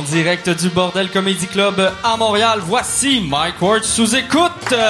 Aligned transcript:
En 0.00 0.02
direct 0.02 0.48
du 0.48 0.70
Bordel 0.70 1.10
Comedy 1.10 1.46
Club 1.46 1.92
à 2.02 2.16
Montréal, 2.16 2.60
voici 2.64 3.20
Mike 3.20 3.60
Ward 3.60 3.84
sous 3.84 4.16
écoute. 4.16 4.70
Merci. 4.70 4.80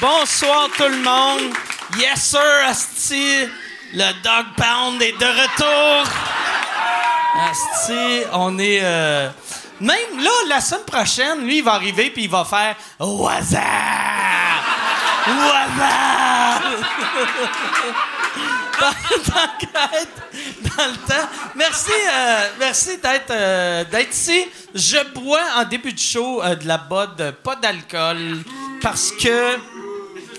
Bonsoir 0.00 0.68
tout 0.76 0.84
le 0.86 0.98
monde. 0.98 1.52
Yes 1.98 2.22
sir, 2.22 2.40
Asti. 2.68 3.48
Le 3.92 4.12
Dog 4.22 4.46
Pound 4.56 5.02
est 5.02 5.18
de 5.18 5.26
retour. 5.26 6.12
Asti, 7.50 8.22
on 8.32 8.56
est... 8.60 8.78
euh, 8.80 9.28
Même 9.80 10.20
là, 10.22 10.30
la 10.48 10.60
semaine 10.60 10.84
prochaine, 10.86 11.44
lui, 11.44 11.58
il 11.58 11.64
va 11.64 11.72
arriver 11.72 12.10
puis 12.10 12.22
il 12.24 12.30
va 12.30 12.44
faire 12.44 12.76
«Au 13.00 13.26
hasard! 13.26 14.77
Au 15.28 15.50
hasard!» 15.50 16.62
Dans- 18.80 18.90
le 20.86 20.96
temps. 21.08 21.28
Merci, 21.56 21.90
euh, 21.90 22.48
merci 22.60 22.98
d'être 22.98 23.30
euh, 23.30 23.84
d'être 23.84 24.12
ici. 24.14 24.46
Je 24.74 24.98
bois 25.12 25.40
en 25.56 25.64
début 25.64 25.92
de 25.92 25.98
show 25.98 26.40
euh, 26.42 26.54
de 26.54 26.66
la 26.68 26.78
bode, 26.78 27.34
pas 27.42 27.56
d'alcool, 27.56 28.38
parce 28.80 29.10
que 29.12 29.56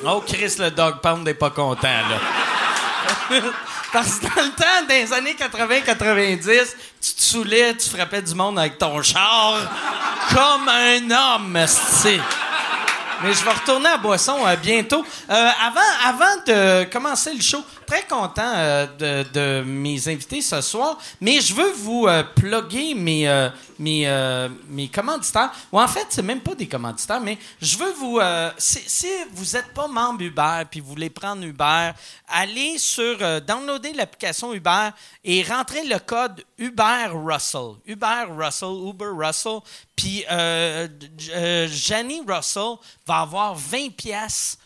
oh 0.05 0.23
Chris 0.25 0.55
le 0.59 0.71
dog 0.71 1.01
pound 1.01 1.25
n'est 1.25 1.33
pas 1.33 1.49
content 1.49 1.87
là. 1.87 2.19
Parce 3.91 4.19
que 4.19 4.25
dans 4.27 4.43
le 4.43 4.51
temps, 4.51 4.85
dans 4.87 4.93
les 4.93 5.11
années 5.13 5.33
80-90, 5.35 6.75
tu 7.01 7.13
te 7.13 7.21
saoulais, 7.21 7.75
tu 7.75 7.89
frappais 7.89 8.21
du 8.21 8.35
monde 8.35 8.59
avec 8.59 8.77
ton 8.77 9.01
char 9.01 9.55
comme 10.31 10.69
un 10.69 11.09
homme, 11.09 11.55
esti. 11.57 12.19
Mais 13.21 13.33
je 13.33 13.43
vais 13.43 13.51
retourner 13.51 13.89
à 13.89 13.97
Boisson 13.97 14.37
euh, 14.45 14.55
bientôt. 14.55 15.03
Euh, 15.29 15.49
avant, 15.65 15.81
avant 16.05 16.35
de 16.47 16.85
commencer 16.85 17.33
le 17.33 17.41
show, 17.41 17.63
très 17.89 18.03
content 18.03 18.53
euh, 18.55 19.23
de, 19.23 19.63
mes 19.63 20.07
invités 20.07 20.43
ce 20.43 20.61
soir, 20.61 20.99
mais 21.19 21.41
je 21.41 21.55
veux 21.55 21.71
vous 21.71 22.05
euh, 22.05 22.21
plugger 22.21 22.93
mes, 22.93 23.27
euh, 23.27 23.49
mes, 23.79 24.07
euh, 24.07 24.47
mes 24.67 24.87
commanditaires. 24.87 25.51
Ou 25.71 25.81
en 25.81 25.87
fait, 25.87 26.05
c'est 26.09 26.21
même 26.21 26.41
pas 26.41 26.53
des 26.53 26.67
commanditaires, 26.67 27.19
mais 27.19 27.39
je 27.59 27.77
veux 27.77 27.91
vous... 27.93 28.19
si, 28.59 29.07
vous 29.31 29.57
n'êtes 29.57 29.73
pas 29.73 29.87
membre 29.87 30.21
Uber 30.21 30.63
puis 30.69 30.81
vous 30.81 30.89
voulez 30.89 31.09
prendre 31.09 31.43
Uber, 31.43 31.91
allez 32.27 32.77
sur... 32.77 33.17
downloader 33.41 33.93
l'application 33.93 34.53
Uber 34.53 34.89
et 35.23 35.41
rentrez 35.41 35.83
le 35.85 35.97
code 35.97 36.43
Uber 36.59 37.07
Russell. 37.11 37.77
Uber 37.87 38.25
Russell, 38.29 38.69
Uber 38.87 39.11
Russell. 39.17 39.59
Puis 39.95 40.23
Janie 41.17 42.21
Russell 42.27 42.75
va 43.07 43.21
avoir 43.21 43.55
20 43.55 43.95
pièces. 43.95 44.59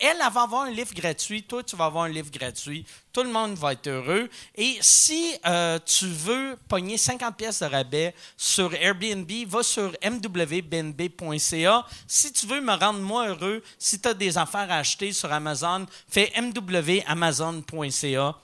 Elle, 0.00 0.16
elle 0.20 0.32
va 0.32 0.42
avoir 0.42 0.62
un 0.62 0.70
livre 0.70 0.92
gratuit. 0.94 1.42
Toi, 1.44 1.62
tu 1.62 1.76
vas 1.76 1.84
avoir 1.86 2.04
un 2.04 2.08
livre 2.08 2.30
gratuit. 2.30 2.84
Tout 3.12 3.22
le 3.22 3.30
monde 3.30 3.54
va 3.54 3.72
être 3.72 3.86
heureux. 3.88 4.28
Et 4.56 4.78
si 4.80 5.34
euh, 5.46 5.78
tu 5.84 6.06
veux 6.06 6.58
pogner 6.68 6.96
50 6.98 7.36
pièces 7.36 7.60
de 7.60 7.66
rabais 7.66 8.14
sur 8.36 8.74
Airbnb, 8.74 9.30
va 9.46 9.62
sur 9.62 9.92
mwbnb.ca. 10.04 11.86
Si 12.06 12.32
tu 12.32 12.46
veux 12.46 12.60
me 12.60 12.72
rendre 12.74 13.00
moi 13.00 13.28
heureux, 13.28 13.62
si 13.78 14.00
tu 14.00 14.08
as 14.08 14.14
des 14.14 14.36
affaires 14.38 14.70
à 14.70 14.78
acheter 14.78 15.12
sur 15.12 15.32
Amazon, 15.32 15.86
fais 16.08 16.32
mwamazon.ca. 16.36 18.34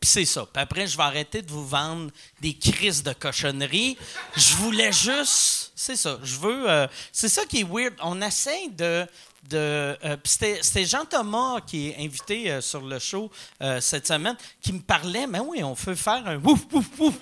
Puis 0.00 0.08
c'est 0.10 0.24
ça. 0.24 0.46
Puis 0.46 0.62
après, 0.62 0.86
je 0.86 0.96
vais 0.96 1.02
arrêter 1.02 1.42
de 1.42 1.50
vous 1.50 1.66
vendre 1.66 2.12
des 2.40 2.54
crises 2.56 3.02
de 3.02 3.12
cochonneries. 3.12 3.98
Je 4.36 4.54
voulais 4.54 4.92
juste. 4.92 5.72
C'est 5.74 5.96
ça. 5.96 6.18
Je 6.22 6.36
veux. 6.36 6.70
euh, 6.70 6.86
c'est 7.12 7.28
ça 7.28 7.44
qui 7.46 7.60
est 7.60 7.64
weird. 7.68 7.94
On 8.02 8.20
essaie 8.22 8.68
de. 8.68 9.04
De 9.48 9.96
euh, 10.04 10.16
c'était, 10.24 10.84
Jean 10.84 11.04
Thomas 11.04 11.60
qui 11.66 11.88
est 11.88 11.96
invité 11.98 12.50
euh, 12.50 12.60
sur 12.60 12.80
le 12.82 12.98
show 12.98 13.30
euh, 13.62 13.80
cette 13.80 14.06
semaine 14.06 14.36
qui 14.60 14.72
me 14.72 14.80
parlait. 14.80 15.26
Mais 15.26 15.40
oui, 15.40 15.62
on 15.62 15.74
peut 15.74 15.94
faire 15.94 16.22
un 16.26 16.36
wouf, 16.36 16.60
wouf, 16.72 16.86
wouf. 16.98 17.14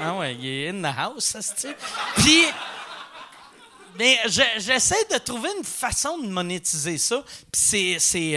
Ah 0.00 0.16
ouais, 0.16 0.34
il 0.34 0.46
est 0.46 0.68
in 0.70 0.82
the 0.82 0.94
house, 0.96 1.24
ça 1.24 1.42
se 1.42 1.54
tient. 1.54 1.74
Puis. 2.16 2.44
Mais 3.98 4.16
je- 4.26 4.42
j'essaie 4.58 5.04
de 5.10 5.18
trouver 5.18 5.48
une 5.58 5.64
façon 5.64 6.18
de 6.18 6.28
monétiser 6.28 6.98
ça. 6.98 7.20
Puis 7.50 7.96
c'est, 7.98 8.34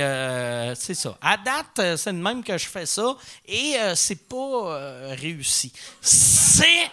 ça. 0.96 1.18
À 1.22 1.38
date, 1.38 1.98
c'est 1.98 2.14
de 2.14 2.18
même 2.18 2.44
que 2.44 2.58
je 2.58 2.68
fais 2.68 2.88
ça. 2.88 3.16
Et 3.48 3.76
c'est 3.96 4.28
pas 4.28 5.14
réussi. 5.16 5.72
C'est. 6.02 6.90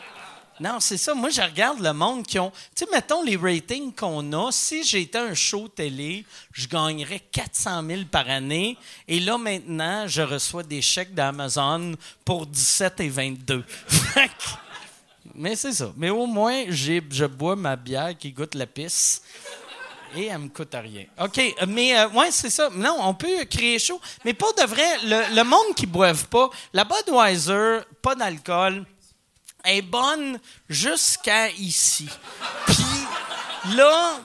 Non, 0.60 0.80
c'est 0.80 0.96
ça. 0.96 1.14
Moi, 1.14 1.30
je 1.30 1.41
regarde 1.41 1.80
le 1.80 1.92
monde 1.92 2.26
qui 2.26 2.38
ont. 2.38 2.50
Tu 2.74 2.84
sais, 2.84 2.86
mettons 2.92 3.22
les 3.22 3.36
ratings 3.36 3.94
qu'on 3.94 4.32
a. 4.32 4.50
Si 4.52 4.82
j'étais 4.84 5.19
un 5.19 5.34
show 5.34 5.69
télé, 5.69 6.24
je 6.52 6.66
gagnerais 6.66 7.20
400 7.30 7.82
000 7.86 8.00
par 8.10 8.28
année. 8.28 8.76
Et 9.06 9.20
là, 9.20 9.38
maintenant, 9.38 10.06
je 10.08 10.22
reçois 10.22 10.62
des 10.62 10.82
chèques 10.82 11.14
d'Amazon 11.14 11.94
pour 12.24 12.46
17 12.46 13.00
et 13.00 13.08
22. 13.08 13.64
Fait 13.88 14.28
que- 14.28 14.32
mais 15.34 15.54
c'est 15.54 15.72
ça. 15.72 15.92
Mais 15.96 16.10
au 16.10 16.26
moins, 16.26 16.64
je 16.69 17.25
bois 17.26 17.54
ma 17.54 17.76
bière 17.76 18.16
qui 18.19 18.32
goûte 18.32 18.54
la 18.56 18.66
pisse. 18.66 19.22
Et 20.16 20.25
elle 20.25 20.38
me 20.38 20.48
coûte 20.48 20.75
rien. 20.75 21.04
OK, 21.22 21.38
mais 21.69 21.96
euh, 21.98 22.08
ouais, 22.08 22.30
c'est 22.30 22.48
ça. 22.50 22.70
Non, 22.75 22.96
on 23.00 23.12
peut 23.14 23.44
créer 23.44 23.78
chaud. 23.78 24.00
Mais 24.25 24.32
pas 24.32 24.50
de 24.58 24.66
vrai, 24.66 24.86
le, 25.04 25.36
le 25.36 25.44
monde 25.44 25.75
qui 25.76 25.86
ne 25.86 25.92
boive 25.92 26.26
pas, 26.28 26.48
la 26.72 26.84
Budweiser, 26.84 27.80
pas 28.00 28.14
d'alcool, 28.14 28.86
est 29.69 29.83
bonne 29.83 30.39
jusqu'à 30.69 31.51
ici. 31.51 32.09
Puis 32.67 33.77
là, 33.77 34.21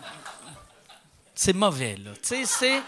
c'est 1.36 1.54
mauvais, 1.54 1.98
là. 2.04 2.12
C'est. 2.22 2.82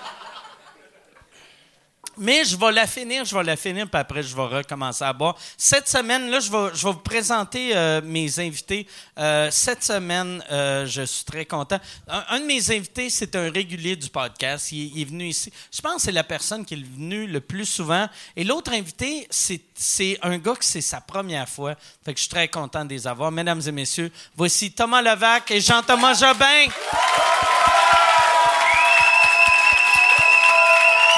Mais 2.17 2.45
je 2.45 2.55
vais 2.55 2.71
la 2.71 2.87
finir, 2.87 3.25
je 3.25 3.35
vais 3.35 3.43
la 3.43 3.55
finir, 3.55 3.89
puis 3.89 3.99
après, 3.99 4.23
je 4.23 4.35
vais 4.35 4.45
recommencer 4.45 5.03
à 5.03 5.11
boire. 5.11 5.35
Cette 5.57 5.87
semaine, 5.87 6.29
là, 6.29 6.39
je 6.39 6.49
vais, 6.49 6.69
vous 6.71 6.93
présenter 6.93 7.75
euh, 7.75 8.01
mes 8.03 8.39
invités. 8.39 8.87
Euh, 9.17 9.49
cette 9.51 9.83
semaine, 9.83 10.43
euh, 10.51 10.85
je 10.85 11.01
suis 11.01 11.25
très 11.25 11.45
content. 11.45 11.79
Un, 12.07 12.39
de 12.39 12.45
mes 12.45 12.71
invités, 12.71 13.09
c'est 13.09 13.35
un 13.35 13.51
régulier 13.51 13.95
du 13.95 14.09
podcast. 14.09 14.71
Il, 14.71 15.01
est- 15.01 15.05
venu 15.05 15.27
ici. 15.27 15.51
Je 15.71 15.81
pense 15.81 15.97
que 15.97 16.01
c'est 16.03 16.11
la 16.11 16.23
personne 16.23 16.65
qui 16.65 16.73
est 16.75 16.83
venue 16.83 17.27
le 17.27 17.41
plus 17.41 17.65
souvent. 17.65 18.07
Et 18.35 18.43
l'autre 18.43 18.71
invité, 18.73 19.27
c'est, 19.29 20.19
un 20.21 20.37
gars 20.37 20.55
que 20.55 20.65
c'est 20.65 20.81
sa 20.81 21.01
première 21.01 21.49
fois. 21.49 21.75
Fait 22.03 22.13
je 22.15 22.21
suis 22.21 22.29
très 22.29 22.47
content 22.47 22.85
de 22.85 22.89
les 22.89 23.07
avoir. 23.07 23.31
Mesdames 23.31 23.61
et 23.65 23.71
messieurs, 23.71 24.11
voici 24.35 24.71
Thomas 24.71 25.01
Levac 25.01 25.51
et 25.51 25.61
Jean-Thomas 25.61 26.13
Jobin. 26.13 26.65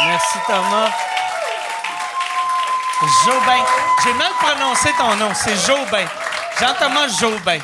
Merci 0.06 0.38
Thomas. 0.46 0.92
Jobin. 3.26 3.64
J'ai 4.04 4.14
mal 4.14 4.32
prononcé 4.40 4.90
ton 4.98 5.16
nom. 5.16 5.34
C'est 5.34 5.56
Jobin. 5.66 6.06
Jean-Thomas 6.60 7.08
Jobin. 7.20 7.60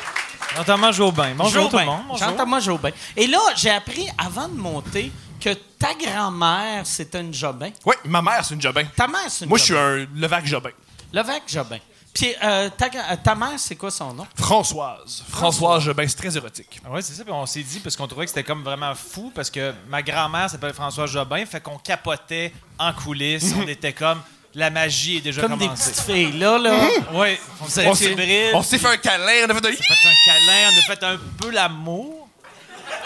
Jean-Thomas 0.56 0.92
Jobin. 0.92 1.34
Bonjour 1.36 1.68
tout 1.70 1.78
le 1.78 1.84
monde. 1.84 2.02
Bonjour. 2.08 2.28
Jean-Thomas 2.28 2.60
Jobin. 2.60 2.90
Et 3.16 3.26
là, 3.26 3.38
j'ai 3.56 3.70
appris 3.70 4.08
avant 4.18 4.48
de 4.48 4.54
monter 4.54 5.12
que 5.40 5.50
ta 5.78 5.94
grand-mère, 5.94 6.86
c'était 6.86 7.20
une 7.20 7.34
Jobin. 7.34 7.70
Oui, 7.84 7.94
ma 8.04 8.22
mère, 8.22 8.44
c'est 8.44 8.54
une 8.54 8.62
Jobin. 8.62 8.84
Ta 8.96 9.06
mère, 9.06 9.20
c'est 9.28 9.44
une 9.44 9.48
Moi, 9.48 9.58
je 9.58 9.64
suis 9.64 9.76
un 9.76 10.06
Levac 10.14 10.46
Jobin. 10.46 10.70
Levac 11.12 11.42
Jobin. 11.46 11.78
Puis 12.14 12.32
euh, 12.44 12.70
ta, 12.70 12.86
euh, 12.86 13.16
ta 13.22 13.34
mère, 13.34 13.58
c'est 13.58 13.74
quoi 13.74 13.90
son 13.90 14.14
nom? 14.14 14.24
Françoise. 14.36 15.24
Françoise 15.28 15.82
Jobin, 15.82 16.06
c'est 16.06 16.16
très 16.16 16.36
érotique. 16.36 16.80
Oui, 16.88 17.02
c'est 17.02 17.12
ça. 17.14 17.24
Puis 17.24 17.32
on 17.32 17.44
s'est 17.44 17.62
dit, 17.64 17.80
parce 17.80 17.96
qu'on 17.96 18.06
trouvait 18.06 18.24
que 18.26 18.30
c'était 18.30 18.44
comme 18.44 18.62
vraiment 18.62 18.94
fou, 18.94 19.32
parce 19.34 19.50
que 19.50 19.74
ma 19.88 20.00
grand-mère 20.00 20.48
s'appelle 20.48 20.72
François 20.72 21.06
Jobin, 21.06 21.44
fait 21.44 21.60
qu'on 21.60 21.76
capotait 21.78 22.52
en 22.78 22.92
coulisses. 22.92 23.52
on 23.60 23.66
était 23.66 23.92
comme, 23.92 24.22
la 24.54 24.70
magie 24.70 25.16
est 25.16 25.22
déjà 25.22 25.40
Comme 25.40 25.58
des 25.58 25.64
commencée. 25.66 25.90
petites 25.90 26.04
filles, 26.04 26.38
là, 26.38 26.56
là. 26.56 26.76
Oui, 27.12 27.36
on 27.60 27.66
s'est 27.66 27.88
On 27.88 27.94
fait 27.96 28.52
on 28.54 28.62
s'est 28.62 28.78
fait 28.78 28.88
un 28.88 28.96
câlin, 28.96 29.46
on 29.46 29.50
a 29.50 29.54
fait 29.54 29.66
un... 29.66 29.70
On 29.70 29.72
a 29.72 29.96
fait 29.96 30.08
un 30.08 30.24
câlin, 30.24 30.70
on 30.72 30.78
a 30.78 30.94
fait 30.94 31.04
un 31.04 31.18
peu 31.40 31.50
l'amour. 31.50 32.28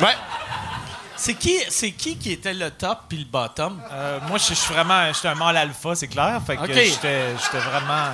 Ouais. 0.02 0.14
C'est 1.16 1.34
qui, 1.34 1.58
c'est 1.70 1.92
qui 1.92 2.16
qui 2.18 2.32
était 2.32 2.52
le 2.54 2.70
top 2.70 3.04
puis 3.08 3.18
le 3.18 3.24
bottom? 3.24 3.80
Euh, 3.90 4.18
moi, 4.28 4.36
je 4.38 4.52
suis 4.54 4.72
vraiment, 4.74 5.10
j'étais 5.12 5.28
un 5.28 5.34
mâle 5.34 5.56
alpha, 5.56 5.94
c'est 5.94 6.06
clair. 6.08 6.40
Fait 6.46 6.56
que 6.56 6.62
Ok. 6.64 6.72
j'étais 6.74 7.34
j'étais 7.42 7.58
vraiment. 7.58 8.10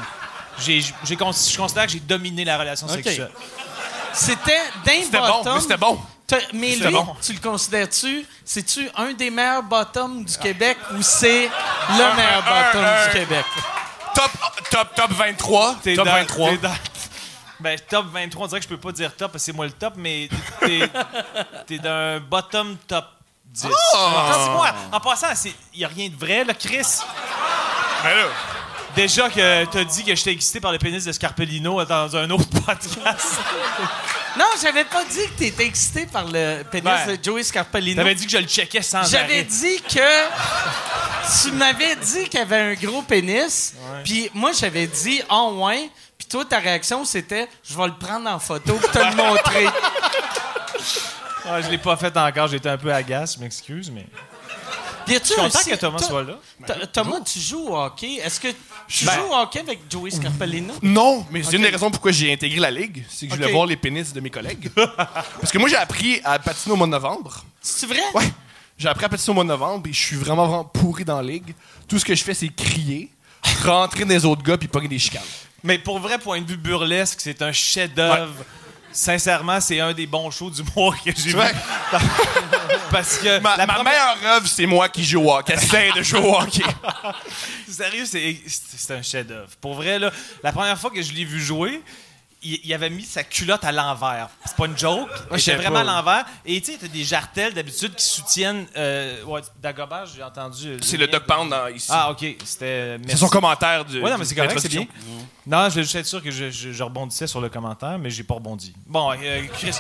J'ai- 0.58 0.80
je 0.80 1.14
considère 1.14 1.86
que 1.86 1.92
j'ai 1.92 2.00
dominé 2.00 2.44
la 2.44 2.58
relation 2.58 2.86
Ok. 2.86 2.94
sexuelle. 3.02 3.30
C'était 4.12 4.60
d'un 4.84 5.02
C'était 5.04 5.18
bon, 5.18 5.26
bottom. 5.38 5.54
mais 5.54 5.60
c'était 5.60 5.76
bon. 5.76 6.00
T'as- 6.26 6.38
Mais 6.54 6.72
C'était 6.72 6.86
lui, 6.88 6.94
bon. 6.94 7.16
tu 7.20 7.32
le 7.34 7.40
considères-tu? 7.40 8.26
C'est-tu 8.44 8.88
un 8.96 9.12
des 9.12 9.28
meilleurs 9.30 9.62
bottoms 9.62 10.24
du 10.24 10.36
Québec 10.38 10.78
ou 10.96 11.02
c'est 11.02 11.48
le 11.90 12.16
meilleur 12.16 12.42
bottom 12.42 12.84
un- 12.84 13.06
du 13.06 13.12
Québec? 13.12 13.44
Top, 14.14 14.30
top, 14.70 14.94
top 14.94 15.10
23. 15.12 15.76
T'es 15.82 15.94
top 15.96 16.06
dans- 16.06 16.12
23. 16.12 16.50
t'es 16.50 16.56
dans- 16.58 16.74
Ben, 17.60 17.78
top 17.88 18.06
23, 18.12 18.44
on 18.44 18.48
dirait 18.48 18.60
que 18.60 18.64
je 18.64 18.68
peux 18.68 18.78
pas 18.80 18.92
dire 18.92 19.14
top 19.16 19.32
parce 19.32 19.42
que 19.42 19.46
c'est 19.46 19.52
moi 19.52 19.66
le 19.66 19.72
top, 19.72 19.94
mais 19.96 20.28
t'es, 20.60 20.88
t'es 21.66 21.78
d'un 21.78 22.20
bottom 22.20 22.76
top 22.86 23.04
10. 23.46 23.66
Attends, 23.94 24.50
moi, 24.52 24.68
en 24.92 25.00
passant, 25.00 25.28
il 25.74 25.78
n'y 25.78 25.84
a 25.84 25.88
rien 25.88 26.08
de 26.08 26.16
vrai, 26.16 26.44
là, 26.44 26.54
Chris? 26.54 26.86
Ben 28.02 28.14
là, 28.16 28.24
Déjà 28.96 29.28
que 29.28 29.64
t'as 29.64 29.84
dit 29.84 30.04
que 30.04 30.14
j'étais 30.14 30.32
excité 30.32 30.60
par 30.60 30.70
le 30.70 30.78
pénis 30.78 31.04
de 31.04 31.10
Scarpellino 31.10 31.84
dans 31.84 32.16
un 32.16 32.30
autre 32.30 32.48
podcast. 32.64 33.40
Non, 34.38 34.44
j'avais 34.62 34.84
pas 34.84 35.04
dit 35.04 35.26
que 35.28 35.38
t'étais 35.38 35.66
excité 35.66 36.06
par 36.06 36.24
le 36.26 36.62
pénis 36.70 36.84
Ben, 36.84 37.16
de 37.16 37.22
Joey 37.22 37.42
Scarpellino. 37.42 38.02
T'avais 38.02 38.14
dit 38.14 38.26
que 38.26 38.32
je 38.32 38.38
le 38.38 38.46
checkais 38.46 38.82
sans 38.82 39.04
J'avais 39.04 39.42
dit 39.42 39.80
que 39.82 41.42
tu 41.42 41.52
m'avais 41.52 41.96
dit 41.96 42.28
qu'il 42.28 42.40
avait 42.40 42.60
un 42.60 42.74
gros 42.74 43.02
pénis, 43.02 43.74
puis 44.04 44.30
moi, 44.34 44.52
j'avais 44.52 44.86
dit 44.86 45.22
«Oh, 45.30 45.64
ouais», 45.64 45.90
puis 46.18 46.28
toi, 46.28 46.44
ta 46.44 46.58
réaction, 46.58 47.04
c'était 47.04 47.48
«Je 47.68 47.76
vais 47.76 47.86
le 47.86 47.94
prendre 47.94 48.28
en 48.28 48.38
photo 48.38 48.74
pour 48.74 48.90
te 48.90 48.98
le 48.98 49.16
montrer. 49.16 49.66
Ah, 51.46 51.60
je 51.60 51.68
l'ai 51.68 51.76
pas 51.76 51.94
fait 51.94 52.16
encore, 52.16 52.48
j'étais 52.48 52.70
un 52.70 52.78
peu 52.78 52.90
agace, 52.90 53.34
je 53.36 53.40
m'excuse, 53.40 53.90
mais.» 53.90 54.06
Je 55.06 55.12
suis 55.24 55.34
content 55.34 55.58
que 55.64 55.74
Thomas 55.76 55.98
soit 55.98 56.22
là. 56.22 56.38
Thomas, 56.92 57.20
tu 57.20 57.38
joues 57.40 57.68
au 57.68 57.76
hockey. 57.76 58.14
Est-ce 58.24 58.40
que 58.40 58.48
tu 58.88 59.04
Ben- 59.04 59.12
joues 59.14 59.32
au 59.32 59.34
hockey 59.34 59.60
avec 59.60 59.80
Joey 59.90 60.10
Scarpellino? 60.10 60.74
Non, 60.82 61.26
mais 61.30 61.42
c'est 61.42 61.56
une 61.56 61.62
des 61.62 61.68
raisons 61.68 61.90
pourquoi 61.90 62.12
j'ai 62.12 62.32
intégré 62.32 62.60
la 62.60 62.70
ligue. 62.70 63.04
C'est 63.08 63.26
que 63.26 63.32
je 63.34 63.36
voulais 63.40 63.52
voir 63.52 63.66
les 63.66 63.76
pénis 63.76 64.12
de 64.12 64.20
mes 64.20 64.30
collègues. 64.30 64.70
Parce 64.76 65.50
que 65.52 65.58
moi, 65.58 65.68
j'ai 65.68 65.76
appris 65.76 66.20
à 66.24 66.38
patiner 66.38 66.72
au 66.72 66.76
mois 66.76 66.86
de 66.86 66.92
novembre. 66.92 67.44
C'est 67.60 67.86
vrai? 67.86 68.00
Ouais. 68.14 68.30
J'ai 68.78 68.88
appris 68.88 69.04
à 69.04 69.08
patiner 69.08 69.30
au 69.30 69.34
mois 69.34 69.44
de 69.44 69.48
novembre 69.48 69.88
et 69.88 69.92
je 69.92 70.00
suis 70.00 70.16
vraiment, 70.16 70.46
vraiment 70.46 70.64
pourri 70.64 71.04
dans 71.04 71.16
la 71.16 71.22
ligue. 71.22 71.54
Tout 71.88 71.98
ce 71.98 72.04
que 72.04 72.14
je 72.14 72.24
fais, 72.24 72.34
c'est 72.34 72.48
crier, 72.48 73.10
rentrer 73.64 74.04
dans 74.04 74.10
les 74.14 74.24
autres 74.24 74.42
gars 74.42 74.56
puis 74.58 74.68
pogner 74.68 74.88
des 74.88 74.98
chicanes. 74.98 75.22
Mais 75.62 75.78
pour 75.78 75.98
vrai, 75.98 76.18
point 76.18 76.40
de 76.40 76.46
vue 76.46 76.56
burlesque, 76.56 77.20
c'est 77.22 77.40
un 77.42 77.52
chef-d'œuvre. 77.52 78.44
Sincèrement, 78.96 79.60
c'est 79.60 79.80
un 79.80 79.92
des 79.92 80.06
bons 80.06 80.30
shows 80.30 80.50
d'humour 80.50 80.94
que 81.04 81.10
j'ai 81.16 81.30
vu. 81.30 81.36
Parce 82.90 83.18
que 83.18 83.40
Ma, 83.40 83.56
la 83.56 83.66
ma 83.66 83.74
première- 83.74 83.92
meilleure 83.92 84.36
œuvre, 84.36 84.46
c'est 84.46 84.66
moi 84.66 84.88
qui 84.88 85.04
joue 85.04 85.20
au 85.22 85.32
hockey. 85.34 85.52
Essaye 85.54 85.92
de 85.94 86.02
jouer 86.02 86.20
au 86.20 86.36
hockey. 86.38 86.62
Sérieux, 87.68 88.06
c'est 88.06 88.36
c'est 88.46 88.94
un 88.94 89.02
chef-d'œuvre. 89.02 89.48
Pour 89.60 89.74
vrai, 89.74 89.98
là, 89.98 90.12
la 90.42 90.52
première 90.52 90.78
fois 90.78 90.90
que 90.90 91.02
je 91.02 91.12
l'ai 91.12 91.24
vu 91.24 91.40
jouer, 91.42 91.82
il, 92.44 92.60
il 92.64 92.74
avait 92.74 92.90
mis 92.90 93.04
sa 93.04 93.24
culotte 93.24 93.64
à 93.64 93.72
l'envers. 93.72 94.28
C'est 94.44 94.56
pas 94.56 94.66
une 94.66 94.76
joke. 94.78 95.08
savais 95.38 95.38
était 95.40 95.54
vraiment 95.68 95.84
pas. 95.84 95.90
à 95.92 95.96
l'envers. 95.96 96.24
Et 96.44 96.60
tu 96.60 96.72
sais, 96.72 96.78
t'as 96.78 96.88
des 96.88 97.04
jartelles 97.04 97.54
d'habitude 97.54 97.94
qui 97.94 98.04
soutiennent. 98.04 98.66
Euh, 98.76 99.22
ouais, 99.24 99.40
Dagobah, 99.62 100.04
j'ai 100.06 100.22
entendu. 100.22 100.76
C'est 100.82 100.96
le 100.96 101.06
Doc 101.08 101.24
Pound 101.24 101.50
dans- 101.50 101.68
ici. 101.68 101.88
Ah, 101.90 102.10
ok. 102.10 102.24
C'était. 102.44 102.98
c'est 103.08 103.16
son 103.16 103.28
commentaire 103.28 103.84
de. 103.84 104.00
Ouais, 104.00 104.10
non, 104.10 104.18
mais 104.18 104.24
c'est 104.24 104.34
correct, 104.34 104.58
c'est 104.58 104.68
bien. 104.68 104.86
Non, 105.46 105.64
je 105.64 105.70
voulais 105.70 105.82
juste 105.82 105.94
être 105.96 106.06
sûr 106.06 106.22
que 106.22 106.30
je, 106.30 106.50
je- 106.50 106.72
je 106.72 106.82
rebondissais 106.82 107.26
sur 107.26 107.40
le 107.40 107.48
commentaire, 107.48 107.98
mais 107.98 108.10
j'ai 108.10 108.22
pas 108.24 108.34
rebondi. 108.34 108.74
Bon, 108.86 109.10
euh, 109.12 109.42
Chris. 109.54 109.72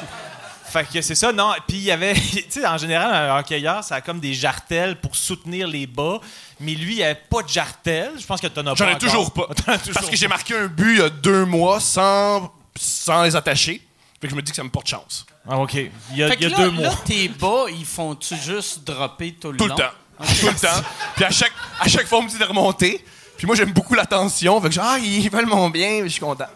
Fait 0.74 0.84
que 0.92 1.00
c'est 1.02 1.14
ça, 1.14 1.30
non. 1.30 1.52
Puis 1.68 1.76
il 1.76 1.82
y 1.84 1.92
avait, 1.92 2.14
tu 2.20 2.44
sais, 2.48 2.66
en 2.66 2.76
général, 2.76 3.14
un 3.30 3.38
hockeyeur, 3.38 3.84
ça 3.84 3.94
a 3.94 4.00
comme 4.00 4.18
des 4.18 4.34
jartelles 4.34 5.00
pour 5.00 5.14
soutenir 5.14 5.68
les 5.68 5.86
bas. 5.86 6.18
Mais 6.58 6.72
lui, 6.72 6.94
il 6.94 6.96
n'y 6.96 7.02
avait 7.04 7.14
pas 7.14 7.42
de 7.44 7.48
jartelles. 7.48 8.10
Je 8.18 8.26
pense 8.26 8.40
que 8.40 8.48
t'en 8.48 8.62
as 8.66 8.74
pas. 8.74 8.84
J'en 8.84 8.90
ai 8.90 8.98
toujours 8.98 9.32
pas. 9.32 9.46
Parce 9.66 10.10
que 10.10 10.16
j'ai 10.16 10.26
marqué 10.26 10.56
un 10.56 10.66
but 10.66 10.94
il 10.96 10.98
y 10.98 11.02
a 11.02 11.10
deux 11.10 11.44
mois 11.44 11.78
sans, 11.78 12.52
sans 12.76 13.22
les 13.22 13.36
attacher. 13.36 13.80
Fait 14.20 14.26
que 14.26 14.30
je 14.30 14.34
me 14.34 14.42
dis 14.42 14.50
que 14.50 14.56
ça 14.56 14.64
me 14.64 14.68
porte 14.68 14.88
chance. 14.88 15.24
Ah, 15.48 15.58
OK. 15.58 15.74
Il 15.74 16.16
y 16.16 16.24
a, 16.24 16.28
Fait 16.28 16.36
il 16.40 16.48
y 16.48 16.52
a 16.52 16.56
deux 16.56 16.64
là, 16.66 16.88
mois. 16.88 16.96
tes 17.04 17.28
bas, 17.28 17.66
ils 17.68 17.84
font-tu 17.86 18.34
juste 18.36 18.82
dropper 18.82 19.34
tout 19.34 19.52
le 19.52 19.58
Tout 19.58 19.68
long? 19.68 19.76
le 19.76 19.80
temps. 19.80 20.26
Tout 20.40 20.46
le 20.48 20.54
temps. 20.60 20.82
Puis 21.14 21.24
à 21.24 21.30
chaque, 21.30 21.52
à 21.78 21.86
chaque 21.86 22.08
fois, 22.08 22.18
on 22.18 22.22
me 22.22 22.28
dit 22.28 22.38
de 22.38 22.44
remonter. 22.44 23.04
Puis 23.36 23.46
moi, 23.46 23.54
j'aime 23.54 23.72
beaucoup 23.72 23.94
l'attention. 23.94 24.60
Fait 24.60 24.68
que 24.70 24.74
genre, 24.74 24.86
ah, 24.88 24.98
ils 24.98 25.30
veulent 25.30 25.46
mon 25.46 25.70
bien, 25.70 26.00
je 26.02 26.08
suis 26.08 26.20
content. 26.20 26.46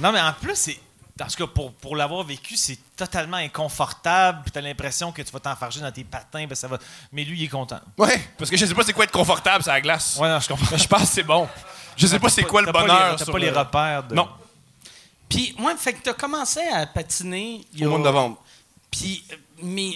Non, 0.00 0.10
mais 0.10 0.20
en 0.22 0.32
plus, 0.32 0.54
c'est. 0.54 0.78
En 1.20 1.26
tout 1.26 1.36
cas, 1.46 1.52
pour, 1.52 1.72
pour 1.72 1.96
l'avoir 1.96 2.22
vécu, 2.24 2.56
c'est 2.56 2.78
totalement 2.96 3.38
inconfortable. 3.38 4.40
Puis 4.44 4.52
t'as 4.52 4.60
l'impression 4.60 5.10
que 5.12 5.22
tu 5.22 5.32
vas 5.32 5.40
t'enfarger 5.40 5.80
dans 5.80 5.90
tes 5.90 6.04
patins. 6.04 6.46
Ben 6.46 6.54
ça 6.54 6.68
va... 6.68 6.78
Mais 7.12 7.24
lui, 7.24 7.38
il 7.40 7.44
est 7.44 7.48
content. 7.48 7.80
Ouais, 7.96 8.20
parce 8.38 8.50
que 8.50 8.56
je 8.56 8.64
sais 8.66 8.74
pas 8.74 8.84
c'est 8.84 8.92
quoi 8.92 9.04
être 9.04 9.12
confortable 9.12 9.62
sur 9.64 9.72
la 9.72 9.80
glace. 9.80 10.16
Ouais, 10.20 10.28
non, 10.28 10.38
je 10.40 10.48
comprends. 10.48 10.66
Mais 10.72 10.78
je 10.78 10.86
pense 10.88 11.02
que 11.02 11.06
c'est 11.08 11.22
bon. 11.24 11.48
Je 11.96 12.06
sais 12.06 12.18
pas 12.20 12.28
c'est 12.28 12.44
quoi 12.44 12.62
le 12.62 12.70
bonheur. 12.72 13.16
T'as 13.16 13.24
pas 13.24 13.38
les 13.38 13.50
le- 13.50 13.58
repères 13.58 14.04
de. 14.04 14.14
Non, 14.14 14.28
Puis, 15.28 15.54
ouais, 15.58 15.74
fait 15.76 15.92
que 15.94 16.02
t'as 16.02 16.14
commencé 16.14 16.60
à 16.72 16.86
patiner 16.86 17.60
au 17.80 17.84
a- 17.84 17.88
mois 17.88 17.98
de 17.98 18.04
novembre. 18.04 18.42
Puis, 18.90 19.24
euh, 19.32 19.36
mais, 19.62 19.90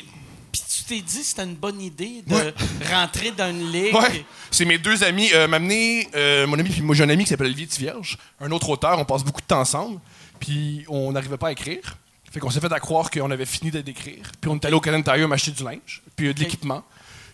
puis 0.51 0.61
tu 0.69 0.85
t'es 0.85 1.01
dit 1.01 1.19
que 1.21 1.25
c'était 1.25 1.45
une 1.45 1.55
bonne 1.55 1.81
idée 1.81 2.23
de 2.27 2.35
Ouais. 2.35 2.55
rentrer 2.93 3.31
dans 3.31 3.49
une 3.49 3.71
ligue. 3.73 3.95
Ouais, 3.95 4.25
c'est 4.51 4.65
mes 4.67 4.77
deux 4.79 5.03
amis. 5.05 5.31
Euh, 5.33 5.47
m'amener, 5.49 6.09
euh, 6.15 6.47
mon 6.47 6.59
ami, 6.59 6.69
puis 6.69 6.83
moi 6.83 6.95
j'ai 6.95 7.05
un 7.05 7.09
ami 7.09 7.25
qui 7.25 7.31
s'appelle 7.31 7.47
Olivier 7.47 7.67
Tivierge, 7.67 8.19
un 8.41 8.51
autre 8.51 8.69
auteur. 8.69 8.99
On 8.99 9.05
passe 9.05 9.23
beaucoup 9.25 9.41
de 9.41 9.47
temps 9.47 9.61
ensemble. 9.61 9.99
Puis 10.43 10.85
on 10.89 11.13
n'arrivait 11.13 11.37
pas 11.37 11.49
à 11.49 11.53
écrire. 11.53 11.97
Fait 12.33 12.41
qu'on 12.41 12.51
s'est 12.51 12.61
fait 12.61 12.73
à 12.73 12.81
croire 12.81 13.11
qu'on 13.11 13.31
avait 13.31 13.47
fini 13.47 13.71
de 13.71 13.81
d'écrire. 13.81 14.33
Puis 14.41 14.51
on 14.51 14.57
est 14.57 14.65
allé 14.65 14.75
au 14.75 14.81
Canadian 14.81 15.15
Tire 15.15 15.29
m'acheter 15.29 15.53
du 15.53 15.63
linge, 15.63 16.03
puis 16.17 16.27
euh, 16.27 16.35
de 16.35 16.41
l'équipement. 16.41 16.83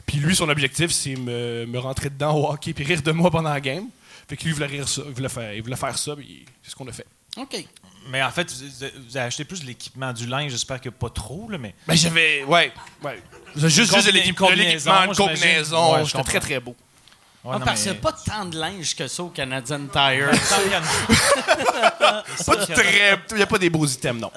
Puis 0.06 0.18
lui, 0.18 0.36
son 0.36 0.48
objectif, 0.48 0.90
c'est 0.90 1.16
me, 1.16 1.64
me 1.66 1.78
rentrer 1.78 2.10
dedans 2.10 2.36
au 2.36 2.50
hockey 2.50 2.74
puis 2.74 2.84
rire 2.84 3.00
de 3.00 3.12
moi 3.12 3.30
pendant 3.30 3.50
la 3.50 3.60
game. 3.60 3.86
Fait 4.28 4.36
que 4.36 4.42
lui, 4.42 4.50
il 4.50 4.54
voulait 4.54 4.66
rire 4.66 4.86
ça, 4.88 5.02
il 5.06 5.14
voulait 5.14 5.28
faire, 5.30 5.54
il 5.54 5.62
voulait 5.62 5.76
faire 5.76 5.96
ça, 5.96 6.14
puis 6.16 6.44
c'est 6.62 6.70
ce 6.70 6.76
qu'on 6.76 6.86
a 6.86 6.92
fait. 6.92 7.06
OK. 7.38 7.64
Mais 8.10 8.22
en 8.22 8.30
fait, 8.30 8.52
vous, 8.52 8.86
vous 9.06 9.16
avez 9.16 9.26
acheté 9.26 9.44
plus 9.44 9.60
de 9.60 9.66
l'équipement 9.66 10.12
du 10.12 10.26
linge, 10.26 10.50
j'espère 10.50 10.80
que 10.80 10.90
pas 10.90 11.08
trop, 11.10 11.48
là, 11.48 11.56
mais. 11.56 11.74
Ben 11.86 11.94
j'avais, 11.94 12.44
ouais, 12.44 12.72
ouais. 13.02 13.22
Juste, 13.56 13.94
juste 13.94 14.06
de 14.06 14.12
l'équipement, 14.12 14.48
combinaison, 14.48 14.92
une 15.04 15.14
combinaison. 15.14 15.92
Ouais, 15.92 15.98
C'était 16.04 16.18
comprends. 16.18 16.24
très, 16.24 16.40
très 16.40 16.60
beau. 16.60 16.76
Ouais, 17.44 17.52
Ah, 17.54 17.58
non, 17.60 17.64
parce 17.64 17.82
qu'il 17.82 17.92
mais- 17.92 17.98
n'y 18.00 18.06
a 18.06 18.10
pas 18.10 18.16
tant 18.26 18.44
de 18.46 18.58
linge 18.58 18.96
que 18.96 19.06
ça 19.08 19.22
au 19.22 19.28
Canadian 19.28 19.80
Tire. 19.92 20.30
Pas 22.46 22.56
de 22.56 22.64
très. 22.74 23.18
Il 23.30 23.36
n'y 23.36 23.42
a 23.42 23.46
pas 23.46 23.58
des 23.58 23.70
beaux 23.70 23.86
items, 23.86 24.20
non. 24.20 24.30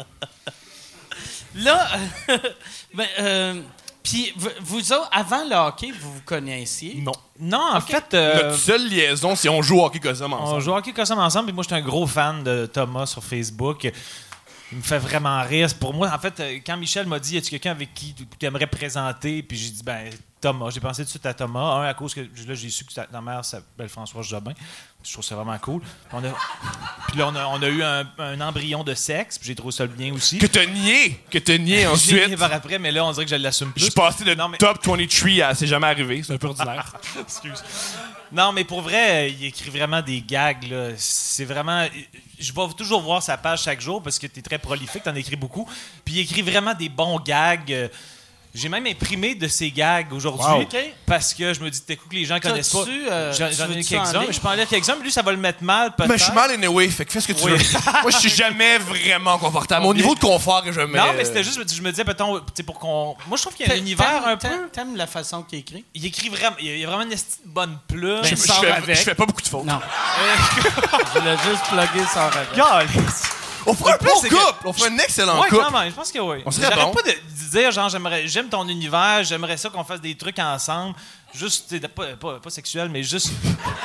Là, 1.56 1.88
euh, 2.30 2.38
ben, 2.94 3.08
euh, 3.20 3.62
puis 4.04 4.34
vous, 4.38 4.50
vous 4.62 4.94
autres, 4.94 5.10
avant 5.12 5.44
le 5.44 5.56
hockey, 5.56 5.92
vous 6.00 6.14
vous 6.14 6.22
connaissiez? 6.26 6.96
Non. 7.02 7.12
Non, 7.40 7.74
en 7.74 7.82
fait. 7.82 8.14
euh, 8.14 8.44
Notre 8.50 8.58
seule 8.58 8.88
liaison, 8.88 9.36
c'est 9.36 9.50
on 9.50 9.62
joue 9.62 9.80
au 9.80 9.86
hockey 9.86 10.00
on 10.06 10.10
ensemble. 10.32 10.62
joue 10.62 10.72
au 10.72 10.78
hockey 10.78 10.94
Cosum 10.94 11.20
ensemble, 11.20 11.50
et 11.50 11.54
moi, 11.54 11.64
j'étais 11.64 11.76
un 11.76 11.82
gros 11.82 12.08
fan 12.08 12.44
de 12.44 12.66
Thomas 12.68 13.06
sur 13.06 13.24
Facebook. 13.24 13.92
Il 14.72 14.78
me 14.78 14.84
fait 14.84 15.00
vraiment 15.00 15.42
rire. 15.44 15.68
Pour 15.80 15.94
moi, 15.94 16.10
en 16.14 16.20
fait, 16.20 16.40
euh, 16.40 16.60
quand 16.66 16.78
Michel 16.78 17.06
m'a 17.06 17.20
dit, 17.20 17.36
y 17.36 17.38
a-tu 17.38 17.50
quelqu'un 17.50 17.72
avec 17.72 17.94
qui 17.94 18.14
tu 18.16 18.46
aimerais 18.46 18.68
présenter, 18.68 19.44
puis 19.44 19.58
j'ai 19.58 19.70
dit, 19.72 19.84
ben, 19.84 20.10
Thomas. 20.40 20.70
J'ai 20.72 20.80
pensé 20.80 21.04
tout 21.04 21.06
de 21.08 21.10
suite 21.12 21.26
à 21.28 21.34
Thomas. 21.36 21.60
Un, 21.60 21.88
à 21.88 21.94
cause 21.94 22.16
que 22.16 22.22
là, 22.22 22.56
j'ai 22.56 22.70
su 22.70 22.84
que 22.84 22.92
ta, 22.94 23.06
ta 23.06 23.22
mère 23.22 23.46
s'appelle 23.46 23.90
Françoise 23.90 24.26
Jobin. 24.28 24.54
Je 25.04 25.14
trouve 25.14 25.24
ça 25.24 25.36
vraiment 25.36 25.58
cool. 25.60 25.82
Puis, 25.82 25.90
on 26.14 26.18
a, 26.24 26.30
puis 27.10 27.18
là, 27.20 27.28
on 27.28 27.36
a, 27.36 27.46
on 27.48 27.62
a 27.62 27.68
eu 27.68 27.84
un, 27.84 28.08
un 28.18 28.42
embryon 28.42 28.84
de 28.84 28.94
sexe, 28.96 29.38
puis 29.38 29.48
j'ai 29.48 29.56
trouvé 29.56 29.72
ça 29.72 29.86
bien 29.86 30.12
aussi. 30.14 30.40
Que 30.40 30.48
t'as 30.48 30.66
nié. 30.66 31.24
Que 31.30 31.38
t'as 31.38 31.58
nié 31.60 31.78
J'ai 31.82 31.88
ensuite. 31.88 32.30
mis 32.30 32.36
par 32.38 32.52
après, 32.54 32.80
mais 32.80 32.92
là, 32.92 33.06
on 33.06 33.12
dirait 33.12 33.26
que 33.26 33.32
je 33.32 33.36
l'assume 33.36 33.72
plus. 33.72 33.82
Je 33.82 33.86
suis 33.86 33.94
passé 33.94 34.24
de 34.24 34.34
Non, 34.34 34.48
mais- 34.50 34.58
top 34.58 34.84
23 34.84 35.44
à 35.46 35.54
c'est 35.54 35.68
jamais 35.68 35.88
arrivé. 35.88 36.24
C'est 36.24 36.34
un 36.34 36.38
peu 36.38 36.48
ordinaire. 36.48 36.92
Excuse. 37.20 37.64
Non, 38.32 38.54
mais 38.54 38.64
pour 38.64 38.82
vrai, 38.82 39.32
il 39.32 39.46
écrit 39.46 39.70
vraiment 39.70 40.02
des 40.02 40.22
gags. 40.22 40.74
C'est 40.98 41.46
vraiment. 41.46 41.86
Je 42.40 42.54
vais 42.54 42.74
toujours 42.78 43.02
voir 43.02 43.22
sa 43.22 43.38
page 43.38 43.64
chaque 43.64 43.82
jour 43.82 44.02
parce 44.02 44.18
que 44.20 44.28
tu 44.28 44.42
très 44.42 44.58
prolifique, 44.58 45.04
tu 45.04 45.10
en 45.10 45.16
écris 45.16 45.36
beaucoup. 45.36 45.68
Puis 46.06 46.16
il 46.16 46.20
écrit 46.22 46.42
vraiment 46.42 46.74
des 46.74 46.90
bons 46.90 47.20
gags. 47.20 47.90
Euh, 48.54 48.60
J'ai 48.60 48.68
même 48.70 48.86
imprimé 48.86 49.34
de 49.36 49.48
ces 49.48 49.72
gags 49.72 50.12
aujourd'hui 50.12 50.46
Wow. 50.46 50.66
Parce 51.06 51.34
que 51.34 51.54
je 51.54 51.60
me 51.62 51.70
dis, 51.70 51.82
t'écoutes 51.82 52.10
que 52.10 52.16
les 52.16 52.26
gens 52.26 52.40
connaissent 52.40 52.70
pas. 52.70 52.84
Euh, 52.88 53.34
J'en 53.34 53.72
ai 53.72 53.84
quelques-uns, 53.84 54.26
mais 54.28 54.34
je 54.34 54.40
peux 54.40 54.48
en 54.48 54.54
lire 54.54 54.68
quelques-uns, 54.68 54.96
mais 54.98 55.04
lui, 55.04 55.12
ça 55.12 55.22
va 55.22 55.32
le 55.32 55.38
mettre 55.38 55.64
mal. 55.64 55.94
Mais 56.08 56.18
je 56.18 56.24
suis 56.24 56.34
mal 56.34 56.52
anyway, 56.52 56.90
fait 56.90 57.06
que 57.06 57.12
fais 57.12 57.22
ce 57.22 57.28
que 57.28 57.34
tu 57.34 57.44
Oui. 57.46 57.52
veux. 57.54 57.58
Moi, 58.02 58.12
je 58.12 58.18
suis 58.18 58.30
jamais 58.30 58.78
vraiment 58.78 59.38
confortable. 59.38 59.86
Au 59.86 59.94
niveau 59.94 60.16
de 60.16 60.20
confort, 60.20 60.64
je 60.70 60.82
me. 60.82 60.98
Non, 60.98 61.14
mais 61.16 61.26
c'était 61.26 61.44
juste, 61.44 61.60
je 61.74 61.82
me 61.82 61.92
disais, 61.92 62.04
sais, 62.56 62.64
pour 62.64 62.80
qu'on. 62.80 63.16
Moi, 63.28 63.38
je 63.38 63.42
trouve 63.42 63.54
qu'il 63.54 63.68
y 63.68 63.72
a 63.72 63.74
un 63.74 63.78
univers 63.78 64.26
un 64.28 64.38
peu. 64.38 64.48
T'aimes 64.72 64.96
la 64.96 65.08
façon 65.08 65.44
qu'il 65.44 65.60
écrit? 65.60 65.86
Il 65.94 66.06
écrit 66.06 66.30
vraiment. 66.30 66.56
Il 66.60 66.78
y 66.78 66.84
a 66.84 66.88
vraiment 66.88 67.04
une 67.10 67.18
bonne 67.46 67.78
plume. 67.88 68.22
Je, 68.24 68.30
Ben, 68.32 68.38
fais, 68.38 68.72
avec. 68.72 68.98
je 68.98 69.02
fais 69.02 69.16
pas 69.16 69.26
beaucoup 69.26 69.42
de 69.42 69.48
fautes. 69.48 69.66
Non. 69.66 69.80
je 71.14 71.20
voulais 71.20 71.38
juste 71.50 71.64
plugger 71.70 72.06
sans 72.14 72.28
avec. 72.28 72.48
On 73.66 73.74
fera 73.74 73.94
un 73.94 73.98
bon 73.98 74.10
c'est 74.22 74.30
que- 74.30 74.36
couple. 74.36 74.68
On 74.68 74.74
fera 74.74 74.88
un 74.90 74.98
excellent 74.98 75.42
Ouais, 75.42 75.50
couple. 75.50 75.66
je 75.88 75.92
pense 75.94 76.12
que 76.12 76.20
oui. 76.20 76.42
On 76.46 76.52
serait 76.52 76.68
J'arrête 76.70 76.86
bon. 76.86 76.92
pas 76.94 77.02
de, 77.04 77.16
dire, 77.52 77.72
genre, 77.72 77.90
j'aimerais, 77.90 78.28
j'aime 78.28 78.50
ton 78.50 78.68
univers, 78.68 79.24
j'aimerais 79.24 79.58
ça 79.58 79.70
qu'on 79.70 79.84
fasse 79.84 80.02
des 80.02 80.16
trucs 80.16 80.40
ensemble. 80.40 80.96
Juste, 81.34 81.70
tu 81.70 81.80
sais, 81.80 81.88
pas, 81.88 82.16
pas, 82.16 82.40
pas 82.40 82.50
sexuel, 82.50 82.90
mais 82.90 83.04
juste. 83.04 83.32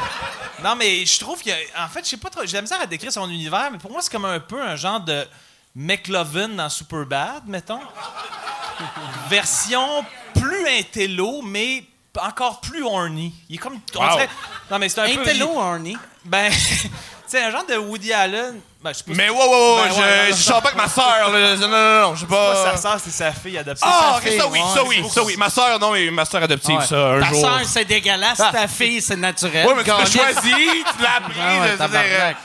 non, 0.64 0.74
mais 0.76 1.04
je 1.04 1.18
trouve 1.20 1.42
que, 1.42 1.50
en 1.78 1.88
fait, 1.88 2.04
je 2.04 2.10
sais 2.10 2.16
pas 2.16 2.30
trop, 2.30 2.42
j'ai 2.44 2.54
la 2.56 2.62
misère 2.62 2.80
à 2.80 2.86
décrire 2.86 3.12
son 3.12 3.28
univers, 3.28 3.68
mais 3.70 3.78
pour 3.78 3.90
moi, 3.90 4.00
c'est 4.02 4.10
comme 4.10 4.24
un 4.24 4.40
peu 4.40 4.60
un 4.60 4.76
genre 4.76 5.00
de 5.00 5.26
McLovin 5.74 6.48
dans 6.48 6.68
Superbad, 6.68 7.42
mettons. 7.46 7.80
Version 9.28 10.04
plus 10.34 10.68
intello, 10.68 11.42
mais 11.42 11.84
encore 12.20 12.60
plus 12.60 12.82
horny. 12.84 13.34
Il 13.48 13.56
est 13.56 13.58
comme. 13.58 13.78
on 13.94 13.98
Wow. 13.98 14.10
dirait- 14.12 14.28
non, 14.70 14.78
mais 14.78 14.88
c'est 14.88 15.00
un 15.00 15.14
peu. 15.14 15.20
Intello, 15.20 15.58
Arnie. 15.60 15.96
Ben, 16.24 16.50
tu 16.52 16.88
sais, 17.26 17.42
un 17.42 17.50
genre 17.50 17.66
de 17.66 17.76
Woody 17.76 18.12
Allen. 18.12 18.60
Ben, 18.86 18.92
je 18.92 18.98
sais 18.98 19.04
pas 19.04 19.12
si- 19.12 19.16
Mais 19.16 19.28
wow, 19.30 19.36
wow, 19.36 19.48
wow, 19.48 19.76
Ben, 19.84 19.90
je, 19.94 20.00
ouais, 20.00 20.26
je 20.30 20.34
sors 20.42 20.62
pas 20.62 20.68
avec 20.68 20.80
ma 20.80 20.88
soeur. 20.88 21.30
là. 21.32 21.56
Non, 21.56 21.56
non, 21.56 21.68
non, 21.68 22.00
non, 22.10 22.14
je 22.14 22.20
sais 22.20 22.26
pas 22.26 22.52
pas. 22.54 22.72
sa 22.72 22.76
sœur, 22.76 22.96
c'est 23.02 23.10
sa 23.10 23.32
fille 23.32 23.58
adoptive. 23.58 23.84
Ah, 23.90 24.18
ok, 24.18 24.32
ça 24.38 24.46
oui, 24.46 24.60
ouais, 24.60 24.64
ça 24.74 24.84
oui, 24.84 25.00
c'est 25.08 25.12
ça 25.14 25.24
oui. 25.24 25.34
Ma 25.36 25.50
soeur, 25.50 25.80
non, 25.80 25.90
mais 25.92 26.08
ma 26.12 26.24
soeur 26.24 26.42
adoptive, 26.44 26.78
Ouais. 26.78 26.84
ça, 26.86 27.14
un 27.14 27.20
Ta 27.20 27.26
jour. 27.30 27.40
sœur, 27.40 27.60
c'est 27.66 27.84
dégueulasse. 27.84 28.38
Ta 28.38 28.68
fille, 28.68 29.02
c'est 29.02 29.16
naturel. 29.16 29.66
Ouais, 29.66 29.74
mais 29.74 29.82
tu 29.82 29.90
l'as 29.90 29.96
choisi, 30.06 30.52
tu 30.52 31.02
l'as 31.02 31.16
appris. 31.16 31.34
Ah 31.40 31.48
ouais, 31.48 31.56
je 31.56 31.60
veux 31.62 31.68
dire, 31.68 31.78
tabarnak. 31.78 32.36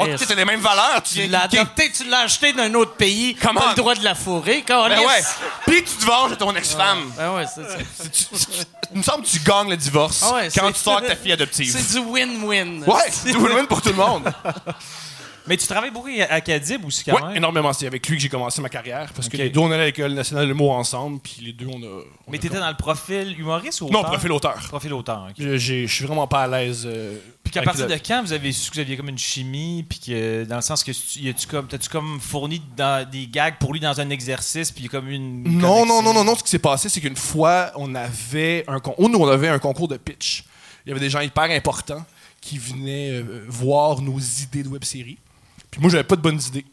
euh, 0.00 0.12
tu 0.12 0.18
sais, 0.18 0.26
t'as 0.26 0.34
les 0.34 0.44
mêmes 0.44 0.60
valeurs. 0.60 1.02
Tu 1.04 1.26
l'as 1.28 1.46
qui- 1.46 1.56
adopté, 1.58 1.92
tu 1.92 2.04
l'as 2.08 2.20
acheté 2.20 2.52
d'un 2.52 2.74
autre 2.74 2.94
pays. 2.94 3.36
Come 3.36 3.56
T'as 3.56 3.66
on. 3.66 3.68
le 3.70 3.74
droit 3.76 3.94
de 3.94 4.02
la 4.04 4.14
fourrer. 4.16 4.64
Ben 4.66 4.88
ouais. 4.88 5.22
Puis 5.66 5.84
tu 5.84 5.94
te 5.96 6.04
venges 6.04 6.30
de 6.30 6.34
ton 6.34 6.54
ex-femme. 6.56 7.12
Ben 7.16 7.30
ouais, 7.36 7.44
c'est 7.46 7.62
ça. 7.62 7.76
Tu- 8.02 8.24
tu- 8.24 8.46
tu- 8.46 8.50
Il 8.92 8.98
me 8.98 9.02
semble 9.02 9.24
que 9.24 9.28
tu 9.28 9.40
gagnes 9.40 9.70
le 9.70 9.76
divorce 9.76 10.22
Ah 10.24 10.34
ouais, 10.34 10.48
quand 10.54 10.66
c'est- 10.68 10.72
tu 10.74 10.80
sors 10.80 10.98
avec 10.98 11.10
ta 11.10 11.16
fille 11.16 11.32
adoptive. 11.32 11.72
C'est 11.76 11.92
du 12.00 12.06
win-win. 12.06 12.82
Ouais, 12.86 13.02
c'est 13.10 13.32
win-win 13.34 13.66
pour 13.66 13.82
tout 13.82 13.88
le 13.90 13.94
monde. 13.96 14.32
Mais 15.48 15.56
tu 15.56 15.66
travailles 15.66 15.90
beaucoup 15.90 16.08
à 16.28 16.40
Cadib 16.40 16.84
aussi, 16.84 17.04
quand 17.04 17.14
Ouais, 17.14 17.22
même. 17.28 17.36
énormément. 17.36 17.72
C'est 17.72 17.86
avec 17.86 18.06
lui 18.08 18.16
que 18.16 18.22
j'ai 18.22 18.28
commencé 18.28 18.60
ma 18.60 18.68
carrière. 18.68 19.12
Parce 19.14 19.28
que 19.28 19.36
les 19.36 19.48
deux, 19.50 19.60
on 19.60 19.70
allait 19.70 19.82
à 19.82 19.86
l'école 19.86 20.12
nationale 20.12 20.44
de 20.44 20.48
l'humour 20.48 20.72
ensemble. 20.72 21.20
Puis 21.20 21.38
les 21.42 21.52
deux, 21.52 21.66
on 21.68 21.80
a. 21.82 22.02
on 22.26 22.30
Mais 22.30 22.38
t'étais 22.38 22.58
dans 22.58 22.68
le 22.68 22.76
profil 22.76 23.36
humoriste 23.38 23.80
ou 23.80 23.86
Non, 23.90 24.00
auteur? 24.00 24.10
profil 24.12 24.32
auteur. 24.32 24.54
Profil 24.68 24.92
auteur, 24.92 25.28
ok. 25.30 25.34
Je 25.56 25.86
suis 25.86 26.04
vraiment 26.04 26.26
pas 26.26 26.42
à 26.42 26.48
l'aise. 26.48 26.82
euh, 26.86 27.16
Puis 27.44 27.52
qu'à 27.52 27.62
partir 27.62 27.86
de 27.86 27.94
quand 27.94 28.22
vous 28.24 28.32
avez 28.32 28.50
su 28.50 28.70
que 28.70 28.74
vous 28.74 28.80
aviez 28.80 28.96
comme 28.96 29.08
une 29.08 29.18
chimie, 29.18 29.84
puis 29.88 30.00
que 30.00 30.44
dans 30.44 30.56
le 30.56 30.62
sens 30.62 30.82
que 30.82 30.90
tu- 30.90 31.20
y 31.20 31.28
a-tu 31.28 31.46
comme 31.46 31.68
t'as-tu 31.68 31.88
comme 31.88 32.18
fourni 32.20 32.60
dans 32.76 33.08
des 33.08 33.28
gags 33.28 33.54
pour 33.60 33.72
lui 33.72 33.78
dans 33.80 34.00
un 34.00 34.10
exercice, 34.10 34.72
puis 34.72 34.88
comme 34.88 35.08
une 35.08 35.44
Non, 35.44 35.50
non, 35.86 35.86
connexion? 35.86 36.02
non, 36.02 36.12
non, 36.14 36.24
non. 36.24 36.34
Ce 36.36 36.42
qui 36.42 36.50
s'est 36.50 36.58
passé, 36.58 36.88
c'est 36.88 37.00
qu'une 37.00 37.14
fois, 37.16 37.70
on 37.76 37.94
avait 37.94 38.64
un 38.66 38.80
concours. 38.80 39.08
Nous, 39.08 39.18
on 39.18 39.28
avait 39.28 39.48
un 39.48 39.58
concours 39.60 39.86
de 39.86 39.96
pitch. 39.96 40.44
Il 40.84 40.88
y 40.88 40.92
avait 40.92 41.00
des 41.00 41.10
gens 41.10 41.20
hyper 41.20 41.44
importants 41.44 42.04
qui 42.40 42.58
venaient 42.58 43.10
euh, 43.12 43.44
voir 43.48 44.00
nos 44.00 44.18
idées 44.18 44.62
de 44.64 44.68
web-série. 44.68 45.18
Puis 45.76 45.82
moi, 45.82 45.90
j'avais 45.90 46.04
pas 46.04 46.16
de 46.16 46.22
bonnes 46.22 46.40
idées. 46.40 46.64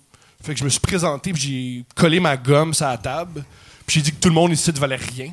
Fait 0.42 0.54
que 0.54 0.60
je 0.60 0.64
me 0.64 0.70
suis 0.70 0.80
présenté, 0.80 1.34
puis 1.34 1.42
j'ai 1.42 1.86
collé 1.94 2.20
ma 2.22 2.38
gomme 2.38 2.74
sur 2.74 2.86
la 2.88 2.98
table. 2.98 3.44
Puis 3.86 3.96
j'ai 3.96 4.02
dit 4.02 4.12
que 4.14 4.20
tout 4.22 4.30
le 4.30 4.34
monde 4.36 4.52
ici 4.54 4.72
ne 4.72 4.80
valait 4.80 4.96
rien. 4.96 5.32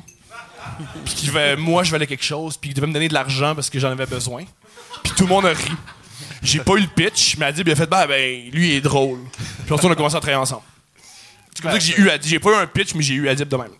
Puis 1.05 1.13
qu'il 1.15 1.31
va- 1.31 1.55
moi, 1.55 1.83
je 1.83 1.91
valais 1.91 2.05
quelque 2.07 2.23
chose. 2.23 2.57
Puis 2.57 2.69
qu'il 2.69 2.75
devait 2.75 2.87
me 2.87 2.93
donner 2.93 3.07
de 3.07 3.13
l'argent 3.13 3.55
parce 3.55 3.69
que 3.69 3.79
j'en 3.79 3.91
avais 3.91 4.05
besoin. 4.05 4.43
Puis 5.03 5.13
tout 5.15 5.23
le 5.23 5.29
monde 5.29 5.45
a 5.45 5.53
ri. 5.53 5.71
J'ai 6.43 6.59
pas 6.59 6.73
eu 6.73 6.81
le 6.81 6.87
pitch, 6.87 7.37
mais 7.37 7.45
Adib 7.45 7.67
il 7.67 7.71
a 7.71 7.75
fait 7.75 7.87
bah 7.87 8.05
ben 8.07 8.49
lui 8.51 8.69
il 8.69 8.73
est 8.75 8.81
drôle. 8.81 9.19
Puis 9.65 9.73
ensuite 9.73 9.85
on 9.89 9.91
a 9.91 9.95
commencé 9.95 10.15
à 10.15 10.19
travailler 10.19 10.41
ensemble. 10.41 10.63
C'est 11.55 11.61
comme 11.61 11.71
ça 11.71 11.77
que 11.77 11.83
j'ai 11.83 11.99
eu 11.99 12.09
Adib. 12.09 12.29
J'ai 12.29 12.39
pas 12.39 12.51
eu 12.51 12.55
un 12.55 12.67
pitch, 12.67 12.93
mais 12.95 13.03
j'ai 13.03 13.13
eu 13.15 13.27
Adib 13.29 13.47
de 13.47 13.55
même. 13.57 13.71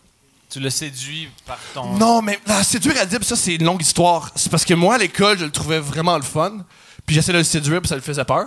Tu 0.50 0.58
l'as 0.60 0.70
séduit 0.70 1.28
par 1.46 1.58
ton. 1.74 1.94
Non, 1.96 2.20
mais 2.22 2.38
la 2.46 2.62
séduire 2.64 2.96
Adib, 3.00 3.22
ça, 3.22 3.36
c'est 3.36 3.54
une 3.54 3.64
longue 3.64 3.80
histoire. 3.82 4.30
C'est 4.36 4.50
parce 4.50 4.64
que 4.64 4.74
moi, 4.74 4.96
à 4.96 4.98
l'école, 4.98 5.38
je 5.38 5.44
le 5.44 5.50
trouvais 5.50 5.78
vraiment 5.80 6.16
le 6.16 6.22
fun. 6.22 6.64
Puis 7.06 7.14
j'essayais 7.16 7.32
de 7.34 7.38
le 7.38 7.44
séduire, 7.44 7.80
puis 7.80 7.88
ça 7.88 7.94
le 7.96 8.00
faisait 8.00 8.24
peur. 8.24 8.46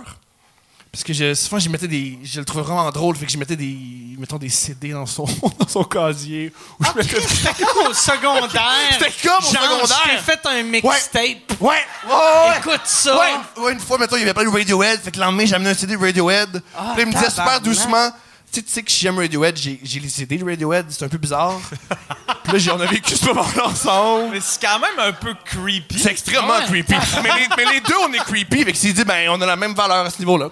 Parce 0.96 1.04
que 1.04 1.12
je, 1.12 1.34
souvent, 1.34 1.58
j'y 1.58 1.68
mettais 1.68 1.88
des. 1.88 2.18
Je 2.24 2.38
le 2.40 2.46
trouvais 2.46 2.62
vraiment 2.64 2.90
drôle, 2.90 3.16
fait 3.16 3.26
que 3.26 3.32
je 3.32 3.36
mettais 3.36 3.54
des. 3.54 3.76
Mettons 4.18 4.38
des 4.38 4.48
CD 4.48 4.92
dans 4.92 5.04
son, 5.04 5.24
dans 5.58 5.68
son 5.68 5.84
casier. 5.84 6.50
Ou 6.80 6.84
je 6.86 6.90
mettais- 6.96 7.20
C'était 7.20 7.64
comme 7.64 7.86
au 7.90 7.92
secondaire. 7.92 8.72
C'était 8.92 9.12
comme 9.28 9.44
au 9.44 9.52
Genre, 9.52 9.62
secondaire. 9.62 9.98
Je 10.06 10.10
t'ai 10.10 10.22
fait 10.22 10.46
un 10.46 10.62
mixtape. 10.62 11.60
Ouais, 11.60 11.68
ouais, 11.68 11.76
ouais. 12.08 12.58
Écoute 12.60 12.80
ça. 12.84 13.14
Ouais, 13.14 13.62
ouais, 13.62 13.72
une 13.74 13.80
fois, 13.80 13.98
mettons, 13.98 14.16
il 14.16 14.22
avait 14.22 14.32
pas 14.32 14.42
de 14.44 14.48
Radiohead. 14.48 15.00
Fait 15.02 15.10
que 15.10 15.18
le 15.18 15.24
lendemain, 15.24 15.44
j'ai 15.44 15.54
amené 15.54 15.68
un 15.68 15.74
CD 15.74 15.96
de 15.98 16.00
Radiohead. 16.02 16.62
Ah, 16.74 16.92
puis 16.94 17.02
il 17.02 17.08
me 17.08 17.12
disait 17.12 17.24
super 17.28 17.44
tabarnak. 17.44 17.62
doucement. 17.64 18.10
Tu 18.50 18.60
sais, 18.60 18.62
tu 18.62 18.72
sais 18.72 18.82
que 18.82 18.90
j'aime 18.90 19.18
Radiohead, 19.18 19.54
j'ai 19.58 19.78
j'ai 19.82 20.00
les 20.00 20.08
CD 20.08 20.38
de 20.38 20.44
Radiohead, 20.48 20.86
c'est 20.88 21.04
un 21.04 21.08
peu 21.08 21.18
bizarre. 21.18 21.60
puis 22.44 22.52
là, 22.54 22.58
j'ai- 22.58 22.70
on 22.70 22.80
a 22.80 22.86
vécu 22.86 23.14
ce 23.14 23.26
moment-là 23.26 23.66
ensemble. 23.66 24.30
Mais 24.32 24.40
c'est 24.40 24.62
quand 24.66 24.78
même 24.78 24.98
un 24.98 25.12
peu 25.12 25.34
creepy. 25.44 25.98
C'est 25.98 26.12
extrêmement 26.12 26.54
Ouais. 26.56 26.64
creepy. 26.64 26.94
mais, 27.22 27.30
les, 27.38 27.48
mais 27.54 27.70
les 27.74 27.80
deux, 27.80 27.96
on 28.02 28.10
est 28.14 28.18
creepy. 28.24 28.64
Fait 28.64 28.72
que 28.72 28.78
s'il 28.78 28.94
dit, 28.94 29.04
ben, 29.04 29.28
on 29.28 29.38
a 29.42 29.44
la 29.44 29.56
même 29.56 29.74
valeur 29.74 30.06
à 30.06 30.08
ce 30.10 30.20
niveau-là. 30.20 30.48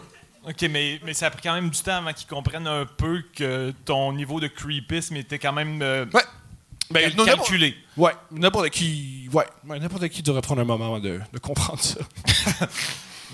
Ok, 0.46 0.62
mais, 0.70 1.00
mais 1.04 1.14
ça 1.14 1.26
a 1.26 1.30
pris 1.30 1.40
quand 1.42 1.54
même 1.54 1.70
du 1.70 1.80
temps 1.80 1.96
avant 1.96 2.12
qu'ils 2.12 2.26
comprennent 2.28 2.66
un 2.66 2.84
peu 2.86 3.22
que 3.34 3.72
ton 3.84 4.12
niveau 4.12 4.40
de 4.40 4.46
creepisme 4.46 5.16
était 5.16 5.38
quand 5.38 5.52
même 5.52 5.80
euh, 5.82 6.04
Ouais. 6.12 6.22
Ben, 6.90 7.00
cal- 7.08 7.16
non, 7.16 7.24
n'importe- 7.24 7.48
calculé. 7.48 7.76
Ouais, 7.96 8.12
n'importe 8.30 8.68
qui. 8.70 9.28
Ouais, 9.32 9.46
ouais, 9.66 9.78
n'importe 9.80 10.06
qui 10.08 10.22
devrait 10.22 10.42
prendre 10.42 10.60
un 10.60 10.64
moment 10.66 10.84
avant 10.84 11.00
de, 11.00 11.18
de 11.32 11.38
comprendre 11.38 11.80
ça. 11.80 12.00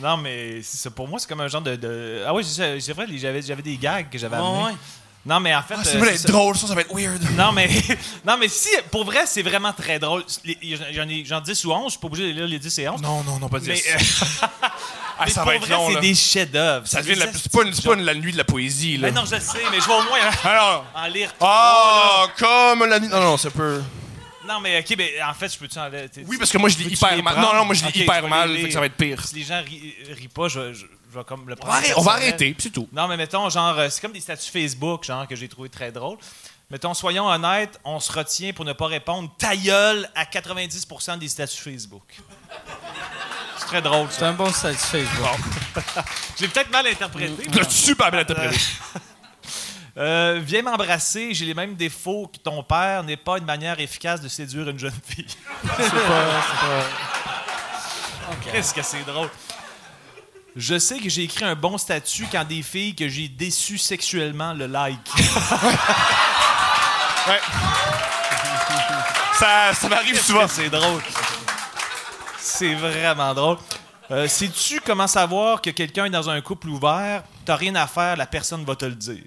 Non, 0.01 0.17
mais 0.17 0.63
ça. 0.63 0.91
Pour 0.91 1.09
moi, 1.09 1.19
c'est 1.19 1.29
comme 1.29 1.41
un 1.43 1.49
genre 1.49 1.61
de. 1.61 1.77
de- 1.77 2.23
Ah 2.27 2.33
oui, 2.33 2.43
c'est 2.45 2.93
vrai, 2.93 3.07
j'avais 3.19 3.43
j'avais 3.43 3.61
des 3.63 3.77
gags 3.77 4.09
que 4.09 4.17
j'avais 4.19 4.37
amenés. 4.37 4.65
ouais. 4.67 4.73
Non, 5.27 5.39
mais 5.39 5.55
en 5.55 5.63
fait. 5.63 5.75
Ah, 5.77 5.81
euh, 5.81 5.85
c'est 5.85 5.99
vrai, 5.99 6.09
c'est 6.09 6.15
être 6.15 6.21
ça. 6.23 6.29
drôle, 6.33 6.57
ça, 6.57 6.67
ça 6.67 6.75
va 6.75 6.81
être 6.81 6.95
weird. 6.95 7.23
Non, 7.37 7.53
mais, 7.53 7.69
non, 8.27 8.37
mais 8.39 8.49
si, 8.49 8.71
pour 8.91 9.05
vrai, 9.05 9.25
c'est 9.27 9.43
vraiment 9.43 9.73
très 9.73 9.99
drôle. 9.99 10.25
J'en 10.93 11.09
ai 11.09 11.25
j'en 11.27 11.41
10 11.43 11.65
ou 11.67 11.73
11, 11.73 11.85
je 11.85 11.91
suis 11.91 11.99
pas 12.01 12.07
obligé 12.07 12.29
de 12.33 12.39
lire 12.39 12.47
les 12.47 12.59
10 12.59 12.79
et 12.79 12.89
11. 12.89 13.03
Non, 13.03 13.23
non, 13.25 13.39
non, 13.39 13.49
pas 13.49 13.61
10. 13.61 13.69
Mais, 13.69 13.83
euh, 13.93 13.99
Ah, 15.23 15.25
mais 15.27 15.33
ça 15.33 15.43
pour 15.43 15.51
va 15.51 15.57
être 15.57 15.67
vrai, 15.67 15.75
long, 15.75 15.91
c'est 15.93 16.01
des 16.01 16.15
chefs-d'œuvre. 16.15 16.87
Ça 16.87 17.03
devient 17.03 17.15
de 17.17 17.21
la- 17.21 17.33
C'est 17.35 17.53
pas, 17.53 17.63
une- 17.65 17.75
c'est 17.75 17.85
pas 17.85 17.93
une- 17.93 18.05
la 18.05 18.15
nuit 18.15 18.33
de 18.33 18.39
la 18.39 18.45
poésie, 18.45 18.97
là. 18.97 19.09
Mais 19.09 19.13
non, 19.13 19.27
je 19.27 19.35
le 19.35 19.41
sais, 19.43 19.59
mais 19.71 19.79
je 19.79 19.87
vais 19.87 19.93
au 19.93 20.03
moins 20.05 20.19
Alors. 20.45 20.87
en 20.95 21.07
lire 21.09 21.35
Ah, 21.43 22.27
comme 22.39 22.87
la 22.89 22.99
nuit. 22.99 23.09
Non, 23.09 23.21
non, 23.21 23.37
ça 23.37 23.51
peut. 23.51 23.83
Non, 24.49 24.61
mais 24.61 24.79
ok, 24.81 24.95
mais 24.97 25.13
en 25.23 25.35
fait, 25.35 25.53
je 25.53 25.59
peux-tu 25.59 25.79
en 25.79 25.91
t'es- 25.91 26.25
Oui, 26.27 26.39
parce 26.39 26.51
que 26.51 26.57
moi, 26.57 26.71
je 26.71 26.79
lis 26.79 26.95
hyper 26.95 27.23
mal. 27.23 27.37
Non, 27.39 27.53
non, 27.55 27.67
moi, 27.67 27.75
je 27.75 27.85
lis 27.85 28.01
hyper 28.01 28.27
mal, 28.27 28.57
fait 28.57 28.69
que 28.69 28.73
ça 28.73 28.81
va 28.81 28.87
être 28.87 28.97
pire. 28.97 29.23
Si 29.27 29.35
les 29.37 29.43
gens 29.45 29.61
ri- 29.63 29.95
rient 30.17 30.29
pas, 30.29 30.49
je, 30.49 30.73
je, 31.11 31.15
je 31.15 31.19
vais 31.19 31.25
comme 31.25 31.49
le 31.49 31.55
On 31.55 31.57
prendre. 31.57 31.73
va 31.73 31.79
arrêter, 31.79 31.95
on 31.97 32.03
va 32.03 32.13
personnel. 32.13 32.29
arrêter, 32.29 32.55
puis 32.55 32.63
c'est 32.63 32.71
tout. 32.71 32.89
Non, 32.93 33.09
mais 33.09 33.17
mettons, 33.17 33.49
genre, 33.51 33.79
euh, 33.79 33.89
c'est 33.91 34.01
comme 34.01 34.13
des 34.13 34.21
statuts 34.21 34.51
Facebook, 34.51 35.05
genre, 35.05 35.27
que 35.27 35.37
j'ai 35.37 35.49
trouvé 35.49 35.69
très 35.69 35.91
drôle. 35.93 36.19
Mettons, 36.71 36.95
soyons 36.95 37.27
honnêtes, 37.27 37.81
on 37.85 37.99
se 37.99 38.13
retient 38.13 38.53
pour 38.53 38.65
ne 38.65 38.73
pas 38.73 38.87
répondre 38.87 39.29
ta 39.39 39.57
gueule 39.57 40.09
à 40.15 40.25
90% 40.25 41.19
des 41.19 41.29
statuts 41.29 41.57
Facebook. 41.63 42.21
C'est 43.59 43.67
très 43.67 43.83
drôle, 43.83 44.07
C'est 44.11 44.21
ça. 44.21 44.29
un 44.29 44.33
bon 44.35 44.53
statut 44.53 44.79
Facebook. 44.79 45.39
Je 46.37 46.43
l'ai 46.43 46.49
peut-être 46.53 46.71
mal 46.71 46.87
interprété. 46.87 47.43
Tu 47.51 47.59
l'as 47.59 47.69
super 47.69 48.11
bien 48.11 48.21
interprété. 48.21 48.57
Euh, 49.97 50.41
viens 50.43 50.63
m'embrasser, 50.63 51.35
j'ai 51.35 51.45
les 51.45 51.53
mêmes 51.53 51.75
défauts 51.75 52.31
que 52.33 52.39
ton 52.39 52.63
père 52.63 53.03
n'est 53.03 53.17
pas 53.17 53.39
une 53.39 53.45
manière 53.45 53.79
efficace 53.81 54.21
de 54.21 54.29
séduire 54.29 54.69
une 54.71 54.79
jeune 54.79 54.95
fille. 55.05 55.27
Qu'est-ce 58.53 58.73
que 58.73 58.83
c'est 58.83 59.03
drôle. 59.05 59.29
Je 60.57 60.79
sais 60.79 60.99
que 60.99 61.09
j'ai 61.09 61.23
écrit 61.23 61.45
un 61.45 61.55
bon 61.55 61.79
statut 61.79 62.27
quand 62.31 62.45
des 62.45 62.63
filles 62.63 62.95
que 62.95 63.09
j'ai 63.09 63.29
déçues 63.29 63.79
sexuellement 63.79 64.53
le 64.53 64.67
like. 64.67 64.99
Ouais. 67.29 67.41
Ça, 69.39 69.73
ça 69.75 69.89
m'arrive 69.89 70.21
souvent. 70.21 70.49
c'est 70.49 70.71
drôle? 70.71 71.03
C'est 72.39 72.75
vraiment 72.75 73.35
drôle. 73.35 73.59
Euh, 74.11 74.27
Sais-tu 74.27 74.81
comment 74.81 75.07
savoir 75.07 75.61
que 75.63 75.71
quelqu'un 75.71 76.07
est 76.07 76.11
dans 76.11 76.29
un 76.29 76.41
couple 76.41 76.69
ouvert? 76.69 77.23
T'as 77.45 77.57
rien 77.57 77.75
à 77.77 77.87
faire, 77.87 78.17
la 78.17 78.27
personne 78.27 78.65
va 78.65 78.75
te 78.75 78.87
le 78.87 78.95
dire. 78.95 79.23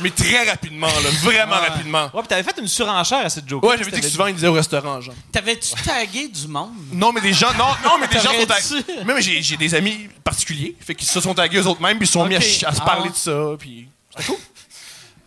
Mais 0.00 0.10
très 0.10 0.48
rapidement, 0.48 0.86
là. 0.88 1.10
Vraiment 1.22 1.54
rapidement. 1.54 2.04
Ouais, 2.12 2.20
puis 2.20 2.28
t'avais 2.28 2.42
fait 2.42 2.58
une 2.60 2.68
surenchère 2.68 3.24
à 3.24 3.28
cette 3.30 3.48
joke. 3.48 3.64
Ouais, 3.64 3.78
j'avais 3.78 3.90
dit 3.90 4.00
que 4.00 4.08
souvent, 4.08 4.26
il 4.26 4.34
disait 4.34 4.46
au 4.48 4.52
restaurant, 4.52 5.00
genre. 5.00 5.14
T'avais-tu 5.32 5.72
tagué 5.82 6.28
du 6.28 6.46
monde? 6.48 6.72
Non, 6.92 7.12
mais 7.12 7.20
des 7.22 7.32
gens. 7.32 7.52
Non, 7.54 7.68
non 7.84 7.98
mais 7.98 8.06
des 8.08 8.20
gens 8.20 8.32
sont 8.32 8.46
tagués. 8.46 9.04
Même 9.04 9.20
j'ai 9.20 9.42
j'ai 9.42 9.56
des 9.56 9.74
amis 9.74 10.08
particuliers. 10.22 10.76
Fait 10.80 10.94
qu'ils 10.94 11.08
se 11.08 11.20
sont 11.20 11.32
tagués 11.34 11.58
eux 11.58 11.66
autres 11.66 11.80
mêmes, 11.80 11.96
puis 11.98 12.04
ils 12.04 12.08
se 12.08 12.12
sont 12.14 12.26
mis 12.26 12.34
à, 12.34 12.38
Ok. 12.38 12.44
ch- 12.44 12.64
à 12.64 12.72
se 12.72 12.80
Ah. 12.82 12.84
parler 12.84 13.08
de 13.10 13.14
ça, 13.16 13.32
puis. 13.58 13.88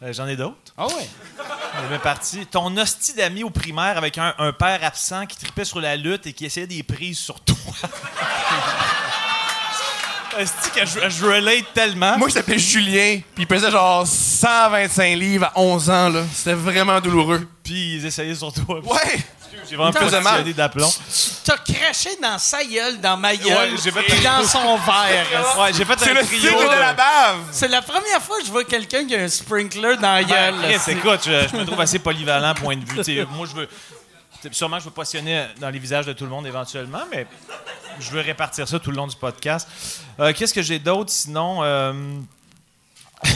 Euh, 0.01 0.13
J'en 0.13 0.27
ai 0.27 0.37
d'autres. 0.37 0.55
Ah 0.77 0.87
ouais. 0.87 1.09
On 1.81 1.85
est 1.85 1.89
bien 1.89 1.99
parti. 1.99 2.45
Ton 2.45 2.77
hostie 2.77 3.13
d'ami 3.13 3.43
au 3.43 3.49
primaire 3.49 3.97
avec 3.97 4.17
un, 4.17 4.33
un 4.37 4.53
père 4.53 4.79
absent 4.83 5.25
qui 5.25 5.35
tripait 5.37 5.65
sur 5.65 5.81
la 5.81 5.95
lutte 5.97 6.25
et 6.27 6.31
qui 6.33 6.45
essayait 6.45 6.67
des 6.67 6.83
prises 6.83 7.19
sur 7.19 7.41
toi. 7.41 7.57
Hostie 10.37 10.69
que 10.75 10.85
je, 10.85 11.09
je 11.09 11.25
relate 11.25 11.73
tellement. 11.73 12.17
Moi, 12.17 12.29
il 12.29 12.33
s'appelait 12.33 12.59
Julien, 12.59 13.19
puis 13.35 13.43
il 13.43 13.47
pesait 13.47 13.71
genre 13.71 14.05
125 14.05 15.15
livres 15.17 15.45
à 15.47 15.59
11 15.59 15.89
ans, 15.89 16.09
là. 16.09 16.23
C'était 16.33 16.53
vraiment 16.53 16.99
douloureux. 16.99 17.47
Puis 17.63 17.95
ils 17.95 18.05
essayaient 18.05 18.35
sur 18.35 18.51
toi. 18.53 18.79
Ouais! 18.83 19.19
J'ai 19.69 19.75
vraiment 19.75 19.91
passionné 19.91 20.53
d'aplomb. 20.53 20.89
T'as 21.43 21.57
craché 21.57 22.09
dans 22.21 22.37
sa 22.39 22.63
gueule, 22.63 22.99
dans 23.01 23.17
ma 23.17 23.35
gueule, 23.35 23.71
Ouais, 23.73 23.77
j'ai 23.83 23.91
fait- 23.91 24.23
dans 24.23 24.43
son 24.47 24.77
verre. 24.77 25.25
Ouais, 25.59 25.71
j'ai 25.73 25.85
fait 25.85 25.93
C'est 25.99 26.11
un 26.11 26.13
le 26.15 26.23
trio 26.25 26.39
signe 26.39 26.59
de 26.59 26.79
la 26.79 26.93
bave! 26.93 27.37
C'est 27.51 27.67
la 27.67 27.81
première 27.81 28.21
fois 28.21 28.39
que 28.39 28.45
je 28.45 28.51
vois 28.51 28.63
quelqu'un 28.63 29.05
qui 29.05 29.15
a 29.15 29.19
un 29.19 29.27
sprinkler 29.27 29.97
dans 29.97 30.13
la 30.13 30.23
gueule. 30.23 30.55
Ben, 30.55 30.61
là. 30.61 30.67
Chris, 30.69 30.79
C'est- 30.83 30.91
écoute, 30.93 31.19
je, 31.25 31.47
je 31.51 31.55
me 31.57 31.65
trouve 31.65 31.79
assez 31.81 31.99
polyvalent, 31.99 32.53
point 32.55 32.77
de 32.77 32.85
vue. 32.85 32.99
T'sais, 33.01 33.25
moi, 33.31 33.45
je 33.51 33.55
veux. 33.59 33.69
Sûrement, 34.51 34.79
je 34.79 34.85
veux 34.85 34.91
passionner 34.91 35.47
dans 35.59 35.69
les 35.69 35.79
visages 35.79 36.05
de 36.05 36.13
tout 36.13 36.23
le 36.23 36.29
monde 36.29 36.47
éventuellement, 36.47 37.03
mais 37.11 37.27
je 37.99 38.09
veux 38.11 38.21
répartir 38.21 38.67
ça 38.67 38.79
tout 38.79 38.91
le 38.91 38.97
long 38.97 39.07
du 39.07 39.15
podcast. 39.15 39.67
Euh, 40.19 40.31
Qu'est-ce 40.33 40.53
que 40.53 40.61
j'ai 40.61 40.79
d'autre 40.79 41.11
sinon? 41.11 41.63
Euh, 41.63 41.93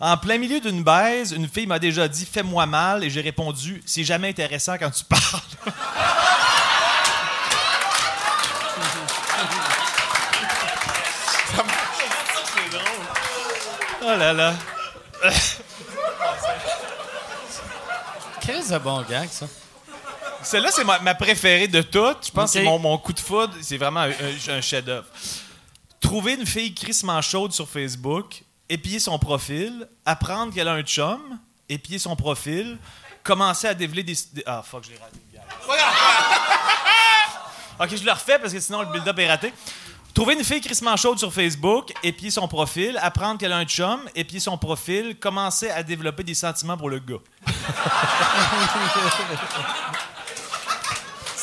en 0.00 0.16
plein 0.16 0.38
milieu 0.38 0.60
d'une 0.60 0.84
baise, 0.84 1.32
une 1.32 1.48
fille 1.48 1.66
m'a 1.66 1.80
déjà 1.80 2.06
dit 2.06 2.24
Fais-moi 2.24 2.66
mal, 2.66 3.02
et 3.02 3.10
j'ai 3.10 3.20
répondu 3.20 3.82
C'est 3.84 4.04
jamais 4.04 4.28
intéressant 4.28 4.76
quand 4.78 4.90
tu 4.90 5.04
parles. 5.04 5.42
Oh 14.10 14.16
là 14.16 14.32
là. 14.32 14.54
Chris 18.40 18.68
de 18.70 18.78
bon 18.78 19.02
gag, 19.02 19.28
ça? 19.28 19.46
Celle-là, 20.48 20.70
c'est 20.72 20.84
ma, 20.84 20.98
ma 21.00 21.14
préférée 21.14 21.68
de 21.68 21.82
toutes. 21.82 22.26
Je 22.26 22.30
pense 22.32 22.54
que 22.54 22.60
mon, 22.64 22.78
mon 22.78 22.96
coup 22.98 23.12
de 23.12 23.20
foudre. 23.20 23.52
C'est 23.60 23.76
vraiment 23.76 24.00
un, 24.00 24.10
un- 24.10 24.52
un 24.56 24.60
chef-d'œuvre. 24.60 25.06
Trouver 26.00 26.34
une 26.34 26.46
fille 26.46 26.74
crissement 26.74 27.20
chaude 27.20 27.52
sur 27.52 27.68
Facebook, 27.68 28.42
épier 28.68 28.98
son 28.98 29.18
profil, 29.18 29.86
apprendre 30.06 30.52
qu'elle 30.54 30.68
a 30.68 30.72
un 30.72 30.82
chum, 30.82 31.20
épier 31.68 31.98
son 31.98 32.16
profil, 32.16 32.78
commencer 33.22 33.68
à 33.68 33.74
développer 33.74 34.14
des. 34.14 34.42
ah, 34.46 34.62
fuck, 34.64 34.84
je 34.84 34.90
l'ai 34.90 34.96
raté. 34.98 35.18
ok, 37.80 37.96
je 37.96 38.04
le 38.04 38.12
refais 38.12 38.38
parce 38.38 38.52
que 38.52 38.60
sinon 38.60 38.80
le 38.80 38.86
build-up 38.86 39.18
est 39.18 39.28
raté. 39.28 39.52
Trouver 40.14 40.34
une 40.34 40.44
fille 40.44 40.60
crissement 40.62 40.96
chaude 40.96 41.18
sur 41.18 41.32
Facebook, 41.32 41.92
épier 42.02 42.30
son 42.30 42.48
profil, 42.48 42.98
apprendre 43.02 43.38
qu'elle 43.38 43.52
a 43.52 43.58
un 43.58 43.64
chum, 43.66 44.00
épier 44.14 44.40
son 44.40 44.56
profil, 44.58 45.16
commencer 45.18 45.68
à 45.70 45.82
développer 45.82 46.24
des 46.24 46.34
sentiments 46.34 46.76
pour 46.76 46.88
le 46.88 46.98
gars. 47.00 47.18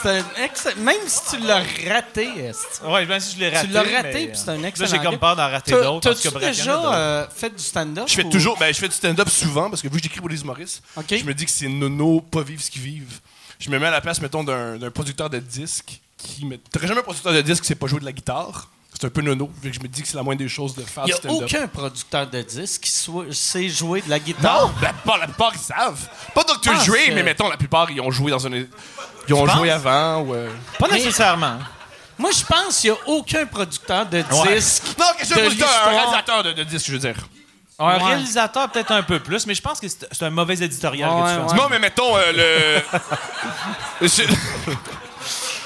c'est 0.09 0.19
un 0.39 0.43
excellent. 0.43 0.81
Même 0.81 0.95
si 1.07 1.19
tu 1.31 1.38
l'as 1.45 1.63
raté, 1.91 2.24
est 2.38 2.81
Ouais, 2.83 3.05
même 3.05 3.19
si 3.19 3.35
je 3.35 3.39
l'ai 3.39 3.50
raté. 3.50 3.67
Tu 3.67 3.74
l'as 3.74 3.83
mais, 3.83 3.95
raté, 3.95 4.27
puis 4.27 4.38
c'est 4.38 4.50
un 4.50 4.57
Là, 4.57 4.67
excellent 4.67 4.89
j'ai 4.89 5.00
comme 5.00 5.17
peur 5.17 5.35
d'en 5.35 5.50
rater 5.50 5.71
d'autres. 5.71 6.09
parce 6.09 6.21
que 6.21 6.29
T'as-tu 6.29 6.45
déjà 6.45 6.93
euh, 6.93 7.27
fait 7.33 7.50
du 7.55 7.63
stand-up? 7.63 8.05
Je 8.07 8.13
fais 8.15 8.24
ou- 8.25 8.29
toujours, 8.29 8.57
ben, 8.57 8.74
je 8.74 8.79
fais 8.79 8.88
du 8.88 8.95
stand-up 8.95 9.29
souvent 9.29 9.69
parce 9.69 9.81
que 9.81 9.88
vu 9.88 9.97
que 9.97 10.03
j'écris 10.03 10.19
pour 10.19 10.29
les 10.29 10.41
humoristes, 10.41 10.83
je 11.09 11.24
me 11.24 11.33
dis 11.33 11.45
que 11.45 11.51
c'est 11.51 11.67
nono, 11.67 12.21
pas 12.21 12.41
vivre 12.43 12.62
ce 12.62 12.69
qu'ils 12.71 12.81
vivent. 12.83 13.19
Je 13.59 13.69
me 13.69 13.79
mets 13.79 13.88
à 13.88 13.91
la 13.91 14.01
place, 14.01 14.21
mettons, 14.21 14.43
d'un 14.43 14.77
d'un 14.77 14.91
producteur 14.91 15.29
de 15.29 15.39
disques 15.39 16.00
qui. 16.17 16.45
me- 16.45 16.57
T'aurais 16.57 16.88
jamais 16.88 17.00
un 17.00 17.03
producteur 17.03 17.33
de 17.33 17.41
disques 17.41 17.62
qui 17.63 17.67
sait 17.69 17.75
pas 17.75 17.88
jouer 17.88 18.00
de 18.00 18.05
la 18.05 18.12
guitare. 18.12 18.69
C'est 18.97 19.07
un 19.07 19.09
peu 19.09 19.21
nono. 19.21 19.49
Fait 19.61 19.69
que 19.69 19.75
je 19.75 19.79
me 19.81 19.87
dis 19.87 20.01
que 20.01 20.07
c'est 20.07 20.15
la 20.15 20.23
moindre 20.23 20.39
des 20.39 20.47
choses 20.47 20.73
de 20.73 20.81
faire 20.83 21.03
Il 21.05 21.13
n'y 21.13 21.13
a 21.13 21.31
aucun 21.33 21.67
producteur 21.67 22.27
de 22.27 22.41
disques 22.41 22.81
qui 22.83 22.91
soit- 22.91 23.25
sait 23.33 23.67
jouer 23.67 24.01
de 24.01 24.09
la 24.09 24.19
guitare. 24.19 24.67
Non, 24.67 24.71
la 24.81 24.93
plupart, 24.93 25.17
la 25.17 25.25
plupart, 25.27 25.51
ils 25.53 25.59
savent. 25.59 26.07
Pas 26.33 26.43
Dr. 26.43 26.73
Dre, 26.85 26.95
mais 27.13 27.23
mettons, 27.23 27.49
la 27.49 27.57
plupart, 27.57 27.91
ils 27.91 27.99
ont 27.99 28.11
joué 28.11 28.31
dans 28.31 28.47
un. 28.47 28.51
Ils 28.53 29.33
ont 29.33 29.45
Tu 29.45 29.51
joué 29.53 29.69
penses? 29.69 29.85
avant 29.85 30.21
ou. 30.21 30.33
euh, 30.33 30.49
Pas 30.79 30.87
Mais- 30.89 30.97
nécessairement. 30.97 31.57
Moi, 32.17 32.29
je 32.31 32.45
pense 32.45 32.79
qu'il 32.79 32.91
n'y 32.91 32.97
a 32.97 32.99
aucun 33.07 33.45
producteur 33.45 34.05
de 34.05 34.19
Ouais. 34.19 34.55
disques. 34.55 34.83
Non, 34.97 35.05
qu'est-ce 35.17 35.33
que 35.33 35.39
de 35.39 35.49
c'est 35.55 35.63
un 35.65 35.89
réalisateur 35.89 36.43
de, 36.43 36.53
de 36.53 36.63
disques, 36.63 36.85
je 36.87 36.91
veux 36.93 36.99
dire. 36.99 37.15
Un 37.77 37.97
Ouais. 37.97 38.03
réalisateur, 38.05 38.69
peut-être 38.71 38.91
un 38.93 39.03
peu 39.03 39.19
plus, 39.19 39.45
mais 39.45 39.53
je 39.53 39.61
pense 39.61 39.81
que 39.81 39.87
c'est 39.89 40.23
un 40.23 40.29
mauvais 40.29 40.53
éditorial 40.53 41.09
Ouais, 41.09 41.15
que 41.23 41.27
tu 41.27 41.33
fais. 41.35 41.51
ouais. 41.51 41.57
Non, 41.57 41.67
mais 41.69 41.79
mettons, 41.79 42.15
euh, 42.15 42.81
le. 44.01 44.07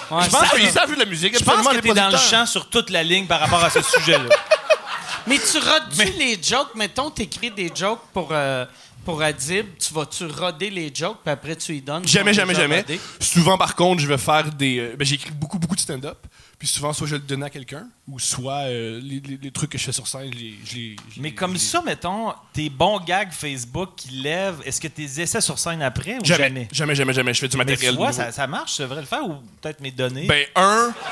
Je 0.09 0.15
Ouais, 0.15 0.27
pense 0.27 0.47
ça- 0.49 0.55
qu'ils 0.57 0.69
savent 0.71 0.93
de 0.93 0.99
la 0.99 1.05
musique. 1.05 1.37
Je 1.37 1.43
pense 1.43 1.67
que 1.67 1.77
t'es 1.77 1.93
dans 1.93 2.09
le 2.09 2.17
champ 2.17 2.45
sur 2.45 2.67
toute 2.69 2.89
la 2.89 3.03
ligne 3.03 3.27
par 3.27 3.39
rapport 3.39 3.63
à 3.63 3.69
ce 3.69 3.81
sujet-là. 3.81 4.23
Mais 5.27 5.37
tu 5.37 5.57
rodes-tu 5.59 5.97
Mais- 5.97 6.13
les 6.17 6.39
jokes? 6.41 6.73
Mettons, 6.75 7.11
t'écris 7.11 7.51
des 7.51 7.71
jokes 7.75 8.01
pour, 8.13 8.29
euh, 8.31 8.65
pour 9.05 9.21
Adib. 9.21 9.65
Tu 9.79 9.93
vas-tu 9.93 10.25
roder 10.25 10.69
les 10.69 10.91
jokes, 10.93 11.19
puis 11.23 11.31
après 11.31 11.55
tu 11.55 11.75
y 11.75 11.81
donnes? 11.81 12.07
Jamais, 12.07 12.33
jamais, 12.33 12.53
jamais. 12.53 12.81
rodés? 12.81 12.99
Souvent, 13.19 13.57
par 13.57 13.75
contre, 13.75 14.01
je 14.01 14.07
vais 14.07 14.17
faire 14.17 14.51
des. 14.51 14.79
euh, 14.79 14.95
ben, 14.97 15.05
j'écris 15.05 15.31
beaucoup, 15.31 15.57
beaucoup 15.59 15.75
de 15.75 15.81
stand-up. 15.81 16.17
Puis 16.57 16.67
souvent, 16.67 16.91
soit 16.91 17.07
je 17.07 17.15
le 17.15 17.21
donne 17.21 17.43
à 17.43 17.49
quelqu'un, 17.49 17.87
ou 18.05 18.19
soit 18.19 18.63
euh, 18.67 18.99
les, 19.01 19.21
les- 19.21 19.39
les 19.41 19.51
trucs 19.51 19.69
que 19.69 19.77
je 19.77 19.83
fais 19.85 19.93
sur 19.93 20.05
scène, 20.07 20.29
je 20.33 20.37
les. 20.37 20.53
je 20.65 20.75
les- 20.75 20.95
je 21.15 21.21
Mais 21.21 21.31
comme 21.33 21.55
ça, 21.57 21.81
mettons, 21.81 22.33
tes 22.51 22.69
bons 22.69 22.99
gags 22.99 23.31
Facebook 23.31 23.91
qui 23.95 24.09
lèvent, 24.09 24.59
est-ce 24.65 24.81
que 24.81 24.89
tes 24.89 25.03
essais 25.21 25.39
sur 25.39 25.57
scène 25.57 25.81
après 25.81 26.17
ou 26.21 26.25
jamais? 26.25 26.49
Jamais, 26.49 26.67
jamais, 26.73 26.95
jamais, 26.95 27.13
jamais. 27.13 27.33
Je 27.33 27.39
fais 27.39 27.47
du 27.47 27.55
Mais 27.57 27.63
tu 27.63 27.71
matériel. 27.71 27.95
vois, 27.95 28.07
nouveau. 28.07 28.17
ça, 28.21 28.31
ça 28.33 28.45
marche, 28.45 28.75
je 28.77 28.83
devrais 28.83 28.99
le 29.01 29.07
faire 29.07 29.23
ou 29.25 29.35
peut-être 29.61 29.79
mes 29.79 29.91
données. 29.91 30.27
Ben, 30.27 30.45
un. 30.57 30.93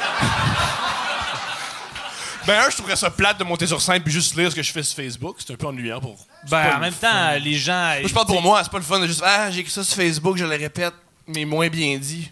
ben, 2.45 2.59
un, 2.65 2.69
je 2.69 2.75
trouverais 2.75 2.95
ça 2.95 3.09
plate 3.09 3.39
de 3.39 3.43
monter 3.45 3.67
sur 3.67 3.81
scène 3.81 4.01
puis 4.03 4.11
juste 4.13 4.35
lire 4.35 4.49
ce 4.51 4.55
que 4.55 4.63
je 4.63 4.71
fais 4.71 4.83
sur 4.83 4.95
Facebook. 4.95 5.37
C'est 5.39 5.53
un 5.53 5.55
peu 5.57 5.67
ennuyant 5.67 5.99
pour. 6.01 6.25
Ben, 6.49 6.75
en 6.75 6.79
même 6.79 6.93
fun. 6.93 7.07
temps, 7.09 7.39
les 7.43 7.53
gens. 7.55 7.93
Moi, 7.99 8.07
je 8.07 8.13
parle 8.13 8.25
pour 8.27 8.41
moi, 8.41 8.63
c'est 8.63 8.71
pas 8.71 8.77
le 8.77 8.83
fun 8.83 8.99
de 8.99 9.07
juste. 9.07 9.21
Ah, 9.25 9.49
j'ai 9.51 9.59
écrit 9.59 9.71
ça 9.71 9.83
sur 9.83 9.95
Facebook, 9.95 10.37
je 10.37 10.45
le 10.45 10.55
répète, 10.55 10.93
mais 11.27 11.45
moins 11.45 11.67
bien 11.69 11.97
dit. 11.97 12.31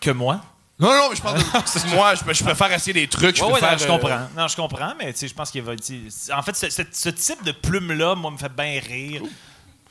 Que 0.00 0.10
moi? 0.10 0.40
Non, 0.78 0.88
non, 0.94 1.10
mais 1.10 1.16
je 1.16 1.20
parle 1.20 1.38
de. 1.38 1.44
moi, 1.94 2.14
je, 2.14 2.32
je 2.32 2.42
préfère 2.44 2.72
essayer 2.72 2.92
des 2.94 3.06
trucs. 3.08 3.36
Je 3.36 3.42
Ouais, 3.42 3.52
ouais, 3.52 3.58
préfère, 3.60 3.72
non, 3.72 3.78
je 3.78 3.84
euh, 3.84 3.88
comprends. 3.98 4.28
Non, 4.36 4.48
je 4.48 4.56
comprends, 4.56 4.94
mais 4.98 5.12
tu 5.12 5.18
sais, 5.20 5.28
je 5.28 5.34
pense 5.34 5.50
qu'il 5.50 5.62
va. 5.62 5.72
En 6.34 6.42
fait, 6.42 6.56
ce, 6.56 6.70
ce- 6.70 6.82
ce 6.90 7.08
type 7.10 7.44
de 7.44 7.52
plume-là, 7.52 8.14
moi, 8.14 8.30
me 8.30 8.38
fait 8.38 8.48
bien 8.54 8.80
rire. 8.80 9.22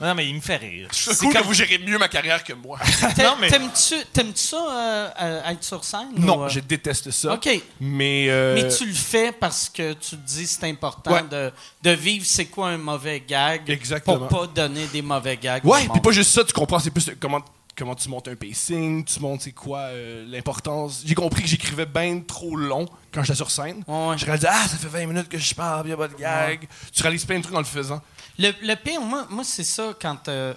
Non, 0.02 0.16
mais 0.16 0.28
il 0.30 0.36
me 0.36 0.40
fait 0.40 0.56
rire. 0.56 0.88
C'est 0.92 1.14
C'est 1.14 1.26
cool 1.26 1.34
comme- 1.34 1.42
que 1.42 1.48
vous 1.48 1.54
gérez 1.54 1.78
mieux 1.78 1.98
ma 1.98 2.08
carrière 2.08 2.44
que 2.44 2.54
moi. 2.54 2.80
Non, 3.18 3.36
mais- 3.40 3.50
T'aimes-tu 3.50 3.96
t'aimes-tu 4.14 4.38
ça, 4.42 4.58
euh, 4.58 5.10
euh, 5.22 5.50
être 5.52 5.64
sur 5.64 5.84
scène? 5.84 6.10
non, 6.18 6.40
ou, 6.40 6.44
euh? 6.44 6.50
je 6.50 6.62
déteste 6.62 7.12
ça. 7.12 7.34
OK. 7.34 7.50
Mais. 7.82 8.28
euh, 8.30 8.56
Mais 8.56 8.70
tu 8.76 8.86
le 8.86 8.94
fais 8.94 9.32
parce 9.34 9.68
que 9.70 9.94
tu 9.94 10.12
te 10.12 10.16
dis 10.16 10.48
c'est 10.48 10.64
important 10.70 11.12
Ouais. 11.12 11.24
de, 11.30 11.52
de 11.84 11.90
vivre 11.92 12.26
c'est 12.26 12.46
quoi 12.46 12.70
un 12.70 12.78
mauvais 12.78 13.22
gag 13.28 13.70
Exactement. 13.70 14.28
pour 14.28 14.42
pas 14.42 14.48
donner 14.48 14.86
des 14.88 15.02
mauvais 15.02 15.36
gags. 15.38 15.66
Ouais, 15.66 15.88
puis 15.92 16.00
pas 16.02 16.12
juste 16.12 16.32
ça, 16.32 16.44
tu 16.46 16.54
comprends, 16.54 16.80
c'est 16.80 16.92
plus 16.92 17.12
comment, 17.20 17.42
comment 17.76 17.96
tu 17.96 18.08
montes 18.08 18.28
un 18.30 18.36
pacing, 18.36 19.04
tu 19.04 19.20
montes 19.20 19.42
c'est 19.42 19.52
quoi 19.52 19.80
euh, 19.80 20.26
l'importance. 20.30 21.04
J'ai 21.06 21.16
compris 21.16 21.42
que 21.44 21.48
j'écrivais 21.50 21.86
bien 21.86 22.22
trop 22.26 22.56
long 22.56 22.86
quand 23.14 23.24
j'étais 23.24 23.36
sur 23.36 23.52
scène. 23.52 23.84
Ouais, 23.88 24.08
ouais. 24.10 24.18
Je 24.18 24.26
réalisais, 24.26 24.48
ah, 24.50 24.66
ça 24.68 24.78
fait 24.78 24.88
20 24.88 25.08
minutes 25.08 25.28
que 25.28 25.38
je 25.38 25.54
parle, 25.54 25.88
il 25.88 25.90
y 25.90 25.94
a 25.94 25.98
pas 25.98 26.08
de 26.08 26.16
gag. 26.16 26.68
Tu 26.94 27.02
réalises 27.02 27.26
plein 27.26 27.38
de 27.40 27.44
trucs 27.44 27.56
en 27.56 27.60
le 27.60 27.66
faisant. 27.66 28.02
Le, 28.40 28.52
le 28.62 28.76
pire, 28.76 29.02
moi, 29.02 29.28
moi 29.30 29.44
c'est 29.44 29.64
ça, 29.66 29.94
quand 30.02 30.28
euh, 30.28 30.54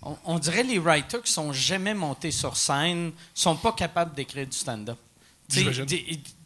on, 0.00 0.16
on 0.24 0.38
dirait 0.38 0.62
les 0.62 0.78
writers 0.78 1.22
qui 1.22 1.32
sont 1.32 1.52
jamais 1.52 1.92
montés 1.92 2.30
sur 2.30 2.56
scène 2.56 3.12
sont 3.34 3.56
pas 3.56 3.72
capables 3.72 4.14
d'écrire 4.14 4.46
du 4.46 4.56
stand-up. 4.56 4.98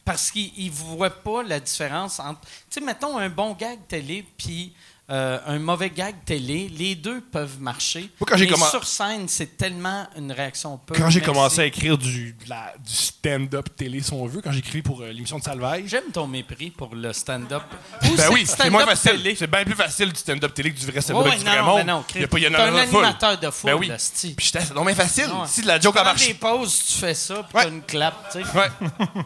Parce 0.04 0.30
qu'ils 0.30 0.66
ne 0.66 0.70
voient 0.70 1.10
pas 1.10 1.42
la 1.42 1.60
différence 1.60 2.18
entre. 2.18 2.40
Tu 2.40 2.48
sais, 2.70 2.80
mettons 2.80 3.18
un 3.18 3.28
bon 3.28 3.52
gag 3.52 3.78
télé 3.86 4.26
puis 4.36 4.72
euh, 5.10 5.38
un 5.46 5.58
mauvais 5.58 5.88
gag 5.88 6.14
télé, 6.26 6.68
les 6.68 6.94
deux 6.94 7.20
peuvent 7.22 7.58
marcher. 7.60 8.10
Moi, 8.20 8.26
quand 8.28 8.38
mais 8.38 8.46
commen- 8.46 8.70
sur 8.70 8.86
scène, 8.86 9.26
c'est 9.26 9.56
tellement 9.56 10.06
une 10.16 10.32
réaction 10.32 10.76
peu. 10.76 10.94
Quand 10.94 11.08
j'ai 11.08 11.22
commencé 11.22 11.60
à 11.60 11.64
écrire 11.64 11.96
du, 11.96 12.34
du 12.34 12.92
stand-up 12.94 13.68
télé, 13.74 14.02
si 14.02 14.12
on 14.12 14.26
veut, 14.26 14.42
quand 14.42 14.52
j'écris 14.52 14.82
pour 14.82 15.00
euh, 15.00 15.10
l'émission 15.10 15.38
de 15.38 15.44
Salvage. 15.44 15.84
J'aime 15.86 16.10
ton 16.12 16.26
mépris 16.26 16.70
pour 16.70 16.94
le 16.94 17.12
stand-up. 17.14 17.62
Ben 18.18 18.28
oui, 18.32 18.44
c'est 18.46 18.68
moins 18.70 18.84
facile. 18.84 19.12
télé. 19.12 19.34
C'est 19.34 19.46
bien 19.50 19.64
plus 19.64 19.74
facile 19.74 20.12
du 20.12 20.18
stand-up 20.20 20.52
télé 20.52 20.72
que 20.72 20.78
du 20.78 20.84
vrai 20.86 20.96
Ouais, 20.96 21.00
stand-up 21.00 21.22
ouais, 21.24 21.28
avec 21.32 21.38
du 21.40 21.44
non, 21.46 21.50
vrai 21.52 21.60
non, 21.60 21.66
monde. 21.66 21.76
mais 21.78 21.84
non, 21.84 22.04
Il 22.14 22.20
y 22.20 22.24
a 22.24 22.28
pas, 22.28 22.38
il 22.38 22.44
y 22.44 22.48
en 22.48 22.54
a 22.54 22.62
un 22.64 22.74
animateur 22.76 23.38
de 23.38 23.50
foule, 23.50 23.70
Ben 23.70 23.78
oui. 23.78 23.90
Puis 24.36 24.50
c'est 24.52 24.74
donc 24.74 24.86
bien 24.86 24.94
facile. 24.94 25.26
Ouais. 25.26 25.46
Si 25.46 25.62
de 25.62 25.66
la 25.68 25.80
joke 25.80 25.94
Pendant 25.94 26.10
marche. 26.10 26.26
des 26.26 26.34
pauses, 26.34 26.84
tu 26.88 26.92
fais 26.98 27.14
ça, 27.14 27.42
puis 27.44 27.56
Ouais. 27.56 27.64
t'as 27.64 27.70
une 27.70 27.82
clap, 27.82 28.30
tu 28.32 28.42
sais. 28.42 28.58
Ouais. 28.58 28.68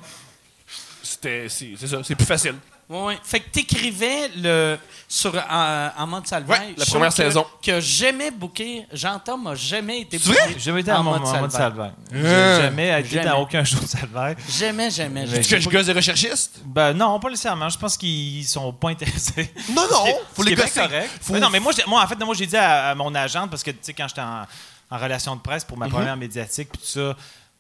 C'est 1.03 1.49
ça, 1.49 1.99
c'est 2.05 2.14
plus 2.14 2.25
facile. 2.27 2.55
Ouais. 2.92 3.18
Fait 3.24 3.40
que 3.40 3.48
t'écrivais 3.50 4.28
le 4.37 4.76
sur 5.09 5.35
en, 5.50 5.88
en 5.96 6.07
mode 6.07 6.26
salvaire. 6.26 6.61
Ouais, 6.61 6.74
la 6.76 6.85
première 6.85 7.12
saison. 7.12 7.46
Que 7.62 7.81
jamais 7.81 8.31
booké. 8.31 8.87
Jean-Tom 8.92 9.46
a 9.46 9.55
jamais 9.55 10.00
été 10.02 10.18
booké. 10.18 10.38
J'ai 10.55 10.59
jamais 10.61 10.81
été 10.83 10.92
en, 10.92 11.02
mode, 11.02 11.22
en 11.22 11.40
mode 11.40 11.50
salvaire. 11.50 11.50
salvaire. 11.52 11.92
J'ai 12.12 12.18
Euh, 12.26 12.62
jamais 12.62 13.00
été 13.00 13.09
jamais. 13.09 13.24
dans 13.31 13.40
aucun 13.40 13.64
show 13.64 13.78
de 13.78 13.87
salvaire. 13.87 14.37
Jamais, 14.48 14.90
jamais. 14.90 15.22
Est-ce 15.24 15.48
que 15.48 15.59
je 15.61 15.68
gosse 15.68 15.87
des 15.87 15.92
recherchistes? 15.92 16.61
Ben 16.64 16.92
non, 16.92 17.18
pas 17.18 17.31
nécessairement. 17.31 17.68
Je 17.68 17.78
pense 17.78 17.96
qu'ils 17.96 18.44
sont 18.46 18.72
pas 18.72 18.90
intéressés. 18.90 19.52
Non, 19.74 19.87
non, 19.90 20.05
faut 20.35 20.42
les 20.42 20.55
gosser. 20.55 20.81
correct. 20.81 21.11
Faut- 21.22 21.33
Mais 21.33 21.40
non, 21.40 21.48
mais 21.50 21.61
moi, 21.61 21.72
j'ai- 21.74 21.85
moi, 21.87 22.02
en 22.02 22.07
fait, 22.07 22.16
moi, 22.24 22.35
j'ai 22.35 22.46
dit 22.46 22.57
à, 22.57 22.90
à 22.90 22.94
mon 22.94 23.14
agente, 23.14 23.48
parce 23.50 23.62
que, 23.62 23.70
tu 23.70 23.78
sais, 23.83 23.94
quand 23.94 24.09
j'étais 24.09 24.20
en, 24.20 24.46
en 24.90 24.98
relation 24.98 25.35
de 25.37 25.40
presse 25.40 25.64
pour 25.64 25.78
ma 25.78 25.87
Mhm. 25.87 25.92
première 25.92 26.16
médiatique, 26.16 26.68
puis 26.70 26.81
tout 26.81 26.87
ça, 27.00 27.16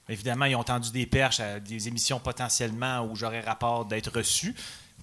évidemment, 0.08 0.44
ils 0.46 0.56
ont 0.56 0.62
tendu 0.64 0.90
des 0.90 1.06
perches 1.06 1.40
à 1.40 1.58
des 1.60 1.88
émissions 1.88 2.18
potentiellement 2.18 3.00
où 3.10 3.16
j'aurais 3.16 3.40
rapport 3.40 3.84
d'être 3.84 4.10
reçu. 4.14 4.54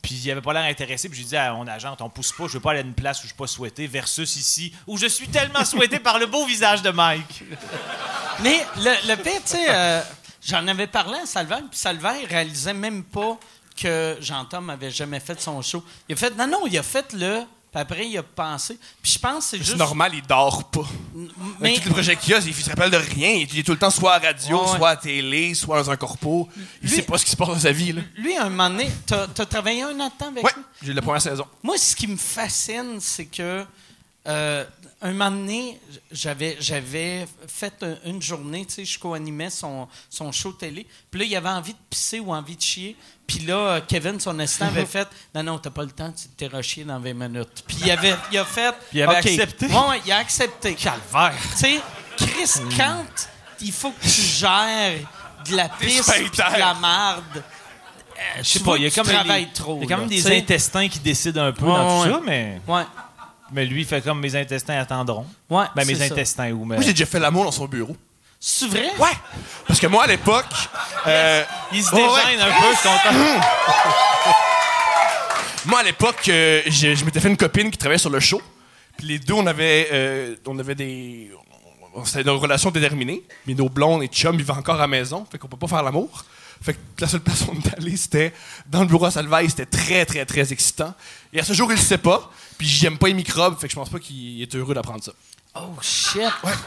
Puis 0.01 0.15
il 0.15 0.31
avait 0.31 0.41
pas 0.41 0.53
l'air 0.53 0.63
intéressé. 0.63 1.09
Puis 1.09 1.19
j'ai 1.19 1.25
dit 1.25 1.37
à 1.37 1.53
mon 1.53 1.67
agente, 1.67 2.01
on 2.01 2.09
pousse 2.09 2.31
pas, 2.31 2.47
je 2.47 2.53
veux 2.53 2.59
pas 2.59 2.71
aller 2.71 2.79
à 2.79 2.83
une 2.83 2.93
place 2.93 3.19
où 3.19 3.23
je 3.23 3.27
suis 3.27 3.35
pas 3.35 3.47
souhaité, 3.47 3.87
versus 3.87 4.35
ici, 4.35 4.73
où 4.87 4.97
je 4.97 5.07
suis 5.07 5.27
tellement 5.27 5.65
souhaité 5.65 5.99
par 5.99 6.19
le 6.19 6.25
beau 6.25 6.45
visage 6.45 6.81
de 6.81 6.89
Mike. 6.89 7.43
Mais 8.43 8.65
le, 8.77 9.09
le 9.09 9.15
pire, 9.15 9.41
tu 9.43 9.57
sais, 9.57 9.65
euh, 9.69 10.01
j'en 10.45 10.67
avais 10.67 10.87
parlé 10.87 11.19
à 11.19 11.25
Salvaire, 11.25 11.59
puis 11.69 11.77
Salvaire 11.77 12.27
réalisait 12.29 12.73
même 12.73 13.03
pas 13.03 13.37
que 13.81 14.17
Jean-Tom 14.19 14.69
avait 14.69 14.91
jamais 14.91 15.19
fait 15.19 15.39
son 15.39 15.61
show. 15.61 15.83
Il 16.07 16.13
a 16.13 16.15
fait, 16.15 16.35
non, 16.35 16.47
non, 16.47 16.67
il 16.67 16.77
a 16.77 16.83
fait 16.83 17.13
le, 17.13 17.43
puis 17.71 17.81
après, 17.81 18.07
il 18.07 18.17
a 18.17 18.23
pensé. 18.23 18.77
Puis 19.01 19.11
je 19.13 19.19
pense 19.19 19.43
que 19.45 19.49
c'est 19.51 19.57
C'est 19.57 19.63
juste. 19.63 19.77
normal, 19.77 20.11
il 20.15 20.21
dort 20.23 20.63
pas. 20.71 20.87
Mais, 21.59 21.69
Avec 21.69 21.81
tous 21.83 21.89
les 21.89 21.93
projets 21.93 22.15
qu'il 22.15 22.31
y 22.31 22.33
a, 22.35 22.39
il 22.39 22.53
se 22.55 22.69
rappelle 22.69 22.89
de 22.89 22.97
rien. 22.97 23.45
Il 23.51 23.59
est 23.59 23.63
tout 23.63 23.73
le 23.73 23.77
temps 23.77 23.89
soit 23.91 24.15
à 24.15 24.19
radio, 24.19 24.57
Ouais, 24.57 24.71
ouais. 24.71 24.77
soit 24.77 24.89
à 24.89 24.95
télé, 24.95 25.53
soit 25.53 25.81
dans 25.83 25.91
un 25.91 25.95
corpo. 25.97 26.49
Il 26.81 26.89
Lui- 26.89 26.95
sait 26.95 27.01
pas 27.03 27.17
ce 27.17 27.25
qui 27.25 27.31
se 27.31 27.35
passe 27.37 27.47
dans 27.49 27.59
sa 27.59 27.71
vie. 27.71 27.91
Là. 27.93 28.01
lui, 28.17 28.35
à 28.35 28.45
un 28.45 28.49
moment 28.49 28.69
donné, 28.71 28.89
t'as 29.05 29.23
as 29.37 29.45
travaillé 29.45 29.83
un 29.83 29.99
an 29.99 30.07
de 30.07 30.13
temps 30.17 30.29
avec 30.29 30.43
Ouais, 30.43 30.51
lui? 30.55 30.63
j'ai 30.81 30.91
eu 30.91 30.93
la 30.93 31.01
première 31.01 31.21
saison. 31.21 31.45
Moi, 31.61 31.77
ce 31.77 31.95
qui 31.95 32.07
me 32.07 32.17
fascine, 32.17 32.97
c'est 32.99 33.25
que 33.25 33.63
euh, 34.27 34.65
un 35.01 35.11
moment 35.11 35.31
donné, 35.31 35.79
j'avais, 36.11 36.57
j'avais 36.59 37.25
fait 37.47 37.73
un- 37.83 37.95
une 38.09 38.21
journée, 38.21 38.65
tu 38.65 38.73
sais, 38.75 38.85
je 38.85 38.99
co-animais 38.99 39.49
son, 39.49 39.87
son 40.09 40.31
show 40.31 40.51
télé. 40.51 40.85
Puis 41.09 41.21
là, 41.21 41.25
il 41.25 41.35
avait 41.35 41.49
envie 41.49 41.73
de 41.73 41.79
pisser 41.89 42.19
ou 42.19 42.33
envie 42.33 42.55
de 42.57 42.61
chier. 42.61 42.95
Puis 43.25 43.39
là, 43.39 43.55
euh, 43.55 43.81
Kevin, 43.87 44.19
son 44.19 44.37
assistant, 44.39 44.65
avait 44.67 44.85
fait 44.85 45.07
Non, 45.33 45.43
non, 45.43 45.57
t'as 45.59 45.69
pas 45.69 45.83
le 45.83 45.91
temps, 45.91 46.11
tu 46.11 46.27
t'es 46.29 46.47
rechier 46.47 46.83
dans 46.83 46.99
20 46.99 47.13
minutes. 47.13 47.63
Puis 47.67 47.77
il, 47.85 47.91
avait, 47.91 48.15
il 48.31 48.37
a 48.37 48.43
fait. 48.45 48.75
il 48.91 49.01
avait 49.01 49.15
accepté. 49.17 49.67
Ouais, 49.67 49.73
ouais, 49.89 50.01
il 50.05 50.11
a 50.11 50.17
accepté. 50.17 50.75
Calvaire. 50.75 51.33
Tu 51.51 51.57
sais, 51.57 51.79
Chris, 52.17 52.61
quand 52.77 53.05
il 53.61 53.71
faut 53.71 53.91
que 53.91 54.01
tu 54.03 54.09
gères 54.21 54.97
de 55.49 55.55
la 55.55 55.69
puis 55.69 55.95
de 55.97 56.59
la 56.59 56.73
marde. 56.73 57.23
euh, 57.37 58.21
Je 58.39 58.43
sais 58.43 58.59
tu 58.59 58.65
pas, 58.65 58.75
il 58.75 58.83
y 58.83 58.85
a 58.87 58.89
que 58.89 58.95
comme 58.95 59.05
tu 59.05 59.09
des- 59.11 59.15
travailles 59.17 59.49
trop. 59.53 59.79
Il 59.81 59.83
y 59.83 59.85
a 59.85 59.87
quand 59.87 59.95
là, 59.95 59.99
même 60.01 60.09
des 60.09 60.21
sais. 60.21 60.37
intestins 60.37 60.89
qui 60.89 60.99
décident 60.99 61.43
un 61.45 61.51
peu 61.53 61.65
Ouais, 61.65 61.71
dans 61.71 62.03
tout 62.03 62.11
ça, 62.11 62.19
mais, 62.25 62.59
Ouais, 62.67 62.83
mais 63.51 63.65
lui, 63.65 63.81
il 63.81 63.87
fait 63.87 64.01
comme 64.01 64.19
mes 64.19 64.35
intestins 64.35 64.79
attendront. 64.79 65.25
ouais. 65.49 65.65
Ben, 65.75 65.85
mes 65.85 65.95
ça. 65.95 66.05
intestins 66.05 66.51
ou 66.51 66.65
mes... 66.65 66.75
Moi, 66.75 66.83
j'ai 66.83 66.91
déjà 66.93 67.05
fait 67.05 67.19
l'amour 67.19 67.45
dans 67.45 67.51
son 67.51 67.65
bureau. 67.65 67.95
C'est 68.39 68.67
vrai? 68.67 68.89
Ouais! 68.97 69.09
Parce 69.67 69.79
que 69.79 69.87
moi, 69.87 70.05
à 70.05 70.07
l'époque, 70.07 70.45
euh, 71.07 71.43
Il 71.73 71.83
se 71.83 71.91
dégêne 71.91 72.09
ouais. 72.09 72.41
un 72.41 72.61
peu, 72.61 72.71
je 72.73 72.79
suis 72.79 72.89
content. 72.89 73.15
moi, 75.65 75.79
à 75.79 75.83
l'époque, 75.83 76.27
euh, 76.29 76.61
je, 76.67 76.95
je 76.95 77.05
m'étais 77.05 77.19
fait 77.19 77.27
une 77.29 77.37
copine 77.37 77.69
qui 77.69 77.77
travaillait 77.77 77.97
sur 77.99 78.09
le 78.09 78.19
show. 78.19 78.41
Puis 78.97 79.07
les 79.07 79.19
deux, 79.19 79.33
on 79.33 79.45
avait, 79.45 79.89
euh, 79.91 80.35
on 80.47 80.57
avait 80.59 80.75
des. 80.75 81.31
on- 81.93 82.05
C'était 82.05 82.21
une 82.21 82.29
relation 82.37 82.71
déterminée. 82.71 83.23
Mais 83.45 83.53
nos 83.53 83.69
blondes 83.69 84.03
et 84.03 84.07
chums 84.07 84.37
vivaient 84.37 84.51
encore 84.53 84.75
à 84.75 84.79
la 84.79 84.87
maison. 84.87 85.25
Fait 85.29 85.37
qu'on 85.37 85.47
peut 85.47 85.57
pas 85.57 85.67
faire 85.67 85.83
l'amour. 85.83 86.25
Fait 86.61 86.73
que 86.73 86.79
la 86.99 87.07
seule 87.07 87.19
place 87.21 87.41
où 87.41 87.51
on 87.51 87.55
est 87.59 87.77
allé, 87.77 87.95
c'était 87.97 88.33
dans 88.67 88.81
le 88.81 88.87
bureau 88.87 89.05
à 89.05 89.11
Salvaille. 89.11 89.49
C'était 89.49 89.65
très, 89.65 90.05
très, 90.05 90.25
très 90.25 90.51
excitant. 90.53 90.93
Et 91.33 91.39
à 91.39 91.43
ce 91.43 91.53
jour, 91.53 91.71
il 91.71 91.75
le 91.75 91.81
sait 91.81 91.97
pas. 91.97 92.29
Puis 92.59 92.67
j'aime 92.67 92.97
pas 92.99 93.07
les 93.07 93.13
microbes. 93.15 93.57
Fait 93.59 93.67
que 93.67 93.71
je 93.71 93.75
pense 93.79 93.89
pas 93.89 93.97
qu'il 93.99 94.39
est 94.41 94.53
heureux 94.53 94.75
d'apprendre 94.75 95.03
ça. 95.03 95.11
Oh 95.55 95.73
shit. 95.81 96.21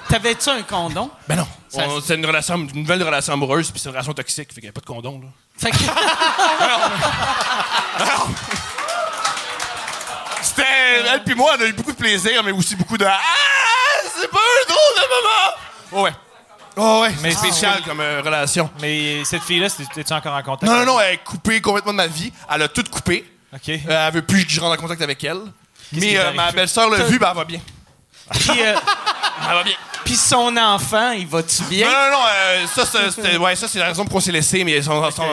T'avais-tu 0.09 0.49
un 0.51 0.63
condom? 0.63 1.09
Ben 1.29 1.37
non. 1.37 1.47
Ça- 1.69 1.85
On- 1.87 2.01
C'est 2.01 2.17
une, 2.17 2.27
relation, 2.27 2.57
une 2.57 2.81
nouvelle 2.81 3.01
relation 3.03 3.33
amoureuse, 3.35 3.71
puis 3.71 3.79
c'est 3.79 3.89
une 3.89 3.93
relation 3.95 4.13
toxique, 4.13 4.49
fait 4.49 4.55
qu'il 4.61 4.65
n'y 4.65 4.69
a 4.71 4.73
pas 4.73 4.81
de 4.81 4.87
condom, 4.87 5.21
là. 5.21 5.29
Fait 5.57 5.71
que. 5.71 5.77
C'était. 10.43 10.63
Elle 11.13 11.23
puis 11.25 11.35
moi, 11.35 11.55
on 11.59 11.63
a 11.63 11.67
eu 11.67 11.73
beaucoup 11.73 11.93
de 11.93 11.97
plaisir, 11.97 12.43
mais 12.45 12.53
aussi 12.53 12.77
beaucoup 12.77 12.99
de. 12.99 13.05
Ah! 13.05 13.19
C'est 14.19 14.31
pas 14.31 14.39
un 14.39 14.65
drôle 14.69 14.97
de 14.97 15.03
moment! 15.15 15.51
Oh 15.93 16.03
ouais. 16.05 16.13
Oh 16.77 17.01
ouais, 17.03 17.15
mais 17.23 17.33
spécial 17.33 17.83
comme 17.85 18.01
euh, 18.01 18.23
relation. 18.25 18.71
Mais 18.81 19.25
cette 19.25 19.43
fille-là, 19.43 19.69
c'est- 19.69 19.85
es-tu 19.97 20.13
encore 20.13 20.35
en 20.35 20.43
contact? 20.43 20.71
Non, 20.71 20.79
non, 20.79 20.87
non, 20.95 21.01
elle 21.01 21.15
est 21.15 21.25
coupée 21.25 21.61
complètement 21.61 21.93
de 21.93 21.97
ma 21.99 22.07
vie. 22.07 22.33
Elle 22.51 22.63
a 22.63 22.69
tout 22.69 22.85
coupé. 22.91 23.31
OK. 23.55 23.69
Euh, 23.69 23.79
elle 24.09 24.15
veut 24.15 24.23
plus 24.23 24.45
que 24.47 24.51
je 24.51 24.61
rentre 24.61 24.79
en 24.79 24.83
contact 24.83 25.03
avec 25.03 25.23
elle. 25.23 25.41
Mais 25.93 26.17
euh, 26.19 26.33
ma 26.33 26.53
belle-sœur 26.53 26.89
l'a 26.91 27.05
vu, 27.05 27.19
ben 27.19 27.29
elle 27.31 27.37
va 27.37 27.45
bien. 27.45 27.61
Puis, 28.33 28.51
euh, 28.63 28.75
Elle 29.49 29.55
va 29.57 29.63
bien. 29.65 29.75
puis 30.05 30.15
son 30.15 30.57
enfant, 30.57 31.11
il 31.11 31.27
va-tu 31.27 31.63
bien? 31.65 31.87
Non, 31.87 31.93
non, 31.93 32.11
non, 32.19 32.25
euh, 32.29 32.67
ça, 32.69 32.85
c'était- 33.11 33.37
ouais, 33.37 33.57
ça, 33.57 33.67
c'est 33.69 33.79
la 33.81 33.87
raison 33.87 34.05
pour 34.05 34.15
qu'on 34.15 34.21
s'est 34.21 34.31
laissé, 34.33 34.63
mais 34.65 34.73
il 34.79 34.81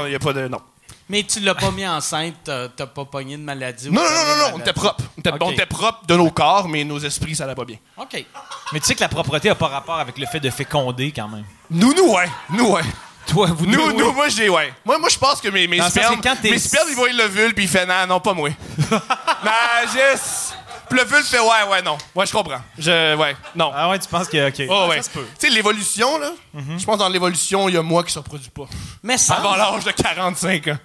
n'y 0.09 0.15
a 0.15 0.19
pas 0.19 0.33
de. 0.33 0.47
Non. 0.47 0.59
Mais 1.07 1.23
tu 1.23 1.39
l'as 1.39 1.55
pas 1.55 1.71
mis 1.71 1.87
enceinte, 1.87 2.35
t'as 2.43 2.67
t'as 2.69 2.85
pas 2.85 3.05
pogné 3.05 3.35
de 3.37 3.41
maladie. 3.41 3.89
ou 3.89 3.93
Non, 3.93 4.01
non, 4.01 4.09
non, 4.09 4.15
non, 4.15 4.25
non, 4.25 4.33
on 4.33 4.37
maladie? 4.57 4.61
était 4.61 4.73
propre. 4.73 5.03
On 5.17 5.19
était, 5.19 5.31
Ok. 5.31 5.37
on 5.41 5.51
était 5.51 5.65
propre 5.65 6.05
de 6.07 6.15
nos 6.15 6.29
corps, 6.31 6.67
mais 6.67 6.83
nos 6.83 6.99
esprits, 6.99 7.35
ça 7.35 7.45
allait 7.45 7.55
pas 7.55 7.65
bien. 7.65 7.77
OK. 7.97 8.25
Mais 8.73 8.79
tu 8.79 8.85
sais 8.85 8.95
que 8.95 9.01
la 9.01 9.09
propreté 9.09 9.47
n'a 9.49 9.55
pas 9.55 9.67
rapport 9.69 9.99
avec 9.99 10.17
le 10.17 10.25
fait 10.27 10.39
de 10.39 10.49
féconder 10.49 11.11
quand 11.11 11.27
même. 11.27 11.45
Nous, 11.71 11.93
nous, 11.95 12.13
ouais. 12.13 12.29
Nous, 12.51 12.67
ouais. 12.69 12.83
Toi, 13.27 13.47
vous 13.51 13.65
Nous, 13.65 13.91
deux, 13.91 13.91
nous, 13.97 14.07
oui. 14.09 14.13
moi, 14.15 14.29
j'ai, 14.29 14.49
ouais. 14.49 14.73
Moi, 14.83 14.97
moi 14.97 15.09
je 15.09 15.17
pense 15.17 15.39
que 15.39 15.49
mes, 15.49 15.67
mes 15.67 15.77
Dans 15.77 15.89
spermes, 15.89 16.19
mes 16.43 16.57
spermes, 16.59 16.87
ils 16.89 16.95
voient 16.95 17.09
le 17.11 17.25
vulve, 17.27 17.53
puis 17.53 17.65
il 17.65 17.69
fait 17.69 17.85
non, 17.85 18.07
non, 18.07 18.19
pas 18.19 18.33
moi. 18.33 18.49
non, 18.91 19.51
juste. 19.91 20.55
Puis 20.89 20.97
le 20.97 21.05
vulve 21.05 21.23
fait 21.23 21.39
ouais, 21.39 21.63
ouais, 21.69 21.81
non. 21.83 21.97
Ouais, 22.15 22.25
je 22.25 22.31
comprends. 22.31 22.61
Je, 22.77 23.15
ouais, 23.15 23.35
non. 23.55 23.71
Ah 23.75 23.89
ouais, 23.89 23.99
tu 23.99 24.07
penses 24.07 24.27
que. 24.27 24.47
OK. 24.49 24.67
Oh, 24.67 24.87
ouais. 24.89 24.97
Ça 24.97 25.03
se 25.03 25.09
peut. 25.11 25.25
Tu 25.39 25.47
sais, 25.47 25.53
l'évolution, 25.53 26.17
là, 26.17 26.31
Mhm. 26.55 26.79
je 26.79 26.85
pense 26.85 26.95
que 26.95 26.99
dans 27.01 27.09
l'évolution, 27.09 27.69
il 27.69 27.75
y 27.75 27.77
a 27.77 27.83
moi 27.83 28.03
qui 28.03 28.11
se 28.11 28.17
reproduit 28.17 28.49
pas. 28.49 28.65
Mais 29.03 29.13
Avant 29.29 29.53
semble, 29.53 29.57
l'âge 29.59 29.83
de 29.83 29.91
45 29.91 30.67
ans. 30.69 30.77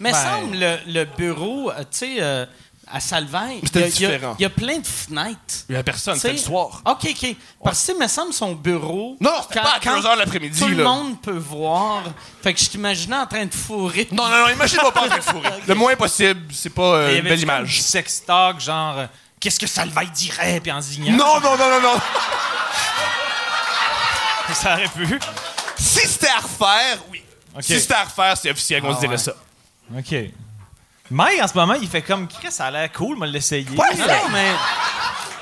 mais 0.00 0.12
Ouais. 0.12 0.18
semble 0.18 0.56
le, 0.56 0.76
le 0.88 1.04
bureau, 1.04 1.70
euh, 1.70 1.78
tu 1.82 1.84
sais, 1.98 2.16
euh, 2.18 2.44
à 2.92 3.00
Salvaille, 3.00 3.58
il 3.58 3.64
y, 3.64 3.66
C'était 3.66 3.82
a- 3.84 3.88
il 3.88 4.00
y 4.00 4.04
a- 4.06 4.08
différent. 4.10 4.34
il 4.38 4.42
y 4.42 4.44
a 4.44 4.50
plein 4.50 4.78
de 4.78 4.86
fenêtres. 4.86 5.38
Il 5.68 5.74
y 5.74 5.78
a 5.78 5.82
personne, 5.82 6.18
c'est 6.18 6.32
le 6.32 6.38
soir. 6.38 6.82
OK, 6.84 7.06
OK. 7.10 7.36
Parce 7.62 7.86
que, 7.86 7.92
il 7.92 7.98
me 7.98 8.08
semble, 8.08 8.32
son 8.32 8.52
bureau. 8.52 9.16
Non, 9.20 9.30
c'était 9.42 9.54
quand- 9.60 9.62
pas 9.64 9.74
à 9.76 9.78
2 9.78 9.84
quand 10.02 10.04
heures 10.08 10.14
de 10.14 10.18
l'après-midi, 10.20 10.58
Tout 10.60 10.68
le 10.68 10.82
monde 10.84 11.20
peut 11.20 11.36
voir. 11.38 12.02
Fait 12.42 12.52
que 12.54 12.60
je 12.60 12.68
t'imaginais 12.68 13.16
en 13.16 13.26
train 13.26 13.44
de 13.46 13.54
fourrer. 13.54 14.08
Non, 14.12 14.28
non, 14.28 14.40
non, 14.46 14.48
imagine-moi 14.48 14.92
pas 14.92 15.02
en 15.04 15.08
train 15.08 15.18
de 15.18 15.22
fourrer. 15.22 15.50
Le 15.66 15.74
moins 15.74 15.94
possible, 15.96 16.52
c'est 16.52 16.70
pas 16.70 16.82
euh, 16.82 17.08
Et 17.08 17.12
il 17.12 17.16
y 17.16 17.18
une 17.20 17.24
belle 17.28 17.40
image. 17.40 17.80
sex 17.82 18.24
talk, 18.26 18.60
genre, 18.60 18.98
euh, 18.98 19.06
qu'est-ce 19.38 19.60
que 19.60 19.66
Salvaille 19.66 20.10
dirait, 20.10 20.60
puis 20.60 20.72
en 20.72 20.80
zignant. 20.80 21.12
Non, 21.16 21.40
non, 21.40 21.56
non, 21.56 21.70
non, 21.70 21.80
non. 21.80 22.00
Ça 24.54 24.74
aurait 24.74 24.88
pu. 24.88 25.18
Si 25.78 26.00
c'était 26.08 26.26
à 26.28 26.40
refaire, 26.40 26.98
oui. 27.10 27.22
Si 27.60 27.78
c'était 27.80 27.94
à 27.94 28.04
refaire, 28.04 28.36
c'est 28.36 28.50
officiel 28.50 28.82
qu'on 28.82 28.90
Ah 28.90 28.94
se 28.96 29.00
dirait 29.00 29.12
ouais. 29.12 29.18
ça. 29.18 29.32
OK. 29.96 30.14
Mike, 31.10 31.42
en 31.42 31.48
ce 31.48 31.54
moment, 31.54 31.74
il 31.74 31.88
fait 31.88 32.02
comme, 32.02 32.28
Chris, 32.28 32.50
ça 32.52 32.66
a 32.66 32.70
l'air 32.70 32.92
cool, 32.92 33.18
me 33.18 33.26
l'essayer. 33.26 33.64
Non, 33.70 33.82
non, 33.98 34.28
mais. 34.32 34.50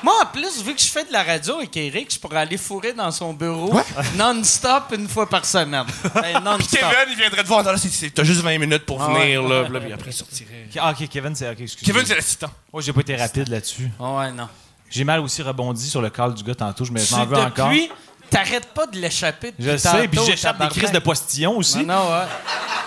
Moi, 0.03 0.15
en 0.23 0.27
plus, 0.27 0.63
vu 0.63 0.75
que 0.77 0.81
je 0.81 0.87
fais 0.87 1.05
de 1.05 1.13
la 1.13 1.25
radio 1.25 1.57
avec 1.57 1.77
Eric, 1.77 2.15
je 2.15 2.19
pourrais 2.21 2.39
aller 2.39 2.57
fourrer 2.57 2.93
dans 2.93 3.11
son 3.11 3.33
bureau 3.35 3.73
non-stop 4.17 4.85
une 4.97 5.09
fois 5.09 5.29
par 5.29 5.45
semaine. 5.45 5.85
Ben, 6.15 6.41
non-stop. 6.41 6.79
Kevin, 6.81 7.09
il 7.11 7.17
viendrait 7.17 7.43
te 7.43 7.49
voir. 7.49 7.65
T'as 7.65 8.23
juste 8.25 8.41
20 8.41 8.59
minutes 8.59 8.87
pour 8.87 9.03
Ah 9.03 9.09
venir, 9.13 9.43
ouais. 9.43 9.49
là. 9.49 9.63
Ouais, 9.63 9.65
Puis 9.65 9.73
là, 9.73 9.79
ouais. 9.81 9.85
puis 9.87 9.93
après, 9.93 10.11
il 10.11 10.15
sortirait. 10.15 10.69
Ah, 10.81 10.93
OK, 10.99 11.09
Kevin, 11.09 11.35
c'est. 11.35 11.51
OK, 11.51 11.61
excuse 11.61 11.85
Kevin, 11.87 12.07
c'est 12.07 12.15
l'assistant. 12.15 12.51
Moi, 12.73 12.81
j'ai 12.81 12.93
pas 12.93 13.01
été 13.01 13.17
rapide 13.17 13.49
là-dessus. 13.49 13.91
Ah 14.01 14.13
ouais, 14.19 14.31
non. 14.33 14.49
J'ai 14.89 15.05
mal 15.05 15.21
aussi 15.21 15.43
rebondi 15.43 15.87
sur 15.89 16.01
le 16.01 16.09
call 16.11 16.33
du 16.33 16.43
gars 16.45 16.55
tantôt. 16.55 16.85
Je 16.85 16.93
me- 16.93 17.11
m'en 17.17 17.25
veux 17.27 17.37
encore. 17.37 17.69
depuis, 17.69 17.91
t'arrêtes 18.31 18.67
pas 18.75 18.87
de 18.87 18.99
l'échapper. 18.99 19.53
Je 19.59 19.65
depuis 19.71 19.79
sais, 19.81 20.09
puis 20.09 20.21
j'échappe 20.27 20.59
des 20.61 20.69
crises 20.69 20.93
de 20.93 20.99
postillon 20.99 21.57
aussi. 21.57 21.85
Non, 21.85 21.95
non, 21.95 22.11
ouais. 22.11 22.27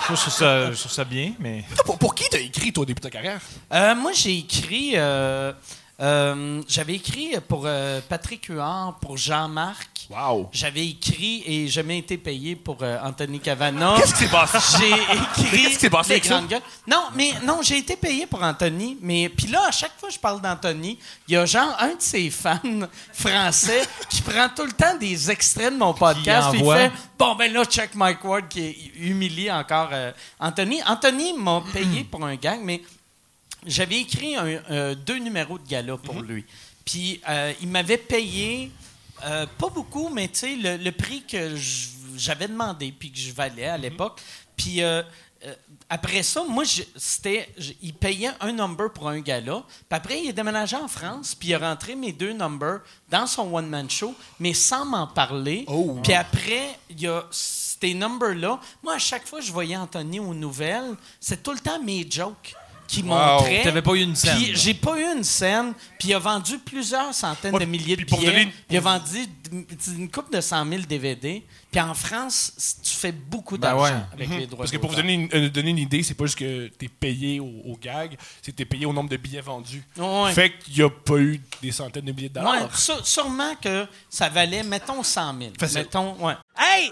Je 0.01 0.15
trouve 0.15 0.33
ça, 0.33 0.71
je 0.71 0.77
trouve 0.77 0.91
ça 0.91 1.03
bien, 1.03 1.33
mais. 1.39 1.63
Pour, 1.85 1.97
pour 1.97 2.15
qui 2.15 2.25
t'as 2.29 2.39
écrit, 2.39 2.73
toi, 2.73 2.81
au 2.83 2.85
début 2.85 2.99
de 2.99 3.03
ta 3.03 3.09
carrière? 3.09 3.39
Euh, 3.73 3.95
moi, 3.95 4.11
j'ai 4.13 4.37
écrit. 4.39 4.93
euh, 4.95 5.53
euh, 6.01 6.61
J'avais 6.67 6.95
écrit 6.95 7.35
pour 7.47 7.63
euh, 7.65 8.01
Patrick 8.07 8.45
Huard, 8.45 8.97
pour 8.99 9.17
Jean-Marc. 9.17 10.07
Wow. 10.09 10.49
J'avais 10.51 10.87
écrit 10.87 11.43
et 11.45 11.67
jamais 11.67 11.99
été 11.99 12.17
payé 12.17 12.55
pour 12.55 12.77
euh, 12.81 12.97
Anthony 13.03 13.39
Cavana. 13.39 13.95
Qu'est-ce 13.97 14.13
qui 14.13 14.23
s'est 14.23 14.29
passé? 14.31 14.57
J'ai 14.79 14.91
écrit. 15.45 15.61
Qu'est-ce 15.63 15.73
qui 15.75 15.79
s'est 15.79 15.89
passé 15.89 16.11
avec 16.13 16.25
ça? 16.25 16.35
grandes 16.35 16.49
gueules. 16.49 16.61
Non, 16.87 17.03
mais 17.15 17.31
non, 17.45 17.61
j'ai 17.61 17.77
été 17.77 17.95
payé 17.95 18.25
pour 18.25 18.43
Anthony. 18.43 18.97
Mais 19.01 19.29
puis 19.29 19.47
là, 19.47 19.67
à 19.67 19.71
chaque 19.71 19.97
fois 19.97 20.09
que 20.09 20.15
je 20.15 20.19
parle 20.19 20.41
d'Anthony, 20.41 20.97
il 21.27 21.33
y 21.35 21.37
a 21.37 21.45
genre 21.45 21.75
un 21.79 21.95
de 21.95 22.01
ses 22.01 22.29
fans 22.29 22.59
français 23.13 23.83
qui 24.09 24.21
prend 24.21 24.49
tout 24.49 24.65
le 24.65 24.73
temps 24.73 24.97
des 24.97 25.31
extraits 25.31 25.73
de 25.73 25.77
mon 25.77 25.93
podcast. 25.93 26.49
puis 26.51 26.61
il 26.61 26.73
fait 26.73 26.91
bon 27.17 27.35
ben 27.35 27.53
là, 27.53 27.63
check 27.63 27.95
Mike 27.95 28.23
Ward 28.23 28.47
qui 28.49 28.91
humilie 28.95 29.51
encore 29.51 29.91
Anthony. 30.39 30.81
Anthony 30.85 31.33
m'a 31.37 31.61
payé 31.71 32.03
pour 32.03 32.25
un 32.25 32.35
gag, 32.35 32.59
mais 32.63 32.81
j'avais 33.65 33.99
écrit 33.99 34.35
un- 34.35 34.45
euh, 34.71 34.95
deux 34.95 35.17
numéros 35.19 35.57
de 35.57 35.67
gala 35.67 35.97
pour 35.97 36.15
Mhm. 36.15 36.25
lui. 36.25 36.45
Puis 36.85 37.21
euh, 37.29 37.53
il 37.61 37.67
m'avait 37.67 37.97
payé, 37.97 38.71
euh, 39.25 39.45
pas 39.57 39.69
beaucoup, 39.69 40.09
mais 40.09 40.27
tu 40.27 40.39
sais, 40.39 40.55
le, 40.55 40.77
le 40.77 40.91
prix 40.91 41.23
que 41.23 41.55
j'avais 42.15 42.47
demandé 42.47 42.91
puis 42.91 43.11
que 43.11 43.17
je 43.19 43.31
valais 43.33 43.67
Mhm. 43.67 43.73
à 43.73 43.77
l'époque. 43.77 44.21
Puis 44.57 44.81
après 45.89 46.21
ça, 46.21 46.43
moi, 46.47 46.63
c'était, 46.95 47.49
il 47.81 47.93
payait 47.95 48.29
un 48.39 48.51
number 48.51 48.91
pour 48.93 49.09
un 49.09 49.19
gala. 49.21 49.63
Puis 49.67 49.97
après, 49.97 50.21
il 50.23 50.29
est 50.29 50.33
déménagé 50.33 50.75
en 50.75 50.87
France, 50.87 51.33
puis 51.33 51.49
il 51.49 51.55
a 51.55 51.59
rentré 51.69 51.95
mes 51.95 52.11
deux 52.13 52.31
numbers 52.33 52.81
dans 53.09 53.25
son 53.25 53.51
one-man 53.53 53.89
show, 53.89 54.13
mais 54.39 54.53
sans 54.53 54.85
m'en 54.85 55.07
parler. 55.07 55.65
Oh. 55.67 55.97
Puis 56.03 56.13
après, 56.13 56.77
il 56.91 57.01
y 57.01 57.07
a 57.07 57.25
ces 57.31 57.93
numbers-là. 57.95 58.59
Moi, 58.83 58.93
à 58.93 58.99
chaque 58.99 59.25
fois 59.27 59.39
que 59.39 59.45
je 59.45 59.51
voyais 59.51 59.75
Anthony 59.75 60.19
aux 60.19 60.35
nouvelles, 60.35 60.95
c'est 61.19 61.41
tout 61.41 61.51
le 61.53 61.59
temps 61.59 61.81
mes 61.81 62.05
jokes 62.09 62.53
qui 62.91 63.03
montraient. 63.03 63.63
T'avais 63.63 63.81
pas 63.81 63.93
eu 63.93 64.01
une 64.01 64.15
scène, 64.15 64.35
Puis 64.37 64.51
j'ai 64.55 64.73
pas 64.73 64.97
eu 64.99 65.03
une 65.17 65.23
scène. 65.23 65.73
Puis 65.99 66.09
il 66.09 66.13
a 66.13 66.19
vendu 66.19 66.57
plusieurs 66.59 67.13
centaines 67.13 67.53
Ouais, 67.53 67.59
de 67.61 67.65
milliers 67.65 67.95
de 67.95 68.01
puis 68.01 68.05
pour 68.05 68.19
billets. 68.19 68.31
donner 68.31 68.43
une- 68.43 68.49
Puis 68.51 68.59
il 68.71 68.77
a 68.77 68.81
vendu 68.81 69.17
une 69.87 70.09
coupe 70.09 70.31
de 70.33 70.41
100 70.41 70.65
000 70.67 70.81
DVD. 70.83 71.43
Puis 71.71 71.79
en 71.79 71.93
France, 71.93 72.77
tu 72.83 72.91
fais 72.93 73.11
beaucoup 73.13 73.57
Ben 73.57 73.69
d'argent 73.69 73.83
ouais. 73.95 74.01
avec 74.13 74.29
les 74.29 74.45
droits 74.47 74.59
Parce 74.65 74.71
que 74.71 74.77
pour 74.77 74.89
vous 74.89 74.95
donner 74.97 75.13
une, 75.13 75.29
euh, 75.33 75.49
donner 75.49 75.69
une 75.69 75.77
idée, 75.77 76.03
c'est 76.03 76.13
pas 76.15 76.25
juste 76.25 76.37
que 76.39 76.67
t'es 76.67 76.89
payé 76.89 77.39
au, 77.39 77.45
au 77.65 77.77
gag, 77.81 78.17
c'est 78.41 78.51
que 78.51 78.57
t'es 78.57 78.65
payé 78.65 78.85
au 78.85 78.91
nombre 78.93 79.09
de 79.09 79.17
billets 79.17 79.39
vendus. 79.41 79.83
Ouais. 79.97 80.33
Fait 80.33 80.51
qu'il 80.57 80.77
y 80.77 80.81
a 80.83 80.89
pas 80.89 81.17
eu 81.17 81.39
des 81.61 81.71
centaines 81.71 82.05
de 82.05 82.11
milliers 82.11 82.29
de 82.29 82.33
dollars. 82.33 82.69
Sûrement 83.03 83.55
que 83.55 83.87
ça 84.09 84.27
valait, 84.29 84.63
mettons, 84.63 85.01
100 85.01 85.37
000. 85.39 85.51
Facile. 85.57 85.77
Mettons, 85.79 86.15
ouais. 86.25 86.33
Hey, 86.57 86.91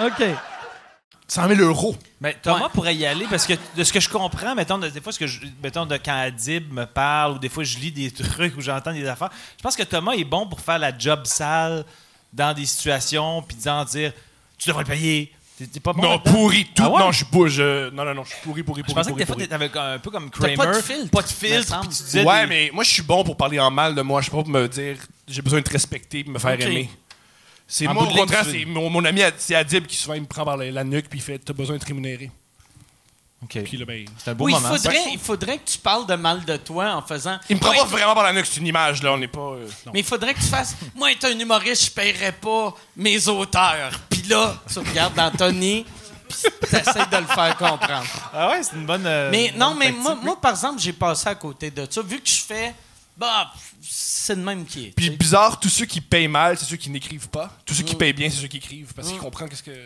OK. 0.00 0.22
100 1.30 1.48
000 1.48 1.60
euros. 1.60 1.94
Mais 2.22 2.34
Thomas 2.42 2.62
Ouais. 2.64 2.68
pourrait 2.72 2.96
y 2.96 3.04
aller 3.04 3.26
parce 3.28 3.46
que 3.46 3.52
de 3.76 3.84
ce 3.84 3.92
que 3.92 4.00
je 4.00 4.08
comprends, 4.08 4.54
mettons, 4.54 4.78
de- 4.78 4.88
des 4.88 5.00
fois, 5.00 5.12
ce 5.12 5.18
que 5.18 5.26
je, 5.26 5.40
mettons, 5.62 5.84
de 5.84 5.96
quand 5.98 6.14
Adib 6.18 6.72
me 6.72 6.86
parle 6.86 7.32
ou 7.34 7.38
des 7.38 7.50
fois 7.50 7.64
je 7.64 7.76
lis 7.78 7.92
des 7.92 8.10
trucs 8.12 8.56
ou 8.56 8.60
j'entends 8.62 8.92
des 8.92 9.06
affaires, 9.06 9.30
je 9.58 9.62
pense 9.62 9.76
que 9.76 9.82
Thomas 9.82 10.12
est 10.12 10.24
bon 10.24 10.46
pour 10.46 10.60
faire 10.60 10.78
la 10.78 10.96
job 10.96 11.20
sale 11.26 11.84
dans 12.32 12.54
des 12.54 12.64
situations 12.64 13.42
puis 13.42 13.56
disant 13.56 13.84
dire 13.84 14.12
tu 14.56 14.68
devrais 14.68 14.84
le 14.84 14.88
payer. 14.88 15.32
T'es 15.58 15.66
t'es 15.66 15.80
pas 15.80 15.92
bon 15.92 16.02
non, 16.02 16.10
là-dedans? 16.12 16.32
pourri. 16.32 16.64
Tout. 16.74 16.82
Ah 16.86 16.88
ouais? 16.90 16.98
Non, 17.00 17.12
je 17.12 17.24
bouge. 17.26 17.60
non, 17.60 18.04
non, 18.04 18.14
non, 18.14 18.24
je 18.24 18.28
suis 18.30 18.38
pourri, 18.44 18.62
pourri, 18.62 18.80
Je 18.80 18.86
pourri. 18.86 18.94
pensais 18.94 19.10
que 19.10 19.24
pourri, 19.24 19.46
des 19.46 19.46
fois, 19.48 19.58
t'avais 19.58 19.76
un 19.94 19.98
peu 19.98 20.10
comme 20.10 20.30
T'as 20.30 20.38
Kramer. 20.38 20.56
pas 20.56 20.66
de 20.68 20.80
filtre, 20.80 21.10
Pas 21.10 21.22
de 21.22 21.28
filtre, 21.28 21.80
tu 21.82 21.88
disais 21.88 22.24
Ouais, 22.24 22.42
des- 22.42 22.46
mais 22.46 22.70
moi, 22.72 22.84
je 22.84 22.90
suis 22.90 23.02
bon 23.02 23.22
pour 23.24 23.36
parler 23.36 23.58
en 23.60 23.70
mal 23.70 23.94
de 23.94 24.00
moi. 24.02 24.20
Je 24.20 24.26
suis 24.26 24.30
pas 24.36 24.42
pour 24.42 24.48
me 24.48 24.66
dire 24.68 24.96
j'ai 25.26 25.42
besoin 25.42 25.58
de 25.58 25.64
te 25.64 25.70
respecter 25.72 26.20
et 26.20 26.24
me 26.24 26.38
faire 26.38 26.58
aimer. 26.60 26.88
C'est 27.70 27.86
moi, 27.86 28.04
au 28.04 28.06
contraire, 28.06 28.44
c'est 28.50 28.64
mon, 28.64 28.88
mon 28.88 29.04
ami, 29.04 29.20
c'est 29.36 29.54
Adib 29.54 29.86
qui 29.86 29.96
souvent 29.96 30.14
il 30.14 30.22
me 30.22 30.26
prend 30.26 30.44
par 30.44 30.56
la, 30.56 30.70
la 30.70 30.84
nuque 30.84 31.08
puis 31.10 31.18
il 31.18 31.22
fait 31.22 31.38
T'as 31.38 31.52
besoin 31.52 31.76
de 31.76 31.80
te 31.82 31.86
rémunérer. 31.86 32.30
OK. 33.44 33.62
Puis 33.62 33.76
là, 33.76 33.84
ben, 33.84 34.04
C'est 34.18 34.30
un 34.30 34.34
beau 34.34 34.46
Oui, 34.46 34.52
il 34.52 34.60
moment. 34.60 34.74
faudrait, 34.74 34.96
ça. 34.96 35.10
il 35.12 35.18
faudrait 35.18 35.58
que 35.58 35.70
tu 35.70 35.78
parles 35.78 36.06
de 36.06 36.14
mal 36.16 36.44
de 36.44 36.56
toi 36.56 36.94
en 36.94 37.02
faisant. 37.02 37.38
il 37.48 37.56
me 37.56 37.60
prend 37.60 37.70
Ouais, 37.70 37.76
pas 37.76 37.84
vraiment 37.84 38.14
par 38.14 38.24
la 38.24 38.32
nuque, 38.32 38.46
c'est 38.46 38.58
une 38.58 38.66
image, 38.66 39.00
là. 39.02 39.12
On 39.12 39.18
n'est 39.18 39.28
pas. 39.28 39.38
euh. 39.52 39.68
Mais 39.92 40.00
il 40.00 40.04
faudrait 40.04 40.34
que 40.34 40.40
tu 40.40 40.46
fasses. 40.46 40.74
Moi, 40.96 41.12
être 41.12 41.24
un 41.26 41.38
humoriste, 41.38 41.84
je 41.84 41.90
paierais 41.92 42.32
pas 42.32 42.74
mes 42.96 43.28
auteurs. 43.28 43.92
Puis 44.10 44.22
là, 44.22 44.56
tu 44.72 44.78
regardes 44.80 45.16
Anthony, 45.20 45.84
puis 46.28 46.38
t'essaies 46.68 47.06
de 47.12 47.16
le 47.16 47.26
faire 47.26 47.56
comprendre. 47.56 48.06
Ah 48.34 48.48
ouais, 48.50 48.62
c'est 48.62 48.74
une 48.74 48.86
bonne. 48.86 49.06
euh, 49.06 49.28
Mais 49.30 49.52
non, 49.56 49.68
bonne 49.70 49.78
mais 49.78 49.92
moi, 49.92 50.16
moi, 50.20 50.40
par 50.40 50.50
exemple, 50.52 50.80
j'ai 50.80 50.92
passé 50.94 51.28
à 51.28 51.34
côté 51.36 51.70
de 51.70 51.86
ça. 51.88 52.02
Vu 52.02 52.20
que 52.20 52.28
je 52.28 52.40
fais 52.40 52.74
bah, 53.18 53.52
c'est 53.82 54.34
le 54.34 54.42
même 54.42 54.64
qui 54.64 54.86
est. 54.86 54.90
Puis 54.96 55.10
bizarre, 55.10 55.58
tous 55.58 55.68
ceux 55.68 55.86
qui 55.86 56.00
payent 56.00 56.28
mal, 56.28 56.56
c'est 56.58 56.64
ceux 56.66 56.76
qui 56.76 56.90
n'écrivent 56.90 57.28
pas. 57.28 57.52
Tous 57.66 57.74
ceux 57.74 57.82
qui 57.82 57.94
Mm. 57.94 57.98
payent 57.98 58.12
bien, 58.12 58.30
c'est 58.30 58.36
ceux 58.40 58.46
qui 58.48 58.58
écrivent. 58.58 58.92
Parce 58.94 59.08
qu'ils 59.08 59.18
comprennent 59.18 59.48
qu'est-ce 59.48 59.62
que. 59.62 59.76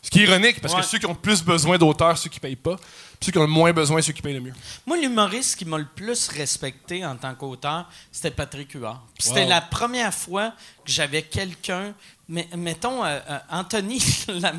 Ce 0.00 0.10
qui 0.10 0.20
est 0.20 0.24
ironique, 0.24 0.60
parce 0.60 0.72
Ouais. 0.74 0.80
que 0.80 0.86
ceux 0.86 0.98
qui 0.98 1.06
ont 1.06 1.12
le 1.12 1.18
plus 1.18 1.42
besoin 1.42 1.76
d'auteurs, 1.76 2.16
ceux 2.16 2.30
qui 2.30 2.38
payent 2.40 2.54
pas. 2.56 2.76
Ceux 3.20 3.32
qui 3.32 3.38
ont 3.38 3.42
le 3.42 3.48
moins 3.48 3.72
besoin, 3.72 4.00
ceux 4.00 4.12
qui 4.12 4.22
payent 4.22 4.34
le 4.34 4.40
mieux. 4.40 4.52
Moi, 4.86 4.96
l'humoriste 4.96 5.56
qui 5.56 5.64
m'a 5.64 5.76
le 5.78 5.84
plus 5.86 6.28
respecté 6.28 7.04
en 7.04 7.16
tant 7.16 7.34
qu'auteur, 7.34 7.86
c'était 8.12 8.30
Patrick 8.30 8.70
Huard. 8.72 9.02
C'était 9.18 9.44
la 9.44 9.60
première 9.60 10.14
fois 10.14 10.52
que 10.84 10.90
j'avais 10.92 11.22
quelqu'un. 11.22 11.94
Mais, 12.30 12.46
mettons, 12.56 13.04
euh, 13.04 13.18
euh, 13.30 13.38
Anthony, 13.50 14.00
la, 14.28 14.52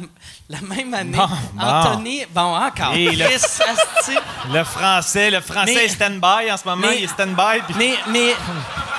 la 0.50 0.62
même 0.62 0.94
année. 0.94 1.18
Bon. 1.18 1.30
Anthony, 1.64 2.26
bon, 2.32 2.56
encore. 2.58 2.94
Et 2.96 3.12
le- 3.16 3.26
Chris, 3.26 3.36
asti. 3.68 4.18
Le 4.52 4.64
français, 4.64 5.30
le 5.32 5.40
français 5.40 5.76
Mais- 5.76 5.86
est 5.86 5.90
stand-by 5.90 6.52
en 6.52 6.58
ce 6.58 6.66
moment. 6.68 6.88
mais- 6.88 6.98
il 6.98 7.04
est 7.04 7.08
stand-by. 7.08 7.62
puis 7.68 7.76
mais, 7.78 7.94
mais, 8.10 8.34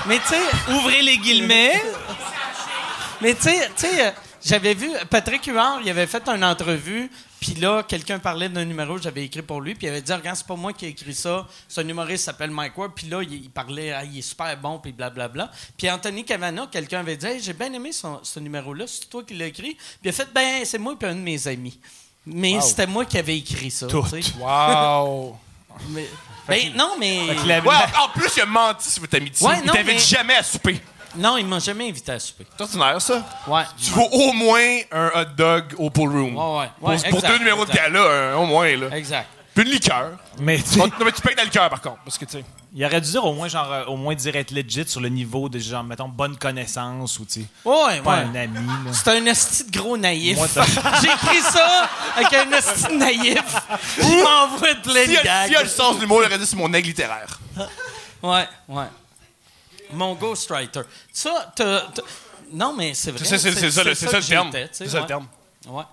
mais 0.07 0.19
tu 0.19 0.27
sais, 0.29 0.73
Ouvrez 0.73 1.01
les 1.01 1.17
guillemets. 1.17 1.83
Mais 3.21 3.35
tu 3.35 3.43
sais, 3.43 3.69
tu 3.77 3.85
sais, 3.85 4.07
euh, 4.07 4.11
j'avais 4.43 4.73
vu 4.73 4.89
Patrick 5.09 5.45
Huard, 5.45 5.79
il 5.83 5.89
avait 5.91 6.07
fait 6.07 6.27
une 6.27 6.43
entrevue, 6.43 7.11
puis 7.41 7.55
là, 7.55 7.81
quelqu'un 7.83 8.19
parlait 8.19 8.47
d'un 8.49 8.63
numéro 8.63 8.95
que 8.95 9.01
j'avais 9.01 9.25
écrit 9.25 9.41
pour 9.41 9.59
lui, 9.61 9.73
puis 9.75 9.87
il 9.87 9.89
avait 9.89 10.01
dit 10.01 10.13
Regarde, 10.13 10.37
c'est 10.37 10.45
pas 10.45 10.55
moi 10.55 10.71
qui 10.73 10.85
ai 10.85 10.89
écrit 10.89 11.13
ça, 11.15 11.47
c'est 11.67 11.81
un 11.81 11.87
humoriste 11.89 12.19
qui 12.19 12.23
s'appelle 12.25 12.51
Mike 12.51 12.77
Ward, 12.77 12.91
puis 12.95 13.07
là, 13.09 13.21
il, 13.23 13.33
il 13.33 13.49
parlait 13.49 13.91
Ah, 13.91 14.03
il 14.05 14.19
est 14.19 14.21
super 14.21 14.55
bon, 14.57 14.77
puis 14.77 14.91
blablabla. 14.91 15.51
Puis 15.75 15.89
Anthony 15.89 16.23
Cavana, 16.23 16.67
quelqu'un 16.71 16.99
avait 16.99 17.17
dit 17.17 17.25
Hey, 17.25 17.41
J'ai 17.41 17.53
bien 17.53 17.73
aimé 17.73 17.91
son- 17.91 18.19
ce 18.23 18.39
numéro-là, 18.39 18.85
c'est 18.87 19.09
toi 19.09 19.23
qui 19.23 19.33
l'as 19.33 19.47
écrit. 19.47 19.73
Puis 19.73 19.99
il 20.05 20.09
a 20.09 20.11
fait 20.13 20.29
Ben, 20.33 20.63
c'est 20.63 20.77
moi, 20.77 20.95
puis 20.97 21.09
un 21.09 21.15
de 21.15 21.19
mes 21.19 21.47
amis. 21.47 21.77
Mais 22.25 22.61
c'était 22.61 22.85
moi 22.87 23.03
qui 23.05 23.17
avais 23.17 23.37
écrit 23.39 23.71
ça. 23.71 23.87
Tout. 23.87 24.05
tu 24.13 24.21
sais. 24.21 24.33
Wow! 24.39 25.35
Mais- 25.89 26.07
ben, 26.47 26.73
non, 26.75 26.95
mais. 26.99 27.21
Ouais, 27.29 27.75
en 28.03 28.09
plus, 28.09 28.29
il 28.35 28.41
a 28.41 28.45
menti 28.45 28.89
sur 28.89 29.01
votre 29.01 29.15
amitié. 29.15 29.47
Ouais, 29.47 29.59
il 29.61 29.65
non, 29.65 29.73
t'invite 29.73 29.93
mais- 29.93 29.99
jamais 29.99 30.35
à 30.35 30.43
souper. 30.43 30.81
Non, 31.15 31.37
il 31.37 31.45
m'a 31.45 31.59
jamais 31.59 31.89
invité 31.89 32.11
à 32.13 32.19
souper. 32.19 32.45
C'est 32.55 32.61
ordinaire, 32.63 33.01
ça? 33.01 33.23
Ouais. 33.47 33.63
Tu 33.81 33.91
vaux 33.91 34.07
au 34.11 34.31
moins 34.33 34.79
un 34.91 35.11
hot 35.15 35.25
dog 35.37 35.63
au 35.77 35.89
pool 35.89 36.09
room. 36.09 36.37
Ouais, 36.37 36.59
ouais. 36.61 36.69
Pour, 36.79 36.89
Ouais, 36.89 36.95
pour 36.97 37.15
exact, 37.19 37.27
deux 37.27 37.37
numéros 37.39 37.63
exact. 37.65 37.89
de 37.89 37.93
gala, 37.93 38.31
un- 38.33 38.35
au 38.37 38.45
moins, 38.45 38.75
là. 38.77 38.95
Exact. 38.97 39.27
Puis 39.53 39.65
une 39.65 39.71
liqueur. 39.71 40.11
Mais 40.39 40.61
tu 40.61 40.79
non, 40.79 40.89
mais 41.03 41.11
tu 41.11 41.21
payes 41.21 41.33
de 41.33 41.39
la 41.39 41.43
liqueur, 41.43 41.69
par 41.69 41.81
contre. 41.81 41.97
Parce 42.05 42.17
que, 42.17 42.23
tu 42.23 42.37
sais. 42.37 42.45
il 42.73 42.85
aurait 42.85 43.01
dû 43.01 43.11
dire 43.11 43.25
au 43.25 43.33
moins, 43.33 43.49
genre, 43.49 43.69
euh, 43.69 43.83
au 43.87 43.97
moins 43.97 44.15
dire 44.15 44.33
être 44.37 44.51
legit 44.51 44.87
sur 44.87 45.01
le 45.01 45.09
niveau 45.09 45.49
de, 45.49 45.59
genre, 45.59 45.83
mettons, 45.83 46.07
bonne 46.07 46.37
connaissance 46.37 47.19
ou, 47.19 47.25
tu 47.25 47.41
sais, 47.41 47.45
Ouais, 47.65 47.99
pas 47.99 48.11
ouais. 48.11 48.23
un 48.31 48.35
ami, 48.35 48.65
là. 48.85 48.93
C'est 48.93 49.09
un 49.09 49.25
esti 49.25 49.65
de 49.69 49.77
gros 49.77 49.97
naïf. 49.97 50.37
J'ai 51.01 51.09
écrit 51.09 51.41
ça 51.41 51.89
avec 52.15 52.31
un 52.33 52.49
esti 52.57 52.83
de 52.93 52.97
naïf. 52.97 53.43
Il 54.01 54.23
m'envoie 54.23 54.75
plein 54.81 55.03
S'il 55.05 55.17
de 55.17 55.21
gags. 55.23 55.47
s'il 55.47 55.57
a 55.57 55.63
le 55.63 55.67
sens 55.69 55.97
de 55.97 56.01
l'humour, 56.01 56.21
il 56.23 56.27
aurait 56.27 56.37
dit 56.39 56.45
c'est 56.45 56.55
mon 56.55 56.71
aigle 56.73 56.87
littéraire. 56.87 57.37
Ouais, 58.23 58.47
ouais. 58.69 58.85
Mon 59.93 60.15
ghostwriter. 60.15 60.81
Ça, 61.11 61.51
t'as- 61.55 61.81
t'as- 61.93 62.01
Non, 62.53 62.73
mais 62.75 62.93
c'est 62.93 63.11
vrai. 63.11 63.23
C'est 63.23 63.37
c'est- 63.37 63.51
c'est 63.53 63.71
ça, 63.71 63.83
le- 63.83 63.95
c'est 63.95 64.07
ça 64.07 64.17
le 64.17 64.23
que 64.23 64.27
terme. 64.27 64.47
j'étais, 64.47 64.67
tu 64.67 64.73
sais, 64.75 64.83
C'est 64.85 64.89
ça 64.91 64.95
le 64.97 65.01
ouais. 65.03 65.07
terme. 65.07 65.27
Ouais. 65.67 65.83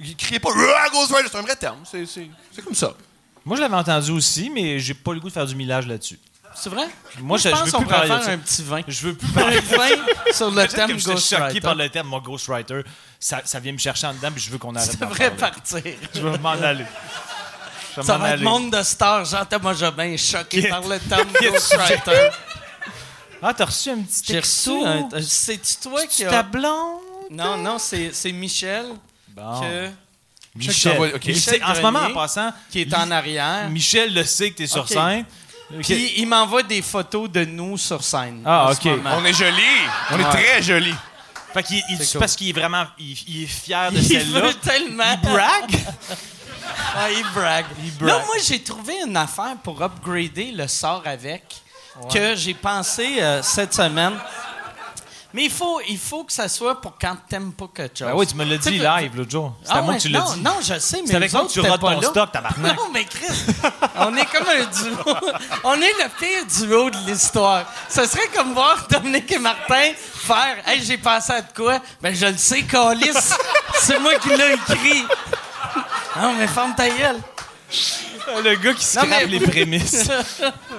Il 0.00 0.16
criait 0.16 0.38
pas 0.40 0.48
Ah, 0.54 0.88
Ghost 0.90 1.14
Rider, 1.14 1.28
c'est 1.30 1.38
un 1.38 1.42
vrai 1.42 1.56
terme. 1.56 1.80
C'est- 1.84 2.06
C'est 2.06 2.30
c'est 2.54 2.62
comme 2.62 2.74
ça. 2.74 2.94
Moi, 3.44 3.56
je 3.56 3.62
l'avais 3.62 3.74
entendu 3.76 4.10
aussi, 4.12 4.48
mais 4.50 4.78
j'ai 4.78 4.94
pas 4.94 5.12
le 5.12 5.20
goût 5.20 5.28
de 5.28 5.32
faire 5.34 5.46
du 5.46 5.54
millage 5.54 5.86
là-dessus. 5.86 6.18
C'est 6.54 6.70
vrai? 6.70 6.88
Moi, 7.20 7.38
je- 7.38 7.44
je 7.44 7.50
pense 7.50 7.66
veux 7.66 7.70
qu'on 7.72 7.78
plus 7.78 7.86
pourrait 7.86 7.96
parler 8.08 8.10
de 8.10 8.14
faire 8.16 8.24
ça. 8.24 8.30
un 8.32 8.38
petit 8.38 8.62
vin. 8.62 8.80
Je 8.88 9.06
veux 9.06 9.14
plus 9.14 9.28
Un 9.28 9.32
parler 9.40 9.60
vin 9.60 9.88
sur 10.32 10.48
le 10.50 10.54
Peut-être 10.56 10.74
thème 10.74 10.86
que 10.88 10.92
je 10.94 10.98
suis 10.98 11.04
choqué 11.10 11.14
ghostwriter. 11.14 11.60
par 11.60 11.74
le 11.74 11.88
terme, 11.90 12.08
mon 12.08 12.18
ghostwriter. 12.20 12.82
Ça, 13.20 13.42
ça 13.44 13.60
vient 13.60 13.72
me 13.72 13.78
chercher 13.78 14.06
en 14.08 14.14
dedans, 14.14 14.32
puis 14.32 14.42
je 14.42 14.50
veux 14.50 14.58
qu'on 14.58 14.74
arrête 14.74 14.90
Ça 14.90 14.96
d'en 14.96 15.06
devrait 15.06 15.30
parler. 15.36 15.54
partir. 15.54 15.82
Je 16.14 16.20
veux 16.20 16.38
m'en 16.38 16.50
aller. 16.50 16.84
Je 17.94 18.00
vais 18.00 18.06
Ça 18.06 18.14
m'en 18.14 18.18
va 18.20 18.28
être 18.28 18.32
aller. 18.34 18.44
monde 18.44 18.70
de 18.72 18.82
stars. 18.82 19.24
Jean-Thomas 19.26 19.74
Jobin 19.74 20.16
choqué 20.16 20.60
Quitte. 20.62 20.70
par 20.70 20.80
le 20.86 20.98
terme 20.98 21.28
ghostwriter. 21.40 22.30
Ah, 23.42 23.54
t'as 23.54 23.64
reçu 23.64 23.90
un 23.90 23.98
petit 24.02 24.22
texto? 24.22 24.80
reçu 24.80 24.86
un... 24.86 25.08
C'est-tu 25.22 25.76
toi 25.82 26.06
qui 26.06 26.24
ta 26.24 26.40
a... 26.40 26.42
blonde? 26.42 27.00
Non, 27.30 27.56
non, 27.56 27.78
c'est 27.78 28.10
c'est 28.12 28.32
Michel 28.32 28.86
Bon. 29.28 29.60
que- 29.60 29.88
Michel. 30.56 30.96
Il 31.24 31.28
Michel 31.34 31.54
sait- 31.54 31.62
en 31.62 31.74
ce 31.74 31.80
moment, 31.80 32.00
en 32.00 32.12
passant, 32.12 32.50
qui 32.70 32.80
est 32.80 32.94
en 32.94 33.10
arrière. 33.12 33.70
Michel 33.70 34.12
le 34.12 34.24
sait 34.24 34.50
que 34.50 34.56
t'es 34.58 34.66
sur 34.66 34.88
scène. 34.88 35.24
Puis 35.82 36.14
il 36.16 36.26
m'envoie 36.26 36.64
des 36.64 36.82
photos 36.82 37.30
de 37.30 37.44
nous 37.44 37.78
sur 37.78 38.02
scène. 38.02 38.42
Ah, 38.44 38.72
ok. 38.72 38.90
On 39.04 39.24
est 39.24 39.32
jolis. 39.32 39.62
On 40.10 40.18
est 40.18 40.24
très 40.24 40.60
jolis. 40.62 40.94
Fait 41.54 41.62
qu'il 41.62 41.82
il- 41.90 41.98
cool. 41.98 42.18
parce 42.20 42.34
qu'il 42.36 42.48
est 42.48 42.52
vraiment 42.52 42.84
il, 42.98 43.16
il 43.28 43.42
est 43.44 43.46
fier 43.46 43.90
de 43.92 43.98
Il 43.98 44.04
celle-là. 44.04 44.40
veut 44.40 44.54
tellement. 44.54 45.18
Il 45.22 45.28
brague? 45.30 45.76
Ah, 46.96 47.10
il 47.10 47.22
brague. 47.34 47.66
brague. 47.98 48.08
Là, 48.08 48.22
moi, 48.26 48.36
j'ai 48.44 48.60
trouvé 48.62 48.94
une 49.06 49.16
affaire 49.16 49.56
pour 49.62 49.82
upgrader 49.82 50.52
le 50.52 50.66
sort 50.68 51.02
avec 51.04 51.42
que 52.12 52.34
j'ai 52.36 52.54
pensé 52.54 53.16
euh, 53.20 53.42
cette 53.42 53.74
semaine. 53.74 54.14
Mais 55.32 55.44
il 55.44 55.50
faut, 55.50 55.80
il 55.88 55.96
faut 55.96 56.24
que 56.24 56.32
ça 56.32 56.48
soit 56.48 56.80
pour 56.80 56.98
quand 57.00 57.16
t'aimes 57.28 57.52
pas 57.52 57.68
quelque 57.72 57.98
chose. 57.98 58.08
Ben 58.08 58.14
oui, 58.16 58.26
tu 58.26 58.34
me 58.34 58.44
l'as 58.44 58.56
dit 58.58 58.78
que- 58.78 58.82
live 59.00 59.16
l'autre 59.16 59.30
jour. 59.30 59.54
C'est 59.62 59.70
Ah 59.72 59.76
à 59.76 59.82
moi 59.82 59.92
ouais, 59.92 59.96
que 59.98 60.02
tu 60.02 60.08
l'as 60.08 60.18
non, 60.18 60.32
dit. 60.34 60.40
Non, 60.40 60.54
je 60.60 60.76
sais, 60.80 61.00
mais 61.02 61.06
C'est 61.06 61.14
avec 61.14 61.32
moi 61.32 61.42
que 61.46 61.52
tu 61.52 61.62
pas 61.62 61.78
ton 61.78 62.00
là. 62.00 62.08
stock, 62.08 62.32
tabarnak. 62.32 62.76
Non, 62.76 62.88
mais 62.92 63.04
Chris, 63.04 63.44
on 63.94 64.16
est 64.16 64.24
comme 64.24 64.46
un 64.48 64.64
duo. 64.64 65.14
On 65.62 65.74
est 65.74 65.94
le 66.02 66.08
pire 66.18 66.46
duo 66.66 66.90
de 66.90 66.96
l'histoire. 67.08 67.64
Ce 67.88 68.04
serait 68.06 68.26
comme 68.34 68.54
voir 68.54 68.88
Dominique 68.90 69.30
et 69.30 69.38
Martin 69.38 69.92
faire 70.14 70.56
«Hey, 70.66 70.82
j'ai 70.82 70.98
pensé 70.98 71.32
à 71.32 71.42
de 71.42 71.52
quoi?» 71.54 71.78
Ben, 72.02 72.12
je 72.12 72.26
le 72.26 72.36
sais, 72.36 72.62
Calis. 72.62 73.10
C'est 73.78 74.00
moi 74.00 74.16
qui 74.16 74.30
l'ai 74.30 74.54
écrit. 74.54 75.04
Non, 76.20 76.32
mais 76.32 76.48
ferme 76.48 76.74
ta 76.74 76.88
gueule. 76.88 77.20
Le 78.44 78.54
gars 78.56 78.74
qui 78.74 78.96
Non, 78.96 79.02
mais- 79.08 79.26
les 79.26 79.40
prémices. 79.40 80.08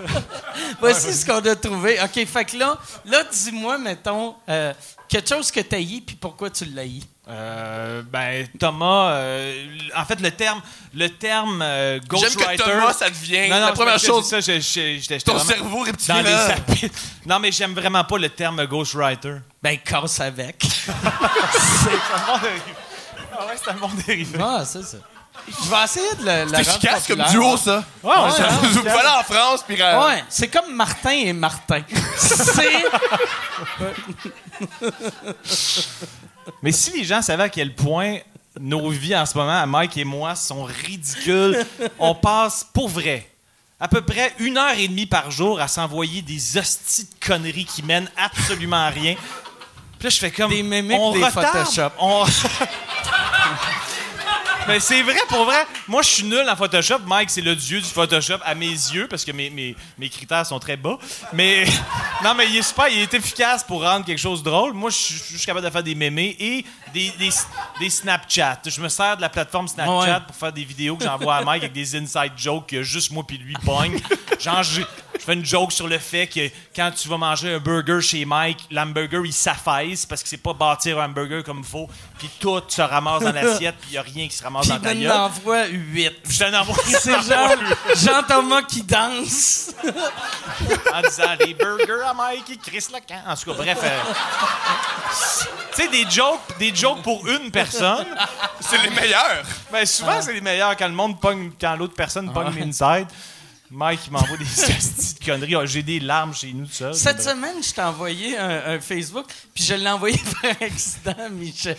Voici 0.80 1.14
ce 1.14 1.26
qu'on 1.26 1.40
a 1.40 1.56
trouvé. 1.56 1.98
OK, 2.02 2.26
fait 2.26 2.46
que 2.46 2.58
là, 2.58 2.78
là 3.06 3.24
dis-moi, 3.32 3.78
mettons, 3.78 4.36
euh, 4.50 4.74
quelque 5.08 5.30
chose 5.30 5.52
que 5.52 5.60
t'as 5.62 5.78
haï, 5.78 6.02
puis 6.02 6.16
pourquoi 6.16 6.50
tu 6.50 6.66
l'as. 6.66 6.84
Euh, 7.30 8.02
ben 8.12 8.48
Thomas, 8.60 9.12
euh, 9.12 9.68
en 9.96 10.04
fait 10.06 10.20
le 10.20 10.32
terme, 10.32 10.60
le 10.94 11.08
terme 11.08 11.62
euh, 11.62 11.94
J'aime 12.00 12.08
ghostwriter. 12.08 12.58
que 12.58 12.64
Thomas, 12.70 12.94
ça 12.94 13.10
devient 13.10 13.48
Non, 13.48 13.60
non, 13.60 13.66
la 13.68 13.72
première 13.74 14.00
c'est 14.00 14.08
chose. 14.08 14.28
Ça, 14.28 14.40
je- 14.42 14.60
je- 14.60 14.98
j'étais 15.00 15.20
Ton 15.20 15.40
cerveau 15.40 15.78
dans 15.78 15.84
reptilien. 15.84 16.24
Non, 17.26 17.40
mais 17.40 17.52
j'aime 17.52 17.74
vraiment 17.74 18.04
pas 18.04 18.18
le 18.18 18.28
terme 18.30 18.66
ghostwriter. 18.66 19.36
Ben, 19.62 19.78
casse 19.78 20.20
avec. 20.20 20.66
Ah 23.34 23.46
ouais, 23.48 23.56
c'est 23.64 23.72
un 23.72 23.76
bon 23.76 23.90
dérivé. 24.06 24.38
ah, 24.42 24.64
c'est 24.66 24.84
ça. 24.84 24.98
Je 25.48 25.70
vais 25.70 25.84
essayer 25.84 26.16
de 26.16 26.24
le 26.46 26.56
C'est 26.56 26.62
efficace 26.62 27.08
comme 27.08 27.24
duo, 27.32 27.58
ça. 27.58 27.84
Ouais, 28.04 28.10
ouais, 28.16 28.32
Ça, 28.38 28.48
hein, 28.50 28.60
Vous 28.64 28.80
pouvez 28.80 28.90
aller 28.92 29.20
en 29.20 29.24
France, 29.24 29.64
puis... 29.68 29.82
euh, 29.82 30.06
Ouais, 30.08 30.24
c'est 30.30 30.48
comme 30.48 30.74
Martin 30.76 31.12
et 31.12 31.34
Martin. 31.34 31.82
c'est. 32.18 32.84
Mais 36.62 36.72
si 36.72 36.92
les 36.98 37.04
gens 37.04 37.22
savaient 37.22 37.44
à 37.44 37.50
quel 37.50 37.74
point 37.76 38.18
nos 38.60 38.90
vies 38.90 39.16
en 39.16 39.26
ce 39.26 39.38
moment, 39.38 39.58
à 39.60 39.66
Mike 39.66 39.98
et 39.98 40.04
moi, 40.06 40.36
sont 40.36 40.64
ridicules, 40.64 41.66
on 42.00 42.14
passe 42.16 42.66
pour 42.74 42.90
vrai 42.90 43.28
à 43.80 43.88
peu 43.88 44.02
près 44.02 44.34
une 44.38 44.58
heure 44.60 44.78
et 44.78 44.88
demie 44.88 45.08
par 45.08 45.32
jour 45.32 45.60
à 45.60 45.68
s'envoyer 45.68 46.22
des 46.22 46.58
hosties 46.58 47.06
de 47.06 47.26
conneries 47.26 47.66
qui 47.66 47.82
mènent 47.82 48.10
absolument 48.16 48.86
à 48.86 48.90
rien. 48.90 49.16
Puis 49.98 50.04
là, 50.04 50.10
je 50.10 50.20
fais 50.20 50.30
comme. 50.32 50.52
Des 50.52 50.62
mimiques, 50.64 50.98
on 51.00 51.14
des 51.14 51.24
retarde, 51.24 51.66
Photoshop. 51.66 51.92
on- 52.00 52.26
Mais 54.68 54.80
c'est 54.80 55.02
vrai, 55.02 55.18
pour 55.28 55.46
vrai. 55.46 55.66
Moi, 55.88 56.02
je 56.02 56.10
suis 56.10 56.24
nul 56.24 56.48
en 56.48 56.56
Photoshop. 56.56 57.00
Mike, 57.06 57.30
c'est 57.30 57.42
le 57.42 57.56
dieu 57.56 57.80
du 57.82 57.88
Photoshop 57.88 58.38
à 58.44 58.54
mes 58.54 58.68
yeux, 58.68 59.08
parce 59.08 59.26
que 59.26 59.32
mes, 59.32 59.50
mes, 59.50 59.76
mes 59.98 60.10
critères 60.10 60.46
sont 60.46 60.60
très 60.60 60.78
bas. 60.78 60.98
Mais 61.34 61.66
non, 62.24 62.34
mais 62.36 62.48
il 62.48 62.58
est 62.58 62.62
super, 62.62 62.88
il 62.88 63.00
est 63.00 63.14
efficace 63.14 63.64
pour 63.64 63.84
rendre 63.84 64.06
quelque 64.06 64.20
chose 64.20 64.44
drôle. 64.44 64.74
Moi, 64.74 64.90
je 64.90 64.96
suis 64.98 65.16
je 65.32 65.38
suis 65.38 65.46
capable 65.46 65.66
de 65.66 65.72
faire 65.72 65.84
des 65.84 65.96
mémés 65.96 66.36
et 66.40 66.66
des, 66.94 67.12
des, 67.20 67.30
des 67.80 67.90
Snapchat. 67.90 68.60
Je 68.66 68.82
me 68.82 68.90
sers 68.90 69.18
de 69.18 69.22
la 69.22 69.30
plateforme 69.30 69.68
Snapchat 69.68 69.92
Ouais. 69.92 70.20
pour 70.28 70.36
faire 70.36 70.54
des 70.54 70.64
vidéos 70.64 70.96
que 70.96 71.04
j'envoie 71.06 71.36
à 71.38 71.44
Mike 71.44 71.64
avec 71.64 71.74
des 71.74 71.96
inside 71.96 72.34
jokes 72.38 72.68
que 72.68 72.84
juste 72.84 73.12
moi 73.12 73.24
puis 73.28 73.38
lui 73.38 73.54
pogne. 73.66 74.00
Genre, 74.40 74.64
je, 74.64 74.82
je 74.82 75.20
fais 75.26 75.34
une 75.34 75.46
joke 75.46 75.72
sur 75.72 75.88
le 75.88 76.00
fait 76.00 76.28
que 76.28 76.50
quand 76.76 76.92
tu 76.92 77.08
vas 77.08 77.18
manger 77.18 77.54
un 77.56 77.60
burger 77.60 78.02
chez 78.02 78.26
Mike, 78.26 78.66
l'hamburger, 78.72 79.22
il 79.26 79.34
s'affaisse 79.34 80.06
parce 80.06 80.24
que 80.24 80.30
c'est 80.30 80.38
pas 80.38 80.54
bâtir 80.54 81.00
un 81.00 81.06
hamburger 81.06 81.44
comme 81.44 81.60
il 81.60 81.64
faut. 81.66 81.88
Puis 82.18 82.30
tout 82.40 82.62
se 82.68 82.82
ramasse 82.82 83.24
dans 83.24 83.32
l'assiette, 83.32 83.76
puis 83.80 83.92
il 83.92 83.94
y 83.94 83.98
a 83.98 84.02
rien 84.02 84.28
qui 84.28 84.36
se 84.36 84.44
ramasse 84.44 84.68
dans 84.68 84.80
ta 84.80 84.94
il 84.94 85.02
gueule. 85.02 85.12
en 85.12 85.26
envoie 85.26 85.66
8. 85.68 86.12
Je 86.28 86.40
t'en 86.40 86.54
envoie 86.60 86.76
C'est 86.86 87.22
genre 87.22 87.50
Jean-Thomas 87.96 88.62
qui 88.64 88.82
danse. 88.84 89.72
en 90.94 91.02
disant 91.02 91.36
les 91.40 91.54
burgers 91.54 92.04
à 92.08 92.14
Mike 92.14 92.50
et 92.52 92.58
Chris 92.58 92.86
Lacan. 92.92 93.22
En 93.28 93.36
tout 93.36 93.52
cas, 93.52 93.58
bref. 93.58 93.78
euh, 93.84 94.00
tu 95.76 95.84
sais, 95.84 95.88
des 95.88 96.10
jokes, 96.10 96.40
des 96.60 96.74
jokes 96.76 96.81
pour 97.04 97.28
une 97.28 97.52
personne. 97.52 98.06
C'est 98.60 98.82
les 98.82 98.90
meilleurs. 98.90 99.44
Ben, 99.72 99.86
souvent, 99.86 100.22
c'est 100.22 100.34
les 100.34 100.42
meilleurs 100.42 100.76
quand 100.78 100.88
le 100.88 100.94
monde 100.94 101.20
pogne, 101.20 101.52
quand 101.60 101.76
l'autre 101.76 101.96
personne 101.96 102.32
pogne 102.32 102.54
l'inside. 102.60 103.08
Mike, 103.74 104.02
il 104.08 104.12
m'envoie 104.12 104.36
des 104.38 104.44
petites 104.46 105.24
conneries. 105.26 105.56
Ah, 105.56 105.66
J'ai 105.66 105.82
des 105.82 106.00
larmes 106.02 106.34
chez 106.36 106.52
nous, 106.52 106.66
tout 106.66 106.74
ça. 106.74 106.92
Cette 106.94 107.18
Ben, 107.18 107.24
semaine, 107.24 107.64
je 107.64 107.72
t'ai 107.72 107.82
envoyé 107.82 108.38
un, 108.38 108.74
un 108.76 108.80
Facebook, 108.82 109.26
puis 109.54 109.64
je 109.64 109.74
l'ai 109.76 109.90
envoyé 109.90 110.20
par 110.42 110.52
accident 110.62 111.16
à 111.26 111.30
Michel. 111.30 111.78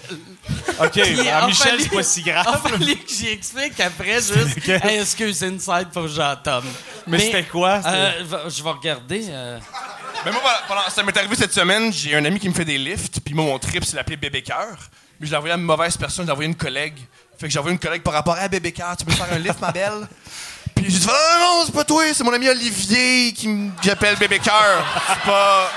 OK, 0.81 0.90
Puis, 0.92 1.28
à 1.28 1.44
a 1.44 1.46
Michel, 1.46 1.72
fallu- 1.78 1.83
c'est 1.83 1.94
pas 1.96 2.02
si 2.02 2.20
Il 2.20 2.24
grave. 2.24 2.62
fallu 2.62 2.96
que 2.96 3.11
j'y 3.12 3.28
explique 3.28 3.78
après, 3.81 4.14
juste, 4.14 4.57
lequel? 4.57 4.81
hey, 4.85 5.00
excuse 5.00 5.42
Inside 5.44 5.88
pour 5.92 6.09
Jean-Tom. 6.09 6.64
Mais 7.07 7.18
c'était 7.18 7.44
quoi? 7.44 7.83
C'était- 7.83 7.94
euh, 7.94 8.24
va- 8.24 8.48
je 8.48 8.62
vais 8.62 8.70
regarder. 8.70 9.26
euh, 9.28 9.59
Mais 10.24 10.31
moi, 10.33 10.40
voilà, 10.40 10.61
pendant- 10.66 10.88
ça 10.90 11.02
m'est 11.02 11.16
arrivé 11.16 11.37
cette 11.37 11.52
semaine, 11.52 11.92
j'ai 11.92 12.16
un 12.16 12.24
ami 12.24 12.38
qui 12.40 12.48
me 12.48 12.55
fait 12.55 12.64
des 12.64 12.78
lifts, 12.78 13.20
puis 13.24 13.35
moi, 13.35 13.44
mon 13.44 13.59
trip, 13.59 13.85
c'est 13.85 13.96
l'appeler 13.96 14.16
Bébé 14.16 14.40
Cœur. 14.42 14.78
Mais 15.20 15.26
je 15.26 15.33
l'ai 15.33 15.37
envoyé 15.37 15.52
à 15.52 15.57
une 15.59 15.62
mauvaise 15.64 15.96
personne, 15.96 16.24
je 16.24 16.28
l'ai 16.28 16.33
envoyé 16.33 16.48
à 16.48 16.52
une 16.52 16.57
collègue. 16.57 16.96
Fait 17.38 17.46
que 17.48 17.52
j'ai 17.52 17.59
envoyé 17.59 17.74
une 17.74 17.81
collègue 17.81 18.02
par 18.02 18.14
rapport 18.14 18.37
à 18.37 18.48
Bébé 18.48 18.72
Cœur, 18.72 18.96
tu 18.96 19.05
peux 19.05 19.11
me 19.12 19.16
faire 19.16 19.33
un 19.33 19.38
lift, 19.38 19.61
ma 19.61 19.72
belle? 19.72 20.09
Puis 20.74 20.87
j'ai 20.90 20.98
dit, 20.98 21.06
non, 21.06 21.12
non, 21.12 21.38
non, 21.58 21.62
c'est 21.66 21.72
pas 21.74 21.85
toi, 21.85 22.02
c'est 22.14 22.24
mon 22.24 22.32
ami 22.32 22.48
Olivier 22.48 23.32
qui 23.32 23.46
m- 23.46 23.72
que 23.80 23.85
j'appelle 23.85 24.16
Bébé 24.16 24.38
Cœur. 24.38 24.85
C'est 25.08 25.30
pas. 25.30 25.70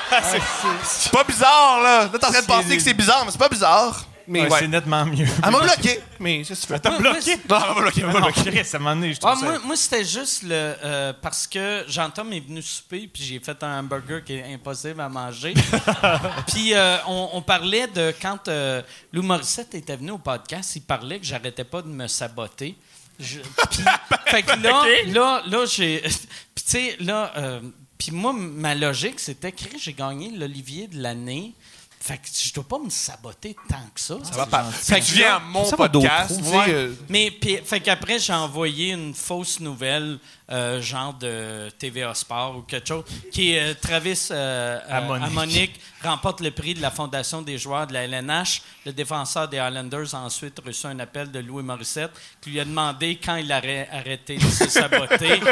c'est 0.83 1.11
pas 1.11 1.23
bizarre, 1.23 1.81
là. 1.81 2.03
Là, 2.03 2.09
t'es 2.09 2.25
en 2.25 2.31
train 2.31 2.41
de 2.41 2.45
penser 2.47 2.77
que 2.77 2.83
c'est 2.83 2.93
bizarre, 2.93 3.23
mais 3.25 3.31
c'est 3.31 3.37
pas 3.37 3.49
bizarre. 3.49 4.05
Mais 4.27 4.41
Ouais, 4.41 4.49
ouais. 4.49 4.59
C'est 4.61 4.67
nettement 4.67 5.05
mieux. 5.05 5.27
Elle 5.43 5.51
m'a 5.51 5.59
bloqué. 5.59 5.99
Mais 6.19 6.43
c'est 6.43 6.55
ce 6.55 6.65
que 6.65 6.73
tu 6.73 6.79
T'as 6.79 6.89
Moi, 6.89 6.99
bloqué? 7.11 7.35
Non, 7.47 7.57
elle 7.61 7.75
m'a 7.75 7.81
bloqué, 7.81 8.01
elle 8.01 8.07
m'a 8.07 8.13
Non, 8.13 8.19
bloqué. 8.31 8.63
Un 8.73 8.79
moment 8.79 8.95
donné, 8.95 9.13
je 9.13 9.19
Ah, 9.23 9.27
trouve 9.27 9.39
ça... 9.39 9.45
moi, 9.45 9.59
moi, 9.63 9.75
c'était 9.75 10.03
juste 10.03 10.41
le 10.41 10.49
euh, 10.83 11.13
parce 11.21 11.45
que 11.45 11.85
Jean-Tom 11.87 12.33
est 12.33 12.39
venu 12.39 12.63
souper, 12.63 13.07
puis 13.13 13.21
j'ai 13.23 13.39
fait 13.39 13.61
un 13.61 13.77
hamburger 13.81 14.23
qui 14.23 14.33
est 14.33 14.51
impossible 14.51 14.99
à 14.99 15.09
manger. 15.09 15.53
puis 16.47 16.73
euh, 16.73 16.97
on, 17.05 17.29
on 17.33 17.41
parlait 17.43 17.85
de 17.87 18.15
quand 18.19 18.47
euh, 18.47 18.81
Lou 19.13 19.21
Morissette 19.21 19.75
était 19.75 19.95
venu 19.95 20.09
au 20.11 20.17
podcast, 20.17 20.75
il 20.75 20.81
parlait 20.81 21.19
que 21.19 21.25
j'arrêtais 21.25 21.63
pas 21.63 21.83
de 21.83 21.87
me 21.87 22.07
saboter. 22.07 22.75
Je- 23.19 23.39
puis, 23.39 23.83
fait 24.27 24.43
que 24.43 24.59
là, 24.61 24.83
là, 25.07 25.43
là, 25.47 25.65
j'ai. 25.65 26.01
Puis 26.55 26.63
tu 26.63 26.71
sais, 26.71 26.97
là, 26.99 27.31
euh, 27.37 27.61
puis 27.97 28.11
moi, 28.11 28.33
ma 28.33 28.73
logique, 28.75 29.19
c'était 29.19 29.51
que 29.51 29.77
j'ai 29.77 29.93
gagné 29.93 30.31
l'Olivier 30.31 30.87
de 30.87 31.01
l'année. 31.01 31.53
Fait 31.99 32.17
que 32.17 32.27
je 32.31 32.53
dois 32.53 32.63
pas 32.63 32.77
me 32.77 32.89
saboter 32.89 33.55
tant 33.67 33.81
que 33.93 33.99
ça. 33.99 34.15
Ça 34.23 34.35
va 34.37 34.45
pas. 34.45 34.63
Fait 34.65 34.99
que 34.99 35.05
tu 35.05 35.13
viens 35.13 35.37
à 35.37 35.39
mon 35.39 35.65
Ça 35.65 35.75
va 35.75 35.89
podcast, 35.89 36.39
sais, 36.43 36.55
Ouais. 36.55 36.65
euh, 36.69 36.93
Mais 37.09 37.31
puis, 37.31 37.57
fait 37.65 37.79
qu'après, 37.79 38.19
j'ai 38.19 38.33
envoyé 38.33 38.91
une 38.91 39.13
fausse 39.15 39.59
nouvelle, 39.59 40.19
euh, 40.51 40.79
genre 40.81 41.13
de 41.15 41.69
TVA 41.79 42.13
Sport 42.13 42.57
ou 42.57 42.61
quelque 42.61 42.87
chose, 42.87 43.03
qui 43.31 43.53
est 43.53 43.71
euh, 43.71 43.73
Travis 43.81 44.27
euh, 44.31 44.79
euh, 44.89 45.13
Amonique. 45.23 45.79
Remporte 46.03 46.41
le 46.41 46.51
prix 46.51 46.75
de 46.75 46.81
la 46.83 46.91
Fondation 46.91 47.41
des 47.41 47.57
joueurs 47.57 47.87
de 47.87 47.93
la 47.93 48.03
LNH. 48.03 48.61
Le 48.85 48.93
défenseur 48.93 49.47
des 49.47 49.57
Highlanders 49.57 50.13
a 50.13 50.19
ensuite 50.19 50.59
reçu 50.63 50.85
un 50.85 50.99
appel 50.99 51.31
de 51.31 51.39
Louis 51.39 51.63
Morissette 51.63 52.11
qui 52.41 52.51
lui 52.51 52.59
a 52.59 52.65
demandé 52.65 53.19
quand 53.23 53.37
il 53.37 53.51
aurait 53.51 53.89
arrêté 53.91 54.37
de 54.37 54.47
se 54.47 54.69
saboter. 54.69 55.39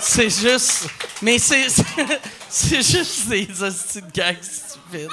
C'est- 0.00 0.30
juste. 0.30 0.88
Mais 1.22 1.38
c'est 2.48 2.82
juste 2.82 3.28
des 3.28 3.62
hosties 3.62 4.02
de 4.02 4.10
gags 4.12 4.42
stupides. 4.42 5.08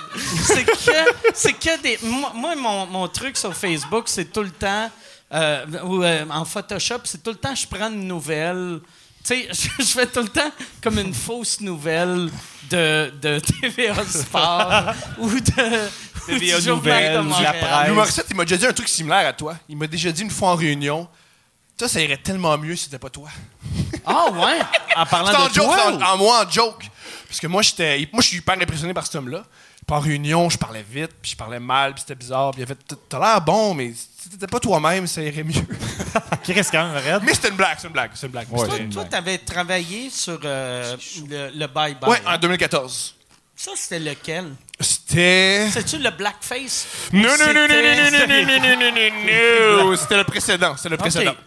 C'est 1.34 1.54
que, 1.54 1.60
que 1.78 1.82
des. 1.82 2.00
Moi, 2.04 2.32
moi, 2.34 2.56
mon, 2.56 2.86
mon 2.88 3.08
truc 3.08 3.38
sur 3.38 3.54
Facebook, 3.56 4.04
c'est 4.08 4.32
tout 4.32 4.44
le 4.44 4.52
temps. 4.52 4.90
Euh, 5.34 5.66
ou 5.84 6.04
euh, 6.04 6.26
en 6.30 6.46
Photoshop, 6.46 7.00
c'est 7.04 7.22
tout 7.22 7.32
le 7.32 7.38
temps, 7.38 7.54
je 7.56 7.68
prends 7.68 7.92
une 7.92 8.08
nouvelle. 8.08 8.80
Tu 9.24 9.36
sais, 9.36 9.48
je, 9.52 9.84
je 9.84 9.90
fais 9.90 10.08
tout 10.08 10.22
le 10.22 10.30
temps 10.30 10.52
comme 10.82 11.00
une 11.00 11.14
fausse 11.14 11.60
nouvelle 11.60 12.30
de, 12.70 13.12
de 13.22 13.40
TVA 13.62 14.06
Sport 14.06 14.94
ou 15.20 15.30
de. 15.30 15.36
ou 15.36 16.40
TVA 16.40 16.60
du 16.60 16.66
Journal 16.66 17.24
de 17.24 17.30
de 17.30 17.44
la 17.44 17.54
presse. 17.54 17.88
Louis 17.88 17.96
Morissette, 17.96 18.28
il 18.30 18.36
m'a 18.38 18.44
déjà 18.46 18.58
dit 18.58 18.66
un 18.68 18.74
truc 18.74 18.88
similaire 18.88 19.28
à 19.28 19.34
toi. 19.34 19.58
Il 19.68 19.78
m'a 19.78 19.88
déjà 19.88 20.12
dit 20.12 20.22
une 20.22 20.32
fois 20.32 20.52
en 20.52 20.56
réunion, 20.56 21.08
ça, 21.78 21.88
ça 21.88 22.02
irait 22.02 22.18
tellement 22.18 22.58
mieux 22.58 22.76
si 22.76 22.86
c'était 22.86 23.00
pas 23.00 23.10
toi. 23.10 23.30
Ah, 24.06 24.28
ouais! 24.32 24.60
En 24.96 25.06
parlant 25.06 25.28
C'était 25.28 25.42
en 25.42 25.48
de 25.50 25.54
joke, 25.54 25.66
toi, 25.66 25.78
c'était 25.92 26.04
en, 26.04 26.14
en 26.14 26.18
moi 26.18 26.46
en 26.46 26.50
joke. 26.50 26.90
Parce 27.28 27.40
que 27.40 27.48
moi, 27.48 27.62
j'étais, 27.62 28.08
moi, 28.14 28.22
je 28.22 28.28
suis 28.30 28.38
hyper 28.38 28.56
impressionné 28.56 28.94
par 28.94 29.06
cet 29.06 29.16
homme-là. 29.16 29.44
En 29.90 30.00
réunion, 30.00 30.50
je 30.50 30.58
parlais 30.58 30.84
vite, 30.88 31.12
puis 31.22 31.32
je 31.32 31.38
parlais 31.38 31.60
mal, 31.62 31.94
puis 31.94 32.02
c'était 32.02 32.16
bizarre. 32.16 32.52
Puis 32.52 32.60
il 32.62 32.64
a 32.66 32.68
fait, 32.68 32.78
t'as 33.08 33.20
l'air 33.20 33.42
bon, 33.42 33.74
mais 33.74 33.94
si 33.94 34.30
t'étais 34.30 34.46
pas 34.48 34.60
toi-même, 34.60 35.08
ça 35.08 35.22
irait 35.22 35.44
mieux. 35.46 35.54
qui 36.44 36.52
reste 36.52 36.72
quand 36.72 36.92
même 36.92 37.02
raide. 37.02 37.22
mais 37.26 37.34
c'était 37.34 37.50
une 37.50 37.56
blague, 37.56 37.78
c'est 37.80 37.88
une 37.88 37.94
blague, 37.94 38.12
c'est 38.14 38.26
une 38.26 38.32
blague. 38.34 38.48
Ouais. 38.52 38.68
Toi, 38.68 38.78
une 38.80 38.90
toi, 38.90 39.04
blague. 39.04 39.12
t'avais 39.12 39.38
travaillé 39.38 40.10
sur 40.10 40.40
euh, 40.44 40.98
le, 41.30 41.52
le 41.58 41.66
bye-bye. 41.68 42.10
Ouais, 42.10 42.22
en 42.26 42.38
2014. 42.38 43.16
Ça, 43.56 43.72
c'était 43.78 44.00
lequel? 44.00 44.54
C'était. 44.80 45.70
C'est-tu 45.72 45.98
le 46.00 46.12
blackface? 46.12 46.86
Non, 47.14 47.22
non, 47.24 47.54
non, 47.54 47.54
non, 47.54 47.68
C'était- 47.70 48.12
non, 48.12 48.12
non, 48.12 48.28
non, 48.28 48.60
non, 48.60 48.92
non, 48.92 48.92
non, 48.92 49.78
non, 49.86 49.90
non. 49.92 49.96
C'était 49.98 50.18
le 50.18 50.24
précédent. 50.26 50.76
C'était 50.76 50.90
le 50.90 50.98
précédent. 50.98 51.32
Ok. 51.32 51.38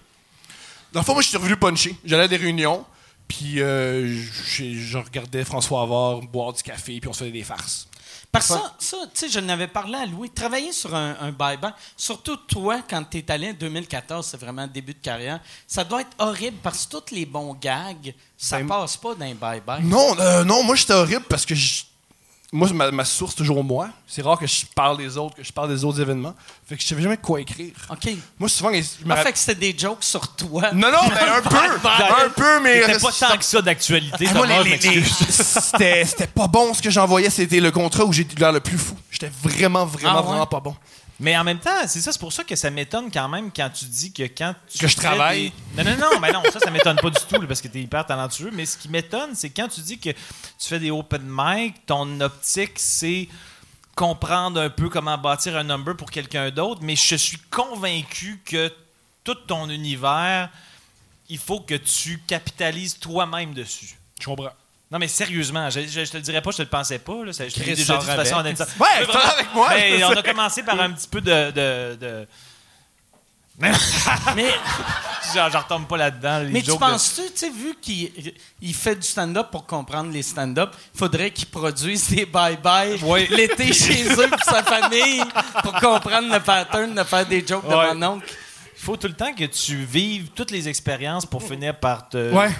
Dans 0.92 1.00
le 1.00 1.04
fond, 1.04 1.12
moi, 1.12 1.22
je 1.22 1.28
suis 1.28 1.36
revenu 1.36 1.56
puncher. 1.56 1.94
J'allais 2.04 2.24
à 2.24 2.28
des 2.28 2.36
réunions, 2.38 2.84
puis 3.28 3.60
euh, 3.60 4.08
je 4.48 4.96
regardais 4.98 5.44
François 5.44 5.82
Havard 5.82 6.22
boire 6.22 6.52
du 6.54 6.62
café, 6.62 6.98
puis 7.00 7.08
on 7.08 7.12
se 7.12 7.18
faisait 7.20 7.30
des 7.30 7.44
farces. 7.44 7.86
Parce 8.32 8.46
que 8.48 8.54
ça, 8.54 8.74
ça 8.78 8.96
tu 9.12 9.20
sais, 9.20 9.28
je 9.28 9.40
n'avais 9.40 9.66
parlé 9.66 9.96
à 9.96 10.06
Louis. 10.06 10.30
Travailler 10.30 10.72
sur 10.72 10.94
un, 10.94 11.16
un 11.20 11.32
bye-bye, 11.32 11.72
surtout 11.96 12.36
toi, 12.36 12.80
quand 12.88 13.02
tu 13.10 13.18
es 13.18 13.30
allé 13.30 13.50
en 13.50 13.54
2014, 13.54 14.24
c'est 14.24 14.36
vraiment 14.40 14.62
le 14.62 14.68
début 14.68 14.94
de 14.94 15.00
carrière, 15.00 15.40
ça 15.66 15.82
doit 15.82 16.02
être 16.02 16.14
horrible 16.18 16.58
parce 16.62 16.86
que 16.86 16.96
tous 16.96 17.14
les 17.14 17.26
bons 17.26 17.54
gags, 17.54 18.14
ça 18.38 18.58
Ben, 18.58 18.68
passe 18.68 18.96
pas 18.96 19.14
d'un 19.16 19.34
bye-bye. 19.34 19.82
Non, 19.82 20.16
euh, 20.20 20.44
non, 20.44 20.62
moi, 20.62 20.76
j'étais 20.76 20.92
horrible 20.92 21.24
parce 21.28 21.44
que 21.44 21.54
je- 21.56 21.82
moi, 22.52 22.68
ma, 22.72 22.90
ma 22.90 23.04
source, 23.04 23.34
toujours 23.36 23.62
moi. 23.62 23.88
C'est 24.08 24.22
rare 24.22 24.38
que 24.38 24.46
je 24.46 24.64
parle 24.74 24.96
des 24.98 25.16
autres, 25.16 25.36
que 25.36 25.44
je 25.44 25.52
parle 25.52 25.68
des 25.68 25.84
autres 25.84 26.00
événements. 26.00 26.34
Fait 26.68 26.76
que 26.76 26.82
je 26.82 26.86
savais 26.88 27.02
jamais 27.02 27.16
quoi 27.16 27.40
écrire. 27.40 27.72
OK. 27.88 28.10
Moi, 28.38 28.48
souvent, 28.48 28.70
je 28.72 29.06
me 29.06 29.12
Ah, 29.12 29.16
fait 29.18 29.32
que 29.32 29.38
c'était 29.38 29.72
des 29.72 29.78
jokes 29.78 30.02
sur 30.02 30.26
toi. 30.34 30.72
Non, 30.72 30.90
non, 30.90 30.98
mais 31.08 31.20
un 31.28 31.42
peu. 31.48 31.56
Un 31.56 32.28
peu, 32.34 32.60
mais. 32.60 32.80
T'étais 32.80 32.98
pas 32.98 33.12
tant 33.12 33.36
que 33.36 33.44
ça 33.44 33.62
d'actualité, 33.62 34.28
Ah, 34.34 34.62
c'était 35.30 36.04
c'était 36.04 36.26
pas 36.26 36.48
bon 36.48 36.74
ce 36.74 36.82
que 36.82 36.90
j'envoyais. 36.90 37.30
C'était 37.30 37.60
le 37.60 37.70
contrat 37.70 38.04
où 38.04 38.12
j'ai 38.12 38.26
l'air 38.36 38.52
le 38.52 38.60
plus 38.60 38.78
fou. 38.78 38.96
J'étais 39.10 39.30
vraiment, 39.42 39.86
vraiment, 39.86 40.14
Ah 40.16 40.20
ouais? 40.22 40.26
vraiment 40.28 40.46
pas 40.46 40.60
bon. 40.60 40.74
Mais 41.20 41.36
en 41.36 41.44
même 41.44 41.58
temps, 41.60 41.86
c'est 41.86 42.00
ça, 42.00 42.12
c'est 42.12 42.18
pour 42.18 42.32
ça 42.32 42.42
que 42.44 42.56
ça 42.56 42.70
m'étonne 42.70 43.10
quand 43.12 43.28
même 43.28 43.50
quand 43.54 43.68
tu 43.70 43.84
dis 43.84 44.10
que 44.12 44.22
quand 44.22 44.54
tu 44.68 44.78
Que 44.78 44.88
je 44.88 44.94
fais 44.94 45.02
travaille. 45.02 45.52
des- 45.76 45.84
Non, 45.84 45.90
non, 45.90 45.98
non, 46.14 46.20
mais 46.20 46.32
non, 46.32 46.42
ça, 46.50 46.58
ça 46.60 46.70
m'étonne 46.70 46.96
pas 46.96 47.10
du 47.10 47.18
tout 47.28 47.40
là, 47.40 47.46
parce 47.46 47.60
que 47.60 47.68
tu 47.68 47.78
es 47.78 47.82
hyper 47.82 48.06
talentueux. 48.06 48.50
Mais 48.52 48.64
ce 48.66 48.78
qui 48.78 48.88
m'étonne, 48.88 49.34
c'est 49.34 49.50
quand 49.50 49.68
tu 49.68 49.80
dis 49.82 49.98
que 49.98 50.10
tu 50.10 50.16
fais 50.58 50.78
des 50.80 50.90
open 50.90 51.22
mic, 51.24 51.84
ton 51.86 52.20
optique, 52.20 52.72
c'est 52.76 53.28
comprendre 53.94 54.60
un 54.60 54.70
peu 54.70 54.88
comment 54.88 55.18
bâtir 55.18 55.56
un 55.56 55.64
number 55.64 55.94
pour 55.96 56.10
quelqu'un 56.10 56.50
d'autre. 56.50 56.80
Mais 56.82 56.96
je 56.96 57.16
suis 57.16 57.38
convaincu 57.50 58.40
que 58.44 58.72
tout 59.22 59.34
ton 59.34 59.68
univers, 59.68 60.48
il 61.28 61.38
faut 61.38 61.60
que 61.60 61.74
tu 61.74 62.18
capitalises 62.26 62.98
toi-même 62.98 63.52
dessus. 63.52 63.98
Je 64.18 64.24
comprends. 64.26 64.50
Non, 64.90 64.98
mais 64.98 65.06
sérieusement, 65.08 65.70
je, 65.70 65.80
je, 65.82 66.04
je 66.04 66.10
te 66.10 66.16
le 66.16 66.22
dirais 66.22 66.42
pas, 66.42 66.50
je 66.50 66.56
te 66.58 66.62
le 66.62 66.68
pensais 66.68 66.98
pas. 66.98 67.24
Là, 67.24 67.32
ça, 67.32 67.48
je 67.48 67.54
te 67.54 67.60
l'ai 67.60 67.64
Chris 67.66 67.74
déjà 67.76 67.96
dit 67.96 68.06
de 68.06 68.12
toute 68.12 68.16
façon. 68.24 68.36
Ouais, 68.80 69.06
là 69.06 69.28
avec 69.38 69.54
moi. 69.54 69.68
Mais 69.72 70.02
on 70.04 70.10
a 70.10 70.22
commencé 70.22 70.62
par 70.64 70.80
un 70.80 70.90
petit 70.90 71.06
peu 71.08 71.20
de. 71.20 71.50
de, 71.52 71.94
de- 71.94 72.28
Mais, 73.60 73.72
Genre, 75.34 75.50
je 75.50 75.56
retombe 75.58 75.86
pas 75.86 75.98
là-dedans. 75.98 76.44
mais 76.50 76.62
tu 76.62 76.70
de- 76.70 76.76
penses-tu, 76.76 77.20
tu 77.30 77.36
sais, 77.36 77.50
vu 77.50 77.74
qu'il 77.80 78.10
il 78.62 78.74
fait 78.74 78.96
du 78.96 79.06
stand-up 79.06 79.48
pour 79.52 79.66
comprendre 79.66 80.10
les 80.10 80.22
stand-up, 80.22 80.72
il 80.94 80.98
faudrait 80.98 81.30
qu'il 81.30 81.46
produise 81.46 82.08
des 82.08 82.24
bye-bye 82.24 83.04
Ouais. 83.04 83.26
l'été 83.30 83.70
chez 83.74 84.04
eux 84.14 84.24
et 84.26 84.44
sa 84.44 84.62
famille 84.62 85.22
pour 85.62 85.72
comprendre 85.74 86.32
le 86.32 86.40
pattern 86.40 86.94
de 86.94 87.04
faire 87.04 87.26
des 87.26 87.46
jokes 87.46 87.64
Ouais. 87.64 87.90
de 87.90 87.94
mon 87.98 88.06
oncle? 88.14 88.26
Il 88.76 88.82
faut 88.82 88.96
tout 88.96 89.08
le 89.08 89.14
temps 89.14 89.34
que 89.34 89.44
tu 89.44 89.76
vives 89.84 90.28
toutes 90.34 90.50
les 90.52 90.66
expériences 90.66 91.26
pour 91.26 91.42
finir 91.42 91.78
par 91.78 92.08
te, 92.08 92.32
Ouais, 92.32 92.50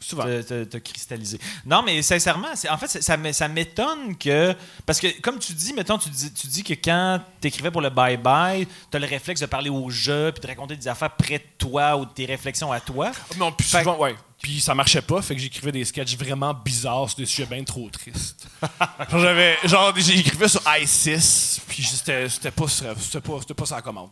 souvent. 0.00 0.24
te, 0.24 0.42
te- 0.42 0.64
te 0.64 0.76
cristalliser. 0.78 1.38
Non, 1.64 1.82
mais 1.82 2.00
sincèrement, 2.02 2.48
c'est- 2.54 2.68
en 2.68 2.76
fait, 2.78 2.88
ça, 2.88 3.32
ça 3.32 3.48
m'étonne 3.48 4.16
que. 4.16 4.54
Parce 4.84 5.00
que, 5.00 5.20
comme 5.20 5.38
tu 5.38 5.52
dis, 5.52 5.72
mettons, 5.72 5.98
tu 5.98 6.08
dis, 6.10 6.32
tu 6.32 6.46
dis 6.46 6.62
que 6.62 6.74
quand 6.74 7.20
tu 7.40 7.48
écrivais 7.48 7.70
pour 7.70 7.80
le 7.80 7.90
bye-bye, 7.90 8.66
tu 8.90 8.96
as 8.96 9.00
le 9.00 9.06
réflexe 9.06 9.40
de 9.40 9.46
parler 9.46 9.70
aux 9.70 9.90
jeux 9.90 10.32
puis 10.32 10.42
de 10.42 10.46
raconter 10.46 10.76
des 10.76 10.88
affaires 10.88 11.14
près 11.16 11.38
de 11.38 11.44
toi 11.58 11.96
ou 11.96 12.04
de 12.04 12.10
tes 12.10 12.26
réflexions 12.26 12.72
à 12.72 12.80
toi. 12.80 13.10
Non, 13.38 13.52
Fait- 13.60 13.78
souvent, 13.78 13.98
ouais. 13.98 14.14
Puis 14.46 14.60
ça 14.60 14.76
marchait 14.76 15.02
pas, 15.02 15.20
fait 15.22 15.34
que 15.34 15.40
j'écrivais 15.40 15.72
des 15.72 15.84
sketchs 15.84 16.16
vraiment 16.16 16.54
bizarres 16.54 17.08
sur 17.08 17.18
des 17.18 17.26
sujets 17.26 17.46
bien 17.46 17.64
trop 17.64 17.90
tristes. 17.90 18.46
genre, 19.10 19.20
j'avais, 19.20 19.58
genre, 19.64 19.92
j'écrivais 19.96 20.46
sur 20.46 20.60
ISIS, 20.80 21.60
puis 21.66 21.82
c'était, 21.82 22.28
c'était 22.28 22.52
pas, 22.52 22.68
sur- 22.68 22.94
c'était 23.00 23.20
pas, 23.20 23.38
c'était 23.40 23.54
pas 23.54 23.66
ça 23.66 23.74
la 23.74 23.82
commande. 23.82 24.10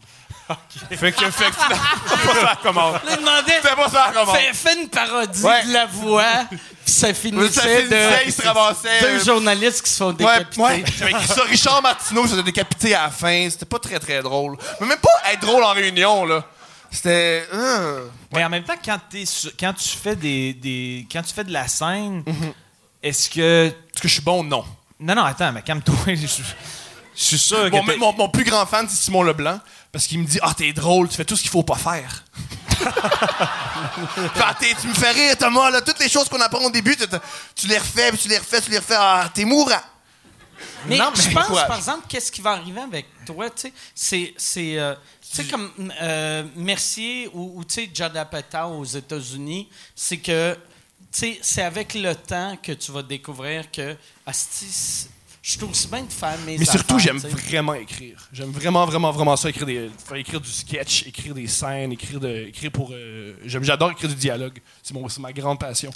Fait 0.48 0.56
que, 0.90 0.96
fait 0.96 1.12
que, 1.12 1.18
c'était 1.30 1.54
pas 1.54 2.34
ça 2.34 2.42
la 2.42 2.56
commande. 2.60 2.94
Là, 2.94 3.00
il 3.10 3.16
demandait 3.18 3.60
C'était 3.62 3.76
pas 3.76 3.88
ça 3.88 4.06
la 4.08 4.12
commande. 4.12 4.36
fais, 4.36 4.52
fais 4.52 4.82
une 4.82 4.88
parodie 4.88 5.40
Ouais. 5.44 5.66
de 5.66 5.72
la 5.72 5.86
voix, 5.86 6.46
puis 6.50 6.58
ça 6.84 7.06
Ça 7.06 7.14
finissait 7.14 7.60
finissait, 7.60 8.22
il 8.26 8.26
de 8.26 8.32
se 8.32 8.42
ramassait. 8.42 9.00
deux 9.02 9.06
euh, 9.20 9.24
journalistes 9.24 9.82
qui 9.82 9.90
se 9.92 9.98
font 9.98 10.08
Ouais, 10.08 10.14
décapiter. 10.16 10.60
ouais. 10.62 10.84
J'avais 10.98 11.10
écrit 11.12 11.28
ça. 11.28 11.44
Richard 11.44 11.80
Martineau 11.80 12.26
se 12.26 12.34
décapiter 12.40 12.92
à 12.96 13.04
la 13.04 13.10
fin. 13.10 13.48
C'était 13.50 13.66
pas 13.66 13.78
très, 13.78 14.00
très 14.00 14.20
drôle. 14.20 14.56
Mais 14.80 14.88
même 14.88 14.98
pas 14.98 15.32
être 15.32 15.42
drôle 15.42 15.62
en 15.62 15.72
réunion, 15.72 16.24
là. 16.24 16.44
C'était. 16.94 17.46
euh, 17.52 18.06
Mais 18.32 18.44
en 18.44 18.48
même 18.48 18.62
temps, 18.64 18.74
quand, 18.84 18.98
t'es 19.10 19.26
sur- 19.26 19.50
quand 19.58 19.72
tu 19.74 19.88
fais 19.88 20.14
des, 20.16 20.54
des- 20.54 21.06
quand 21.10 21.22
tu 21.22 21.34
fais 21.34 21.44
de 21.44 21.52
la 21.52 21.66
scène, 21.68 22.22
Mhm. 22.26 22.52
est-ce 23.02 23.28
que. 23.28 23.66
Est-ce 23.66 24.00
que 24.00 24.08
je 24.08 24.14
suis 24.14 24.22
bon? 24.22 24.44
Non? 24.44 24.64
Non, 25.00 25.14
non, 25.14 25.24
attends, 25.24 25.52
mais 25.52 25.62
calme-toi. 25.62 25.94
Je, 26.14 26.26
je 26.26 27.22
suis 27.22 27.38
sûr 27.38 27.70
que. 27.70 27.76
Mon, 27.76 27.98
mon- 27.98 28.12
mon 28.12 28.28
plus 28.28 28.44
grand 28.44 28.64
fan, 28.66 28.86
c'est 28.88 28.96
Simon 28.96 29.22
Leblanc. 29.22 29.60
Parce 29.92 30.06
qu'il 30.06 30.18
me 30.20 30.24
dit 30.26 30.38
Ah, 30.42 30.52
t'es 30.56 30.72
drôle, 30.72 31.08
tu 31.08 31.16
fais 31.16 31.24
tout 31.24 31.36
ce 31.36 31.42
qu'il 31.42 31.50
faut 31.50 31.62
pas 31.62 31.76
faire. 31.76 32.24
Ah, 34.40 34.54
t'es- 34.58 34.74
tu 34.80 34.88
me 34.88 34.94
fais 34.94 35.10
rire, 35.12 35.36
Thomas, 35.38 35.70
là. 35.70 35.80
Toutes 35.82 35.98
les 36.00 36.08
choses 36.08 36.28
qu'on 36.28 36.40
apprend 36.40 36.64
au 36.64 36.70
début, 36.70 36.96
tu, 36.96 37.04
tu 37.54 37.66
les 37.66 37.78
refais, 37.78 38.10
puis 38.10 38.18
tu 38.18 38.28
les 38.28 38.38
refais, 38.38 38.60
tu 38.60 38.70
les 38.70 38.78
refais. 38.78 38.96
Ah, 38.98 39.28
t'es 39.32 39.44
mourant. 39.44 39.70
Mais 40.86 40.98
Non, 40.98 41.10
je 41.14 41.28
mais 41.28 41.34
pense, 41.34 41.48
par 41.66 41.76
exemple, 41.76 42.04
qu'est-ce 42.08 42.30
qui 42.30 42.40
va 42.40 42.52
arriver 42.52 42.80
avec 42.80 43.06
toi, 43.26 43.48
tu 43.50 43.62
sais, 43.62 43.72
c'est, 43.94 44.34
c'est, 44.36 44.78
euh, 44.78 44.94
sais, 45.42 45.44
comme 45.44 45.70
euh, 46.02 46.44
Mercier 46.56 47.28
ou, 47.32 47.52
ou, 47.56 47.64
tu 47.64 47.74
sais, 47.74 47.90
Judd 47.92 48.16
Apatow 48.16 48.78
aux 48.78 48.84
États-Unis, 48.84 49.68
c'est 49.94 50.18
que, 50.18 50.54
tu 51.12 51.18
sais, 51.18 51.38
c'est 51.42 51.62
avec 51.62 51.94
le 51.94 52.14
temps 52.14 52.56
que 52.62 52.72
tu 52.72 52.92
vas 52.92 53.02
découvrir 53.02 53.70
que, 53.70 53.96
asti, 54.26 55.08
je 55.44 55.50
suis 55.50 55.62
aussi 55.64 55.88
bien 55.88 56.02
de 56.02 56.10
faire 56.10 56.38
mes 56.46 56.56
Mais 56.56 56.64
surtout, 56.64 56.98
j'aime 56.98 57.20
tu 57.20 57.28
vraiment 57.28 57.74
écrire. 57.74 58.28
J'aime 58.32 58.50
vraiment, 58.50 58.86
vraiment, 58.86 59.10
vraiment 59.10 59.36
ça, 59.36 59.50
écrire, 59.50 59.66
des, 59.66 59.90
faire 60.06 60.16
écrire 60.16 60.40
du 60.40 60.48
sketch, 60.48 61.06
écrire 61.06 61.34
des 61.34 61.46
scènes, 61.46 61.92
écrire, 61.92 62.18
de, 62.18 62.46
écrire 62.48 62.70
pour... 62.70 62.92
euh, 62.92 63.34
J'adore 63.44 63.90
écrire 63.90 64.08
du 64.08 64.16
dialogue. 64.16 64.58
C'est 64.82 65.18
ma 65.18 65.32
grande 65.34 65.60
passion. 65.60 65.90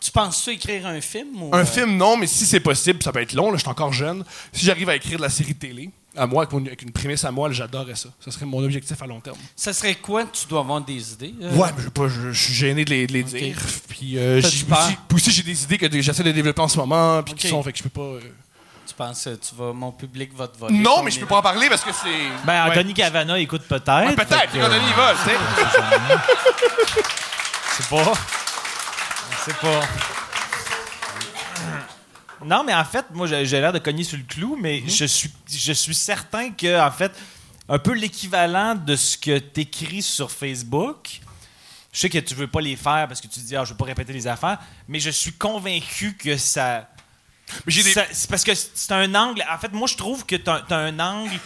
Tu 0.00 0.10
penses-tu 0.10 0.50
écrire 0.50 0.86
un 0.86 1.00
film 1.00 1.42
ou... 1.42 1.54
Un 1.54 1.60
euh, 1.60 1.64
film, 1.64 1.96
non, 1.96 2.16
mais 2.16 2.26
si 2.26 2.44
c'est 2.44 2.58
possible, 2.58 3.00
ça 3.00 3.12
peut 3.12 3.20
être 3.20 3.34
long, 3.34 3.50
là, 3.52 3.56
je 3.56 3.62
suis 3.62 3.70
encore 3.70 3.92
jeune. 3.92 4.24
Si 4.52 4.64
j'arrive 4.64 4.88
à 4.88 4.96
écrire 4.96 5.18
de 5.18 5.22
la 5.22 5.30
série 5.30 5.54
télé, 5.54 5.90
à 6.18 6.26
moi, 6.26 6.42
avec, 6.42 6.52
mon- 6.52 6.66
avec 6.66 6.82
une 6.82 6.90
prémisse 6.92 7.24
à 7.24 7.30
moi, 7.30 7.50
j'adorerais 7.52 7.94
ça. 7.94 8.08
Ça 8.24 8.30
serait 8.30 8.46
mon 8.46 8.62
objectif 8.64 9.00
à 9.02 9.06
long 9.06 9.20
terme. 9.20 9.36
Ça 9.56 9.72
serait 9.72 9.94
quoi? 9.94 10.24
Tu 10.24 10.46
dois 10.46 10.60
avoir 10.60 10.80
des 10.80 11.12
idées. 11.12 11.34
euh? 11.42 11.54
Ouais, 11.54 11.68
mais 11.78 11.90
pas, 11.90 12.08
je, 12.08 12.32
je 12.32 12.44
suis 12.44 12.54
gêné 12.54 12.84
de 12.84 12.90
les, 12.90 13.06
de 13.06 13.12
les 13.12 13.22
Ok. 13.22 13.28
dire. 13.28 13.56
Puis 13.88 14.18
euh, 14.18 14.40
j'ai- 14.40 14.46
aussi, 14.48 14.64
puis 15.08 15.16
aussi, 15.16 15.30
j'ai 15.30 15.42
des 15.42 15.62
idées 15.64 15.78
que 15.78 16.02
j'essaie 16.02 16.22
de 16.22 16.32
développer 16.32 16.60
en 16.60 16.68
ce 16.68 16.76
moment, 16.78 17.22
puis 17.22 17.34
qui 17.34 17.46
Ok. 17.46 17.50
sont, 17.50 17.62
fait 17.62 17.72
que 17.72 17.78
je 17.78 17.82
peux 17.84 17.88
pas... 17.90 18.00
euh, 18.02 18.20
Tu 18.86 18.94
penses 18.94 19.24
que 19.24 19.34
tu 19.36 19.54
vas, 19.56 19.72
mon 19.72 19.92
public 19.92 20.34
va 20.36 20.48
te 20.48 20.58
voler? 20.58 20.78
Non, 20.78 21.02
mais 21.02 21.10
je 21.10 21.20
peux 21.20 21.26
pas 21.26 21.38
en 21.38 21.42
parler 21.42 21.68
parce 21.68 21.82
que 21.84 21.92
c'est... 21.92 22.08
Ben, 22.46 22.64
Ouais. 22.64 22.70
Anthony 22.70 22.94
Cavana 22.94 23.38
écoute 23.38 23.62
peut-être. 23.68 23.88
Ouais, 24.08 24.14
Peut-être, 24.16 24.52
que, 24.52 24.58
quand 24.58 24.68
Denis 24.68 24.92
va, 24.96 25.14
tu 25.14 25.30
sais. 25.30 25.36
C'est 27.78 27.88
pas. 27.88 28.12
C'est 29.44 29.56
pas. 29.58 29.80
Non, 32.44 32.62
mais 32.64 32.74
en 32.74 32.84
fait, 32.84 33.06
moi, 33.12 33.26
j'ai 33.26 33.44
l'air 33.60 33.72
de 33.72 33.78
cogner 33.78 34.04
sur 34.04 34.16
le 34.18 34.24
clou, 34.24 34.56
mais 34.60 34.82
je, 34.88 35.04
suis, 35.04 35.30
je 35.50 35.72
suis 35.72 35.94
certain 35.94 36.50
que, 36.50 36.80
en 36.80 36.90
fait, 36.90 37.12
un 37.68 37.78
peu 37.78 37.92
l'équivalent 37.92 38.74
de 38.74 38.96
ce 38.96 39.16
que 39.18 39.38
tu 39.38 39.60
écris 39.60 40.02
sur 40.02 40.30
Facebook. 40.30 41.20
Je 41.92 42.00
sais 42.00 42.08
que 42.10 42.18
tu 42.18 42.34
veux 42.34 42.46
pas 42.46 42.60
les 42.60 42.76
faire 42.76 43.06
parce 43.08 43.20
que 43.20 43.26
tu 43.26 43.40
te 43.40 43.44
dis, 43.46 43.56
ah, 43.56 43.64
je 43.64 43.70
veux 43.72 43.76
pas 43.76 43.86
répéter 43.86 44.12
les 44.12 44.26
affaires, 44.26 44.58
mais 44.86 45.00
je 45.00 45.10
suis 45.10 45.32
convaincu 45.32 46.14
que 46.16 46.36
ça. 46.36 46.88
Mais 47.66 47.72
j'ai 47.72 47.82
des... 47.82 47.92
Ça- 47.92 48.06
C'est 48.12 48.28
parce 48.30 48.44
que 48.44 48.54
c'est 48.54 48.92
un 48.92 49.14
angle. 49.14 49.42
En 49.50 49.58
fait, 49.58 49.72
moi, 49.72 49.88
je 49.88 49.96
trouve 49.96 50.24
que 50.26 50.36
tu 50.36 50.48
as, 50.50 50.64
un 50.70 50.98
angle 51.00 51.38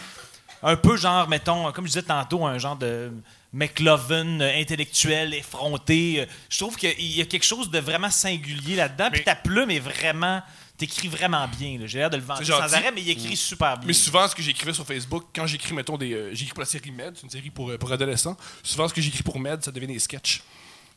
un 0.61 0.75
peu 0.75 0.95
genre, 0.97 1.27
mettons, 1.27 1.71
comme 1.71 1.85
je 1.85 1.91
disais 1.93 2.03
tantôt, 2.03 2.45
un 2.45 2.57
genre 2.57 2.75
de 2.75 3.11
McLovin 3.53 4.41
euh, 4.41 4.59
intellectuel, 4.61 5.33
effronté. 5.33 6.21
Euh, 6.21 6.25
Je 6.49 6.57
trouve 6.57 6.75
qu'il 6.75 7.01
y 7.01 7.21
a 7.21 7.25
quelque 7.25 7.45
chose 7.45 7.69
de 7.69 7.79
vraiment 7.79 8.09
singulier 8.09 8.75
là-dedans. 8.75 9.09
Puis 9.11 9.23
ta 9.23 9.35
plume 9.35 9.71
est 9.71 9.79
vraiment. 9.79 10.41
T'écris 10.85 11.07
vraiment 11.07 11.47
bien. 11.47 11.77
J'ai 11.85 11.99
l'air 11.99 12.09
de 12.09 12.17
le 12.17 12.23
vendre 12.23 12.43
sans 12.43 12.59
arrêt, 12.73 12.91
mais 12.93 13.01
il 13.01 13.09
écrit 13.09 13.37
super 13.37 13.77
bien. 13.77 13.87
Mais 13.87 13.93
souvent, 13.93 14.27
ce 14.27 14.35
que 14.35 14.41
j'écrivais 14.41 14.73
sur 14.73 14.85
Facebook, 14.85 15.23
quand 15.33 15.47
j'écris, 15.47 15.73
mettons, 15.73 15.97
des. 15.97 16.11
euh, 16.13 16.29
j'écris 16.33 16.53
pour 16.53 16.59
la 16.59 16.65
série 16.65 16.91
Med, 16.91 17.13
c'est 17.15 17.23
une 17.23 17.29
série 17.29 17.49
pour, 17.51 17.69
euh, 17.71 17.77
pour 17.77 17.89
adolescents. 17.91 18.35
Souvent, 18.61 18.87
ce 18.89 18.93
que 18.93 19.01
j'écris 19.01 19.23
pour 19.23 19.39
Med, 19.39 19.63
ça 19.63 19.71
devient 19.71 19.87
des 19.87 19.99
sketchs. 19.99 20.43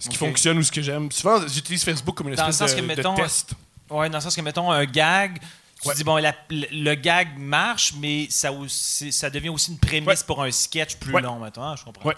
Ce 0.00 0.08
qui 0.08 0.16
fonctionne 0.16 0.58
ou 0.58 0.62
ce 0.64 0.72
que 0.72 0.82
j'aime. 0.82 1.10
Souvent, 1.12 1.46
j'utilise 1.46 1.84
Facebook 1.84 2.16
comme 2.16 2.28
une 2.28 2.34
Dans 2.34 2.42
le 2.44 2.48
espèce 2.50 2.72
sens 2.72 2.76
de, 2.76 2.82
que, 2.94 2.94
de 3.00 3.16
test. 3.22 3.52
Ouais, 3.88 4.10
dans 4.10 4.18
le 4.18 4.22
sens 4.22 4.34
que, 4.34 4.40
mettons, 4.40 4.72
un 4.72 4.84
gag. 4.84 5.38
Tu 5.80 5.88
Ouais. 5.88 5.94
dis, 5.94 6.02
bon, 6.04 6.16
la- 6.16 6.34
le, 6.50 6.94
gag 6.96 7.38
marche, 7.38 7.92
mais 8.00 8.26
ça, 8.28 8.50
aussi, 8.50 9.12
ça 9.12 9.30
devient 9.30 9.50
aussi 9.50 9.70
une 9.70 9.78
prémisse 9.78 10.08
Ouais. 10.08 10.16
pour 10.26 10.42
un 10.42 10.50
sketch 10.50 10.96
plus 10.96 11.14
Ouais. 11.14 11.22
long, 11.22 11.38
maintenant. 11.38 11.76
je 11.76 11.84
comprends. 11.84 12.10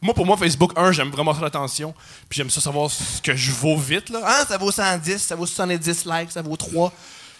Moi, 0.00 0.14
pour 0.14 0.24
moi, 0.24 0.36
Facebook, 0.36 0.72
un, 0.76 0.92
j'aime 0.92 1.10
vraiment 1.10 1.34
ça 1.34 1.40
l'attention. 1.40 1.94
Puis 2.28 2.38
j'aime 2.38 2.50
ça 2.50 2.60
savoir 2.60 2.90
ce 2.90 3.20
que 3.20 3.34
je 3.34 3.50
vaux 3.50 3.76
vite. 3.76 4.08
Là. 4.08 4.20
Ah, 4.24 4.44
ça 4.46 4.56
vaut 4.56 4.70
110, 4.70 5.18
ça 5.18 5.36
vaut 5.36 5.46
70 5.46 6.04
likes, 6.06 6.30
ça 6.30 6.42
vaut 6.42 6.56
3. 6.56 6.92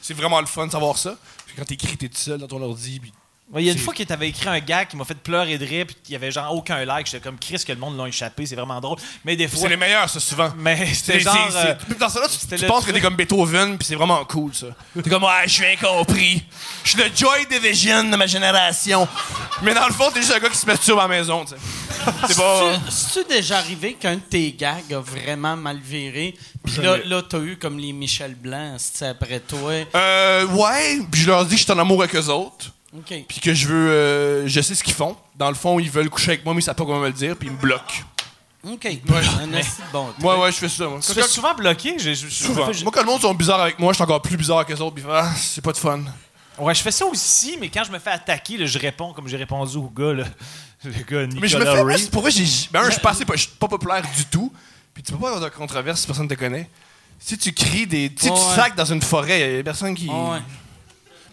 C'est 0.03 0.15
vraiment 0.15 0.41
le 0.41 0.47
fun 0.47 0.67
de 0.67 0.73
savoir 0.73 0.99
ça. 0.99 1.17
Puis 1.47 1.55
quand 1.57 1.65
t'écris, 1.65 1.97
t'es 1.97 2.09
tout 2.09 2.17
seul 2.17 2.39
dans 2.39 2.47
ton 2.47 2.63
ordi. 2.63 3.01
Il 3.57 3.65
y 3.65 3.71
a 3.71 3.73
une 3.73 3.79
fois 3.79 3.95
que 3.95 4.03
tu 4.03 4.13
avais 4.13 4.29
écrit 4.29 4.47
un 4.47 4.59
gag 4.61 4.89
qui 4.89 4.97
m'a 4.97 5.05
fait 5.07 5.15
pleurer 5.17 5.57
de 5.57 5.65
rire, 5.65 5.87
puis 5.87 5.97
il 6.09 6.13
y 6.13 6.17
avait 6.17 6.31
genre 6.31 6.55
aucun 6.55 6.85
like. 6.85 7.07
J'étais 7.07 7.21
comme 7.25 7.39
Chris 7.39 7.63
que 7.67 7.73
le 7.73 7.79
monde 7.79 7.97
l'a 7.97 8.07
échappé, 8.07 8.45
c'est 8.45 8.55
vraiment 8.55 8.79
drôle. 8.79 8.99
Mais 9.25 9.37
des 9.37 9.49
fois. 9.49 9.61
c'est 9.63 9.69
les 9.71 9.77
meilleurs, 9.79 10.09
ça, 10.11 10.21
souvent. 10.21 10.53
Mais 10.59 10.77
C'est- 10.89 10.95
c'était 10.95 11.21
genre. 11.21 11.49
euh, 11.55 11.75
Dans 11.99 12.11
ça, 12.11 12.21
là, 12.21 12.27
tu, 12.29 12.67
penses 12.67 12.85
que 12.85 12.91
t'es 12.93 13.01
comme 13.01 13.17
Beethoven, 13.17 13.79
puis 13.79 13.87
c'est 13.87 13.95
vraiment 13.95 14.23
cool, 14.27 14.55
ça. 14.55 14.67
T'es 15.03 15.09
comme, 15.09 15.25
ouais, 15.25 15.45
je 15.47 15.51
suis 15.51 15.65
incompris. 15.67 16.43
Je 16.85 16.91
suis 16.91 16.99
le 16.99 17.07
Joy 17.17 17.47
Division 17.51 18.05
de 18.05 18.17
ma 18.17 18.27
génération. 18.27 19.09
Mais 19.63 19.73
dans 19.73 19.87
le 19.87 19.95
fond, 19.95 20.11
t'es 20.13 20.21
juste 20.21 20.35
un 20.35 20.41
gars 20.41 20.51
qui 20.51 20.59
se 20.59 20.67
masturbe 20.67 20.99
à 20.99 21.03
la 21.03 21.09
maison, 21.09 21.45
tu 21.47 21.55
sais. 21.55 21.57
C'est 22.29 22.37
pas. 22.37 22.79
C'est-tu- 22.91 23.29
déjà 23.29 23.59
arrivé 23.59 23.95
qu'un 23.95 24.17
de 24.17 24.21
tes 24.21 24.53
gags 24.53 24.93
a 24.93 25.01
vraiment 25.01 25.57
mal 25.57 25.79
viré? 25.79 26.35
Puis 26.65 26.83
là, 26.83 26.99
là 27.05 27.23
t'as 27.23 27.39
eu 27.41 27.57
comme 27.57 27.79
les 27.79 27.93
Michel 27.95 28.35
Blanc, 28.35 28.77
après 29.03 29.41
toi? 29.41 29.73
Euh, 29.95 30.45
ouais, 30.49 31.01
puis 31.11 31.23
je 31.23 31.27
leur 31.29 31.45
dis 31.47 31.55
que 31.55 31.59
je 31.61 31.65
suis 31.65 31.73
en 31.73 31.79
amour 31.79 32.03
avec 32.03 32.15
eux 32.15 32.27
autres. 32.29 32.73
OK. 32.97 33.25
Puis 33.29 33.41
que 33.41 33.53
je 33.55 33.69
veux. 33.69 33.91
euh, 33.91 34.47
je 34.49 34.61
sais 34.61 34.75
ce 34.75 34.83
qu'ils 34.83 34.95
font. 34.95 35.17
Dans 35.37 35.49
le 35.49 35.55
fond, 35.55 35.79
ils 35.79 35.91
veulent 35.91 36.09
coucher 36.11 36.33
avec 36.33 36.45
moi, 36.45 36.55
mais 36.55 36.61
ils 36.61 36.65
savent 36.65 36.75
pas 36.75 36.85
comment 36.85 37.01
me 37.01 37.07
le 37.09 37.13
dire, 37.13 37.37
puis 37.37 37.49
ils 37.49 37.53
me 37.53 37.59
bloquent. 37.59 38.03
OK. 38.67 38.87
Un 38.87 39.55
assez 39.55 39.83
bon 39.93 40.07
truc. 40.13 40.25
Ouais, 40.25 40.37
ouais, 40.37 40.51
je 40.53 40.57
fais 40.57 40.69
ça, 40.69 40.89
moi. 40.89 40.99
Tu 41.01 41.13
fais 41.13 41.23
souvent 41.29 41.55
bloqué. 41.55 41.95
j'ai- 41.99 42.15
je- 42.15 42.27
je- 42.29 42.45
Souvent. 42.45 42.67
Moi, 42.83 42.93
quand 42.93 43.01
le 43.03 43.07
monde 43.07 43.21
sont 43.21 43.35
bizarres 43.35 43.61
avec 43.61 43.79
moi, 43.79 43.93
je 43.93 43.97
suis 43.97 44.03
encore 44.05 44.21
plus 44.23 44.37
bizarre 44.37 44.65
que 44.67 44.73
les 44.73 44.81
autres, 44.81 44.95
puis 44.97 45.05
ah, 45.09 45.31
c'est 45.37 45.63
pas 45.63 45.73
de 45.73 45.77
fun. 45.77 46.01
Ouais, 46.59 46.75
je 46.75 46.83
fais 46.83 46.91
ça 46.91 47.07
aussi, 47.07 47.57
mais 47.61 47.69
quand 47.69 47.85
je 47.85 47.93
me 47.93 47.99
fais 48.01 48.11
attaquer, 48.11 48.57
là, 48.57 48.67
je 48.67 48.79
réponds 48.79 49.13
comme 49.13 49.29
j'ai 49.29 49.37
répondu 49.37 49.77
au 49.77 49.89
gars, 49.89 50.13
là. 50.13 50.25
le 50.85 50.91
gars 50.91 51.27
Nicolas 51.27 51.41
Mais 51.41 51.49
je 51.49 51.57
me 51.59 51.65
fais. 51.65 51.75
moi, 51.77 51.85
Ray. 51.93 51.99
c'est 52.01 52.11
pour 52.11 52.23
vrai, 52.23 52.31
j'ai. 52.33 52.45
Ben, 52.73 52.81
un, 52.81 52.87
je 52.87 52.91
suis 52.93 53.01
pas 53.01 53.11
assez- 53.11 53.25
je 53.33 53.37
suis 53.41 53.51
pas 53.51 53.69
populaire 53.69 54.03
du 54.17 54.25
tout. 54.25 54.53
Puis 54.93 55.03
tu 55.05 55.13
peux 55.13 55.19
pas 55.19 55.29
avoir 55.29 55.43
de 55.51 55.55
controverse 55.55 56.01
si 56.01 56.07
personne 56.07 56.27
te 56.27 56.35
connaît. 56.35 56.69
Si 57.21 57.39
tu 57.39 57.53
cries 57.53 57.87
des. 57.87 58.13
Si 58.19 58.29
Ouais, 58.29 58.35
tu 58.37 58.43
ouais. 58.45 58.55
sacs 58.57 58.75
dans 58.75 58.85
une 58.87 59.03
forêt, 59.03 59.57
y 59.57 59.61
a 59.61 59.63
personne 59.63 59.95
qui. 59.95 60.09
Ouais. 60.09 60.39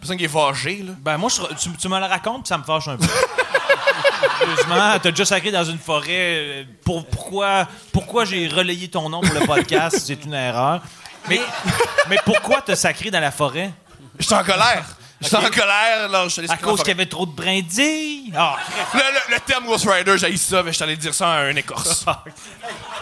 Personne 0.05 0.17
qui 0.17 0.25
est 0.25 0.83
là. 0.83 0.93
Ben, 0.99 1.17
moi, 1.17 1.29
je- 1.29 1.55
tu, 1.55 1.69
tu 1.75 1.87
me 1.89 1.99
le 1.99 2.05
racontes, 2.05 2.43
puis 2.43 2.49
ça 2.49 2.57
me 2.59 2.63
fâche 2.63 2.87
un 2.87 2.97
peu. 2.97 3.07
Sérieusement, 4.39 4.99
t'as 5.01 5.09
déjà 5.11 5.25
sacré 5.25 5.51
dans 5.51 5.63
une 5.63 5.79
forêt. 5.79 6.07
euh, 6.11 6.63
Pour, 6.83 7.05
pourquoi 7.07 7.67
pourquoi 7.91 8.25
j'ai 8.25 8.47
relayé 8.47 8.87
ton 8.87 9.09
nom 9.09 9.21
pour 9.21 9.33
le 9.33 9.45
podcast? 9.45 10.03
C'est 10.05 10.23
une 10.25 10.33
erreur. 10.33 10.81
Mais, 11.27 11.39
mais 12.09 12.17
pourquoi 12.23 12.61
t'as 12.61 12.75
sacré 12.75 13.09
dans 13.09 13.19
la 13.19 13.31
forêt? 13.31 13.71
Je 14.19 14.25
suis 14.25 14.35
en 14.35 14.43
colère. 14.43 14.85
Je 15.21 15.27
suis 15.27 15.35
en 15.37 15.41
colère, 15.49 16.07
là. 16.09 16.27
Je 16.27 16.41
À 16.51 16.57
cause 16.57 16.79
qu'il 16.79 16.89
y 16.89 16.91
avait 16.91 17.05
trop 17.07 17.25
de 17.25 17.31
brindilles? 17.31 18.31
Ah, 18.35 18.57
Le, 18.93 18.99
le- 18.99 19.33
le 19.35 19.39
terme 19.39 19.65
Ghost 19.65 19.87
Rider, 19.89 20.17
j'ai 20.17 20.37
ça, 20.37 20.61
mais 20.61 20.71
je 20.71 20.75
suis 20.75 20.83
allé 20.83 20.97
dire 20.97 21.13
ça 21.15 21.29
à 21.31 21.37
un 21.45 21.55
Écorce. 21.55 22.05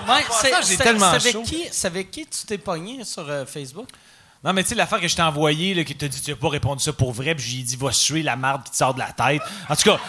Ouais, 0.08 0.16
c'est, 0.42 0.50
ça, 0.50 0.60
j'ai 0.62 0.76
c'est- 0.76 0.84
tellement 0.84 1.12
c'est 1.12 1.16
avec 1.16 1.32
chaud. 1.34 1.44
qui, 1.44 1.66
c'est 1.72 1.88
avec 1.88 2.12
qui 2.12 2.26
tu 2.26 2.46
t'es 2.46 2.58
pogné 2.58 3.06
sur 3.06 3.26
euh, 3.30 3.46
Facebook? 3.46 3.88
Non, 4.44 4.52
mais 4.54 4.64
tu 4.64 4.70
sais, 4.70 4.76
l'affaire 4.76 5.00
que 5.00 5.08
je 5.08 5.16
t'ai 5.16 5.22
envoyée, 5.22 5.86
qui 5.86 5.96
t'a 5.96 6.08
dit 6.08 6.22
tu 6.22 6.32
n'as 6.32 6.36
pas 6.38 6.50
répondu 6.50 6.84
ça 6.84 6.92
pour 6.92 7.14
vrai, 7.14 7.34
puis 7.36 7.46
j'ai 7.46 7.64
dit 7.64 7.76
va 7.78 7.92
suer 7.92 8.24
la 8.24 8.36
marde 8.36 8.64
qui 8.64 8.72
te 8.72 8.76
sort 8.76 8.94
de 8.94 9.00
la 9.00 9.12
tête. 9.12 9.42
En 9.70 9.76
tout 9.76 9.84
cas, 9.84 10.00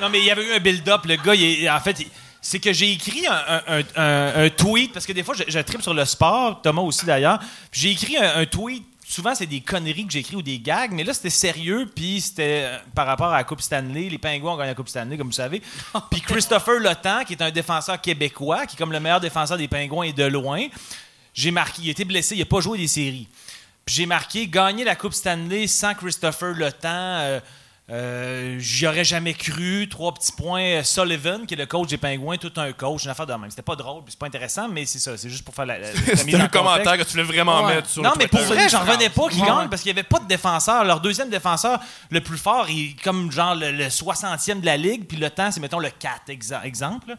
non, 0.00 0.08
mais 0.08 0.20
il 0.20 0.24
y 0.24 0.30
avait 0.30 0.46
eu 0.46 0.52
un 0.54 0.58
build-up. 0.60 1.02
Le 1.04 1.16
gars, 1.16 1.34
il 1.34 1.68
en 1.68 1.80
fait, 1.80 1.98
c'est 2.40 2.58
que 2.58 2.72
j'ai 2.72 2.92
écrit 2.92 3.26
un, 3.26 3.82
un- 3.96 4.48
tweet, 4.50 4.92
parce 4.92 5.04
que 5.04 5.12
des 5.12 5.22
fois, 5.22 5.34
je, 5.34 5.42
je 5.46 5.58
tripe 5.58 5.82
sur 5.82 5.92
le 5.94 6.04
sport, 6.06 6.62
Thomas 6.62 6.82
aussi 6.82 7.04
d'ailleurs. 7.04 7.38
J'ai 7.72 7.90
écrit 7.90 8.16
un, 8.16 8.38
un 8.38 8.46
tweet. 8.46 8.84
Souvent, 9.06 9.34
c'est 9.34 9.46
des 9.46 9.60
conneries 9.60 10.06
que 10.06 10.12
j'écris 10.12 10.36
ou 10.36 10.42
des 10.42 10.60
gags, 10.60 10.92
mais 10.92 11.02
là, 11.02 11.12
c'était 11.12 11.30
sérieux, 11.30 11.90
puis 11.92 12.20
c'était 12.20 12.62
euh, 12.64 12.78
par 12.94 13.06
rapport 13.08 13.26
à 13.26 13.38
la 13.38 13.44
Coupe 13.44 13.60
Stanley. 13.60 14.08
Les 14.08 14.18
Pingouins 14.18 14.52
ont 14.52 14.56
gagné 14.56 14.68
la 14.70 14.74
Coupe 14.76 14.88
Stanley, 14.88 15.16
comme 15.18 15.26
vous 15.26 15.32
savez. 15.32 15.60
Puis 16.12 16.20
Christopher 16.20 16.78
Lotan, 16.78 17.24
qui 17.26 17.32
est 17.32 17.42
un 17.42 17.50
défenseur 17.50 18.00
québécois, 18.00 18.66
qui 18.66 18.76
est 18.76 18.78
comme 18.78 18.92
le 18.92 19.00
meilleur 19.00 19.20
défenseur 19.20 19.58
des 19.58 19.66
Pingouins 19.66 20.04
et 20.06 20.12
de 20.12 20.24
loin, 20.24 20.64
j'ai 21.34 21.50
marqué, 21.50 21.82
il 21.82 21.88
a 21.88 21.92
été 21.92 22.04
blessé, 22.04 22.34
il 22.36 22.40
n'a 22.40 22.44
pas 22.46 22.60
joué 22.60 22.78
des 22.78 22.88
séries. 22.88 23.28
Puis 23.84 23.94
j'ai 23.96 24.06
marqué 24.06 24.46
gagner 24.46 24.84
la 24.84 24.96
Coupe 24.96 25.14
Stanley 25.14 25.66
sans 25.66 25.94
Christopher 25.94 26.54
Le 26.54 26.70
Temps. 26.70 26.88
Euh, 26.92 27.40
euh, 27.90 28.56
J'y 28.60 28.86
aurais 28.86 29.02
jamais 29.04 29.34
cru. 29.34 29.88
Trois 29.90 30.14
petits 30.14 30.30
points. 30.30 30.62
Euh, 30.62 30.84
Sullivan, 30.84 31.44
qui 31.44 31.54
est 31.54 31.56
le 31.56 31.66
coach 31.66 31.88
des 31.88 31.96
Pingouins, 31.96 32.36
tout 32.36 32.52
un 32.56 32.70
coach, 32.72 33.02
une 33.04 33.10
affaire 33.10 33.26
de 33.26 33.32
même. 33.32 33.50
C'était 33.50 33.62
pas 33.62 33.74
drôle, 33.74 34.04
puis 34.04 34.12
c'est 34.12 34.18
pas 34.18 34.26
intéressant, 34.26 34.68
mais 34.68 34.86
c'est 34.86 35.00
ça. 35.00 35.16
C'est 35.16 35.28
juste 35.28 35.44
pour 35.44 35.54
faire 35.56 35.66
la, 35.66 35.76
la- 35.78 35.92
la 35.92 35.94
C'était 36.16 36.34
un 36.36 36.46
contexte. 36.46 36.50
commentaire 36.52 36.98
que 36.98 37.02
tu 37.02 37.10
voulais 37.12 37.22
vraiment 37.24 37.64
Ouais. 37.64 37.74
mettre 37.76 37.88
sur 37.88 38.02
Non, 38.02 38.10
le 38.12 38.18
mais 38.18 38.28
pour 38.28 38.42
vrai, 38.42 38.68
j'en 38.68 38.80
revenais 38.80 39.08
pas 39.08 39.28
qu'ils 39.28 39.40
Ouais. 39.40 39.48
gagnent 39.48 39.68
parce 39.68 39.82
qu'il 39.82 39.92
n'y 39.92 39.98
avait 39.98 40.08
pas 40.08 40.20
de 40.20 40.28
défenseur. 40.28 40.84
Leur 40.84 41.00
deuxième 41.00 41.30
défenseur, 41.30 41.80
le 42.10 42.20
plus 42.20 42.38
fort, 42.38 42.70
il 42.70 42.90
est 42.90 43.02
comme 43.02 43.32
genre 43.32 43.56
le, 43.56 43.72
le 43.72 43.88
60e 43.88 44.60
de 44.60 44.66
la 44.66 44.76
ligue, 44.76 45.06
puis 45.06 45.16
le 45.16 45.28
temps, 45.30 45.50
c'est 45.50 45.58
mettons 45.60 45.80
le 45.80 45.90
4, 45.90 46.28
exa- 46.28 46.62
exemple. 46.64 47.16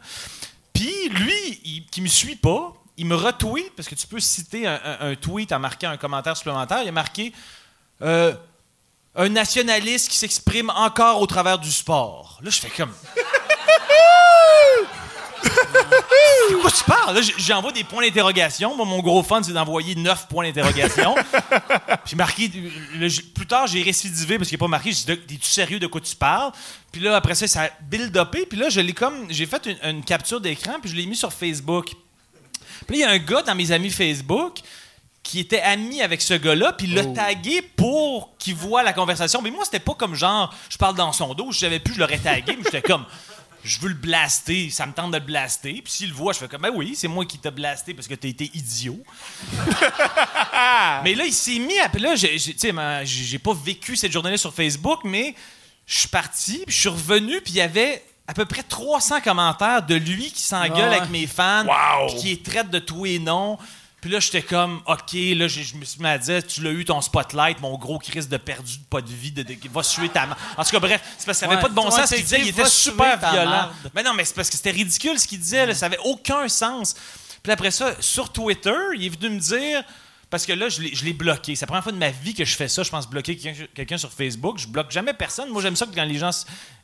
Puis 0.72 1.10
lui, 1.10 1.60
il, 1.64 1.86
qui 1.90 2.00
me 2.00 2.08
suit 2.08 2.36
pas, 2.36 2.72
il 2.96 3.06
me 3.06 3.14
retweet, 3.14 3.74
parce 3.76 3.88
que 3.88 3.94
tu 3.94 4.06
peux 4.06 4.20
citer 4.20 4.66
un, 4.66 4.80
un- 4.84 5.10
un 5.10 5.14
tweet 5.14 5.52
en 5.52 5.58
marquant 5.58 5.90
un 5.90 5.96
commentaire 5.96 6.36
supplémentaire. 6.36 6.82
Il 6.82 6.88
a 6.88 6.92
marqué 6.92 7.32
euh, 8.02 8.34
Un 9.14 9.28
nationaliste 9.28 10.08
qui 10.10 10.16
s'exprime 10.16 10.70
encore 10.70 11.20
au 11.20 11.26
travers 11.26 11.58
du 11.58 11.70
sport. 11.70 12.38
Là, 12.42 12.50
je 12.50 12.60
fais 12.60 12.70
comme. 12.70 12.92
De 16.50 16.56
quoi 16.60 16.70
tu 16.70 16.84
parles? 16.84 17.20
J'envoie 17.38 17.72
des 17.72 17.84
points 17.84 18.02
d'interrogation. 18.04 18.76
Mon 18.76 19.00
gros 19.00 19.22
fun, 19.22 19.42
c'est 19.42 19.52
d'envoyer 19.52 19.94
neuf 19.94 20.26
points 20.28 20.44
d'interrogation. 20.44 21.14
Puis 22.04 22.16
marqué. 22.16 22.50
le- 22.94 23.32
plus 23.32 23.46
tard, 23.46 23.66
j'ai 23.66 23.82
récidivé 23.82 24.38
parce 24.38 24.48
qu'il 24.48 24.56
n'est 24.56 24.60
pas 24.60 24.68
marqué. 24.68 24.92
J'ai 24.92 25.16
dit, 25.16 25.20
T'es-tu 25.26 25.48
sérieux 25.50 25.78
de 25.78 25.86
quoi 25.86 26.00
tu 26.00 26.14
parles? 26.16 26.52
Puis 26.90 27.00
là, 27.00 27.16
après 27.16 27.34
ça, 27.34 27.46
ça 27.46 27.62
a 27.62 27.68
build-upé. 27.82 28.46
Puis 28.46 28.58
là, 28.58 28.68
je 28.68 28.80
l'ai 28.80 28.92
comme. 28.92 29.26
J'ai 29.30 29.46
fait 29.46 29.66
une, 29.66 29.78
une 29.90 30.04
capture 30.04 30.40
d'écran, 30.40 30.74
puis 30.80 30.90
je 30.90 30.96
l'ai 30.96 31.06
mis 31.06 31.16
sur 31.16 31.32
Facebook. 31.32 31.92
Puis 32.86 32.98
là, 32.98 33.06
il 33.06 33.08
y 33.08 33.10
a 33.10 33.10
un 33.10 33.18
gars 33.18 33.42
dans 33.42 33.54
mes 33.54 33.72
amis 33.72 33.90
Facebook 33.90 34.60
qui 35.22 35.38
était 35.38 35.60
ami 35.60 36.02
avec 36.02 36.20
ce 36.20 36.34
gars-là, 36.34 36.72
puis 36.72 36.88
il 36.88 36.94
l'a 36.94 37.04
tagué 37.06 37.62
pour 37.62 38.36
qu'il 38.38 38.54
voit 38.54 38.82
la 38.82 38.92
conversation. 38.92 39.40
Mais 39.40 39.50
moi, 39.50 39.64
c'était 39.64 39.78
pas 39.78 39.94
comme 39.94 40.14
genre, 40.14 40.52
je 40.68 40.76
parle 40.76 40.96
dans 40.96 41.12
son 41.12 41.32
dos, 41.34 41.52
je 41.52 41.60
savais 41.60 41.78
plus, 41.78 41.94
je 41.94 42.00
l'aurais 42.00 42.18
tagué, 42.18 42.56
mais 42.56 42.64
j'étais 42.64 42.82
comme, 42.82 43.06
je 43.64 43.78
veux 43.78 43.88
le 43.88 43.94
blaster, 43.94 44.70
ça 44.70 44.86
me 44.86 44.92
tente 44.92 45.12
de 45.12 45.18
le 45.18 45.24
blaster. 45.24 45.80
Puis 45.82 45.92
s'il 45.92 46.08
le 46.08 46.14
voit, 46.14 46.32
je 46.32 46.38
fais 46.38 46.48
comme, 46.48 46.62
ben 46.62 46.72
oui, 46.74 46.94
c'est 46.96 47.08
moi 47.08 47.24
qui 47.24 47.38
t'ai 47.38 47.50
blasté 47.50 47.94
parce 47.94 48.08
que 48.08 48.14
t'as 48.14 48.28
été 48.28 48.50
idiot. 48.54 48.98
mais 51.04 51.14
là, 51.14 51.24
il 51.24 51.32
s'est 51.32 51.58
mis 51.58 51.78
à. 51.78 51.88
Là, 51.98 52.16
tu 52.16 52.38
sais, 52.38 52.72
j'ai 53.04 53.38
pas 53.38 53.54
vécu 53.54 53.94
cette 53.94 54.12
journée-là 54.12 54.36
sur 54.36 54.52
Facebook, 54.52 55.00
mais 55.04 55.34
je 55.86 56.00
suis 56.00 56.08
parti, 56.08 56.64
puis 56.66 56.74
je 56.74 56.80
suis 56.80 56.88
revenu, 56.88 57.40
puis 57.40 57.52
il 57.52 57.56
y 57.56 57.60
avait 57.60 58.02
à 58.26 58.34
peu 58.34 58.44
près 58.44 58.62
300 58.62 59.20
commentaires 59.20 59.82
de 59.82 59.94
lui 59.94 60.30
qui 60.30 60.42
s'engueule 60.42 60.88
Ouais. 60.90 60.96
avec 60.98 61.10
mes 61.10 61.26
fans, 61.26 61.64
Wow. 61.66 62.06
puis 62.08 62.16
qui 62.16 62.26
les 62.28 62.42
traite 62.42 62.70
de 62.70 62.78
tout 62.78 63.04
et 63.06 63.18
non. 63.18 63.58
Puis 64.00 64.10
là, 64.10 64.18
j'étais 64.18 64.42
comme, 64.42 64.82
OK, 64.86 65.12
là, 65.12 65.46
je 65.46 65.76
me 65.76 65.84
suis 65.84 66.00
mis 66.00 66.08
à 66.08 66.18
dire, 66.18 66.44
tu 66.44 66.60
l'as 66.62 66.70
eu 66.72 66.84
ton 66.84 67.00
spotlight, 67.00 67.60
mon 67.60 67.78
gros 67.78 67.98
crise 68.00 68.28
de 68.28 68.36
perdu, 68.36 68.78
de 68.78 68.84
pas 68.90 69.00
de 69.00 69.06
vie, 69.12 69.30
de, 69.30 69.44
de- 69.44 69.56
va 69.72 69.82
suer 69.84 70.08
ta 70.08 70.26
main. 70.26 70.36
En 70.56 70.64
tout 70.64 70.70
cas, 70.72 70.80
bref, 70.80 71.00
c'est 71.18 71.24
parce 71.26 71.38
que 71.38 71.40
ça 71.40 71.46
avait 71.46 71.54
Ouais. 71.56 71.62
pas 71.62 71.68
de 71.68 71.74
bon 71.74 71.88
sens 71.90 72.08
ce 72.08 72.14
qu'il 72.16 72.24
disait, 72.24 72.40
il 72.40 72.48
était 72.48 72.64
super 72.66 73.16
violent. 73.18 73.68
Mais 73.94 74.02
non, 74.02 74.12
mais 74.14 74.24
c'est 74.24 74.34
parce 74.34 74.50
que 74.50 74.56
c'était 74.56 74.72
ridicule 74.72 75.18
ce 75.20 75.28
qu'il 75.28 75.38
disait, 75.38 75.66
là, 75.66 75.74
ça 75.74 75.86
avait 75.86 75.98
aucun 76.04 76.48
sens. 76.48 76.94
Puis 77.44 77.52
après 77.52 77.70
ça, 77.70 77.94
sur 78.00 78.30
Twitter, 78.32 78.74
il 78.96 79.06
est 79.06 79.08
venu 79.20 79.36
me 79.36 79.40
dire. 79.40 79.84
Parce 80.32 80.46
que 80.46 80.52
là, 80.54 80.68
je 80.70 80.80
l'ai 81.04 81.12
bloqué. 81.12 81.54
C'est 81.54 81.64
la 81.64 81.66
première 81.66 81.82
fois 81.82 81.92
de 81.92 81.98
ma 81.98 82.08
vie 82.10 82.32
que 82.32 82.44
je 82.44 82.56
fais 82.56 82.66
ça. 82.66 82.82
Je 82.82 82.88
pense 82.90 83.08
bloquer 83.08 83.36
quelqu'un 83.36 83.98
sur 83.98 84.10
Facebook. 84.10 84.58
Je 84.58 84.66
bloque 84.66 84.90
jamais 84.90 85.12
personne. 85.12 85.50
Moi, 85.50 85.60
j'aime 85.60 85.76
ça 85.76 85.84
que 85.86 85.94
quand 85.94 86.04
les 86.04 86.16
gens 86.18 86.30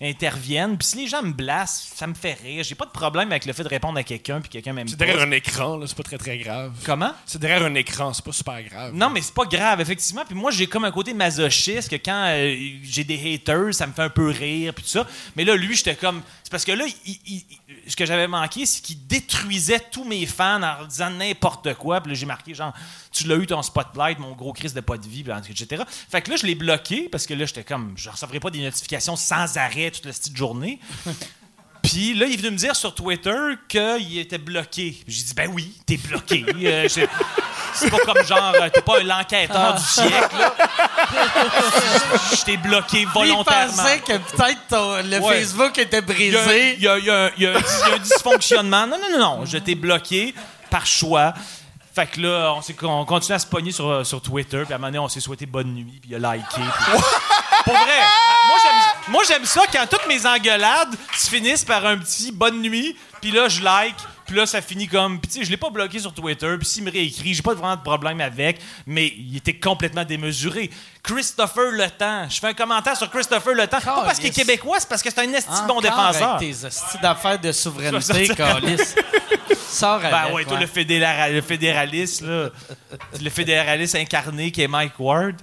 interviennent. 0.02 0.76
Puis 0.78 0.86
si 0.88 0.96
les 0.98 1.06
gens 1.08 1.22
me 1.22 1.32
blasent, 1.32 1.88
ça 1.94 2.06
me 2.06 2.14
fait 2.14 2.34
rire. 2.34 2.62
J'ai 2.62 2.74
pas 2.74 2.84
de 2.84 2.90
problème 2.90 3.30
avec 3.30 3.46
le 3.46 3.52
fait 3.52 3.62
de 3.64 3.68
répondre 3.68 3.98
à 3.98 4.02
quelqu'un 4.02 4.40
puis 4.40 4.50
quelqu'un 4.50 4.72
m'aime 4.72 4.86
C'est 4.88 4.96
derrière 4.98 5.20
un 5.22 5.30
écran, 5.30 5.76
là, 5.76 5.86
c'est 5.86 5.96
pas 5.96 6.02
très 6.02 6.18
très 6.18 6.38
grave. 6.38 6.72
Comment? 6.84 7.12
C'est 7.26 7.40
derrière 7.40 7.64
un 7.64 7.74
écran, 7.74 8.12
c'est 8.12 8.24
pas 8.24 8.32
super 8.32 8.62
grave. 8.62 8.92
Non, 8.94 9.10
mais 9.10 9.22
c'est 9.22 9.34
pas 9.34 9.44
grave, 9.46 9.80
effectivement. 9.80 10.24
Puis 10.26 10.34
moi, 10.34 10.50
j'ai 10.50 10.66
comme 10.66 10.84
un 10.84 10.92
côté 10.92 11.14
masochiste 11.14 11.88
que 11.90 11.96
quand 11.96 12.26
euh, 12.28 12.54
j'ai 12.82 13.04
des 13.04 13.34
haters, 13.34 13.74
ça 13.74 13.86
me 13.86 13.92
fait 13.92 14.02
un 14.02 14.10
peu 14.10 14.28
rire, 14.28 14.74
puis 14.74 14.84
tout 14.84 14.90
ça. 14.90 15.06
Mais 15.36 15.44
là, 15.44 15.56
lui, 15.56 15.74
j'étais 15.74 15.96
comme. 15.96 16.22
C'est 16.44 16.50
parce 16.50 16.64
que 16.64 16.72
là, 16.72 16.84
il- 16.86 17.18
il- 17.26 17.44
il- 17.68 17.90
ce 17.90 17.96
que 17.96 18.06
j'avais 18.06 18.26
manqué, 18.28 18.64
c'est 18.66 18.80
qu'il 18.82 19.06
détruisait 19.06 19.80
tous 19.90 20.04
mes 20.04 20.24
fans 20.26 20.56
en 20.56 20.58
leur 20.78 20.86
disant 20.86 21.10
n'importe 21.10 21.74
quoi. 21.74 22.00
Puis 22.00 22.12
là, 22.12 22.18
j'ai 22.18 22.26
marqué 22.26 22.54
genre, 22.54 22.72
tu 23.18 23.26
l'as 23.28 23.36
eu 23.36 23.46
ton 23.46 23.62
spotlight, 23.62 24.18
mon 24.18 24.32
gros 24.32 24.52
Christ 24.52 24.74
de 24.74 24.80
pas 24.80 24.96
de 24.96 25.06
vie, 25.08 25.24
etc. 25.50 25.82
Fait 26.10 26.22
que 26.22 26.30
là, 26.30 26.36
je 26.36 26.46
l'ai 26.46 26.54
bloqué 26.54 27.08
parce 27.10 27.26
que 27.26 27.34
là, 27.34 27.44
j'étais 27.46 27.64
comme, 27.64 27.92
je 27.96 28.08
recevrai 28.10 28.40
pas 28.40 28.50
des 28.50 28.62
notifications 28.62 29.16
sans 29.16 29.56
arrêt 29.56 29.90
toute 29.90 30.04
la 30.06 30.12
petite 30.12 30.36
journée. 30.36 30.78
Puis 31.82 32.12
là, 32.14 32.26
il 32.26 32.34
est 32.34 32.36
venu 32.36 32.50
me 32.50 32.56
dire 32.56 32.74
sur 32.76 32.94
Twitter 32.94 33.34
qu'il 33.68 34.18
était 34.18 34.36
bloqué. 34.36 35.00
J'ai 35.06 35.22
dit, 35.22 35.34
ben 35.34 35.48
oui, 35.54 35.72
t'es 35.86 35.96
bloqué. 35.96 36.44
Euh, 36.64 36.86
c'est 36.88 37.88
pas 37.90 37.98
comme 38.04 38.22
genre, 38.26 38.52
euh, 38.60 38.68
t'es 38.68 38.82
pas 38.82 39.00
l'enquêteur 39.02 39.74
du 39.74 39.82
siècle. 39.84 40.36
là. 40.38 40.54
Je 42.32 42.44
t'ai 42.44 42.56
bloqué 42.56 43.02
Il 43.02 43.08
volontairement. 43.08 43.72
pensait 43.76 44.00
que 44.00 44.12
peut-être 44.18 45.02
le 45.04 45.18
Ouais. 45.20 45.38
Facebook 45.40 45.78
était 45.78 45.98
Il 46.00 46.04
brisé. 46.04 46.74
il 46.74 46.82
y 46.82 46.88
a- 46.88 46.98
il 46.98 47.04
y 47.04 47.10
a- 47.10 47.30
il 47.36 47.42
y 47.42 47.46
a 47.46 47.50
un 47.56 47.60
dis- 47.60 47.66
il 47.84 47.88
y 47.88 47.92
a 47.92 47.94
un 47.94 47.98
dysfonctionnement. 47.98 48.86
Non, 48.86 48.98
non, 48.98 49.18
non, 49.18 49.38
non. 49.38 49.44
Je 49.46 49.58
t'ai 49.58 49.74
bloqué 49.74 50.34
par 50.70 50.84
choix. 50.86 51.32
Fait 51.98 52.06
que 52.06 52.20
là, 52.20 52.54
on, 52.56 52.62
s'est- 52.62 52.76
on 52.84 53.04
continue 53.04 53.34
à 53.34 53.38
se 53.40 53.46
pogner 53.46 53.72
sur, 53.72 53.88
euh, 53.88 54.04
sur 54.04 54.20
Twitter. 54.22 54.62
Puis 54.64 54.72
à 54.72 54.76
un 54.76 54.78
moment 54.78 54.86
donné, 54.88 54.98
on 55.00 55.08
s'est 55.08 55.18
souhaité 55.18 55.46
bonne 55.46 55.74
nuit. 55.74 55.98
Puis 56.00 56.10
il 56.12 56.24
a 56.24 56.34
liké. 56.34 56.46
puis- 56.54 56.62
Pour 57.64 57.74
vrai, 57.74 57.98
moi 58.46 58.56
j'aime, 58.62 59.12
moi 59.12 59.22
j'aime 59.26 59.44
ça 59.44 59.62
quand 59.72 59.84
toutes 59.90 60.06
mes 60.06 60.24
engueulades 60.24 60.94
se 61.16 61.28
finissent 61.28 61.64
par 61.64 61.84
un 61.84 61.98
petit 61.98 62.30
bonne 62.30 62.62
nuit. 62.62 62.96
Puis 63.20 63.32
là, 63.32 63.48
je 63.48 63.62
like. 63.62 63.96
Puis 64.28 64.36
là, 64.36 64.44
ça 64.44 64.60
finit 64.60 64.86
comme. 64.86 65.18
Puis 65.18 65.30
tu 65.30 65.38
sais, 65.38 65.44
je 65.46 65.50
l'ai 65.50 65.56
pas 65.56 65.70
bloqué 65.70 65.98
sur 65.98 66.12
Twitter. 66.12 66.54
Puis 66.58 66.68
s'il 66.68 66.84
me 66.84 66.90
réécrit, 66.90 67.32
j'ai 67.32 67.40
pas 67.40 67.54
vraiment 67.54 67.76
de 67.76 67.80
problème 67.80 68.20
avec. 68.20 68.60
Mais 68.86 69.06
il 69.16 69.38
était 69.38 69.54
complètement 69.54 70.04
démesuré. 70.04 70.70
Christopher 71.02 71.70
Le 71.72 71.88
Temps. 71.88 72.28
Je 72.28 72.38
fais 72.38 72.48
un 72.48 72.52
commentaire 72.52 72.94
sur 72.94 73.08
Christopher 73.08 73.54
Le 73.54 73.66
Temps. 73.66 73.80
Pas 73.80 74.04
parce 74.04 74.18
qu'il 74.18 74.28
est 74.28 74.32
québécois, 74.32 74.76
c'est 74.80 74.88
parce 74.88 75.02
que 75.02 75.08
c'est 75.08 75.20
un 75.20 75.32
esti 75.32 75.50
Encore 75.50 75.76
bon 75.76 75.80
défenseur. 75.80 76.34
Avec 76.34 76.46
tes 76.46 76.66
hosties 76.66 76.98
d'affaires 77.00 77.38
de 77.38 77.52
souveraineté. 77.52 78.28
Calis. 78.36 78.94
Sors 79.56 79.94
avec. 79.94 80.10
Ben 80.10 80.34
ouais, 80.34 80.44
toi, 80.44 80.58
le 80.60 81.40
fédéraliste, 81.40 82.20
là. 82.20 82.50
le 83.18 83.30
fédéraliste 83.30 83.94
incarné 83.94 84.50
qui 84.50 84.60
est 84.60 84.68
Mike 84.68 84.98
Ward. 84.98 85.36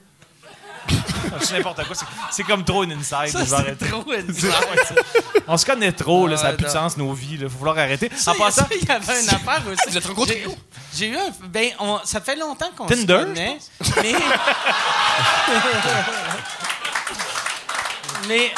Je 1.39 1.45
sais 1.45 1.57
n'importe 1.57 1.86
quoi. 1.86 1.95
c'est- 1.95 2.05
C'est 2.32 2.43
comme 2.43 2.63
trop 2.63 2.84
une 2.84 2.93
inside. 2.93 3.28
Ça, 3.28 3.32
je 3.32 3.38
vais 3.38 3.45
c'est 3.45 3.53
arrêter. 3.53 3.88
trop 3.89 4.03
C'est- 4.34 5.43
On 5.47 5.57
se 5.57 5.66
connaît 5.66 5.91
trop, 5.91 6.28
là, 6.28 6.38
ça 6.38 6.51
n'a 6.51 6.53
plus 6.53 6.66
de 6.66 6.70
sens, 6.70 6.97
nos 6.97 7.13
vies. 7.13 7.38
Il 7.39 7.49
faut 7.49 7.57
falloir 7.59 7.78
arrêter. 7.78 8.09
Ça, 8.16 8.32
en 8.32 8.36
passant, 8.36 8.68
il 8.72 8.88
y 8.88 8.91
avait 8.91 9.22
une 9.22 9.30
affaire 9.30 9.61
aussi. 9.68 9.89
Vous 9.89 9.97
êtes 9.97 10.05
rencontrés 10.05 10.41
J'ai- 10.43 10.47
où? 10.47 10.55
J'ai 10.95 11.07
eu 11.09 11.18
un. 11.18 11.30
Ben, 11.47 11.70
on- 11.80 11.99
ça 12.03 12.22
fait 12.22 12.36
longtemps 12.36 12.70
qu'on 12.76 12.88
se 12.88 12.93
Tinder, 12.93 13.24
connaît. 13.26 13.57
Mais. 13.97 14.13
mais. 18.28 18.51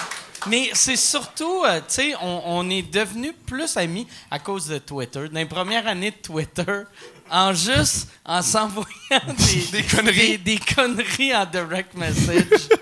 Mais 0.45 0.69
c'est 0.73 0.95
surtout, 0.95 1.63
euh, 1.65 1.79
tu 1.79 1.83
sais, 1.89 2.13
on, 2.21 2.41
on 2.45 2.69
est 2.69 2.83
devenus 2.83 3.33
plus 3.45 3.75
amis 3.75 4.07
à 4.31 4.39
cause 4.39 4.67
de 4.67 4.77
Twitter. 4.77 5.27
Dans 5.27 5.39
les 5.39 5.45
premières 5.45 5.85
années 5.87 6.11
de 6.11 6.15
Twitter, 6.15 6.83
en 7.32 7.53
juste 7.53 8.07
en 8.25 8.41
s'envoyant 8.41 8.88
des, 9.38 9.61
Des 9.71 9.84
conneries. 9.84 10.38
des, 10.38 10.38
des 10.38 10.59
conneries 10.59 11.36
en 11.36 11.45
direct 11.45 11.93
message. 11.95 12.69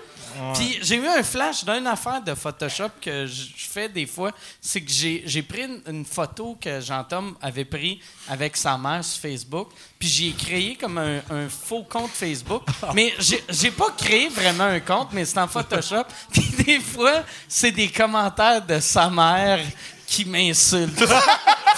Puis 0.54 0.78
j'ai 0.82 0.96
eu 0.96 1.06
un 1.06 1.22
flash 1.22 1.64
d'une 1.64 1.86
affaire 1.86 2.20
de 2.20 2.34
Photoshop 2.34 2.90
que 3.00 3.26
je 3.26 3.46
fais 3.56 3.88
des 3.88 4.04
fois. 4.04 4.32
C'est 4.60 4.82
que 4.82 4.90
j'ai 4.90 5.42
pris 5.42 5.62
une, 5.62 5.80
une 5.88 6.04
photo 6.04 6.58
que 6.60 6.78
Jean-Tom 6.78 7.36
avait 7.40 7.64
pris 7.64 8.00
avec 8.28 8.54
sa 8.56 8.76
mère 8.76 9.02
sur 9.02 9.22
Facebook. 9.22 9.68
Puis 9.98 10.08
j'ai 10.08 10.32
créé 10.32 10.76
comme 10.76 10.98
un, 10.98 11.20
un 11.30 11.48
faux 11.48 11.84
compte 11.84 12.10
Facebook. 12.10 12.64
Mais 12.94 13.14
j'ai 13.18 13.70
pas 13.70 13.90
créé 13.96 14.28
vraiment 14.28 14.64
un 14.64 14.80
compte, 14.80 15.08
mais 15.12 15.24
c'est 15.24 15.38
en 15.38 15.48
Photoshop. 15.48 16.04
Puis 16.30 16.42
des 16.64 16.80
fois, 16.80 17.22
c'est 17.48 17.72
des 17.72 17.88
commentaires 17.88 18.60
de 18.64 18.78
sa 18.78 19.08
mère 19.08 19.60
qui 20.06 20.26
m'insultent. 20.26 21.02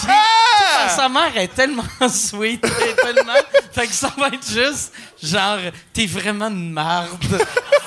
Puis, 0.07 0.95
sa 0.95 1.09
mère 1.09 1.35
est 1.37 1.53
tellement 1.53 1.83
sweet, 2.09 2.63
elle 2.65 2.89
est 2.89 2.95
tellement. 2.95 3.33
Fait 3.73 3.87
que 3.87 3.93
ça 3.93 4.11
va 4.17 4.27
être 4.27 4.47
juste 4.49 4.93
genre, 5.21 5.57
t'es 5.93 6.05
vraiment 6.05 6.47
une 6.47 6.71
marde. 6.71 7.09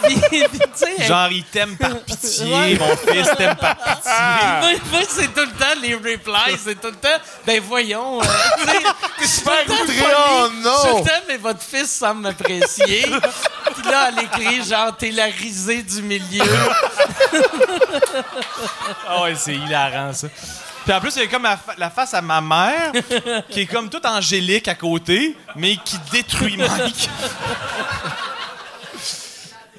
Puis, 0.04 0.16
puis, 0.30 0.42
tu 0.42 0.58
sais, 0.74 0.94
elle- 0.98 1.06
genre, 1.06 1.28
il 1.30 1.44
t'aime 1.44 1.76
par 1.76 1.96
pitié, 2.00 2.52
Ouais. 2.52 2.78
mon 2.78 2.96
fils 2.96 3.28
t'aime 3.36 3.56
par 3.56 3.76
pitié. 3.76 4.12
moi, 4.60 4.70
moi, 4.90 5.00
c'est 5.08 5.28
tout 5.34 5.40
le 5.40 5.52
temps 5.52 5.80
les 5.80 5.94
replies, 5.94 6.58
c'est 6.62 6.80
tout 6.80 6.88
le 6.88 6.96
temps, 6.96 7.08
ben 7.46 7.60
voyons, 7.66 8.20
euh, 8.20 8.24
je 9.20 9.40
outré, 9.40 9.64
poli. 9.66 9.78
oh 10.14 10.48
Je 10.50 10.62
non! 10.62 10.98
le 10.98 11.04
temps, 11.04 11.22
mais 11.28 11.36
votre 11.38 11.62
fils 11.62 11.90
semble 11.90 12.22
m'apprécier. 12.22 13.02
Puis 13.74 13.90
là, 13.90 14.10
elle 14.10 14.24
écrit 14.24 14.62
genre, 14.64 14.94
t'es 14.96 15.10
la 15.10 15.24
risée 15.26 15.82
du 15.82 16.02
milieu. 16.02 16.44
Ah 19.08 19.22
ouais, 19.22 19.34
c'est 19.36 19.54
hilarant, 19.54 20.12
ça. 20.12 20.28
Puis 20.84 20.92
en 20.92 21.00
plus, 21.00 21.14
il 21.16 21.22
y 21.22 21.24
a 21.24 21.28
comme 21.28 21.42
la, 21.44 21.56
fa- 21.56 21.74
la 21.78 21.90
face 21.90 22.12
à 22.14 22.22
ma 22.22 22.40
mère, 22.40 22.92
qui 23.50 23.60
est 23.60 23.66
comme 23.66 23.88
toute 23.88 24.04
angélique 24.06 24.66
à 24.68 24.74
côté, 24.74 25.36
mais 25.56 25.76
qui 25.76 25.96
détruit 26.10 26.56
Mike. 26.56 27.08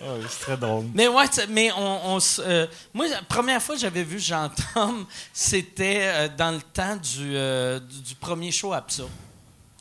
Oui, 0.06 0.26
c'est 0.30 0.39
très 0.41 0.58
drôle. 0.58 0.86
Mais 0.93 1.08
ouais, 1.08 1.28
tu- 1.30 1.39
mais 1.49 1.72
on, 1.78 2.18
euh, 2.39 2.68
moi, 2.93 3.08
la 3.08 3.22
première 3.22 3.62
fois 3.62 3.76
que 3.76 3.82
j'avais 3.82 4.04
vu 4.04 4.20
Jean-Tom, 4.20 5.06
c'était 5.32 6.01
euh, 6.01 6.28
dans 6.38 6.51
le 6.51 6.60
temps 6.62 6.97
du, 6.97 7.32
euh, 7.36 7.80
du, 7.80 8.01
du 8.01 8.16
premier 8.16 8.51
show 8.51 8.74
absurde. 8.74 9.10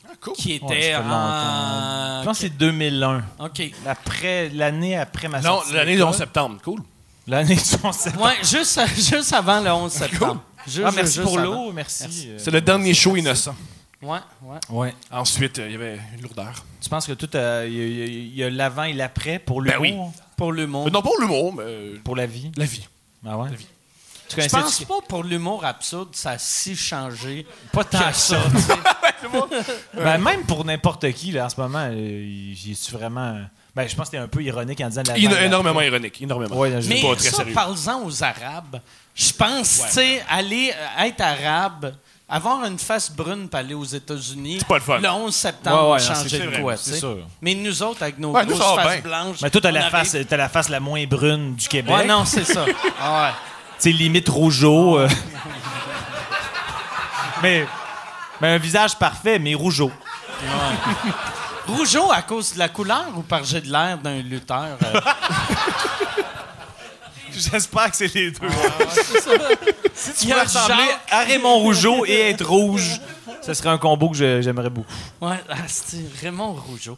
Ah, 0.07 0.13
cool. 0.21 0.33
Qui 0.33 0.61
Ouais, 0.63 0.77
était 0.77 0.93
longtemps. 0.93 1.09
en... 1.09 2.19
Je 2.21 2.25
pense 2.25 2.37
que 2.37 2.43
c'est 2.43 2.57
2001. 2.57 3.21
OK. 3.39 3.63
Après, 3.85 4.49
l'année 4.53 4.97
après 4.97 5.27
ma 5.27 5.41
Non, 5.41 5.61
l'année 5.73 5.97
du 5.97 6.03
11 6.03 6.15
septembre. 6.15 6.57
Cool. 6.63 6.79
L'année 7.27 7.55
du 7.55 7.61
11 7.83 7.93
septembre. 7.93 8.25
Ouais, 8.25 8.37
juste, 8.43 8.79
juste 8.95 9.33
avant 9.33 9.59
le 9.59 9.71
11 9.73 9.91
septembre. 9.91 10.41
Juste- 10.67 10.83
Ah, 10.85 10.91
merci 10.95 11.13
juste 11.15 11.23
pour 11.27 11.37
l'eau, 11.39 11.71
merci. 11.71 12.27
Euh, 12.29 12.37
C'est 12.37 12.51
le 12.51 12.61
dernier 12.61 12.93
show 12.93 13.15
innocent. 13.15 13.55
Ouais, 14.01 14.19
ouais. 14.41 14.57
Ouais. 14.69 14.93
Ensuite, 15.11 15.59
euh, 15.59 15.67
il 15.67 15.71
y 15.71 15.75
avait 15.75 15.97
une 16.15 16.21
lourdeur. 16.23 16.65
Tu 16.81 16.89
penses 16.89 17.07
que 17.07 17.13
tout, 17.13 17.29
euh, 17.35 17.65
il 17.69 18.35
y 18.37 18.43
a- 18.43 18.45
y, 18.47 18.51
y 18.51 18.55
l'avant 18.55 18.83
et 18.83 18.93
l'après 18.93 19.39
pour 19.39 19.61
l'humour? 19.61 19.79
Ben 19.81 19.81
oui. 19.81 19.97
Pour 20.35 20.51
l'humour. 20.51 20.87
Euh, 20.87 20.89
non, 20.89 21.01
pas 21.01 21.09
l'humour, 21.21 21.53
mais 21.53 21.99
Pour 22.03 22.15
la 22.17 22.25
vie? 22.25 22.51
la 22.57 22.65
vie. 22.65 22.85
Ah 23.25 23.37
ouais? 23.37 23.49
La 23.49 23.55
vie. 23.55 23.67
Tu 24.27 24.41
Je 24.41 24.47
pense 24.49 24.83
pas 24.85 24.95
pour 25.07 25.23
l'humour 25.23 25.63
absurde, 25.63 26.09
ça 26.13 26.31
a 26.31 26.37
si 26.39 26.75
changé. 26.75 27.45
pas 27.71 27.83
tant 27.83 28.09
que 28.09 28.15
ça. 28.15 28.41
ben, 29.93 30.17
même 30.17 30.43
pour 30.43 30.65
n'importe 30.65 31.11
qui, 31.13 31.31
là, 31.31 31.45
en 31.45 31.49
ce 31.49 31.59
moment, 31.59 31.87
euh, 31.91 32.53
il 32.55 32.71
est-tu 32.71 32.91
vraiment... 32.91 33.39
Ben, 33.75 33.89
je 33.89 33.95
pense 33.95 34.07
que 34.07 34.11
t'es 34.11 34.17
un 34.17 34.27
peu 34.27 34.43
ironique 34.43 34.79
en 34.81 34.87
disant 34.89 35.01
l'avant 35.07 35.19
Il 35.19 35.33
énormément 35.33 35.81
ironique. 35.81 36.21
Énormément. 36.21 36.55
Ouais, 36.55 36.79
je- 36.79 36.89
Mais 36.89 37.01
pas 37.01 37.15
très 37.15 37.29
ça, 37.29 37.37
sérieux. 37.37 37.53
parle-en 37.53 38.03
aux 38.05 38.23
Arabes. 38.23 38.79
Je 39.15 39.33
pense, 39.33 39.81
tu 39.87 39.91
sais, 39.93 40.23
aller 40.29 40.71
euh, 40.99 41.03
être 41.05 41.21
arabe, 41.21 41.95
avoir 42.29 42.63
une 42.65 42.77
face 42.77 43.11
brune 43.11 43.49
pour 43.49 43.59
aller 43.59 43.73
aux 43.73 43.83
États-Unis, 43.83 44.57
C'est 44.59 44.67
pas 44.67 44.75
le 44.75 44.81
fun. 44.81 44.99
le 44.99 45.09
11 45.09 45.33
septembre, 45.35 45.87
Ouais, 45.87 45.93
ouais, 45.93 45.99
va 45.99 46.07
non, 46.09 46.15
changer 46.15 46.29
c'est 46.39 46.45
de 46.51 46.57
quoi, 46.61 46.77
c'est 46.77 46.83
tu 46.85 46.91
sais. 46.93 46.99
sûr. 46.99 47.17
Mais 47.41 47.55
nous 47.55 47.81
autres, 47.83 48.03
avec 48.03 48.19
nos 48.19 48.31
Ouais, 48.31 48.45
grosses 48.45 48.75
faces 48.75 48.91
bien. 48.93 49.01
blanches... 49.01 49.37
Mais 49.41 49.49
toi, 49.49 49.61
t'as 49.61 49.71
la, 49.71 49.79
arrive- 49.87 49.91
face, 49.91 50.17
t'as 50.29 50.37
la 50.37 50.49
face 50.49 50.69
la 50.69 50.79
moins 50.79 51.03
brune 51.05 51.55
du 51.55 51.67
Québec. 51.67 51.95
Ouais, 51.95 52.05
non, 52.05 52.25
c'est 52.25 52.43
ça. 52.45 52.65
Ah 53.01 53.23
ouais. 53.23 53.29
C'est 53.79 53.91
limite 53.91 54.29
rougeau. 54.29 54.97
euh. 54.99 55.09
mais, 57.41 57.65
mais 58.39 58.49
un 58.49 58.57
visage 58.57 58.95
parfait, 58.97 59.39
mais 59.39 59.55
rougeau. 59.55 59.91
Rougeau 61.67 62.11
à 62.11 62.21
cause 62.21 62.53
de 62.53 62.59
la 62.59 62.69
couleur 62.69 63.05
ou 63.15 63.21
par 63.21 63.43
j'ai 63.43 63.61
de 63.61 63.71
l'air 63.71 63.97
d'un 63.97 64.21
lutteur? 64.21 64.77
euh? 64.83 64.99
J'espère 67.31 67.89
que 67.89 67.97
c'est 67.97 68.13
les 68.13 68.31
deux. 68.31 68.39
si 69.95 70.13
tu 70.13 70.23
Il 70.23 70.29
y 70.29 70.31
a 70.31 70.35
pouvais 70.35 70.45
ressembler 70.45 70.83
Jacques- 70.85 70.99
à 71.11 71.19
Raymond 71.23 71.57
Rougeau 71.59 72.05
et 72.05 72.29
être 72.29 72.45
rouge, 72.45 72.99
ce 73.41 73.53
serait 73.55 73.69
un 73.69 73.77
combo 73.79 74.09
que 74.09 74.15
j'aimerais 74.41 74.69
beaucoup. 74.69 74.91
Ouais, 75.19 75.41
ah, 75.49 75.55
c'est 75.67 76.05
Raymond 76.21 76.53
Rougeau? 76.53 76.97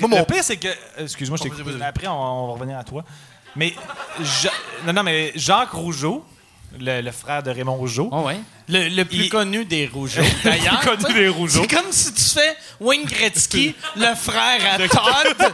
Moi, 0.00 0.08
mon 0.08 0.18
Le 0.20 0.24
pire, 0.24 0.44
c'est 0.44 0.56
que. 0.56 0.68
Excuse-moi, 0.98 1.36
je 1.42 1.48
t'ai. 1.48 1.82
Après, 1.84 2.06
on, 2.06 2.12
on 2.12 2.46
va 2.46 2.52
revenir 2.54 2.78
à 2.78 2.84
toi. 2.84 3.04
Mais. 3.56 3.74
Non, 4.86 4.92
non, 4.92 5.02
mais 5.02 5.32
Jacques 5.34 5.72
Rougeau, 5.72 6.24
le, 6.78 7.00
le 7.00 7.10
frère 7.12 7.42
de 7.42 7.50
Raymond 7.50 7.74
Rougeau. 7.76 8.08
Ouais. 8.12 8.38
Le, 8.68 8.88
le 8.88 9.04
plus 9.04 9.24
Il- 9.24 9.28
connu 9.28 9.64
des 9.64 9.86
Rougeaux, 9.92 10.22
d'ailleurs. 10.44 10.80
Le 10.84 10.96
plus 10.96 11.04
connu 11.04 11.14
des 11.14 11.28
Rougeaux. 11.28 11.62
C'est 11.68 11.74
comme 11.76 11.90
si 11.92 12.12
tu 12.14 12.22
fais 12.22 12.56
Wayne 12.80 13.04
Gretzky, 13.04 13.74
le 13.96 14.14
frère 14.14 14.60
à 14.74 14.78
Todd. 14.88 15.52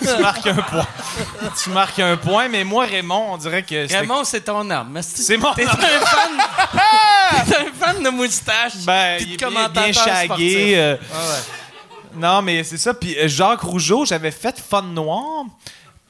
Tu 0.00 0.22
marques 0.22 0.46
un 0.46 0.54
point. 0.54 0.86
tu 1.62 1.70
marques 1.70 1.98
un 1.98 2.16
point, 2.16 2.48
mais 2.48 2.64
moi, 2.64 2.86
Raymond, 2.86 3.32
on 3.32 3.36
dirait 3.36 3.62
que. 3.62 3.92
Raymond, 3.92 4.24
c'est 4.24 4.40
ton 4.42 4.68
âme. 4.70 4.98
C'est 5.02 5.36
mon 5.36 5.52
T'es 5.52 5.66
âme. 5.66 5.76
un 5.80 6.06
fan? 6.06 7.44
T'es 7.48 7.56
un 7.56 7.72
fan 7.78 8.02
de 8.02 8.08
moustache. 8.10 8.76
Ben, 8.86 9.18
il 9.20 9.36
de 9.36 9.44
est 9.44 9.48
bien, 9.50 9.68
bien 9.68 9.92
sportif. 9.92 10.56
euh, 10.74 10.96
Ah 11.12 11.16
ouais. 11.18 12.18
Non, 12.20 12.42
mais 12.42 12.62
c'est 12.64 12.78
ça. 12.78 12.94
Puis 12.94 13.16
euh, 13.18 13.26
Jacques 13.28 13.60
Rougeau, 13.62 14.04
j'avais 14.04 14.30
fait 14.30 14.58
Fun 14.60 14.82
Noir. 14.82 15.44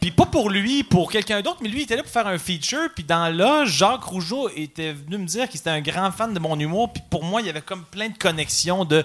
Puis 0.02 0.10
pas 0.10 0.26
pour 0.26 0.50
lui, 0.50 0.82
pour 0.82 1.12
quelqu'un 1.12 1.42
d'autre, 1.42 1.58
mais 1.62 1.68
lui, 1.68 1.78
il 1.78 1.82
était 1.84 1.94
là 1.94 2.02
pour 2.02 2.10
faire 2.10 2.26
un 2.26 2.36
feature. 2.36 2.88
Puis 2.92 3.04
dans 3.04 3.32
là, 3.32 3.64
Jacques 3.64 4.02
Rougeau 4.02 4.50
était 4.56 4.92
venu 4.92 5.16
me 5.16 5.26
dire 5.26 5.48
qu'il 5.48 5.60
était 5.60 5.70
un 5.70 5.80
grand 5.80 6.10
fan 6.10 6.34
de 6.34 6.40
mon 6.40 6.58
humour. 6.58 6.92
Puis 6.92 7.04
pour 7.08 7.22
moi, 7.22 7.40
il 7.40 7.46
y 7.46 7.50
avait 7.50 7.60
comme 7.60 7.84
plein 7.84 8.08
de 8.08 8.18
connexions 8.18 8.84
de 8.84 9.04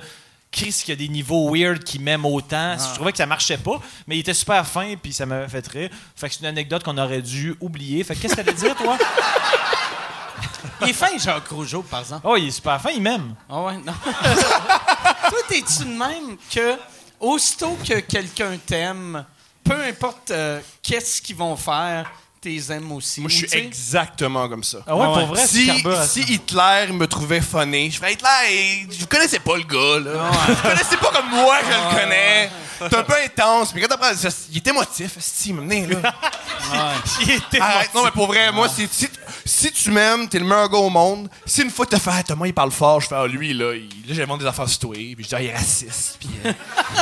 Chris 0.52 0.82
qui 0.84 0.91
a 0.91 0.95
des 0.95 1.08
niveaux 1.08 1.54
weird 1.54 1.84
qui 1.84 2.00
m'aime 2.00 2.26
autant. 2.26 2.76
Je 2.80 2.95
trouvais 2.95 3.12
que 3.12 3.20
ça 3.20 3.28
marchait 3.28 3.60
pas, 3.60 3.80
mais 4.08 4.16
il 4.18 4.22
était 4.22 4.34
super 4.34 4.66
fin, 4.66 4.95
puis 4.95 5.14
ça 5.14 5.28
m'avait 5.28 5.48
fait 5.48 5.68
rire. 5.68 5.89
Fait 6.16 6.30
que 6.30 6.34
c'est 6.34 6.39
une 6.39 6.48
anecdote 6.48 6.82
qu'on 6.82 6.98
aurait 6.98 7.22
dû 7.22 7.56
oublier. 7.62 8.04
Fait 8.04 8.16
que 8.16 8.22
qu'est-ce 8.22 8.36
que 8.36 8.41
t'allais 8.41 8.58
dire, 8.58 8.76
toi? 8.76 8.98
Il 10.82 10.89
est 10.89 10.93
fin, 10.93 11.16
Jacques 11.20 11.48
Rougeau, 11.50 11.84
par 11.84 12.00
exemple. 12.00 12.22
Oh, 12.28 12.36
il 12.38 12.48
est 12.48 12.52
super 12.52 12.80
fin, 12.80 12.91
il 12.91 13.02
m'aime. 13.02 13.36
Ah 13.50 13.64
ouais, 13.64 13.78
non. 13.78 13.93
Toi, 14.04 15.39
t'es-tu 15.48 15.86
de 15.86 15.98
même 15.98 16.38
que, 16.52 16.76
aussitôt 17.20 17.78
que 17.84 18.00
quelqu'un 18.00 18.58
t'aime, 18.64 19.26
peu 19.68 19.84
importe 19.84 20.32
euh, 20.32 20.61
qu'est-ce 20.82 21.22
qu'ils 21.22 21.36
vont 21.36 21.57
faire, 21.57 22.09
t'es 22.48 22.72
aimes 22.72 22.91
aussi? 22.91 23.22
Moi, 23.22 23.30
je 23.30 23.45
suis 23.45 23.58
exactement 23.58 24.48
comme 24.50 24.64
ça. 24.64 24.80
Ah 24.88 24.95
ouais, 24.95 25.04
Ah 25.06 25.10
ouais. 25.12 25.20
pour 25.20 25.28
vrai, 25.36 25.48
si, 25.48 25.72
si 26.08 26.22
Hitler 26.34 26.88
me 26.91 27.06
trouvait 27.08 27.41
funny, 27.41 27.91
je 27.91 27.98
ferais 27.98 28.14
Hitler, 28.14 28.88
je 28.91 29.06
connaissais 29.06 29.39
pas 29.39 29.58
le 29.58 29.64
gars, 29.64 30.00
là. 30.12 30.30
Vous 30.48 30.56
connaissez 30.70 30.98
pas 30.98 31.12
comme 31.12 31.30
moi, 31.30 31.58
je 31.64 31.70
le 31.70 32.00
connais. 32.02 32.50
C'est 32.80 32.95
un 32.95 33.04
peu 33.04 33.16
intense, 33.26 33.74
mais 33.74 33.82
quand 33.82 33.95
après, 33.95 34.16
ça- 34.16 34.30
il 34.52 34.58
est 34.58 34.68
émotif, 34.68 35.12
m'a 35.52 35.62
mené, 35.62 35.88
là. 35.88 36.14
Il 37.22 37.32
était 37.32 37.60
Arrête, 37.62 37.93
non, 37.95 38.04
mais 38.04 38.12
pour 38.12 38.28
vrai, 38.28 38.52
moi, 38.52 38.68
si, 38.68 38.88
si, 38.91 39.08
si 39.45 39.72
tu 39.72 39.89
m'aimes, 39.89 40.28
t'es 40.28 40.38
le 40.38 40.43
meilleur 40.45 40.70
gars 40.70 40.78
au 40.80 40.89
monde. 40.89 41.30
Si 41.45 41.62
une 41.62 41.70
fois 41.72 41.86
fais, 41.98 42.12
Ah, 42.14 42.24
Thomas, 42.24 42.45
il 42.45 42.54
parle 42.54 42.72
fort, 42.72 43.00
je 43.00 43.08
fais, 43.08 43.16
ah, 43.16 43.26
lui, 43.26 43.54
là, 43.54 43.74
il, 43.74 43.88
là, 44.08 44.14
j'invente 44.14 44.41
des 44.41 44.45
affaires 44.45 44.68
sur 44.68 44.80
toi, 44.80 44.93
puis 44.95 45.16
je 45.20 45.28
dis, 45.30 45.36
ah, 45.36 45.41
il 45.41 45.48
est 45.48 45.56
raciste, 45.56 46.18
puis. 46.20 46.30
euh, 46.45 46.52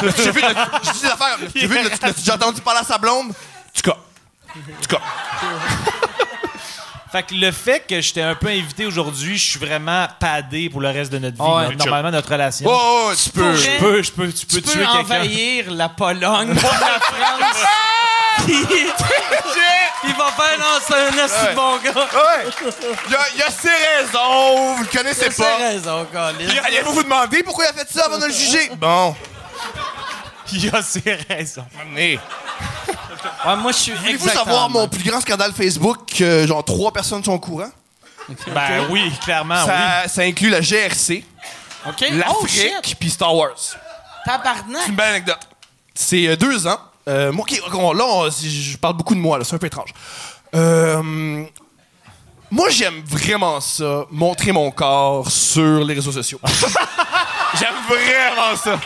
j'ai 0.17 0.31
vu, 0.31 0.41
dis 0.93 0.99
des 1.01 1.07
affaires, 1.07 1.37
j'ai 1.55 1.67
vu, 1.67 1.77
déjà 2.15 2.35
entendu 2.35 2.61
parler 2.61 2.81
à 2.81 2.83
sa 2.83 2.97
blonde? 2.97 3.33
Tu 3.73 3.81
cas. 3.81 3.97
Tu 4.81 4.87
cas. 4.87 5.01
Fait 7.11 7.23
que 7.23 7.33
le 7.35 7.51
fait 7.53 7.79
que 7.87 8.01
j'étais 8.01 8.23
un 8.23 8.35
peu 8.35 8.47
invité 8.47 8.85
aujourd'hui, 8.85 9.37
je 9.37 9.51
suis 9.51 9.59
vraiment 9.59 10.05
padé 10.19 10.69
pour 10.69 10.81
le 10.81 10.89
reste 10.89 11.13
de 11.13 11.19
notre 11.19 11.37
vie. 11.37 11.75
Normalement, 11.77 12.11
notre 12.11 12.29
relation. 12.29 12.65
Oh, 12.69 13.07
oh, 13.09 13.13
tu 13.15 13.29
peux. 13.29 13.55
Je 13.55 13.69
peux, 13.79 14.01
je 14.03 14.11
peux, 14.11 14.33
tu 14.33 14.45
peux 14.45 14.55
tu 14.55 14.61
peux 14.61 14.69
tuer 14.71 14.79
quelqu'un. 14.79 14.99
envahir 14.99 15.71
la 15.71 15.87
Pologne 15.87 16.53
pour 16.55 16.71
la 16.71 16.99
France. 16.99 17.65
Il 20.07 20.13
va 20.13 20.25
faire 20.31 20.81
c'est 20.85 20.93
un 20.93 21.23
assez 21.23 21.45
Ouais. 21.47 21.55
bon 21.55 21.77
gars. 21.77 21.91
Ouais. 21.93 22.51
Il 23.07 23.15
a, 23.15 23.19
il 23.35 23.41
a 23.43 23.49
ses 23.49 23.69
raisons, 23.69 24.75
vous 24.75 24.83
le 24.83 24.89
connaissez 24.97 25.31
C'est 25.31 25.37
pas. 25.43 25.55
raison, 25.57 26.05
Colin. 26.11 26.33
Puis, 26.37 26.59
Allez-vous 26.59 26.93
vous 26.93 27.03
demander 27.03 27.43
pourquoi 27.43 27.65
il 27.65 27.69
a 27.69 27.73
fait 27.85 27.91
ça 27.91 28.05
avant 28.07 28.17
de 28.19 28.25
le 28.25 28.31
juger? 28.33 28.69
Bon. 28.77 29.15
Il 30.51 30.75
a 30.75 30.81
ses 30.83 31.17
raisons. 31.29 31.65
Amenez. 31.81 32.19
Ouais, 33.45 33.55
moi, 33.57 33.71
je 33.71 33.77
suis 33.77 33.91
Voulez-vous 33.93 34.15
exactement 34.15 34.45
savoir 34.45 34.69
mon 34.69 34.87
plus 34.87 35.03
grand 35.03 35.21
scandale 35.21 35.53
Facebook 35.53 35.99
que 36.17 36.45
genre 36.47 36.63
trois 36.63 36.91
personnes 36.91 37.23
sont 37.23 37.33
au 37.33 37.39
courant? 37.39 37.69
Ben 38.53 38.85
oui, 38.89 39.11
clairement, 39.23 39.55
oui. 39.63 39.67
ça, 39.67 40.07
ça 40.07 40.21
inclut 40.23 40.49
la 40.49 40.59
GRC, 40.61 41.23
OK? 41.87 41.93
Oh, 42.29 42.47
shit! 42.47 42.71
l'Afrique, 42.73 42.95
puis 42.99 43.09
Star 43.11 43.35
Wars. 43.35 43.51
Tabarnak! 44.25 44.81
C'est 44.83 44.89
une 44.89 44.95
belle 44.95 45.09
anecdote. 45.09 45.39
C'est 45.93 46.27
euh, 46.27 46.35
deux 46.35 46.65
ans. 46.65 46.79
Euh, 47.07 47.31
moi, 47.31 47.45
qui- 47.47 47.61
on- 47.71 47.93
là, 47.93 48.03
on- 48.07 48.29
je 48.31 48.77
parle 48.77 48.95
beaucoup 48.95 49.13
de 49.13 49.19
moi, 49.19 49.37
là, 49.37 49.43
c'est 49.43 49.53
un 49.55 49.59
peu 49.59 49.67
étrange. 49.67 49.93
Euh, 50.55 51.43
moi, 52.49 52.69
j'aime 52.69 53.03
vraiment 53.05 53.59
ça, 53.61 54.05
montrer 54.09 54.51
mon 54.51 54.71
corps 54.71 55.29
sur 55.29 55.83
les 55.83 55.93
réseaux 55.93 56.11
sociaux. 56.11 56.39
j'aime 57.59 57.75
vraiment 57.87 58.55
ça. 58.55 58.79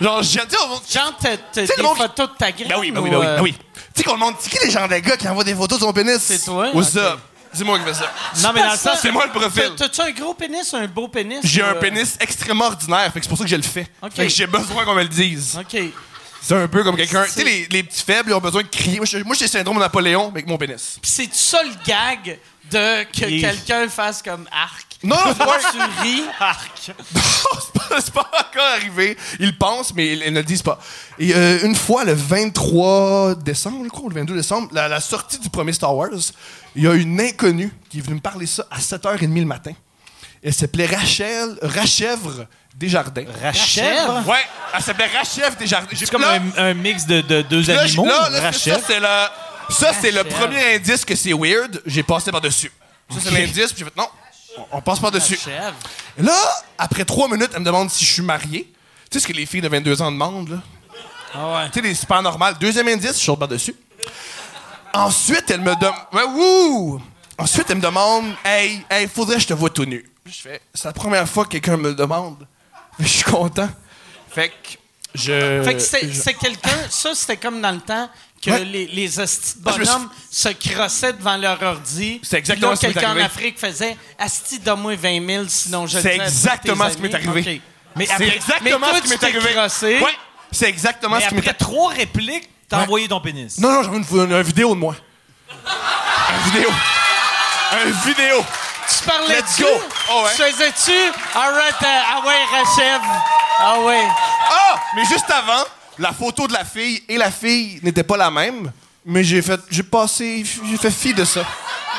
Genre, 0.00 0.22
j'aime. 0.22 0.46
Genre, 0.50 1.12
t'as 1.20 1.36
des 1.62 1.66
photos 1.66 2.30
de 2.30 2.36
ta 2.36 2.50
graine? 2.50 2.68
Ben 2.68 2.78
oui, 2.80 2.90
ben 2.90 3.00
oui, 3.00 3.10
ou, 3.10 3.12
ben 3.12 3.18
oui, 3.20 3.26
euh, 3.26 3.36
ben 3.36 3.42
oui. 3.42 3.54
Tu 3.94 3.98
sais 3.98 4.04
qu'on 4.04 4.14
demande, 4.14 4.34
c'est 4.40 4.50
qui 4.50 4.64
les 4.64 4.70
gens 4.70 4.86
des 4.88 5.00
gars 5.02 5.16
qui 5.16 5.28
envoient 5.28 5.44
des 5.44 5.54
photos 5.54 5.78
de 5.80 5.84
son 5.84 5.92
pénis? 5.92 6.18
C'est 6.20 6.44
toi? 6.44 6.70
What's 6.74 6.96
up? 6.96 7.18
Dis-moi 7.54 7.78
qui 7.80 7.84
fait 7.84 7.94
ça. 7.94 8.10
Non, 8.42 8.52
mais 8.54 8.62
dans 8.62 8.72
le 8.72 8.78
sens, 8.78 8.98
C'est 9.02 9.10
moi 9.10 9.26
le 9.26 9.32
profil. 9.32 9.72
T'as- 9.76 9.88
T'as-tu 9.88 10.00
un 10.00 10.10
gros 10.12 10.32
pénis 10.32 10.72
ou 10.72 10.76
un 10.76 10.86
beau 10.86 11.08
pénis? 11.08 11.40
J'ai 11.44 11.62
ou, 11.62 11.66
un 11.66 11.74
euh, 11.74 11.80
pénis 11.80 12.16
extrêmement 12.18 12.64
ordinaire, 12.66 13.12
fait 13.12 13.20
que 13.20 13.26
c'est 13.26 13.28
pour 13.28 13.36
ça 13.36 13.44
que 13.44 13.50
je 13.50 13.56
le 13.56 13.62
fais. 13.62 13.86
Ok. 14.02 14.12
Fait 14.14 14.22
que 14.26 14.32
j'ai 14.32 14.46
besoin 14.46 14.84
qu'on 14.86 14.94
me 14.94 15.02
le 15.02 15.08
dise. 15.08 15.58
OK. 15.60 15.82
C'est 16.40 16.56
un 16.56 16.66
peu 16.66 16.82
comme 16.82 16.96
quelqu'un. 16.96 17.24
Tu 17.24 17.30
C'est- 17.30 17.40
sais, 17.40 17.44
les, 17.44 17.66
les 17.70 17.82
petits 17.82 18.02
faibles, 18.02 18.30
ils 18.30 18.34
ont 18.34 18.40
besoin 18.40 18.62
de 18.62 18.68
crier. 18.68 18.96
Moi, 18.96 19.04
j'ai- 19.06 19.22
moi, 19.22 19.36
le 19.38 19.46
syndrome 19.46 19.78
Napoléon 19.78 20.28
avec 20.28 20.46
mon 20.46 20.56
pénis. 20.56 20.96
Puis 21.02 21.10
c'est 21.10 21.28
ça 21.34 21.62
le 21.62 21.70
gag 21.86 22.38
de 22.70 23.04
que 23.04 23.40
quelqu'un 23.40 23.86
fasse 23.88 24.22
comme 24.22 24.48
arc? 24.50 24.86
Non, 25.04 25.16
c'est 25.28 25.38
pas, 25.38 25.58
Tu 25.72 26.02
ris. 26.02 26.22
arc. 26.38 26.92
c'est 28.00 28.12
pas, 28.14 28.30
encore 28.32 28.62
arrivé. 28.76 29.16
Ils 29.40 29.56
pensent, 29.58 29.92
mais 29.94 30.06
ils, 30.12 30.22
ils 30.26 30.32
ne 30.32 30.38
le 30.38 30.44
disent 30.44 30.62
pas. 30.62 30.78
Et 31.18 31.34
euh, 31.34 31.60
une 31.64 31.74
fois, 31.74 32.04
le 32.04 32.12
23 32.14 33.34
décembre, 33.36 33.84
je 33.84 33.88
crois, 33.88 34.08
le 34.08 34.14
22 34.14 34.34
décembre, 34.36 34.68
la, 34.72 34.88
la 34.88 35.00
sortie 35.00 35.38
du 35.38 35.50
premier 35.50 35.72
Star 35.72 35.94
Wars, 35.94 36.10
il 36.76 36.84
y 36.84 36.86
a 36.86 36.94
une 36.94 37.20
inconnue 37.20 37.72
qui 37.90 37.98
est 37.98 38.00
venue 38.00 38.14
me 38.16 38.20
parler 38.20 38.46
ça 38.46 38.64
à 38.70 38.78
7h30 38.78 39.34
le 39.40 39.44
matin. 39.44 39.72
Elle 40.42 40.54
s'appelait 40.54 40.86
Rachel, 40.86 41.56
Rachèvre 41.62 42.46
Desjardins. 42.74 43.24
Rachèvre? 43.42 44.26
Ouais, 44.28 44.44
elle 44.74 44.82
s'appelait 44.82 45.06
Rachèvre 45.16 45.56
Desjardins. 45.56 45.88
C'est 45.94 46.10
comme 46.10 46.22
là- 46.22 46.38
un, 46.56 46.64
un 46.70 46.74
mix 46.74 47.06
de, 47.06 47.20
de 47.20 47.42
deux 47.42 47.62
Là, 47.72 47.82
animaux. 47.82 48.06
là, 48.06 48.28
ça, 48.32 48.40
Rachèvre. 48.40 48.80
c'est 48.86 48.98
le, 49.00 49.06
ça, 49.68 49.92
c'est 50.00 50.10
le 50.10 50.22
Rachel. 50.22 50.32
premier 50.32 50.74
indice 50.76 51.04
que 51.04 51.14
c'est 51.14 51.32
weird. 51.32 51.80
J'ai 51.86 52.02
passé 52.02 52.30
par-dessus. 52.32 52.72
Ça, 53.10 53.18
c'est 53.22 53.30
l'indice, 53.30 53.72
puis 53.72 53.78
j'ai 53.80 53.84
fait 53.84 53.96
non, 53.96 54.08
on, 54.58 54.78
on 54.78 54.80
passe 54.80 55.00
par-dessus. 55.00 55.38
Et 56.18 56.22
Là, 56.22 56.36
après 56.78 57.04
trois 57.04 57.28
minutes, 57.28 57.50
elle 57.54 57.60
me 57.60 57.64
demande 57.64 57.90
si 57.90 58.04
je 58.04 58.12
suis 58.12 58.22
marié. 58.22 58.70
Tu 59.10 59.18
sais 59.18 59.22
ce 59.22 59.26
que 59.28 59.32
les 59.32 59.46
filles 59.46 59.60
de 59.60 59.68
22 59.68 60.02
ans 60.02 60.10
demandent, 60.12 60.48
là? 60.48 60.62
Ah 61.34 61.52
ouais. 61.54 61.70
Tu 61.70 61.80
sais, 61.80 61.86
les 61.86 61.94
super 61.94 62.22
normales. 62.22 62.56
Deuxième 62.60 62.88
indice, 62.88 63.18
je 63.18 63.24
saute 63.24 63.38
par-dessus. 63.38 63.74
Ensuite, 64.94 65.50
elle 65.50 65.60
me 65.60 65.74
demande. 65.74 65.96
Ouais, 66.12 66.24
wouh! 66.24 67.00
Ensuite, 67.38 67.70
elle 67.70 67.76
me 67.76 67.82
demande 67.82 68.26
Hey, 68.44 68.84
hey, 68.90 69.08
faudrait 69.08 69.36
que 69.36 69.42
je 69.42 69.46
te 69.48 69.54
vois 69.54 69.70
tout 69.70 69.84
nu. 69.86 70.08
Je 70.26 70.32
fais 70.32 70.60
C'est 70.74 70.84
la 70.84 70.92
première 70.92 71.28
fois 71.28 71.44
que 71.44 71.50
quelqu'un 71.50 71.76
me 71.76 71.88
le 71.88 71.94
demande. 71.94 72.46
Je 72.98 73.06
suis 73.06 73.24
content. 73.24 73.68
Fait 74.28 74.50
que 74.50 74.54
je. 75.14 75.62
Fait 75.64 75.74
que 75.74 75.80
c'est 75.80 76.34
quelqu'un, 76.34 76.78
ça 76.90 77.14
c'était 77.14 77.36
comme 77.38 77.60
dans 77.60 77.72
le 77.72 77.80
temps 77.80 78.08
que 78.42 78.50
Ouais. 78.50 78.64
les, 78.64 78.86
les 78.86 79.20
hosties 79.20 79.54
de 79.58 79.62
Ah, 79.68 79.72
je 79.74 79.78
me 79.78 79.84
suis- 79.84 79.94
bonhommes 79.94 80.10
se 80.30 80.48
crossaient 80.48 81.12
devant 81.12 81.36
leur 81.36 81.62
ordi. 81.62 82.20
C'est 82.24 82.38
exactement 82.38 82.70
là, 82.70 82.76
ce 82.76 82.80
qui 82.80 82.86
m'est 82.88 82.92
quelqu'un 82.94 83.16
en. 83.16 83.24
Afrique 83.24 83.58
faisait 83.58 83.96
Asti, 84.18 84.58
donne-moi 84.58 84.96
20 84.96 85.26
000, 85.26 85.44
sinon 85.48 85.86
je 85.86 85.98
C'est 86.00 86.16
exactement 86.16 86.88
ce 86.90 86.96
qui 86.96 87.02
m'est 87.02 87.14
arrivé. 87.14 87.40
OK. 87.56 87.60
Mais 87.94 88.06
C'est 88.06 88.12
après, 88.12 88.34
exactement 88.36 88.78
mais 88.80 88.90
toi, 88.90 88.96
ce 88.98 89.02
qui 89.02 89.08
m'est 89.10 89.24
arrivé. 89.24 89.52
crossé. 89.54 89.98
Ouais, 90.00 90.18
c'est 90.50 90.68
exactement 90.68 91.16
mais 91.16 91.22
ce 91.22 91.28
qui 91.28 91.34
m'est 91.34 91.40
après 91.40 91.50
arrivé. 91.50 91.64
trois 91.76 91.92
répliques, 91.92 92.50
t'as 92.68 92.78
Ouais. 92.78 92.82
envoyé 92.84 93.06
ton 93.08 93.20
pénis. 93.20 93.58
Non, 93.58 93.70
non, 93.72 93.82
j'avais 93.84 93.96
une, 93.98 94.04
une, 94.10 94.32
une 94.32 94.42
vidéo 94.42 94.74
de 94.74 94.80
moi. 94.80 94.96
Une 95.50 96.50
vidéo. 96.52 96.70
Une 97.86 97.92
vidéo. 97.92 98.44
Tu 98.88 99.04
parlais 99.08 99.36
Let's 99.38 99.58
go. 99.60 99.66
Oh, 100.10 100.22
ouais. 100.24 100.30
Tu 100.36 100.42
faisais-tu? 100.42 100.98
Alright, 101.34 101.74
euh, 101.82 101.86
ah 101.86 102.22
ouais, 102.26 102.44
rachève. 102.50 103.00
Ah 103.58 103.80
ouais. 103.80 104.04
Ah! 104.50 104.80
Mais 104.96 105.04
juste 105.04 105.30
avant, 105.30 105.64
la 105.98 106.12
photo 106.12 106.46
de 106.46 106.52
la 106.52 106.64
fille 106.64 107.02
et 107.08 107.16
la 107.16 107.30
fille 107.30 107.80
n'étaient 107.82 108.02
pas 108.02 108.16
la 108.16 108.30
même. 108.30 108.70
Mais 109.04 109.24
j'ai 109.24 109.42
fait. 109.42 109.60
J'ai 109.70 109.82
passé. 109.82 110.44
J'ai 110.70 110.76
fait 110.76 110.90
fi 110.90 111.12
de 111.14 111.24
ça. 111.24 111.44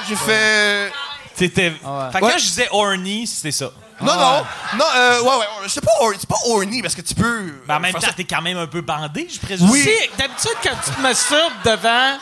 J'ai 0.08 0.16
fait. 0.16 0.92
T'étais. 1.36 1.74
Ah 1.84 2.06
ouais. 2.08 2.12
Fait 2.14 2.20
que 2.20 2.26
Ouais. 2.26 2.32
quand 2.32 2.38
je 2.38 2.44
disais 2.46 2.68
horny, 2.72 3.28
c'était 3.28 3.52
ça. 3.52 3.72
Non, 4.02 4.14
non, 4.16 4.46
non, 4.78 4.86
euh, 4.96 5.22
ouais, 5.22 5.28
ouais, 5.38 5.46
c'est 5.68 5.84
pas, 5.84 5.92
hor- 6.02 6.14
c'est 6.20 6.28
pas 6.28 6.36
horny 6.48 6.82
parce 6.82 6.94
que 6.96 7.02
tu 7.02 7.14
peux. 7.16 7.42
Mais 7.44 7.52
Ben, 7.68 7.76
en 7.76 7.80
même 7.80 7.92
faire 7.92 8.02
temps, 8.02 8.08
ça- 8.08 8.14
t'es 8.14 8.24
quand 8.26 8.42
même 8.42 8.58
un 8.58 8.68
peu 8.68 8.82
bandé, 8.82 9.28
je 9.32 9.40
présume. 9.40 9.70
Oui. 9.70 9.82
Tu 9.82 9.90
sais, 9.90 10.10
d'habitude, 10.18 10.52
quand 10.62 10.76
tu 10.84 10.92
te 10.92 11.00
masturbes 11.02 11.54
devant 11.64 12.18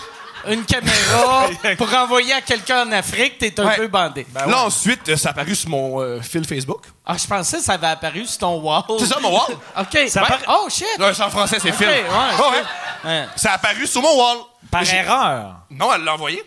une 0.49 0.63
caméra 0.65 1.47
pour 1.77 1.93
envoyer 1.93 2.33
à 2.33 2.41
quelqu'un 2.41 2.87
en 2.87 2.91
Afrique, 2.91 3.37
t'es 3.37 3.59
un 3.59 3.65
Ouais. 3.67 3.75
peu 3.77 3.87
bandé. 3.87 4.25
Là, 4.33 4.63
ensuite, 4.65 5.07
euh, 5.09 5.15
ça 5.17 5.29
a 5.29 5.31
apparu 5.31 5.55
sur 5.55 5.69
mon 5.69 5.99
euh, 6.01 6.21
fil 6.21 6.45
Facebook. 6.45 6.83
Ah, 7.05 7.15
je 7.17 7.27
pensais 7.27 7.57
que 7.57 7.63
ça 7.63 7.73
avait 7.73 7.87
apparu 7.87 8.25
sur 8.25 8.37
ton 8.39 8.59
wall. 8.61 8.83
C'est 8.99 9.05
ça, 9.07 9.19
mon 9.21 9.31
wall? 9.33 9.55
OK. 9.79 10.09
Ça 10.09 10.21
Ouais. 10.23 10.27
appara- 10.29 10.45
Oh, 10.63 10.67
shit. 10.69 10.85
Ouais, 10.99 11.13
c'est 11.13 11.23
en 11.23 11.29
français, 11.29 11.57
c'est 11.61 11.69
OK, 11.69 11.75
fil. 11.75 11.87
ouais, 11.87 12.03
Ouais, 12.03 12.45
ouais. 12.49 13.09
Ouais. 13.09 13.25
Ça 13.35 13.51
a 13.51 13.55
apparu 13.55 13.85
sur 13.87 14.01
mon 14.01 14.17
wall. 14.17 14.37
Par 14.69 14.83
J'ai- 14.85 14.97
erreur. 14.97 15.55
Non, 15.69 15.93
elle 15.93 16.03
l'a 16.03 16.13
envoyé. 16.13 16.43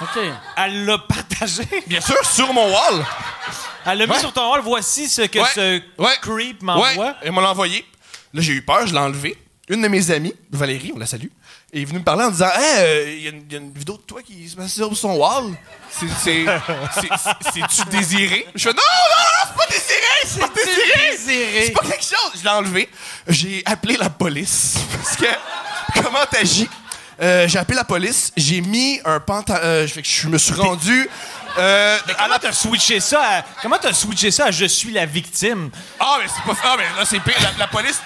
OK. 0.00 0.18
Elle 0.56 0.84
l'a 0.84 0.98
partagé. 0.98 1.62
Bien 1.86 2.00
sûr, 2.00 2.16
sur 2.24 2.52
mon 2.52 2.66
wall. 2.72 3.04
Elle 3.86 3.98
l'a 3.98 4.06
mis 4.06 4.12
Ouais. 4.12 4.18
sur 4.18 4.32
ton 4.32 4.50
wall. 4.50 4.60
Voici 4.62 5.08
ce 5.08 5.22
que 5.22 5.38
Ouais. 5.38 5.48
ce 5.54 5.80
Ouais. 5.98 6.10
creep 6.20 6.60
Ouais, 6.60 6.66
m'envoie. 6.66 7.14
elle 7.22 7.32
m'a 7.32 7.42
envoyé. 7.50 7.86
Là, 8.34 8.40
j'ai 8.42 8.52
eu 8.54 8.62
peur, 8.62 8.86
je 8.86 8.92
l'ai 8.92 8.98
enlevé. 8.98 9.36
Une 9.68 9.80
de 9.82 9.88
mes 9.88 10.10
amies, 10.10 10.34
Valérie, 10.50 10.92
on 10.94 10.98
la 10.98 11.06
salue, 11.06 11.28
est 11.72 11.84
venue 11.84 12.00
me 12.00 12.04
parler 12.04 12.24
en 12.24 12.30
disant 12.30 12.50
Hey, 12.54 12.78
euh, 12.78 13.14
il 13.16 13.22
y, 13.22 13.26
a 13.26 13.30
une- 13.30 13.44
il 13.48 13.52
y 13.52 13.56
a 13.56 13.58
une 13.58 13.72
vidéo 13.72 13.96
de 13.96 14.02
toi 14.02 14.20
qui 14.22 14.48
se 14.48 14.56
passe 14.56 14.72
sur 14.74 14.94
son 14.96 15.14
wall. 15.16 15.54
C'est- 15.90 16.06
c'est- 16.22 16.44
c'est- 16.94 17.08
c'est- 17.52 17.60
C'est-tu 17.70 17.88
désiré? 17.90 18.46
Je 18.54 18.68
fais 18.68 18.74
Non, 18.74 18.82
non, 18.82 19.16
non, 19.18 19.46
c'est 19.46 19.56
pas 19.56 19.72
désiré, 19.72 20.00
c'est 20.26 20.40
pas 20.40 20.48
désiré. 20.54 21.10
Désiré. 21.12 21.64
C'est 21.66 21.72
pas 21.72 21.80
quelque 21.86 22.04
chose. 22.04 22.32
Je 22.38 22.42
l'ai 22.44 22.48
enlevé. 22.50 22.88
J'ai 23.28 23.62
appelé 23.66 23.96
la 23.96 24.10
police. 24.10 24.74
Parce 25.02 25.16
que, 25.16 26.02
comment 26.02 26.24
t'agis? 26.30 26.68
Euh, 27.20 27.46
j'ai 27.46 27.58
appelé 27.58 27.76
la 27.76 27.84
police. 27.84 28.32
J'ai 28.36 28.60
mis 28.60 29.00
un 29.04 29.20
pantalon. 29.20 29.60
Euh, 29.62 29.86
je 29.86 30.28
me 30.28 30.38
suis 30.38 30.54
rendu. 30.54 31.08
Euh, 31.58 31.98
à 32.08 32.14
Comment 32.24 32.38
t'as 32.40 32.52
switché 32.52 32.98
ça 33.00 33.20
à... 33.22 33.42
Comment 33.60 33.76
t'as 33.78 33.92
switché 33.92 34.30
ça 34.30 34.46
à 34.46 34.50
je 34.50 34.64
suis 34.64 34.90
la 34.90 35.04
victime? 35.04 35.70
Ah, 36.00 36.16
mais 36.18 36.26
c'est 36.26 36.42
pas. 36.50 36.58
Ah, 36.64 36.74
mais 36.78 36.84
là, 36.98 37.04
c'est 37.04 37.20
pire. 37.20 37.34
La, 37.42 37.50
la 37.58 37.66
police. 37.66 38.00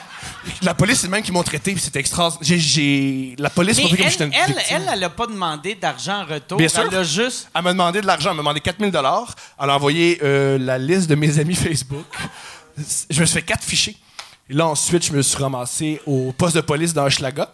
La 0.63 0.75
police, 0.75 1.01
c'est 1.01 1.09
même 1.09 1.23
qui 1.23 1.33
m'ont 1.33 1.43
traité, 1.43 1.73
puis 1.73 1.81
c'était 1.81 2.01
extraordinaire. 2.01 2.43
J'ai, 2.47 2.59
j'ai- 2.59 3.35
La 3.39 3.51
police 3.51 3.77
m'a 3.81 3.89
pris 3.89 3.97
comme 3.97 4.07
elle, 4.07 4.13
j'étais 4.13 4.25
une 4.27 4.33
elle, 4.35 4.47
victime. 4.55 4.77
elle, 4.77 4.91
elle 4.93 5.05
a 5.05 5.11
pas 5.11 5.27
demandé 5.27 5.75
d'argent 5.75 6.23
en 6.23 6.25
retour. 6.27 6.59
Bien 6.59 6.69
sûr. 6.69 6.85
Elle 6.91 6.97
a 6.99 7.03
juste... 7.03 7.49
Elle 7.55 7.63
m'a 7.63 7.73
demandé 7.73 8.01
de 8.01 8.07
l'argent. 8.07 8.31
Elle 8.31 8.37
m'a 8.37 8.43
demandé 8.43 8.61
4000 8.61 8.91
dollars. 8.91 9.35
Elle 9.61 9.71
a 9.71 9.75
envoyé 9.77 10.19
euh, 10.23 10.59
la 10.59 10.79
liste 10.79 11.09
de 11.09 11.15
mes 11.15 11.39
amis 11.39 11.55
Facebook. 11.55 12.05
Je 13.11 13.21
me 13.21 13.27
suis 13.27 13.35
fait 13.35 13.43
quatre 13.43 13.65
fichiers. 13.65 13.97
Et 14.49 14.55
là, 14.55 14.67
ensuite, 14.67 15.05
je 15.07 15.13
me 15.13 15.23
suis 15.23 15.39
ramassé 15.43 16.01
au 16.07 16.33
poste 16.37 16.57
de 16.57 16.61
police 16.61 16.93
dans 16.95 17.05
Hochelaga. 17.05 17.51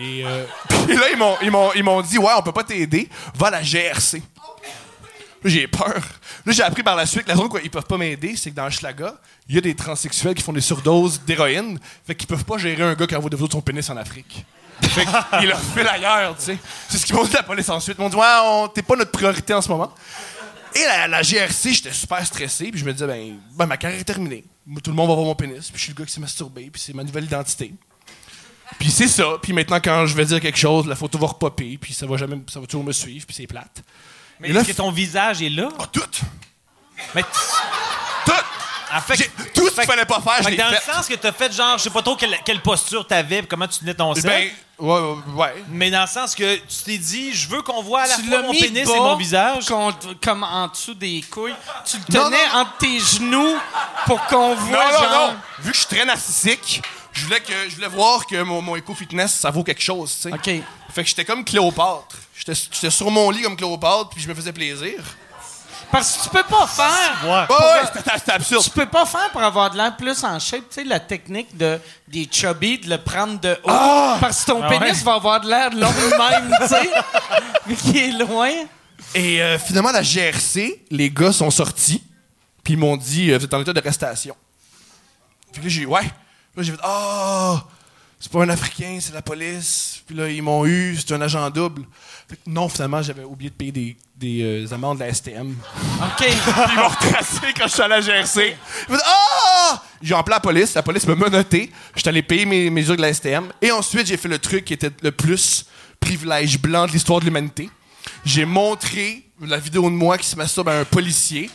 Et 0.00 0.24
euh, 0.24 0.44
puis 0.86 0.96
là, 0.96 1.02
ils 1.12 1.18
m'ont, 1.18 1.36
ils, 1.42 1.50
m'ont, 1.50 1.70
ils 1.74 1.82
m'ont 1.82 2.02
dit 2.02 2.18
Ouais, 2.18 2.32
on 2.36 2.42
peut 2.42 2.52
pas 2.52 2.64
t'aider. 2.64 3.08
Va 3.34 3.48
à 3.48 3.50
la 3.50 3.62
GRC. 3.62 4.22
Là, 5.44 5.50
j'ai 5.50 5.68
peur. 5.68 5.94
Là, 6.44 6.52
j'ai 6.52 6.62
appris 6.62 6.82
par 6.82 6.96
la 6.96 7.06
suite 7.06 7.22
que 7.22 7.28
la 7.28 7.34
raison 7.34 7.48
qu'ils 7.48 7.70
peuvent 7.70 7.86
pas 7.86 7.96
m'aider, 7.96 8.34
c'est 8.36 8.50
que 8.50 8.56
dans 8.56 8.66
Hochelaga, 8.66 9.14
il 9.48 9.54
y 9.54 9.58
a 9.58 9.60
des 9.60 9.74
transsexuels 9.74 10.34
qui 10.34 10.42
font 10.42 10.52
des 10.52 10.60
surdoses 10.60 11.20
d'héroïne. 11.26 11.78
Fait 12.06 12.14
qu'ils 12.14 12.26
peuvent 12.26 12.44
pas 12.44 12.58
gérer 12.58 12.82
un 12.82 12.94
gars 12.94 13.06
qui 13.06 13.14
envoie 13.14 13.30
des 13.30 13.36
photos 13.36 13.50
de 13.50 13.52
son 13.54 13.60
pénis 13.60 13.88
en 13.90 13.96
Afrique. 13.96 14.44
Fait 14.82 15.04
qu'ils 15.04 15.48
leur 15.48 15.60
filent 15.60 15.86
ailleurs, 15.88 16.36
tu 16.36 16.44
sais. 16.44 16.58
C'est 16.88 16.98
ce 16.98 17.06
qu'ils 17.06 17.14
m'ont 17.14 17.24
dit 17.24 17.32
la 17.32 17.42
police 17.42 17.68
ensuite. 17.68 17.96
Ils 17.98 18.02
m'ont 18.02 18.08
dit 18.08 18.16
Ouais, 18.16 18.36
on- 18.42 18.68
t'es 18.68 18.82
pas 18.82 18.96
notre 18.96 19.10
priorité 19.12 19.54
en 19.54 19.60
ce 19.62 19.68
moment. 19.68 19.92
Et 20.74 20.80
la, 20.84 21.08
la 21.08 21.22
GRC, 21.22 21.72
j'étais 21.72 21.92
super 21.92 22.24
stressé, 22.26 22.70
puis 22.70 22.78
je 22.78 22.84
me 22.84 22.92
disais, 22.92 23.06
ben, 23.06 23.38
ben, 23.56 23.66
ma 23.66 23.76
carrière 23.78 24.00
est 24.00 24.04
terminée. 24.04 24.44
Tout 24.84 24.90
le 24.90 24.96
monde 24.96 25.08
va 25.08 25.14
voir 25.14 25.26
mon 25.26 25.34
pénis, 25.34 25.70
puis 25.70 25.78
je 25.78 25.82
suis 25.84 25.92
le 25.92 25.98
gars 25.98 26.04
qui 26.04 26.12
s'est 26.12 26.20
masturbé, 26.20 26.68
puis 26.70 26.80
c'est 26.80 26.92
ma 26.92 27.02
nouvelle 27.02 27.24
identité. 27.24 27.72
Puis 28.78 28.90
c'est 28.90 29.08
ça, 29.08 29.38
puis 29.40 29.54
maintenant, 29.54 29.80
quand 29.82 30.04
je 30.06 30.14
vais 30.14 30.26
dire 30.26 30.40
quelque 30.40 30.58
chose, 30.58 30.86
la 30.86 30.94
photo 30.94 31.16
va 31.18 31.28
repopper, 31.28 31.78
puis 31.80 31.94
ça 31.94 32.06
va 32.06 32.16
jamais, 32.18 32.36
ça 32.52 32.60
va 32.60 32.66
toujours 32.66 32.84
me 32.84 32.92
suivre, 32.92 33.24
puis 33.26 33.34
c'est 33.34 33.46
plate. 33.46 33.82
Mais 34.40 34.50
est-ce 34.50 34.68
que 34.68 34.72
ton 34.72 34.90
visage 34.90 35.42
est 35.42 35.48
là? 35.50 35.68
Oh, 35.78 35.84
tout! 35.92 36.02
Mais 37.14 37.22
Tout! 37.22 38.32
en 38.94 39.00
fait, 39.00 39.16
J'ai- 39.16 39.30
tout 39.54 39.66
ce 39.68 39.70
fait 39.74 39.82
qu'il 39.82 39.90
fallait 39.90 40.04
pas 40.06 40.20
faire, 40.20 40.36
je 40.38 40.42
fait 40.44 40.50
l'ai 40.50 40.56
que 40.56 40.62
dans 40.62 40.68
fait. 40.70 40.86
le 40.86 40.92
sens 40.94 41.06
que 41.06 41.14
t'as 41.14 41.32
fait 41.32 41.52
genre, 41.52 41.76
je 41.78 41.84
sais 41.84 41.90
pas 41.90 42.02
trop 42.02 42.16
quelle, 42.16 42.38
quelle 42.44 42.60
posture 42.62 43.06
t'avais, 43.06 43.38
puis 43.40 43.48
comment 43.48 43.68
tu 43.68 43.78
tenais 43.80 43.94
ton 43.94 44.14
sein. 44.14 44.22
Ben, 44.22 44.50
ouais, 44.78 45.00
ouais, 45.00 45.16
ouais. 45.34 45.64
mais 45.68 45.90
dans 45.90 46.00
le 46.02 46.06
sens 46.06 46.34
que 46.34 46.56
tu 46.56 46.76
t'es 46.84 46.98
dit, 46.98 47.32
je 47.34 47.48
veux 47.48 47.62
qu'on 47.62 47.82
voit 47.82 48.02
à 48.02 48.06
la 48.08 48.16
Tu 48.16 48.22
fois 48.22 48.36
l'as 48.38 48.42
mon 48.42 48.52
mis 48.52 48.60
pénis 48.60 48.86
bas, 48.88 48.94
et 48.96 49.00
mon 49.00 49.16
visage. 49.16 49.66
contre- 49.66 50.18
comme 50.20 50.42
en 50.42 50.68
dessous 50.68 50.94
des 50.94 51.22
couilles. 51.30 51.54
Tu 51.84 51.98
le 51.98 52.18
Non, 52.18 52.24
tenais 52.26 52.48
non. 52.52 52.60
entre 52.60 52.76
tes 52.78 52.98
genoux 53.00 53.56
pour 54.06 54.24
qu'on 54.26 54.48
Non, 54.50 54.54
voit 54.56 54.84
non, 54.92 54.98
genre... 54.98 55.28
non! 55.32 55.36
Vu 55.60 55.70
que 55.70 55.76
je 55.76 55.80
suis 55.86 55.94
très 55.94 56.04
narcissique, 56.06 56.82
je 57.12 57.24
voulais, 57.24 57.40
que, 57.40 57.52
je 57.68 57.74
voulais 57.74 57.88
voir 57.88 58.26
que 58.26 58.40
mon, 58.42 58.62
mon 58.62 58.74
éco-fitness, 58.76 59.34
ça 59.34 59.50
vaut 59.50 59.62
quelque 59.64 59.82
chose, 59.82 60.14
tu 60.14 60.30
sais. 60.30 60.32
OK. 60.32 60.64
Fait 60.94 61.02
que 61.02 61.08
j'étais 61.08 61.24
comme 61.26 61.44
Cléopâtre. 61.44 62.16
J'étais 62.38 62.90
sur 62.90 63.10
mon 63.10 63.30
lit 63.30 63.42
comme 63.42 63.56
Cléopâtre, 63.56 64.10
puis 64.10 64.22
je 64.22 64.28
me 64.28 64.34
faisais 64.34 64.52
plaisir. 64.52 65.02
Parce 65.90 66.16
que 66.16 66.22
tu 66.24 66.28
peux 66.28 66.42
pas 66.42 66.66
faire... 66.66 67.48
Ouais. 67.48 68.00
C'était 68.16 68.32
absurde. 68.32 68.62
Tu 68.62 68.70
peux 68.70 68.86
pas 68.86 69.06
faire 69.06 69.30
pour 69.30 69.42
avoir 69.42 69.70
de 69.70 69.76
l'air 69.76 69.96
plus 69.96 70.22
en 70.22 70.38
shape, 70.38 70.68
tu 70.68 70.82
sais, 70.82 70.84
la 70.84 71.00
technique 71.00 71.56
de, 71.56 71.80
des 72.06 72.28
chubby, 72.30 72.78
de 72.78 72.90
le 72.90 72.98
prendre 72.98 73.40
de 73.40 73.52
haut. 73.64 73.68
Ah! 73.70 74.18
Parce 74.20 74.44
que 74.44 74.50
ton 74.52 74.62
Ah 74.62 74.68
pénis 74.68 75.02
va 75.02 75.14
avoir 75.14 75.40
de 75.40 75.48
l'air 75.48 75.70
long 75.70 75.90
même, 75.90 76.54
tu 76.60 76.68
sais, 76.68 76.90
vu 77.66 77.74
qu'il 77.74 77.96
est 77.96 78.18
loin. 78.18 78.50
Et 79.14 79.42
euh, 79.42 79.58
finalement, 79.58 79.92
la 79.92 80.02
GRC, 80.02 80.84
les 80.90 81.10
gars 81.10 81.32
sont 81.32 81.50
sortis, 81.50 82.02
puis 82.62 82.74
ils 82.74 82.78
m'ont 82.78 82.96
dit 82.96 83.30
euh, 83.30 83.38
Vous 83.38 83.44
êtes 83.44 83.54
en 83.54 83.60
état 83.62 83.72
d'arrestation. 83.72 84.36
Fait 85.52 85.60
que 85.60 85.64
là, 85.64 85.70
j'ai 85.70 85.80
dit 85.80 85.86
Ouais. 85.86 86.02
Là, 86.02 86.62
j'ai 86.62 86.72
fait 86.72 86.80
Ah, 86.82 87.64
c'est 88.20 88.32
pas 88.32 88.42
un 88.42 88.48
Africain, 88.48 88.98
c'est 89.00 89.14
la 89.14 89.22
police. 89.22 90.02
Puis 90.06 90.16
là, 90.16 90.28
ils 90.28 90.42
m'ont 90.42 90.66
eu, 90.66 90.96
c'est 90.96 91.14
un 91.14 91.20
agent 91.20 91.48
double. 91.50 91.82
Fait 92.28 92.36
que 92.36 92.40
non, 92.46 92.68
finalement, 92.68 93.00
j'avais 93.00 93.22
oublié 93.22 93.50
de 93.50 93.54
payer 93.54 93.72
des, 93.72 93.96
des 94.16 94.66
euh, 94.66 94.74
amendes 94.74 94.98
de 94.98 95.04
la 95.04 95.14
STM. 95.14 95.54
OK. 96.02 96.16
Puis 96.16 96.28
ils 96.28 96.76
m'ont 96.76 96.88
retracé 96.88 97.40
quand 97.56 97.68
je 97.68 97.72
suis 97.72 97.82
allé 97.82 97.94
à 97.94 98.00
la 98.00 98.02
GRC. 98.02 98.56
Ah 98.90 99.82
J'ai 100.02 100.14
appelé 100.14 100.34
la 100.34 100.40
police, 100.40 100.74
la 100.74 100.82
police 100.82 101.06
m'a 101.06 101.14
menotté. 101.14 101.70
Je 101.94 102.00
suis 102.00 102.08
allé 102.08 102.22
payer 102.22 102.44
mes 102.44 102.70
mesures 102.70 102.96
de 102.96 103.02
la 103.02 103.14
STM. 103.14 103.52
Et 103.62 103.70
ensuite, 103.70 104.06
j'ai 104.06 104.16
fait 104.16 104.28
le 104.28 104.38
truc 104.38 104.64
qui 104.64 104.74
était 104.74 104.90
le 105.00 105.12
plus 105.12 105.66
privilège 106.00 106.58
blanc 106.58 106.86
de 106.86 106.92
l'histoire 106.92 107.20
de 107.20 107.24
l'humanité. 107.24 107.70
J'ai 108.24 108.44
montré 108.44 109.24
la 109.40 109.58
vidéo 109.58 109.84
de 109.84 109.94
moi 109.94 110.18
qui 110.18 110.26
se 110.26 110.34
masturbe 110.36 110.68
à 110.68 110.80
un 110.80 110.84
policier. 110.84 111.50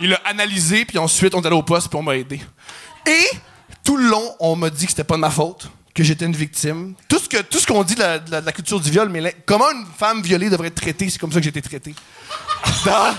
Il 0.00 0.10
l'a 0.10 0.20
analysé, 0.24 0.84
puis 0.84 0.98
ensuite, 0.98 1.34
on 1.34 1.42
est 1.42 1.46
allé 1.46 1.56
au 1.56 1.62
poste, 1.62 1.88
puis 1.88 1.98
on 1.98 2.02
m'a 2.02 2.16
aidé. 2.16 2.40
Et 3.06 3.30
tout 3.84 3.96
le 3.96 4.08
long, 4.08 4.34
on 4.40 4.56
m'a 4.56 4.70
dit 4.70 4.84
que 4.84 4.90
c'était 4.90 5.04
pas 5.04 5.14
de 5.16 5.20
ma 5.20 5.30
faute, 5.30 5.70
que 5.96 6.04
j'étais 6.04 6.26
une 6.26 6.36
victime. 6.36 6.94
Tout 7.08 7.18
ce 7.18 7.28
que 7.28 7.38
tout 7.42 7.58
ce 7.58 7.66
qu'on 7.66 7.82
dit 7.82 7.94
de 7.94 8.00
la, 8.02 8.18
de 8.18 8.50
culture 8.50 8.78
du 8.78 8.90
viol, 8.90 9.08
mais 9.08 9.34
comment 9.46 9.70
une 9.72 9.86
femme 9.98 10.20
violée 10.22 10.50
devrait 10.50 10.68
être 10.68 10.74
traitée, 10.80 11.08
c'est 11.08 11.18
comme 11.18 11.32
ça 11.32 11.38
que 11.38 11.44
j'ai 11.44 11.48
été 11.50 11.62
traité. 11.62 11.94
Dans 12.84 13.14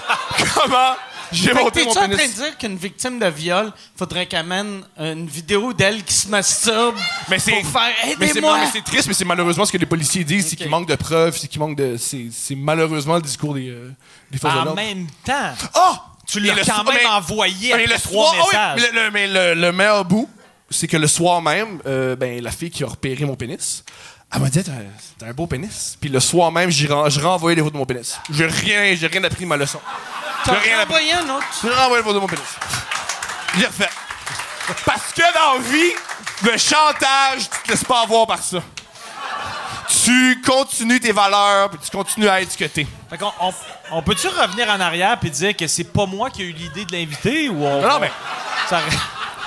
comment 0.53 0.95
j'ai 1.31 1.53
monté 1.53 1.83
mon 1.83 1.87
t'es-tu 1.87 1.89
en 1.89 1.93
train 1.93 2.07
de 2.07 2.15
pénis. 2.15 2.35
dire 2.35 2.57
qu'une 2.57 2.77
victime 2.77 3.19
de 3.19 3.25
viol, 3.25 3.73
faudrait 3.97 4.27
qu'elle 4.27 4.39
amène 4.39 4.83
une 4.97 5.27
vidéo 5.27 5.73
d'elle 5.73 6.03
qui 6.03 6.13
se 6.13 6.29
masturbe 6.29 6.95
Mais 7.29 7.39
c'est 7.39 7.51
pour 7.61 7.65
faire 7.71 7.91
Aidez-moi! 8.05 8.59
mais 8.59 8.67
c'est 8.71 8.83
triste, 8.83 9.07
mais 9.07 9.13
c'est 9.13 9.25
malheureusement 9.25 9.65
ce 9.65 9.71
que 9.71 9.77
les 9.77 9.85
policiers 9.87 10.23
disent, 10.23 10.47
c'est 10.47 10.55
qu'il 10.55 10.69
manque 10.69 10.87
de 10.87 10.95
preuves, 10.95 11.35
c'est 11.37 11.47
qu'il 11.47 11.59
manque 11.59 11.75
de 11.75 11.97
c'est 11.97 12.27
c'est 12.31 12.55
malheureusement 12.55 13.15
le 13.15 13.21
discours 13.23 13.55
des 13.55 13.69
euh, 13.69 13.91
des 14.31 14.37
forces 14.37 14.53
de 14.63 14.69
En 14.69 14.75
même 14.75 15.07
temps, 15.25 15.53
Ah! 15.73 16.03
tu 16.27 16.37
Et 16.37 16.41
l'as 16.41 16.63
quand 16.63 16.83
même 16.83 17.07
envoyé 17.09 17.73
mais 17.75 17.87
le 17.87 17.99
trois 17.99 18.31
ah 18.33 18.73
oui, 18.75 18.79
messages. 18.83 19.11
mais 19.13 19.55
le 19.55 19.71
meilleur 19.71 20.05
bout, 20.05 20.29
c'est 20.69 20.87
que 20.87 20.97
le 20.97 21.07
soir 21.07 21.41
même, 21.41 21.79
euh, 21.85 22.15
ben, 22.15 22.41
la 22.43 22.51
fille 22.51 22.69
qui 22.71 22.83
a 22.83 22.87
repéré 22.87 23.25
mon 23.25 23.35
pénis, 23.35 23.83
elle 24.33 24.41
m'a 24.41 24.49
dit 24.49 24.61
T'as 25.17 25.25
un 25.27 25.33
beau 25.33 25.47
pénis. 25.47 25.97
Puis 26.01 26.09
le 26.09 26.19
soir 26.19 26.51
même, 26.51 26.69
j'ai 26.69 26.87
renvoyé 26.87 27.55
des 27.55 27.61
photos 27.61 27.73
de 27.73 27.77
mon 27.77 27.85
pénis. 27.85 28.17
J'ai 28.29 28.45
rien, 28.45 28.93
j'ai 28.95 29.07
rien 29.07 29.23
appris 29.23 29.43
de 29.43 29.49
ma 29.49 29.55
leçon. 29.57 29.79
T'as 30.43 30.53
rien 30.59 30.79
appris. 30.79 30.95
envoyé 30.95 31.13
un 31.13 31.35
autre? 31.35 31.45
J'ai 31.61 31.69
renvoyé 31.69 32.03
des 32.03 32.07
photos 32.07 32.15
de 32.15 32.19
mon 32.19 32.27
pénis. 32.27 32.45
J'ai 33.57 33.65
refait. 33.65 33.89
Parce 34.85 35.13
que 35.13 35.21
dans 35.33 35.53
la 35.53 35.59
vie, 35.69 35.93
le 36.43 36.57
chantage, 36.57 37.49
tu 37.49 37.63
te 37.63 37.71
laisses 37.71 37.85
pas 37.85 38.01
avoir 38.01 38.27
par 38.27 38.43
ça. 38.43 38.59
Tu 40.03 40.41
continues 40.45 40.99
tes 40.99 41.13
valeurs, 41.13 41.69
puis 41.69 41.79
tu 41.81 41.89
continues 41.95 42.27
à 42.27 42.41
être 42.41 42.51
ce 42.51 42.57
que 42.57 42.65
t'es. 42.65 42.85
Fait 43.09 43.17
qu'on- 43.17 43.31
on, 43.39 43.53
on 43.91 44.01
peut-tu 44.01 44.27
revenir 44.27 44.69
en 44.69 44.79
arrière 44.81 45.17
et 45.23 45.29
dire 45.29 45.55
que 45.55 45.65
c'est 45.67 45.85
pas 45.85 46.05
moi 46.05 46.29
qui 46.29 46.41
ai 46.41 46.45
eu 46.45 46.51
l'idée 46.51 46.83
de 46.83 46.91
l'inviter 46.91 47.47
ou 47.47 47.63
on. 47.65 47.81
Non, 47.81 47.87
non, 47.89 47.99
mais- 48.01 48.11
Ça- 48.69 48.81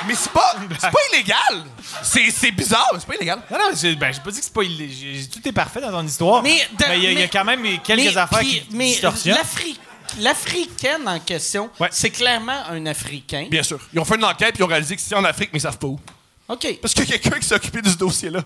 Mais 0.06 0.14
c'est 0.14 0.32
pas, 0.32 0.54
c'est 0.80 0.90
pas 0.90 0.98
illégal. 1.12 1.64
C'est, 2.02 2.30
c'est 2.30 2.50
bizarre, 2.52 2.88
mais 2.92 3.00
c'est 3.00 3.06
pas 3.06 3.16
illégal. 3.16 3.40
Non, 3.50 3.58
non, 3.58 3.64
j'ai 3.78 3.94
ben, 3.96 4.12
j'ai 4.12 4.20
pas 4.20 4.30
dit 4.30 4.38
que 4.38 4.44
c'est 4.44 4.52
pas 4.52 4.62
illé- 4.62 4.90
j'ai- 4.90 5.28
Tout 5.28 5.46
est 5.46 5.52
parfait 5.52 5.80
dans 5.80 5.90
ton 5.90 6.04
histoire. 6.06 6.42
Mais 6.42 6.66
de- 6.78 6.84
il 6.96 7.02
y, 7.02 7.06
a- 7.06 7.10
il 7.10 7.14
y 7.14 7.16
a 7.18 7.20
mais- 7.22 7.28
quand 7.28 7.44
même 7.44 7.62
quelques 7.82 8.00
Mais- 8.04 8.16
affaires 8.16 8.38
puis- 8.38 8.60
qui 8.62 8.66
Mais 8.72 8.86
distorsionnent. 8.88 9.36
l'Afri- 9.36 9.78
l'Africaine 10.18 11.06
en 11.08 11.18
question, 11.20 11.70
Ouais. 11.78 11.88
c'est 11.90 12.10
clairement 12.10 12.62
un 12.70 12.86
Africain. 12.86 13.46
Bien 13.50 13.62
sûr. 13.62 13.78
Ils 13.92 13.98
ont 14.00 14.04
fait 14.04 14.16
une 14.16 14.24
enquête 14.24 14.54
puis 14.54 14.60
ils 14.60 14.64
ont 14.64 14.68
réalisé 14.68 14.96
que 14.96 15.02
c'est 15.02 15.14
en 15.14 15.24
Afrique, 15.24 15.50
mais 15.52 15.58
ils 15.58 15.62
savent 15.62 15.78
pas 15.78 15.86
où. 15.88 16.00
OK. 16.48 16.78
Parce 16.82 16.94
qu'il 16.94 17.08
y 17.08 17.12
a 17.14 17.18
quelqu'un 17.18 17.38
qui 17.38 17.46
s'est 17.46 17.54
occupé 17.54 17.80
de 17.82 17.88
ce 17.90 17.96
dossier-là. 17.96 18.40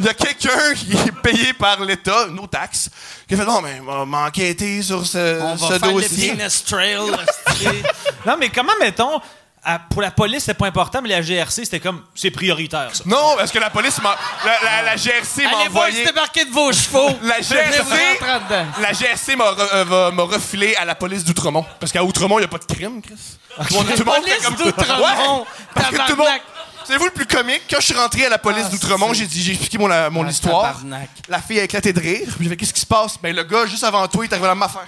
Il 0.00 0.06
y 0.06 0.08
a 0.08 0.14
quelqu'un 0.14 0.74
qui 0.74 0.92
est 0.92 1.12
payé 1.22 1.52
par 1.54 1.80
l'État, 1.84 2.26
nos 2.28 2.46
taxes, 2.46 2.88
qui 3.26 3.34
a 3.34 3.36
fait 3.36 3.44
non, 3.44 3.60
mais 3.60 3.80
on 3.86 4.06
m'a 4.06 4.26
enquêté 4.26 4.80
sur 4.82 5.04
ce, 5.06 5.40
On 5.40 5.56
ce 5.56 5.62
va 5.72 5.78
faire 5.78 5.88
le 5.94 6.02
dossier. 6.02 6.36
trail. 6.64 6.96
Non, 8.26 8.36
mais 8.38 8.48
comment, 8.50 8.72
mettons, 8.80 9.20
à- 9.64 9.78
pour 9.78 10.02
la 10.02 10.10
police, 10.10 10.40
c'était 10.40 10.54
pas 10.54 10.66
important, 10.66 11.00
mais 11.02 11.08
la 11.08 11.20
GRC, 11.22 11.64
c'était 11.64 11.80
comme, 11.80 12.02
c'est 12.14 12.30
prioritaire, 12.30 12.90
ça. 12.94 13.02
Non, 13.06 13.34
parce 13.36 13.50
que 13.50 13.58
la 13.58 13.70
police 13.70 14.00
m'a. 14.02 14.16
La, 14.44 14.52
la- 14.62 14.82
la 14.82 14.96
GRC 14.96 15.42
m'a 15.44 15.48
Allez 15.60 15.68
voir 15.68 15.84
envoyé. 15.86 16.02
se 16.02 16.08
débarquer 16.08 16.44
de 16.44 16.50
vos 16.50 16.72
chevaux. 16.72 17.10
La 17.22 17.40
GRC, 17.40 17.82
dedans. 18.20 18.66
la 18.80 18.92
GRC 18.92 19.36
m'a 19.36 19.44
re- 19.52 19.68
euh, 19.74 19.84
va- 19.84 20.10
m'a 20.10 20.22
refilé 20.22 20.74
à 20.76 20.84
la 20.84 20.94
police 20.94 21.24
d'Outremont. 21.24 21.64
Parce 21.80 21.92
qu'à 21.92 22.02
Outremont, 22.04 22.38
il 22.38 22.42
n'y 22.42 22.46
a 22.46 22.48
pas 22.48 22.58
de 22.58 22.64
crime, 22.64 23.00
Chris. 23.02 23.14
Tout 23.56 23.64
le 23.70 23.74
monde- 23.74 23.86
tout 23.86 23.98
le 23.98 24.04
monde 24.04 24.14
police 24.22 24.34
fait 24.34 24.44
comme- 24.44 24.54
d'Outremont, 24.54 25.38
Ouais, 25.40 25.44
parce 25.74 25.88
que 25.90 25.96
tout 25.96 26.02
le 26.02 26.08
monde. 26.16 26.16
tabarnak. 26.26 26.42
Savez-vous 26.86 27.04
le 27.04 27.10
plus 27.10 27.26
comique? 27.26 27.62
Quand 27.70 27.80
je 27.80 27.84
suis 27.86 27.94
rentré 27.94 28.24
à 28.24 28.28
la 28.30 28.38
police 28.38 28.64
Ah, 28.66 28.70
d'Outremont, 28.70 29.08
c'est- 29.12 29.18
j'ai 29.20 29.26
dit, 29.26 29.42
j'ai 29.42 29.50
expliqué 29.52 29.76
mon, 29.76 29.88
la- 29.88 30.08
mon 30.08 30.24
Ah, 30.26 30.30
histoire. 30.30 30.62
tabarnak. 30.74 31.10
La 31.28 31.42
fille 31.42 31.60
a 31.60 31.64
éclaté 31.64 31.92
de 31.92 32.00
rire. 32.00 32.28
Puis 32.34 32.44
j'ai 32.44 32.48
fait, 32.48 32.56
qu'est-ce 32.56 32.72
qui 32.72 32.80
se 32.80 32.86
passe? 32.86 33.18
Ben, 33.20 33.34
le 33.36 33.42
gars, 33.44 33.66
juste 33.66 33.84
avant 33.84 34.06
toi, 34.08 34.24
il 34.24 34.28
est 34.28 34.32
arrivé 34.32 34.46
à 34.46 34.50
la 34.50 34.54
même 34.54 34.62
affaire. 34.62 34.86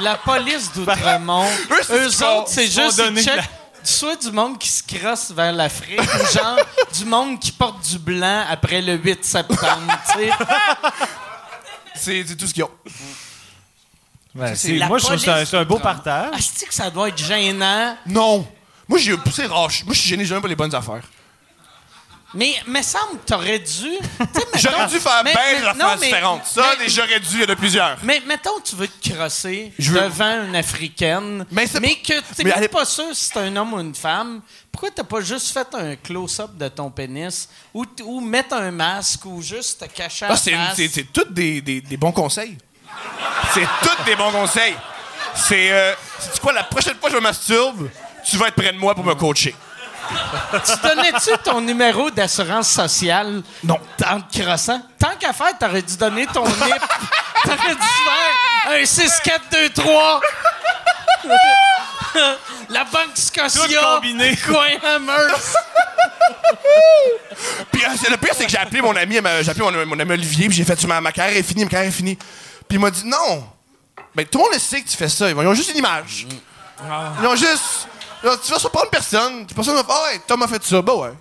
La 0.00 0.16
police 0.16 0.72
d'Outremont, 0.72 1.46
Eux, 1.90 2.06
autres, 2.24 2.48
c'est 2.48 2.66
juste 2.66 2.98
ils 2.98 3.04
donner 3.04 3.22
checkent 3.22 3.36
la- 3.36 3.42
soit 3.82 4.16
du 4.16 4.30
monde 4.30 4.58
qui 4.58 4.68
se 4.68 4.82
crosse 4.82 5.30
vers 5.30 5.52
l'Afrique 5.52 6.00
ou 6.00 6.36
genre 6.36 6.58
du 6.96 7.04
monde 7.04 7.38
qui 7.40 7.52
porte 7.52 7.80
du 7.88 7.98
blanc 7.98 8.44
après 8.48 8.80
le 8.82 8.94
8 8.96 9.24
septembre. 9.24 9.98
C'est 11.94 12.24
tout 12.36 12.46
ce 12.46 12.54
qu'ils 12.54 12.62
ont. 12.62 12.70
Ouais, 14.34 14.54
moi, 14.86 14.98
je 14.98 15.04
trouve 15.04 15.16
que 15.24 15.44
c'est 15.44 15.56
un, 15.56 15.64
beau 15.64 15.78
partage. 15.80 16.30
Ah, 16.32 16.36
que 16.36 16.74
ça 16.74 16.90
doit 16.90 17.08
être 17.08 17.18
gênant? 17.18 17.96
Non. 18.06 18.46
Moi, 18.86 18.98
j'ai 19.00 19.16
poussé 19.16 19.46
rage. 19.46 19.82
Moi, 19.84 19.94
je 19.94 20.00
suis 20.00 20.10
gêné 20.10 20.24
jamais 20.24 20.40
pour 20.40 20.48
les 20.48 20.54
bonnes 20.54 20.74
affaires. 20.74 21.02
Mais 22.34 22.52
me 22.66 22.82
semble 22.82 23.18
que 23.20 23.26
t'aurais 23.26 23.58
dû. 23.58 23.90
J'aurais 24.56 24.86
dû 24.88 25.00
faire 25.00 25.22
mais- 25.24 25.32
bien 25.32 25.42
mais- 25.52 25.72
des 25.72 25.78
non, 25.78 25.86
mais- 25.98 26.06
différentes. 26.06 26.44
Ça, 26.46 26.74
mais- 26.78 26.88
j'aurais 26.88 27.20
dû, 27.20 27.26
il 27.32 27.40
y 27.40 27.44
en 27.44 27.48
a 27.48 27.56
plusieurs. 27.56 27.96
Mais 28.02 28.20
mettons 28.26 28.60
tu 28.62 28.76
veux 28.76 28.86
te 28.86 29.08
crosser 29.14 29.72
veux- 29.78 30.00
devant 30.02 30.44
une 30.44 30.54
Africaine, 30.54 31.46
Mais 31.50 31.66
que 31.96 32.20
t'es 32.36 32.44
même 32.44 32.52
allez- 32.58 32.68
pas 32.68 32.84
sûr 32.84 33.06
si 33.14 33.30
c'est 33.32 33.38
un 33.38 33.56
homme 33.56 33.72
ou 33.72 33.80
une 33.80 33.94
femme, 33.94 34.42
pourquoi 34.70 34.90
t'as 34.90 35.04
pas 35.04 35.22
juste 35.22 35.52
fait 35.54 35.66
un 35.74 35.96
close-up 35.96 36.50
de 36.54 36.68
ton 36.68 36.90
pénis 36.90 37.48
ou, 37.72 37.86
mettre 38.20 38.54
un 38.56 38.72
masque 38.72 39.24
ou 39.24 39.40
juste 39.40 39.80
te 39.80 39.84
cacher 39.86 40.26
Ah, 40.26 40.32
la 40.32 40.36
c'est 40.36 40.50
c'est- 40.88 41.10
tous 41.10 41.24
des, 41.30 41.62
des- 41.62 41.80
des 41.80 41.96
bons 41.96 42.12
conseils. 42.12 42.58
C'est 43.54 43.66
tous 43.82 44.04
des 44.04 44.16
bons 44.16 44.32
conseils. 44.32 44.74
C'est. 45.34 45.70
Euh, 45.72 45.94
quoi, 46.42 46.52
la 46.52 46.64
prochaine 46.64 46.96
fois 47.00 47.08
que 47.08 47.14
je 47.14 47.20
me 47.20 47.22
masturbe, 47.22 47.88
tu 48.28 48.36
vas 48.36 48.48
être 48.48 48.54
près 48.54 48.72
de 48.72 48.78
moi 48.78 48.94
pour 48.94 49.04
me 49.04 49.14
coacher. 49.14 49.54
Tu 50.64 50.72
donnais-tu 50.82 51.30
ton 51.44 51.60
numéro 51.60 52.10
d'assurance 52.10 52.68
sociale? 52.70 53.42
Non. 53.62 53.78
en 54.06 54.20
te 54.20 54.40
crossant? 54.42 54.80
Tant 54.98 55.16
qu'à 55.18 55.32
faire, 55.32 55.56
t'aurais 55.58 55.82
dû 55.82 55.96
donner 55.96 56.26
ton 56.26 56.44
NIP. 56.44 56.82
t'aurais 57.44 57.74
dû 57.74 57.82
faire 58.04 58.72
un 58.72 58.82
6-4-2-3. 58.82 60.20
La 62.70 62.84
Banque 62.84 63.16
Scotia. 63.16 63.66
Tout 63.66 63.74
combiné. 63.96 64.36
Coin. 64.36 64.78
Puis 67.70 67.84
euh, 67.84 68.10
le 68.10 68.16
pire, 68.16 68.34
c'est 68.34 68.44
que 68.44 68.50
j'ai 68.50 68.58
appelé 68.58 68.80
mon 68.80 68.96
ami, 68.96 69.18
j'ai 69.42 69.50
appelé 69.50 69.70
mon, 69.70 69.86
mon 69.86 69.98
ami 69.98 70.12
Olivier, 70.12 70.48
puis 70.48 70.56
j'ai 70.56 70.64
fait 70.64 70.82
ma, 70.86 71.00
ma 71.00 71.12
carrière 71.12 71.36
est 71.36 71.42
finie, 71.42 71.64
ma 71.64 71.70
carrière 71.70 71.88
est 71.88 71.94
finie. 71.94 72.16
Puis 72.16 72.76
il 72.76 72.78
m'a 72.78 72.90
dit 72.90 73.06
non. 73.06 73.46
Ben 74.14 74.26
tout 74.26 74.38
le 74.38 74.44
monde 74.44 74.52
le 74.54 74.58
sait 74.58 74.80
que 74.82 74.88
tu 74.88 74.96
fais 74.96 75.08
ça. 75.08 75.28
Ils 75.30 75.36
ont 75.36 75.54
juste 75.54 75.70
une 75.70 75.78
image. 75.78 76.26
Ils 77.20 77.26
ont 77.26 77.36
juste. 77.36 77.88
Tu 78.20 78.50
vas 78.52 78.58
surprendre 78.58 78.90
personne. 78.90 79.46
Puis 79.46 79.54
Personne 79.54 79.74
va 79.74 79.84
faire 79.84 79.94
Ah 79.96 80.12
ouais, 80.12 80.20
Tom 80.26 80.42
a 80.42 80.48
fait 80.48 80.62
ça. 80.64 80.82
Bah 80.82 80.94
ouais. 80.94 81.12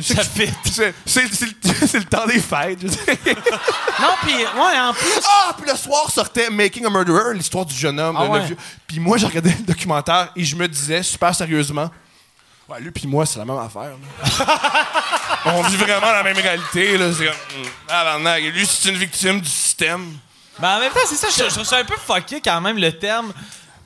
C'est- 0.00 0.14
Ça 0.14 0.24
fit. 0.24 0.50
C'est 1.06 1.98
le, 1.98 2.04
temps 2.04 2.26
des 2.26 2.40
fêtes. 2.40 2.82
Non, 4.00 4.08
puis, 4.22 4.34
ouais, 4.34 4.78
en 4.80 4.94
plus. 4.94 5.20
Ah, 5.24 5.54
puis 5.60 5.70
le 5.70 5.76
soir 5.76 6.10
sortait 6.10 6.48
Making 6.48 6.86
a 6.86 6.90
Murderer, 6.90 7.34
l'histoire 7.34 7.66
du 7.66 7.74
jeune 7.74 8.00
homme, 8.00 8.16
Ah 8.18 8.24
le 8.24 8.30
ouais. 8.30 8.46
vieux. 8.46 8.56
Puis 8.86 8.98
moi, 8.98 9.18
j'ai 9.18 9.26
regardé 9.26 9.50
le 9.50 9.64
documentaire 9.64 10.30
et 10.34 10.44
je 10.44 10.56
me 10.56 10.66
disais 10.66 11.02
super 11.02 11.34
sérieusement, 11.34 11.90
ouais, 12.68 12.80
lui 12.80 12.90
puis 12.90 13.06
moi, 13.06 13.26
c'est 13.26 13.38
la 13.38 13.44
même 13.44 13.58
affaire. 13.58 13.92
On 15.44 15.62
vit 15.62 15.76
vraiment 15.76 16.12
la 16.12 16.22
même 16.22 16.36
réalité. 16.36 16.96
Là. 16.96 17.06
C'est 17.12 17.26
comme. 17.26 18.26
Et 18.38 18.50
lui, 18.50 18.66
c'est 18.66 18.88
une 18.88 18.96
victime 18.96 19.40
du 19.40 19.48
système. 19.48 20.16
Mais 20.58 20.68
en 20.68 20.80
même 20.80 20.92
temps, 20.92 21.00
c'est 21.06 21.16
ça, 21.16 21.28
je, 21.30 21.48
je 21.48 21.54
trouve 21.54 21.64
ça 21.64 21.78
un 21.78 21.84
peu 21.84 21.96
fucké 21.96 22.40
quand 22.40 22.60
même 22.60 22.76
le 22.78 22.92
terme 22.92 23.32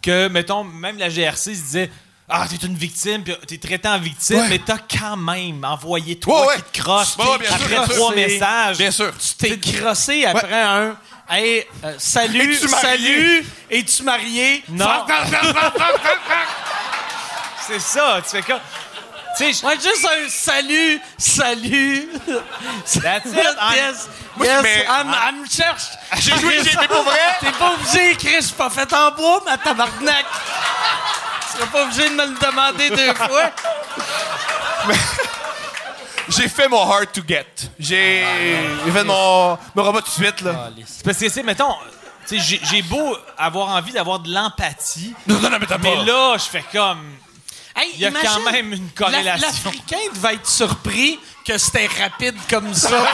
que, 0.03 0.29
mettons, 0.29 0.65
même 0.65 0.99
la 0.99 1.09
GRC 1.09 1.55
se 1.55 1.61
disait 1.63 1.91
Ah, 2.29 2.47
t'es 2.49 2.57
une 2.66 2.75
victime, 2.75 3.22
puis 3.22 3.37
t'es 3.47 3.59
traité 3.59 3.87
en 3.87 3.99
victime, 3.99 4.39
Ouais. 4.39 4.49
mais 4.49 4.59
t'as 4.59 4.79
quand 4.79 5.16
même 5.16 5.62
envoyé 5.62 6.18
toi 6.18 6.47
Ouais, 6.47 6.55
qui 6.72 6.81
te 6.81 6.85
sûr, 7.05 7.55
après 7.55 7.85
sûr. 7.87 7.95
trois 7.97 8.14
messages. 8.14 8.79
Bien 8.79 8.91
sûr. 8.91 9.12
Tu 9.18 9.35
t'es 9.35 9.59
crossé 9.59 10.25
après 10.25 10.62
un. 10.62 10.97
Hey, 11.29 11.66
euh, 11.85 11.95
salut, 11.99 12.55
Es-tu 12.55 12.68
marié? 12.68 12.89
salut, 12.89 13.47
es-tu 13.70 14.03
marié? 14.05 14.64
Non. 14.70 15.05
C'est 17.66 17.81
ça, 17.81 18.20
tu 18.22 18.31
fais 18.37 18.43
comme. 18.43 18.61
Sais, 19.37 19.64
Ouais, 19.66 19.74
juste 19.74 20.07
un 20.09 20.28
salut, 20.28 21.01
salut. 21.18 22.09
That's 23.03 23.26
it. 23.26 23.35
yes, 23.74 24.09
Moi, 24.37 24.47
yes, 24.47 24.62
mais- 24.62 24.87
me 25.32 25.47
cherche. 25.49 25.82
J'ai 26.20 26.39
joué, 26.39 26.62
j'ai 26.62 26.76
mais 26.80 26.87
pour 26.89 27.03
vrai? 27.03 27.18
T'es 27.41 27.51
pas 27.53 27.72
obligé, 27.72 28.14
Chris, 28.16 28.37
je 28.37 28.41
suis 28.47 28.53
pas 28.55 28.70
fait 28.70 28.93
en 28.93 29.11
bois, 29.11 29.43
ma 29.45 29.59
tabarnak. 29.59 30.24
Tu 31.51 31.57
seras 31.59 31.66
pas 31.66 31.82
obligé 31.85 32.09
de 32.11 32.14
me 32.14 32.26
le 32.26 32.35
demander 32.39 32.91
deux 32.91 33.14
fois. 33.14 33.51
J'ai 36.28 36.49
fait 36.49 36.68
mon 36.68 36.80
hard 36.91 37.12
to 37.12 37.22
get. 37.26 37.45
J'ai 37.78 38.24
j'ai 38.85 38.93
fait 38.93 39.05
mon, 39.05 39.59
mon 39.74 39.82
robot 39.82 40.01
tout 40.01 40.07
de 40.20 40.24
suite. 40.24 40.41
Là. 40.43 40.70
parce 41.05 41.18
que, 41.18 41.28
c'est, 41.28 41.43
mettons, 41.43 41.74
tu 42.26 42.39
sais, 42.41 42.59
j'ai- 42.62 42.82
beau 42.82 43.16
avoir 43.37 43.68
envie 43.70 43.93
d'avoir 43.93 44.20
de 44.20 44.32
l'empathie, 44.32 45.14
Non, 45.26 45.39
non, 45.41 45.51
non, 45.51 45.59
mais 45.61 45.66
t'as 45.66 45.78
mais 45.78 45.97
là, 46.05 46.37
je 46.39 46.45
fais 46.45 46.64
comme. 46.72 47.01
Hey, 47.77 47.91
Il 47.95 48.01
y 48.01 48.07
a 48.07 48.09
imagine, 48.11 48.29
quand 48.45 48.53
même 48.53 48.72
une 48.72 48.89
corrélation. 48.91 49.33
la- 49.33 49.47
L'Africain 49.49 49.99
devait 50.14 50.35
être 50.35 50.49
surpris 50.49 51.18
que 51.45 51.59
c'était 51.59 51.89
rapide 52.01 52.37
comme 52.49 52.72
ça. 52.72 53.05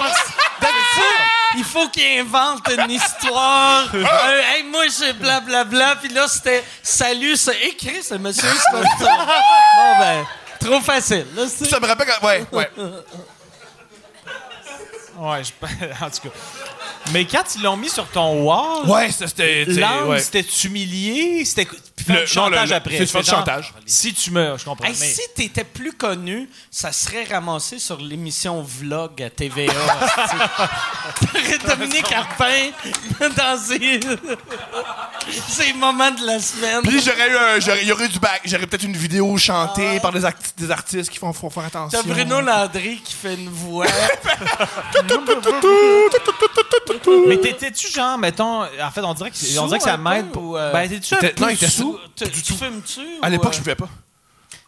Il 1.56 1.64
faut 1.64 1.88
qu'il 1.88 2.20
invente 2.20 2.62
une 2.68 2.90
histoire. 2.90 3.88
Un, 3.94 3.98
hey, 4.54 4.62
moi, 4.64 4.84
j'ai 4.96 5.12
blablabla. 5.14 5.96
Puis 5.96 6.10
là, 6.10 6.28
c'était 6.28 6.62
salut, 6.82 7.36
c'est 7.36 7.58
écrit, 7.62 8.00
c'est 8.02 8.18
monsieur, 8.18 8.48
c'est 8.48 8.70
pas. 8.72 8.86
Bon, 9.76 9.98
ben, 9.98 10.26
trop 10.60 10.80
facile. 10.80 11.26
Là, 11.34 11.44
Ça 11.48 11.80
me 11.80 11.86
rappelle 11.86 12.06
quand. 12.20 12.26
Ouais, 12.26 12.44
ouais. 12.52 12.70
Ouais, 15.18 15.42
je... 15.44 15.52
en 16.04 16.08
tout 16.08 16.28
cas. 16.28 16.34
Mais 17.12 17.26
quand 17.26 17.42
ils 17.54 17.62
l'ont 17.62 17.76
mis 17.76 17.90
sur 17.90 18.06
ton 18.08 18.42
wall, 18.42 18.88
Ouais, 18.88 19.10
c'était. 19.10 19.66
ouais. 20.06 20.18
c'était 20.20 20.46
humilié, 20.64 21.44
c'était 21.44 21.68
puis 22.04 22.14
Le- 22.14 22.20
du 22.22 22.26
chantage 22.26 22.58
non, 22.60 22.64
le- 22.66 22.72
après. 22.74 22.92
c'est 22.96 23.00
du 23.00 23.06
C'était 23.06 23.12
faire 23.12 23.22
du 23.22 23.30
genre, 23.30 23.38
chantage. 23.38 23.74
Si 23.86 24.14
tu 24.14 24.30
meurs, 24.30 24.58
je 24.58 24.64
comprends. 24.64 24.86
Hey, 24.86 24.94
mais- 24.98 25.12
Si 25.12 25.20
t'étais 25.34 25.64
plus 25.64 25.92
connu, 25.92 26.48
ça 26.70 26.92
serait 26.92 27.24
ramassé 27.24 27.78
sur 27.78 27.98
l'émission 27.98 28.62
Vlog 28.62 29.22
à 29.22 29.30
TVA. 29.30 29.72
T'aurais 31.20 31.58
Dominique 31.76 32.08
Carpin 32.08 32.70
dans 33.36 33.58
ses... 33.58 34.00
ses 35.48 35.72
moments 35.74 36.10
de 36.10 36.26
la 36.26 36.38
semaine. 36.40 36.82
Puis 36.82 37.00
j'aurais 37.02 37.30
eu 37.30 37.36
un, 37.36 37.60
j'aurais, 37.60 37.82
il 37.82 37.88
y 37.88 37.92
aurait 37.92 38.06
eu 38.06 38.10
du 38.10 38.18
bac. 38.18 38.40
J'aurais 38.44 38.66
peut-être 38.66 38.84
une 38.84 38.96
vidéo 38.96 39.36
chantée 39.38 40.00
par 40.00 40.12
des, 40.12 40.20
des 40.56 40.70
artistes 40.70 41.10
qui 41.10 41.18
font, 41.18 41.32
font 41.32 41.50
faire 41.50 41.64
attention. 41.64 42.00
T'as 42.02 42.08
Bruno 42.08 42.40
Landry 42.40 43.00
qui 43.04 43.14
fait 43.14 43.34
une 43.34 43.48
voix. 43.48 43.86
Mais 47.26 47.36
t'étais-tu 47.38 47.90
genre, 47.90 48.18
mettons, 48.18 48.62
en 48.62 48.90
fait, 48.92 49.00
on 49.02 49.14
dirait 49.14 49.30
que, 49.30 49.58
on 49.58 49.66
dirait 49.66 49.78
que 49.78 49.84
ça 49.84 49.96
m'aide. 49.96 50.26
ou, 50.36 50.56
euh, 50.56 50.72
Ben, 50.72 50.88
t'étais-tu 50.88 51.14
un 51.14 51.18
peu 51.18 51.32
non, 51.40 51.48
il 51.48 51.54
était 51.54 51.68
sous? 51.68 51.89
Tu 52.16 52.30
tu 52.42 52.52
fumes-tu? 52.54 53.00
À 53.22 53.28
l'époque, 53.28 53.48
euh, 53.52 53.56
je 53.56 53.58
pouvais 53.58 53.74
pas. 53.74 53.88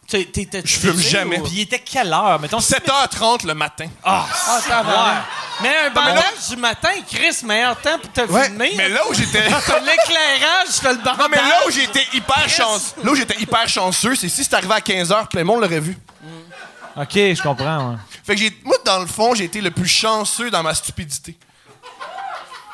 t'es- 0.08 0.24
t'étais 0.26 0.62
Je 0.64 0.78
fume 0.78 0.98
jamais. 1.00 1.38
Puis 1.40 1.52
il 1.54 1.60
était 1.60 1.78
quelle 1.78 2.12
heure? 2.12 2.38
Mettons, 2.38 2.60
7h30 2.60 3.44
le 3.46 3.54
matin. 3.54 3.86
Ah, 4.04 4.26
Ah, 4.46 4.60
tabarnak. 4.66 5.14
ouais. 5.16 5.20
Mais 5.62 5.76
un 5.86 5.90
bandage 5.90 6.48
du 6.50 6.56
matin, 6.56 6.90
Chris, 7.10 7.36
meilleur 7.44 7.80
temps 7.80 7.98
pour 7.98 8.12
te 8.12 8.20
Ouais, 8.30 8.44
filmer. 8.46 8.72
mais 8.76 8.88
là 8.88 9.00
où 9.08 9.14
j'étais. 9.14 9.48
T'as 9.66 9.78
l'éclairage, 9.80 10.68
t'as 10.82 10.92
le 10.92 10.98
bandage. 10.98 11.18
Non, 11.18 11.28
mais 11.30 11.36
là 11.36 11.60
où 11.66 11.70
j'étais 11.70 12.06
hyper 12.14 12.48
chanceux, 12.48 12.94
là 13.02 13.10
où 13.12 13.14
j'étais 13.14 13.38
hyper 13.40 13.68
chanceux, 13.68 14.14
c'est 14.16 14.28
si 14.28 14.42
c'était 14.44 14.56
arrivé 14.56 14.74
à 14.74 14.80
15h, 14.80 15.28
plein 15.28 15.40
le 15.40 15.46
monde 15.46 15.60
l'aurait 15.62 15.80
vu. 15.80 15.96
Ok, 16.96 17.12
je 17.14 17.42
comprends. 17.42 17.90
ouais. 17.92 17.96
Fait 18.24 18.34
que 18.34 18.40
j'ai, 18.40 18.54
moi, 18.64 18.76
dans 18.84 18.98
le 19.00 19.06
fond, 19.06 19.34
j'ai 19.34 19.44
été 19.44 19.60
le 19.62 19.70
plus 19.70 19.88
chanceux 19.88 20.50
dans 20.50 20.62
ma 20.62 20.74
stupidité. 20.74 21.36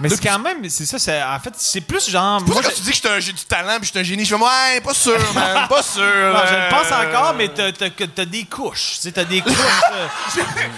Mais 0.01 0.09
c'est 0.09 0.22
quand 0.22 0.38
même, 0.38 0.68
c'est 0.70 0.86
ça, 0.86 0.99
c'est, 0.99 1.20
en 1.22 1.40
fait, 1.40 1.53
c'est 1.57 1.80
plus 1.80 2.09
genre. 2.09 2.40
Moi, 2.42 2.55
Moi, 2.55 2.62
quand 2.62 2.70
je, 2.70 2.76
tu 2.76 2.82
dis 2.82 3.01
que 3.01 3.18
j'ai 3.20 3.32
du 3.32 3.44
talent 3.44 3.78
puis 3.78 3.86
je 3.86 3.90
suis 3.90 3.99
un 3.99 4.03
génie, 4.05 4.24
je 4.24 4.34
fais, 4.36 4.40
ouais, 4.40 4.80
pas 4.80 4.94
sûr, 4.94 5.18
man, 5.34 5.66
pas 5.68 5.82
sûr. 5.82 6.03
non, 6.03 6.40
je 6.46 6.53
le 6.55 6.61
euh, 6.61 6.70
pense 6.70 6.86
encore, 6.92 7.34
mais 7.34 7.49
t'as, 7.49 7.72
t'as, 7.72 7.90
que 7.90 8.05
t'as 8.05 8.24
des 8.24 8.44
couches. 8.44 8.92
Tu 8.96 9.01
sais, 9.03 9.12
t'as 9.12 9.24
des 9.24 9.40
couches. 9.40 9.53
euh, 9.92 10.07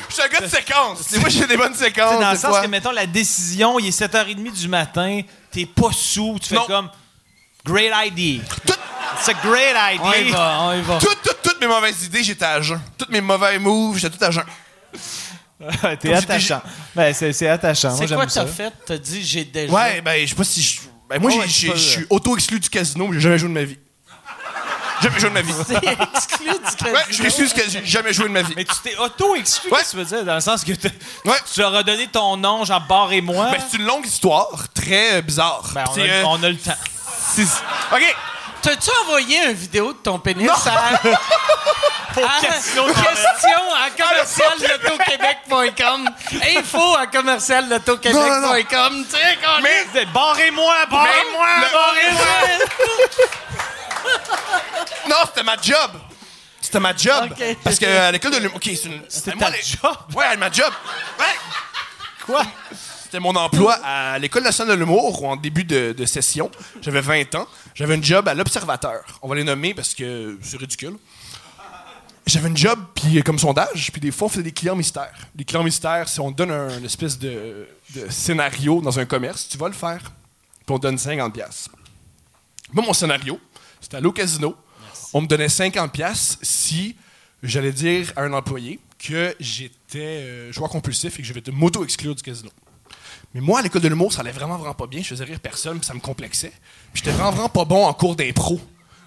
Je 0.09 0.15
suis 0.15 0.23
un 0.23 0.29
gars 0.29 0.41
de 0.41 0.49
séquence. 0.51 1.11
Moi, 1.19 1.29
j'ai 1.29 1.47
des 1.47 1.57
bonnes 1.59 1.75
séquences. 1.75 2.19
dans 2.19 2.29
le 2.31 2.35
des 2.35 2.41
sens 2.41 2.61
que, 2.61 2.67
mettons, 2.67 2.93
la 2.93 3.07
décision, 3.07 3.79
il 3.79 3.89
est 3.89 4.01
7h30 4.01 4.53
du 4.53 4.69
matin, 4.69 5.21
t'es 5.51 5.67
pas 5.67 5.93
sous, 5.93 6.39
tu 6.41 6.49
fais 6.49 6.55
Non. 6.55 6.67
comme 6.67 6.89
Great 7.65 7.93
idea. 8.07 8.43
Tout- 8.67 8.73
C'est 9.21 9.33
a 9.33 9.35
great 9.35 10.01
On 10.03 10.13
y 10.13 10.21
idea. 10.29 10.33
va, 10.37 10.59
on 10.63 10.73
y 10.73 10.81
va. 10.81 10.99
Toutes, 10.99 11.21
toutes, 11.23 11.43
toutes 11.43 11.61
mes 11.61 11.67
mauvaises 11.67 12.05
idées, 12.05 12.23
j'étais 12.23 12.47
à 12.47 12.63
jeun. 12.63 12.81
Toutes 12.97 13.11
mes 13.11 13.21
mauvais 13.21 13.59
moves, 13.59 13.99
j'étais 13.99 14.17
tout 14.17 14.25
à 14.25 14.31
jeun. 14.31 14.45
T'es 16.01 16.15
attachant. 16.15 16.63
Ben, 16.95 17.13
c'est, 17.13 17.33
c'est 17.33 17.49
attachant. 17.49 17.95
C'est 17.95 18.07
quoi 18.13 18.27
t'as 18.27 18.47
fait? 18.47 18.73
T'as 18.87 18.97
dit 18.99 19.23
j'ai 19.25 19.45
déjà. 19.45 19.73
Ouais, 19.73 20.01
ben, 20.01 20.21
je 20.25 20.31
sais 20.31 20.35
pas 20.35 20.45
si 20.45 20.63
je. 20.63 20.81
Ben, 21.09 21.21
moi, 21.21 21.31
peux, 21.33 21.43
je 21.47 21.75
suis 21.77 22.03
euh. 22.03 22.07
auto-exclu 22.11 22.61
du 22.61 22.71
casino, 22.71 23.13
j'ai 23.13 23.21
jamais 23.21 23.39
joué 23.39 23.49
de 23.49 23.55
ma 23.55 23.65
vie. 23.65 23.79
Jamais 25.03 25.19
joué 25.19 25.29
de 25.31 25.35
ma 25.35 25.41
vie. 25.43 25.53
Exclu 26.15 26.47
du 26.51 26.77
casino. 26.77 26.95
Ouais, 26.95 27.01
je 27.11 27.23
m'excuse 27.23 27.53
que 27.53 27.69
j'ai 27.69 27.85
jamais 27.85 28.13
joué 28.13 28.29
de 28.29 28.33
ma 28.33 28.43
vie. 28.43 28.53
Mais 28.57 28.65
tu 28.65 28.75
t'es 28.83 28.97
auto-exclu, 28.97 29.71
Ouais. 29.73 29.81
tu 29.91 29.97
veux 29.97 30.05
dire? 30.05 30.25
Dans 30.25 30.35
le 30.35 30.41
sens 30.41 30.63
que 30.65 30.73
Ouais. 30.73 31.37
tu 31.53 31.61
leur 31.61 31.75
as 31.75 31.83
donné 31.83 32.07
ton 32.07 32.37
nom, 32.37 32.65
genre 32.65 32.81
barre 32.87 33.13
et 33.13 33.21
moi. 33.21 33.51
Ben, 33.51 33.59
c'est 33.71 33.79
une 33.79 33.87
longue 33.87 34.07
histoire, 34.07 34.67
très 34.75 35.15
euh, 35.15 35.23
bizarre. 35.23 35.69
Ben, 35.75 35.85
on, 35.89 35.95
C'est, 35.95 36.09
a, 36.09 36.13
euh, 36.15 36.23
on 36.27 36.43
a 36.43 36.49
le 36.49 36.57
temps. 36.57 36.73
c'est- 37.35 37.43
OK. 37.43 38.17
T'as-tu 38.63 38.91
envoyé 39.03 39.39
une 39.47 39.53
vidéo 39.55 39.93
de 39.93 39.99
ton 39.99 40.19
pénis 40.19 40.49
à, 40.51 40.95
à 40.97 41.01
casino 42.43 42.89
de 42.89 42.93
question 42.93 43.75
à 43.75 43.91
commercial-lotoquebec.com 43.91 46.11
info 46.59 46.97
à 46.97 47.07
commercial-lotoquebec.com 47.07 49.05
tu 49.09 49.17
sais 49.17 49.39
qu'on 49.43 49.61
Mais- 49.63 50.05
Barrez-moi, 50.07 50.75
barrez-moi, 50.91 51.49
barrez-moi! 51.73 52.25
Non, 55.09 55.17
c'était 55.27 55.43
ma 55.43 55.57
job. 55.61 55.91
C'était 56.61 56.81
ma 56.81 56.95
job. 56.97 57.35
Parce 57.65 57.79
que 57.79 57.87
à 57.87 58.13
l'école 58.13 58.33
de 58.33 58.39
l'humour. 58.39 58.57
OK, 58.57 58.65
c'est 58.65 58.85
une. 58.85 59.03
C'était 59.09 59.33
ta 59.33 59.51
les- 59.51 59.63
job? 59.63 59.97
Ouais, 60.15 60.37
ma 60.37 60.51
job. 60.51 60.73
Ouais. 61.19 61.25
Quoi? 62.27 62.43
C'était 63.11 63.19
mon 63.19 63.35
emploi 63.35 63.75
à 63.83 64.21
l'École 64.21 64.45
nationale 64.45 64.77
de 64.77 64.81
l'humour, 64.85 65.21
ou 65.21 65.27
en 65.27 65.35
début 65.35 65.65
de, 65.65 65.93
de 65.99 66.07
session. 66.07 66.49
J'avais 66.81 67.01
20 67.01 67.35
ans. 67.35 67.49
J'avais 67.75 67.97
une 67.97 68.05
job 68.05 68.29
à 68.29 68.35
l'Observateur. 68.35 69.03
On 69.21 69.27
va 69.27 69.35
les 69.35 69.43
nommer 69.43 69.75
parce 69.75 69.95
que 69.95 70.39
c'est 70.41 70.57
ridicule. 70.57 70.97
J'avais 72.25 72.47
une 72.47 72.57
job, 72.57 72.79
puis 72.95 73.19
euh, 73.19 73.23
comme 73.23 73.37
sondage, 73.37 73.91
puis 73.91 74.01
des 74.01 74.13
fois, 74.13 74.27
on 74.27 74.29
faisait 74.29 74.45
des 74.45 74.53
clients 74.53 74.77
mystères. 74.77 75.19
Les 75.35 75.45
clients 75.45 75.65
mystères, 75.65 76.09
c'est 76.09 76.21
on 76.21 76.31
donne 76.31 76.53
un 76.53 76.79
une 76.79 76.85
espèce 76.85 77.19
de, 77.19 77.67
de 77.97 78.09
scénario 78.09 78.81
dans 78.81 78.97
un 79.01 79.07
commerce, 79.07 79.49
tu 79.49 79.59
vas 79.59 79.67
le 79.67 79.75
faire, 79.75 80.03
puis 80.65 80.69
on 80.73 80.79
te 80.79 80.83
donne 80.83 80.95
50$. 80.95 81.33
piastres. 81.33 81.71
Moi, 82.73 82.85
mon 82.87 82.93
scénario, 82.93 83.41
c'était 83.81 83.97
aller 83.97 84.07
au 84.07 84.13
casino. 84.13 84.55
On 85.13 85.21
me 85.21 85.27
donnait 85.27 85.49
50$ 85.49 85.89
piastres 85.89 86.39
si 86.43 86.95
j'allais 87.43 87.73
dire 87.73 88.13
à 88.15 88.23
un 88.23 88.33
employé 88.35 88.79
que 89.01 89.35
j'étais 89.41 89.99
euh, 89.99 90.53
joueur 90.53 90.71
compulsif 90.71 91.19
et 91.19 91.23
que 91.23 91.27
je 91.27 91.33
vais 91.33 91.41
te 91.41 91.51
moto-exclure 91.51 92.15
du 92.15 92.23
casino. 92.23 92.51
Mais 93.35 93.41
moi, 93.41 93.61
à 93.61 93.63
l'école 93.63 93.83
de 93.83 93.89
l'humour, 93.89 94.13
ça 94.13 94.21
allait 94.23 94.33
vraiment, 94.33 94.57
vraiment 94.57 94.75
pas 94.75 94.87
bien. 94.87 95.03
Je 95.03 95.09
faisais 95.09 95.25
rire 95.25 95.39
personne, 95.41 95.79
puis 95.79 95.87
ça 95.87 95.95
me 95.95 96.01
complexait. 96.01 96.53
Puis 96.93 97.03
j'étais 97.05 97.13
vraiment, 97.13 97.31
vraiment 97.31 97.49
pas 97.49 97.65
bon 97.65 97.87
en 97.87 97.93
cours 97.95 98.17
d'impro. 98.17 98.61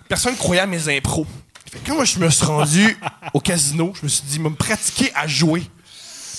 Personne 0.08 0.36
croyait 0.38 0.62
à 0.62 0.66
mes 0.68 0.88
impros. 0.96 1.26
Fait 1.70 1.80
que 1.80 1.88
quand 1.88 1.96
moi, 1.96 2.06
je 2.06 2.20
me 2.20 2.30
suis 2.30 2.46
rendu 2.46 2.98
au 3.34 3.40
casino, 3.40 3.94
je 4.00 4.04
me 4.04 4.08
suis 4.08 4.24
dit, 4.24 4.40
me 4.40 4.50
pratiquer 4.54 5.12
à 5.16 5.28
jouer. 5.28 5.64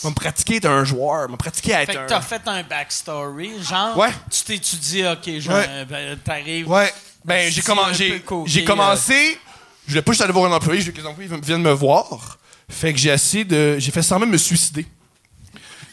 Me 0.05 0.11
pratiquer 0.11 0.55
à 0.55 0.57
être 0.59 0.67
un 0.67 0.85
joueur. 0.85 1.29
Me 1.31 1.37
pratiquer 1.37 1.75
à 1.75 1.83
être 1.83 1.93
fait 1.93 1.99
que 1.99 2.03
un... 2.03 2.07
t'as 2.07 2.21
fait 2.21 2.43
un 2.47 2.63
backstory 2.63 3.63
genre 3.63 3.97
Ouais. 3.97 4.11
tu 4.31 4.57
dit 4.77 5.03
ok 5.07 5.41
genre, 5.41 5.55
Ouais. 5.57 5.85
ben, 5.87 6.19
t'arrives 6.23 6.69
Ouais. 6.69 6.93
Ben, 7.25 7.51
j'ai 7.51 7.63
commen- 7.63 7.89
un 7.91 8.65
commencé. 8.67 9.39
Je 9.87 9.93
voulais 9.93 10.03
pas 10.03 10.13
juste 10.13 10.21
aller 10.23 10.33
voir 10.33 10.51
un 10.51 10.55
employé, 10.57 10.81
je 10.81 10.87
voulais 10.91 10.97
que 10.97 11.03
les 11.03 11.07
employés 11.09 11.31
viennent 11.43 11.63
me 11.63 11.73
voir. 11.73 12.39
Fait 12.69 12.93
que 12.93 12.99
j'ai 12.99 13.11
essayé 13.11 13.45
de. 13.45 13.79
J'ai 13.79 13.91
fait 13.91 14.03
semblant 14.03 14.27
de 14.27 14.33
me 14.33 14.39
suicider. 14.39 14.87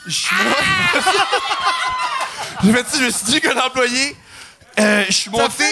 Je 0.07 0.11
suis 0.11 0.35
J'ai 2.63 2.73
fait 2.73 2.87
ça, 2.89 2.97
je 2.99 3.03
me 3.05 3.09
suis 3.11 3.25
dit 3.25 3.41
qu'un 3.41 3.57
employé. 3.59 4.15
euh, 4.79 5.05
je 5.07 5.11
suis 5.13 5.29
monté. 5.29 5.63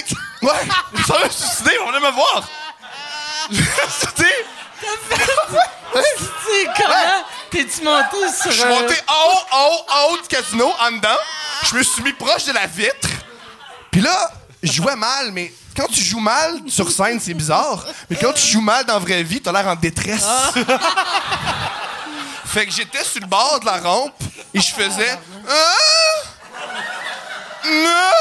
Ouais, 0.42 0.52
de 0.94 0.98
me 1.26 1.30
suicider, 1.30 1.72
on 1.84 1.88
venait 1.92 2.00
me 2.00 2.12
voir. 2.12 2.44
Je 3.52 3.58
me 3.60 3.64
suis 3.64 4.08
tu 5.92 6.04
sais 6.26 6.68
comment 6.78 7.24
t'es-tu 7.50 7.84
monté 7.84 8.18
sur 8.42 8.52
Je 8.52 8.58
suis 8.60 8.70
monté 8.70 8.96
en 9.08 9.14
haut, 9.14 9.42
en 9.52 9.66
haut, 9.68 9.86
en 9.90 10.14
haut 10.14 10.18
du 10.22 10.28
casino, 10.28 10.72
en 10.80 10.92
dedans. 10.92 11.18
Je 11.70 11.76
me 11.76 11.84
suis 11.84 12.04
mis 12.04 12.14
proche 12.14 12.46
de 12.46 12.54
la 12.54 12.68
vitre. 12.68 13.10
Puis 13.92 14.02
là, 14.02 14.32
je 14.62 14.72
jouais 14.72 14.96
mal, 14.96 15.32
mais 15.32 15.52
quand 15.76 15.88
tu 15.88 16.02
joues 16.02 16.20
mal 16.20 16.60
sur 16.68 16.92
scène, 16.92 17.20
c'est 17.20 17.34
bizarre. 17.34 17.84
Mais 18.10 18.16
quand 18.18 18.34
tu 18.34 18.46
joues 18.48 18.62
mal 18.62 18.86
dans 18.86 18.94
la 18.94 19.00
vraie 19.00 19.24
vie, 19.24 19.42
t'as 19.42 19.52
l'air 19.52 19.68
en 19.68 19.76
détresse. 19.76 20.26
fait 22.50 22.66
que 22.66 22.72
j'étais 22.72 23.04
sur 23.04 23.22
le 23.22 23.28
bord 23.28 23.60
de 23.60 23.66
la 23.66 23.78
rampe 23.78 24.16
et 24.54 24.60
je 24.60 24.74
faisais. 24.74 25.18
Ah! 25.48 25.76
Non! 27.66 28.12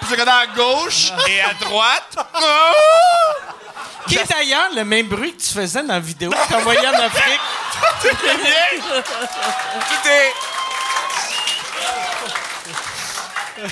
Puis 0.00 0.08
je 0.08 0.12
regardais 0.12 0.30
à 0.30 0.46
gauche 0.46 1.12
et 1.28 1.40
à 1.40 1.52
droite. 1.54 2.16
Ah! 2.16 2.72
qui 4.08 4.16
est 4.16 4.28
d'ailleurs 4.28 4.70
le 4.74 4.84
même 4.84 5.06
bruit 5.06 5.36
que 5.36 5.42
tu 5.42 5.50
faisais 5.50 5.82
dans 5.82 5.94
la 5.94 6.00
vidéo 6.00 6.30
que 6.30 6.54
envoyé 6.54 6.80
en 6.80 6.94
Afrique? 6.94 7.40
Tout 8.02 8.08
est. 10.08 10.32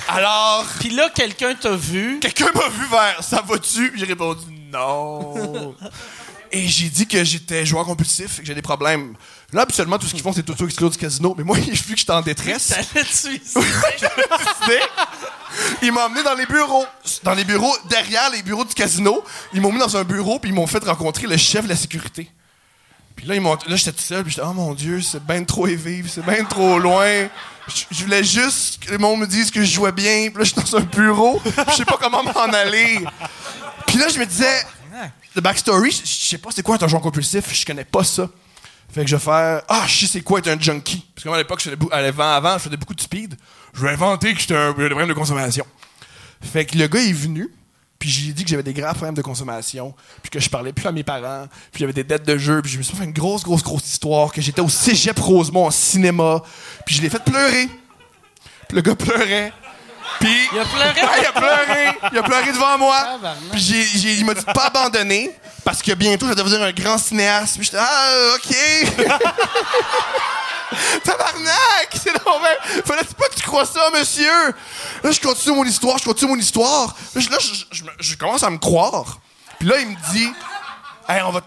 Alors. 0.09 0.67
puis 0.79 0.91
là 0.91 1.09
quelqu'un 1.09 1.55
t'a 1.55 1.71
vu 1.71 2.19
Quelqu'un 2.21 2.53
m'a 2.55 2.69
vu 2.69 2.87
vers 2.91 3.25
ça 3.25 3.43
va-tu? 3.47 3.93
J'ai 3.97 4.05
répondu 4.05 4.45
non. 4.71 5.75
Et 6.53 6.67
j'ai 6.69 6.89
dit 6.89 7.07
que 7.07 7.25
j'étais 7.25 7.65
joueur 7.67 7.85
compulsif 7.85 8.39
et 8.39 8.43
que 8.43 8.47
j'ai 8.47 8.55
des 8.55 8.63
problèmes. 8.63 9.15
Là, 9.51 9.63
habituellement, 9.63 9.99
tout 9.99 10.07
ce 10.07 10.13
qu'ils 10.13 10.23
font, 10.23 10.35
c'est 10.35 10.49
auto-exclure 10.51 10.91
du 10.91 10.99
casino. 10.99 11.35
Mais 11.37 11.45
moi, 11.45 11.57
vu 11.61 11.73
que 11.73 11.99
j'étais 11.99 12.13
en 12.13 12.21
détresse, 12.21 12.75
ils 15.83 15.91
m'ont 15.91 16.03
emmené 16.03 16.23
dans 16.23 16.35
les 16.35 16.45
bureaux. 16.45 16.85
Dans 17.23 17.33
les 17.33 17.45
bureaux, 17.45 17.75
derrière 17.89 18.29
les 18.31 18.43
bureaux 18.43 18.67
du 18.67 18.75
casino. 18.75 19.25
Ils 19.55 19.63
m'ont 19.63 19.73
mis 19.73 19.79
dans 19.79 19.97
un 19.97 20.05
bureau 20.05 20.39
puis 20.39 20.51
ils 20.51 20.55
m'ont 20.55 20.67
fait 20.67 20.85
rencontrer 20.85 21.27
le 21.27 21.39
chef 21.39 21.65
de 21.65 21.71
la 21.71 21.77
sécurité. 21.77 22.31
Puis 23.17 23.27
là, 23.27 23.35
ils 23.35 23.41
m'ont, 23.41 23.55
là 23.55 23.77
j'étais 23.77 23.93
tout 23.93 24.03
seul, 24.03 24.23
puis 24.23 24.33
j'étais, 24.33 24.47
oh 24.47 24.53
mon 24.53 24.75
Dieu, 24.75 25.01
c'est 25.01 25.25
bien 25.25 25.43
trop 25.43 25.67
élevé, 25.67 26.05
c'est 26.07 26.25
bien 26.25 26.45
trop 26.45 26.79
loin. 26.79 27.29
Je, 27.67 27.85
je 27.91 28.05
voulais 28.05 28.23
juste 28.23 28.85
que 28.85 28.93
le 28.93 28.99
monde 28.99 29.21
me 29.21 29.27
dise 29.27 29.51
que 29.51 29.65
je 29.65 29.73
jouais 29.73 29.93
bien. 29.93 30.29
Puis 30.29 30.39
là, 30.39 30.45
je 30.45 30.53
suis 30.53 30.61
dans 30.61 30.77
un 30.77 30.83
bureau, 30.83 31.41
puis 31.41 31.53
je 31.71 31.75
sais 31.75 31.85
pas 31.87 31.97
comment 31.99 32.23
m'en 32.23 32.53
aller. 32.53 33.03
Puis 33.87 33.97
là, 33.97 34.09
je 34.09 34.19
me 34.19 34.27
disais, 34.27 34.63
le 35.35 35.41
backstory, 35.41 35.91
je 35.91 36.27
sais 36.27 36.39
pas 36.39 36.51
c'est 36.55 36.63
quoi 36.63 36.77
être 36.77 36.83
un 36.83 36.89
joueur 36.89 37.03
compulsif, 37.03 37.53
je 37.53 37.65
connais 37.65 37.85
pas 37.85 38.05
ça. 38.05 38.29
Fait 38.91 39.03
que 39.03 39.11
je 39.11 39.17
vais 39.17 39.23
faire, 39.23 39.63
ah, 39.69 39.85
je 39.87 40.01
sais 40.01 40.07
c'est 40.07 40.21
quoi 40.23 40.39
être 40.39 40.49
un 40.49 40.59
junkie. 40.59 41.05
Parce 41.15 41.25
que 41.25 41.29
moi, 41.29 41.37
à 41.37 41.41
l'époque, 41.41 41.61
je 41.63 41.71
l'avant, 41.91 42.33
avant, 42.33 42.55
je 42.55 42.65
faisais 42.65 42.77
beaucoup 42.77 42.95
de 42.95 43.01
speed. 43.01 43.37
Je 43.75 43.83
vais 43.83 43.91
inventer 43.91 44.33
que 44.33 44.41
j'étais 44.41 44.57
un, 44.57 44.73
problème 44.73 45.09
de 45.09 45.15
consommation. 45.15 45.67
Fait 46.41 46.65
que 46.65 46.79
le 46.79 46.87
gars 46.87 47.01
est 47.01 47.13
venu, 47.13 47.53
puis 47.99 48.09
j'ai 48.09 48.33
dit 48.33 48.45
que 48.45 48.51
j'avais 48.51 48.63
des 48.63 48.73
graves 48.73 48.95
problèmes 48.95 49.15
de 49.15 49.23
consommation, 49.23 49.95
puis 50.23 50.31
que 50.31 50.41
je 50.41 50.49
parlais 50.49 50.73
plus 50.73 50.87
à 50.87 50.93
mes 50.93 51.03
parents, 51.03 51.47
puis 51.73 51.81
j'avais 51.81 51.93
des 51.93 52.05
dettes 52.05 52.27
de 52.27 52.39
jeu, 52.39 52.63
puis 52.63 52.71
je 52.73 52.79
me 52.79 52.83
suis 52.83 52.97
fait 52.97 53.05
une 53.05 53.13
grosse, 53.13 53.43
grosse, 53.43 53.63
grosse 53.63 53.87
histoire, 53.89 54.33
que 54.33 54.41
j'étais 54.41 54.61
au 54.61 54.69
cégep 54.69 55.19
Rosemont 55.19 55.67
en 55.67 55.71
cinéma, 55.71 56.43
puis 56.87 56.95
je 56.95 57.03
l'ai 57.03 57.11
fait 57.11 57.23
pleurer. 57.23 57.69
Puis 58.69 58.77
le 58.77 58.81
gars 58.83 58.95
pleurait. 58.95 59.53
Puis. 60.21 60.49
Il 60.53 60.59
a 60.59 60.65
pleuré? 60.65 60.95
Il 61.21 61.27
a 61.27 61.33
pleuré. 61.33 61.99
Il 62.13 62.19
a 62.19 62.23
pleuré 62.23 62.53
devant 62.53 62.79
moi. 62.79 63.19
Puis 63.53 63.61
j'ai, 63.61 63.83
j'ai- 63.85 64.15
il 64.15 64.25
m'a 64.25 64.35
dit 64.35 64.45
de 64.45 64.53
pas 64.53 64.67
abandonner, 64.67 65.31
parce 65.69 65.83
que 65.83 65.93
bientôt 65.93 66.25
je 66.27 66.33
vais 66.33 66.43
devenir 66.43 66.63
un 66.63 66.73
grand 66.73 66.97
cinéaste. 66.97 67.57
Puis 67.57 67.65
j'étais, 67.67 67.77
ah, 67.79 68.37
OK. 68.37 68.57
Tabarnak! 71.05 71.89
C'est 71.93 72.15
donc 72.25 72.41
bien- 72.41 72.83
Fallait 72.87 73.05
pas 73.05 73.29
que 73.29 73.35
tu 73.35 73.43
crois 73.43 73.67
ça, 73.67 73.91
monsieur! 73.93 74.55
Là, 75.03 75.11
je 75.11 75.21
continue 75.21 75.55
mon 75.55 75.65
histoire, 75.65 75.99
je 75.99 76.05
continue 76.05 76.31
mon 76.33 76.39
histoire. 76.39 76.97
Là, 77.15 77.21
je, 77.21 77.29
là, 77.29 77.37
je- 77.39 77.65
je 77.71 77.85
me- 77.85 77.91
je 78.01 78.17
commence 78.17 78.43
à 78.43 78.49
me 78.49 78.57
croire. 78.57 79.19
Puis 79.59 79.69
là, 79.69 79.79
il 79.81 79.89
me 79.89 79.97
dit, 80.15 80.33
hey, 81.07 81.21
on 81.21 81.33
va 81.33 81.43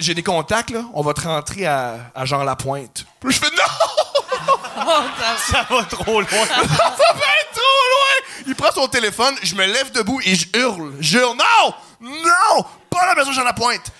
j'ai 0.00 0.14
des 0.14 0.24
contacts, 0.24 0.70
là, 0.70 0.82
on 0.92 1.02
va 1.02 1.14
te 1.14 1.20
rentrer 1.20 1.64
à, 1.64 1.98
à 2.16 2.24
Jean 2.24 2.42
Lapointe. 2.42 3.04
Puis 3.20 3.30
là, 3.30 3.30
je 3.30 3.38
fais, 3.46 3.54
non! 3.54 4.82
Ça 5.52 5.64
va 5.70 5.84
trop 5.84 6.20
loin. 6.20 6.30
ça 6.48 6.56
va 6.56 6.64
être 6.64 7.52
trop 7.52 7.84
loin! 7.92 8.16
Il 8.48 8.56
prend 8.56 8.72
son 8.72 8.88
téléphone, 8.88 9.36
je 9.44 9.54
me 9.54 9.64
lève 9.66 9.92
debout 9.92 10.20
et 10.24 10.34
je 10.34 10.48
hurle. 10.58 10.94
Je 10.98 11.18
hurle, 11.18 11.36
non! 11.36 11.74
Non! 12.00 12.64
Pas 12.92 13.06
la 13.06 13.14
maison 13.14 13.32
Jean 13.32 13.44
Lapointe! 13.44 13.90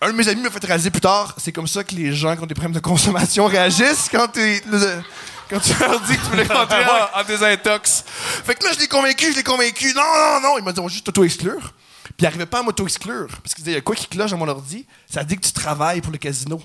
Un 0.00 0.08
de 0.08 0.12
mes 0.12 0.28
amis 0.28 0.42
m'a 0.42 0.50
fait 0.50 0.64
réaliser 0.64 0.90
plus 0.90 1.00
tard, 1.00 1.34
c'est 1.38 1.52
comme 1.52 1.66
ça 1.66 1.82
que 1.82 1.94
les 1.94 2.14
gens 2.14 2.36
qui 2.36 2.42
ont 2.42 2.46
des 2.46 2.54
problèmes 2.54 2.72
de 2.74 2.80
consommation 2.80 3.46
réagissent 3.46 4.08
quand, 4.10 4.28
t'es- 4.28 4.62
le- 4.70 5.02
quand 5.48 5.58
tu 5.60 5.72
leur 5.80 5.98
dis 6.00 6.16
que 6.18 6.22
tu 6.24 6.30
veux 6.32 6.36
les 6.36 6.44
rentrer 6.52 6.84
en, 6.84 7.18
en 7.20 7.24
désintox. 7.24 8.04
Fait 8.44 8.54
que 8.54 8.64
là, 8.66 8.72
je 8.74 8.80
l'ai 8.80 8.88
convaincu, 8.88 9.32
je 9.32 9.36
l'ai 9.36 9.42
convaincu. 9.42 9.94
Non, 9.94 10.02
non, 10.02 10.40
non! 10.42 10.58
Il 10.58 10.64
m'a 10.64 10.72
dit, 10.72 10.80
on 10.80 10.86
va 10.86 10.88
juste 10.92 11.08
auto-exclure. 11.08 11.72
Puis 12.04 12.14
il 12.24 12.26
arrivait 12.26 12.44
pas 12.46 12.58
à 12.58 12.62
m'auto-exclure. 12.62 13.28
Parce 13.42 13.54
qu'il 13.54 13.64
disait, 13.64 13.72
il 13.72 13.74
y 13.76 13.78
a 13.78 13.80
quoi 13.80 13.94
qui 13.96 14.06
cloche 14.06 14.30
dans 14.32 14.36
mon 14.38 14.48
ordi? 14.48 14.86
Ça 15.10 15.24
dit 15.24 15.36
que 15.36 15.46
tu 15.46 15.52
travailles 15.52 16.00
pour 16.02 16.12
le 16.12 16.18
casino. 16.18 16.60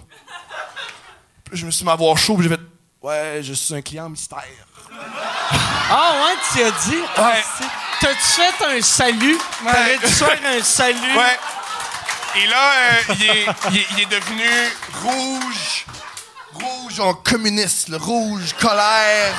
Puis 1.46 1.58
je 1.58 1.66
me 1.66 1.72
suis 1.72 1.84
mis 1.86 1.90
à 1.90 1.94
avoir 1.94 2.18
chaud, 2.18 2.36
puis 2.36 2.44
j'ai 2.44 2.50
fait, 2.56 2.62
ouais, 3.02 3.40
je 3.44 3.54
suis 3.54 3.74
un 3.74 3.82
client 3.82 4.10
mystère. 4.10 4.44
ah 5.90 6.26
ouais 6.26 6.36
tu 6.54 6.64
as 6.64 6.72
dit? 6.72 7.00
Ouais. 7.18 7.44
T'as-tu 8.02 8.42
fait 8.42 8.78
un 8.78 8.82
salut? 8.82 9.38
T'aurais 9.64 9.98
dû 9.98 10.08
faire 10.08 10.40
un 10.60 10.64
salut 10.64 11.16
Ouais. 11.18 11.40
Et 12.44 12.48
là, 12.48 12.72
euh, 12.74 13.14
il, 13.20 13.24
est, 13.26 13.46
il 13.72 13.78
est- 13.78 13.88
il 13.98 14.00
est 14.02 14.06
devenu 14.06 14.44
rouge. 15.04 15.86
Rouge 16.54 17.00
en 17.00 17.14
communiste, 17.14 17.90
le 17.90 17.98
rouge, 17.98 18.54
colère. 18.60 19.34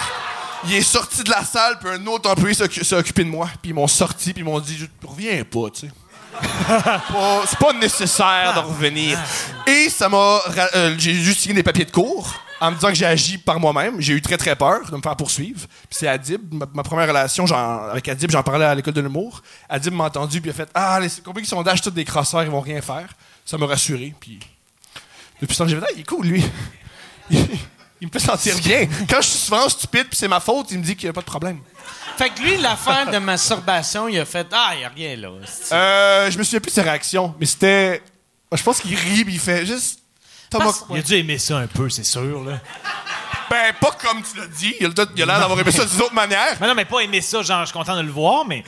Il 0.64 0.74
est 0.74 0.82
sorti 0.82 1.22
de 1.24 1.30
la 1.30 1.42
salle, 1.44 1.78
puis 1.80 1.90
un 1.90 2.06
autre 2.06 2.30
employé 2.30 2.54
s'est 2.54 2.64
occu- 2.64 2.84
s'est 2.84 2.94
occupé 2.96 3.24
de 3.24 3.28
moi. 3.30 3.48
Puis 3.60 3.70
ils 3.70 3.74
m'ont 3.74 3.88
sorti, 3.88 4.32
puis 4.32 4.42
ils 4.42 4.44
m'ont 4.44 4.60
dit 4.60 4.76
Je 4.78 4.86
reviens 5.06 5.42
pas, 5.44 5.70
tu 5.70 5.86
sais. 5.86 5.92
C'est 7.46 7.58
pas 7.58 7.72
nécessaire 7.74 8.52
de 8.54 8.60
revenir. 8.60 9.18
Et 9.66 9.90
ça 9.90 10.08
m'a. 10.08 10.40
euh, 10.76 10.94
J'ai 10.98 11.14
juste 11.14 11.40
signé 11.40 11.54
des 11.54 11.62
papiers 11.62 11.84
de 11.84 11.90
cours 11.90 12.34
en 12.62 12.70
me 12.70 12.76
disant 12.76 12.88
que 12.88 12.94
j'ai 12.94 13.06
agi 13.06 13.38
par 13.38 13.58
moi-même. 13.58 14.00
J'ai 14.00 14.12
eu 14.12 14.22
très, 14.22 14.36
très 14.36 14.54
peur 14.54 14.88
de 14.88 14.96
me 14.96 15.02
faire 15.02 15.16
poursuivre. 15.16 15.66
Puis 15.66 15.98
c'est 15.98 16.06
Adib, 16.06 16.54
ma, 16.54 16.64
ma 16.72 16.84
première 16.84 17.08
relation 17.08 17.44
avec 17.44 18.08
Adib, 18.08 18.30
j'en 18.30 18.44
parlais 18.44 18.64
à 18.64 18.74
l'école 18.74 18.94
de 18.94 19.00
l'humour. 19.00 19.42
Adib 19.68 19.92
m'a 19.92 20.04
entendu, 20.04 20.40
puis 20.40 20.48
il 20.48 20.52
a 20.52 20.54
fait 20.54 20.70
Ah, 20.72 21.00
les 21.00 21.08
compagnies 21.24 21.42
qui 21.44 21.50
sondage, 21.50 21.82
tous 21.82 21.90
des 21.90 22.04
crosseurs, 22.04 22.44
ils 22.44 22.50
vont 22.50 22.60
rien 22.60 22.80
faire. 22.80 23.08
Ça 23.44 23.58
m'a 23.58 23.66
rassuré. 23.66 24.14
Puis 24.20 24.38
depuis 25.40 25.56
temps, 25.56 25.66
j'ai 25.66 25.76
fait 25.76 25.84
Ah, 25.84 25.92
il 25.92 26.00
est 26.02 26.06
cool, 26.06 26.24
lui. 26.24 26.44
il, 27.30 28.06
me 28.06 28.10
fait 28.12 28.20
sentir 28.20 28.56
bien. 28.60 28.86
Quand 29.10 29.20
je 29.20 29.26
suis 29.26 29.40
souvent 29.40 29.68
stupide, 29.68 30.06
puis 30.06 30.16
c'est 30.16 30.28
ma 30.28 30.38
faute, 30.38 30.70
il 30.70 30.78
me 30.78 30.84
dit 30.84 30.94
qu'il 30.94 31.06
n'y 31.06 31.10
a 31.10 31.14
pas 31.14 31.20
de 31.20 31.26
problème. 31.26 31.58
Fait 32.16 32.30
que 32.30 32.42
lui, 32.42 32.58
l'affaire 32.58 33.10
de 33.10 33.18
masturbation, 33.18 34.06
il 34.06 34.20
a 34.20 34.24
fait 34.24 34.46
Ah, 34.52 34.74
il 34.78 34.84
a 34.84 34.88
rien 34.88 35.16
là. 35.16 35.30
Euh, 35.72 36.30
je 36.30 36.38
me 36.38 36.44
souviens 36.44 36.60
plus 36.60 36.70
de 36.70 36.74
ses 36.74 36.82
réactions, 36.82 37.34
mais 37.40 37.46
c'était. 37.46 38.00
Je 38.52 38.62
pense 38.62 38.80
qu'il 38.80 38.94
rit, 38.94 39.24
puis 39.24 39.34
il 39.34 39.40
fait 39.40 39.66
juste. 39.66 40.01
Thomas. 40.52 40.84
Il 40.90 40.98
a 40.98 41.02
dû 41.02 41.14
aimer 41.14 41.38
ça 41.38 41.58
un 41.58 41.66
peu, 41.66 41.88
c'est 41.90 42.04
sûr. 42.04 42.44
Là. 42.44 42.60
Ben, 43.50 43.72
pas 43.80 43.90
comme 43.92 44.22
tu 44.22 44.38
l'as 44.38 44.46
dit. 44.46 44.74
Il 44.80 44.86
a 44.86 45.26
l'air 45.26 45.40
d'avoir 45.40 45.58
aimé 45.60 45.70
ça 45.70 45.84
d'une 45.84 46.00
autre 46.00 46.14
manière. 46.14 46.56
Mais 46.60 46.66
non, 46.68 46.74
mais 46.74 46.84
pas 46.84 47.00
aimer 47.00 47.20
ça, 47.20 47.42
genre, 47.42 47.60
je 47.60 47.66
suis 47.66 47.72
content 47.78 47.96
de 47.96 48.02
le 48.02 48.10
voir, 48.12 48.44
mais 48.46 48.64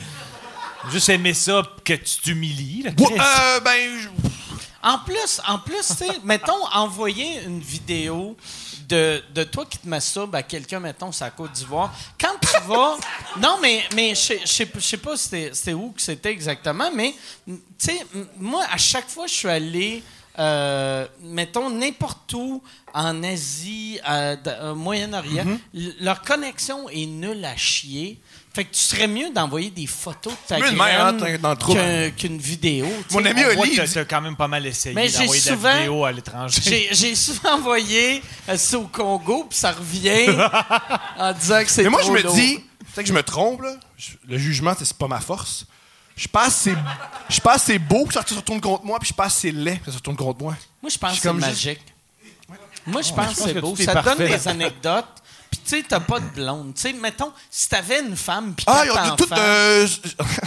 juste 0.91 1.09
aimer 1.09 1.33
ça 1.33 1.61
que 1.83 1.93
tu 1.93 2.19
t'humilies. 2.21 2.83
là, 2.83 2.91
euh, 2.99 3.59
ben, 3.61 3.99
je- 3.99 4.09
En 4.83 4.99
plus, 4.99 5.41
en 5.47 5.57
plus, 5.57 5.87
tu 5.87 5.93
sais, 5.95 6.19
mettons, 6.23 6.63
envoyer 6.71 7.41
une 7.43 7.59
vidéo 7.59 8.37
de, 8.87 9.23
de 9.33 9.43
toi 9.43 9.65
qui 9.65 9.79
te 9.79 9.87
masturbes 9.87 10.35
à 10.35 10.43
quelqu'un, 10.43 10.79
mettons, 10.79 11.11
c'est 11.11 11.23
à 11.25 11.31
Côte 11.31 11.51
d'Ivoire. 11.53 11.91
Quand 12.21 12.35
tu 12.39 12.67
vas. 12.67 12.95
non, 13.41 13.57
mais, 13.59 13.83
mais 13.95 14.13
je 14.13 14.37
sais- 14.45 14.97
pas 14.97 15.17
c'était 15.17 15.49
c'était 15.55 15.73
où 15.73 15.89
que 15.89 16.01
c'était 16.03 16.29
exactement, 16.29 16.91
mais, 16.93 17.15
tu 17.47 17.55
sais, 17.79 18.05
moi, 18.39 18.63
à 18.71 18.77
chaque 18.77 19.09
fois, 19.09 19.25
je 19.25 19.33
suis 19.33 19.49
allé. 19.49 20.03
Euh, 20.39 21.05
mettons 21.21 21.69
n'importe 21.69 22.33
où 22.33 22.61
en 22.93 23.23
Asie, 23.23 23.99
d- 24.05 24.51
au 24.63 24.75
Moyen-Orient, 24.75 25.45
l- 25.73 25.95
leur 25.99 26.21
connexion 26.21 26.87
est 26.89 27.05
nulle 27.05 27.43
à 27.45 27.55
chier. 27.55 28.19
Fait 28.53 28.63
que 28.63 28.73
tu 28.73 28.79
serais 28.79 29.07
mieux 29.07 29.31
d'envoyer 29.31 29.69
des 29.69 29.85
photos 29.85 30.31
de 30.31 30.37
ta 30.47 30.55
hein, 30.55 30.59
graine 30.59 31.17
t'es 31.19 31.37
dans 31.37 31.49
le 31.51 31.57
trouble. 31.57 31.77
qu'un- 31.79 32.09
qu'une 32.11 32.37
vidéo. 32.37 32.87
tu 33.09 33.15
Mon 33.15 33.25
ami 33.25 33.43
Oli, 33.43 33.71
dit- 33.71 33.93
t'as 33.93 34.05
quand 34.05 34.21
même 34.21 34.37
pas 34.37 34.47
mal 34.47 34.65
essayé 34.65 34.95
Mais 34.95 35.09
j'ai 35.09 35.19
d'envoyer 35.19 35.41
de 35.41 35.45
souvent- 35.47 35.67
la 35.69 35.77
vidéo 35.79 36.05
à 36.05 36.11
l'étranger. 36.13 36.87
J'ai, 36.91 37.15
souvent 37.15 37.55
envoyé 37.55 38.21
euh, 38.47 38.55
ça 38.57 38.79
au 38.79 38.87
Congo, 38.87 39.45
puis 39.49 39.57
ça 39.59 39.73
revient 39.73 40.27
en 41.17 41.33
disant 41.33 41.63
que 41.63 41.69
c'est 41.69 41.83
Mais 41.83 41.89
moi, 41.89 42.01
je 42.01 42.11
me 42.11 42.21
lourd. 42.21 42.33
dis, 42.33 42.55
peut-être 42.93 43.01
que 43.03 43.07
je 43.09 43.13
me 43.13 43.23
trompe, 43.23 43.61
là. 43.61 43.75
Le 44.27 44.37
jugement, 44.37 44.73
c'est 44.77 44.93
pas 44.93 45.07
ma 45.09 45.19
force. 45.19 45.65
Je 46.15 46.21
suis 46.21 46.29
pas 46.29 46.45
assez, 46.45 46.73
je 47.27 47.33
suis 47.33 47.41
assez 47.45 47.77
beau 47.79 48.05
que 48.05 48.13
ça 48.13 48.21
se 48.25 48.33
retourne 48.33 48.61
contre 48.61 48.85
moi, 48.85 48.97
puis 48.99 49.05
je 49.05 49.07
suis 49.07 49.15
pas 49.15 49.25
assez 49.25 49.51
laid 49.51 49.79
que 49.79 49.85
ça 49.87 49.91
se 49.91 49.97
retourne 49.97 50.15
contre 50.15 50.41
moi. 50.41 50.55
Moi, 50.81 50.89
je 50.89 50.97
pense 50.97 51.09
que 51.11 51.15
suis 51.15 51.21
c'est 51.21 51.27
comme 51.27 51.39
magique. 51.39 51.81
Moi, 52.87 53.01
je 53.01 53.11
pense 53.13 53.35
que 53.35 53.41
c'est 53.41 53.53
que 53.55 53.59
beau. 53.59 53.75
Ça 53.75 54.01
donne 54.01 54.17
des 54.19 54.47
anecdotes. 54.47 55.05
Puis, 55.51 55.59
tu 55.65 55.69
sais, 55.77 55.83
t'as 55.87 55.99
pas 55.99 56.19
de 56.19 56.25
blonde. 56.25 56.73
Tu 56.75 56.81
sais, 56.81 56.93
mettons, 56.93 57.31
si 57.49 57.67
t'avais 57.69 58.01
une 58.01 58.15
femme, 58.15 58.53
puis 58.55 58.65
Ah, 58.69 58.83
ils 58.85 58.91
ont 58.91 59.15
tout. 59.15 59.23
enfants, 59.25 59.35
Euh, 59.37 59.87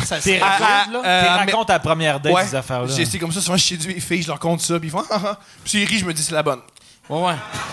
ça 0.04 0.20
T'es 0.20 0.38
serait 0.38 0.38
racontes, 0.42 0.86
good, 0.86 0.92
là. 0.94 0.98
euh, 1.04 1.22
T'es 1.22 1.30
mais- 1.30 1.36
racontes 1.52 1.70
à 1.70 1.78
première 1.78 2.20
date 2.20 2.32
ouais. 2.34 2.44
des 2.44 2.54
affaires-là. 2.54 2.92
Essayé 2.98 3.18
comme 3.18 3.32
ça, 3.32 3.40
souvent, 3.40 3.56
je 3.56 3.64
séduis 3.64 3.94
les 3.94 4.00
filles, 4.00 4.22
je 4.22 4.28
leur 4.28 4.38
compte 4.38 4.60
ça, 4.60 4.78
puis 4.78 4.88
ils 4.88 4.90
font 4.90 5.04
ah, 5.10 5.14
ah, 5.16 5.20
ah. 5.32 5.38
Puis 5.64 5.70
s'ils 5.70 5.84
rient, 5.88 5.98
je 5.98 6.04
me 6.04 6.12
dis 6.14 6.22
c'est 6.22 6.34
la 6.34 6.42
bonne. 6.42 6.60
Ouais, 7.08 7.20
ouais. 7.22 7.34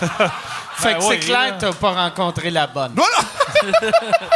fait 0.76 0.94
que 0.94 0.98
Ben 0.98 0.98
ouais, 0.98 1.00
c'est 1.08 1.18
clair 1.26 1.40
là. 1.40 1.50
que 1.52 1.60
t'as 1.60 1.72
pas 1.74 1.92
rencontré 1.92 2.50
la 2.50 2.66
bonne. 2.66 2.94
Voilà! 2.96 3.18
Non, 3.82 4.28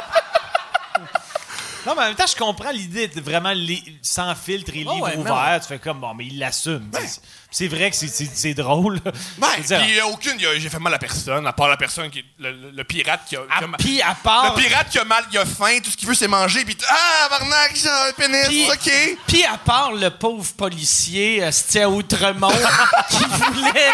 mais 1.86 1.92
en 1.92 1.96
même 1.96 2.14
temps, 2.14 2.26
je 2.26 2.36
comprends 2.36 2.70
l'idée 2.70 3.08
de 3.08 3.20
vraiment 3.20 3.52
li- 3.52 3.98
sans 4.02 4.34
filtre 4.34 4.70
et 4.74 4.78
livre 4.78 5.00
ouais, 5.02 5.12
mais 5.16 5.20
ouvert. 5.30 5.58
Tu 5.62 5.68
fais 5.68 5.78
comme, 5.78 6.00
bon, 6.00 6.14
mais 6.14 6.26
il 6.26 6.38
l'assume. 6.38 6.90
C'est- 6.92 7.20
C'est 7.52 7.66
vrai 7.66 7.90
que 7.90 7.96
c'est- 7.96 8.06
c'est 8.06 8.30
c'est 8.32 8.54
drôle. 8.54 9.00
Ben, 9.38 9.48
Je 9.56 9.62
veux 9.62 9.66
dire, 9.66 9.80
puis 9.80 9.98
euh, 9.98 10.04
aucune, 10.06 10.34
il 10.38 10.42
y 10.42 10.46
a- 10.46 10.56
j'ai 10.56 10.68
fait 10.68 10.78
mal 10.78 10.94
à 10.94 10.98
personne, 11.00 11.44
à 11.48 11.52
part 11.52 11.66
la 11.66 11.76
personne 11.76 12.08
qui 12.08 12.24
le, 12.38 12.52
le- 12.52 12.70
le 12.70 12.84
pirate 12.84 13.22
qui 13.28 13.34
a. 13.34 13.40
qui 13.40 13.46
Ah, 13.50 13.64
a 13.64 13.66
ma- 13.66 13.76
Puis, 13.76 14.00
à 14.00 14.14
part. 14.14 14.54
le 14.54 14.62
pirate 14.62 14.88
qui 14.88 15.00
a 15.00 15.04
mal, 15.04 15.24
il 15.32 15.36
a 15.38 15.44
faim, 15.44 15.78
tout 15.82 15.90
ce 15.90 15.96
qu'il 15.96 16.06
veut, 16.06 16.14
c'est 16.14 16.28
manger, 16.28 16.64
puis 16.64 16.76
ah, 16.88 17.28
Barnac, 17.28 17.72
j'ai 17.74 17.88
un 17.88 18.12
pénis, 18.16 18.46
Puis- 18.46 18.70
ok. 18.70 19.18
Puis 19.26 19.44
à 19.44 19.58
part 19.58 19.90
le 19.92 20.10
pauvre 20.10 20.52
policier, 20.52 21.50
c'était 21.50 21.82
à 21.82 21.90
Outremont, 21.90 22.50
qui 23.10 23.24
voulait 23.24 23.90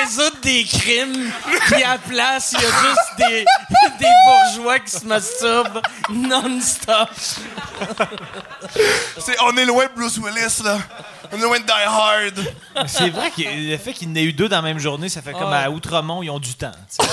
résoudre 0.00 0.40
des 0.42 0.62
crimes, 0.64 1.32
puis 1.72 1.82
à 1.82 1.94
la 1.94 1.98
place, 1.98 2.54
il 2.56 2.62
y 2.62 2.64
a 2.64 2.68
juste 2.68 3.16
des, 3.18 3.44
des 3.98 4.12
bourgeois 4.26 4.78
qui 4.78 4.92
se 4.92 5.04
masturbent 5.04 5.82
non-stop. 6.08 7.08
C'est, 9.18 9.36
on 9.42 9.56
est 9.56 9.64
loin 9.64 9.86
de 9.86 9.92
Bruce 9.94 10.18
Willis, 10.18 10.62
là. 10.64 10.78
On 11.30 11.36
est 11.36 11.42
loin 11.42 11.58
de 11.58 11.64
Die 11.64 11.72
Hard. 11.86 12.54
C'est 12.88 13.10
vrai 13.10 13.30
que 13.30 13.42
le 13.42 13.76
fait 13.78 13.92
qu'il 13.92 14.08
y 14.08 14.12
en 14.12 14.14
ait 14.16 14.24
eu 14.24 14.32
deux 14.32 14.48
dans 14.48 14.56
la 14.56 14.62
même 14.62 14.78
journée, 14.78 15.08
ça 15.08 15.22
fait 15.22 15.32
comme 15.32 15.52
à 15.52 15.70
Outremont, 15.70 16.22
ils 16.22 16.30
ont 16.30 16.38
du 16.38 16.54
temps. 16.54 16.72
tu 16.96 17.04
sais. 17.04 17.10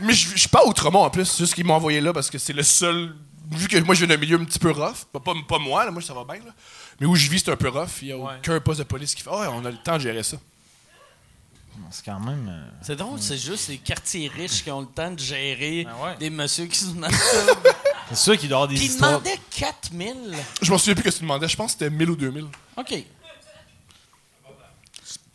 Mais 0.00 0.12
je 0.12 0.30
je 0.30 0.38
suis 0.38 0.48
pas 0.48 0.60
à 0.60 0.66
Outremont 0.66 1.04
en 1.04 1.10
plus, 1.10 1.24
c'est 1.24 1.38
juste 1.38 1.54
qu'ils 1.54 1.64
m'ont 1.64 1.74
envoyé 1.74 2.00
là 2.00 2.12
parce 2.12 2.30
que 2.30 2.38
c'est 2.38 2.52
le 2.52 2.62
seul. 2.62 3.14
Vu 3.50 3.68
que 3.68 3.78
moi 3.78 3.94
je 3.94 4.04
viens 4.04 4.14
d'un 4.14 4.20
milieu 4.20 4.38
un 4.38 4.44
petit 4.44 4.58
peu 4.58 4.70
rough, 4.70 5.04
pas, 5.12 5.20
pas, 5.20 5.32
pas 5.46 5.58
moi, 5.58 5.84
là, 5.84 5.90
moi 5.90 6.02
ça 6.02 6.14
va 6.14 6.24
bien, 6.24 6.42
là. 6.44 6.52
mais 6.98 7.06
où 7.06 7.14
je 7.14 7.28
vis 7.28 7.40
c'est 7.44 7.50
un 7.52 7.56
peu 7.56 7.68
rough, 7.68 8.00
il 8.02 8.08
y 8.08 8.12
a 8.12 8.16
aucun 8.16 8.58
poste 8.60 8.78
de 8.80 8.84
police 8.84 9.14
qui 9.14 9.22
fait 9.22 9.30
Ah 9.32 9.40
ouais, 9.40 9.46
on 9.50 9.64
a 9.64 9.70
le 9.70 9.76
temps 9.76 9.96
de 9.96 10.00
gérer 10.02 10.22
ça. 10.22 10.38
C'est 11.90 12.04
quand 12.04 12.20
même. 12.20 12.48
euh, 12.48 12.70
C'est 12.82 12.96
drôle, 12.96 13.20
c'est 13.20 13.38
juste 13.38 13.68
les 13.68 13.78
quartiers 13.78 14.28
riches 14.28 14.62
qui 14.64 14.70
ont 14.70 14.80
le 14.80 14.86
temps 14.86 15.10
de 15.10 15.18
gérer 15.18 15.84
Ben 15.84 15.92
ouais. 16.04 16.16
des 16.18 16.30
messieurs 16.30 16.66
qui 16.66 16.78
se 16.78 16.86
masturbent. 16.86 17.58
C'est 18.10 18.16
sûr 18.16 18.36
qu'il 18.38 18.50
doit 18.50 18.58
avoir 18.58 18.68
des 18.68 18.74
Puis 18.74 18.84
ils 18.84 18.90
histoires. 18.90 19.12
demandaient 19.12 19.40
4000. 19.50 20.14
Je 20.60 20.70
m'en 20.70 20.76
souviens 20.76 20.94
plus 20.94 21.04
que 21.04 21.08
tu 21.16 21.20
demandais, 21.22 21.48
je 21.48 21.56
pense 21.56 21.72
que 21.74 21.78
c'était 21.78 21.90
1000 21.90 22.10
ou 22.10 22.16
2000. 22.16 22.44
OK. 22.76 23.04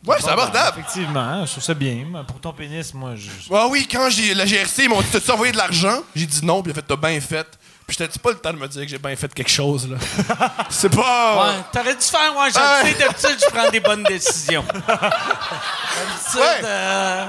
Ouais, 0.06 0.16
c'est 0.20 0.30
abordable. 0.30 0.78
Effectivement, 0.78 1.20
hein, 1.20 1.44
je 1.44 1.50
trouve 1.50 1.62
ça 1.64 1.74
bien. 1.74 2.06
mais 2.10 2.24
Pour 2.24 2.40
ton 2.40 2.52
pénis, 2.54 2.94
moi, 2.94 3.16
je. 3.16 3.28
Ah 3.52 3.66
oui, 3.68 3.86
quand 3.90 4.08
j'ai 4.08 4.32
la 4.34 4.46
GRC, 4.46 4.84
ils 4.84 4.88
m'ont 4.88 5.02
dit 5.02 5.08
T'as-tu 5.12 5.30
envoyé 5.30 5.52
de 5.52 5.58
l'argent? 5.58 6.00
J'ai 6.14 6.24
dit 6.26 6.44
non, 6.44 6.62
puis 6.62 6.72
ont 6.72 6.74
fait 6.74 6.82
T'as 6.82 6.96
bien 6.96 7.20
fait. 7.20 7.46
Puis 7.90 7.96
j'étais 7.98 8.18
pas 8.20 8.30
le 8.30 8.38
temps 8.38 8.52
de 8.52 8.58
me 8.58 8.68
dire 8.68 8.82
que 8.82 8.88
j'ai 8.88 8.98
bien 8.98 9.16
fait 9.16 9.34
quelque 9.34 9.50
chose, 9.50 9.88
là? 9.90 9.96
c'est 10.70 10.94
pas. 10.94 11.44
Ouais, 11.56 11.62
t'aurais 11.72 11.96
dû 11.96 12.02
faire, 12.02 12.36
ouais, 12.36 12.48
je 12.52 12.56
Ah 12.56 12.82
ouais. 12.84 12.92
sais, 12.92 12.98
d'habitude, 13.00 13.36
je 13.44 13.50
prends 13.52 13.68
des 13.68 13.80
bonnes 13.80 14.04
décisions. 14.04 14.64
D'habitude, 14.74 16.36
Ouais. 16.36 16.64
euh, 16.64 17.26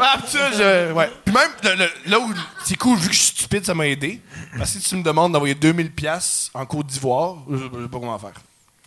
je- 0.90 0.94
ouais. 0.94 1.12
Puis 1.26 1.34
même, 1.34 1.50
le- 1.64 1.76
le- 1.76 1.92
là 2.12 2.20
où 2.20 2.32
c'est 2.64 2.76
cool, 2.78 2.96
vu 3.00 3.08
que 3.08 3.14
je 3.16 3.20
suis 3.22 3.30
stupide, 3.38 3.66
ça 3.66 3.74
m'a 3.74 3.88
aidé. 3.88 4.22
Parce 4.56 4.72
que 4.74 4.80
si 4.80 4.88
tu 4.90 4.96
me 4.98 5.04
demandes 5.04 5.32
d'envoyer 5.34 5.56
2000$ 5.56 5.90
piastres 5.90 6.52
en 6.54 6.64
Côte 6.68 6.86
d'Ivoire, 6.86 7.38
je 7.50 7.58
je 7.58 7.64
sais 7.64 7.70
pas 7.90 8.00
comment 8.00 8.20
faire. 8.20 8.34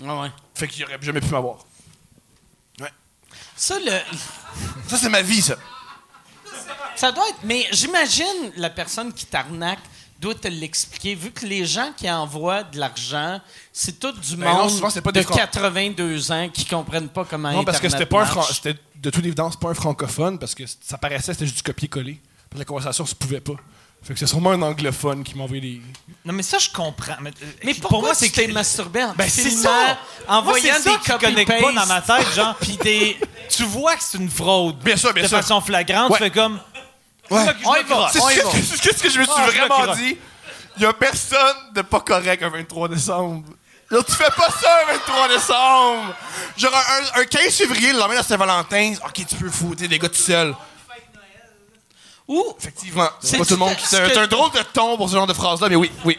ouais, 0.00 0.20
ouais. 0.20 0.30
Fait 0.54 0.68
qu'il 0.68 0.84
aurait 0.84 0.98
jamais 1.02 1.20
pu 1.20 1.30
m'avoir. 1.30 1.56
Ça, 3.56 3.76
le, 3.78 3.90
Ça, 4.88 4.96
c'est 4.96 5.08
ma 5.08 5.22
vie, 5.22 5.42
ça. 5.42 5.54
ça 6.96 7.10
doit 7.12 7.28
être. 7.28 7.38
Mais 7.44 7.66
j'imagine 7.72 8.52
la 8.56 8.68
personne 8.70 9.12
qui 9.12 9.26
t'arnaque 9.26 9.78
doit 10.20 10.34
te 10.34 10.48
l'expliquer, 10.48 11.14
vu 11.14 11.30
que 11.30 11.44
les 11.44 11.66
gens 11.66 11.90
qui 11.96 12.10
envoient 12.10 12.62
de 12.62 12.78
l'argent, 12.78 13.40
c'est 13.72 13.98
tout 14.00 14.12
du 14.12 14.36
Ben 14.36 14.46
non, 14.46 14.54
monde 14.62 14.70
souvent, 14.70 14.90
c'est 14.90 15.02
pas 15.02 15.12
de 15.12 15.18
des 15.20 15.24
Fran- 15.24 15.34
82 15.36 16.32
ans 16.32 16.48
qui 16.52 16.64
comprennent 16.66 17.08
pas 17.08 17.24
comment 17.24 17.50
Non, 17.52 17.64
parce 17.64 17.78
que 17.78 17.86
Internet 17.86 17.98
c'était 18.08 18.10
pas 18.10 18.22
un 18.22 18.24
marche. 18.34 18.46
fran- 18.46 18.54
c'était 18.54 18.78
de 18.96 19.10
toute 19.10 19.24
évidence 19.24 19.56
pas 19.56 19.68
un 19.70 19.74
francophone, 19.74 20.38
parce 20.38 20.54
que 20.54 20.64
ça 20.80 20.96
paraissait 20.98 21.32
c'était 21.34 21.44
juste 21.46 21.58
du 21.58 21.62
copier-coller. 21.62 22.20
Parce 22.48 22.54
que 22.54 22.58
la 22.60 22.64
conversation 22.64 23.04
se 23.04 23.14
pouvait 23.14 23.40
pas. 23.40 23.54
Fait 24.02 24.12
que 24.12 24.18
c'est 24.18 24.26
sûrement 24.26 24.50
un 24.50 24.60
anglophone 24.60 25.24
qui 25.24 25.34
m'a 25.36 25.44
envoyé 25.44 25.60
des. 25.62 25.80
Non, 26.26 26.34
mais 26.34 26.42
ça, 26.42 26.58
je 26.58 26.68
comprends. 26.70 27.14
Mais, 27.22 27.30
euh, 27.30 27.46
Mais 27.64 27.72
pour 27.72 27.88
pourquoi 27.88 28.08
moi, 28.10 28.14
c'est 28.14 28.28
t'es 28.28 28.46
que. 28.48 28.52
masturbé 28.52 29.02
en 29.02 29.14
Ben, 29.14 29.28
c'est 29.30 29.48
ça! 29.48 29.98
en 30.28 30.42
Moi, 30.42 30.52
voyant 30.52 30.74
ça 30.74 30.90
des 30.90 31.18
connecte 31.26 31.48
pas 31.60 31.72
dans 31.72 31.86
ma 31.86 32.00
tête, 32.02 32.34
genre. 32.34 32.54
puis 32.60 32.76
des... 32.82 33.16
Tu 33.48 33.64
vois 33.64 33.94
que 33.96 34.02
c'est 34.02 34.18
une 34.18 34.28
fraude. 34.30 34.78
Bien 34.80 34.96
sûr, 34.96 35.12
bien 35.14 35.22
de 35.24 35.28
sûr. 35.28 35.38
façon 35.38 35.60
flagrante, 35.60 36.10
Ouais. 36.10 36.18
tu 36.18 36.24
fais 36.24 36.30
comme. 36.30 36.60
Ouais. 37.34 37.46
On 37.64 37.74
y 37.74 37.82
va. 37.82 38.10
que, 38.12 38.62
c'est 38.62 38.96
ce 38.96 39.02
que 39.02 39.10
je 39.10 39.18
me 39.18 39.24
suis 39.24 39.32
Ah, 39.36 39.46
vraiment 39.46 39.94
dit. 39.94 40.16
Il 40.76 40.82
y 40.82 40.86
a 40.86 40.92
personne 40.92 41.56
de 41.74 41.82
pas 41.82 42.00
correct 42.00 42.42
un 42.42 42.50
23 42.50 42.88
décembre. 42.88 43.44
Genre, 43.90 44.04
tu 44.04 44.12
fais 44.12 44.30
pas 44.36 44.50
ça 44.50 44.80
un 44.82 44.92
23 44.92 45.28
décembre. 45.28 46.14
Genre, 46.56 46.74
un, 46.74 47.20
un 47.20 47.24
15 47.24 47.54
février, 47.54 47.92
le 47.92 47.98
lendemain 47.98 48.20
de 48.20 48.24
Saint-Valentin, 48.24 48.94
ok, 49.04 49.26
tu 49.26 49.34
peux 49.36 49.50
foutre 49.50 49.86
des 49.86 49.98
gars 49.98 50.08
tout 50.08 50.14
seuls. 50.14 50.54
Ou, 52.26 52.54
Effectivement. 52.58 53.08
C'est 53.20 53.38
pas 53.38 53.44
tout 53.44 53.54
le 53.54 53.58
monde 53.58 53.76
qui. 53.76 53.86
C'est 53.86 54.16
un, 54.16 54.26
drôle 54.26 54.50
de 54.52 54.62
ton 54.72 54.96
pour 54.96 55.08
ce 55.08 55.14
genre 55.14 55.26
de 55.26 55.34
phrase-là, 55.34 55.68
mais 55.68 55.76
oui, 55.76 55.92
oui. 56.04 56.18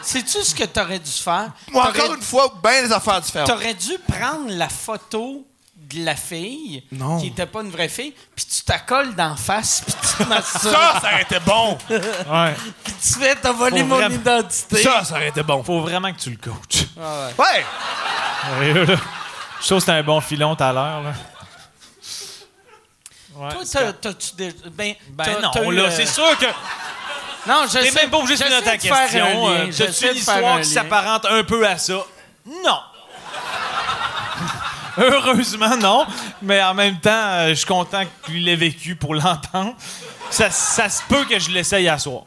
sais-tu 0.00 0.42
ce 0.42 0.54
que 0.54 0.64
t'aurais 0.64 1.00
dû 1.00 1.10
faire? 1.10 1.50
Moi, 1.72 1.88
encore 1.88 2.14
une 2.14 2.22
fois, 2.22 2.52
bien 2.62 2.82
des 2.82 2.92
affaires 2.92 3.20
différentes. 3.20 3.48
T'aurais 3.48 3.74
dû 3.74 3.98
prendre 4.06 4.50
la 4.50 4.68
photo 4.68 5.44
de 6.00 6.04
la 6.04 6.16
fille, 6.16 6.82
Non. 6.92 7.18
qui 7.20 7.28
était 7.28 7.46
pas 7.46 7.60
une 7.62 7.70
vraie 7.70 7.88
fille, 7.88 8.12
puis 8.34 8.44
tu 8.44 8.62
t'accoles 8.62 9.14
d'en 9.14 9.36
face, 9.36 9.82
puis 9.86 9.94
tu 10.16 10.24
masturbes. 10.28 10.72
Ça, 10.72 11.00
ça 11.00 11.08
aurait 11.12 11.22
été 11.22 11.38
bon. 11.40 11.78
Ouais. 11.88 12.54
Puis 12.84 12.94
tu 13.02 13.18
fais, 13.18 13.34
t'as 13.36 13.52
volé 13.52 13.80
Faut 13.80 13.86
mon 13.86 13.96
vraiment- 13.96 14.14
identité. 14.14 14.82
Ça, 14.82 15.04
ça 15.04 15.14
aurait 15.14 15.28
été 15.28 15.42
bon. 15.42 15.62
Faut 15.62 15.80
vraiment 15.80 16.12
que 16.12 16.18
tu 16.18 16.30
le 16.30 16.36
coaches. 16.36 16.86
Ouais. 16.96 17.64
Sérieux, 18.58 18.84
là. 18.84 18.96
Je 19.60 19.66
trouve 19.66 19.78
que 19.78 19.80
c'était 19.80 19.92
un 19.92 20.02
bon 20.02 20.20
filon 20.20 20.54
tout 20.56 20.64
à 20.64 20.72
l'heure, 20.72 21.02
là. 21.02 21.12
Ouais. 23.34 23.48
Toi, 23.50 23.62
t'as- 23.72 23.92
t'as-tu 23.94 24.34
déjà... 24.36 24.54
Ben, 24.72 24.94
Ben 25.10 25.24
t'as- 25.24 25.40
non, 25.40 25.50
t'as 25.52 25.62
eu, 25.64 25.74
là, 25.74 25.82
euh, 25.84 25.90
c'est 25.90 26.06
sûr 26.06 26.36
que 26.38 26.46
Non, 27.48 27.64
je 27.66 27.78
t'es 27.78 27.90
sais 27.90 28.00
même 28.02 28.10
pas 28.10 28.18
obligé 28.18 28.36
de 28.36 28.44
finir 28.44 28.62
ta 28.62 28.76
question. 28.76 29.48
euh, 29.48 29.66
T'as-tu 29.76 30.08
une 30.10 30.16
histoire 30.16 30.38
un 30.56 30.60
qui 30.60 30.68
lien. 30.68 30.74
s'apparente 30.82 31.26
un 31.26 31.42
peu 31.42 31.66
à 31.66 31.78
ça? 31.78 31.94
Non. 32.46 32.78
Heureusement, 34.98 35.76
non. 35.76 36.06
Mais 36.42 36.62
en 36.62 36.74
même 36.74 36.98
temps, 37.00 37.10
euh, 37.10 37.48
je 37.50 37.54
suis 37.54 37.66
content 37.66 38.02
qu'il 38.24 38.44
l'ait 38.44 38.56
vécu 38.56 38.94
pour 38.96 39.14
l'entendre. 39.14 39.74
Ça, 40.30 40.50
ça 40.50 40.88
se 40.88 41.02
peut 41.08 41.24
que 41.24 41.38
je 41.38 41.50
l'essaye 41.50 41.88
à 41.88 41.98
soir. 41.98 42.24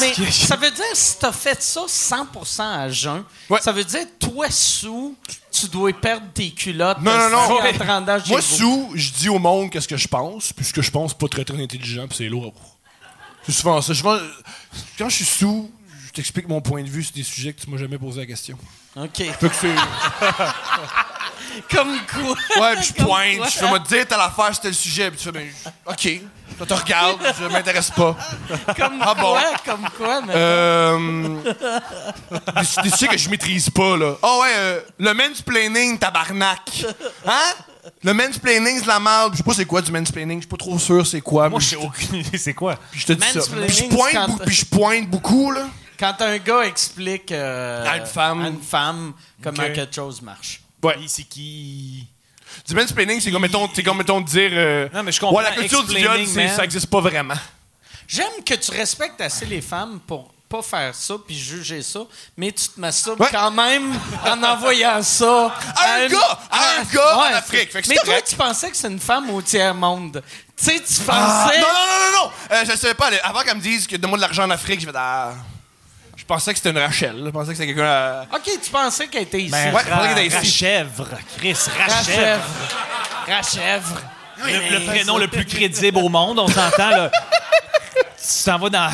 Mais 0.00 0.12
ça 0.30 0.56
veut 0.56 0.70
dire, 0.70 0.84
si 0.94 1.18
t'as 1.18 1.32
fait 1.32 1.60
ça 1.62 1.82
100% 1.86 2.62
à 2.62 2.88
jeun, 2.88 3.24
Ouais. 3.48 3.60
ça 3.60 3.72
veut 3.72 3.84
dire, 3.84 4.04
toi, 4.18 4.50
sous, 4.50 5.16
tu 5.50 5.66
dois 5.68 5.92
perdre 5.92 6.26
tes 6.34 6.50
culottes. 6.50 6.98
Non, 7.00 7.12
non, 7.16 7.30
non. 7.30 7.60
Moi, 8.28 8.40
sous, 8.42 8.90
je 8.94 9.10
dis 9.10 9.28
au 9.28 9.38
monde 9.38 9.70
qu'est-ce 9.70 9.88
que 9.88 9.96
je 9.96 10.08
pense, 10.08 10.52
puis 10.52 10.64
ce 10.64 10.72
que 10.72 10.82
je 10.82 10.90
pense, 10.90 11.14
pas 11.14 11.28
très 11.28 11.44
très 11.44 11.60
intelligent, 11.60 12.06
puis 12.06 12.16
c'est 12.18 12.28
lourd. 12.28 12.52
C'est 13.44 13.52
souvent 13.52 13.80
ça. 13.80 13.94
Souvent, 13.94 14.18
quand 14.98 15.08
je 15.08 15.16
suis 15.16 15.24
sous, 15.24 15.70
je 16.12 16.16
t'explique 16.16 16.46
mon 16.46 16.60
point 16.60 16.82
de 16.82 16.90
vue 16.90 17.02
sur 17.02 17.14
des 17.14 17.22
sujets 17.22 17.54
que 17.54 17.62
tu 17.62 17.70
m'as 17.70 17.78
jamais 17.78 17.96
posé 17.96 18.20
la 18.20 18.26
question. 18.26 18.58
OK. 18.96 19.16
Fait 19.16 19.48
que 19.48 19.54
c'est. 19.58 19.74
Comme 21.74 21.98
quoi? 22.06 22.36
Ouais, 22.60 22.76
puis 22.76 22.84
je 22.84 22.92
Comme 22.94 23.06
pointe, 23.06 23.36
quoi? 23.38 23.46
je 23.48 23.58
fais, 23.58 23.68
moi, 23.68 23.80
te 23.80 23.88
dire, 23.88 24.06
t'as 24.06 24.16
l'affaire, 24.16 24.54
c'était 24.54 24.68
le 24.68 24.74
sujet, 24.74 25.10
puis 25.10 25.18
tu 25.18 25.24
fais, 25.24 25.32
ben, 25.32 25.48
ok. 25.86 26.20
Toi, 26.58 26.66
tu 26.66 26.72
regardes, 26.74 27.18
je 27.40 27.44
m'intéresse 27.46 27.90
pas. 27.90 28.16
Comme 28.76 28.98
Ah 29.00 29.14
bon? 29.14 29.32
quoi? 29.32 29.42
Comme 29.64 29.88
quoi? 29.96 30.20
mais- 30.22 30.32
Euh. 30.36 31.38
des, 31.40 32.82
des 32.82 32.90
sujets 32.90 33.08
que 33.08 33.16
je 33.18 33.28
maîtrise 33.30 33.70
pas, 33.70 33.96
là. 33.96 34.14
Ah 34.22 34.38
ouais, 34.40 34.52
euh, 34.56 34.80
le 34.98 35.14
mansplaining, 35.14 35.98
tabarnak. 35.98 36.84
Hein? 37.26 37.54
Le 38.04 38.12
mansplaining, 38.14 38.76
c'est 38.76 38.82
de 38.82 38.88
la 38.88 39.00
merde. 39.00 39.32
Je 39.32 39.38
sais 39.38 39.42
pas 39.42 39.54
c'est 39.54 39.64
quoi 39.64 39.80
du 39.82 39.90
mansplaining, 39.90 40.38
je 40.38 40.42
suis 40.42 40.48
pas 40.48 40.56
trop 40.58 40.78
sûr 40.78 41.04
c'est 41.06 41.20
quoi. 41.22 41.48
Moi, 41.48 41.58
je 41.60 41.68
sais 41.70 41.76
aucune 41.76 42.16
idée 42.16 42.38
c'est 42.38 42.54
quoi. 42.54 42.76
Puis 42.90 43.00
je 43.00 43.06
te 43.06 43.12
dis 43.14 43.26
ça. 43.26 43.40
Puis 43.66 43.74
je 43.76 43.84
pointe, 43.84 44.12
quand- 44.12 44.28
bou- 44.28 44.38
puis 44.44 44.54
je 44.54 44.64
pointe 44.66 45.08
beaucoup, 45.08 45.50
là. 45.50 45.66
Quand 46.02 46.20
un 46.20 46.38
gars 46.38 46.62
explique 46.62 47.30
euh, 47.30 47.86
À 47.86 47.98
une 47.98 48.06
femme. 48.06 48.42
à 48.44 48.48
une 48.48 48.60
femme 48.60 49.12
comment 49.40 49.62
quelque 49.72 49.94
chose 49.94 50.20
marche. 50.20 50.60
Ouais. 50.82 50.96
Et 51.00 51.06
C'est 51.06 51.22
qui? 51.22 52.08
Du 52.66 52.74
mansplaining, 52.74 53.20
c'est 53.20 53.30
comme, 53.30 53.42
mettons, 53.42 53.68
c'est 53.72 53.84
comme, 53.84 53.98
mettons, 53.98 54.20
de 54.20 54.26
dire. 54.26 54.50
euh, 54.52 54.88
Non, 54.92 55.04
mais 55.04 55.12
je 55.12 55.20
comprends. 55.20 55.36
Ouais, 55.36 55.44
la 55.44 55.52
culture 55.52 55.84
du 55.84 55.94
viol, 55.94 56.26
ça 56.26 56.64
existe 56.64 56.88
pas 56.88 57.00
vraiment. 57.00 57.36
J'aime 58.08 58.42
que 58.44 58.54
tu 58.54 58.72
respectes 58.72 59.20
assez 59.20 59.46
les 59.46 59.60
femmes 59.60 60.00
pour 60.04 60.32
pas 60.48 60.60
faire 60.60 60.92
ça 60.92 61.14
puis 61.24 61.38
juger 61.38 61.82
ça, 61.82 62.00
mais 62.36 62.50
tu 62.50 62.66
te 62.68 62.80
masturbes 62.80 63.20
Ouais. 63.20 63.28
quand 63.30 63.52
même 63.52 63.90
en 64.26 64.42
envoyant 64.42 65.00
ça 65.04 65.54
À 65.76 65.94
un 66.00 66.08
gars! 66.08 66.38
À 66.50 66.80
un 66.80 66.84
gars 66.92 67.16
en 67.16 67.22
Afrique. 67.36 67.70
Fait 67.72 67.80
que 67.80 67.86
c'est 67.86 67.94
mais 67.94 68.00
toi, 68.04 68.20
tu 68.20 68.34
pensais 68.34 68.70
que 68.72 68.76
c'est 68.76 68.88
une 68.88 68.98
femme 68.98 69.30
au 69.30 69.40
tiers-monde. 69.40 70.20
Tu 70.56 70.64
sais, 70.64 70.80
tu 70.80 70.94
Ah, 71.08 71.46
pensais... 71.46 71.60
non, 71.60 71.66
non, 71.68 71.74
non, 71.86 72.12
non, 72.18 72.24
non! 72.26 72.32
Euh, 72.56 72.64
je 72.68 72.76
savais 72.76 72.94
pas. 72.94 73.08
Avant 73.22 73.42
qu'elle 73.42 73.56
me 73.56 73.62
dise 73.62 73.86
que 73.86 73.94
donne-moi 73.96 74.18
de 74.18 74.22
l'argent 74.22 74.42
en 74.44 74.50
Afrique, 74.50 74.80
je 74.80 74.86
vais 74.86 74.92
ah, 74.94 75.32
Je 76.22 76.26
pensais 76.26 76.52
que 76.52 76.58
c'était 76.58 76.70
une 76.70 76.78
Rachel. 76.78 77.16
là. 77.18 77.26
Je 77.26 77.30
pensais 77.30 77.50
que 77.50 77.56
c'était 77.56 77.66
quelqu'un. 77.74 77.84
à- 77.90 78.26
OK, 78.32 78.42
tu 78.62 78.70
pensais 78.70 79.08
qu'elle 79.08 79.24
était 79.24 79.40
ici. 79.42 79.50
Ben, 79.50 79.74
Ouais, 79.74 79.82
faudrait 79.82 80.22
qu'il. 80.28 80.32
Rachèvre. 80.34 81.08
Chris, 81.36 81.52
Rachèvre. 81.76 81.88
Rachèvre. 81.88 82.42
Rachèvre. 83.28 84.00
Le, 84.44 84.78
le 84.78 84.86
prénom 84.86 85.18
le 85.18 85.26
plus 85.28 85.44
crédible 85.44 85.98
au 85.98 86.08
monde, 86.08 86.38
on 86.38 86.46
s'entend, 86.48 86.90
là. 86.90 87.10
Tu 88.16 88.44
t'en 88.44 88.58
vas 88.58 88.70
dans. 88.70 88.90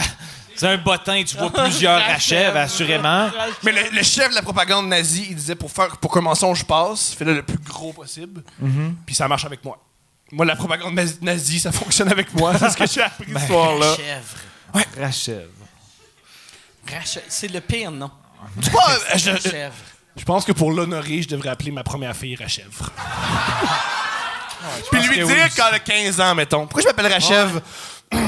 C'est 0.57 0.67
un 0.69 0.77
bottin, 0.79 1.23
tu 1.23 1.37
vois 1.37 1.53
plusieurs 1.53 2.01
rachèvres, 2.05 2.57
assurément. 2.57 3.31
Mais 3.63 3.73
le, 3.73 3.91
le 3.97 4.03
chef 4.03 4.31
de 4.31 4.35
la 4.35 4.43
propagande 4.43 4.89
nazie, 4.89 5.27
il 5.31 5.37
disait 5.37 5.55
pour 5.55 5.71
faire 5.71 5.99
pour 5.99 6.13
qu'un 6.13 6.21
mensonge 6.23 6.65
passe, 6.65 7.15
fais-le 7.17 7.35
le 7.35 7.43
plus 7.43 7.59
gros 7.59 7.93
possible. 7.93 8.43
Puis 9.07 9.15
ça 9.15 9.29
marche 9.29 9.45
avec 9.45 9.63
moi. 9.65 9.79
Moi, 10.33 10.45
la 10.47 10.57
propagande 10.57 10.95
nazi- 10.95 11.19
nazie, 11.23 11.61
ça 11.61 11.73
fonctionne 11.73 12.11
avec 12.11 12.33
moi. 12.35 12.53
C'est 12.59 12.71
ce 12.71 12.77
que 12.77 12.87
j'ai 12.87 13.03
appris 13.03 13.27
ce 13.39 13.47
soir-là. 13.47 13.91
Rachèvre. 13.91 15.01
Rachèvre. 15.01 15.49
C'est 17.29 17.49
le 17.49 17.61
pire 17.61 17.91
nom. 17.91 18.11
Tu 18.63 18.71
vois, 18.71 18.85
je, 19.15 19.19
je- 19.19 19.31
Rachèvre. 19.31 19.75
je 20.17 20.25
pense 20.25 20.45
que 20.45 20.53
pour 20.53 20.71
l'honorer, 20.73 21.23
je 21.23 21.29
devrais 21.29 21.49
appeler 21.51 21.71
ma 21.73 21.83
première 21.85 22.15
fille 22.17 22.37
Rachèvre. 22.37 22.91
Puis 24.91 25.01
lui 25.09 25.17
dire 25.17 25.27
oui. 25.27 25.35
quand 25.57 25.65
elle 25.69 25.75
a 25.75 25.79
15 25.79 26.21
ans, 26.21 26.35
mettons. 26.35 26.63
Pourquoi 26.67 26.83
je 26.83 26.87
m'appelle 26.89 27.13
Rachèvre? 27.13 27.61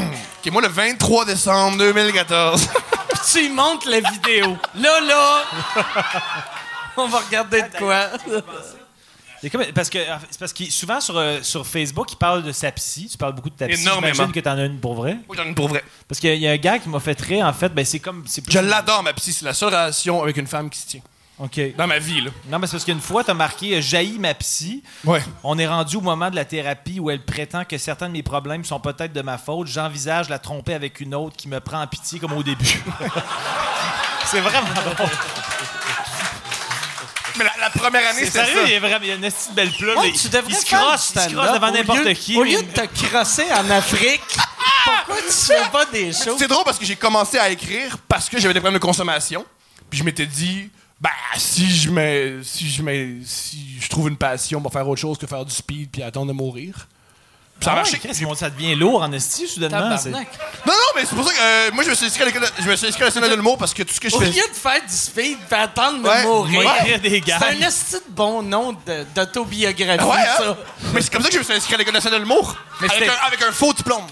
Ok, 0.43 0.51
moi, 0.53 0.63
le 0.63 0.69
23 0.69 1.27
décembre 1.27 1.77
2014. 1.77 2.67
Puis 3.11 3.21
tu 3.31 3.39
lui 3.41 3.49
montres 3.51 3.87
la 3.91 4.01
vidéo. 4.01 4.57
Là, 4.75 5.01
là, 5.03 5.43
on 6.97 7.07
va 7.09 7.19
regarder 7.19 7.61
de 7.61 7.77
quoi. 7.77 8.07
C'est 9.43 9.49
comme- 9.51 9.65
parce 9.75 9.89
que 9.89 9.99
parce 10.39 10.53
que 10.53 10.65
souvent 10.71 11.01
sur, 11.01 11.17
euh, 11.17 11.39
sur 11.43 11.67
Facebook, 11.67 12.13
il 12.13 12.17
parle 12.17 12.43
de 12.43 12.53
sa 12.53 12.71
psy. 12.73 13.09
Tu 13.11 13.17
parles 13.17 13.35
beaucoup 13.35 13.49
de 13.51 13.55
ta 13.57 13.67
psy. 13.69 13.81
Énormément. 13.83 14.13
J'imagine 14.13 14.33
que 14.35 14.41
t'en 14.41 14.59
as 14.59 14.65
une 14.67 14.79
pour 14.79 14.95
vrai. 14.95 15.17
Moi, 15.27 15.37
j'en 15.37 15.45
ai 15.45 15.49
une 15.49 15.55
pour 15.55 15.69
vrai. 15.69 15.83
Parce 16.09 16.21
qu'il 16.21 16.35
y 16.37 16.47
a 16.47 16.51
un 16.51 16.57
gars 16.57 16.79
qui 16.79 16.89
m'a 16.89 17.01
fait 17.01 17.19
rire, 17.21 17.47
en 17.47 17.53
fait, 17.53 17.71
ben 17.71 17.85
c'est 17.85 18.01
comme. 18.01 18.25
c'est 18.27 18.43
plus- 18.43 18.53
Je 18.53 18.59
l'adore, 18.59 19.03
ma 19.03 19.13
psy. 19.15 19.33
C'est 19.33 19.45
la 19.45 19.55
seule 19.55 19.69
relation 19.71 20.23
avec 20.23 20.37
une 20.37 20.47
femme 20.47 20.69
qui 20.69 20.79
se 20.79 20.87
tient. 20.87 21.01
OK. 21.39 21.59
Dans 21.75 21.87
ma 21.87 21.99
vie, 21.99 22.21
là. 22.21 22.31
Non, 22.51 22.59
mais 22.59 22.67
c'est 22.67 22.73
parce 22.73 22.85
qu'une 22.85 23.01
fois, 23.01 23.25
t'as 23.25 23.33
marqué 23.33 23.75
euh, 23.79 23.81
Jaillit 23.81 24.19
ma 24.19 24.35
psy. 24.35 24.83
Ouais. 25.07 25.23
On 25.43 25.59
est 25.59 25.67
rendu 25.67 25.97
au 25.97 26.03
moment 26.03 26.29
de 26.29 26.37
la 26.37 26.45
thérapie 26.45 27.01
où 27.01 27.09
elle 27.11 27.25
prétend 27.25 27.65
que 27.65 27.79
certains 27.79 28.09
de 28.09 28.13
mes 28.13 28.23
problèmes 28.23 28.63
sont 28.63 28.79
peut-être 28.79 29.15
de 29.15 29.23
ma 29.23 29.39
faute. 29.39 29.67
J'envisage 29.69 30.29
la 30.29 30.39
tromper 30.39 30.75
avec 30.75 31.01
une 31.01 31.15
autre 31.15 31.35
qui 31.39 31.49
me 31.49 31.59
prend 31.61 31.81
en 31.81 31.87
pitié 31.87 32.19
comme 32.19 32.35
au 32.35 32.43
début. 32.43 32.67
c'est 34.27 34.41
vraiment 34.41 34.69
drôle. 34.95 35.09
Mais 37.39 37.45
la, 37.45 37.53
la 37.61 37.71
première 37.71 38.09
année, 38.09 38.25
C'est 38.25 38.31
sérieux, 38.31 38.55
ça. 38.63 38.67
il 38.67 38.73
y 38.73 38.75
a 38.77 38.81
vraiment 38.81 38.99
il 39.03 39.09
y 39.09 39.13
a 39.13 39.15
une 39.15 39.21
petite 39.23 39.55
belle 39.55 39.71
plume. 39.71 39.99
Ouais, 39.99 40.11
mais 40.13 40.19
tu 40.19 40.29
devrais 40.29 40.51
il 40.53 40.57
se 40.57 40.67
faire 40.67 40.81
crosse, 40.81 41.13
du 41.13 41.19
il 41.19 41.23
se 41.23 41.29
crosse 41.35 41.45
stand-up 41.47 41.55
devant 41.55 41.69
au 41.69 41.71
n'importe 41.77 42.05
lieu- 42.05 42.13
qui. 42.15 42.37
Au 42.37 42.45
mais- 42.45 42.51
lieu 42.53 42.63
de 42.63 42.71
te 42.73 43.07
crosser 43.07 43.47
en 43.53 43.71
Afrique, 43.71 44.21
pourquoi 44.85 45.17
tu 45.27 45.33
fais 45.33 45.71
pas 45.73 45.85
des 45.87 46.13
choses? 46.13 46.37
C'est 46.39 46.49
drôle 46.49 46.65
parce 46.65 46.79
que 46.79 46.85
j'ai 46.85 46.97
commencé 46.97 47.39
à 47.39 47.51
écrire 47.51 47.99
parce 48.09 48.29
que 48.29 48.39
j'avais 48.41 48.55
des 48.55 48.61
problèmes 48.61 48.79
de 48.81 48.85
consommation. 48.85 49.45
Puis 49.89 49.99
je 49.99 50.05
m'étais 50.05 50.27
dit, 50.27 50.71
ben, 51.01 51.11
si 51.37 51.71
je 51.75 51.91
mets, 51.91 52.35
si 52.43 52.69
je 52.71 52.83
mets, 52.83 53.17
si 53.25 53.77
je 53.81 53.89
trouve 53.89 54.09
une 54.09 54.17
passion, 54.17 54.59
on 54.59 54.63
va 54.63 54.71
faire 54.71 54.87
autre 54.89 55.01
chose 55.01 55.19
que 55.19 55.27
faire 55.27 55.45
du 55.45 55.55
speed 55.55 55.91
puis 55.91 56.03
attendre 56.03 56.27
de 56.29 56.33
mourir. 56.33 56.87
Ça 57.63 57.71
a 57.71 57.73
Ah 57.73 57.77
ouais, 57.77 57.81
marché. 57.83 57.99
Chris, 57.99 58.15
ça 58.37 58.49
devient 58.51 58.75
lourd 58.75 59.03
en 59.03 59.13
esti, 59.13 59.47
soudainement. 59.47 59.97
c'est- 59.99 60.05
Tabarnak. 60.11 60.29
Non, 60.67 60.73
non, 60.73 60.79
mais 60.97 61.03
c'est 61.05 61.15
pour 61.15 61.27
ça 61.29 61.33
que 61.35 61.41
euh, 61.41 61.71
moi, 61.75 61.85
je 61.85 61.91
me 61.91 61.95
suis 61.95 62.07
inscrit 62.07 62.23
à 62.23 62.27
l'école, 62.27 62.43
de- 62.43 62.49
je 62.63 62.69
me 62.71 62.77
suis 62.77 62.87
inscrit 62.87 63.03
à 63.03 63.07
la 63.07 63.11
scène 63.11 63.29
de 63.29 63.35
l'humour 63.35 63.59
parce 63.59 63.75
que 63.75 63.83
tout 63.83 63.93
ce 63.95 64.01
que 64.01 64.09
je 64.09 64.17
Au 64.17 64.21
fais. 64.21 64.27
lieu 64.27 64.33
de 64.49 64.55
faire 64.57 64.81
du 64.83 64.95
speed 64.97 65.39
et 65.51 65.55
attendre 65.55 66.03
de 66.03 66.09
Ouais. 66.09 66.23
mourir, 66.25 66.63
Moi, 66.63 66.77
écrire 66.81 67.01
des 67.01 67.11
c'est 67.11 67.21
gags. 67.21 67.43
un 67.43 67.67
esti 67.67 67.95
de 67.97 68.01
bon 68.11 68.43
nom 68.43 68.73
de- 68.73 69.07
d'autobiographie, 69.15 70.05
Ouais, 70.05 70.17
hein? 70.17 70.35
ça. 70.39 70.57
Mais 70.95 71.03
c'est 71.03 71.13
comme 71.13 71.23
ça 71.23 71.29
que 71.29 71.35
je 71.35 71.39
me 71.41 71.45
suis 71.45 71.53
inscrit 71.55 71.75
à 71.75 71.79
l'école 71.79 71.95
nationale 71.95 72.21
de 72.21 72.25
l'humour. 72.25 72.57
Mais 72.81 72.89
Avec 72.91 73.03
c'était- 73.05 73.11
un, 73.15 73.27
avec 73.27 73.43
un 73.43 73.53
faux 73.53 73.73
diplôme. 73.73 74.05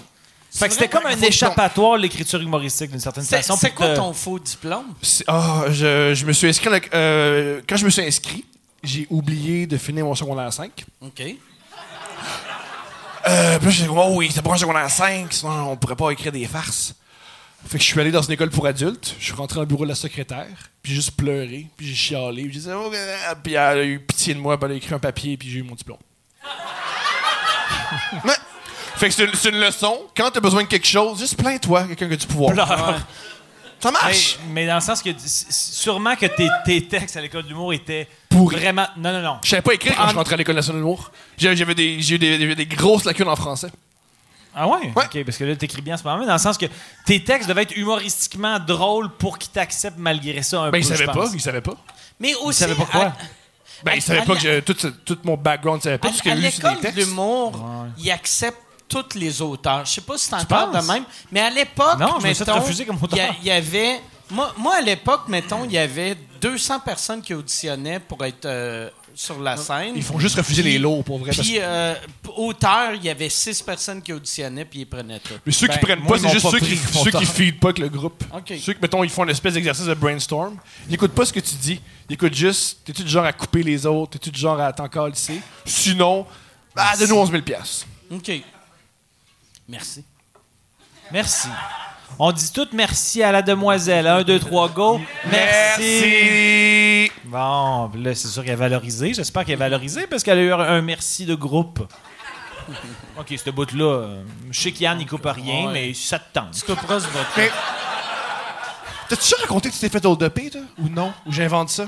Fait 0.53 0.67
que 0.67 0.73
c'était 0.73 0.87
comme 0.87 1.05
un 1.05 1.19
échappatoire, 1.21 1.97
l'écriture 1.97 2.41
humoristique, 2.41 2.89
d'une 2.91 2.99
certaine 2.99 3.23
C'est 3.23 3.37
façon. 3.37 3.55
c'est 3.55 3.69
pour 3.69 3.77
quoi 3.77 3.89
te- 3.89 3.95
ton 3.97 4.13
faux 4.13 4.39
diplôme? 4.39 4.93
C'est- 5.01 5.23
Ah, 5.27 5.65
je, 5.69 6.13
je 6.15 6.25
me 6.25 6.33
suis 6.33 6.47
inscrit. 6.47 6.67
à 6.67 6.71
la- 6.71 6.79
euh, 6.93 7.61
quand 7.69 7.77
je 7.77 7.85
me 7.85 7.89
suis 7.91 8.01
inscrit, 8.03 8.45
j'ai 8.83 9.05
oublié 9.09 9.67
de 9.67 9.77
finir 9.77 10.05
mon 10.05 10.15
secondaire 10.15 10.51
5. 10.51 10.85
OK. 11.01 11.21
Euh, 13.27 13.57
puis 13.57 13.65
là, 13.65 13.71
j'ai 13.71 13.83
dit, 13.83 13.89
oh 13.91 14.13
oui, 14.13 14.31
c'est 14.33 14.41
pour 14.41 14.53
un 14.53 14.57
secondaire 14.57 14.89
5, 14.89 15.31
sinon 15.33 15.71
on 15.71 15.77
pourrait 15.77 15.95
pas 15.95 16.11
écrire 16.11 16.31
des 16.31 16.45
farces. 16.45 16.95
Fait 17.67 17.77
que 17.77 17.83
je 17.83 17.89
suis 17.89 17.99
allé 17.99 18.11
dans 18.11 18.21
une 18.21 18.31
école 18.31 18.49
pour 18.49 18.65
adultes, 18.65 19.15
je 19.19 19.25
suis 19.25 19.33
rentré 19.33 19.55
dans 19.55 19.61
le 19.61 19.67
bureau 19.67 19.83
de 19.83 19.89
la 19.89 19.95
secrétaire, 19.95 20.47
puis 20.81 20.93
j'ai 20.93 20.95
juste 20.95 21.17
pleuré, 21.17 21.67
puis 21.75 21.87
j'ai 21.87 21.95
chialé, 21.95 22.43
puis 22.43 22.53
j'ai 22.53 22.59
dit, 22.61 22.69
oh, 22.71 22.89
euh, 22.93 23.35
puis 23.43 23.53
elle 23.53 23.77
a 23.77 23.83
eu 23.83 23.99
pitié 23.99 24.33
de 24.33 24.39
moi, 24.39 24.57
puis 24.57 24.65
elle 24.65 24.71
a 24.71 24.75
écrit 24.75 24.93
un 24.93 24.99
papier, 24.99 25.35
puis 25.35 25.49
j'ai 25.49 25.59
eu 25.59 25.63
mon 25.63 25.75
diplôme. 25.75 25.99
Fait 28.95 29.07
que 29.07 29.13
c'est 29.13 29.25
une, 29.25 29.33
c'est 29.33 29.49
une 29.49 29.59
leçon, 29.59 29.97
quand 30.15 30.31
t'as 30.31 30.39
besoin 30.39 30.63
de 30.63 30.67
quelque 30.67 30.87
chose, 30.87 31.19
juste 31.19 31.37
plains-toi, 31.37 31.87
quelqu'un 31.87 32.07
qui 32.07 32.13
a 32.13 32.17
du 32.17 32.27
pouvoir. 32.27 32.53
Pleure. 32.53 32.99
Ça 33.79 33.91
marche! 33.91 34.37
mais 34.49 34.67
dans 34.67 34.75
le 34.75 34.81
sens 34.81 35.01
que 35.01 35.09
sûrement 35.17 36.15
que 36.15 36.25
tes, 36.25 36.49
tes 36.65 36.85
textes 36.85 37.15
à 37.15 37.21
l'école 37.21 37.43
d'humour 37.43 37.71
étaient 37.73 38.09
Pourris. 38.29 38.57
vraiment. 38.57 38.87
Non, 38.97 39.11
non, 39.11 39.21
non. 39.21 39.37
Je 39.43 39.49
savais 39.49 39.61
pas 39.61 39.73
écrire 39.73 39.95
quand 39.95 40.01
En- 40.03 40.05
je 40.05 40.09
suis 40.09 40.17
rentré 40.17 40.33
à 40.35 40.37
l'école 40.37 40.55
nationale 40.55 40.81
de 40.81 40.85
l'humour. 40.85 41.11
J'ai 41.37 41.55
j'avais 41.55 41.75
des, 41.75 41.99
j'ai 42.01 42.15
eu 42.15 42.55
des, 42.55 42.65
grosses 42.67 43.05
lacunes 43.05 43.27
en 43.27 43.35
français. 43.35 43.69
Ah 44.55 44.67
ouais? 44.67 44.91
Ouais. 44.95 45.05
OK, 45.05 45.23
parce 45.25 45.37
que 45.37 45.43
là, 45.43 45.55
t'écris 45.55 45.81
bien 45.81 45.95
en 45.95 45.97
ce 45.97 46.03
moment, 46.03 46.17
mais 46.19 46.25
dans 46.25 46.33
le 46.33 46.39
sens 46.39 46.57
que 46.57 46.65
tes 47.05 47.23
textes 47.23 47.47
devaient 47.47 47.63
être 47.63 47.77
humoristiquement 47.77 48.59
drôles 48.59 49.09
pour 49.11 49.37
qu'ils 49.37 49.51
t'acceptent 49.51 49.97
malgré 49.99 50.41
ça 50.41 50.61
un 50.61 50.65
Ben, 50.65 50.71
peu. 50.71 50.77
ils 50.79 50.85
savaient 50.85 51.05
pas, 51.05 51.25
ils 51.33 51.39
savaient 51.41 51.61
pas. 51.61 51.75
Mais 52.19 52.33
aussi, 52.35 52.59
savaient 52.59 52.75
pas 52.75 52.85
quoi? 52.85 53.01
à- 53.05 53.13
Ben, 53.83 53.93
ils 53.95 54.01
savaient 54.01 54.23
pas 54.23 54.33
que 54.35 54.41
j'ai- 54.41 54.61
tout, 54.61 55.17
mon 55.23 55.37
background, 55.37 55.79
ils 55.79 55.83
savaient 55.83 55.97
pas 55.97 56.07
À, 56.09 56.11
tout 56.11 56.17
ce 56.17 56.23
que 56.23 56.29
à 56.29 56.35
j'ai 56.35 56.41
lu 56.41 56.51
sur 56.51 56.63
des 56.63 56.69
l'école 56.69 56.81
textes. 56.81 56.97
d'humour, 57.07 57.65
ils 57.97 58.11
acceptent 58.11 58.57
tous 58.89 59.15
les 59.15 59.41
auteurs. 59.41 59.85
Je 59.85 59.91
sais 59.93 60.01
pas 60.01 60.17
si 60.17 60.25
c'est 60.27 60.35
encore 60.35 60.71
de 60.71 60.81
même, 60.91 61.03
mais 61.31 61.41
à 61.41 61.49
l'époque, 61.51 61.97
mettons, 61.99 62.19
il 62.19 62.25
y 62.25 62.27
a- 62.27 62.41
auteur. 63.03 63.35
il 63.41 63.47
y, 63.47 63.51
avait... 63.51 63.99
Moi, 64.31 64.51
moi, 64.57 64.75
à 64.77 64.81
l'époque, 64.81 65.21
mettons, 65.27 65.63
il 65.65 65.71
y 65.73 65.77
avait 65.77 66.17
200 66.41 66.79
personnes 66.81 67.21
qui 67.21 67.33
auditionnaient 67.33 67.99
pour 67.99 68.23
être 68.25 68.45
euh, 68.45 68.89
sur 69.13 69.39
la 69.39 69.57
scène. 69.57 69.93
Ils 69.95 70.03
font 70.03 70.19
juste 70.19 70.35
refuser 70.35 70.61
Puis- 70.61 70.73
les 70.73 70.79
lots, 70.79 71.01
pour 71.03 71.19
vrai. 71.19 71.31
Puis, 71.31 71.55
que- 71.55 71.59
euh, 71.61 71.95
auteur, 72.35 72.93
il 72.93 73.03
y 73.03 73.09
avait 73.09 73.29
6 73.29 73.61
personnes 73.61 74.01
qui 74.01 74.13
auditionnaient, 74.13 74.65
puis 74.65 74.79
ils 74.81 74.85
prenaient 74.85 75.19
tout. 75.19 75.33
Mais 75.45 75.51
ceux 75.51 75.67
qui 75.67 75.75
ben, 75.75 75.81
prennent 75.81 75.99
moi, 75.99 76.17
pas, 76.17 76.19
c'est 76.19 76.29
juste 76.29 76.49
ceux 76.49 76.59
qui, 76.59 76.77
ceux 76.77 77.11
qui 77.11 77.51
pas 77.51 77.67
avec 77.69 77.79
le 77.79 77.89
groupe. 77.89 78.23
OK. 78.33 78.53
Ceux 78.61 78.73
qui, 78.73 78.81
mettons, 78.81 79.03
ils 79.03 79.09
font 79.09 79.23
une 79.23 79.29
espèce 79.31 79.53
d'exercice 79.53 79.85
de 79.85 79.93
brainstorm. 79.93 80.57
Ils 80.87 80.93
écoutent 80.95 81.13
pas 81.13 81.25
ce 81.25 81.33
que 81.33 81.39
tu 81.39 81.55
dis. 81.55 81.81
Ils 82.09 82.13
écoutent 82.13 82.33
juste, 82.33 82.79
t'es-tu 82.85 83.03
du 83.03 83.09
genre 83.09 83.25
à 83.25 83.33
couper 83.33 83.63
les 83.63 83.85
autres? 83.85 84.11
T'es-tu 84.11 84.31
du 84.31 84.39
genre 84.39 84.59
à 84.59 84.71
t'en 84.73 84.87
calisser? 84.87 85.41
Sinon, 85.65 86.25
bah, 86.75 86.95
donne-nous 86.97 87.15
11 87.15 87.31
000 87.31 87.41
piastres. 87.43 87.85
OK. 88.11 88.31
Merci. 89.67 90.03
Merci. 91.11 91.47
On 92.17 92.31
dit 92.31 92.51
tout 92.51 92.67
merci 92.73 93.23
à 93.23 93.31
la 93.31 93.41
demoiselle. 93.41 94.07
Un, 94.07 94.23
deux, 94.23 94.39
trois, 94.39 94.67
go. 94.69 94.99
Merci. 95.29 95.81
Merci. 95.81 97.11
Bon, 97.25 97.91
là, 97.95 98.15
c'est 98.15 98.27
sûr 98.27 98.43
qu'elle 98.43 98.53
est 98.53 98.55
valorisée. 98.55 99.13
J'espère 99.13 99.45
qu'elle 99.45 99.53
est 99.53 99.57
valorisée 99.57 100.07
parce 100.07 100.23
qu'elle 100.23 100.39
a 100.39 100.41
eu 100.41 100.51
un 100.51 100.81
merci 100.81 101.25
de 101.25 101.35
groupe. 101.35 101.79
OK, 103.17 103.33
ce 103.43 103.49
bout-là, 103.49 103.83
euh, 103.85 104.23
je 104.51 104.59
sais 104.59 104.71
qu'Yann, 104.71 104.99
il 104.99 105.07
coupe 105.07 105.25
rien, 105.25 105.67
Ouais. 105.67 105.73
mais 105.73 105.93
ça 105.93 106.19
te 106.19 106.33
tente. 106.33 106.51
Tu 106.53 106.61
couperas 106.61 106.99
ce 106.99 107.07
vote. 107.07 107.25
Mais. 107.37 107.49
T'as-tu 109.07 109.23
déjà 109.23 109.37
raconté 109.41 109.69
que 109.69 109.73
tu 109.73 109.79
t'es 109.79 109.89
fait 109.89 110.05
hold 110.05 110.21
upé, 110.21 110.49
toi? 110.51 110.61
Ou 110.77 110.87
non? 110.89 111.11
Ou 111.25 111.31
j'invente 111.31 111.69
ça? 111.69 111.87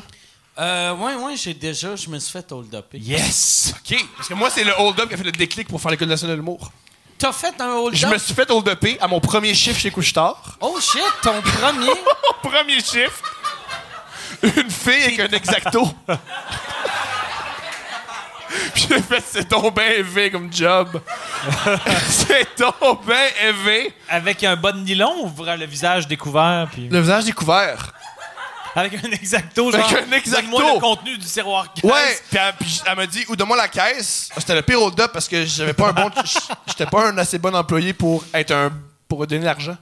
Euh, 0.57 0.95
ouais, 0.95 1.15
ouais, 1.15 1.35
j'ai 1.38 1.53
déjà, 1.53 1.95
je 1.95 2.10
me 2.10 2.18
suis 2.19 2.31
fait 2.31 2.52
hold 2.52 2.73
up. 2.73 2.88
Yes! 2.93 3.73
OK. 3.77 3.98
Parce 4.18 4.27
que 4.30 4.34
moi, 4.34 4.49
c'est 4.49 4.64
le 4.64 4.73
hold 4.80 4.99
up 4.99 5.07
qui 5.07 5.14
a 5.14 5.18
fait 5.18 5.23
le 5.23 5.31
déclic 5.31 5.68
pour 5.68 5.80
faire 5.80 5.91
l'école 5.91 6.07
nationale 6.07 6.35
de 6.38 6.41
l'humour. 6.41 6.72
T'as 7.22 7.31
fait 7.31 7.53
un 7.61 7.84
Je 7.93 8.07
me 8.07 8.18
suis 8.18 8.34
fait 8.34 8.49
hold 8.49 8.68
upé 8.68 8.98
à 8.99 9.07
mon 9.07 9.19
premier 9.19 9.53
chiffre 9.53 9.80
chez 9.80 9.91
Couchetard. 9.91 10.57
Oh 10.60 10.80
shit, 10.81 11.03
ton 11.22 11.39
premier? 11.39 11.85
Mon 12.43 12.49
premier 12.49 12.80
chiffre. 12.80 13.22
Une 14.41 14.72
fille 14.72 15.03
avec 15.03 15.19
un 15.19 15.27
exacto. 15.27 15.88
Puis 18.73 18.88
j'ai 18.89 19.02
fait, 19.03 19.23
c'est 19.23 19.48
ton 19.48 19.69
ben 19.69 19.91
élevé 19.91 20.31
comme 20.31 20.52
job. 20.52 20.99
c'est 22.07 22.56
ton 22.56 22.73
ben 23.06 23.30
élevé. 23.43 23.93
Avec 24.10 24.43
un 24.43 24.56
bas 24.56 24.72
de 24.72 24.80
nylon 24.80 25.27
ou 25.27 25.31
le 25.43 25.65
visage 25.68 26.07
découvert? 26.07 26.69
Puis... 26.72 26.89
Le 26.89 27.02
visage 27.02 27.26
découvert. 27.26 27.93
Avec 28.76 28.93
un 28.93 29.11
exacto, 29.11 29.72
genre. 29.72 29.85
Avec 29.85 30.07
un 30.07 30.11
exacto. 30.14 30.52
Donne-moi 30.52 30.73
le 30.76 30.80
contenu 30.80 31.18
du 31.18 31.26
tiroir 31.26 31.73
caisse. 31.73 31.84
Ouais. 31.84 32.19
Puis 32.30 32.39
elle, 32.39 32.53
puis 32.60 32.81
elle 32.85 32.95
m'a 32.95 33.06
dit, 33.06 33.26
ou 33.27 33.35
donne-moi 33.35 33.57
la 33.57 33.68
caisse. 33.68 34.30
C'était 34.38 34.56
le 34.56 34.61
pire 34.61 34.81
hold-up 34.81 35.11
parce 35.11 35.27
que 35.27 35.45
j'avais 35.45 35.73
pas 35.73 35.89
un 35.89 35.93
bon. 35.93 36.10
J'étais 36.68 36.85
pas 36.85 37.07
un 37.07 37.18
assez 37.18 37.38
bon 37.38 37.53
employé 37.56 37.93
pour 37.93 38.23
être 38.34 38.52
un. 38.52 38.72
pour 39.07 39.26
donner 39.27 39.43
l'argent. 39.43 39.76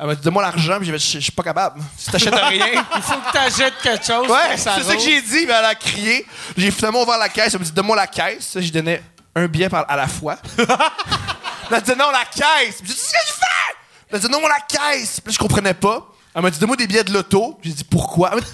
Elle 0.00 0.06
m'a 0.06 0.14
dit, 0.14 0.22
donne-moi 0.22 0.42
l'argent, 0.42 0.78
puis 0.78 0.86
je 0.88 0.96
suis 1.18 1.32
pas 1.32 1.42
capable. 1.42 1.80
Si 1.96 2.10
t'achètes 2.10 2.34
rien. 2.34 2.66
Il 2.96 3.02
faut 3.02 3.14
que 3.14 3.32
t'achètes 3.32 3.74
quelque 3.82 4.06
chose. 4.06 4.28
Ouais, 4.28 4.56
c'est 4.56 4.82
ça 4.82 4.94
que 4.94 5.00
j'ai 5.02 5.20
dit, 5.22 5.44
mais 5.46 5.54
elle 5.58 5.64
a 5.64 5.74
crié. 5.74 6.24
J'ai 6.56 6.70
finalement 6.70 7.02
ouvert 7.02 7.18
la 7.18 7.28
caisse, 7.28 7.54
elle 7.54 7.60
m'a 7.60 7.64
dit 7.66 7.72
donne-moi 7.72 7.96
la 7.96 8.06
caisse. 8.06 8.56
J'ai 8.60 8.70
donné 8.70 9.02
un 9.34 9.46
billet 9.46 9.68
par- 9.68 9.90
à 9.90 9.96
la 9.96 10.06
fois. 10.06 10.36
elle 10.58 11.76
a 11.76 11.80
dit 11.80 11.92
non, 11.98 12.10
la 12.12 12.24
caisse. 12.26 12.76
J'ai 12.80 12.86
dit 12.86 12.92
c'est 12.92 13.08
ce 13.08 13.12
que 13.12 13.18
je 13.26 13.32
fais. 13.32 13.76
Elle 14.10 14.16
a 14.16 14.18
dit 14.20 14.28
donne-moi 14.28 14.50
la 14.50 14.60
caisse. 14.60 15.20
Puis 15.20 15.32
là, 15.32 15.34
je 15.34 15.38
comprenais 15.38 15.74
pas. 15.74 16.06
Elle 16.38 16.44
m'a 16.44 16.50
dit 16.50 16.60
donne-moi 16.60 16.76
des 16.76 16.86
billets 16.86 17.02
de 17.02 17.12
loto. 17.12 17.58
J'ai 17.64 17.72
dit 17.72 17.82
pourquoi? 17.82 18.30
Elle 18.30 18.36
m'a 18.36 18.40
dit 18.42 18.50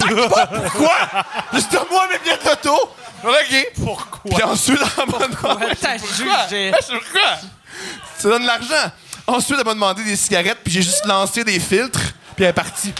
pourquoi? 0.63 0.95
J'ai 1.53 1.59
dit 1.61 1.67
donne-moi 1.71 2.09
mes 2.11 2.19
billets 2.19 2.39
de 2.43 2.49
loto. 2.49 2.91
OK. 3.23 3.73
Pourquoi? 3.85 4.35
Puis 4.35 4.43
ensuite, 4.43 4.81
elle 4.81 5.05
m'a 5.05 5.27
demandé. 5.27 5.67
T'as 5.79 5.99
Pourquoi? 5.99 6.47
jugé? 6.49 6.73
Pourquoi? 6.73 7.21
Ça 8.17 8.29
donne 8.31 8.41
de 8.41 8.47
l'argent. 8.47 8.91
Ensuite, 9.27 9.59
elle 9.59 9.67
m'a 9.67 9.75
demandé 9.75 10.03
des 10.03 10.17
cigarettes, 10.17 10.61
puis 10.65 10.73
j'ai 10.73 10.81
juste 10.81 11.05
lancé 11.05 11.45
des 11.45 11.61
filtres, 11.61 12.01
puis 12.35 12.45
elle 12.47 12.51
est 12.51 12.53
partie. 12.55 12.95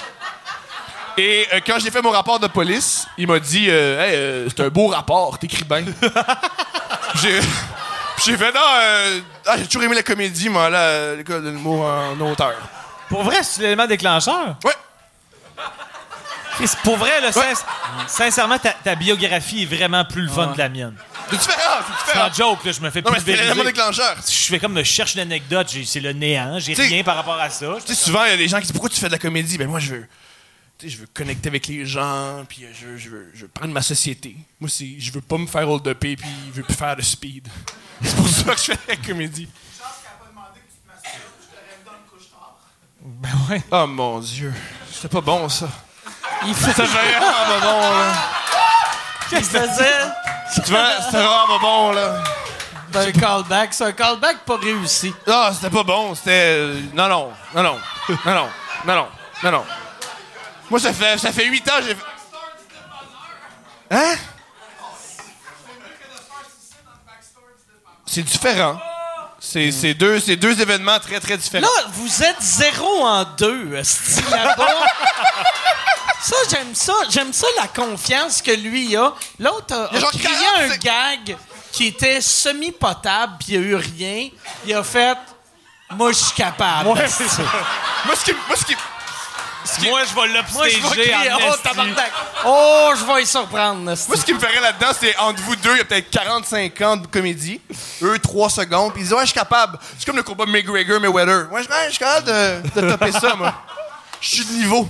Et 1.17 1.47
euh, 1.55 1.61
quand 1.67 1.79
j'ai 1.79 1.91
fait 1.91 2.03
mon 2.03 2.11
rapport 2.11 2.39
de 2.39 2.47
police, 2.47 3.07
il 3.17 3.27
m'a 3.27 3.39
dit 3.39 3.71
euh, 3.71 4.05
Hey, 4.05 4.15
euh, 4.17 4.49
c'est 4.51 4.65
un 4.65 4.69
beau 4.69 4.89
rapport, 4.89 5.39
t'écris 5.39 5.65
bien. 5.65 5.83
j'ai 7.23 7.41
j'ai 8.23 8.37
fait 8.37 8.53
Non, 8.53 8.61
euh, 8.83 9.21
ah, 9.47 9.57
j'ai 9.57 9.65
toujours 9.65 9.85
aimé 9.85 9.95
la 9.95 10.03
comédie, 10.03 10.51
moi, 10.51 10.69
là, 10.69 11.13
à 11.13 11.15
l'école 11.15 11.43
de 11.43 11.49
l'humour 11.49 11.87
en 11.87 12.21
auteur. 12.21 12.53
Pour 13.09 13.23
vrai, 13.23 13.43
c'est 13.43 13.63
l'élément 13.63 13.87
déclencheur. 13.87 14.57
Ouais. 14.65 14.73
Chris, 16.57 16.71
Pour 16.85 16.97
vrai, 16.97 17.21
là, 17.21 17.31
sincèrement, 18.07 18.59
ta, 18.59 18.71
ta 18.73 18.95
biographie 18.95 19.63
est 19.63 19.67
vraiment 19.77 20.05
plus 20.05 20.23
le 20.23 20.29
fun 20.29 20.53
que 20.53 20.59
la 20.59 20.69
mienne. 20.69 20.95
C'est 21.31 21.37
différent, 21.39 21.59
c'est 21.87 22.07
différent. 22.07 22.29
Sans 22.29 22.35
joke, 22.35 22.65
là, 22.65 22.73
je 22.73 22.81
me 22.81 22.91
fais 22.91 23.01
Non, 23.03 23.11
mais 23.11 23.17
plus 23.19 23.33
c'était 23.33 23.43
l'élément 23.43 23.65
déclencheur. 23.65 24.17
Je 24.25 24.33
fais 24.33 24.59
comme, 24.61 24.77
je 24.79 24.83
cherche 24.85 25.15
une 25.15 25.21
anecdote, 25.23 25.69
j'ai- 25.73 25.85
c'est 25.85 26.01
le 26.01 26.13
néant, 26.13 26.59
j'ai 26.61 26.75
rien 26.75 27.03
par 27.03 27.17
rapport 27.17 27.41
à 27.41 27.51
ça. 27.51 27.67
Tu 27.85 27.95
sais, 27.95 28.05
souvent, 28.05 28.25
il 28.27 28.31
y 28.31 28.35
a 28.35 28.37
des 28.37 28.47
gens 28.47 28.59
qui 28.59 28.65
disent 28.65 28.73
Pourquoi 28.73 28.91
tu 28.91 29.01
fais 29.01 29.07
de 29.07 29.13
la 29.13 29.19
comédie? 29.19 29.59
Ben, 29.59 29.67
moi, 29.69 29.81
je 29.81 29.95
veux. 29.95 30.09
Tu 30.79 30.87
sais, 30.89 30.95
je 30.95 31.01
veux 31.01 31.07
connecter 31.13 31.49
avec 31.49 31.67
les 31.67 31.87
gens, 31.87 32.45
puis 32.49 32.67
je 32.79 32.87
veux, 32.87 32.97
je, 32.99 33.09
veux, 33.09 33.31
je 33.35 33.43
veux 33.43 33.49
prendre 33.49 33.73
ma 33.73 33.83
société. 33.83 34.37
Moi, 34.61 34.69
c'est, 34.69 34.97
je 34.99 35.13
veux 35.13 35.21
pas 35.23 35.39
me 35.39 35.47
faire 35.47 35.69
hold 35.69 35.87
upé, 35.87 36.15
puis 36.17 36.29
je 36.51 36.57
veux 36.59 36.63
plus 36.63 36.75
faire 36.75 36.95
de 36.97 37.03
speed. 37.03 37.49
C'est 38.03 38.17
pour 38.17 38.29
ça 38.29 38.43
que 38.55 38.59
je 38.61 38.65
fais 38.65 38.73
de 38.75 38.81
la 38.89 38.97
comédie. 38.97 39.49
ouais. 43.51 43.63
Oh 43.71 43.87
mon 43.87 44.19
Dieu. 44.19 44.53
C'était 44.91 45.09
pas 45.09 45.21
bon, 45.21 45.49
ça. 45.49 45.69
Il 46.47 46.55
faut. 46.55 46.67
C'était 46.67 46.83
vraiment 46.83 47.61
bon, 47.61 47.81
là. 47.81 48.13
Qu'est-ce 49.31 49.51
que 49.51 49.59
tu 49.59 49.83
dire? 49.83 50.13
Tu 50.65 50.71
vois, 50.71 51.01
c'était 51.05 51.17
vraiment 51.17 51.47
pas 51.47 51.59
bon, 51.59 51.93
là. 51.93 52.23
C'est 52.93 53.09
un 53.09 53.13
callback. 53.13 53.75
C'est 53.75 53.85
un 53.85 53.93
callback 53.93 54.39
pas 54.45 54.57
réussi. 54.57 55.15
Ah, 55.27 55.51
c'était 55.53 55.75
pas 55.75 55.83
bon. 55.83 56.15
C'était. 56.15 56.57
Euh, 56.59 56.81
non, 56.95 57.09
non. 57.09 57.33
Non, 57.55 57.63
non. 57.63 57.79
Non, 58.09 58.35
non. 58.35 58.49
Non, 58.87 58.95
non. 58.95 59.07
Non, 59.43 59.51
non. 59.51 59.65
Moi, 60.71 60.81
ça 60.81 60.93
fait, 60.93 61.19
ça 61.19 61.33
fait 61.33 61.47
8 61.47 61.69
ans 61.69 61.73
j'ai 61.83 61.95
fait. 61.95 62.03
Hein? 63.91 64.15
C'est 68.07 68.23
différent. 68.23 68.81
C'est 69.47 69.71
c'est 69.71 69.95
deux, 69.95 70.19
deux 70.21 70.61
événements 70.61 70.99
très, 70.99 71.21
très 71.21 71.37
différents. 71.37 71.67
Là, 71.67 71.87
vous 71.93 72.23
êtes 72.23 72.41
zéro 72.41 73.05
en 73.05 73.25
deux, 73.25 73.71
là-bas. 74.31 74.67
ça, 76.23 76.37
j'aime 76.51 76.75
ça. 76.75 76.95
J'aime 77.11 77.33
ça, 77.33 77.47
la 77.61 77.69
confiance 77.69 78.41
que 78.41 78.53
lui 78.53 78.97
a. 78.97 79.13
L'autre 79.39 79.75
a, 79.75 79.85
a 79.85 79.95
a 79.95 80.01
genre 80.01 80.11
crié 80.11 80.35
40, 80.57 80.73
un 80.73 80.77
gag 80.79 81.37
qui 81.71 81.89
était 81.89 82.21
semi-potable, 82.23 83.35
puis 83.39 83.53
il 83.53 83.61
n'y 83.61 83.67
a 83.67 83.69
eu 83.69 83.75
rien. 83.75 84.29
Il 84.67 84.75
a 84.75 84.83
fait 84.83 85.19
«Moi, 85.91 86.13
je 86.13 86.17
suis 86.19 86.35
capable. 86.35 86.85
Moi, 86.85 86.97
ce 87.07 88.25
qui. 88.25 88.33
Moi, 88.49 88.57
ce 88.57 88.65
qui. 88.65 88.75
Moi, 89.89 90.01
je 90.05 90.15
vais 90.15 90.43
Moi, 90.53 90.69
je 90.69 90.77
vais 90.77 90.81
crier 90.81 90.81
l'upstager 90.81 91.33
«en 91.33 91.39
Oh, 91.51 91.57
tabarnak! 91.63 92.13
Oh, 92.45 92.93
je 92.99 93.05
vais 93.05 93.23
y 93.23 93.27
surprendre. 93.27 93.81
Moi, 93.83 93.95
ce 93.97 94.25
qui 94.25 94.35
me 94.35 94.39
ferait 94.39 94.61
là-dedans, 94.61 94.93
c'est 94.99 95.17
entre 95.17 95.43
vous 95.43 95.57
deux, 95.57 95.73
il 95.73 95.79
y 95.79 95.81
a 95.81 95.85
peut-être 95.85 96.11
45 96.11 96.81
ans 96.83 96.97
de 96.97 97.07
comédie. 97.07 97.61
Eux, 98.03 98.19
3 98.19 98.51
secondes. 98.51 98.93
Puis 98.93 99.03
ils 99.03 99.05
disent, 99.05 99.15
ouais, 99.15 99.21
je 99.21 99.27
suis 99.27 99.35
capable. 99.35 99.79
C'est 99.99 100.05
comme 100.07 100.17
le 100.17 100.23
combat 100.23 100.47
McGregor, 100.47 101.01
Mayweather. 101.01 101.51
Ouais, 101.51 101.63
je 101.63 101.69
ouais, 101.69 101.75
je 101.87 101.91
suis 101.91 101.99
capable 101.99 102.27
de, 102.27 102.81
de 102.81 102.91
topper 102.91 103.13
ça, 103.13 103.35
moi. 103.37 103.55
Je 104.21 104.29
suis 104.29 104.45
de 104.45 104.53
niveau. 104.53 104.89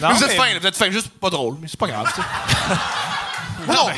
Non, 0.00 0.08
Mais 0.08 0.14
vous 0.14 0.24
êtes 0.24 0.30
mais 0.30 0.36
fin, 0.36 0.52
là, 0.52 0.58
vous 0.60 0.66
êtes 0.66 0.76
fin, 0.76 0.90
juste 0.90 1.08
pas 1.08 1.30
drôle, 1.30 1.56
mais 1.60 1.68
c'est 1.68 1.78
pas 1.80 1.86
grave, 1.86 2.12
tu 2.14 2.20
sais. 2.20 2.76
non! 3.72 3.88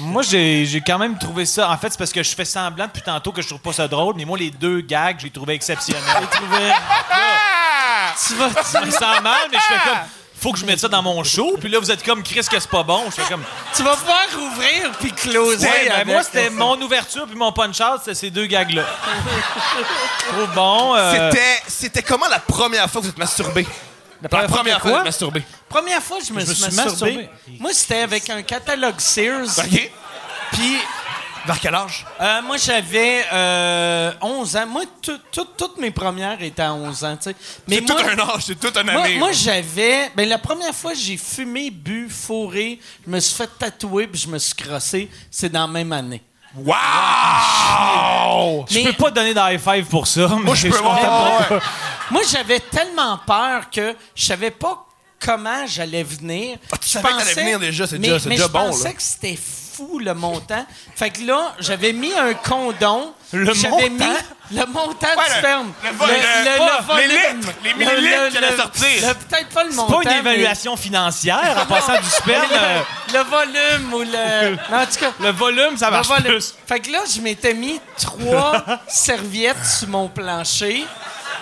Moi, 0.00 0.22
j'ai 0.22 0.66
j'ai 0.66 0.80
quand 0.82 0.98
même 0.98 1.16
trouvé 1.18 1.46
ça. 1.46 1.70
En 1.70 1.78
fait, 1.78 1.90
c'est 1.90 1.98
parce 1.98 2.12
que 2.12 2.22
je 2.22 2.34
fais 2.34 2.44
semblant 2.44 2.86
depuis 2.86 3.02
tantôt 3.02 3.32
que 3.32 3.40
je 3.40 3.48
trouve 3.48 3.60
pas 3.60 3.72
ça 3.72 3.88
drôle, 3.88 4.14
mais 4.16 4.26
moi, 4.26 4.36
les 4.36 4.50
deux 4.50 4.82
gags, 4.82 5.16
j'ai 5.18 5.30
trouvé 5.30 5.54
exceptionnels. 5.54 6.02
J'ai 6.20 6.38
trouvé. 6.38 6.70
Tu 8.26 8.34
vas 8.34 8.48
Je 8.48 8.86
me 8.86 8.90
sens 8.90 9.20
mal, 9.22 9.48
mais 9.50 9.58
je 9.58 9.62
fais 9.74 9.88
comme. 9.88 9.98
Faut 10.42 10.52
que 10.52 10.58
je 10.58 10.64
mette 10.64 10.80
ça 10.80 10.88
dans 10.88 11.02
mon 11.02 11.22
show. 11.22 11.58
Puis 11.60 11.68
là, 11.68 11.78
vous 11.78 11.90
êtes 11.90 12.02
comme 12.02 12.22
Chris 12.22 12.40
que 12.50 12.58
c'est 12.58 12.70
pas 12.70 12.82
bon? 12.82 13.04
Je 13.06 13.20
fais 13.20 13.28
comme. 13.28 13.44
tu 13.76 13.82
vas 13.82 13.94
pouvoir 13.94 14.24
ouvrir 14.38 14.90
puis 14.98 15.12
closer 15.12 15.66
Ouais, 15.66 15.84
ben, 15.88 15.92
avec, 15.94 16.06
moi, 16.06 16.22
c'était 16.22 16.48
mon 16.48 16.80
ouverture 16.80 17.26
puis 17.26 17.36
mon 17.36 17.52
punch-out, 17.52 17.98
c'était 17.98 18.14
ces 18.14 18.30
deux 18.30 18.46
gags-là. 18.46 18.84
Trop 20.32 20.46
bon. 20.54 20.94
euh, 20.96 21.30
C'était, 21.30 21.62
c'était 21.66 22.02
comment 22.02 22.28
la 22.28 22.38
première 22.38 22.88
fois 22.90 23.00
que 23.00 23.06
vous 23.06 23.12
êtes 23.12 23.18
masturbé? 23.18 23.66
La 24.22 24.28
première 24.28 24.48
fois 24.48 24.58
première 24.58 24.80
que 24.80 24.88
vous 24.88 24.94
êtes 24.96 25.04
masturbé. 25.04 25.42
Première 25.68 26.02
fois 26.02 26.18
que 26.18 26.24
je 26.26 26.32
me, 26.32 26.40
Je 26.40 26.46
me 26.46 26.54
suis, 26.54 26.62
suis 26.64 26.74
masturbé, 26.74 27.12
masturbé. 27.16 27.30
moi, 27.58 27.70
c'était 27.72 28.00
avec 28.00 28.28
un 28.30 28.42
catalogue 28.42 28.98
Sears. 28.98 29.58
OK? 29.58 29.90
Puis, 30.52 30.78
Vers 31.46 31.58
quel 31.60 31.74
âge? 31.74 32.04
euh, 32.20 32.42
moi, 32.42 32.56
j'avais 32.58 33.24
euh, 33.32 34.12
11 34.20 34.56
ans. 34.56 34.66
Moi, 34.66 34.82
tout- 35.00 35.18
tout- 35.32 35.48
toutes 35.56 35.78
mes 35.78 35.90
premières 35.90 36.40
étaient 36.42 36.60
à 36.62 36.74
11 36.74 37.02
ans, 37.04 37.16
tu 37.16 37.30
sais. 37.30 37.36
Mais 37.66 37.76
C'est 37.76 37.84
tout 37.86 37.96
un 37.96 38.18
âge, 38.18 38.42
c'est 38.46 38.60
toute 38.60 38.76
une 38.76 38.90
moi, 38.92 39.02
année. 39.04 39.18
moi, 39.18 39.32
j'avais... 39.32 40.10
Ben, 40.14 40.28
la 40.28 40.36
première 40.38 40.74
fois 40.74 40.92
que 40.92 40.98
j'ai 40.98 41.16
fumé, 41.16 41.70
bu, 41.70 42.08
fourré, 42.10 42.78
je 43.06 43.10
me 43.10 43.18
suis 43.20 43.34
fait 43.34 43.48
tatouer 43.58 44.06
puis 44.06 44.20
je 44.20 44.28
me 44.28 44.38
suis 44.38 44.54
crossé, 44.54 45.08
c'est 45.30 45.48
dans 45.48 45.62
la 45.62 45.66
même 45.72 45.92
année. 45.92 46.22
Wow! 46.54 46.74
Je 48.68 48.74
Mais- 48.74 48.84
peux 48.84 48.92
pas 48.94 49.10
donner 49.10 49.34
d'high 49.34 49.58
five 49.60 49.84
pour 49.86 50.06
ça. 50.06 50.26
Moi, 50.28 50.54
je 50.54 50.68
peux. 50.68 50.78
Moi, 52.10 52.22
j'avais 52.30 52.60
tellement 52.60 53.18
peur 53.18 53.70
que 53.70 53.94
je 54.14 54.24
savais 54.26 54.50
pas 54.50 54.84
comment 55.24 55.66
j'allais 55.66 56.02
venir. 56.02 56.58
Ah, 56.72 56.76
tu 56.76 56.86
Je 56.86 56.90
savais 56.92 57.08
que 57.08 57.18
t'allais 57.18 57.34
venir 57.34 57.58
déjà, 57.60 57.86
c'est 57.86 57.98
déjà- 57.98 58.18
mais 58.28 58.36
déjà 58.36 58.46
je 58.46 58.52
bon, 58.52 58.66
pensais 58.70 58.84
là. 58.88 58.92
que 58.94 59.02
c'était 59.02 59.38
fou 59.88 59.98
le 59.98 60.14
montant. 60.14 60.64
Fait 60.96 61.10
que 61.10 61.22
là, 61.26 61.54
j'avais 61.58 61.92
mis 61.92 62.12
un 62.14 62.34
condom. 62.34 63.12
Le 63.32 63.52
J'avais 63.54 63.88
montant? 63.88 64.08
mis 64.50 64.58
le 64.58 64.66
montant 64.66 65.06
Ouais, 65.06 65.24
du 65.24 65.30
le- 65.30 65.38
sperme. 65.38 65.72
le 65.84 65.90
le- 65.90 65.96
le 65.96 66.96
les 66.98 67.06
volume. 67.06 67.40
litres, 67.40 67.52
les 67.62 67.70
Le- 67.72 67.76
millilitres 67.78 68.20
le- 68.24 68.28
qu'il 68.30 68.38
allait 68.38 68.50
le- 68.50 68.56
sortir. 68.56 69.08
le- 69.08 69.14
Peut-être 69.14 69.48
pas 69.50 69.64
le 69.64 69.70
C'est 69.70 69.76
montant. 69.76 70.00
pas 70.00 70.02
une 70.10 70.18
évaluation 70.18 70.76
financière 70.76 71.56
en 71.62 71.66
passant 71.72 72.00
du 72.00 72.08
sperme. 72.10 72.44
euh, 72.52 72.80
le, 73.12 73.18
volume 73.22 73.94
ou 73.94 74.00
le. 74.00 74.56
Non, 74.70 74.78
en 74.82 74.86
tout 74.86 74.98
cas. 74.98 75.12
Le 75.20 75.30
volume, 75.30 75.76
ça 75.76 75.90
marche 75.90 76.08
volume. 76.08 76.24
plus. 76.24 76.54
Fait 76.66 76.80
que 76.80 76.90
là, 76.90 77.00
je 77.14 77.20
m'étais 77.20 77.54
mis 77.54 77.80
trois 78.00 78.64
serviettes 78.88 79.64
sur 79.64 79.88
mon 79.88 80.08
plancher, 80.08 80.84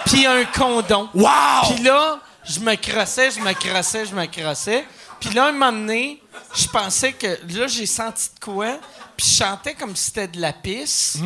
puis 0.06 0.26
un 0.26 0.44
condom. 0.44 1.08
Wow! 1.14 1.28
Puis 1.74 1.82
là, 1.84 2.18
je 2.44 2.60
me 2.60 2.74
crossais, 2.76 3.30
je 3.30 3.40
me 3.40 3.52
crossais, 3.54 4.04
je 4.04 4.14
me 4.14 4.26
crossais. 4.26 4.84
Puis 5.20 5.30
là, 5.34 5.48
un 5.48 5.52
moment 5.52 5.72
donné, 5.72 6.22
je 6.54 6.66
pensais 6.68 7.12
que... 7.12 7.26
Là, 7.26 7.66
j'ai 7.66 7.86
senti 7.86 8.30
de 8.34 8.44
quoi, 8.44 8.78
puis 9.16 9.26
je 9.26 9.44
chantais 9.44 9.74
comme 9.74 9.96
si 9.96 10.06
c'était 10.06 10.28
de 10.28 10.40
la 10.40 10.52
pisse, 10.52 11.18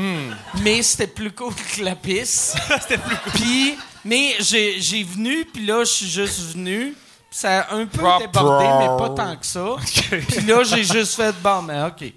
mais 0.63 0.83
c'était 0.83 1.07
plus 1.07 1.31
cool 1.33 1.53
que 1.55 1.83
la 1.83 1.95
pisse. 1.95 2.55
c'était 2.81 2.99
plus 2.99 3.17
cool. 3.17 3.33
Puis 3.33 3.79
Mais 4.05 4.37
j'ai 4.41 4.81
j'ai 4.81 5.05
venu, 5.05 5.45
puis 5.45 5.67
là, 5.67 5.85
je 5.85 5.91
suis 5.91 6.09
juste 6.09 6.55
venu. 6.55 6.95
Ça 7.31 7.61
a 7.61 7.75
un 7.75 7.87
peu 7.87 8.03
débordé, 8.19 8.65
mais 8.65 8.99
pas 8.99 9.11
tant 9.11 9.37
que 9.37 9.47
ça. 9.47 9.77
Puis 10.29 10.41
là, 10.47 10.65
j'ai 10.65 10.85
juste 10.85 11.15
fait, 11.15 11.35
bon, 11.43 11.63
mais 11.63 11.83
OK. 11.83 12.13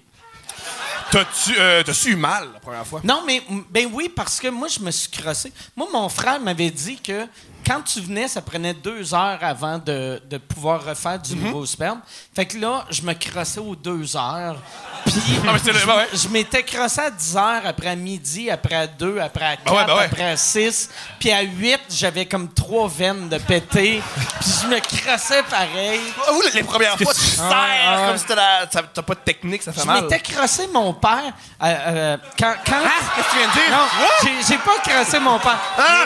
T'as-tu 1.10 1.54
euh, 1.58 1.82
eu 2.06 2.16
mal 2.16 2.48
la 2.52 2.60
première 2.60 2.86
fois? 2.86 3.00
Non, 3.04 3.22
mais 3.26 3.42
ben 3.70 3.88
oui, 3.92 4.08
parce 4.08 4.40
que 4.40 4.48
moi, 4.48 4.68
je 4.68 4.80
me 4.80 4.90
suis 4.90 5.10
crossé. 5.10 5.52
Moi, 5.76 5.88
mon 5.92 6.08
frère 6.08 6.40
m'avait 6.40 6.70
dit 6.70 6.96
que 6.96 7.26
quand 7.66 7.82
tu 7.82 8.00
venais, 8.00 8.28
ça 8.28 8.40
prenait 8.42 8.74
deux 8.74 9.12
heures 9.14 9.38
avant 9.42 9.78
de, 9.78 10.22
de 10.30 10.38
pouvoir 10.38 10.84
refaire 10.84 11.18
du 11.18 11.34
nouveau 11.34 11.66
sperme. 11.66 12.00
Fait 12.34 12.46
que 12.46 12.56
là, 12.58 12.84
je 12.90 13.02
me 13.02 13.12
crossais 13.14 13.58
aux 13.60 13.74
deux 13.74 14.16
heures. 14.16 14.56
Puis 15.06 15.14
Ah, 15.46 15.52
mais 15.52 15.58
c'est 15.62 15.72
le- 15.72 15.78
je, 15.78 15.86
ouais. 15.86 16.08
je 16.12 16.28
m'étais 16.28 16.62
crossé 16.64 17.00
à 17.00 17.10
10 17.10 17.36
heures, 17.36 17.62
après 17.64 17.94
midi, 17.96 18.50
après 18.50 18.88
2, 18.98 19.18
après 19.20 19.44
à 19.44 19.56
4, 19.56 19.64
Ben 19.64 19.72
ouais, 19.76 19.84
ben 19.86 19.96
ouais. 19.96 20.04
après 20.04 20.36
6. 20.36 20.90
Puis 21.20 21.30
à 21.32 21.42
8, 21.42 21.80
j'avais 21.90 22.26
comme 22.26 22.52
trois 22.52 22.88
veines 22.88 23.28
de 23.28 23.38
pété. 23.38 24.02
Puis 24.40 24.50
je 24.62 24.66
me 24.68 24.80
crossais 24.80 25.42
pareil. 25.44 26.00
Ah, 26.26 26.30
les 26.54 26.62
premières 26.64 26.96
fois, 26.98 27.14
tu 27.14 27.20
serres 27.20 28.06
comme 28.08 28.18
si 28.18 28.24
t'as 28.26 29.02
pas 29.02 29.14
de 29.14 29.20
technique, 29.20 29.62
ça 29.62 29.72
fait 29.72 29.80
Je 29.82 29.86
mal. 29.86 30.02
m'étais 30.02 30.20
crossé 30.20 30.66
mon 30.72 30.92
père 30.94 31.32
euh, 31.62 31.66
euh, 31.66 32.16
quand... 32.38 32.54
quand 32.66 32.76
Qu'est-ce 33.16 33.26
que 33.26 33.30
tu 33.32 33.38
viens 33.38 33.48
de 33.48 33.52
dire? 33.52 33.70
Non, 33.70 34.42
j'ai- 34.48 34.58
pas 34.58 34.78
crossé 34.92 35.18
mon 35.20 35.38
père. 35.38 35.58
Ah, 35.78 36.04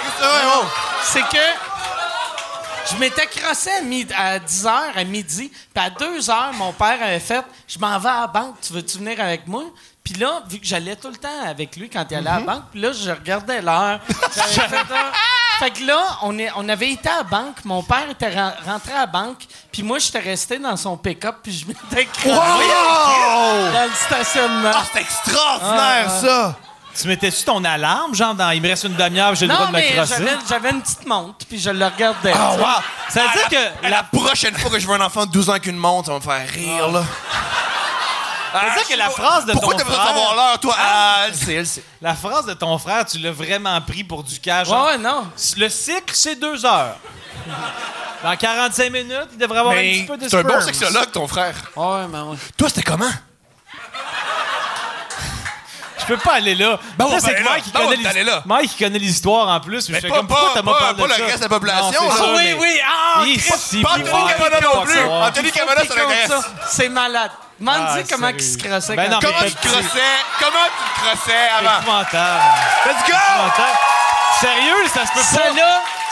c'est 1.04 1.22
que 1.22 1.49
je 2.92 2.96
m'étais 2.98 3.26
crossé 3.26 3.70
à, 3.70 3.80
mi- 3.82 4.06
à 4.16 4.38
10 4.38 4.64
h 4.64 4.70
à 4.96 5.04
midi, 5.04 5.50
puis 5.74 5.84
à 5.84 5.90
2 5.90 6.20
h 6.20 6.52
mon 6.54 6.72
père 6.72 6.98
avait 7.02 7.20
fait 7.20 7.44
Je 7.68 7.78
m'en 7.78 7.98
vais 7.98 8.08
à 8.08 8.20
la 8.22 8.26
banque, 8.26 8.56
tu 8.60 8.72
veux-tu 8.72 8.98
venir 8.98 9.20
avec 9.20 9.46
moi 9.46 9.64
Puis 10.04 10.14
là, 10.14 10.42
vu 10.48 10.58
que 10.58 10.66
j'allais 10.66 10.96
tout 10.96 11.08
le 11.08 11.16
temps 11.16 11.28
avec 11.46 11.76
lui 11.76 11.88
quand 11.90 12.04
il 12.10 12.16
allait 12.16 12.30
à 12.30 12.38
la 12.38 12.44
banque, 12.44 12.64
puis 12.72 12.80
là, 12.80 12.92
je 12.92 13.10
regardais 13.10 13.60
l'heure. 13.62 14.00
Fait, 14.32 14.62
ah. 14.90 15.12
Fait 15.60 15.70
que 15.72 15.84
là, 15.84 16.00
on, 16.22 16.38
est, 16.38 16.50
on 16.56 16.66
avait 16.70 16.90
été 16.90 17.06
à 17.10 17.18
la 17.18 17.22
banque, 17.22 17.62
mon 17.66 17.82
père 17.82 18.08
était 18.08 18.30
ren- 18.30 18.54
rentré 18.64 18.92
à 18.94 19.00
la 19.00 19.06
banque, 19.06 19.44
puis 19.70 19.82
moi, 19.82 19.98
j'étais 19.98 20.18
resté 20.20 20.58
dans 20.58 20.74
son 20.74 20.96
pick-up, 20.96 21.36
puis 21.42 21.52
je 21.52 21.66
m'étais 21.66 22.06
crossé 22.06 22.30
Wow! 22.30 23.72
dans 23.72 23.84
le 23.84 23.94
stationnement. 23.94 24.70
Ah, 24.74 24.82
c'est 24.90 25.00
extraordinaire, 25.02 26.06
Ah, 26.08 26.20
ça! 26.22 26.56
Tu 27.00 27.08
mettais-tu 27.08 27.44
ton 27.44 27.64
alarme, 27.64 28.14
genre, 28.14 28.34
dans 28.34 28.50
il 28.50 28.60
me 28.60 28.68
reste 28.68 28.84
une 28.84 28.94
demi-heure, 28.94 29.34
j'ai 29.34 29.46
le 29.46 29.52
droit 29.54 29.66
non, 29.66 29.72
de 29.72 29.76
me 29.76 29.80
mais 29.82 29.92
crosser? 29.94 30.14
j'avais, 30.18 30.36
j'avais 30.48 30.70
une 30.70 30.82
petite 30.82 31.06
montre, 31.06 31.46
puis 31.48 31.58
je 31.58 31.70
le 31.70 31.84
regardais. 31.86 32.32
Ah, 32.34 32.52
wow! 32.56 32.64
Ça 33.08 33.22
veut 33.22 33.28
dire 33.48 33.48
que 33.82 33.88
La 33.88 34.02
prochaine 34.02 34.54
fois 34.56 34.70
que 34.70 34.78
je 34.78 34.86
vois 34.86 34.96
un 34.96 35.00
enfant 35.00 35.24
de 35.26 35.30
12 35.32 35.48
ans 35.48 35.52
avec 35.52 35.66
une 35.66 35.76
montre, 35.76 36.06
ça 36.06 36.12
va 36.12 36.18
me 36.18 36.22
faire 36.24 36.48
rire, 36.54 36.88
là. 36.90 37.02
Ça 38.52 38.58
veut 38.58 38.74
dire 38.80 38.88
que 38.88 38.98
la 38.98 39.10
phrase 39.10 39.46
de 39.46 39.52
Pourquoi 39.52 39.74
ton 39.74 39.84
frère- 39.84 40.06
savoir 40.06 40.34
l'heure, 40.34 40.58
toi? 40.58 40.74
Ah, 40.78 41.16
elle 41.28 41.34
sait, 41.34 41.54
elle 41.54 41.66
sait. 41.66 41.84
La 42.02 42.14
phrase 42.14 42.46
de 42.46 42.54
ton 42.54 42.76
frère, 42.78 43.04
tu 43.06 43.18
l'as 43.18 43.30
vraiment 43.30 43.80
pris 43.80 44.02
pour 44.02 44.24
du 44.24 44.38
cash. 44.40 44.68
Ouais, 44.68 44.76
ouais, 44.76 44.98
non. 44.98 45.28
Le 45.56 45.68
cycle, 45.68 46.12
c'est 46.14 46.34
deux 46.34 46.66
heures. 46.66 46.96
Dans 48.22 48.36
45 48.36 48.92
minutes, 48.92 49.28
il 49.32 49.38
devrait 49.38 49.60
avoir 49.60 49.74
un 49.74 49.78
petit 49.78 50.04
peu 50.04 50.16
de 50.18 50.28
c'est 50.28 50.36
un 50.36 50.42
bon 50.42 50.60
sexologue, 50.60 51.10
ton 51.12 51.26
frère. 51.28 51.54
Ouais, 51.76 52.06
mais 52.10 52.18
ouais. 52.20 52.36
Toi, 52.56 52.68
c'était 52.68 52.82
comment? 52.82 53.08
Je 56.00 56.06
peux 56.06 56.16
pas 56.16 56.34
aller 56.34 56.54
là. 56.54 56.78
Ben, 56.98 57.04
Là, 57.06 57.10
on 57.14 57.20
c'est 57.20 57.32
là. 57.32 57.50
Mike, 57.50 57.64
il 57.66 57.72
Ben, 57.72 57.80
on 57.82 57.88
connaît 57.90 58.06
aller 58.08 58.24
là. 58.24 58.42
Mike, 58.46 58.70
il 58.78 58.84
connaît 58.84 58.98
l'histoire 58.98 59.48
en 59.48 59.60
plus. 59.60 59.88
Mais 59.88 59.96
je 59.96 60.00
fais 60.02 60.08
pas- 60.08 60.16
comme, 60.16 60.26
pourquoi 60.26 60.48
pas- 60.48 60.54
t'as 60.54 60.62
pas 60.62 60.72
pas- 60.72 60.78
parlé 60.78 60.94
de 60.94 61.00
pas 61.02 61.06
le 61.08 61.14
ça? 61.14 61.24
reste 61.26 61.36
de 61.38 61.42
la 61.42 61.48
population, 61.48 62.02
Non, 62.02 62.08
là. 62.08 62.14
ça, 62.16 62.24
oui, 62.34 62.42
mais- 62.44 62.54
oui, 62.54 62.80
ah, 62.86 63.22
Il- 63.26 63.40
Chris, 63.42 63.82
pas 63.82 63.96
Mike, 63.96 64.06
Cavana 64.38 64.60
non 64.60 64.82
plus. 64.82 65.00
Anthony 65.00 65.50
Cavana, 65.52 65.80
ça 65.80 65.86
Qui 65.86 65.98
l'intéresse. 66.00 66.28
ça? 66.28 66.42
C'est 66.68 66.88
malade. 66.88 67.30
M'en 67.60 67.72
Ah, 67.72 67.98
dis 68.00 68.08
comment 68.10 68.28
il 68.28 68.42
se 68.42 68.56
crossait 68.56 68.96
Ben 68.96 69.04
quand 69.10 69.10
non, 69.16 69.18
Comment 69.20 69.46
tu 69.46 69.52
te 69.54 69.68
crossais? 69.68 70.00
Comment 70.38 70.66
tu 70.66 71.00
te 71.00 71.06
crossais 71.06 71.48
avant? 71.58 71.80
épouvantable. 71.80 72.42
Let's 72.86 73.10
go! 73.10 73.62
Sérieux, 74.40 74.86
ça 74.94 75.06
se 75.06 75.12
peut 75.12 75.20
Ça 75.20 75.40
pas. 75.40 75.52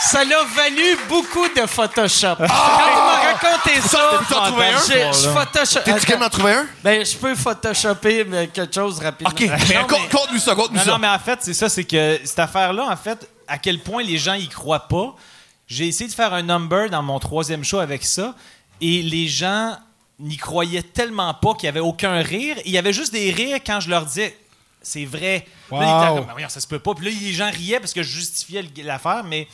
Ça 0.01 0.23
l'a 0.23 0.43
valu 0.55 0.97
beaucoup 1.07 1.47
de 1.49 1.65
Photoshop. 1.65 2.35
Quand 2.37 2.45
il 2.45 2.47
m'a 2.47 3.31
raconté 3.33 3.81
ça, 3.81 4.11
T'as 4.29 4.35
Ah! 4.41 4.47
trouvé 4.47 4.65
un? 4.67 4.79
j'ai- 4.87 5.11
je 5.23 5.29
Photoshop. 5.29 5.79
T'es-tu 5.85 6.05
capable 6.05 6.23
d'en 6.23 6.29
trouver 6.29 6.53
un? 6.53 6.67
Ben, 6.83 7.05
je 7.05 7.15
peux 7.17 7.35
Photoshopper 7.35 8.23
mais 8.25 8.47
quelque 8.47 8.73
chose 8.73 8.99
rapidement. 8.99 9.31
Ok, 9.31 9.41
mais 9.41 9.75
Non, 9.75 9.87
con- 9.87 9.97
conte-nous 10.11 10.39
ça, 10.39 10.55
conte-nous 10.55 10.77
Non, 10.77 10.83
ça. 10.83 10.91
non, 10.91 10.97
mais 10.99 11.07
en 11.09 11.19
fait, 11.19 11.39
c'est 11.41 11.53
ça, 11.53 11.69
c'est 11.69 11.83
que 11.83 12.19
cette 12.23 12.39
affaire-là, 12.39 12.87
en 12.89 12.95
fait, 12.97 13.29
à 13.47 13.57
quel 13.57 13.79
point 13.79 14.03
les 14.03 14.17
gens 14.17 14.33
y 14.33 14.47
croient 14.47 14.87
pas. 14.87 15.15
J'ai 15.67 15.87
essayé 15.87 16.09
de 16.09 16.15
faire 16.15 16.33
un 16.33 16.41
number 16.43 16.89
dans 16.89 17.03
mon 17.03 17.19
troisième 17.19 17.63
show 17.63 17.79
avec 17.79 18.03
ça, 18.05 18.33
et 18.81 19.01
les 19.01 19.27
gens 19.27 19.77
n'y 20.19 20.35
croyaient 20.37 20.81
tellement 20.83 21.33
pas 21.33 21.53
qu'il 21.53 21.65
y 21.65 21.67
avait 21.69 21.79
aucun 21.79 22.21
rire. 22.21 22.57
Il 22.65 22.71
y 22.71 22.77
avait 22.77 22.93
juste 22.93 23.13
des 23.13 23.31
rires 23.31 23.59
quand 23.65 23.79
je 23.79 23.89
leur 23.89 24.05
disais 24.05 24.35
c'est 24.81 25.05
vrai. 25.05 25.45
Là, 25.71 25.77
ils 25.77 25.83
étaient 25.83 26.15
comme, 26.15 26.25
Ben 26.25 26.31
voyons, 26.33 26.49
ça 26.49 26.59
se 26.61 26.67
peut 26.67 26.79
pas. 26.79 26.93
Puis 26.95 27.05
là, 27.05 27.11
les 27.21 27.33
gens 27.33 27.51
riaient 27.51 27.79
parce 27.79 27.93
que 27.93 28.01
je 28.01 28.09
justifiais 28.09 28.63
l'affaire, 28.83 29.23
mais 29.25 29.47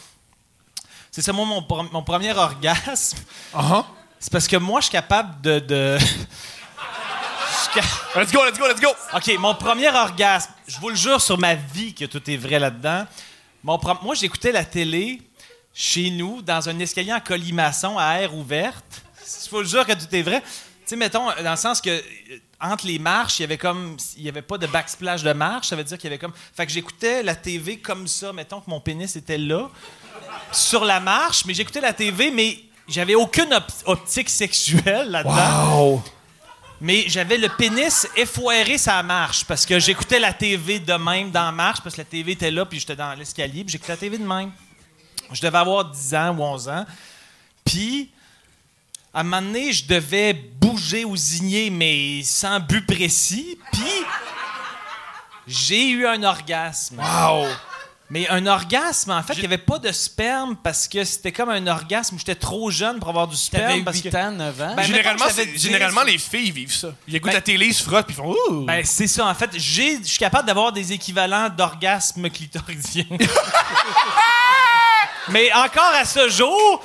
c'est 1.15 1.21
ça, 1.21 1.31
moi, 1.31 1.45
mon, 1.45 1.65
mon 1.93 2.03
premier 2.03 2.33
orgasme. 2.33 3.17
Uh-huh. 3.55 3.85
C'est 4.19 4.29
parce 4.33 4.49
que 4.49 4.57
moi, 4.57 4.81
je 4.81 4.87
suis 4.87 4.91
capable 4.91 5.39
de. 5.39 5.97
Let's 8.15 8.31
go, 8.33 8.43
let's 8.43 8.57
go, 8.57 8.67
let's 8.67 8.81
go! 8.81 8.89
OK, 9.13 9.39
mon 9.39 9.55
premier 9.55 9.87
orgasme, 9.87 10.51
je 10.67 10.77
vous 10.77 10.89
le 10.89 10.95
jure 10.95 11.21
sur 11.21 11.37
ma 11.37 11.55
vie 11.55 11.93
que 11.93 12.03
tout 12.03 12.29
est 12.29 12.35
vrai 12.35 12.59
là-dedans. 12.59 13.05
Mon 13.63 13.79
Moi, 14.01 14.15
j'écoutais 14.15 14.51
la 14.51 14.65
télé 14.65 15.21
chez 15.73 16.09
nous, 16.09 16.41
dans 16.41 16.67
un 16.67 16.77
escalier 16.79 17.13
en 17.13 17.21
colimaçon 17.21 17.97
à 17.97 18.15
air 18.15 18.35
ouverte. 18.35 19.01
Je 19.25 19.49
vous 19.49 19.59
le 19.59 19.65
jure 19.65 19.85
que 19.85 19.93
tout 19.93 20.13
est 20.13 20.21
vrai. 20.21 20.41
Tu 20.41 20.47
sais, 20.85 20.95
mettons, 20.97 21.27
dans 21.41 21.51
le 21.51 21.57
sens 21.57 21.79
que 21.79 21.91
euh, 21.91 22.39
entre 22.59 22.87
les 22.87 22.99
marches, 22.99 23.39
il 23.39 23.43
y 23.43 23.45
avait 23.45 23.57
comme. 23.57 23.95
Il 24.17 24.23
n'y 24.23 24.29
avait 24.29 24.41
pas 24.41 24.57
de 24.57 24.67
backsplash 24.67 25.23
de 25.23 25.31
marche. 25.31 25.67
Ça 25.67 25.77
veut 25.77 25.83
dire 25.85 25.97
qu'il 25.97 26.09
y 26.09 26.13
avait 26.13 26.19
comme. 26.19 26.33
Fait 26.53 26.65
que 26.65 26.73
j'écoutais 26.73 27.23
la 27.23 27.35
TV 27.35 27.77
comme 27.77 28.05
ça. 28.05 28.33
Mettons 28.33 28.59
que 28.59 28.69
mon 28.69 28.81
pénis 28.81 29.15
était 29.15 29.37
là, 29.37 29.69
sur 30.51 30.83
la 30.85 30.99
marche, 30.99 31.45
mais 31.45 31.53
j'écoutais 31.53 31.81
la 31.81 31.93
TV, 31.93 32.31
mais 32.31 32.59
j'avais 32.87 33.15
aucune 33.15 33.53
op- 33.53 33.71
optique 33.85 34.29
sexuelle 34.29 35.09
là-dedans. 35.11 35.77
Wow! 35.81 36.03
Mais 36.81 37.05
j'avais 37.07 37.37
le 37.37 37.47
pénis 37.49 38.05
effoiré 38.15 38.77
sa 38.77 39.01
marche 39.01 39.45
parce 39.45 39.65
que 39.65 39.79
j'écoutais 39.79 40.19
la 40.19 40.33
TV 40.33 40.79
de 40.79 40.93
même 40.93 41.31
dans 41.31 41.45
la 41.45 41.51
marche 41.51 41.79
parce 41.81 41.95
que 41.95 42.01
la 42.01 42.05
TV 42.05 42.33
était 42.33 42.51
là 42.51 42.65
puis 42.65 42.79
j'étais 42.79 42.95
dans 42.97 43.13
l'escalier 43.13 43.63
puis 43.63 43.71
j'écoutais 43.71 43.93
la 43.93 43.97
TV 43.97 44.17
de 44.17 44.25
même. 44.27 44.51
Je 45.31 45.41
devais 45.41 45.57
avoir 45.57 45.85
10 45.85 46.15
ans 46.15 46.35
ou 46.37 46.43
11 46.43 46.69
ans. 46.69 46.85
Puis 47.63 48.11
à 49.13 49.21
un 49.21 49.23
moment 49.23 49.41
donné, 49.41 49.71
je 49.71 49.85
devais 49.85 50.33
bouger 50.33 51.05
ou 51.05 51.15
zigner 51.15 51.69
mais 51.69 52.21
sans 52.23 52.59
but 52.59 52.85
précis. 52.85 53.57
Puis 53.71 53.81
j'ai 55.47 55.89
eu 55.89 56.05
un 56.05 56.21
orgasme. 56.23 56.99
Wow! 56.99 57.47
Mais 58.11 58.27
un 58.29 58.45
orgasme, 58.45 59.09
en 59.09 59.23
fait, 59.23 59.33
il 59.33 59.39
n'y 59.39 59.45
avait 59.45 59.57
pas 59.57 59.79
de 59.79 59.91
sperme 59.91 60.55
parce 60.57 60.87
que 60.87 61.03
c'était 61.03 61.31
comme 61.31 61.49
un 61.49 61.65
orgasme 61.65 62.15
où 62.15 62.19
j'étais 62.19 62.35
trop 62.35 62.69
jeune 62.69 62.99
pour 62.99 63.09
avoir 63.09 63.27
du 63.27 63.35
T'avais 63.49 63.63
sperme. 63.65 63.83
parce 63.83 63.97
8 64.01 64.11
que... 64.11 64.17
ans, 64.17 64.31
9 64.31 64.61
ans? 64.61 64.73
Ben, 64.75 64.83
généralement, 64.83 65.25
mettons 65.25 65.29
que 65.35 65.35
j'avais 65.41 65.47
c'est- 65.47 65.53
10, 65.57 65.61
généralement, 65.63 66.03
les 66.03 66.17
filles 66.19 66.51
vivent 66.51 66.71
ça. 66.73 66.89
Ils 67.07 67.15
écoutent 67.15 67.31
Ben- 67.31 67.37
la 67.37 67.41
télé, 67.41 67.65
ils 67.65 67.73
se 67.73 67.81
frottent, 67.83 68.05
puis 68.05 68.15
ils 68.15 68.21
font 68.21 68.35
Ouh! 68.51 68.65
Ben, 68.65 68.85
c'est 68.85 69.07
ça, 69.07 69.25
en 69.25 69.33
fait. 69.33 69.49
J'ai- 69.55 69.97
Je 70.03 70.07
suis 70.07 70.19
capable 70.19 70.45
d'avoir 70.45 70.71
des 70.71 70.93
équivalents 70.93 71.49
d'orgasme 71.49 72.29
clitoridien. 72.29 73.05
mais 75.29 75.51
encore 75.53 75.91
à 75.99 76.05
ce 76.05 76.29
jour, 76.29 76.83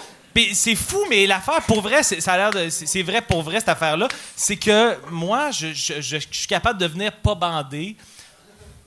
c'est 0.54 0.74
fou, 0.74 1.00
mais 1.10 1.26
l'affaire, 1.26 1.60
pour 1.66 1.82
vrai, 1.82 2.02
c'est- 2.02 2.20
ça 2.22 2.32
a 2.32 2.36
l'air 2.38 2.50
de. 2.50 2.70
C'est 2.70 2.86
c'est 2.86 3.02
vrai 3.02 3.20
pour 3.20 3.42
vrai, 3.42 3.58
cette 3.60 3.68
affaire-là. 3.68 4.08
C'est 4.36 4.56
que 4.56 4.96
moi, 5.10 5.50
je, 5.50 5.68
je- 5.74 6.00
je- 6.00 6.16
je 6.18 6.26
suis 6.30 6.46
capable 6.46 6.78
de 6.80 6.86
venir 6.86 7.12
pas 7.12 7.34
bandé 7.34 7.96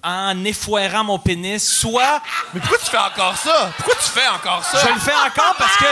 en 0.04 0.44
effoirant 0.44 1.04
mon 1.04 1.20
pénis, 1.20 1.66
soit 1.66 2.22
Mais 2.54 2.60
pourquoi 2.60 2.78
tu 2.80 2.90
fais 2.92 2.98
encore 2.98 3.38
ça? 3.38 3.72
Pourquoi 3.78 3.96
tu 3.96 4.10
fais 4.10 4.28
encore 4.28 4.64
ça? 4.64 4.80
je 4.86 4.94
le 4.94 5.00
fais 5.00 5.16
encore 5.16 5.56
parce 5.58 5.78
que. 5.78 5.86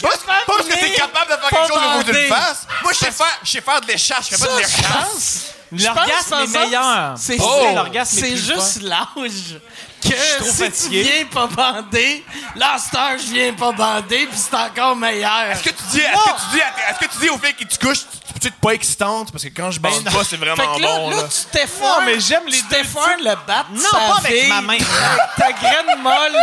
Pas, 0.00 0.08
pas 0.10 0.34
parce 0.46 0.68
que 0.68 0.74
t'es 0.74 0.92
capable 0.92 1.30
de 1.30 1.36
faire 1.36 1.48
quelque 1.48 1.68
chose 1.68 1.82
au 1.82 1.96
bout 1.96 2.12
d'une 2.12 2.28
face. 2.28 2.66
Moi, 2.82 2.92
je 2.92 2.98
sais 2.98 3.10
faire, 3.10 3.38
je 3.42 3.50
sais 3.50 3.60
faire 3.62 3.80
de 3.80 3.86
l'échasse, 3.86 4.28
je 4.30 4.36
fais 4.36 4.46
pas 4.46 4.52
de 4.52 4.62
je 4.62 4.66
l'échasse. 4.66 4.84
pense- 4.92 5.54
L'orgasme 5.72 6.36
je 6.38 6.44
est 6.44 6.58
meilleur. 6.58 7.14
C'est 7.16 7.36
oh, 7.40 7.66
c'est 8.04 8.36
juste 8.36 8.82
l'âge 8.82 9.58
que 10.02 10.38
trop 10.38 10.50
si 10.50 10.64
fatigué. 10.64 11.02
tu 11.02 11.10
viens 11.10 11.24
pas 11.26 11.46
bandé, 11.46 12.24
là, 12.56 12.76
je 13.18 13.32
viens 13.32 13.52
pas 13.54 13.72
bandé, 13.72 14.26
puis 14.26 14.38
c'est 14.38 14.54
encore 14.54 14.94
meilleur. 14.96 15.42
Est-ce 15.50 15.62
que 15.64 15.70
tu 15.70 15.82
dis, 15.90 16.00
est-ce 16.00 16.12
que 16.12 16.30
tu 16.30 16.50
dis, 16.52 16.60
est-ce 16.60 16.98
que 17.06 17.12
tu 17.12 17.18
dis 17.20 17.28
aux 17.30 17.38
filles 17.38 17.54
qui 17.54 17.66
te 17.66 17.84
couchent, 17.84 18.04
tu 18.50 18.58
pas 18.60 18.70
excitante 18.72 19.30
parce 19.32 19.44
que 19.44 19.48
quand 19.48 19.70
je 19.70 19.80
bande 19.80 20.04
non. 20.04 20.10
pas, 20.12 20.24
c'est 20.24 20.36
Fait 20.36 20.44
vraiment 20.44 20.74
que 20.76 20.80
là, 20.82 20.88
bon 20.98 21.10
là, 21.10 21.16
là. 21.16 21.22
tu 21.24 21.44
t'effoires. 21.58 22.00
Non, 22.00 22.06
mais 22.06 22.20
j'aime 22.20 22.46
les 22.46 22.52
Tu 22.58 22.62
deux 22.62 22.76
t'effoires 22.76 23.16
le 23.18 23.34
bat. 23.46 23.64
Non, 23.72 23.82
pas 23.92 24.16
avec 24.18 24.48
ma 24.48 24.60
main. 24.60 24.78
Ta 25.36 25.52
graine 25.52 26.00
molle, 26.02 26.36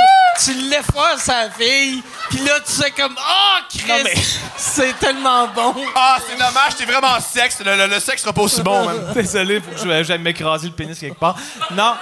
tu 0.44 0.54
l'effoires 0.70 1.18
sa 1.20 1.50
fille, 1.50 2.04
puis 2.30 2.40
là, 2.40 2.60
tu 2.66 2.72
sais 2.72 2.92
comme, 2.92 3.16
oh, 3.18 3.78
mais- 4.04 4.04
Chris, 4.14 4.38
c'est 4.58 4.98
tellement 5.00 5.48
bon. 5.48 5.76
Ah, 5.96 6.18
c'est 6.28 6.36
dommage, 6.38 6.76
t'es 6.78 6.86
vraiment 6.86 7.20
sexe. 7.20 7.60
Le, 7.64 7.76
le- 7.76 7.88
le 7.88 8.00
sexe 8.00 8.22
sera 8.22 8.34
pas 8.34 8.42
aussi 8.42 8.62
bon, 8.62 8.86
man. 8.86 9.12
Désolé, 9.16 9.62
faut 9.62 9.72
que 9.72 9.78
je- 9.78 10.04
j'aille 10.04 10.20
m'écraser 10.20 10.68
le 10.68 10.74
pénis 10.74 10.98
quelque 11.00 11.20
part. 11.20 11.36
Non, 11.72 11.94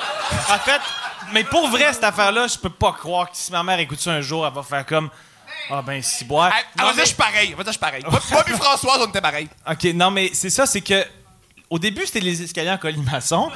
en 0.50 0.60
fait, 0.60 0.82
mais 1.32 1.44
pour 1.44 1.68
vrai, 1.70 1.94
cette 1.94 2.04
affaire-là, 2.04 2.48
je 2.48 2.58
peux 2.58 2.70
pas 2.70 2.92
croire 2.94 3.30
que 3.30 3.38
si 3.38 3.52
ma 3.52 3.62
mère 3.64 3.80
écoute 3.80 4.00
ça 4.00 4.12
un 4.12 4.22
jour, 4.22 4.46
elle 4.48 4.54
va 4.54 4.64
faire 4.64 4.86
comme 4.86 5.10
Ah 5.70 5.82
ben, 5.82 6.02
si 6.02 6.26
boire. 6.26 6.52
Ah, 6.54 6.82
Avant 6.82 6.90
ça, 6.92 6.96
mais- 6.96 7.02
je 7.04 7.08
suis 7.08 7.16
pareil. 7.16 7.54
Avant 7.54 7.64
ça, 7.64 7.68
je 7.68 7.72
suis 7.72 7.80
pareil. 7.80 8.04
Moi, 8.10 8.20
moi 8.32 8.44
puis 8.44 8.54
Françoise, 8.56 8.98
on 9.02 9.08
était 9.10 9.22
pareil. 9.22 9.48
OK, 9.70 9.84
non, 9.94 10.12
mais 10.12 10.32
c'est 10.34 10.50
ça, 10.50 10.66
c'est 10.66 10.82
que 10.82 11.06
au 11.70 11.78
début, 11.78 12.06
c'était 12.06 12.20
les 12.22 12.42
escaliers 12.42 12.72
en 12.72 12.78
colimaçon. 12.78 13.52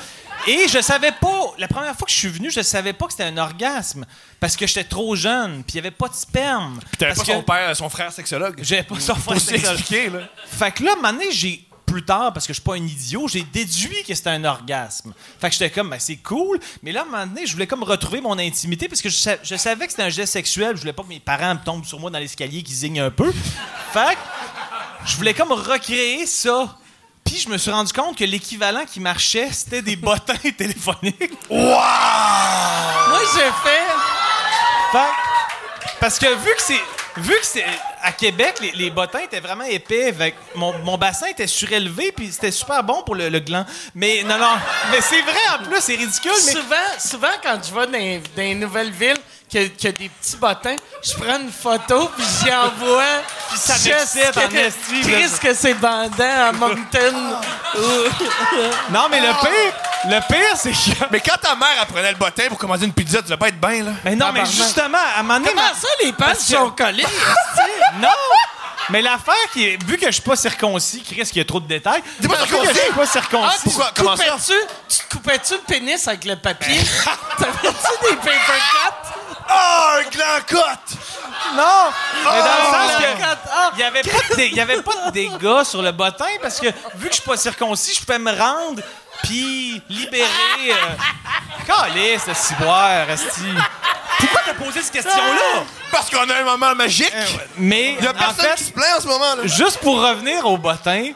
Et 0.45 0.68
je 0.68 0.81
savais 0.81 1.11
pas 1.14 1.53
la 1.57 1.68
première 1.68 1.95
fois 1.95 2.06
que 2.06 2.11
je 2.11 2.18
suis 2.18 2.27
venu, 2.27 2.52
je 2.52 2.61
savais 2.61 2.94
pas 2.94 3.06
que 3.07 3.14
c'était 3.14 3.23
un 3.23 3.38
orgasme 3.38 4.06
parce 4.40 4.56
que 4.56 4.68
j'étais 4.68 4.84
trop 4.84 5.15
jeune, 5.15 5.64
puis 5.64 5.73
il 5.73 5.76
y 5.77 5.80
avait 5.80 5.90
pas 5.91 6.10
de 6.10 6.14
sperme. 6.14 6.80
Puis 6.90 6.98
t'avais 6.98 7.14
pas 7.15 7.23
son 7.23 7.41
père, 7.41 7.76
son 7.76 7.90
frère 7.90 8.11
sexologue. 8.11 8.60
J'avais 8.61 8.84
pas 8.84 8.99
son 8.99 9.15
frère 9.15 9.40
sexologue. 9.40 9.80
expliquer, 9.80 10.10
là. 10.10 10.19
Fait 10.45 10.72
que 10.72 10.84
là, 10.84 10.91
à 10.91 10.94
un 10.94 10.95
moment 10.98 11.14
donné, 11.14 11.31
j'ai 11.31 11.65
plus 11.94 12.03
tard, 12.03 12.34
parce 12.34 12.45
que 12.48 12.53
je 12.53 12.60
suis 12.60 12.64
pas 12.64 12.74
un 12.76 12.86
idiot, 12.86 13.28
j'ai 13.28 13.44
déduit 13.44 14.03
que 14.07 14.14
c'était 14.15 14.32
un 14.32 14.44
orgasme. 14.44 15.14
Fait 15.40 15.49
que 15.49 15.53
j'étais 15.56 15.70
comme, 15.70 15.90
ben, 15.90 15.99
c'est 15.99 16.18
cool. 16.18 16.60
Mais 16.82 16.91
là, 16.91 17.02
à 17.02 17.03
un 17.03 17.06
moment 17.06 17.28
donné, 17.28 17.45
je 17.45 17.53
voulais 17.53 17.68
comme 17.68 17.84
retrouver 17.84 18.20
mon 18.22 18.38
intimité 18.40 18.88
parce 18.88 19.02
que 19.02 19.10
je, 19.10 19.15
sa- 19.18 19.38
je 19.44 19.56
savais 19.56 19.86
que 19.86 19.91
c'était 19.91 20.03
un 20.03 20.10
geste 20.10 20.34
sexuel. 20.34 20.76
Je 20.76 20.82
voulais 20.82 20.94
pas 20.94 21.03
que 21.03 21.07
mes 21.10 21.20
parents 21.20 21.53
me 21.56 21.60
tombent 21.64 21.86
sur 21.86 21.99
moi 21.99 22.10
dans 22.10 22.20
l'escalier 22.20 22.64
qui 22.64 22.74
zignent 22.74 23.02
un 23.02 23.11
peu. 23.11 23.32
Fait 23.94 24.15
que 24.15 24.20
je 25.06 25.15
voulais 25.18 25.34
comme 25.34 25.52
recréer 25.52 26.26
ça. 26.26 26.78
Puis 27.24 27.40
je 27.40 27.48
me 27.49 27.57
suis 27.57 27.72
rendu 27.72 27.94
compte 27.94 28.18
que 28.18 28.26
l'équivalent 28.26 28.84
qui 28.86 28.99
marchait, 28.99 29.49
c'était 29.52 29.82
des 29.82 29.95
bottins 29.95 30.34
téléphoniques. 30.57 31.32
Moi, 31.49 33.20
j'ai 33.34 33.52
fait. 33.64 33.88
Fait- 34.91 35.98
parce 35.99 36.20
que 36.20 36.26
vu 36.28 36.52
que 36.56 36.61
c'est 36.61 36.82
vu 37.18 37.34
que 37.34 37.45
c'est 37.45 37.65
à 38.02 38.11
Québec 38.11 38.56
les, 38.73 38.90
bottins 38.90 39.19
étaient 39.19 39.40
vraiment 39.40 39.64
épais 39.64 40.07
avec 40.07 40.35
mon, 40.56 40.77
mon 40.80 40.98
bassin 40.98 41.27
était 41.27 41.48
surélevé 41.48 42.11
puis 42.11 42.31
c'était 42.31 42.52
super 42.52 42.84
bon 42.84 43.03
pour 43.03 43.15
le, 43.15 43.30
gland. 43.40 43.65
Mais 43.95 44.23
non 44.23 44.38
non 44.38 44.56
mais 44.91 45.02
c'est 45.02 45.22
vrai 45.22 45.60
en 45.60 45.64
plus 45.64 45.80
c'est 45.80 45.95
ridicule 45.95 46.31
mais 46.45 46.52
Souvent, 46.52 46.99
souvent, 46.99 47.27
quand 47.41 47.60
je 47.64 47.73
vais 47.73 47.85
dans, 47.88 48.23
dans 48.35 48.41
les 48.41 48.56
nouvelles 48.56 48.91
villes, 48.91 49.18
qu'il 49.54 49.62
y, 49.84 49.88
a- 49.88 49.90
a 49.90 49.92
des 49.92 50.10
petits 50.10 50.36
bottins, 50.38 50.76
je 51.04 51.14
prends 51.14 51.40
une 51.40 51.52
photo 51.52 52.10
puis 52.16 52.26
j'y 52.44 52.52
envoie. 52.54 53.04
Puis 53.50 53.60
ça 53.60 53.74
m'excite 53.74 54.38
en 54.38 54.56
esti. 54.56 55.02
Qu'est-ce 55.10 55.40
que 55.40 55.54
c'est 55.54 55.74
bandant 55.76 56.48
à 56.48 56.52
Moncton? 56.52 57.38
non 58.92 59.08
mais 59.10 59.20
le 59.20 59.28
pire 59.28 59.74
le 60.06 60.20
pire 60.28 60.56
c'est 60.56 60.72
que 60.72 61.06
Mais 61.12 61.20
quand 61.20 61.38
ta 61.42 61.56
mère 61.56 61.82
apprenait 61.82 62.12
le 62.12 62.18
bottin 62.18 62.44
pour 62.50 62.58
commander 62.58 62.86
une 62.86 62.94
pizza, 62.94 63.20
tu 63.20 63.26
devais 63.26 63.38
pas 63.38 63.48
être 63.50 63.60
bien, 63.60 63.84
là? 63.84 63.92
mais 64.04 64.16
non 64.16 64.32
mais 64.34 64.46
justement 64.46 64.98
à 65.16 65.20
un 65.20 65.24
moment 65.24 65.40
donné 65.40 65.50
Comment 65.52 65.62
ma- 65.62 65.74
ça, 65.74 65.88
les 66.04 66.12
que- 66.12 66.42
sont 66.42 66.70
collés? 66.72 67.06
non 68.02 68.10
mais 68.90 69.02
l'affaire 69.02 69.34
qui 69.54 69.66
est 69.66 69.84
vu 69.86 69.98
que 69.98 70.08
je 70.08 70.12
suis 70.12 70.22
pas 70.22 70.36
circoncis 70.36 71.02
Chris 71.04 71.24
qu'il 71.24 71.38
y 71.38 71.40
a 71.40 71.46
trop 71.46 71.62
de 71.62 71.68
détails 71.68 72.04
T'es 72.22 72.28
pas 72.28 72.36
vu 72.36 72.42
que 72.44 72.50
je 72.50 72.74
circoncis? 72.74 72.80
suis 72.82 72.92
pas 72.92 73.02
Ah, 73.04 73.08
circoncis 73.08 73.58
tu 73.58 73.64
Pourquoi? 73.70 73.92
Comment 73.96 74.18
ça? 74.18 74.24
coupais-tu? 74.26 74.54
Tu 74.90 74.98
te 74.98 75.14
coupais-tu 75.16 75.54
le 75.54 75.60
pénis 75.62 76.08
avec 76.08 76.26
le 76.26 76.36
papier? 76.36 76.78
T'avais-tu 77.38 78.10
des 78.10 78.16
paper 78.18 78.32
cuts? 78.34 79.03
Oh, 79.49 79.99
un 79.99 80.10
gland 80.10 80.40
cote! 80.48 80.98
Non! 81.56 81.91
Mais 82.26 82.40
dans 82.40 82.45
le 82.45 82.65
sens 82.65 83.02
la 83.02 83.07
que. 83.14 83.22
cote. 83.22 83.38
Ah. 83.52 83.70
Il 83.74 83.78
n'y 83.78 83.84
avait, 83.84 84.02
pas 84.02 84.18
de 84.30 84.36
dé- 84.36 84.48
il 84.52 84.56
y 84.56 84.60
avait 84.61 84.82
pas 84.82 84.95
de 85.07 85.11
dégâts 85.11 85.64
sur 85.64 85.82
le 85.82 85.91
bottin 85.91 86.26
parce 86.41 86.60
que 86.60 86.68
vu 86.95 87.07
que 87.10 87.15
je 87.15 87.22
suis 87.22 87.30
pas 87.30 87.38
circoncis, 87.38 87.95
je 87.95 88.06
pouvais 88.06 88.20
me 88.20 88.32
rendre 88.32 88.82
puis 89.24 89.82
libérer. 89.90 90.28
Euh... 90.70 90.76
Calisse, 91.65 92.24
ce 92.26 92.34
ciboire, 92.34 93.10
Esti. 93.10 93.41
Pourquoi 94.20 94.41
t'as 94.45 94.53
posé 94.53 94.82
cette 94.82 94.91
question-là? 94.94 95.64
Parce 95.91 96.10
qu'on 96.10 96.30
a 96.30 96.36
un 96.36 96.44
moment 96.44 96.74
magique. 96.76 97.14
Mais, 97.57 97.95
Il 97.99 98.03
y 98.03 98.07
a 98.07 98.11
en 98.11 98.14
personne 98.14 98.45
fait, 98.45 98.56
qui 98.56 98.64
se 98.65 98.72
plaint 98.72 98.98
en 98.98 99.02
ce 99.02 99.07
moment, 99.07 99.36
là. 99.36 99.45
juste 99.45 99.78
pour 99.80 100.02
revenir 100.02 100.45
au 100.45 100.57
bottin, 100.57 101.11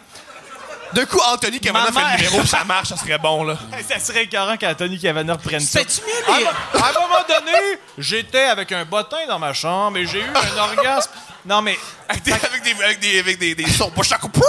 D'un 0.94 1.06
coup, 1.06 1.20
Anthony 1.20 1.60
Cavana 1.60 1.92
fait 1.92 2.00
le 2.00 2.24
numéro, 2.30 2.46
ça 2.46 2.64
marche, 2.64 2.90
ça 2.90 2.98
serait 2.98 3.18
bon, 3.18 3.44
là. 3.44 3.58
ça 3.90 4.00
serait 4.00 4.24
écœurant 4.24 4.56
qu'Anthony 4.58 4.98
Cavana 5.00 5.34
reprenne 5.34 5.60
ça. 5.60 5.80
C'était-tu 5.80 6.02
mieux 6.02 6.38
les... 6.40 6.46
À 6.46 6.90
un 6.90 6.94
moment 6.94 7.24
donné, 7.28 7.80
j'étais 7.98 8.44
avec 8.46 8.72
un 8.72 8.86
bottin 8.86 9.28
dans 9.28 9.38
ma 9.40 9.54
chambre 9.54 9.98
et 9.98 10.06
j'ai 10.08 10.20
eu 10.22 10.26
un 10.30 10.58
orgasme. 10.58 11.12
Non, 11.46 11.62
mais 11.62 11.78
Avec 12.10 12.24
des, 12.24 12.32
avec 12.34 12.64
des, 12.64 12.72
avec 12.84 13.00
des, 13.00 13.20
avec 13.20 13.38
des, 13.40 13.56
des 13.56 13.70
sons. 13.70 13.92
Pas 13.92 14.04
chaque 14.04 14.22
pou! 14.32 14.42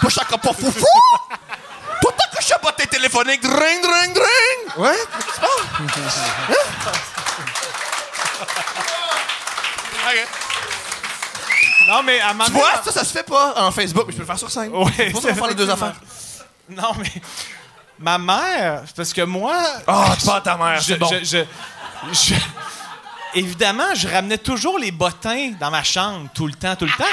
Pas 0.00 0.08
chaque 0.08 0.28
pas 0.28 0.52
foufou! 0.52 0.86
Tout 2.00 2.08
à 2.08 2.36
coup, 2.36 2.42
je 2.42 2.54
pas 2.54 2.72
tes 2.72 2.86
téléphoniques. 2.86 3.42
Dring, 3.42 3.82
dring, 3.82 4.14
dring! 4.14 4.76
Ouais? 4.78 4.92
Qu'est-ce 4.94 5.26
qui 5.26 5.34
se 5.34 5.40
passe? 5.40 5.50
Hein? 6.50 6.54
OK. 10.10 10.47
Non, 11.88 12.02
mais 12.04 12.20
à 12.20 12.32
moment 12.32 12.44
Tu 12.44 12.52
vois, 12.52 12.82
ça, 12.84 12.92
ça 12.92 13.04
se 13.04 13.12
fait 13.12 13.22
pas 13.24 13.54
en 13.66 13.70
Facebook, 13.72 14.04
mais 14.06 14.12
je 14.12 14.16
peux 14.18 14.22
le 14.22 14.26
faire 14.26 14.38
sur 14.38 14.50
scène. 14.50 14.70
Ouais, 14.72 14.92
C'est 14.96 15.10
pour 15.10 15.22
ça 15.22 15.28
qu'on 15.28 15.34
va 15.34 15.40
faire 15.40 15.48
les 15.48 15.54
deux 15.54 15.70
affaires. 15.70 15.94
Non, 16.68 16.92
mais 16.98 17.10
ma 17.98 18.18
mère, 18.18 18.82
parce 18.94 19.12
que 19.12 19.22
moi. 19.22 19.56
Ah, 19.86 20.14
tu 20.18 20.26
parles 20.26 20.38
à 20.38 20.40
ta 20.42 20.56
mère, 20.56 20.78
je, 20.80 20.84
c'est 20.84 20.96
bon. 20.98 21.08
je- 21.10 21.24
je- 21.24 22.12
je- 22.12 22.34
évidemment, 23.34 23.94
je 23.94 24.06
ramenais 24.06 24.38
toujours 24.38 24.78
les 24.78 24.90
bottins 24.92 25.52
dans 25.58 25.70
ma 25.70 25.82
chambre, 25.82 26.28
tout 26.34 26.46
le 26.46 26.52
temps, 26.54 26.76
tout 26.76 26.84
le 26.84 26.92
temps. 26.92 27.04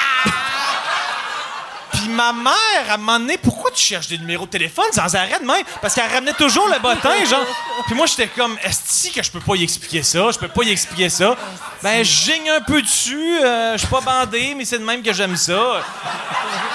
Puis 2.05 2.13
ma 2.13 2.31
mère, 2.33 2.53
à 2.89 2.93
un 2.93 2.97
moment 2.97 3.17
donné, 3.19 3.35
pourquoi 3.39 3.71
tu 3.71 3.81
cherches 3.81 4.07
des 4.07 4.19
numéros 4.19 4.45
de 4.45 4.51
téléphone 4.51 4.85
sans 4.91 5.15
arrêt 5.15 5.39
de 5.39 5.45
même? 5.45 5.63
Parce 5.81 5.95
qu'elle 5.95 6.11
ramenait 6.11 6.33
toujours 6.33 6.67
le 6.67 6.77
bottin, 6.79 7.25
genre. 7.25 7.43
Puis 7.87 7.95
moi, 7.95 8.05
j'étais 8.05 8.27
comme, 8.27 8.55
est-ce 8.63 9.09
que 9.09 9.23
je 9.23 9.31
peux 9.31 9.39
pas 9.39 9.55
y 9.55 9.63
expliquer 9.63 10.03
ça? 10.03 10.29
Je 10.31 10.37
peux 10.37 10.47
pas 10.47 10.63
y 10.63 10.69
expliquer 10.71 11.09
ça. 11.09 11.35
Ben, 11.81 12.03
je 12.05 12.11
gigne 12.11 12.47
un 12.51 12.61
peu 12.61 12.79
dessus. 12.79 13.39
euh, 13.43 13.73
je 13.73 13.79
suis 13.79 13.87
pas 13.87 14.01
bandé, 14.01 14.53
mais 14.55 14.65
c'est 14.65 14.77
de 14.77 14.83
même 14.85 15.01
que 15.01 15.11
j'aime 15.13 15.35
ça. 15.35 15.81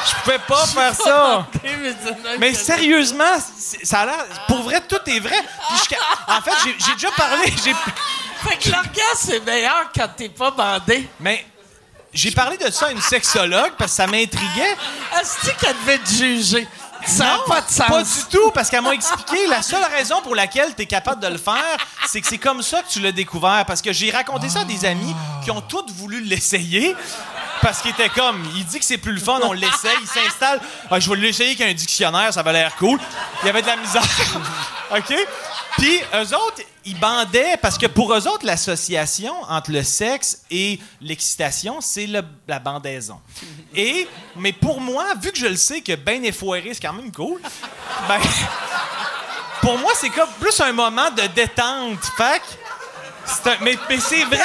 Je 0.09 0.23
pouvais 0.24 0.39
pas 0.40 0.66
faire 0.66 0.94
ça. 0.97 1.47
Mais 2.40 2.52
sérieusement, 2.55 3.36
ça 3.85 4.01
a 4.01 4.07
l'air. 4.07 4.24
Pour 4.48 4.62
vrai, 4.62 4.81
tout 4.81 4.98
est 5.07 5.20
vrai. 5.20 5.39
Puis 5.69 5.78
je- 5.90 6.32
en 6.32 6.40
fait, 6.40 6.52
j'ai- 6.65 6.94
déjà 6.94 7.11
parlé. 7.12 7.55
j'ai- 7.65 7.74
Fait 8.48 8.57
que 8.57 8.69
l'orgasme, 8.70 8.94
c'est 9.15 9.47
meilleur 9.47 9.90
quand 9.94 10.09
t'es 10.16 10.28
pas 10.31 10.51
bandé. 10.51 11.09
Mais 11.20 11.47
j'ai 12.12 12.31
parlé 12.31 12.57
de 12.57 12.70
ça 12.70 12.87
à 12.87 12.91
une 12.91 13.01
sexologue 13.01 13.73
parce 13.78 13.93
que 13.93 13.97
ça 13.97 14.07
m'intriguait. 14.07 14.77
Est-ce 15.20 15.51
qu'elle 15.53 15.77
devait 15.85 15.99
te 15.99 16.11
juger? 16.11 16.69
Ça 17.07 17.24
n'a 17.24 17.39
pas 17.47 17.61
de 17.62 17.70
sens. 17.70 17.89
Pas 17.89 18.03
du 18.03 18.24
tout, 18.31 18.51
parce 18.51 18.69
qu'elle 18.69 18.82
m'a 18.82 18.93
expliqué 18.93 19.47
la 19.47 19.62
seule 19.62 19.85
raison 19.85 20.20
pour 20.23 20.35
laquelle 20.35 20.74
tu 20.74 20.82
es 20.82 20.87
capable 20.87 21.23
de 21.23 21.28
le 21.28 21.39
faire, 21.39 21.77
c'est 22.07 22.20
que 22.20 22.27
c'est 22.27 22.39
comme 22.39 22.62
ça 22.62 22.82
que 22.82 22.89
tu 22.89 23.01
l'as 23.01 23.12
découvert. 23.12 23.65
Parce 23.66 23.81
que 23.81 23.93
j'ai 23.93 24.11
raconté 24.11 24.49
ça 24.49 24.61
à 24.61 24.65
des 24.65 24.85
amis 24.85 25.15
qui 25.43 25.51
ont 25.51 25.62
tous 25.62 25.87
voulu 25.95 26.20
l'essayer. 26.20 26.95
Parce 27.62 27.81
qu'il 27.81 27.91
était 27.91 28.09
comme, 28.09 28.43
il 28.57 28.65
dit 28.65 28.78
que 28.78 28.85
c'est 28.85 28.99
plus 28.99 29.12
le 29.12 29.20
fun, 29.20 29.39
on 29.43 29.53
l'essaye, 29.53 29.97
il 30.01 30.09
s'installe. 30.09 30.61
Ah, 30.91 30.99
je 30.99 31.11
vais 31.11 31.16
l'essayer 31.16 31.51
avec 31.51 31.61
un 31.61 31.74
dictionnaire, 31.74 32.32
ça 32.32 32.43
va 32.43 32.53
l'air 32.53 32.74
cool. 32.77 32.99
Il 33.43 33.47
y 33.47 33.49
avait 33.51 33.62
de 33.62 33.66
la 33.66 33.77
misère. 33.77 34.03
OK? 34.97 35.15
Puis 35.78 36.01
eux 36.15 36.35
autres, 36.35 36.62
ils 36.85 36.98
bandaient 36.98 37.57
parce 37.61 37.77
que 37.78 37.86
pour 37.86 38.12
eux 38.15 38.27
autres, 38.27 38.47
l'association 38.47 39.35
entre 39.48 39.70
le 39.70 39.82
sexe 39.82 40.43
et 40.51 40.78
l'excitation, 41.01 41.81
c'est 41.81 42.07
le- 42.07 42.23
la 42.48 42.59
bandaison. 42.59 43.20
Et, 43.74 44.09
mais 44.36 44.52
pour 44.52 44.81
moi, 44.81 45.05
vu 45.20 45.31
que 45.32 45.39
je 45.39 45.47
le 45.47 45.57
sais 45.57 45.81
que 45.82 45.94
ben 45.94 46.24
effoiré, 46.24 46.70
c'est 46.73 46.81
quand 46.81 46.93
même 46.94 47.12
cool, 47.12 47.40
ben, 48.09 48.19
pour 49.61 49.78
moi, 49.78 49.93
c'est 49.94 50.11
comme 50.11 50.31
plus 50.40 50.59
un 50.61 50.73
moment 50.73 51.11
de 51.11 51.23
détente. 51.35 51.98
Fait 52.16 52.40
un- 53.44 53.57
mais, 53.61 53.78
mais 53.89 54.01
c'est 54.01 54.24
vrai. 54.24 54.39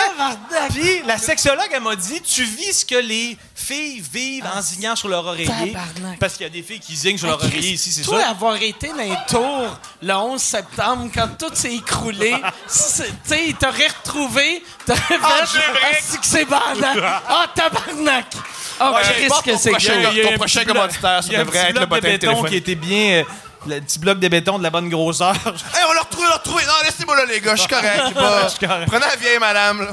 Puis 0.71 1.01
la 1.07 1.17
sexologue, 1.17 1.69
elle 1.71 1.81
m'a 1.81 1.95
dit 1.95 2.21
Tu 2.21 2.43
vis 2.43 2.73
ce 2.81 2.85
que 2.85 2.95
les 2.95 3.37
filles 3.65 4.01
vivent 4.13 4.45
en 4.55 4.61
zignant 4.61 4.95
sur 4.95 5.07
leur 5.07 5.25
oreiller. 5.25 5.47
tabarnak. 5.47 6.19
Parce 6.19 6.33
qu'il 6.33 6.43
y 6.43 6.47
a 6.47 6.49
des 6.49 6.61
filles 6.63 6.79
qui 6.79 6.95
zignent 6.95 7.17
sur 7.17 7.27
leur 7.27 7.41
Hey, 7.43 7.49
oreiller 7.49 7.71
ici, 7.73 7.91
c'est 7.91 8.01
toi, 8.03 8.21
ça? 8.21 8.29
avoir 8.29 8.55
été 8.61 8.89
dans 8.89 8.95
les 8.95 9.15
tours 9.27 9.77
le 10.01 10.13
11 10.13 10.41
septembre, 10.41 11.09
quand 11.13 11.29
tout 11.37 11.53
s'est 11.53 11.73
écroulé, 11.75 12.31
tu 12.67 12.73
sais, 13.23 13.45
il 13.47 13.55
t'aurait 13.55 13.87
retrouvé, 13.87 14.63
t'aurais 14.85 14.99
fait 14.99 15.15
c'est 15.17 15.57
vrai. 15.57 15.79
Ah, 15.83 15.95
c'est 16.01 16.17
que 16.19 16.25
c'est 16.25 16.45
bandant. 16.45 16.93
Ah, 17.27 17.45
tabarnak! 17.53 18.25
Ah, 18.79 18.91
Ouais, 18.91 19.27
pas 19.27 19.41
que 19.41 19.57
c'est 19.57 19.73
a 19.73 20.29
ton 20.31 20.35
prochain 20.37 20.65
commanditaire, 20.65 21.23
ça 21.23 21.29
devrait 21.29 21.57
être 21.69 21.73
le 21.75 21.79
de 21.81 21.85
bottin 21.85 22.01
béton 22.01 22.19
téléphonique. 22.27 22.49
qui 22.49 22.55
était 22.57 22.75
bien. 22.75 23.11
euh, 23.21 23.23
le 23.67 23.79
petit 23.81 23.97
bloc 23.97 24.19
de 24.19 24.27
béton 24.27 24.59
de 24.59 24.63
la 24.63 24.69
bonne 24.69 24.89
grosseur. 24.89 25.33
Hey, 25.33 25.81
on 25.89 25.93
l'a 25.93 26.01
retrouvé, 26.01 26.27
on 26.27 26.29
l'a 26.29 26.35
retrouvé. 26.35 26.63
Non, 26.65 26.73
laissez-moi 26.83 27.15
là, 27.15 27.25
les 27.25 27.39
gars, 27.41 27.55
je 27.55 27.61
suis 27.61 27.69
correct. 27.69 28.01
j'ai 28.09 28.13
pas- 28.13 28.43
Je 28.43 28.49
suis 28.49 28.67
correct. 28.67 28.87
Prenez 28.87 29.05
la 29.07 29.15
vieille 29.15 29.39
madame, 29.39 29.81
là. 29.81 29.87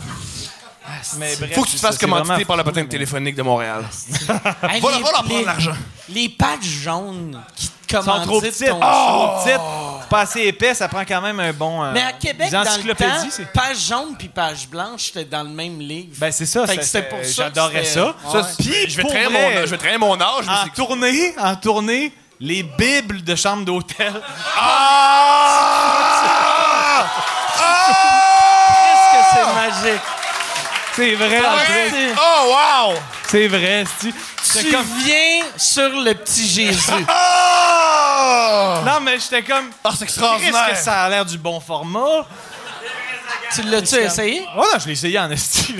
Mais 1.19 1.37
bref, 1.37 1.55
Faut 1.55 1.63
que 1.63 1.69
tu 1.71 1.77
te 1.77 1.81
fasses 1.81 1.99
commanditer 1.99 2.45
par 2.45 2.57
bottin 2.65 2.83
mais- 2.83 2.89
téléphonique 2.89 3.35
de 3.37 3.43
Montréal. 3.43 3.85
Hey, 4.69 4.81
Va, 4.81 4.91
les- 4.91 5.03
va 5.03 5.11
leur 5.11 5.23
les- 5.23 5.29
prendre 5.29 5.47
l'argent. 5.47 5.73
Les 6.09 6.29
pages 6.29 6.63
jaunes 6.63 7.41
qui 7.57 7.69
te 7.69 7.73
Ils 7.89 7.97
sont 7.97 8.03
trop 8.03 8.13
commanditent 8.23 8.51
petites. 8.53 8.69
ton 8.69 8.81
Trop 8.81 9.45
petites. 9.45 9.61
Pas 10.09 10.21
assez 10.21 10.41
épais, 10.43 10.75
ça 10.75 10.89
prend 10.89 11.05
quand 11.07 11.21
même 11.23 11.41
un 11.41 11.53
bon. 11.53 11.83
euh, 11.83 11.91
Mais 11.93 12.03
à 12.03 12.13
Québec, 12.13 12.47
des 12.51 12.53
dans 12.57 12.63
le 12.63 12.69
encyclopédies, 12.69 13.11
temps, 13.11 13.29
c'est- 13.31 13.53
page 13.53 13.79
jaune 13.89 14.15
puis 14.19 14.29
page 14.29 14.69
blanche, 14.69 15.05
c'était 15.07 15.25
dans 15.25 15.43
le 15.43 15.49
même 15.51 15.79
livre. 15.81 16.17
Ben, 16.19 16.31
c'est 16.33 16.47
ça. 16.47 16.67
Fait 16.67 16.77
que 16.77 16.83
c'est- 16.83 16.89
c'était 17.01 17.09
pour 17.09 17.19
ça 17.21 17.25
que 17.25 17.33
J'adorais 17.55 17.85
c'était- 17.85 18.01
ça. 18.01 18.07
Ouais. 18.35 18.43
Puis, 18.59 18.91
Je 18.91 18.97
vais 18.97 19.03
pour 19.03 19.11
traîner 19.11 19.27
vrai, 19.27 19.51
mon 19.55 19.57
âge, 19.59 19.65
je 19.67 19.71
vais 19.71 19.79
traîner 19.79 19.99
mon 19.99 20.21
âge, 20.21 20.45
mais 20.47 20.53
En 20.53 20.65
c'est 20.65 20.71
tournée, 20.75 21.35
en 21.39 21.57
tournée, 21.57 22.13
les 22.41 22.63
bibles 22.63 23.23
de 23.23 23.35
chambre 23.37 23.65
d'hôtel. 23.65 24.13
Ah! 24.59 25.73
Qu'est-ce 28.73 29.11
que 29.13 29.19
c'est 29.35 29.47
magique? 29.55 30.03
C'est 30.97 31.15
vrai, 31.15 31.39
en 31.41 31.57
plus. 31.65 32.15
Oh, 32.21 32.55
wow! 32.91 32.95
C'est 33.29 33.49
vrai, 33.49 33.85
Tu 34.01 34.71
comme. 34.71 34.85
viens 35.05 35.45
sur 35.57 35.89
le 35.89 36.13
petit 36.15 36.47
Jésus. 36.49 36.93
Oh! 37.09 38.75
Non, 38.85 39.01
mais 39.01 39.19
j'étais 39.19 39.43
comme. 39.43 39.71
Ah, 39.83 39.91
c'est 39.93 40.05
Qu'est-ce 40.07 40.19
extraordinaire. 40.19 40.71
que 40.71 40.77
ça 40.77 41.03
a 41.05 41.09
l'air 41.09 41.25
du 41.25 41.39
bon 41.39 41.59
format? 41.61 42.27
tu 43.55 43.63
l'as-tu 43.63 43.97
essayé? 43.97 44.47
Oh 44.57 44.61
non, 44.61 44.79
je 44.79 44.87
l'ai 44.87 44.93
essayé 44.93 45.19
en 45.19 45.31
esti. 45.31 45.75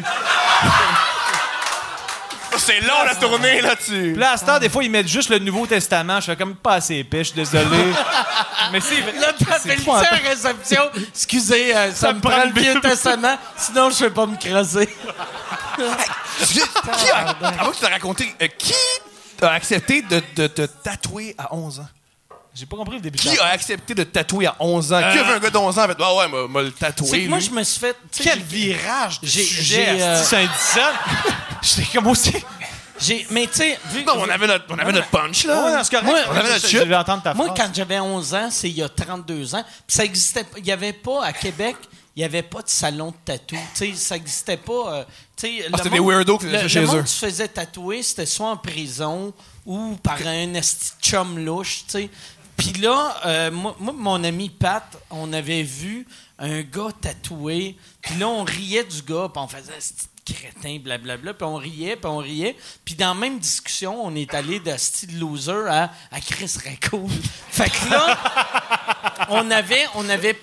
Là. 2.53 2.59
C'est 2.59 2.81
long, 2.81 3.03
la 3.05 3.15
tournée, 3.15 3.61
là-dessus. 3.61 4.13
Puis 4.13 4.21
là, 4.21 4.33
à 4.33 4.37
cette 4.37 4.49
heure, 4.49 4.61
des 4.61 4.69
fois, 4.69 4.85
ils 4.85 4.91
mettent 4.91 5.09
juste 5.09 5.29
le 5.31 5.39
Nouveau 5.39 5.67
Testament. 5.67 6.21
Je 6.21 6.27
fais 6.27 6.37
comme 6.37 6.55
pas 6.55 6.75
assez 6.75 6.97
épais, 6.97 7.19
je 7.19 7.31
suis 7.31 7.37
désolé. 7.37 7.65
mais 8.73 8.81
c'est 8.81 9.01
vrai. 9.01 9.13
Le 9.13 9.45
j'avais 9.47 9.77
le 9.77 9.91
à 9.91 10.29
réception. 10.29 10.83
Excusez, 11.09 11.77
euh, 11.77 11.93
ça, 11.93 12.13
me 12.13 12.21
prend 12.21 12.45
le 12.45 12.53
Vieux 12.53 12.81
Testament, 12.81 13.37
sinon 13.57 13.91
je 13.91 14.05
vais 14.05 14.11
pas 14.11 14.27
me 14.27 14.37
creuser. 14.37 14.89
qui 16.47 16.61
a, 17.11 17.37
avant 17.59 17.71
que 17.71 17.77
tu 17.77 17.83
l'as 17.83 17.91
raconté, 17.91 18.35
euh, 18.43 18.47
qui 18.59 18.75
a 19.41 19.51
accepté 19.51 20.03
de, 20.03 20.23
de 20.37 20.47
te 20.47 20.63
tatouer 20.63 21.35
à 21.39 21.55
11 21.55 21.81
ans? 21.81 21.89
J'ai 22.55 22.67
pas 22.67 22.77
compris 22.77 22.97
le 22.97 23.01
début. 23.03 23.19
Qui 23.19 23.39
a 23.39 23.47
accepté 23.47 23.95
de 23.95 24.05
tatouer 24.05 24.47
à 24.47 24.57
11 24.61 24.93
ans? 24.93 24.99
Qui 24.99 25.19
a 25.19 25.23
vu 25.23 25.31
un 25.33 25.39
gars 25.39 25.49
de 25.51 25.57
11 25.57 25.79
ans 25.79 25.87
fait 25.87 25.97
Ah 25.99 26.15
ouais, 26.17 26.29
m'a- 26.29 26.49
m'a 26.49 26.63
le 26.63 26.71
tatoué. 26.73 27.09
C'est 27.09 27.21
que 27.25 27.29
moi, 27.29 27.39
je 27.39 27.51
me 27.51 27.63
suis 27.63 27.81
fait. 27.81 27.97
Quel 28.15 28.39
j'ai- 28.39 28.45
virage 28.45 29.21
de 29.21 29.27
J'ai- 29.27 29.43
sujet, 29.45 29.97
j'ai, 29.97 30.03
euh. 30.03 30.23
J'étais 31.63 31.89
comme 31.95 32.07
aussi. 32.09 32.33
j'ai- 33.01 33.27
Mais 33.31 33.47
tu 33.47 33.55
sais, 33.55 33.79
vu 33.87 34.05
Non, 34.05 34.15
on 34.19 34.29
avait 34.29 34.47
notre, 34.47 34.65
on 34.69 34.79
avait 34.79 34.93
notre 34.93 35.09
punch, 35.09 35.45
là. 35.45 35.65
Ouais, 35.65 35.73
non, 35.77 35.85
c'est 35.85 35.91
correct. 35.91 36.07
Moi, 36.07 36.19
on 36.29 36.37
avait 36.37 36.51
notre 36.51 36.67
je, 36.69 36.79
chute. 36.79 36.87
Moi, 36.89 37.05
phrase. 37.05 37.35
quand 37.57 37.71
j'avais 37.75 38.01
11 38.01 38.35
ans, 38.35 38.49
c'est 38.51 38.69
il 38.69 38.77
y 38.77 38.83
a 38.83 38.89
32 38.89 39.55
ans. 39.55 39.65
Puis 39.87 39.97
ça 39.97 40.05
existait 40.05 40.45
pas. 40.45 40.59
Il 40.59 40.65
n'y 40.65 40.73
avait 40.73 40.93
pas 40.93 41.25
à 41.25 41.33
Québec, 41.33 41.77
il 42.17 42.21
n'y 42.21 42.25
avait 42.25 42.43
pas 42.43 42.63
de 42.63 42.69
salon 42.69 43.11
de 43.13 43.17
tatou. 43.25 43.57
Tu 43.75 43.93
sais, 43.93 43.95
ça 43.97 44.15
n'existait 44.17 44.57
pas. 44.59 44.73
euh, 44.95 45.05
tu 45.37 45.47
sais, 45.47 45.53
le 45.61 45.71
Ah, 45.73 45.77
c'était 45.79 45.89
des 45.91 46.01
monde- 46.01 46.09
weirdos 46.11 46.39
qui 46.39 46.45
faisaient 46.47 46.53
le- 46.53 46.59
ça 46.59 46.63
le 46.65 46.69
chez 46.69 46.81
monde 46.93 46.97
eux. 46.99 47.03
qui 47.05 47.13
se 47.13 47.27
faisait 47.27 47.49
tatouer, 47.49 48.03
c'était 48.03 48.27
soit 48.27 48.51
en 48.51 48.57
prison 48.57 49.33
ou 49.65 49.97
par 50.03 50.19
un 50.27 50.55
esti 50.55 50.93
chum 51.01 51.39
louche, 51.39 51.85
tu 51.87 51.93
sais. 51.93 52.11
Puis 52.63 52.81
là, 52.81 53.17
euh, 53.27 53.51
moi, 53.51 53.75
mon 53.81 54.23
ami 54.23 54.49
Pat, 54.49 54.85
on 55.11 55.33
avait 55.33 55.65
vu 55.65 56.07
un 56.39 56.61
gars 56.63 56.91
tatoué. 57.01 57.77
Puis 58.01 58.15
là, 58.17 58.29
on 58.29 58.45
riait 58.45 58.85
du 58.85 59.03
gars, 59.03 59.29
puis 59.33 59.43
on 59.43 59.49
faisait 59.49 59.81
ce 59.81 59.93
crétin, 60.33 60.79
blablabla. 60.79 61.35
Puis 61.35 61.45
on 61.45 61.57
riait, 61.57 61.97
puis 61.97 62.07
on 62.07 62.19
riait. 62.19 62.57
Puis 62.85 62.95
dans 62.95 63.09
la 63.09 63.15
même 63.15 63.41
discussion, 63.41 64.05
on 64.05 64.15
est 64.15 64.33
allé 64.33 64.61
de 64.61 64.77
style 64.77 65.19
loser 65.19 65.67
à, 65.69 65.91
à 66.13 66.21
Chris 66.21 66.47
serait 66.47 66.79
cool. 66.89 67.11
Fait 67.51 67.69
que 67.69 67.91
là, 67.91 68.17
on 69.31 69.51
avait, 69.51 69.85
on 69.97 70.09
avait 70.09 70.41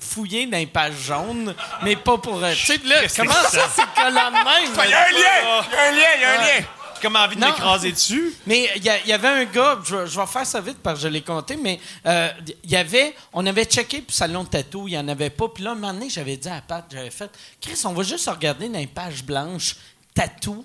fouillé 0.00 0.46
dans 0.46 0.56
les 0.56 0.66
pages 0.66 0.94
jaunes, 0.94 1.54
mais 1.82 1.94
pas 1.96 2.16
pour... 2.16 2.42
euh, 2.42 2.54
Tu 2.54 2.64
sais, 2.64 2.78
là, 2.86 3.02
comment 3.14 3.34
ça, 3.50 3.68
c'est 3.74 4.02
collant 4.02 4.30
de 4.30 4.36
même? 4.36 4.72
Il 4.86 4.90
y 4.90 4.94
a 4.94 5.06
un 5.06 5.10
lien! 5.10 5.64
Il 5.68 5.74
y 5.74 5.76
a 5.76 5.82
un 5.82 5.90
lien, 5.92 6.06
il 6.16 6.20
y 6.22 6.24
a 6.24 6.30
un 6.32 6.38
lien! 6.38 6.66
Comme 7.04 7.16
envie 7.16 7.36
de 7.36 7.40
m'écraser 7.44 7.92
dessus. 7.92 8.32
Mais 8.46 8.70
il 8.76 8.82
y, 8.82 9.12
avait 9.12 9.28
un 9.28 9.44
gars, 9.44 9.78
je, 9.84 9.94
vais- 9.94 10.06
je 10.06 10.18
vais 10.18 10.26
faire 10.26 10.46
ça 10.46 10.58
vite 10.62 10.78
parce 10.82 10.96
que 10.98 11.02
je 11.02 11.08
l'ai 11.08 11.20
compté, 11.20 11.54
mais 11.54 11.78
euh, 12.06 12.30
il 12.64 12.70
y 12.70 12.76
avait, 12.76 13.14
on 13.34 13.44
avait 13.44 13.66
checké 13.66 14.00
pour 14.00 14.14
salon 14.14 14.44
de 14.44 14.48
tatou, 14.48 14.88
il 14.88 14.92
n'y 14.92 14.98
en 14.98 15.06
avait 15.08 15.28
pas. 15.28 15.48
Puis 15.48 15.62
là, 15.62 15.72
un 15.72 15.74
moment 15.74 15.92
donné, 15.92 16.08
j'avais 16.08 16.38
dit 16.38 16.48
à 16.48 16.62
Pat, 16.62 16.82
j'avais 16.90 17.10
fait, 17.10 17.30
Chris, 17.60 17.78
on 17.84 17.92
va 17.92 18.02
juste 18.04 18.26
regarder 18.26 18.70
dans 18.70 18.78
les 18.78 18.86
pages 18.86 19.22
blanches, 19.22 19.76
tatou, 20.14 20.64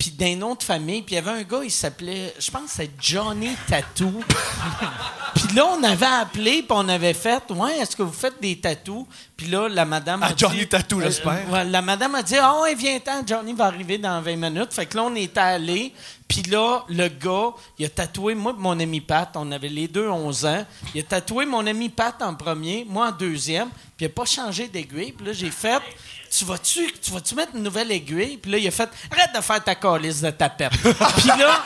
puis 0.00 0.10
d'un 0.12 0.34
nom 0.34 0.54
de 0.54 0.62
famille. 0.62 1.02
Puis 1.02 1.14
il 1.14 1.16
y 1.16 1.18
avait 1.18 1.42
un 1.42 1.42
gars, 1.42 1.60
il 1.62 1.70
s'appelait, 1.70 2.34
je 2.40 2.50
pense 2.50 2.70
c'est 2.70 2.90
Johnny 2.98 3.50
Tattoo. 3.68 4.10
puis 5.34 5.54
là, 5.54 5.66
on 5.66 5.82
avait 5.84 6.06
appelé, 6.06 6.62
puis 6.62 6.70
on 6.70 6.88
avait 6.88 7.12
fait, 7.12 7.42
ouais, 7.50 7.78
est-ce 7.78 7.94
que 7.94 8.02
vous 8.02 8.12
faites 8.12 8.40
des 8.40 8.58
tatous? 8.58 9.04
Puis 9.36 9.48
là, 9.48 9.68
la 9.68 9.84
madame. 9.84 10.20
Ah, 10.22 10.28
a 10.28 10.32
Johnny 10.34 10.60
dit- 10.60 10.68
Tattoo, 10.68 11.02
j'espère. 11.02 11.46
Ouais, 11.50 11.64
la 11.66 11.82
madame 11.82 12.14
a 12.14 12.22
dit 12.22 12.36
Ah 12.36 12.60
ouais, 12.62 12.74
viens-t'en, 12.74 13.26
Johnny 13.26 13.52
va 13.52 13.66
arriver 13.66 13.98
dans 13.98 14.22
20 14.22 14.36
minutes. 14.36 14.72
Fait 14.72 14.86
que 14.86 14.96
là, 14.96 15.04
on 15.04 15.14
est 15.14 15.36
allé. 15.36 15.92
Puis 16.30 16.42
là, 16.42 16.84
le 16.88 17.08
gars, 17.08 17.50
il 17.76 17.86
a 17.86 17.88
tatoué, 17.88 18.36
moi 18.36 18.54
et 18.56 18.60
mon 18.60 18.78
ami 18.78 19.00
Pat, 19.00 19.28
on 19.34 19.50
avait 19.50 19.68
les 19.68 19.88
deux 19.88 20.08
11 20.08 20.46
ans. 20.46 20.64
Il 20.94 21.00
a 21.00 21.02
tatoué 21.02 21.44
mon 21.44 21.66
ami 21.66 21.88
Pat 21.88 22.14
en 22.22 22.36
premier, 22.36 22.86
moi 22.88 23.08
en 23.08 23.10
deuxième. 23.10 23.68
Puis 23.68 24.06
il 24.06 24.08
n'a 24.08 24.10
pas 24.10 24.24
changé 24.26 24.68
d'aiguille. 24.68 25.10
Puis 25.10 25.26
là, 25.26 25.32
j'ai 25.32 25.50
fait 25.50 25.82
Tu 26.30 26.44
vas-tu 26.44 26.92
tu 27.02 27.10
vas-tu 27.10 27.34
mettre 27.34 27.56
une 27.56 27.64
nouvelle 27.64 27.90
aiguille? 27.90 28.36
Puis 28.36 28.48
là, 28.48 28.58
il 28.58 28.68
a 28.68 28.70
fait 28.70 28.88
Arrête 29.10 29.34
de 29.34 29.40
faire 29.40 29.64
ta 29.64 29.74
calice 29.74 30.20
de 30.20 30.30
tapette. 30.30 30.70
Puis 31.16 31.26
là, 31.26 31.64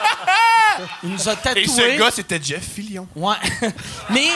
il 1.02 1.10
nous 1.10 1.28
a 1.28 1.36
tatoué. 1.36 1.62
Et 1.64 1.68
ce 1.68 1.98
gars, 1.98 2.10
c'était 2.10 2.40
Jeff 2.42 2.66
Fillion. 2.66 3.06
Ouais. 3.14 3.36
Mais. 4.08 4.28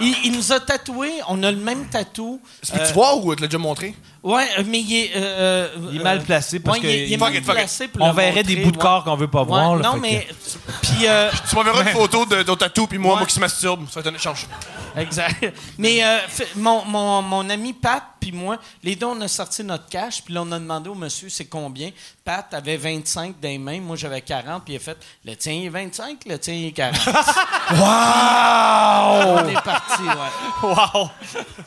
Il, 0.00 0.16
il 0.24 0.32
nous 0.32 0.50
a 0.50 0.58
tatoué, 0.58 1.20
on 1.28 1.42
a 1.42 1.50
le 1.50 1.58
même 1.58 1.86
tatou. 1.88 2.40
Est-ce 2.62 2.72
que 2.72 2.86
tu 2.88 2.92
vois 2.94 3.14
ou 3.16 3.34
tu 3.34 3.42
l'as 3.42 3.48
déjà 3.48 3.58
montré? 3.58 3.94
Ouais, 4.22 4.46
euh, 4.58 4.62
mais 4.66 4.80
il 4.80 4.94
est. 4.94 5.10
euh, 5.16 5.68
Il 5.90 5.96
est 5.96 6.00
euh, 6.00 6.04
mal 6.04 6.20
placé 6.22 6.60
parce 6.60 6.78
ouais, 6.78 6.84
il 6.84 6.90
est- 6.90 7.04
que 7.04 7.08
il 7.08 7.12
est 7.14 7.16
mal 7.16 7.40
placé 7.40 7.88
pour 7.88 8.02
On 8.06 8.12
verrait 8.12 8.42
des 8.42 8.56
bouts 8.56 8.70
de 8.70 8.76
ouais. 8.76 8.82
corps 8.82 9.02
qu'on 9.04 9.16
veut 9.16 9.28
pas 9.28 9.40
Ouais, 9.40 9.46
voir. 9.46 9.76
là, 9.76 9.82
non, 9.88 9.94
que- 9.94 10.00
mais. 10.00 10.28
Puis. 10.82 11.06
euh, 11.06 11.30
Tu 11.48 11.56
m'enverras 11.56 11.82
une 11.82 11.88
photo 11.88 12.26
de 12.26 12.42
ton 12.42 12.54
tatou, 12.56 12.86
puis 12.86 12.98
moi, 12.98 13.12
Ouais. 13.14 13.18
moi 13.20 13.26
qui 13.26 13.34
se 13.34 13.40
masturbe. 13.40 13.86
Ça 13.90 14.00
va 14.00 14.08
être 14.08 14.14
un 14.14 14.16
échange. 14.16 14.46
exact. 14.96 15.52
Mais 15.78 16.04
euh, 16.04 16.18
fait- 16.28 16.54
mon, 16.56 16.84
mon, 16.84 17.22
mon 17.22 17.48
ami 17.48 17.72
Pat, 17.72 18.02
puis 18.20 18.32
moi, 18.32 18.58
les 18.84 18.94
deux, 18.94 19.06
on 19.06 19.20
a 19.22 19.28
sorti 19.28 19.64
notre 19.64 19.88
cash, 19.88 20.22
puis 20.22 20.34
là, 20.34 20.42
on 20.42 20.52
a 20.52 20.58
demandé 20.58 20.90
au 20.90 20.94
monsieur 20.94 21.28
c'est 21.30 21.46
combien? 21.46 21.90
Pat 22.22 22.52
avait 22.52 22.76
25 22.76 23.36
dans 23.40 23.48
les 23.48 23.56
mains, 23.58 23.80
moi, 23.80 23.96
j'avais 23.96 24.20
40, 24.20 24.64
puis 24.64 24.74
il 24.74 24.76
a 24.76 24.80
fait 24.80 24.98
le 25.24 25.34
tien 25.34 25.54
est 25.64 25.68
25, 25.70 26.18
le 26.26 26.38
tien 26.38 26.54
est 26.54 26.72
40. 26.72 26.98
Wow! 27.70 29.42
on 29.44 29.48
est 29.48 29.62
parti, 29.62 30.02
ouais. 30.02 30.62
Wow! 30.62 31.10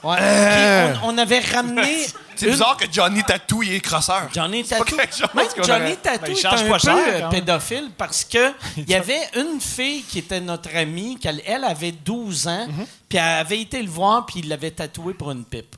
Ouais. 0.04 0.18
Euh. 0.20 0.92
Puis 0.94 1.00
on, 1.04 1.10
on 1.14 1.18
avait 1.18 1.40
ramené. 1.40 2.06
C'est 2.36 2.46
une- 2.48 2.52
bizarre 2.54 2.78
que 2.78 2.86
Johnny 2.92 3.24
Tattoo, 3.24 3.64
il 3.64 3.74
est 3.74 3.80
crosseur. 3.80 4.28
Johnny 4.34 4.64
Tattoo. 4.64 4.96
Même 4.96 5.48
qu'on 5.56 5.64
Johnny 5.64 5.84
aurait- 5.86 5.96
Tattoo 5.98 6.26
Ben, 6.26 6.32
il 6.34 6.40
est 6.40 6.46
un 6.46 6.50
pas 6.52 6.58
peu 6.74 6.80
cher, 6.80 6.96
quand 6.96 7.20
même. 7.22 7.30
pédophile 7.30 7.90
parce 7.98 8.24
que 8.26 8.52
il 8.78 8.90
y 8.90 8.96
avait 8.96 9.30
une 9.36 9.60
fille 9.62 10.04
qui 10.04 10.20
était 10.20 10.42
notre 10.42 10.76
amie, 10.76 11.18
qu'elle 11.20 11.42
elle 11.46 11.64
avait 11.64 11.92
12 11.92 12.48
ans, 12.48 12.68
Mhm. 12.68 12.86
puis 13.10 13.18
elle 13.18 13.24
avait 13.40 13.60
été 13.62 13.82
le 13.82 13.90
voir, 13.90 14.26
puis 14.26 14.40
il 14.40 14.50
l'avait 14.50 14.72
tatoué 14.72 15.14
pour 15.14 15.32
une 15.32 15.46
pipe. 15.46 15.76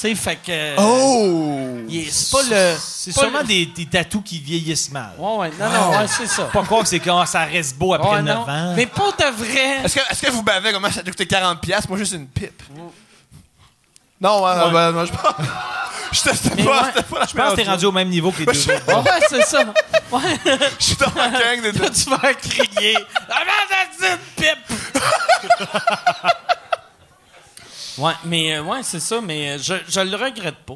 Tu 0.00 0.02
sais, 0.02 0.14
fait 0.14 0.36
que. 0.36 0.76
Oh! 0.80 1.78
est- 1.90 2.08
C'est 2.08 2.30
pas 2.30 2.42
le. 2.44 2.76
C'est 2.80 3.10
sûrement 3.10 3.40
le- 3.40 3.46
des, 3.46 3.66
des 3.66 3.86
tatous 3.86 4.22
qui 4.24 4.38
vieillissent 4.38 4.92
mal. 4.92 5.14
Ouais, 5.18 5.36
ouais, 5.38 5.50
non, 5.58 5.68
non, 5.70 5.90
ouais, 5.98 6.06
c'est 6.06 6.28
ça. 6.28 6.44
Pas 6.44 6.62
croire 6.62 6.82
que 6.82 6.88
c'est 6.88 7.00
quand 7.00 7.26
ça 7.26 7.40
reste 7.44 7.76
beau 7.76 7.94
après 7.94 8.08
Ouais, 8.10 8.22
9 8.22 8.46
non. 8.46 8.52
ans. 8.52 8.74
Mais 8.76 8.86
pas 8.86 9.10
de 9.18 9.34
vrai. 9.36 9.84
Est-ce 9.84 9.96
que, 9.96 10.00
est-ce 10.12 10.22
que 10.22 10.30
vous 10.30 10.44
bavez 10.44 10.70
comment 10.72 10.88
ça 10.92 11.00
a 11.00 11.02
coûté 11.02 11.24
40$? 11.26 11.56
piastres? 11.60 11.88
Moi, 11.88 11.98
juste 11.98 12.12
une 12.12 12.28
pipe. 12.28 12.62
Non, 14.20 14.42
ouais, 14.44 14.50
ouais, 14.50 14.72
ben, 14.72 14.92
non, 14.92 15.04
je 15.04 15.12
pense. 15.12 15.22
Je 16.10 16.20
Mais 16.56 16.64
pas, 16.64 16.70
ouais. 16.70 16.78
c'était 16.86 17.02
pas 17.02 17.18
la 17.18 17.26
Je 17.26 17.34
pense 17.34 17.50
que 17.50 17.56
t'es 17.56 17.64
rendu 17.64 17.84
au 17.84 17.92
même 17.92 18.08
niveau 18.08 18.32
que 18.32 18.38
les 18.38 18.46
deux 18.46 18.52
autres. 18.52 18.86
Ouais, 18.88 18.94
ouais, 18.94 19.20
c'est 19.28 19.42
ça. 19.42 19.60
Ouais. 20.10 20.20
Je 20.78 20.84
suis 20.84 20.96
dans 20.96 21.12
la 21.14 21.28
gang 21.30 21.60
de. 21.62 21.78
Là, 21.78 21.90
tu 21.90 22.08
vas 22.10 22.34
crier. 22.34 22.96
Ah, 23.28 23.40
ben, 23.44 23.68
that's 23.68 24.14
it, 24.14 24.18
pipe! 24.36 25.58
Ouais, 27.98 28.12
mais 28.24 28.56
euh, 28.56 28.62
ouais, 28.62 28.80
c'est 28.82 29.00
ça, 29.00 29.20
mais 29.20 29.50
euh, 29.50 29.58
je, 29.60 29.74
je 29.88 30.00
le 30.00 30.16
regrette 30.16 30.56
pas. 30.66 30.74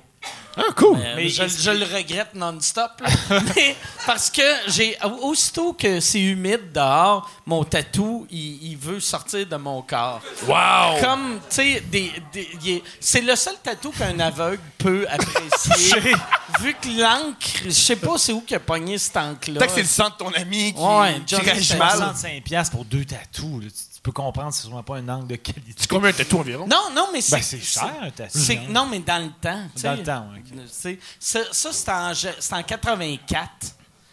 Ah, 0.57 0.65
cool. 0.77 0.99
Euh, 1.01 1.15
Mais 1.17 1.29
je, 1.31 1.71
le 1.71 1.85
regrette 1.97 2.35
non-stop. 2.35 2.91
là. 3.01 3.41
mais 3.57 3.75
parce 4.07 4.31
que 4.31 4.43
j'ai 4.69 4.97
aussitôt 5.23 5.73
que 5.73 5.99
c'est 5.99 6.21
humide 6.21 6.71
dehors, 6.73 7.29
mon 7.47 7.65
tatou, 7.65 8.27
il, 8.31 8.71
il 8.73 8.77
veut 8.77 9.01
sortir 9.01 9.47
de 9.47 9.57
mon 9.57 9.81
corps. 9.83 10.21
Wow! 10.47 11.01
Comme, 11.01 11.41
tu 11.49 11.57
sais, 11.57 11.81
des, 11.91 12.13
des- 12.33 12.49
il 12.63 12.71
est- 12.71 12.83
c'est 13.01 13.23
le 13.23 13.35
seul 13.35 13.55
tatou 13.63 13.91
qu'un 13.93 14.21
aveugle 14.21 14.61
peut 14.77 15.07
apprécier. 15.09 16.13
Vu 16.61 16.75
que 16.75 17.01
l'encre, 17.01 17.63
je 17.65 17.71
sais 17.71 17.97
pas 17.97 18.19
c'est 18.19 18.33
où 18.35 18.43
qu'il 18.43 18.57
a 18.57 18.61
pogné 18.61 18.99
cette 18.99 19.17
encre-là. 19.17 19.59
Peut-être 19.59 19.71
que 19.71 19.77
c'est 19.77 19.83
le 19.83 19.89
sang 19.89 20.11
de 20.11 20.15
ton 20.17 20.33
ami 20.35 20.75
qui, 20.75 20.81
Ouais, 20.81 21.15
qui 21.27 21.35
Johnny 21.35 21.51
réagit 21.51 21.77
mal. 21.77 21.99
65$ 21.99 22.43
piastres 22.43 22.77
pour 22.77 22.85
deux 22.85 23.07
tatous. 23.07 23.63
là. 23.63 23.69
Tu 23.71 23.92
peux 24.03 24.13
comprendre 24.13 24.49
que 24.51 24.55
c'est 24.57 24.63
sûrement 24.63 24.83
pas 24.83 24.97
un 24.97 25.09
angle 25.09 25.29
de 25.29 25.37
qualité. 25.37 25.75
C'est 25.77 25.89
combien 25.89 26.11
un 26.11 26.13
tatou 26.13 26.39
environ? 26.39 26.67
Non, 26.67 26.89
non, 26.95 27.09
mais 27.13 27.21
c'est. 27.21 27.37
Ben, 27.37 27.43
c'est 27.43 27.61
cher, 27.61 27.93
un 28.03 28.11
tatou. 28.11 28.39
c'est- 28.39 28.57
Non, 28.69 28.87
mais 28.87 28.99
dans 29.01 29.23
le 29.25 29.31
temps. 29.41 29.63
Dans 29.83 29.93
le 29.97 30.03
temps, 30.03 30.29
ouais, 30.33 30.43
C'est- 30.71 30.99
Ça, 31.21 31.41
ça 31.53 31.73
c'était 31.73 31.93
en, 31.93 32.13
je- 32.15 32.29
c'était 32.41 32.55
en 32.57 32.63
84. 32.63 33.49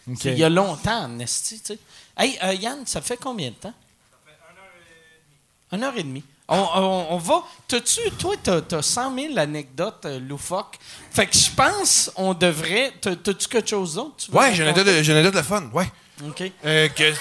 Ok. 0.09 0.17
C'est 0.21 0.31
Il 0.33 0.37
y 0.39 0.43
a 0.43 0.49
longtemps, 0.49 1.05
en 1.05 1.19
esti, 1.19 1.59
tu 1.59 1.65
sais. 1.73 1.79
Hey, 2.17 2.37
euh, 2.43 2.53
Yann, 2.53 2.85
ça 2.85 3.01
fait 3.01 3.17
combien 3.17 3.49
de 3.49 3.55
temps? 3.55 3.73
Ça 3.73 4.33
fait 5.71 5.75
une 5.77 5.83
heure 5.83 5.97
et 5.97 6.03
demie. 6.03 6.23
On, 6.51 6.57
on- 6.75 7.07
on 7.11 7.17
va. 7.17 7.43
T'as-tu, 7.67 7.99
toi, 8.17 8.35
t'as, 8.41 8.61
t'as 8.61 8.81
100 8.81 9.13
000 9.15 9.37
anecdotes 9.37 10.05
euh, 10.05 10.19
loufoques. 10.19 10.77
Fait 11.11 11.27
que 11.27 11.37
je 11.37 11.51
pense 11.51 12.11
on 12.15 12.33
devrait. 12.33 12.91
T'as, 13.01 13.15
t'as-tu 13.15 13.47
quelque 13.47 13.69
chose 13.69 13.93
d'autre? 13.95 14.25
Ouais, 14.33 14.53
j'ai 14.53 14.63
une 14.63 14.69
anecdote 14.69 14.87
de, 14.87 15.03
j'ai 15.03 15.11
une 15.11 15.19
anecdote 15.19 15.41
de 15.43 15.47
fun, 15.47 15.69
ouais. 15.73 15.91
OK. 16.27 16.51
Euh, 16.65 16.89
que... 16.89 17.03
Ouais, 17.03 17.15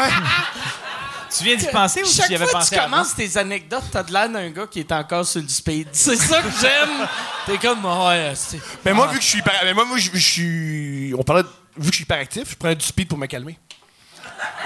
ouais. 0.00 0.08
Tu 1.38 1.44
viens 1.44 1.56
d'y 1.56 1.66
penser 1.66 2.02
ou 2.02 2.06
tu 2.06 2.18
y 2.18 2.34
avais 2.34 2.36
fois 2.38 2.46
que 2.46 2.52
pensé 2.52 2.74
tu 2.74 2.80
avant? 2.80 2.90
commences 2.90 3.14
tes 3.14 3.36
anecdotes, 3.36 3.84
t'as 3.90 4.02
de 4.02 4.12
l'air 4.12 4.28
d'un 4.28 4.50
gars 4.50 4.66
qui 4.66 4.80
est 4.80 4.92
encore 4.92 5.26
sur 5.26 5.40
le 5.40 5.48
speed. 5.48 5.88
C'est 5.92 6.16
ça 6.16 6.42
que 6.42 6.48
j'aime. 6.60 7.08
T'es 7.46 7.58
comme, 7.58 7.84
ouais, 7.84 8.32
c'est. 8.36 8.60
Mais 8.84 8.92
moi, 8.92 9.06
vu 9.08 9.18
que 9.18 9.22
je 9.24 9.28
suis 9.28 9.38
hyper... 9.40 9.54
mais 9.64 9.74
moi, 9.74 9.84
moi, 9.84 9.98
je, 9.98 10.10
je 10.12 10.18
suis... 10.18 11.14
On 11.18 11.22
parlait... 11.22 11.42
de- 11.42 11.48
Vu 11.76 11.86
que 11.86 11.92
je 11.92 11.94
suis 11.96 12.02
hyperactif, 12.04 12.50
je 12.50 12.54
prenais 12.56 12.74
du 12.76 12.84
speed 12.84 13.08
pour 13.08 13.16
me 13.16 13.26
calmer. 13.26 13.58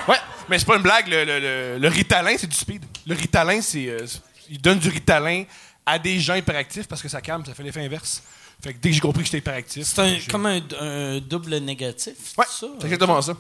Ouais, 0.09 0.17
mais 0.49 0.59
c'est 0.59 0.65
pas 0.65 0.77
une 0.77 0.83
blague. 0.83 1.07
Le, 1.09 1.25
le, 1.25 1.39
le, 1.39 1.79
le 1.79 1.89
Ritalin, 1.89 2.35
c'est 2.37 2.49
du 2.49 2.57
speed. 2.57 2.85
Le 3.07 3.15
Ritalin, 3.15 3.61
c'est... 3.63 3.87
euh, 3.89 4.07
c'est- 4.07 4.21
il 4.49 4.61
donne 4.61 4.79
du 4.79 4.89
Ritalin 4.89 5.45
à 5.85 5.99
des 5.99 6.19
gens 6.21 6.35
hyperactifs 6.35 6.87
parce 6.89 7.01
que 7.03 7.09
ça 7.09 7.21
calme, 7.21 7.45
ça 7.47 7.55
fait 7.55 7.63
l'effet 7.63 7.85
inverse. 7.85 8.23
Fait 8.63 8.73
que 8.75 8.79
dès 8.81 8.89
que 8.91 8.95
j'ai 8.95 9.01
compris 9.01 9.21
que 9.23 9.27
j'étais 9.27 9.39
hyperactif... 9.39 9.85
C'est 9.87 10.01
un, 10.01 10.17
comme 10.31 10.47
un, 10.47 10.61
un 10.81 11.19
double 11.21 11.57
négatif. 11.59 12.15
Ouais, 12.39 12.45
c'est 12.51 12.67
ça? 12.67 12.73
c'est 12.81 12.85
exactement 12.87 13.21
ça. 13.23 13.35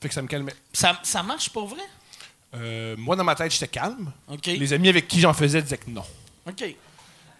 Fait 0.00 0.08
que 0.08 0.14
ça 0.14 0.22
me 0.22 0.28
calmait. 0.28 0.54
Ça, 0.72 0.98
ça 1.02 1.22
marche 1.22 1.48
pour 1.50 1.66
vrai? 1.68 1.82
Euh, 2.54 2.94
moi, 2.98 3.16
dans 3.16 3.24
ma 3.24 3.34
tête, 3.34 3.52
j'étais 3.52 3.68
calme. 3.68 4.12
Les 4.46 4.72
amis 4.72 4.88
avec 4.88 5.08
qui 5.08 5.20
j'en 5.20 5.34
faisais 5.34 5.62
disaient 5.62 5.78
que 5.78 5.90
non. 5.90 6.04
OK. 6.46 6.56
Tu 6.56 6.64
sais 6.64 6.74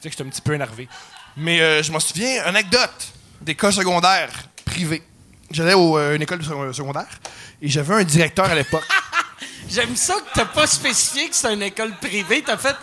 que 0.03 0.11
j'étais 0.11 0.23
un 0.23 0.29
petit 0.29 0.43
peu 0.43 0.55
énervé. 0.55 0.89
Mais 1.37 1.61
euh, 1.61 1.83
je 1.83 1.93
m'en 1.93 2.01
souviens, 2.01 2.43
anecdote 2.45 3.13
d'école 3.41 3.73
secondaire 3.73 4.31
privée. 4.65 5.03
J'allais 5.51 5.73
à 5.73 6.15
une 6.15 6.23
école 6.23 6.43
secondaire 6.75 7.21
et 7.63 7.69
j'avais 7.69 7.95
un 7.95 8.05
directeur 8.05 8.47
à 8.47 8.55
l'époque. 8.55 8.85
J'aime 9.69 9.97
ça 9.97 10.15
que 10.15 10.35
t'as 10.35 10.47
pas 10.47 10.67
spécifié 10.67 11.29
que 11.29 11.37
c'est 11.37 11.53
une 11.53 11.63
école 11.63 11.95
privée. 11.97 12.43
T'as 12.45 12.57
fait 12.57 12.77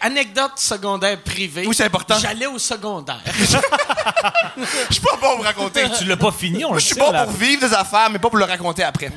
anecdote 0.00 0.52
secondaire 0.56 1.20
privée. 1.20 1.64
Oui, 1.66 1.74
c'est 1.74 1.84
important. 1.84 2.18
J'allais 2.18 2.46
au 2.46 2.58
secondaire. 2.58 3.20
Je 3.26 3.44
suis 4.94 5.00
pas 5.00 5.16
bon 5.20 5.36
pour 5.36 5.44
raconter. 5.44 5.84
Tu 5.98 6.04
l'as 6.04 6.16
pas 6.16 6.30
fini, 6.32 6.64
on 6.64 6.74
le 6.74 6.78
je 6.78 6.86
suis 6.86 6.94
bon 6.94 7.10
là. 7.10 7.24
pour 7.24 7.32
vivre 7.32 7.66
des 7.66 7.74
affaires, 7.74 8.08
mais 8.10 8.18
pas 8.18 8.28
pour 8.28 8.38
le 8.38 8.44
raconter 8.44 8.84
après. 8.84 9.10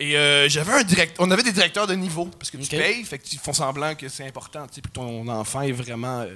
Et 0.00 0.16
euh, 0.16 0.48
j'avais 0.48 0.72
un 0.72 0.82
direct, 0.82 1.16
on 1.20 1.30
avait 1.30 1.42
des 1.44 1.52
directeurs 1.52 1.86
de 1.86 1.94
niveau 1.94 2.26
parce 2.38 2.50
que 2.50 2.56
tu 2.56 2.64
Ok. 2.64 2.70
payes, 2.82 3.04
fait 3.04 3.18
que 3.18 3.26
tu 3.28 3.38
font 3.38 3.52
semblant 3.52 3.94
que 3.94 4.08
c'est 4.08 4.26
important, 4.26 4.66
tu 4.66 4.74
sais, 4.76 4.80
puis 4.80 4.90
que 4.90 4.96
ton 4.96 5.26
enfant 5.28 5.62
est 5.62 5.72
vraiment 5.72 6.20
euh, 6.20 6.34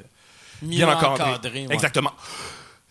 bien 0.62 0.88
encadré. 0.88 1.24
encadré, 1.30 1.66
ouais. 1.66 1.74
Exactement. 1.74 2.12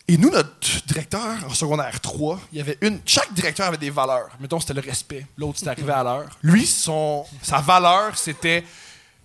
Et 0.09 0.17
nous, 0.17 0.29
notre 0.29 0.85
directeur 0.85 1.35
en 1.49 1.53
secondaire 1.53 1.99
3, 1.99 2.39
il 2.53 2.57
y 2.59 2.61
avait 2.61 2.77
une. 2.81 2.99
Chaque 3.05 3.33
directeur 3.33 3.67
avait 3.67 3.77
des 3.77 3.89
valeurs. 3.89 4.29
Mettons, 4.39 4.59
c'était 4.59 4.73
le 4.73 4.81
respect. 4.81 5.25
L'autre, 5.37 5.57
c'était 5.59 5.71
arrivé 5.71 5.91
à 5.91 6.01
l'heure. 6.03 6.29
Lui, 6.43 6.65
son, 6.65 7.25
sa 7.41 7.57
valeur, 7.59 8.17
c'était 8.17 8.63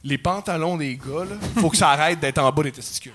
les 0.04 0.18
pantalons 0.18 0.76
des 0.76 0.96
gars, 0.96 1.24
là, 1.24 1.36
faut 1.60 1.70
que 1.70 1.76
ça 1.76 1.90
arrête 1.90 2.18
d'être 2.18 2.38
en 2.38 2.50
bas 2.50 2.64
des 2.64 2.72
testicules. 2.72 3.12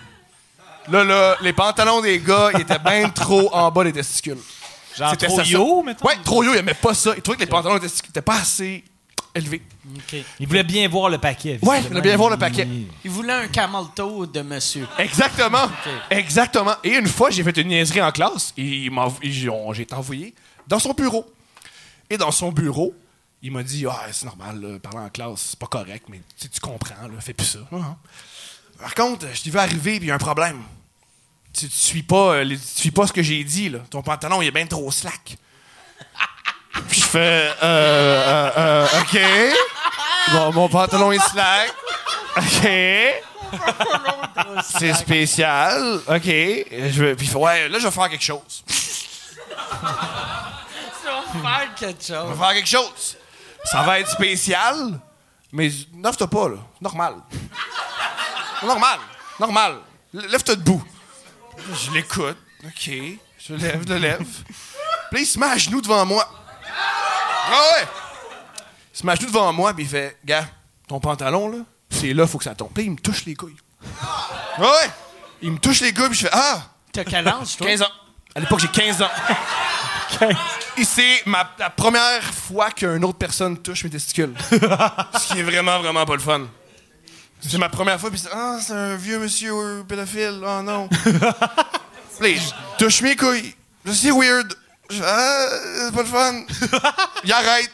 Là, 0.89 1.03
là, 1.03 1.35
les 1.41 1.51
pantalons 1.51 1.99
des 2.01 2.19
gars, 2.19 2.51
ils 2.53 2.61
étaient 2.61 2.79
bien 2.79 3.09
trop 3.09 3.53
en 3.53 3.69
bas 3.69 3.83
des 3.83 3.91
testicules. 3.91 4.37
Genre 4.97 5.11
C'était 5.11 5.27
trop 5.27 5.41
yo, 5.41 5.83
mettons? 5.83 6.07
Ouais, 6.07 6.15
trop 6.23 6.43
yo, 6.43 6.53
il 6.53 6.57
aimait 6.57 6.73
pas 6.73 6.93
ça. 6.93 7.13
Il 7.15 7.21
trouvait 7.21 7.35
que 7.37 7.41
les 7.43 7.47
pantalons 7.47 7.75
des 7.75 7.81
testicules 7.81 8.09
étaient 8.11 8.21
pas 8.21 8.37
assez 8.39 8.83
élevés. 9.35 9.61
Il 10.39 10.47
voulait 10.47 10.63
bien 10.63 10.87
voir 10.89 11.09
le 11.09 11.17
paquet. 11.17 11.59
Ouais, 11.61 11.81
il 11.81 11.87
voulait 11.87 12.01
bien 12.01 12.17
voir 12.17 12.29
le 12.31 12.37
paquet. 12.37 12.67
Il- 13.05 13.11
voulait 13.11 13.33
un 13.33 13.47
camel 13.47 13.83
toe 13.95 14.25
de 14.25 14.41
monsieur. 14.41 14.87
Exactement. 14.97 15.69
Exactement. 16.09 16.73
Et 16.83 16.95
une 16.95 17.07
fois, 17.07 17.29
j'ai 17.29 17.43
fait 17.43 17.55
une 17.57 17.67
niaiserie 17.67 18.01
en 18.01 18.11
classe 18.11 18.53
et 18.57 18.63
il 18.85 18.91
m'a- 18.91 19.13
et 19.21 19.31
j'ai 19.31 19.49
envoyé 19.49 20.33
dans 20.67 20.79
son 20.79 20.93
bureau. 20.93 21.25
Et 22.09 22.17
dans 22.17 22.31
son 22.31 22.51
bureau, 22.51 22.95
il 23.43 23.51
m'a 23.51 23.61
dit 23.63 23.85
Ah, 23.87 24.05
c'est 24.11 24.25
normal, 24.25 24.59
là, 24.59 24.79
parler 24.79 24.99
en 25.05 25.09
classe, 25.09 25.49
c'est 25.51 25.59
pas 25.59 25.67
correct, 25.67 26.05
mais 26.09 26.21
tu 26.39 26.47
comprends, 26.59 26.95
là, 27.03 27.19
fais 27.19 27.33
plus 27.33 27.45
ça. 27.45 27.59
Par 28.79 28.95
contre, 28.95 29.25
je 29.33 29.41
t'ai 29.43 29.49
vu 29.49 29.57
arriver, 29.57 29.97
puis 29.97 30.05
il 30.05 30.07
y 30.07 30.11
a 30.11 30.15
un 30.15 30.19
problème. 30.19 30.61
Tu, 31.53 31.67
tu 31.67 31.75
suis 31.75 32.03
pas, 32.03 32.35
euh, 32.35 32.45
tu 32.49 32.57
suis 32.81 32.91
pas 32.91 33.07
ce 33.07 33.13
que 33.13 33.23
j'ai 33.23 33.43
dit, 33.43 33.69
là. 33.69 33.79
Ton 33.89 34.01
pantalon, 34.01 34.41
il 34.41 34.47
est 34.47 34.51
bien 34.51 34.67
trop 34.67 34.91
slack. 34.91 35.37
Puis 36.89 37.01
je 37.01 37.05
fais 37.05 37.19
euh, 37.19 37.63
euh, 37.63 38.51
euh, 38.57 39.01
OK. 39.01 39.19
Bon, 40.33 40.53
mon 40.53 40.69
pantalon 40.69 41.11
est 41.11 41.19
slack. 41.19 41.73
OK. 42.37 42.69
C'est 44.77 44.93
spécial. 44.93 45.99
OK. 46.07 46.25
Je 46.25 47.03
vais, 47.03 47.15
puis 47.15 47.29
ouais, 47.33 47.69
là, 47.69 47.79
je 47.79 47.85
vais 47.85 47.91
faire 47.91 48.09
quelque 48.09 48.23
chose. 48.23 48.63
On 51.33 51.39
va 51.39 51.49
faire 51.59 51.75
quelque 51.75 52.03
Je 52.03 52.13
chose. 52.13 52.29
vais 52.29 52.35
faire 52.35 52.53
quelque 52.53 52.67
chose. 52.69 53.17
Ça 53.65 53.81
va 53.81 53.99
être 53.99 54.09
spécial, 54.09 54.99
mais 55.51 55.69
lève-toi 56.03 56.27
pas, 56.27 56.49
là. 56.49 56.57
Normal. 56.81 57.15
Normal. 58.63 58.99
Normal. 59.39 59.77
Lève-toi 60.13 60.55
debout. 60.55 60.83
Je 61.73 61.91
l'écoute. 61.91 62.37
OK. 62.65 62.89
Je 63.39 63.53
lève, 63.53 63.83
je 63.87 63.93
lève. 63.93 64.25
Puis 65.11 65.21
il 65.21 65.25
se 65.25 65.39
met 65.39 65.45
à 65.45 65.57
genoux 65.57 65.81
devant 65.81 66.05
moi. 66.05 66.27
Ah 67.49 67.51
ouais! 67.51 67.87
Il 68.93 68.99
se 68.99 69.05
met 69.05 69.11
à 69.13 69.15
genoux 69.15 69.27
devant 69.27 69.53
moi, 69.53 69.73
puis 69.73 69.83
il 69.83 69.89
fait 69.89 70.17
Gars, 70.25 70.45
ton 70.87 70.99
pantalon, 70.99 71.49
là, 71.49 71.57
c'est 71.89 72.13
là, 72.13 72.27
faut 72.27 72.37
que 72.37 72.43
ça 72.43 72.55
tombe. 72.55 72.71
Puis 72.73 72.85
il 72.85 72.91
me 72.91 72.97
touche 72.97 73.25
les 73.25 73.35
couilles. 73.35 73.55
Ah 74.01 74.59
ouais! 74.59 74.89
Il 75.41 75.51
me 75.51 75.57
touche 75.59 75.81
les 75.81 75.93
couilles, 75.93 76.09
puis 76.09 76.17
je 76.19 76.27
fais 76.27 76.33
Ah! 76.33 76.63
T'as 76.91 77.03
quel 77.03 77.27
âge, 77.27 77.55
toi? 77.57 77.67
15 77.67 77.81
ans. 77.83 77.91
À 78.35 78.39
l'époque, 78.39 78.59
j'ai 78.59 78.67
15 78.67 79.01
ans. 79.01 79.09
Et 80.77 80.83
c'est 80.83 81.23
ma, 81.25 81.49
la 81.57 81.69
première 81.69 82.23
fois 82.23 82.71
qu'une 82.71 83.03
autre 83.03 83.17
personne 83.17 83.57
touche 83.61 83.83
mes 83.83 83.89
testicules. 83.89 84.33
Ce 84.49 85.33
qui 85.33 85.39
est 85.39 85.43
vraiment, 85.43 85.79
vraiment 85.79 86.05
pas 86.05 86.13
le 86.13 86.19
fun. 86.19 86.41
C'est 87.49 87.57
ma 87.57 87.69
première 87.69 87.99
fois, 87.99 88.09
puis 88.09 88.19
c'est 88.19 88.29
Ah, 88.33 88.57
c'est 88.61 88.73
un 88.73 88.95
vieux 88.95 89.19
monsieur 89.19 89.53
euh, 89.53 89.83
pédophile. 89.83 90.41
Oh 90.45 90.61
non. 90.61 90.89
Il 92.21 92.39
touche 92.77 93.01
mes 93.01 93.15
couilles. 93.15 93.55
Je 93.85 93.91
sais, 93.91 94.11
weird. 94.11 94.53
Je 94.89 94.95
fais, 94.97 95.03
ah, 95.05 95.45
c'est 95.85 95.93
pas 95.95 96.01
le 96.01 96.07
fun. 96.07 96.43
Il 97.23 97.31
arrête. 97.31 97.71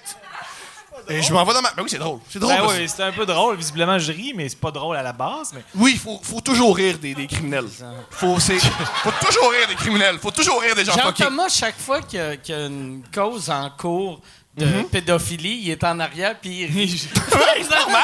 Et 1.09 1.21
je 1.21 1.33
m'en 1.33 1.43
vais 1.43 1.53
dans 1.53 1.61
ma. 1.61 1.71
Ben 1.71 1.83
oui, 1.83 1.89
c'est 1.89 1.97
drôle. 1.97 2.19
C'est 2.29 2.39
drôle. 2.39 2.55
Ben 2.55 2.65
oui, 2.69 2.87
c'était 2.87 3.03
un 3.03 3.11
peu 3.11 3.25
drôle. 3.25 3.57
Visiblement, 3.57 3.99
je 3.99 4.11
ris, 4.11 4.33
mais 4.35 4.47
c'est 4.47 4.59
pas 4.59 4.71
drôle 4.71 4.95
à 4.95 5.03
la 5.03 5.11
base. 5.11 5.51
Mais... 5.53 5.61
Oui, 5.75 5.91
il 5.95 5.99
faut, 5.99 6.19
faut 6.23 6.39
toujours 6.39 6.75
rire 6.75 6.97
des, 6.97 7.13
des 7.13 7.27
criminels. 7.27 7.67
Faut, 8.11 8.39
c'est- 8.39 8.59
faut 8.59 9.11
toujours 9.25 9.51
rire 9.51 9.67
des 9.67 9.75
criminels. 9.75 10.17
Faut 10.19 10.31
toujours 10.31 10.61
rire 10.61 10.75
des 10.75 10.85
gens 10.85 10.93
fuckés. 10.93 11.23
Jean-Thomas, 11.23 11.49
chaque 11.49 11.77
fois 11.77 12.01
qu'il 12.01 12.19
y, 12.19 12.21
a- 12.21 12.37
qu'il 12.37 12.55
y 12.55 12.57
a 12.57 12.65
une 12.67 13.03
cause 13.13 13.49
en 13.49 13.69
cours 13.71 14.21
de 14.55 14.65
Mhm. 14.65 14.85
pédophilie, 14.85 15.59
il 15.63 15.71
est 15.71 15.83
en 15.83 15.99
arrière 15.99 16.39
puis 16.39 16.61
il 16.61 16.71
rit. 16.71 17.09
C'est 17.29 17.69
normal. 17.69 18.03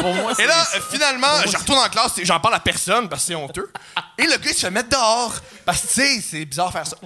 Pour 0.00 0.14
moi, 0.14 0.32
Et 0.38 0.46
là, 0.46 0.64
finalement, 0.90 1.40
je 1.46 1.56
retourne 1.56 1.78
en 1.78 1.88
classe, 1.88 2.18
et 2.18 2.24
j'en 2.24 2.40
parle 2.40 2.54
à 2.54 2.60
personne 2.60 3.08
parce 3.08 3.22
que 3.22 3.26
c'est 3.28 3.34
honteux. 3.34 3.70
Et 4.18 4.24
le 4.24 4.36
gars, 4.36 4.50
il 4.50 4.54
se 4.54 4.60
fait 4.60 4.70
mettre 4.70 4.88
dehors. 4.90 5.34
Parce 5.64 5.80
que, 5.82 5.86
tu 5.88 5.92
sais, 5.94 6.20
c'est 6.20 6.44
bizarre 6.44 6.68
de 6.68 6.72
faire 6.72 6.86
ça. 6.86 6.96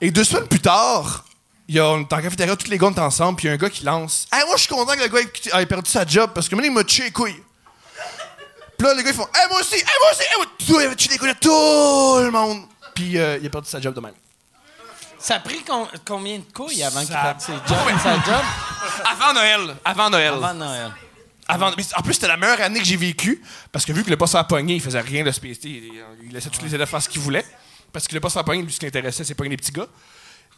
Et 0.00 0.10
deux 0.10 0.24
semaines 0.24 0.46
plus 0.48 0.60
tard, 0.60 1.24
il 1.68 1.74
y 1.76 1.78
a, 1.78 1.86
on 1.86 2.00
est 2.00 2.12
en 2.12 2.20
cafétéria, 2.22 2.56
tous 2.56 2.68
les 2.68 2.78
gars, 2.78 2.86
on 2.88 2.94
est 2.94 2.98
ensemble, 3.00 3.36
puis 3.36 3.46
il 3.46 3.48
y 3.48 3.50
a 3.50 3.54
un 3.54 3.58
gars 3.58 3.70
qui 3.70 3.84
lance 3.84 4.26
Hey, 4.32 4.42
moi, 4.46 4.56
je 4.56 4.62
suis 4.62 4.68
content 4.74 4.94
que 4.94 5.00
le 5.00 5.08
gars 5.08 5.20
ait- 5.20 5.62
ait 5.62 5.66
perdu 5.66 5.90
sa 5.90 6.04
job 6.06 6.30
parce 6.34 6.48
que 6.48 6.54
maintenant, 6.54 6.70
il 6.70 6.74
m'a 6.74 6.84
tué 6.84 7.04
les 7.04 7.10
couilles. 7.12 7.42
Puis 8.78 8.86
là, 8.86 8.94
les 8.94 9.02
gars, 9.02 9.10
ils 9.10 9.16
font 9.16 9.28
Hey, 9.34 9.46
moi 9.50 9.60
aussi, 9.60 9.74
hey, 9.76 9.84
moi 10.00 10.10
aussi, 10.12 10.22
hey, 10.22 10.36
moi, 10.78 10.88
m'a 10.88 10.94
tué 10.96 11.08
les 11.12 11.18
couilles 11.18 11.34
de 11.34 11.38
tout 11.38 12.24
le 12.24 12.30
monde. 12.30 12.62
Puis 12.94 13.18
euh, 13.18 13.38
il 13.40 13.46
a 13.46 13.50
perdu 13.50 13.68
sa 13.68 13.80
job 13.80 13.94
de 13.94 14.00
même. 14.00 14.14
Ça 15.18 15.34
a 15.36 15.40
pris 15.40 15.62
con- 15.62 15.86
combien 16.06 16.38
de 16.38 16.44
couilles 16.52 16.82
avant 16.82 17.00
qu'il 17.04 17.14
perde 17.14 17.40
ses 17.40 17.52
jobs, 17.52 18.00
sa 18.02 18.14
job? 18.14 18.42
Avant 19.04 19.34
Noël. 19.34 19.76
Avant 19.84 20.08
Noël. 20.10 20.32
Avant 20.32 20.54
Noël. 20.54 20.90
En 21.58 22.02
plus, 22.02 22.14
c'était 22.14 22.28
la 22.28 22.36
meilleure 22.36 22.60
année 22.60 22.80
que 22.80 22.86
j'ai 22.86 22.96
vécue 22.96 23.42
parce 23.72 23.84
que 23.84 23.92
vu 23.92 24.04
que 24.04 24.10
le 24.10 24.16
poste 24.16 24.34
à 24.34 24.44
pogné, 24.44 24.74
il 24.74 24.80
faisait 24.80 25.00
rien 25.00 25.24
de 25.24 25.30
spécial. 25.30 25.72
Il, 25.72 25.92
il 26.24 26.32
laissait 26.32 26.50
tous 26.50 26.62
les 26.62 26.74
élèves 26.74 26.88
faire 26.88 27.02
ce 27.02 27.08
qu'ils 27.08 27.20
voulaient. 27.20 27.44
Parce 27.92 28.06
que 28.06 28.14
le 28.14 28.20
poste 28.20 28.36
à 28.36 28.44
pogné, 28.44 28.62
lui, 28.62 28.72
ce 28.72 28.78
qui 28.78 28.84
l'intéressait, 28.86 29.24
c'est 29.24 29.34
pogner 29.34 29.50
les 29.50 29.56
petits 29.56 29.72
gars. 29.72 29.88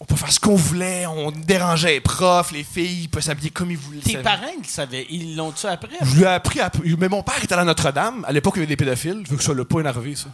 On 0.02 0.04
peut 0.04 0.16
faire 0.16 0.32
ce 0.32 0.40
qu'on 0.40 0.56
voulait, 0.56 1.06
on 1.06 1.30
dérangeait 1.30 1.92
les 1.92 2.00
profs, 2.00 2.50
les 2.50 2.64
filles, 2.64 3.02
ils 3.02 3.08
peuvent 3.08 3.22
s'habiller 3.22 3.50
comme 3.50 3.70
ils 3.70 3.76
voulaient. 3.78 4.00
Tes 4.00 4.16
parents, 4.16 4.48
ils 4.52 4.62
le 4.62 4.68
savaient. 4.68 5.06
Ils 5.08 5.36
l'ont-tu 5.36 5.64
appris? 5.68 5.94
Je 6.00 6.16
lui 6.16 6.24
ai 6.24 6.26
appris 6.26 6.58
à... 6.58 6.72
Mais 6.98 7.08
mon 7.08 7.22
père 7.22 7.36
était 7.40 7.54
à 7.54 7.62
Notre-Dame. 7.62 8.24
À 8.26 8.32
l'époque, 8.32 8.54
il 8.56 8.58
y 8.58 8.62
avait 8.62 8.66
des 8.66 8.76
pédophiles. 8.76 9.22
Je 9.24 9.30
veux 9.30 9.36
que 9.36 9.44
ça 9.44 9.54
l'a 9.54 9.64
pas 9.64 9.78
énervé, 9.78 10.16
ça. 10.16 10.26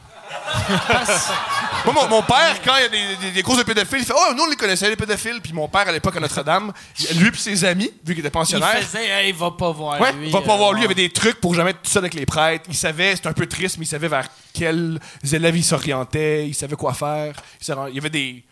Moi, 1.84 1.92
mon, 1.92 2.08
mon 2.08 2.22
père, 2.22 2.62
quand 2.64 2.76
il 2.78 2.82
y 2.82 2.84
a 2.86 2.88
des, 2.88 3.30
des, 3.30 3.42
de 3.42 3.62
pédophiles, 3.62 3.98
il 3.98 4.04
fait 4.06 4.14
Oh, 4.16 4.32
nous, 4.34 4.44
on 4.44 4.48
les 4.48 4.56
connaissait, 4.56 4.88
les 4.88 4.96
pédophiles. 4.96 5.42
Puis 5.42 5.52
mon 5.52 5.68
père, 5.68 5.86
à 5.86 5.92
l'époque, 5.92 6.16
à 6.16 6.20
Notre-Dame, 6.20 6.72
lui 7.16 7.28
et 7.28 7.36
ses 7.36 7.62
amis, 7.66 7.90
vu 8.02 8.14
qu'il 8.14 8.20
était 8.20 8.30
pensionnaire, 8.30 8.82
faisaient, 8.82 9.06
hey, 9.06 9.32
va 9.32 9.50
pas 9.50 9.70
voir 9.70 10.00
Ouais, 10.00 10.14
lui. 10.14 10.30
va 10.30 10.40
pas 10.40 10.54
euh, 10.54 10.56
voir 10.56 10.72
lui. 10.72 10.80
Il 10.80 10.84
y 10.84 10.86
avait 10.86 10.94
des 10.94 11.10
trucs 11.10 11.42
pour 11.42 11.52
jamais 11.54 11.72
être 11.72 11.82
tout 11.82 11.90
seul 11.90 12.04
avec 12.04 12.14
les 12.14 12.24
prêtres. 12.24 12.64
Il 12.70 12.74
savait, 12.74 13.16
c'était 13.16 13.28
un 13.28 13.34
peu 13.34 13.46
triste, 13.46 13.76
mais 13.76 13.84
il 13.84 13.88
savait 13.88 14.08
vers 14.08 14.28
quels 14.54 14.98
élèves 15.30 15.58
il 15.58 15.64
s'orientait. 15.64 16.48
Il 16.48 16.54
savait 16.54 16.76
quoi 16.76 16.94
faire. 16.94 17.34
Il, 17.60 17.74
il 17.90 17.94
y 17.96 17.98
avait 17.98 18.08
des, 18.08 18.44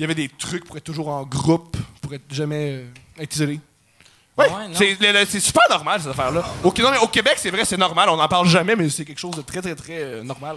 il 0.00 0.04
y 0.04 0.04
avait 0.04 0.14
des 0.14 0.30
trucs 0.30 0.64
pour 0.64 0.78
être 0.78 0.84
toujours 0.84 1.08
en 1.08 1.24
groupe, 1.24 1.76
pour 2.00 2.14
être 2.14 2.24
jamais 2.32 2.70
euh, 2.70 2.86
être 3.22 3.34
isolé. 3.36 3.60
Ouais, 4.38 4.46
Ouais, 4.46 4.68
non. 4.68 4.74
c'est, 5.26 5.40
super 5.40 5.64
normal 5.68 6.00
cette 6.00 6.12
affaire-là. 6.12 6.42
Au, 6.64 6.72
non, 6.78 6.90
mais 6.90 6.96
au 6.96 7.06
Québec, 7.06 7.34
c'est 7.36 7.50
vrai, 7.50 7.66
c'est 7.66 7.76
normal. 7.76 8.08
On 8.08 8.16
n'en 8.16 8.26
parle 8.26 8.48
jamais, 8.48 8.74
mais 8.76 8.88
c'est 8.88 9.04
quelque 9.04 9.18
chose 9.18 9.36
de 9.36 9.42
très, 9.42 9.60
très, 9.60 9.74
très 9.74 9.98
euh, 9.98 10.22
normal. 10.22 10.56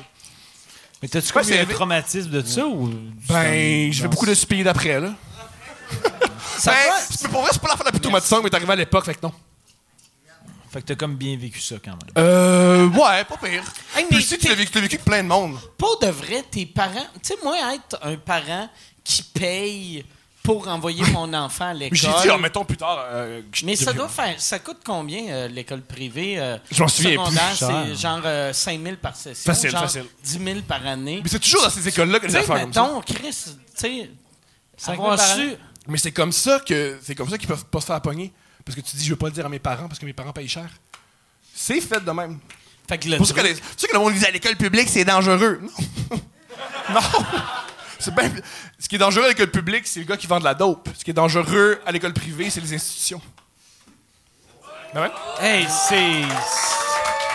Mais 1.02 1.10
t'as-tu 1.10 1.38
eu 1.38 1.44
c'est 1.44 1.60
un 1.60 1.66
traumatisme 1.66 2.30
de 2.30 2.42
ça 2.42 2.66
ou. 2.66 2.90
Ben, 3.28 3.92
je 3.92 4.02
fais 4.04 4.08
beaucoup 4.08 4.26
de 4.26 4.34
ce 4.34 4.46
pays 4.46 4.64
d'après, 4.64 5.02
là. 5.02 5.14
Ça 6.58 6.72
ben, 6.72 7.30
pour 7.30 7.42
vrai, 7.42 7.50
c'est 7.52 7.62
pas 7.62 7.68
la 7.68 7.76
fin 7.76 7.84
de 7.84 7.88
la 7.88 7.92
plus 7.92 8.00
traumatisante, 8.00 8.46
mais 8.46 8.50
t'es 8.50 8.56
arrivé 8.56 8.72
à 8.72 8.76
l'époque, 8.78 9.04
fait 9.04 9.16
que 9.16 9.20
non. 9.24 9.34
Fait 10.72 10.82
que 10.82 10.86
t'as 10.86 10.96
comme 10.96 11.18
bien 11.18 11.36
vécu 11.36 11.60
ça 11.60 11.76
quand 11.84 11.92
même. 11.92 12.00
Euh, 12.18 12.88
ouais, 12.88 13.26
pas 13.26 13.36
pire. 13.44 13.62
Hey, 13.94 14.04
mais 14.04 14.08
Puis 14.08 14.18
aussi, 14.20 14.38
tu 14.38 14.46
t'es- 14.46 14.50
l'as 14.50 14.56
vécu, 14.56 14.72
tu 14.72 14.78
l'as 14.78 14.82
vécu 14.84 14.96
avec 14.96 15.06
plein 15.06 15.22
de 15.22 15.28
monde. 15.28 15.58
Pour 15.78 16.00
de 16.00 16.08
vrai, 16.08 16.46
tes 16.50 16.66
parents... 16.66 17.06
Tu 17.22 17.34
sais, 17.34 17.36
moi, 17.44 17.58
être 17.76 18.00
un 18.02 18.16
parent 18.16 18.70
qui 19.04 19.24
paye 19.24 20.06
pour 20.44 20.68
envoyer 20.68 21.04
mon 21.12 21.34
enfant 21.34 21.68
à 21.70 21.74
l'école... 21.74 21.90
Mais 21.92 21.98
j'ai 21.98 22.08
dit, 22.28 22.34
oh, 22.34 22.38
mettons 22.38 22.66
plus 22.66 22.76
tard. 22.76 23.06
euh, 23.12 23.42
Mais 23.64 23.76
ça 23.78 23.94
doit 23.94 24.10
faire. 24.10 24.36
Ça 24.42 24.60
coûte 24.60 24.80
combien 24.86 25.28
euh, 25.30 25.48
l'école 25.48 25.82
privée? 25.82 26.38
euh, 26.38 26.58
Je 26.70 26.82
m'en 26.84 26.90
souviens 26.90 27.24
plus. 27.24 27.38
c'est 27.58 27.96
genre 27.96 28.22
euh, 28.26 28.52
5 28.52 28.82
000 28.84 28.96
par 28.98 29.16
session. 29.16 29.52
Facile, 29.54 29.70
genre 29.72 29.82
facile. 29.84 30.06
10 30.24 30.40
000 30.44 30.60
par 30.68 30.86
année. 30.86 31.22
Mais 31.24 31.30
c'est 31.30 31.40
toujours 31.40 31.62
dans 31.64 31.70
ces 31.70 31.88
écoles-là 31.88 32.20
que 32.20 32.28
les 32.28 32.36
affaires 32.36 32.62
comme 32.62 32.74
ça. 32.74 32.82
mettons, 32.84 33.02
Chris, 33.02 33.30
tu 33.46 33.52
sais, 33.76 34.10
5 34.78 34.94
avoir 35.00 35.18
000 35.18 35.28
par 35.30 35.38
su. 35.38 35.56
Mais 35.88 35.98
c'est 35.98 36.12
comme 36.12 36.32
ça 36.34 36.60
que 36.60 37.00
c'est 37.04 37.16
comme 37.16 37.30
ça 37.30 37.38
qu'ils 37.38 37.48
peuvent 37.48 37.66
pas 37.66 37.80
se 37.82 37.86
faire 37.86 38.02
pogner. 38.02 38.32
Parce 38.66 38.76
que 38.76 38.82
tu 38.82 38.96
dis, 38.98 39.06
je 39.06 39.10
veux 39.12 39.16
pas 39.18 39.28
le 39.28 39.34
dire 39.34 39.46
à 39.46 39.50
mes 39.50 39.60
parents 39.60 39.88
parce 39.88 40.00
que 40.00 40.06
mes 40.06 40.14
parents 40.14 40.32
payent 40.34 40.48
cher. 40.48 40.70
C'est 41.54 41.80
fait 41.82 42.04
de 42.04 42.12
même. 42.12 42.40
Fait 42.90 42.98
que 42.98 43.08
le 43.10 43.24
ça 43.24 43.34
que, 43.34 43.42
les- 43.42 43.56
c'est 43.56 43.62
pour 43.62 43.72
ça 43.78 43.88
que 43.88 43.94
le 43.94 44.00
monde 44.00 44.14
dit 44.14 44.26
à 44.26 44.32
l'école 44.32 44.56
publique, 44.58 44.90
c'est 44.90 45.06
dangereux. 45.06 45.62
Non. 46.10 46.18
non. 46.94 47.02
C'est 48.04 48.14
bien- 48.14 48.30
Ce 48.80 48.88
qui 48.88 48.96
est 48.96 49.00
dangereux 49.00 49.26
à 49.26 49.30
l'école 49.30 49.52
publique, 49.52 49.88
c'est 49.88 50.00
le 50.02 50.06
gars 50.06 50.18
qui 50.18 50.28
vend 50.28 50.40
de 50.40 50.44
la 50.44 50.54
dope. 50.54 50.90
Ce 50.98 51.04
qui 51.04 51.12
est 51.12 51.14
dangereux 51.14 51.80
à 51.86 51.92
l'école 51.92 52.14
privée, 52.14 52.50
c'est 52.50 52.62
les 52.62 52.74
institutions. 52.74 53.22
Ben 54.94 55.02
ouais. 55.02 55.12
Hey, 55.42 55.68
c'est. 55.88 55.96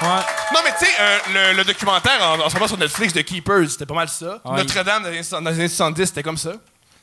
Ouais. 0.00 0.22
Non, 0.54 0.60
mais 0.64 0.70
tu 0.78 0.84
sais, 0.84 0.90
euh, 1.00 1.18
le, 1.52 1.56
le 1.56 1.64
documentaire 1.64 2.22
en, 2.22 2.40
en 2.40 2.48
ce 2.48 2.54
moment 2.54 2.68
sur 2.68 2.78
Netflix 2.78 3.12
de 3.12 3.20
Keepers, 3.22 3.70
c'était 3.70 3.86
pas 3.86 3.94
mal 3.94 4.08
ça. 4.08 4.40
Ouais. 4.44 4.58
Notre-Dame 4.58 5.02
dans 5.02 5.08
les 5.10 5.18
années 5.34 5.44
dans 5.44 5.50
les 5.50 5.56
années 5.58 5.68
70, 5.68 6.06
c'était 6.06 6.22
comme 6.22 6.38
ça. 6.38 6.52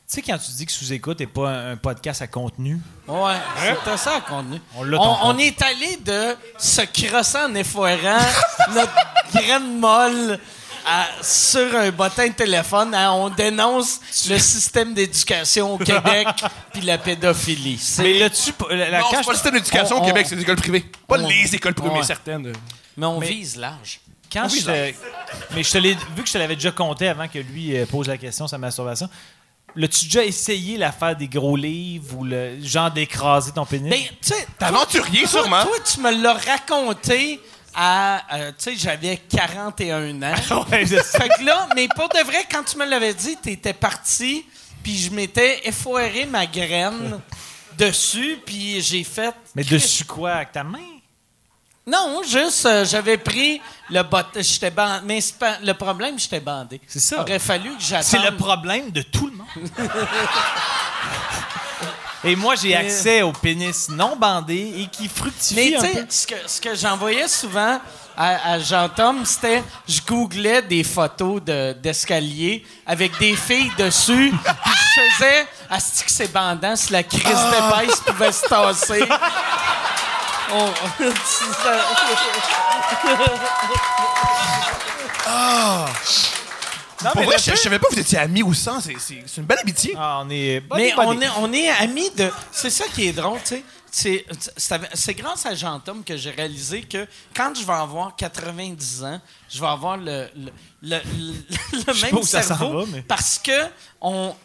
sais, 0.08 0.22
quand 0.22 0.38
tu 0.38 0.52
dis 0.52 0.66
que 0.66 0.72
sous-écoute 0.72 1.20
n'est 1.20 1.28
pas 1.28 1.50
un, 1.50 1.72
un 1.74 1.76
podcast 1.78 2.22
à 2.22 2.28
contenu, 2.28 2.80
Ouais, 3.06 3.34
c'était 3.60 3.98
ça 3.98 4.16
le 4.16 4.22
contenu. 4.30 4.62
On 4.78 4.86
on, 5.24 5.38
est 5.38 5.62
allé 5.62 5.98
de 5.98 6.38
se 6.58 6.82
crosser 6.84 7.38
en 7.40 7.54
effoirant 7.54 8.26
notre 8.74 8.94
graine 9.34 9.78
molle 9.78 10.40
à- 10.86 11.07
sur 11.22 11.76
un 11.76 11.91
bottin 11.91 12.28
de 12.28 12.34
téléphone 12.34 12.94
à 12.94 13.12
on 13.14 13.30
dénonce 13.30 13.99
le 14.30 14.38
système 14.38 14.94
d'éducation 14.94 15.74
au 15.74 15.78
Québec 15.78 16.28
puis 16.74 16.82
la 16.82 16.98
pédophilie. 16.98 17.78
C'est- 17.78 18.03
mais 18.03 18.20
là-dessus, 18.20 18.53
la, 18.70 18.90
la- 18.90 18.99
non, 18.99 19.06
c'est 19.12 19.24
pas 19.24 19.32
le 19.32 19.36
système 19.36 19.53
d'éducation 19.56 19.98
on- 19.98 20.02
au 20.03 20.06
Québec, 20.06 20.24
on- 20.26 20.30
c'est 20.30 20.36
les 20.36 20.41
écoles 20.44 20.56
privées. 20.57 20.86
Pas 21.07 21.20
on- 21.20 21.28
les 21.28 21.56
écoles 21.56 21.74
privées, 21.74 21.91
Ouais. 21.94 21.99
mais 21.99 22.06
certaines. 22.06 22.53
mais 22.98 23.06
on 23.06 23.20
vise 23.20 23.56
large. 23.57 23.99
Quand 24.32 24.48
je 24.49 24.62
te- 24.66 24.94
mais 25.56 25.64
je 25.64 25.72
te 25.72 25.78
l'ai 25.78 25.94
vu 25.94 26.22
que 26.24 26.28
je 26.28 26.34
te 26.34 26.38
l'avais 26.38 26.56
déjà 26.56 26.72
compté 26.72 27.07
avant 27.07 27.28
que 27.28 27.40
lui 27.40 27.78
euh, 27.78 27.86
pose 27.86 28.07
la 28.07 28.18
question 28.18 28.45
la 28.52 28.57
masturbation. 28.57 29.10
L'as-tu 29.78 30.06
déjà 30.06 30.24
essayé 30.24 30.78
l'affaire 30.78 31.16
des 31.18 31.28
gros 31.28 31.57
livres 31.57 32.18
ou 32.18 32.24
le 32.24 32.57
genre 32.64 32.90
d'écraser 32.91 33.52
ton 33.52 33.66
pénis? 33.66 33.90
Ben, 33.90 33.99
tu 34.22 34.30
sais, 34.34 34.48
T'es 34.57 34.66
aventurier, 34.66 35.22
toi, 35.24 35.41
sûrement. 35.41 35.62
toi, 35.64 35.76
tu 35.84 35.99
me 35.99 36.12
l'as 36.24 36.34
raconté 36.34 37.41
à. 37.76 38.36
euh, 38.36 38.52
tu 38.58 38.72
sais, 38.72 38.76
j'avais 38.78 39.18
41 39.18 40.22
ans. 40.24 40.66
Ouais, 40.72 40.86
je 40.86 40.96
sais. 40.96 41.20
Fait 41.20 41.30
que 41.30 41.44
là, 41.44 41.68
mais 41.76 41.88
pour 41.96 42.10
de 42.10 42.20
vrai, 42.26 42.46
quand 42.52 42.64
tu 42.64 42.78
me 42.78 42.86
l'avais 42.86 43.14
dit, 43.14 43.36
t'étais 43.38 43.74
parti, 43.74 44.46
puis 44.84 44.98
je 44.98 45.12
m'étais 45.12 45.68
effoiré 45.68 46.26
ma 46.26 46.46
graine 46.46 47.20
dessus, 47.78 48.40
puis 48.46 48.82
j'ai 48.82 49.04
fait. 49.04 49.34
mais 49.54 49.64
dessus 49.64 50.06
quoi? 50.06 50.32
Avec 50.34 50.52
ta 50.52 50.64
main? 50.64 50.80
Non, 51.88 52.22
juste, 52.28 52.66
euh, 52.66 52.84
j'avais 52.84 53.18
pris 53.20 53.62
le 53.92 54.02
bot. 54.02 54.18
J'étais 54.36 54.72
bandé. 54.72 55.02
Mais 55.06 55.20
pas- 55.38 55.60
le 55.62 55.74
problème, 55.76 56.18
j'étais 56.18 56.40
bandé. 56.40 56.82
C'est 56.88 57.00
ça. 57.00 57.22
Aurait 57.22 57.38
fallu 57.38 57.76
que 57.76 57.82
j'attende. 57.84 58.04
C'est 58.06 58.32
le 58.32 58.36
problème 58.36 58.90
de 58.90 59.04
tout 59.04 59.28
le 59.28 59.34
monde. 59.38 59.48
Et 62.26 62.36
moi, 62.36 62.56
j'ai 62.56 62.76
accès 62.76 63.22
au 63.22 63.32
pénis 63.32 63.90
non 63.90 64.16
bandé 64.16 64.74
et 64.80 64.88
qui 64.88 65.08
fructifie 65.08 65.56
Mais 65.56 65.72
tu 65.80 65.94
sais, 65.94 66.06
ce 66.10 66.28
que, 66.28 66.36
ce 66.48 66.62
que 66.62 66.76
j'envoyais 66.76 67.28
souvent 67.28 67.80
à, 68.18 68.52
à 68.54 68.60
Jean-Tom, 68.60 69.26
c'était 69.26 69.62
je 69.88 70.02
googlais 70.02 70.62
des 70.62 70.84
photos 70.84 71.42
de- 71.44 71.74
d'escalier 71.74 72.66
avec 72.88 73.18
des 73.20 73.36
filles 73.36 73.72
dessus, 73.78 74.34
puis 74.64 74.74
je 74.96 75.02
faisais 75.02 75.48
Asti 75.70 76.04
que 76.06 76.12
c'est 76.12 76.32
bandant 76.32 76.76
si 76.76 76.92
la 76.94 77.04
crise 77.04 77.22
d'épaisse 77.24 78.00
pouvait 78.06 78.32
se 78.32 78.48
tasser. 78.48 79.06
Oh, 80.58 80.70
ça- 81.26 82.46
Non, 87.06 87.11
Pour 87.11 87.22
mais 87.22 87.26
vrai, 87.27 87.36
le 87.38 87.56
je, 87.56 87.60
savais 87.61 87.80
pas 87.80 87.88
que 87.88 87.94
vous 87.95 88.02
étiez 88.02 88.18
amis 88.18 88.44
ou 88.44 88.53
sans. 88.53 88.80
C'est 88.82 88.94
une 89.38 89.44
belle 89.45 89.60
amitié. 89.60 89.94
Ah, 89.98 90.22
on 90.26 90.30
est... 90.30 90.61
Mais 90.76 90.94
on 90.98 91.22
est, 91.22 91.30
on 91.40 91.53
est 91.53 91.69
amis 91.69 92.10
de. 92.18 92.30
C'est 92.52 92.69
ça 92.69 92.86
qui 92.94 93.07
est 93.07 93.14
drôle, 93.14 93.40
tu 93.41 93.56
sais. 93.56 93.64
C'est- 93.91 94.26
C'est 94.57 94.82
c'est 94.94 95.14
grâce 95.14 95.45
à 95.45 95.56
Jean-Tom 95.56 96.03
que 96.03 96.18
j'ai 96.18 96.32
réalisé 96.32 96.82
que 96.82 97.07
quand 97.34 97.53
je 97.57 97.65
vais 97.65 97.72
avoir 97.73 98.14
90 98.18 99.03
ans, 99.06 99.22
je 99.49 99.61
vais 99.61 99.68
avoir 99.68 99.95
le, 99.95 100.27
le, 100.36 100.52
le, 100.82 100.98
le- 101.18 101.88
le 101.88 101.94
sais 101.94 102.02
même 102.02 102.11
pas 102.11 102.18
où 102.18 102.23
ça 102.23 102.41
s'en 102.41 102.57
cerveau. 102.57 102.80
va, 102.80 102.86
mais- 102.91 103.02
Parce 103.03 103.40
que 103.40 103.53
on, 104.02 104.36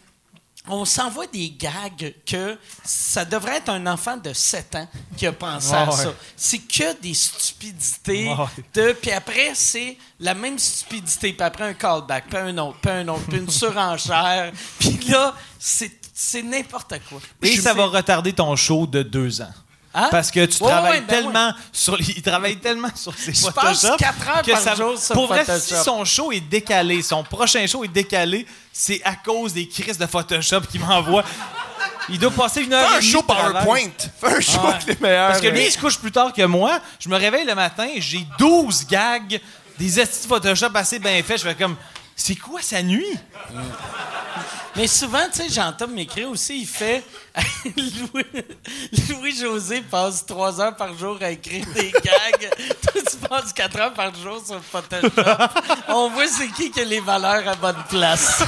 on 0.71 0.85
s'envoie 0.85 1.27
des 1.27 1.51
gags 1.51 2.15
que 2.27 2.59
ça 2.85 3.25
devrait 3.25 3.57
être 3.57 3.69
un 3.71 3.87
enfant 3.87 4.17
de 4.17 4.33
7 4.33 4.75
ans 4.77 4.89
qui 5.17 5.27
a 5.27 5.33
pensé 5.33 5.75
à 5.75 5.87
ouais. 5.87 5.97
ça. 5.97 6.15
C'est 6.37 6.59
que 6.59 7.01
des 7.01 7.15
stupidités. 7.15 8.35
De 8.75 8.93
Puis 8.93 9.11
après, 9.11 9.53
c'est 9.55 9.97
la 10.19 10.35
même 10.35 10.59
stupidité. 10.59 11.33
Puis 11.33 11.43
après, 11.43 11.65
un 11.65 11.75
callback, 11.75 12.27
puis 12.29 12.39
un 12.39 12.57
autre, 12.59 12.79
puis 12.81 12.91
un 12.91 13.09
autre, 13.09 13.25
puis 13.29 13.39
une 13.39 13.51
surenchère. 13.51 14.53
Puis 14.79 14.99
là, 15.09 15.35
c'est 15.59 16.43
n'importe 16.43 16.95
quoi. 17.09 17.21
Et 17.43 17.57
ça 17.57 17.75
va 17.75 17.87
retarder 17.87 18.33
ton 18.33 18.55
show 18.57 18.87
de 18.87 19.03
deux 19.03 19.41
ans. 19.41 19.53
Hein? 19.93 20.07
Parce 20.11 20.31
que 20.31 20.45
tu 20.47 20.63
Ouais, 20.63 20.71
travailles 20.71 20.93
ouais, 20.93 21.01
ben 21.01 21.07
tellement 21.25 21.53
sur 21.73 21.97
les- 21.97 22.05
il 22.17 22.23
travaille 22.23 22.57
tellement 22.59 22.89
sur 22.95 23.13
ses 23.17 23.33
Je 23.33 23.41
Photoshop 23.41 23.61
passe 23.61 23.87
quatre 23.99 24.29
heures 24.29 24.43
que 24.43 24.53
par 24.53 24.61
ça- 24.61 24.75
jour 24.77 24.97
sur 24.97 25.15
pour 25.17 25.27
vrai, 25.27 25.45
si 25.59 25.75
son 25.75 26.05
show 26.05 26.31
est 26.31 26.41
décalé, 26.41 27.03
son 27.03 27.25
prochain 27.25 27.67
show 27.67 27.83
est 27.83 27.89
décalé, 27.89 28.47
c'est 28.73 29.03
à 29.05 29.17
cause 29.17 29.53
des 29.53 29.67
crises 29.69 29.99
de 29.99 30.07
Photoshop 30.07 30.61
qu'il 30.71 30.81
m'envoie. 30.81 31.25
Il 32.09 32.19
doit 32.21 32.31
passer 32.31 32.63
une 32.63 32.73
heure 32.73 32.87
Fais 32.89 32.95
et 32.95 32.97
un 32.99 33.01
demie 33.01 33.11
show. 33.11 33.23
PowerPoint. 33.23 33.81
Fais 34.21 34.27
un 34.37 34.41
show 34.41 34.61
Ouais. 34.61 34.69
avec 34.75 34.87
les 34.87 34.97
meilleurs. 35.01 35.29
Parce 35.29 35.41
que 35.41 35.49
lui, 35.49 35.67
il 35.67 35.71
se 35.73 35.79
couche 35.79 35.99
plus 35.99 36.13
tard 36.13 36.33
que 36.33 36.43
moi. 36.43 36.79
Je 37.01 37.09
me 37.09 37.17
réveille 37.17 37.45
le 37.45 37.55
matin, 37.55 37.89
j'ai 37.99 38.25
12 38.39 38.87
gags, 38.87 39.41
des 39.79 39.99
estis 40.01 40.23
de 40.23 40.29
Photoshop 40.29 40.71
assez 40.75 40.99
bien 41.01 41.21
faits. 41.23 41.39
Je 41.43 41.49
fais 41.49 41.55
comme, 41.57 41.77
c'est 42.23 42.37
quoi 42.37 42.61
sa 42.61 42.83
nuit? 42.83 43.17
Mais 44.77 44.87
souvent, 44.87 45.25
tu 45.33 45.39
sais, 45.43 45.49
Jean-Tom 45.49 45.93
m'écrit 45.93 46.25
aussi, 46.25 46.61
il 46.61 46.67
fait. 46.67 47.03
Louis- 47.77 48.25
Louis-José 49.09 49.81
passe 49.83 50.25
trois 50.27 50.61
heures 50.61 50.77
par 50.77 50.97
jour 50.97 51.17
à 51.21 51.31
écrire 51.31 51.65
des 51.75 51.91
gags. 52.05 52.51
Toi, 52.83 53.03
tu 53.11 53.17
passes 53.29 53.53
quatre 53.53 53.79
heures 53.81 53.95
par 53.95 54.15
jour 54.15 54.41
sur 54.47 54.63
Photoshop. 54.63 55.11
On 55.89 56.11
voit 56.11 56.27
c'est 56.29 56.49
qui 56.49 56.71
qui 56.71 56.81
a 56.81 56.85
les 56.85 57.01
valeurs 57.01 57.47
à 57.49 57.55
bonne 57.57 57.83
place. 57.89 58.43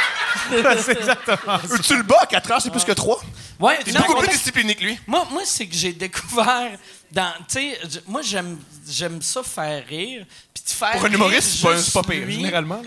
c'est 0.50 0.96
exactement 0.98 1.58
ça. 1.66 1.78
Tu 1.82 1.96
le 1.96 2.02
bats 2.04 2.20
à 2.22 2.26
4 2.26 2.50
heures, 2.52 2.62
c'est 2.62 2.70
plus 2.70 2.84
que 2.84 2.92
3. 2.92 3.20
Ouais, 3.60 3.78
T'es 3.84 3.92
non, 3.92 4.00
beaucoup 4.06 4.20
plus 4.20 4.28
discipliné 4.28 4.74
que 4.74 4.84
lui. 4.84 4.98
Moi, 5.06 5.26
moi 5.30 5.42
c'est 5.44 5.66
que 5.66 5.74
j'ai 5.74 5.92
découvert 5.92 6.70
dans. 7.12 7.32
Tu 7.48 7.54
sais, 7.54 7.78
j- 7.90 8.00
moi, 8.06 8.22
j'aime, 8.22 8.58
j'aime 8.88 9.20
ça 9.22 9.42
faire 9.42 9.86
rire. 9.86 10.26
Puis 10.54 10.62
de 10.64 10.70
faire 10.70 10.92
Pour 10.92 11.04
un 11.06 11.10
humoriste, 11.12 11.48
c'est 11.56 11.62
pas, 11.62 11.78
c'est 11.78 11.92
pas 11.92 12.02
pire, 12.02 12.24
lui, 12.26 12.34
généralement. 12.36 12.82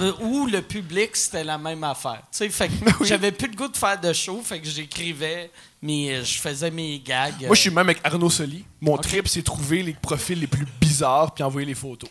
euh, 0.00 0.12
Ou 0.20 0.46
le 0.46 0.60
public, 0.62 1.16
c'était 1.16 1.44
la 1.44 1.58
même 1.58 1.82
affaire. 1.84 2.22
Tu 2.30 2.38
sais, 2.38 2.48
fait 2.50 2.68
que 2.68 2.74
j'avais 3.04 3.32
plus 3.32 3.48
le 3.48 3.56
goût 3.56 3.68
de 3.68 3.76
faire 3.76 4.00
de 4.00 4.12
show, 4.12 4.42
fait 4.44 4.60
que 4.60 4.68
j'écrivais, 4.68 5.50
mais 5.82 6.14
euh, 6.14 6.24
je 6.24 6.38
faisais 6.38 6.70
mes 6.70 6.98
gags. 7.00 7.46
Moi, 7.46 7.54
je 7.54 7.60
suis 7.62 7.70
même 7.70 7.78
avec 7.88 7.98
Arnaud 8.04 8.30
Soli. 8.30 8.64
Mon 8.80 8.96
trip, 8.98 9.28
c'est 9.28 9.42
trouver 9.42 9.82
les 9.82 9.94
profils 9.94 10.38
les 10.38 10.46
plus 10.46 10.66
bizarres 10.80 11.32
puis 11.32 11.42
envoyer 11.44 11.66
les 11.66 11.74
photos. 11.74 12.10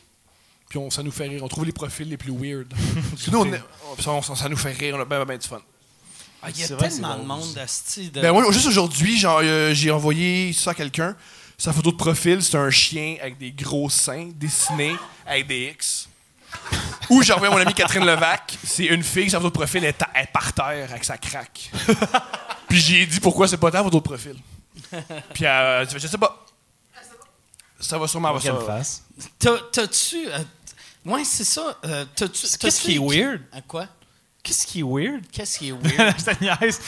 Puis 0.69 0.79
on, 0.79 0.89
ça 0.89 1.03
nous 1.03 1.11
fait 1.11 1.27
rire. 1.27 1.43
On 1.43 1.47
trouve 1.47 1.65
les 1.65 1.71
profils 1.71 2.09
les 2.09 2.17
plus 2.17 2.31
weird. 2.31 2.67
Parce 3.11 3.23
que 3.23 3.31
nous, 3.31 3.39
on 3.39 3.53
est- 3.53 3.61
on- 3.97 4.01
ça, 4.01 4.11
on- 4.11 4.35
ça 4.35 4.49
nous 4.49 4.57
fait 4.57 4.71
rire. 4.71 4.95
On 4.97 5.01
a 5.01 5.05
bien, 5.05 5.23
bien 5.23 5.37
du 5.37 5.47
fun. 5.47 5.61
Ah, 6.41 6.47
Il 6.49 6.59
y 6.59 6.63
a 6.63 6.75
vrai, 6.75 6.89
tellement 6.89 7.17
de 7.17 7.23
monde. 7.23 7.53
De... 7.53 8.19
Ben 8.21 8.31
moi, 8.33 8.51
juste 8.51 8.65
aujourd'hui, 8.67 9.17
genre, 9.17 9.39
euh, 9.43 9.73
j'ai 9.73 9.91
envoyé 9.91 10.51
ça 10.51 10.71
à 10.71 10.73
quelqu'un. 10.73 11.15
Sa 11.57 11.71
photo 11.71 11.91
de 11.91 11.97
profil, 11.97 12.41
c'est 12.43 12.57
un 12.57 12.69
chien 12.69 13.17
avec 13.21 13.37
des 13.37 13.51
gros 13.51 13.89
seins 13.89 14.29
dessinés 14.35 14.95
avec 15.25 15.47
des 15.47 15.69
X. 15.73 16.09
Ou 17.09 17.21
j'ai 17.21 17.33
envoyé 17.33 17.51
à 17.53 17.55
mon 17.57 17.61
amie 17.61 17.73
Catherine 17.73 18.05
Levac. 18.05 18.57
C'est 18.63 18.85
une 18.85 19.03
fille, 19.03 19.29
sa 19.29 19.37
photo 19.37 19.49
de 19.49 19.53
profil 19.53 19.83
est, 19.85 20.01
est 20.15 20.31
par 20.31 20.53
terre 20.53 20.87
avec 20.89 21.03
sa 21.03 21.17
craque. 21.17 21.71
Puis 22.67 22.79
j'ai 22.79 23.05
dit 23.05 23.19
pourquoi 23.19 23.47
c'est 23.47 23.57
pas 23.57 23.71
ta 23.71 23.83
photo 23.83 23.97
de 23.99 24.03
profil. 24.03 24.35
Puis 25.33 25.45
euh, 25.45 25.85
je 25.87 26.07
sais 26.07 26.17
pas. 26.17 26.45
Ça 27.79 27.97
va 27.97 28.07
sûrement 28.07 28.29
avoir 28.29 28.41
ça. 28.43 28.51
Quelle 28.51 28.65
face? 28.65 29.03
T'as- 29.39 29.59
T'as-tu. 29.71 30.27
euh, 30.27 30.39
ouais, 31.05 31.23
c'est 31.25 31.43
ça. 31.43 31.77
euh, 31.85 32.05
t'as-tu- 32.15 32.47
Qu'est-ce 32.57 32.81
qui 32.81 32.95
est 32.95 32.99
weird? 32.99 33.41
À 33.51 33.61
quoi? 33.61 33.87
Qu'est-ce 34.43 34.67
qui 34.67 34.81
est 34.81 34.83
weird? 34.83 35.21
Qu'est-ce 35.31 35.57
qui 35.57 35.69
est 35.69 35.71
weird? 35.71 36.15
je 36.19 36.25
te 36.25 36.43
niaise. 36.43 36.81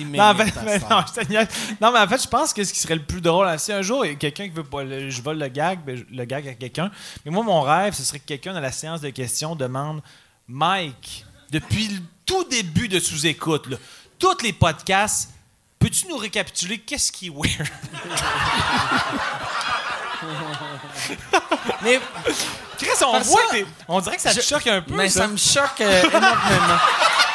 Non, 0.00 0.24
en 0.24 0.34
fait, 0.34 0.44
mérite 0.44 0.56
à 0.58 0.62
mais 0.62 0.78
non, 0.78 0.90
heure. 0.90 1.06
je 1.08 1.20
te 1.20 1.26
niaise. 1.26 1.48
Non, 1.80 1.90
mais 1.90 2.00
en 2.00 2.06
fait, 2.06 2.22
je 2.22 2.28
pense 2.28 2.52
que 2.52 2.62
ce 2.64 2.72
qui 2.72 2.78
serait 2.78 2.96
le 2.96 3.02
plus 3.02 3.22
drôle, 3.22 3.48
hein, 3.48 3.56
si 3.56 3.72
un 3.72 3.80
jour 3.80 4.04
il 4.04 4.12
y 4.12 4.14
a 4.14 4.16
quelqu'un 4.16 4.44
qui 4.44 4.54
veut 4.54 4.62
pas, 4.62 4.84
je 4.84 5.22
vole 5.22 5.38
le 5.38 5.48
gag, 5.48 5.80
ben, 5.86 6.04
le 6.10 6.24
gag 6.26 6.46
à 6.48 6.54
quelqu'un. 6.54 6.90
Mais 7.24 7.30
moi, 7.30 7.42
mon 7.42 7.62
rêve, 7.62 7.94
ce 7.94 8.02
serait 8.04 8.18
que 8.18 8.26
quelqu'un 8.26 8.52
dans 8.52 8.60
la 8.60 8.72
séance 8.72 9.00
de 9.00 9.08
questions 9.08 9.56
demande 9.56 10.02
Mike, 10.48 11.24
depuis 11.50 11.88
le 11.88 12.00
tout 12.26 12.44
début 12.44 12.88
de 12.88 13.00
sous-écoute, 13.00 13.68
tous 14.18 14.42
les 14.42 14.52
podcasts, 14.52 15.30
peux-tu 15.78 16.08
nous 16.08 16.18
récapituler 16.18 16.78
qu'est-ce 16.78 17.10
qui 17.10 17.28
est 17.28 17.30
weird? 17.30 17.68
Mais, 21.82 22.00
Chris, 22.78 22.88
on 23.06 23.12
Parce 23.12 23.26
voit 23.28 23.40
ça- 23.50 23.56
que 23.58 23.64
on 23.88 24.00
dirait 24.00 24.16
que 24.16 24.22
ça 24.22 24.30
te 24.34 24.40
Je- 24.40 24.46
choque 24.46 24.66
un 24.66 24.82
peu. 24.82 24.94
mais 24.94 25.08
ça. 25.08 25.20
ça 25.22 25.26
me 25.28 25.36
choque 25.36 25.80
euh, 25.80 26.02
énormément. 26.08 26.80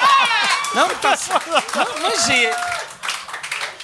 non, 0.76 0.84
mais 0.88 0.96
parce 1.02 1.30
moi, 1.30 1.40
moi, 1.76 2.12
j'ai. 2.28 2.50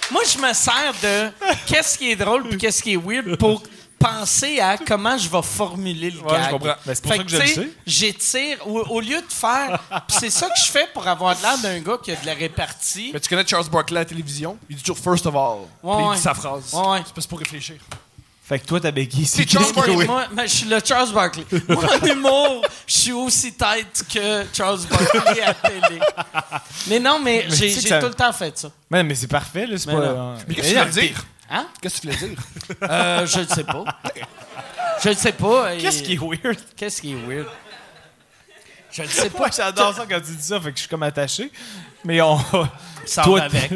Moi, 0.10 0.22
je 0.24 0.38
me 0.38 0.54
sers 0.54 0.94
de 1.04 1.32
qu'est-ce 1.66 1.98
qui 1.98 2.12
est 2.12 2.16
drôle 2.16 2.48
puis 2.48 2.58
qu'est-ce 2.58 2.82
qui 2.82 2.94
est 2.94 2.98
weird 2.98 3.36
pour 3.38 3.62
penser 4.00 4.60
à 4.60 4.78
comment 4.78 5.18
je 5.18 5.28
vais 5.28 5.42
formuler 5.42 6.12
le 6.12 6.22
Ouais, 6.22 6.32
gag. 6.32 6.46
je 6.46 6.50
comprends. 6.52 6.76
Ben, 6.86 6.96
c'est 6.96 7.02
pour 7.02 7.12
Fait 7.12 7.18
ça 7.18 7.24
que 7.24 7.30
je 7.30 7.38
le 7.38 7.44
tu 7.44 7.54
sais. 7.56 7.70
J'étire, 7.86 8.68
au, 8.68 8.80
au 8.84 9.00
lieu 9.02 9.20
de 9.20 9.28
faire. 9.34 9.80
puis 10.08 10.18
c'est 10.20 10.30
ça 10.30 10.48
que 10.48 10.54
je 10.62 10.72
fais 10.72 10.88
pour 10.94 11.06
avoir 11.08 11.36
l'air 11.42 11.58
d'un 11.58 11.80
gars 11.80 11.98
qui 12.02 12.12
a 12.12 12.16
de 12.16 12.26
la 12.26 12.36
répartie. 12.36 13.10
Mais 13.14 13.20
tu 13.20 13.28
connais 13.28 13.46
Charles 13.46 13.68
Barkley 13.70 13.98
à 13.98 14.02
la 14.02 14.06
télévision? 14.06 14.58
Il 14.70 14.76
dit 14.78 14.84
toujours 14.84 15.00
first 15.00 15.26
of 15.26 15.36
all. 15.36 15.66
Puis 15.82 15.90
Ouais, 15.90 15.96
il 16.04 16.08
ouais. 16.10 16.16
dit 16.16 16.22
sa 16.22 16.34
phrase. 16.36 16.74
Ouais, 16.74 16.88
ouais. 16.90 17.02
C'est 17.06 17.14
pas 17.16 17.22
pour 17.28 17.40
réfléchir. 17.40 17.76
Fait 18.48 18.60
que 18.60 18.65
toi, 18.65 18.80
ta 18.80 18.91
béquille, 18.91 19.26
c'est 19.26 19.41
C'est 19.44 19.49
Charles 19.49 19.65
qui 19.65 19.74
Barkley. 19.74 20.06
Moi, 20.06 20.26
ben, 20.32 20.44
je 20.44 20.48
suis 20.56 20.68
le 20.69 20.80
Charles 20.84 21.11
Barkley. 21.11 21.44
Moi, 21.68 21.84
en 22.02 22.06
humour, 22.06 22.65
je 22.88 22.94
suis 22.94 23.11
aussi 23.11 23.52
tête 23.53 24.06
que 24.14 24.45
Charles 24.53 24.80
Barkley 24.90 25.41
à 25.41 25.53
télé. 25.53 25.99
Mais 26.88 26.99
non, 26.99 27.19
mais, 27.19 27.45
Mais 27.49 27.56
j'ai 27.56 27.69
ça- 27.72 27.99
tout 27.99 28.07
le 28.07 28.14
temps 28.14 28.32
fait 28.32 28.57
ça. 28.57 28.69
Mais, 28.90 29.03
mais 29.03 29.15
c'est 29.15 29.28
parfait, 29.28 29.68
là. 29.68 29.78
C'est 29.78 29.88
Mais 29.88 29.95
pas. 29.95 29.99
euh, 30.02 30.36
Mais 30.48 30.56
qu'est-ce 30.56 30.69
que 30.74 30.74
tu 30.80 30.90
voulais 30.90 31.07
dire? 31.10 31.26
Hein? 31.49 31.68
Qu'est-ce 31.82 31.95
que 31.95 32.07
tu 32.07 32.07
voulais 32.15 32.30
dire? 32.30 32.38
Euh, 32.90 33.26
je 33.28 33.40
ne 33.41 33.45
sais 33.48 33.64
pas. 33.65 33.84
Je 35.03 35.10
ne 35.10 35.14
sais 35.15 35.32
pas. 35.34 35.76
et- 35.76 35.78
Qu'est-ce 35.80 36.03
qui 36.03 36.14
est 36.14 36.18
weird? 36.19 36.57
Qu'est-ce 36.78 37.02
qui 37.02 37.11
est 37.11 37.15
weird? 37.28 37.48
Je 38.91 39.02
ne 39.02 39.07
sais 39.10 39.30
pas. 39.30 39.40
Moi, 39.40 39.49
j'adore 39.56 39.94
ça 39.94 40.06
quand 40.10 40.22
tu 40.22 40.32
dis 40.34 40.41
ça, 40.44 40.60
fait 40.61 40.69
que 40.72 40.76
je 40.78 40.82
suis 40.84 40.90
comme 40.90 41.03
attaché. 41.03 41.52
Mais 42.06 42.22
on. 42.22 42.40
Ça 43.06 43.24
Toi, 43.24 43.40
va 43.40 43.45
avec. 43.45 43.72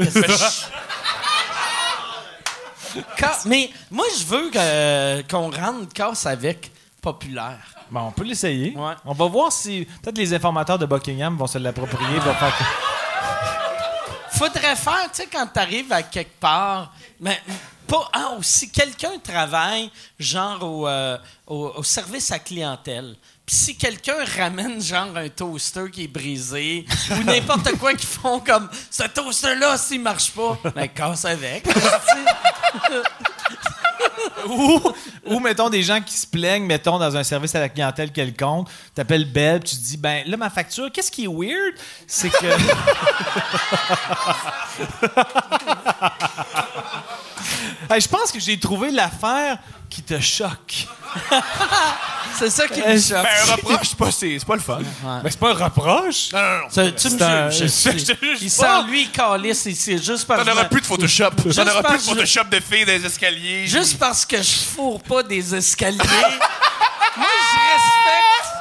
Mais 3.45 3.69
moi, 3.89 4.05
je 4.17 4.23
veux 4.25 4.49
que- 4.49 5.21
qu'on 5.29 5.49
rende 5.51 5.91
casse 5.93 6.25
avec 6.25 6.71
populaire. 7.01 7.59
Bon, 7.89 8.01
on 8.01 8.11
peut 8.11 8.23
l'essayer. 8.23 8.73
Ouais. 8.77 8.93
On 9.05 9.13
va 9.13 9.25
voir 9.27 9.51
si. 9.51 9.87
Peut-être 10.01 10.17
les 10.17 10.33
informateurs 10.33 10.79
de 10.79 10.85
Buckingham 10.85 11.37
vont 11.37 11.47
se 11.47 11.57
l'approprier. 11.57 12.19
vont 12.19 12.33
faire 12.33 12.57
que- 12.57 12.63
Faudrait 14.37 14.75
faire, 14.75 15.09
tu 15.13 15.21
sais, 15.23 15.27
quand 15.31 15.45
t'arrives 15.47 15.91
à 15.91 16.01
quelque 16.03 16.39
part, 16.39 16.93
mais 17.19 17.39
pas 17.85 18.09
ah, 18.13 18.31
aussi 18.39 18.71
quelqu'un 18.71 19.19
travaille 19.21 19.91
genre 20.17 20.63
au, 20.63 20.87
euh, 20.87 21.17
au, 21.47 21.73
au 21.75 21.83
service 21.83 22.31
à 22.31 22.39
clientèle. 22.39 23.15
Si 23.53 23.75
quelqu'un 23.75 24.15
ramène 24.37 24.81
genre 24.81 25.09
un 25.13 25.27
toaster 25.27 25.91
qui 25.91 26.05
est 26.05 26.07
brisé 26.07 26.85
ou 27.11 27.23
n'importe 27.23 27.77
quoi 27.77 27.93
qu'ils 27.93 28.07
font 28.07 28.39
comme 28.39 28.69
ce 28.89 29.03
toaster 29.03 29.55
là 29.55 29.77
s'il 29.77 29.99
marche 29.99 30.31
pas, 30.31 30.57
ben 30.73 30.87
casse 30.87 31.25
avec. 31.25 31.67
ou, 34.47 34.81
ou, 35.25 35.39
mettons, 35.41 35.69
des 35.69 35.83
gens 35.83 35.99
qui 35.99 36.13
se 36.13 36.25
plaignent, 36.25 36.65
mettons, 36.65 36.97
dans 36.97 37.17
un 37.17 37.25
service 37.25 37.53
à 37.53 37.59
la 37.59 37.67
clientèle 37.67 38.13
quelconque. 38.13 38.69
T'appelles 38.95 39.29
Belle, 39.29 39.61
tu 39.61 39.75
te 39.75 39.81
dis, 39.81 39.97
ben 39.97 40.23
là, 40.27 40.37
ma 40.37 40.49
facture, 40.49 40.89
qu'est-ce 40.89 41.11
qui 41.11 41.25
est 41.25 41.27
weird? 41.27 41.73
C'est 42.07 42.29
que. 42.29 42.47
Je 47.99 48.07
pense 48.07 48.31
que 48.31 48.39
j'ai 48.39 48.57
trouvé 48.57 48.91
l'affaire 48.91 49.57
qui 49.91 50.01
te 50.01 50.19
choque. 50.19 50.87
C'est 52.39 52.49
ça 52.49 52.67
qui 52.67 52.79
me 52.81 52.97
choque. 52.99 53.21
Ben, 53.23 53.27
un 53.49 53.51
reproche, 53.51 53.87
c'est 53.89 53.97
pas, 53.97 54.09
c'est, 54.11 54.39
c'est 54.39 54.47
pas 54.47 54.55
le 54.55 54.61
fun. 54.61 54.79
Mais 55.23 55.29
c'est 55.29 55.39
pas 55.39 55.49
un 55.51 55.65
reproche? 55.65 56.31
Non, 56.31 56.39
non, 56.39 56.57
non. 56.59 56.69
Ça, 56.69 56.91
tu 56.91 57.09
me 57.09 57.17
C'est 57.17 57.21
un- 57.21 57.49
juges, 57.51 57.61
je 57.63 57.67
sais. 57.67 57.91
je 57.99 58.05
juge 58.05 58.37
Il 58.41 58.51
pas. 58.51 58.81
sent 58.81 58.87
lui 58.87 59.09
calisse 59.11 59.65
ici 59.65 59.97
juste 60.01 60.25
parce 60.25 60.43
T'en 60.45 60.51
auras 60.53 60.63
que 60.63 60.69
plus 60.69 60.81
de 60.81 60.85
Photoshop. 60.87 61.29
T'en 61.53 61.67
auras 61.67 61.83
plus 61.83 61.97
de 61.97 62.09
Photoshop 62.09 62.43
de 62.45 62.59
filles 62.61 62.85
dans 62.85 62.93
les 62.93 63.05
escaliers. 63.05 63.67
juste 63.67 63.99
parce 63.99 64.25
que 64.25 64.37
je 64.41 64.57
fourre 64.73 65.01
pas 65.03 65.21
des 65.23 65.53
escaliers. 65.53 65.97
Moi 67.17 67.27
je 67.51 67.57
respecte 67.73 68.51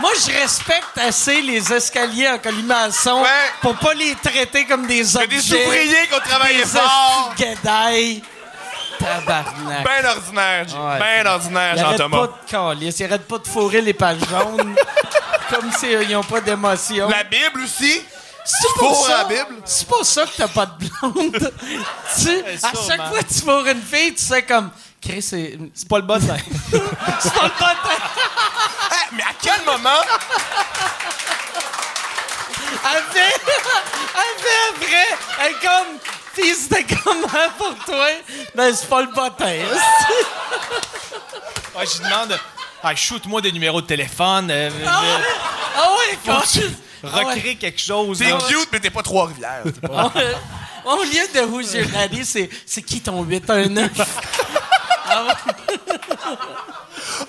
Moi 0.00 0.10
je 0.26 0.32
respecte 0.42 0.98
assez 0.98 1.40
les 1.42 1.72
escaliers 1.72 2.28
en 2.28 2.38
colimaçon 2.38 3.22
Ouais. 3.22 3.28
pour 3.62 3.76
pas 3.76 3.94
les 3.94 4.14
traiter 4.16 4.64
comme 4.66 4.86
des 4.86 4.98
Il 4.98 5.14
y 5.14 5.18
a 5.18 5.22
objets. 5.22 5.38
des 5.38 5.54
ouvriers 5.64 6.06
qui 6.08 6.14
ont 6.14 6.28
travaillé 6.28 6.58
des 6.58 6.64
fort. 6.66 7.28
hosties 7.30 7.44
de 7.44 7.48
guédailles. 7.54 8.22
Tabarnak. 9.00 9.84
Ben 9.84 10.06
ordinaire, 10.06 10.66
Ouais. 10.74 10.98
ben 10.98 11.26
ordinaire, 11.26 11.74
Ils 11.76 11.80
arrêtent 11.80 11.98
Jean-Thomas. 11.98 12.18
pas 12.18 12.26
de 12.26 12.50
calice, 12.50 13.00
ils 13.00 13.04
arrêtent 13.06 13.28
pas 13.28 13.38
de 13.38 13.46
fourrer 13.48 13.80
les 13.80 13.94
pages 13.94 14.18
jaunes. 14.30 14.74
comme 15.50 15.72
s'ils 15.72 16.08
n'ont 16.10 16.22
pas 16.22 16.40
d'émotion. 16.40 17.08
La 17.08 17.24
Bible 17.24 17.62
aussi? 17.64 18.02
C'est 18.44 18.74
pour 18.78 19.06
ça. 19.06 19.18
la 19.18 19.24
Bible? 19.24 19.56
C'est 19.64 19.86
pour 19.86 20.04
ça 20.04 20.24
que 20.24 20.30
t'as 20.36 20.48
pas 20.48 20.66
de 20.66 20.72
blonde. 20.86 21.52
tu 22.16 22.22
sais, 22.22 22.44
à 22.62 22.70
chaque 22.86 23.08
fois 23.08 23.22
que 23.22 23.32
tu 23.34 23.40
fourres 23.40 23.66
une 23.66 23.82
fille, 23.82 24.14
tu 24.14 24.22
sais 24.22 24.42
comme. 24.42 24.70
Chris, 25.02 25.22
c'est. 25.22 25.58
C'est 25.74 25.88
pas 25.88 25.96
le 25.96 26.02
bon 26.04 26.18
temps. 26.20 26.36
C'est 27.20 27.32
pas 27.32 27.44
le 27.44 27.48
bon 27.58 27.66
temps. 27.66 28.04
Ah, 28.90 28.94
mais 29.12 29.22
à 29.22 29.32
quel 29.40 29.64
moment? 29.64 30.02
Elle 32.84 33.04
fait. 33.12 33.34
Elle 34.14 34.42
fait 34.42 34.60
après. 34.70 35.18
Elle 35.40 35.50
est 35.52 35.60
comme. 35.60 35.98
Pis 36.34 36.54
c'était 36.54 36.84
comment 36.84 37.26
pour 37.58 37.74
toi? 37.84 38.06
Ben, 38.54 38.74
c'est 38.74 38.88
pas 38.88 39.02
le 39.02 39.10
temps. 39.12 39.28
Ouais, 41.78 41.86
je 41.86 41.98
lui 42.02 42.04
demande, 42.10 42.38
ah, 42.82 42.94
shoot-moi 42.96 43.40
des 43.40 43.52
numéros 43.52 43.80
de 43.80 43.86
téléphone, 43.86 44.50
euh, 44.50 44.68
Ah 44.86 45.00
euh, 45.02 45.16
ouais, 45.18 45.24
ah 45.76 45.90
ouais, 45.92 46.18
quand 46.26 46.40
faut-tu 46.40 46.66
Ah 47.04 47.06
ouais. 47.18 47.24
recréer 47.34 47.56
quelque 47.56 47.80
chose. 47.80 48.18
T'es 48.18 48.32
cute, 48.48 48.68
mais 48.72 48.80
t'es 48.80 48.90
pas 48.90 49.02
Trois-Rivières. 49.02 49.62
Pas- 49.80 50.12
Ah. 50.84 50.90
Au 50.92 51.02
lieu 51.04 51.28
de 51.32 51.40
Who's 51.42 51.72
Your 51.74 51.86
Daddy, 51.88 52.24
c'est, 52.24 52.50
c'est 52.66 52.82
qui 52.82 53.00
ton 53.00 53.22
819? 53.22 53.90
ah 55.08 55.24
ouais. 55.24 55.32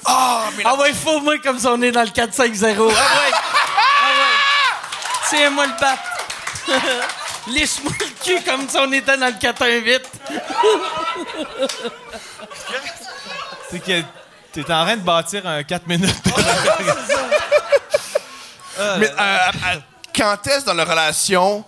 Ah, 0.06 0.46
mais 0.58 0.64
Ah 0.66 0.76
ouais, 0.76 0.92
faut 0.94 1.20
moi 1.22 1.38
comme 1.38 1.60
si 1.60 1.68
on 1.68 1.82
est 1.82 1.92
dans 1.92 2.02
le 2.04 2.10
450. 2.10 2.92
Ah 2.92 3.00
ouais. 3.00 3.32
Ah 3.32 4.10
ouais. 4.10 5.30
Tiens-moi 5.30 5.66
le 5.68 5.80
bat. 5.80 5.98
Lisse-moi 7.48 7.92
le 8.00 8.24
cul 8.24 8.44
comme 8.44 8.70
si 8.70 8.78
on 8.78 8.92
était 8.92 9.18
dans 9.18 9.28
le 9.28 9.40
418. 9.40 10.02
C'est 13.70 13.80
que 13.80 14.02
t'es 14.52 14.62
en 14.72 14.86
train 14.86 14.98
de 14.98 15.02
bâtir 15.02 15.46
un 15.48 15.64
4 15.64 15.88
minutes. 15.88 16.16
Mais 19.00 19.10
euh, 19.10 19.16
à- 19.18 19.52
quand 20.16 20.48
est-ce 20.48 20.66
dans 20.66 20.74
la 20.74 20.84
relation, 20.86 21.64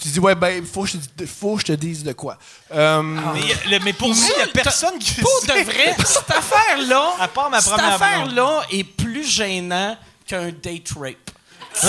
tu 0.00 0.08
dis, 0.08 0.20
ouais, 0.20 0.34
babe, 0.34 0.64
faut 0.64 0.82
que 0.82 0.88
je 0.90 0.96
te, 0.98 1.26
faut 1.26 1.54
que 1.56 1.60
je 1.62 1.66
te 1.66 1.72
dise 1.72 2.04
de 2.04 2.12
quoi? 2.12 2.36
Euh, 2.72 3.02
mais, 3.02 3.40
y 3.40 3.52
a- 3.52 3.56
le- 3.78 3.84
mais 3.84 3.92
pour 3.92 4.08
moi, 4.08 4.16
il 4.30 4.36
n'y 4.36 4.42
a 4.42 4.52
personne 4.52 4.98
qui 4.98 5.20
Pour 5.20 5.40
sait. 5.40 5.46
de 5.64 5.64
vrai, 5.70 5.96
cette 6.04 6.30
affaire-là, 6.30 7.12
À 7.20 7.28
part 7.28 7.50
ma 7.50 7.60
cette 7.60 7.72
première 7.72 7.94
affaire-là 7.94 8.62
est 8.70 8.84
plus 8.84 9.24
gênant 9.24 9.96
qu'un 10.26 10.50
date 10.50 10.88
rape. 10.98 11.27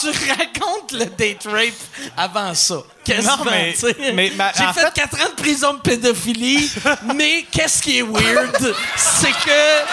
Tu 0.00 0.30
racontes 0.30 0.92
le 0.92 1.04
date 1.06 1.44
rape 1.44 2.12
avant 2.16 2.54
ça. 2.54 2.76
Quasiment, 3.04 3.36
Non, 3.38 3.44
mais- 3.50 3.72
tu 3.74 3.80
sais. 3.80 4.12
mais 4.14 4.30
ma- 4.36 4.52
J'ai 4.52 4.64
en 4.64 4.72
fait, 4.72 4.80
fait- 4.86 4.94
4 4.94 5.20
ans 5.26 5.28
de 5.30 5.34
prison 5.42 5.74
de 5.74 5.78
pédophilie, 5.80 6.70
mais 7.14 7.44
qu'est-ce 7.50 7.82
qui 7.82 7.98
est 7.98 8.02
weird, 8.02 8.74
c'est 8.96 9.32
que 9.32 9.84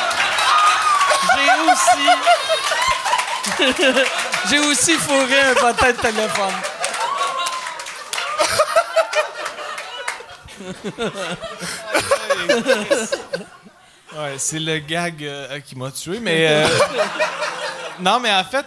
j'ai 1.33 1.51
aussi... 1.71 2.01
j'ai 4.49 4.59
aussi 4.59 4.93
fourré 4.93 5.39
un 5.41 5.53
bottin 5.61 5.91
de 5.91 5.97
téléphone. 5.97 6.53
Ouais, 14.17 14.35
c'est 14.37 14.59
le 14.59 14.79
gag 14.79 15.23
euh, 15.23 15.59
qui 15.61 15.75
m'a 15.75 15.89
tué, 15.91 16.19
mais. 16.19 16.45
euh, 16.47 16.67
non, 17.99 18.19
mais 18.19 18.31
en 18.33 18.43
fait, 18.43 18.65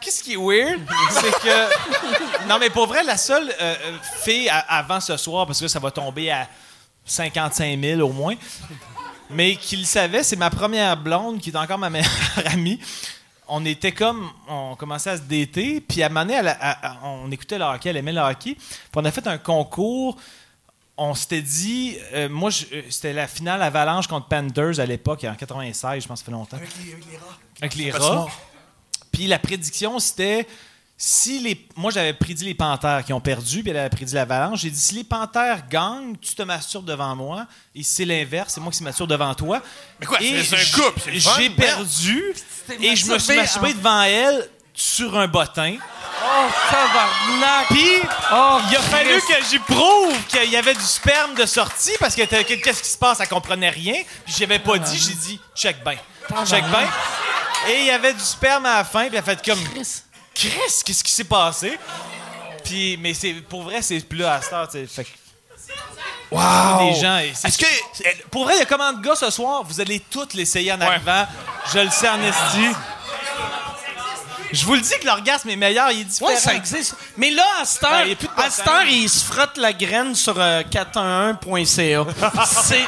qu'est-ce 0.00 0.22
qui 0.22 0.32
est 0.32 0.36
weird, 0.36 0.80
c'est 1.10 1.30
que. 1.40 2.48
Non, 2.48 2.58
mais 2.58 2.68
pour 2.70 2.86
vrai, 2.86 3.04
la 3.04 3.16
seule 3.16 3.48
euh, 3.48 3.74
euh, 3.84 3.96
fille 4.22 4.48
à- 4.48 4.58
avant 4.78 5.00
ce 5.00 5.16
soir, 5.16 5.46
parce 5.46 5.60
que 5.60 5.68
ça 5.68 5.78
va 5.78 5.90
tomber 5.92 6.30
à 6.30 6.48
55 7.04 7.78
000 7.80 8.00
au 8.00 8.12
moins, 8.12 8.34
mais 9.30 9.54
qui 9.56 9.76
le 9.76 9.84
savait, 9.84 10.22
c'est 10.24 10.36
ma 10.36 10.50
première 10.50 10.96
blonde, 10.96 11.40
qui 11.40 11.50
est 11.50 11.56
encore 11.56 11.78
ma 11.78 11.90
meilleure 11.90 12.10
amie. 12.46 12.80
On 13.46 13.64
était 13.64 13.92
comme. 13.92 14.30
On 14.48 14.74
commençait 14.74 15.10
à 15.10 15.16
se 15.16 15.22
dater, 15.22 15.80
puis 15.80 16.02
à 16.02 16.06
un 16.06 16.08
moment 16.08 16.22
donné, 16.24 16.34
elle 16.38 16.48
a- 16.48 16.96
on 17.04 17.30
écoutait 17.30 17.58
le 17.58 17.64
hockey, 17.64 17.90
elle 17.90 17.98
aimait 17.98 18.12
le 18.12 18.20
hockey, 18.20 18.54
puis 18.56 18.90
on 18.96 19.04
a 19.04 19.10
fait 19.12 19.26
un 19.28 19.38
concours 19.38 20.16
on 20.96 21.14
s'était 21.14 21.42
dit, 21.42 21.96
euh, 22.12 22.28
moi, 22.28 22.50
euh, 22.72 22.82
c'était 22.90 23.12
la 23.12 23.26
finale 23.26 23.62
Avalanche 23.62 24.06
contre 24.06 24.28
Panthers 24.28 24.78
à 24.78 24.86
l'époque, 24.86 25.24
en 25.24 25.34
96, 25.34 26.02
je 26.02 26.08
pense 26.08 26.20
que 26.20 26.24
ça 26.24 26.26
fait 26.26 26.32
longtemps. 26.32 26.58
Avec 27.60 27.74
les 27.74 27.90
rats. 27.90 28.26
Puis 29.10 29.26
la 29.26 29.38
prédiction, 29.38 29.98
c'était 29.98 30.46
si 30.96 31.40
les. 31.40 31.66
Moi, 31.76 31.90
j'avais 31.90 32.12
prédit 32.12 32.44
les 32.44 32.54
Panthères 32.54 33.04
qui 33.04 33.12
ont 33.12 33.20
perdu, 33.20 33.62
puis 33.62 33.70
elle 33.70 33.76
avait 33.78 33.90
prédit 33.90 34.14
l'Avalanche. 34.14 34.60
J'ai 34.60 34.70
dit 34.70 34.78
si 34.80 34.94
les 34.94 35.04
Panthères 35.04 35.66
gagnent, 35.68 36.16
tu 36.20 36.34
te 36.34 36.42
masturbes 36.42 36.84
devant 36.84 37.14
moi. 37.16 37.46
Et 37.74 37.82
si 37.82 37.92
c'est 37.92 38.04
l'inverse, 38.04 38.54
c'est 38.54 38.60
moi 38.60 38.70
qui 38.70 38.78
se 38.78 38.84
masturbe 38.84 39.10
devant 39.10 39.34
toi. 39.34 39.60
Mais 40.00 40.06
quoi, 40.06 40.18
c'est 40.20 40.54
un 40.56 40.82
couple, 40.82 41.10
J'ai 41.12 41.50
perdu 41.50 42.22
et 42.80 42.94
je 42.96 43.06
me 43.06 43.18
suis 43.18 43.34
masturbé 43.36 43.36
masturbé 43.36 43.70
en- 43.70 43.74
devant 43.78 44.02
elle 44.02 44.48
sur 44.74 45.18
un 45.18 45.26
bottin. 45.28 45.76
Oh, 46.24 46.46
tabarnak! 46.70 47.66
Puis, 47.68 48.00
Oh, 48.32 48.58
il 48.70 48.76
a 48.76 48.80
fallu 48.80 49.20
que 49.20 49.44
j'y 49.50 49.58
prouve 49.58 50.16
qu'il 50.28 50.50
y 50.50 50.56
avait 50.56 50.74
du 50.74 50.80
sperme 50.80 51.34
de 51.34 51.44
sortie 51.46 51.92
parce 51.98 52.14
que 52.14 52.22
qu'est-ce 52.22 52.82
qui 52.82 52.88
se 52.88 52.96
passe, 52.98 53.20
elle 53.20 53.28
comprenait 53.28 53.70
rien. 53.70 53.94
Puis 54.24 54.34
j'avais 54.38 54.58
pas 54.58 54.78
dit, 54.78 54.98
j'ai 54.98 55.14
dit 55.14 55.40
check 55.54 55.82
ben, 55.84 55.96
check 56.46 56.64
ben. 56.70 56.88
Et 57.68 57.80
il 57.80 57.86
y 57.86 57.90
avait 57.90 58.12
du 58.14 58.20
sperme 58.20 58.66
à 58.66 58.78
la 58.78 58.84
fin, 58.84 59.06
puis 59.08 59.10
elle 59.12 59.18
a 59.18 59.22
fait 59.22 59.44
comme 59.44 59.62
Chris. 59.74 60.02
Chris, 60.34 60.82
qu'est-ce 60.84 61.04
qui 61.04 61.10
s'est 61.10 61.24
passé? 61.24 61.78
Puis 62.64 62.96
mais 63.00 63.12
c'est 63.14 63.34
pour 63.34 63.62
vrai, 63.64 63.82
c'est 63.82 64.00
plus 64.00 64.24
à 64.24 64.40
cette 64.40 64.52
heure, 64.52 64.68
tu 64.68 64.78
sais. 64.78 64.86
Fait 64.86 65.04
que 65.04 65.10
wow! 66.30 66.88
des 66.90 67.00
gens. 67.00 67.18
Est-ce 67.18 67.58
que. 67.58 67.66
Pour 68.30 68.44
vrai, 68.44 68.54
il 68.56 68.58
y 68.60 68.62
a 68.62 68.66
combien 68.66 68.92
de 68.92 69.02
gars 69.02 69.16
ce 69.16 69.30
soir? 69.30 69.62
Vous 69.64 69.80
allez 69.80 70.00
toutes 70.00 70.34
l'essayer 70.34 70.72
en 70.72 70.80
arrivant. 70.80 71.26
Je 71.72 71.80
le 71.80 71.90
sais 71.90 72.08
en 72.08 72.20
esti. 72.22 72.68
Je 74.52 74.64
vous 74.66 74.74
le 74.74 74.80
dis 74.80 74.92
que 75.00 75.06
l'orgasme 75.06 75.48
est 75.48 75.56
meilleur, 75.56 75.90
il 75.90 76.00
est 76.00 76.04
différent. 76.04 76.30
Ouais, 76.30 76.36
ça 76.36 76.54
existe. 76.54 76.94
Mais 77.16 77.30
là, 77.30 77.44
à 77.60 77.64
cette 77.64 77.82
heure, 77.84 78.04
Ben, 78.04 78.16
à 78.44 78.50
cette 78.50 78.68
heure, 78.68 78.84
il 78.88 79.08
se 79.08 79.24
frotte 79.24 79.56
la 79.56 79.72
graine 79.72 80.14
sur 80.14 80.34
euh, 80.38 80.62
411.ca. 80.70 82.04
C'est. 82.46 82.84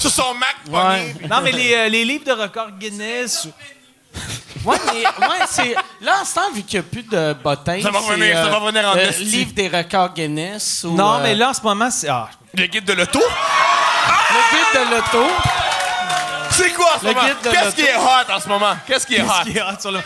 Sur 0.00 0.10
son 0.10 0.34
Mac, 0.34 0.56
Ouais. 0.70 1.14
Non, 1.28 1.40
mais 1.42 1.52
les, 1.52 1.74
euh, 1.74 1.88
les 1.88 2.04
livres 2.04 2.24
de 2.24 2.32
record 2.32 2.70
Guinness. 2.78 3.48
Ouais, 4.64 4.78
mais 4.86 5.02
ouais, 5.26 5.44
c'est. 5.50 5.74
Là, 6.00 6.20
à 6.22 6.24
cette 6.24 6.38
heure, 6.38 6.50
vu 6.54 6.62
qu'il 6.62 6.80
n'y 6.80 6.86
a 6.86 6.88
plus 6.88 7.02
de 7.02 7.34
bottins. 7.34 7.82
Ça 7.82 7.90
va 7.90 7.98
revenir, 7.98 8.34
ça 8.34 8.46
va 8.48 8.56
revenir 8.58 8.88
en 8.88 8.96
euh, 8.96 9.10
livre 9.18 9.52
des 9.52 9.68
records 9.68 10.14
Guinness. 10.14 10.84
Ou, 10.84 10.94
Non, 10.94 11.16
euh, 11.16 11.22
mais 11.22 11.34
là, 11.34 11.50
en 11.50 11.52
ce 11.52 11.60
moment, 11.60 11.90
c'est. 11.90 12.08
Ah, 12.08 12.30
Le 12.54 12.64
guide 12.66 12.84
de 12.86 12.94
l'auto? 12.94 13.20
Le 13.20 14.80
guide 14.80 14.88
de 14.88 14.94
l'auto. 14.94 15.30
C'est 16.56 16.70
quoi 16.72 16.86
en 16.96 17.00
ce 17.00 17.04
moment? 17.06 17.20
Qu'est-ce 17.42 17.74
qui 17.74 17.82
est 17.82 17.96
hot 17.96 18.32
en 18.32 18.40
ce 18.40 18.48
moment? 18.48 18.76
Qu'est-ce 18.86 19.06
qui 19.06 19.14
est 19.16 19.22
hot? 19.22 19.42
Qui 19.44 19.58
est 19.58 19.62
hot 19.62 19.80
sur 19.80 19.90
le- 19.90 20.00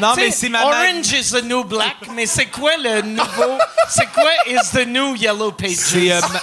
Non, 0.00 0.12
mais 0.16 0.30
c'est 0.30 0.48
ma 0.48 0.64
Orange 0.64 1.12
is 1.12 1.30
the 1.32 1.42
new 1.44 1.64
black, 1.64 1.96
mais 2.14 2.26
c'est 2.26 2.46
quoi 2.46 2.72
le 2.76 3.00
nouveau? 3.02 3.58
c'est 3.88 4.06
quoi 4.12 4.30
is 4.46 4.58
the 4.72 4.86
new 4.86 5.14
yellow 5.16 5.52
pages? 5.52 5.76
C'est 5.76 6.12
euh, 6.12 6.20
ma- 6.32 6.40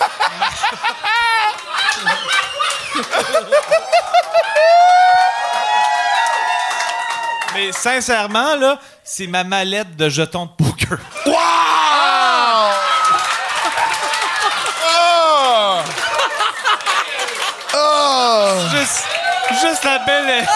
Mais 7.54 7.72
sincèrement, 7.74 8.56
là, 8.56 8.80
c'est 9.04 9.28
ma 9.28 9.44
mallette 9.44 9.96
de 9.98 10.08
jetons 10.10 10.46
de 10.46 10.52
poker. 10.64 10.98
Wow! 11.26 11.34
Oh! 14.86 15.78
Oh! 17.74 18.54
Juste, 18.72 19.04
juste 19.82 19.84
la 19.84 20.00
belle. 20.00 20.48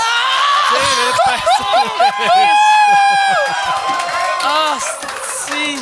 Ah, 4.43 4.77
si. 5.47 5.79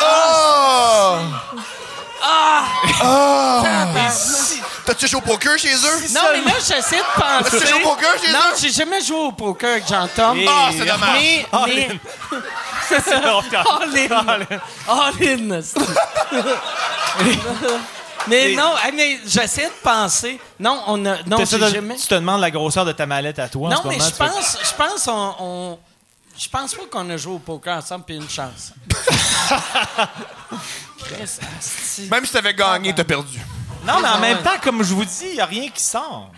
Oh! 0.00 1.18
Ah! 2.22 2.64
T'as-tu 4.86 5.08
joué 5.08 5.18
au 5.18 5.22
poker 5.22 5.58
chez 5.58 5.74
eux? 5.74 6.08
Non, 6.12 6.20
mais 6.32 6.40
là, 6.40 6.52
j'essaie 6.58 6.98
de 6.98 7.20
penser. 7.20 7.50
T'as-tu 7.50 7.66
joué 7.66 7.82
au 7.82 7.88
poker 7.88 8.10
chez 8.22 8.32
Non, 8.32 8.38
eux? 8.38 8.56
j'ai 8.60 8.70
jamais 8.70 9.00
joué 9.02 9.18
au 9.18 9.32
poker 9.32 9.70
avec 9.70 9.88
Jean-Tom. 9.88 10.40
Ah, 10.46 10.70
c'est 10.72 10.84
dommage. 10.84 11.10
Mais, 11.14 11.46
mais, 11.52 11.58
all 11.58 11.70
in. 11.78 11.98
All 14.88 15.14
in. 15.22 15.62
Mais 18.28 18.54
non, 18.54 18.74
hey, 18.84 18.92
mais 18.92 19.20
j'essaie 19.26 19.66
de 19.66 19.72
penser. 19.82 20.38
Non, 20.58 20.82
on 20.86 21.04
a. 21.06 21.22
Non, 21.24 21.36
T'essaies 21.38 21.58
j'ai 21.58 21.64
de- 21.66 21.70
jamais. 21.74 21.96
Tu 21.96 22.06
te 22.06 22.14
demandes 22.14 22.40
la 22.40 22.50
grosseur 22.50 22.84
de 22.84 22.92
ta 22.92 23.06
mallette 23.06 23.38
à 23.38 23.48
toi 23.48 23.68
en 23.68 23.72
Non, 23.72 23.82
ce 23.82 23.88
mais 23.88 23.98
je 23.98 24.10
pense, 24.16 24.58
je 24.62 24.74
pense, 24.76 25.08
on, 25.08 25.34
on- 25.40 25.78
je 26.38 26.48
pense 26.48 26.74
pas 26.74 26.82
qu'on 26.90 27.08
a 27.10 27.16
joué 27.16 27.34
au 27.34 27.38
poker 27.38 27.78
ensemble 27.78 28.04
puis 28.04 28.16
une 28.16 28.28
chance. 28.28 28.72
Même 32.10 32.26
si 32.26 32.32
t'avais 32.32 32.54
gagné, 32.54 32.94
t'as 32.94 33.04
perdu. 33.04 33.38
Non, 33.86 34.00
mais 34.00 34.08
en 34.08 34.12
Ah, 34.14 34.18
même 34.18 34.38
ouais. 34.38 34.42
temps, 34.42 34.58
comme 34.62 34.82
je 34.82 34.94
vous 34.94 35.04
dis, 35.04 35.26
il 35.28 35.34
n'y 35.34 35.40
a 35.40 35.46
rien 35.46 35.68
qui 35.68 35.82
sort. 35.82 36.30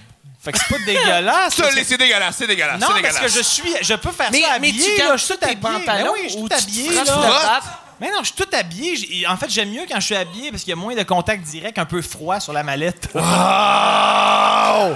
Fait 0.43 0.53
que 0.53 0.59
c'est 0.59 0.69
pas 0.69 0.85
dégueulasse. 0.85 1.55
Ça, 1.55 1.69
que- 1.71 1.85
c'est 1.85 1.97
dégueulasse, 1.97 2.37
c'est 2.37 2.47
dégueulasse, 2.47 2.81
Non, 2.81 2.89
c'est 2.95 3.03
parce 3.03 3.15
dégueulasse. 3.15 3.33
que 3.33 3.39
je 3.39 3.43
suis. 3.45 3.75
Je 3.83 3.95
peux 3.95 4.11
faire 4.13 4.29
Mais, 4.33 4.43
ça 4.43 4.59
mais 4.61 4.69
habillé. 4.69 4.95
tu 4.97 5.03
là, 5.03 5.17
je 5.17 5.25
suis 5.25 5.35
tout 5.35 5.41
tes 5.41 5.47
habillé. 5.53 5.61
Ben 5.63 5.79
pantalons 5.79 6.13
oui, 6.13 6.21
je 6.25 6.29
suis 6.31 6.41
tout 6.43 6.49
habillé. 6.53 6.93
là. 7.05 7.61
Mais 8.01 8.09
non, 8.11 8.19
je 8.21 8.27
suis 8.27 8.35
tout 8.35 8.49
habillé. 8.53 9.27
En 9.27 9.37
fait, 9.37 9.49
j'aime 9.51 9.71
mieux 9.71 9.85
quand 9.89 9.99
je 10.01 10.05
suis 10.05 10.17
habillé 10.17 10.51
parce 10.51 10.63
qu'il 10.63 10.71
y 10.71 10.75
a 10.75 10.77
moins 10.77 10.95
de 10.95 11.03
contact 11.03 11.43
direct, 11.45 11.79
un 11.79 11.87
peu 11.87 12.03
froid 12.03 12.39
sur 12.41 12.53
la 12.53 12.63
mallette. 12.63 13.09
Wow! 13.15 13.23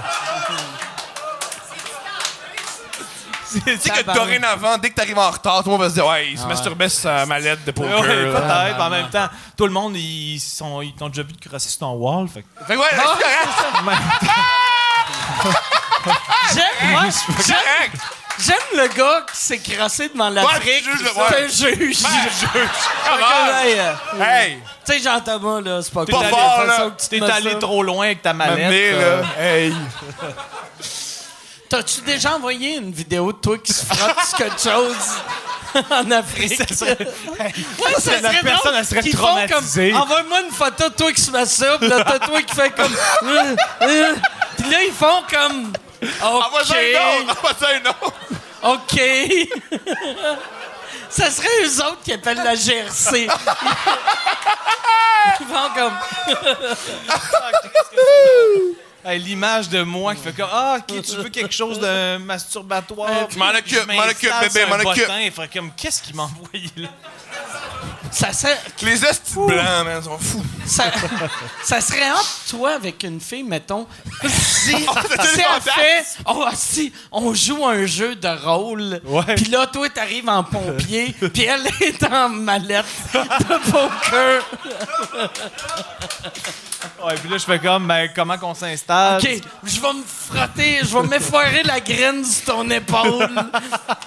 Tu 3.53 3.59
sais 3.79 3.89
que 3.89 4.13
dorénavant, 4.13 4.77
dès 4.77 4.91
que 4.91 4.95
t'arrives 4.95 5.19
en 5.19 5.29
retard, 5.29 5.57
tout 5.61 5.65
le 5.65 5.71
monde 5.71 5.81
va 5.81 5.89
se 5.89 5.93
dire 5.95 6.05
Ouais, 6.07 6.29
il 6.31 6.39
se 6.39 6.45
masturbait 6.45 6.87
sur 6.87 7.01
sa 7.01 7.25
mallette 7.25 7.65
de 7.65 7.71
poker. 7.71 7.99
Ouais, 7.99 8.07
peut-être. 8.31 8.79
en 8.81 8.89
même 8.89 9.09
temps, 9.09 9.27
tout 9.57 9.65
le 9.65 9.73
monde, 9.73 9.97
ils 9.97 10.39
sont, 10.39 10.81
ils 10.81 10.93
t'ont 10.93 11.09
déjà 11.09 11.23
vu 11.23 11.33
te 11.33 11.49
crosser 11.49 11.67
sur 11.67 11.79
ton 11.79 11.91
wall. 11.95 12.29
Fait 12.29 12.43
que- 12.43 12.65
Fait 12.65 12.75
que 12.75 12.79
ouais, 12.79 12.87
c'est 12.91 12.97
correct. 12.97 13.49
J'aime, 16.53 16.91
moi, 16.91 17.03
C'est 17.11 17.53
j'aime, 18.39 18.57
le 18.75 18.87
gars 18.87 19.25
qui 19.31 19.37
s'est 19.37 19.59
crassé 19.59 20.09
devant 20.09 20.29
l'Afrique. 20.29 20.63
Ouais, 20.65 20.81
juge 20.81 21.11
C'est 21.13 21.65
un 21.65 21.69
juge. 21.69 21.97
On. 23.11 23.55
Hey, 23.57 23.79
euh, 23.79 23.93
Hey! 24.23 24.57
Tu 24.85 24.93
sais, 24.93 24.99
Jean-Thomas, 24.99 25.61
là, 25.61 25.81
c'est 25.81 25.93
pas 25.93 26.05
cool. 26.05 26.15
T'es 27.09 27.21
allé 27.23 27.59
trop 27.59 27.83
loin 27.83 28.05
avec 28.07 28.21
ta 28.21 28.33
mallette. 28.33 28.57
M'amener, 28.59 28.91
euh, 28.93 29.21
là. 29.21 29.27
Hey! 29.39 29.73
T'as-tu 31.69 32.01
déjà 32.01 32.35
envoyé 32.35 32.75
une 32.75 32.91
vidéo 32.91 33.31
de 33.31 33.37
toi 33.37 33.57
qui 33.57 33.71
se 33.71 33.85
frotte 33.85 34.17
quelque 34.37 34.59
chose 34.59 34.95
en 35.89 36.11
Afrique? 36.11 36.53
Ça 36.57 36.67
serait- 36.75 36.97
Ouais, 37.29 37.53
ça 37.97 38.19
La 38.19 38.29
personne, 38.43 38.75
elle 38.77 38.85
serait 38.85 39.01
traumatisée. 39.09 39.91
Comme, 39.91 40.01
Envoie-moi 40.01 40.41
une 40.41 40.51
photo 40.51 40.89
de 40.89 40.93
toi 40.95 41.13
qui 41.13 41.21
se 41.21 41.31
masturbe, 41.31 41.83
là, 41.83 42.03
t'as 42.03 42.19
toi 42.19 42.41
qui 42.41 42.53
fait 42.53 42.71
comme... 42.71 42.91
Puis 44.57 44.69
là, 44.69 44.83
ils 44.85 44.93
font 44.93 45.23
comme... 45.31 45.71
Envoie-en 46.21 46.61
OK, 46.61 46.75
un 46.75 47.29
autre! 47.29 47.37
Envoie-en 47.37 47.65
un 47.75 47.83
autre! 47.89 48.13
OK. 48.63 48.95
ça 51.09 51.31
serait 51.31 51.63
eux 51.63 51.83
autres 51.85 52.01
qui 52.03 52.13
appellent 52.13 52.43
la 52.43 52.55
GRC. 52.55 53.27
Ils 55.39 55.45
font 55.47 55.69
comme... 55.75 55.93
Hey, 59.03 59.19
L'image 59.19 59.69
de 59.69 59.81
moi 59.81 60.13
qui 60.15 60.21
fait 60.21 60.33
comme 60.33 60.49
Ah, 60.51 60.77
ok, 60.79 61.01
tu 61.01 61.15
veux 61.15 61.29
quelque 61.29 61.53
chose 61.53 61.79
de 61.79 62.17
masturbatoire. 62.17 63.27
Je 63.29 63.37
m'en 63.37 63.49
occupe, 63.49 63.81
Je 63.89 63.95
m'en 63.95 64.03
occupe, 64.03 64.31
bébé, 64.41 64.65
m'en 64.67 64.91
occupe. 64.91 65.07
Il 65.23 65.31
ferait 65.31 65.47
comme 65.47 65.71
Qu'est-ce 65.75 66.01
qu'il 66.03 66.15
m'a 66.15 66.23
envoyé 66.23 66.69
là? 66.77 66.89
Ça 68.11 68.33
serait... 68.33 68.59
Les 68.81 69.05
estis 69.05 69.35
blancs, 69.35 69.85
man, 69.85 70.03
sont 70.03 70.17
fous. 70.19 70.43
Ça, 70.65 70.91
ça 71.63 71.79
serait 71.79 72.11
entre 72.11 72.39
toi 72.49 72.75
avec 72.75 73.01
une 73.03 73.21
fille, 73.21 73.43
mettons. 73.43 73.87
Si, 74.27 74.75
elle 74.75 75.61
fait, 75.61 76.05
oh, 76.25 76.45
si, 76.53 76.91
on 77.11 77.33
joue 77.33 77.65
un 77.65 77.85
jeu 77.85 78.15
de 78.15 78.27
rôle, 78.27 78.99
Ouais. 79.05 79.35
puis 79.35 79.45
là, 79.45 79.65
toi, 79.65 79.87
t'arrives 79.89 80.27
en 80.27 80.43
pompier, 80.43 81.15
puis 81.33 81.43
elle 81.43 81.65
est 81.81 82.03
en 82.03 82.27
mallette 82.27 82.85
de 83.13 83.71
poker. 83.71 84.43
Ouais, 87.03 87.15
puis 87.15 87.29
là, 87.29 87.37
je 87.37 87.45
fais 87.45 87.59
comme 87.59 87.87
Ben, 87.87 88.09
comment 88.15 88.37
qu'on 88.37 88.53
s'installe? 88.53 89.21
OK, 89.21 89.41
je 89.63 89.81
vais 89.81 89.93
me 89.93 90.03
frotter, 90.05 90.79
je 90.83 90.97
vais 90.97 91.07
m'effoirer 91.07 91.63
la 91.63 91.79
graine 91.79 92.23
sur 92.23 92.45
ton 92.45 92.69
épaule. 92.69 93.29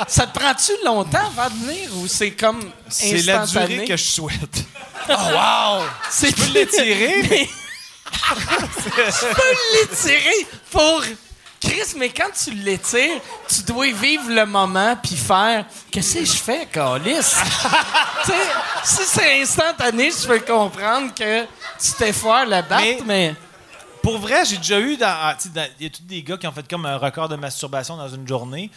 Ça 0.08 0.26
te 0.26 0.38
prend-tu 0.38 0.72
longtemps 0.84 1.30
avant 1.36 1.50
de 1.54 1.60
venir 1.64 1.90
ou 1.96 2.06
c'est 2.06 2.32
comme 2.32 2.60
C'est 2.88 3.22
la 3.22 3.46
durée 3.46 3.84
que 3.84 3.96
je 3.96 4.02
souhaite. 4.02 4.64
C'est 6.10 6.30
Je 6.30 6.34
peux 6.34 6.52
l'étirer, 6.52 7.22
mais... 7.28 7.48
tu 8.84 8.90
peux 8.90 9.80
l'étirer 9.80 10.46
pour... 10.70 11.02
Chris, 11.64 11.94
mais 11.96 12.10
quand 12.10 12.30
tu 12.42 12.50
l'étires, 12.52 13.20
tu 13.48 13.62
dois 13.62 13.90
vivre 13.92 14.28
le 14.30 14.44
moment 14.46 14.96
puis 15.02 15.16
faire 15.16 15.64
Qu'est-ce 15.90 16.14
que 16.18 16.24
je 16.24 16.32
fais, 16.32 16.68
sais, 18.26 18.32
si 18.84 19.02
c'est 19.06 19.40
instantané, 19.42 20.10
je 20.10 20.26
peux 20.26 20.40
comprendre 20.40 21.12
que 21.14 21.42
tu 21.44 21.92
t'effoires 21.98 22.46
la 22.46 22.62
batte, 22.62 22.80
Mais- 22.82 22.98
mais... 23.06 23.34
Pour 24.02 24.18
vrai, 24.18 24.44
j'ai 24.44 24.58
déjà 24.58 24.78
eu. 24.80 24.98
ah, 25.00 25.34
dans- 25.54 25.66
Il 25.80 25.84
y 25.84 25.86
a 25.86 25.90
tous 25.90 26.02
des 26.02 26.22
gars 26.22 26.36
qui 26.36 26.46
ont 26.46 26.52
fait 26.52 26.68
comme 26.68 26.84
un 26.84 26.98
record 26.98 27.26
de 27.30 27.36
masturbation 27.36 27.96
dans 27.96 28.08
une 28.10 28.28
journée. 28.28 28.70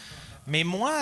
Mais 0.47 0.63
moi, 0.63 0.93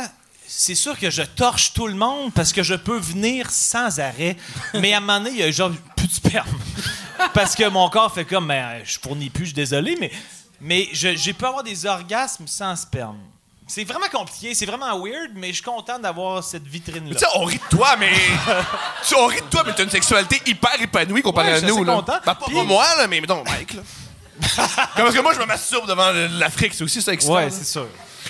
c'est 0.48 0.74
sûr 0.74 0.98
que 0.98 1.12
je 1.12 1.22
torche 1.22 1.74
tout 1.74 1.86
le 1.86 1.94
monde 1.94 2.34
parce 2.34 2.52
que 2.52 2.64
je 2.64 2.74
peux 2.74 2.98
venir 2.98 3.52
sans 3.52 3.99
arrêt. 3.99 4.36
Mais 4.74 4.94
à 4.94 4.98
un 4.98 4.99
moment 5.02 5.20
donné, 5.20 5.30
il 5.30 5.38
y 5.38 5.44
a 5.44 5.52
genre 5.52 5.70
plus 5.95 6.07
de 6.07 6.14
sperme. 6.14 6.48
Parce 7.36 7.56
que 7.56 7.68
mon 7.70 7.88
corps 7.90 8.14
fait 8.14 8.26
comme, 8.26 8.48
ben, 8.48 8.82
je 8.84 8.98
fournis 8.99 9.30
plus, 9.30 9.44
je 9.45 9.49
suis 9.49 9.53
désolé, 9.56 9.95
mais, 10.02 10.12
mais 10.61 10.88
je- 10.94 11.15
j'ai 11.15 11.34
pu 11.34 11.45
avoir 11.45 11.64
des 11.64 11.86
orgasmes 11.86 12.48
sans 12.48 12.76
sperme. 12.76 13.18
C'est 13.68 13.84
vraiment 13.84 14.07
compliqué, 14.11 14.53
c'est 14.53 14.68
vraiment 14.68 14.95
weird, 15.03 15.32
mais 15.34 15.48
je 15.49 15.53
suis 15.56 15.64
content 15.64 15.98
d'avoir 15.98 16.44
cette 16.44 16.68
vitrine-là. 16.68 17.15
Tu 17.15 17.19
sais, 17.19 17.26
on 17.34 17.45
rit 17.45 17.57
de 17.57 17.76
toi, 17.76 17.95
mais. 17.98 18.11
tu 19.02 19.07
sais, 19.10 19.15
on 19.18 19.26
rit 19.26 19.41
de 19.41 19.45
toi, 19.48 19.64
mais 19.65 19.73
t'as 19.73 19.84
une 19.84 19.90
sexualité 19.90 20.40
hyper 20.45 20.80
épanouie 20.80 21.23
comparé 21.23 21.48
Ouais, 21.53 21.57
à 21.57 21.61
nous, 21.61 21.84
là. 21.84 21.95
content. 21.95 22.19
Ben, 22.23 22.36
pas 22.36 22.45
Puis- 22.45 22.53
pas 22.56 22.64
moi, 22.64 22.86
là, 22.98 23.07
mais 23.07 23.19
mettons, 23.22 23.44
Mike, 23.44 23.73
là. 23.73 23.82
Comme 24.95 25.06
parce 25.06 25.15
que 25.15 25.22
moi, 25.22 25.34
je 25.34 25.40
me 25.40 25.45
masturbe 25.45 25.88
devant 25.88 26.11
l'Afrique, 26.38 26.73
c'est 26.76 26.84
aussi 26.84 27.02
ça 27.02 27.11
excitant. 27.14 27.36
Ouais, 27.36 27.45
là. 27.45 27.52
c'est 27.52 27.64
sûr. 27.65 27.88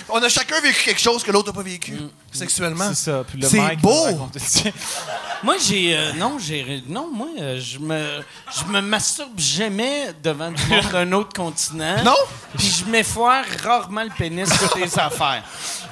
On 0.08 0.22
a 0.22 0.28
chacun 0.28 0.60
vécu 0.60 0.84
quelque 0.84 1.00
chose 1.00 1.22
que 1.22 1.30
l'autre 1.32 1.48
n'a 1.50 1.54
pas 1.56 1.62
vécu, 1.62 1.98
sexuellement. 2.38 2.88
C'est 2.90 3.10
ça. 3.10 3.24
Puis 3.28 3.40
le 3.40 3.48
C'est 3.48 3.58
Mike 3.58 3.80
beau. 3.80 4.06
Moi, 5.42 5.56
j'ai. 5.60 5.94
euh, 5.96 6.12
non, 6.14 6.38
j'ai. 6.38 6.82
Non, 6.88 7.10
moi, 7.12 7.28
euh, 7.38 7.60
je 7.60 7.78
me. 7.78 8.22
Je 8.58 8.64
me 8.72 8.80
masturbe 8.80 9.38
jamais 9.38 10.14
devant 10.22 10.50
du 10.50 10.64
monde 10.64 10.84
d'un 10.90 11.12
autre 11.12 11.32
continent. 11.34 12.02
Non? 12.02 12.16
Puis 12.56 12.68
je 12.80 12.90
m'effoire 12.90 13.44
rarement 13.62 14.02
le 14.02 14.08
pénis 14.16 14.48
sur 14.48 14.70
tes 14.72 14.84
affaires. 14.98 15.42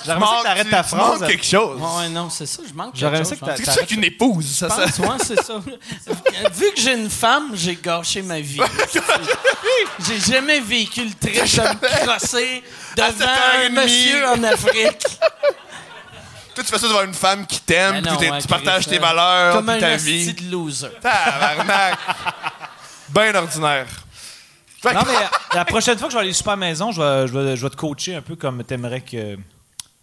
J'aimerais 0.04 0.26
ça 0.26 0.38
que 0.38 0.42
t'arrêtes 0.44 0.70
ta 0.70 0.82
phrase. 0.82 1.20
manques 1.20 1.28
quelque 1.28 1.44
chose. 1.44 1.78
Ouais, 1.80 2.08
non, 2.08 2.30
c'est 2.30 2.46
ça, 2.46 2.62
je 2.66 2.72
manque 2.74 2.92
J'aurais 2.94 3.18
quelque 3.22 3.28
aimé 3.28 3.36
ça 3.40 3.46
chose, 3.46 3.56
que 3.56 3.62
t'as- 3.64 3.72
C'est 3.72 3.80
ça 3.80 3.86
qu'une 3.86 4.04
épouse, 4.04 4.46
ça, 4.56 4.68
ça. 4.70 4.84
Ouais, 5.02 5.08
c'est 5.22 5.42
ça. 5.42 5.54
Vu 6.54 6.66
que 6.74 6.80
j'ai 6.80 6.94
une 6.94 7.10
femme, 7.10 7.50
j'ai 7.54 7.76
gâché 7.76 8.22
ma 8.22 8.40
vie. 8.40 8.60
J'ai 10.06 10.32
jamais 10.32 10.60
vécu 10.60 11.04
le 11.04 11.12
trip 11.14 11.34
de 11.36 11.60
me 11.60 12.06
crosser 12.06 12.62
devant 12.96 13.08
un 13.10 13.68
7h30. 13.68 13.72
monsieur 13.72 14.26
en 14.28 14.42
Afrique. 14.44 15.02
Toi, 16.54 16.64
tu 16.64 16.70
fais 16.70 16.78
ça 16.78 16.88
devant 16.88 17.02
une 17.02 17.14
femme 17.14 17.46
qui 17.46 17.60
t'aime, 17.60 17.94
Ben 17.94 18.02
puis 18.02 18.12
non, 18.12 18.16
t'es- 18.18 18.30
ouais, 18.30 18.40
tu 18.40 18.48
partages 18.48 18.82
Chris, 18.86 18.90
tes 18.90 18.98
euh, 18.98 19.00
valeurs, 19.06 19.54
Comme 19.54 19.66
puis 19.66 19.74
un 19.76 19.80
ta 19.80 19.96
vie. 19.96 20.32
de 20.34 20.50
loser. 20.50 20.88
Tabarnak. 21.00 21.98
ben 23.08 23.36
ordinaire. 23.36 23.86
Fait 24.82 24.90
que- 24.90 24.94
Non, 24.94 25.02
mais 25.06 25.56
la 25.56 25.64
prochaine 25.64 25.98
fois 25.98 26.08
que 26.08 26.12
je 26.12 26.18
vais 26.18 26.24
aller 26.24 26.32
super 26.32 26.56
maison, 26.56 26.92
je 26.92 27.00
vais, 27.00 27.26
je, 27.26 27.32
vais, 27.32 27.56
je 27.56 27.62
vais 27.62 27.70
te 27.70 27.76
coacher 27.76 28.16
un 28.16 28.22
peu 28.22 28.36
comme 28.36 28.62
t'aimerais 28.64 29.00
que 29.00 29.36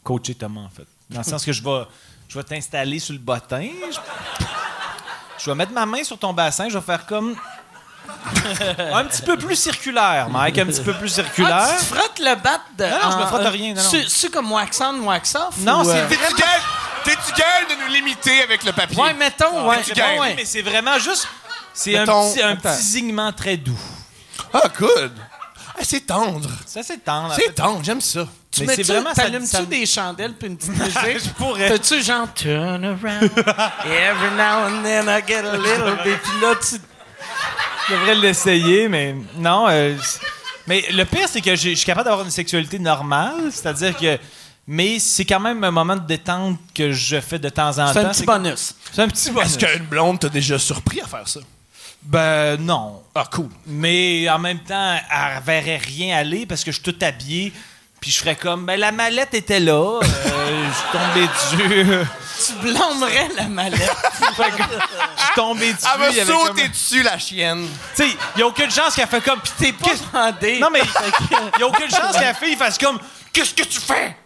coacher 0.04 0.36
Thomas, 0.36 0.62
en 0.62 0.70
fait. 0.70 0.86
Dans 1.10 1.20
le 1.20 1.24
sens 1.26 1.46
que 1.46 1.52
je 1.54 1.64
vais, 1.64 1.84
je 2.28 2.38
vais 2.38 2.44
t'installer 2.44 3.00
sur 3.00 3.14
le 3.14 3.20
bottin. 3.20 3.68
Je, 3.92 3.98
je 5.38 5.50
vais 5.50 5.56
mettre 5.56 5.72
ma 5.72 5.86
main 5.86 6.04
sur 6.04 6.18
ton 6.18 6.34
bassin, 6.34 6.68
je 6.70 6.78
vais 6.78 6.84
faire 6.84 7.06
comme. 7.06 7.36
un 8.94 9.06
petit 9.06 9.22
peu 9.22 9.38
plus 9.38 9.56
circulaire, 9.56 10.30
Mike, 10.30 10.58
un 10.58 10.66
petit 10.66 10.82
peu 10.82 10.94
plus 10.94 11.12
Ah, 11.12 11.24
circulaire. 11.24 11.68
tu 11.80 11.86
te 11.86 11.96
frottes 11.96 12.20
le 12.20 12.36
bat 12.36 12.62
de. 12.78 12.84
Non, 12.86 12.90
non, 12.92 13.12
je 13.12 13.18
me 13.18 13.24
en- 13.24 13.28
frotte 13.28 13.42
de 13.42 13.48
euh, 13.48 13.50
rien, 13.50 13.74
non, 13.74 13.82
non. 13.84 13.90
C'est- 13.90 14.08
C'est 14.10 14.30
comme 14.32 14.52
wax 14.52 14.82
on, 14.82 15.00
wax 15.06 15.36
off? 15.36 15.58
Non, 15.60 15.82
ou, 15.82 15.86
c'est 15.86 15.98
euh, 16.00 16.08
T'es-tu 16.08 16.36
game? 16.36 16.48
T'es-tu 17.04 17.32
game 17.34 17.78
de 17.80 17.84
nous 17.86 17.94
limiter 17.94 18.42
avec 18.44 18.64
le 18.64 18.72
papier? 18.74 19.02
Ouais, 19.02 19.14
mettons, 19.14 19.68
ouais. 19.68 19.82
tu 19.84 19.94
ouais. 20.00 20.34
mais 20.36 20.46
c'est 20.46 20.62
vraiment 20.62 21.00
juste. 21.00 21.28
C'est 21.74 21.98
un 21.98 22.06
petit, 22.06 22.42
un 22.42 22.56
petit 22.56 22.82
zignement 22.82 23.32
très 23.32 23.58
doux. 23.58 23.80
Ah, 24.54 24.64
good. 24.78 25.14
Ah, 25.76 25.82
c'est 25.84 26.02
tendre. 26.02 26.50
Ça, 26.66 26.84
c'est 26.84 26.98
tendre. 27.04 27.32
en 27.32 27.36
C'est 27.36 27.56
tendre, 27.56 27.80
j'aime 27.84 28.02
ça. 28.02 28.28
Tu 28.52 28.66
c'est 28.68 28.84
vraiment- 28.84 29.14
ça- 29.16 29.24
t'allumes-tu 29.24 29.48
ça- 29.48 29.62
des 29.64 29.86
chandelles 29.86 30.34
puis 30.34 30.48
une 30.50 30.58
petite 30.58 30.74
Je 30.76 31.14
musique? 31.14 31.34
pourrais. 31.36 31.70
T'as-tu 31.70 32.04
genre 32.04 32.28
turn 32.36 32.84
around, 32.84 33.32
every 33.86 34.32
now 34.36 34.68
and 34.68 34.84
then 34.84 35.08
I 35.08 35.22
get 35.26 35.46
a 35.46 35.56
little 35.56 35.96
bit, 36.04 36.18
puis 36.22 36.42
là 36.42 36.54
tu... 36.56 36.76
Je 37.90 37.94
devrais 37.94 38.16
l'essayer, 38.16 38.88
mais 38.88 39.16
non. 39.38 39.68
euh, 39.70 39.96
mais 40.68 40.84
le 40.92 41.04
pire, 41.06 41.28
c'est 41.28 41.42
que 41.42 41.56
je 41.56 41.74
suis 41.76 41.86
capable 41.86 42.06
d'avoir 42.06 42.26
une 42.26 42.32
sexualité 42.32 42.80
normale, 42.80 43.52
c'est-à-dire 43.52 43.96
que. 43.98 44.18
Mais 44.68 45.00
c'est 45.00 45.26
quand 45.26 45.40
même 45.40 45.64
un 45.64 45.72
moment 45.72 45.96
de 45.96 46.06
détente 46.06 46.58
que 46.74 46.92
je 46.92 47.20
fais 47.20 47.40
de 47.40 47.50
temps 47.50 47.70
en 47.80 47.92
C'est 47.92 48.00
un 48.00 48.04
temps. 48.04 48.12
petit 48.12 48.24
bonus. 48.26 48.76
C'est 48.94 49.02
un 49.02 49.08
petit 49.08 49.32
bonus. 49.32 49.56
Est-ce 49.56 49.58
qu'une 49.58 49.86
blonde 49.86 50.20
t'a 50.20 50.30
déjà 50.30 50.60
surpris 50.60 51.02
à 51.02 51.08
faire 51.08 51.28
ça? 51.28 51.40
Ben 52.04 52.58
non. 52.58 53.02
Ah, 53.16 53.26
cool. 53.32 53.50
Mais 53.66 54.30
en 54.30 54.40
même 54.40 54.60
temps, 54.60 54.96
elle 55.12 55.44
verrait 55.44 55.78
rien 55.78 56.16
aller 56.18 56.46
parce 56.46 56.64
que 56.64 56.72
je 56.72 56.80
suis 56.80 56.84
tout 56.94 56.96
habillé. 57.06 57.52
Puis 58.02 58.10
je 58.12 58.18
ferais 58.20 58.36
comme, 58.36 58.66
ben 58.66 58.80
la 58.80 58.92
mallette 58.92 59.36
était 59.36 59.60
là, 59.60 60.00
euh, 60.02 60.02
je 60.04 60.74
suis 60.76 60.92
tombé 60.92 61.28
dessus. 61.28 62.08
Tu 62.44 62.54
blâmerais 62.54 63.30
la 63.36 63.44
mallette. 63.48 63.80
Fait 64.36 64.50
que 64.50 64.64
je 64.64 65.22
suis 65.24 65.34
tombé 65.36 65.72
dessus. 65.74 65.86
Elle 65.94 66.26
va 66.26 66.26
sauter 66.34 66.62
comme- 66.64 66.72
dessus, 66.72 67.04
la 67.04 67.20
chienne. 67.20 67.68
Tu 67.96 68.02
sais, 68.04 68.10
il 68.10 68.38
n'y 68.38 68.42
a 68.42 68.48
aucune 68.48 68.72
chance 68.72 68.96
qu'elle 68.96 69.08
fait 69.08 69.22
comme. 69.22 69.40
Pis 69.42 69.52
t'es 69.60 69.74
Pas 69.74 69.90
demandé. 69.94 70.58
Non, 70.60 70.70
mais 70.74 70.80
il 70.82 71.38
n'y 71.58 71.64
a 71.64 71.68
aucune 71.68 71.92
chance 71.92 72.16
que 72.18 72.22
la 72.24 72.34
fille 72.34 72.56
fasse 72.56 72.80
comme 72.80 72.98
Qu'est-ce 73.32 73.54
que 73.54 73.62
tu 73.64 73.80
fais? 73.80 74.18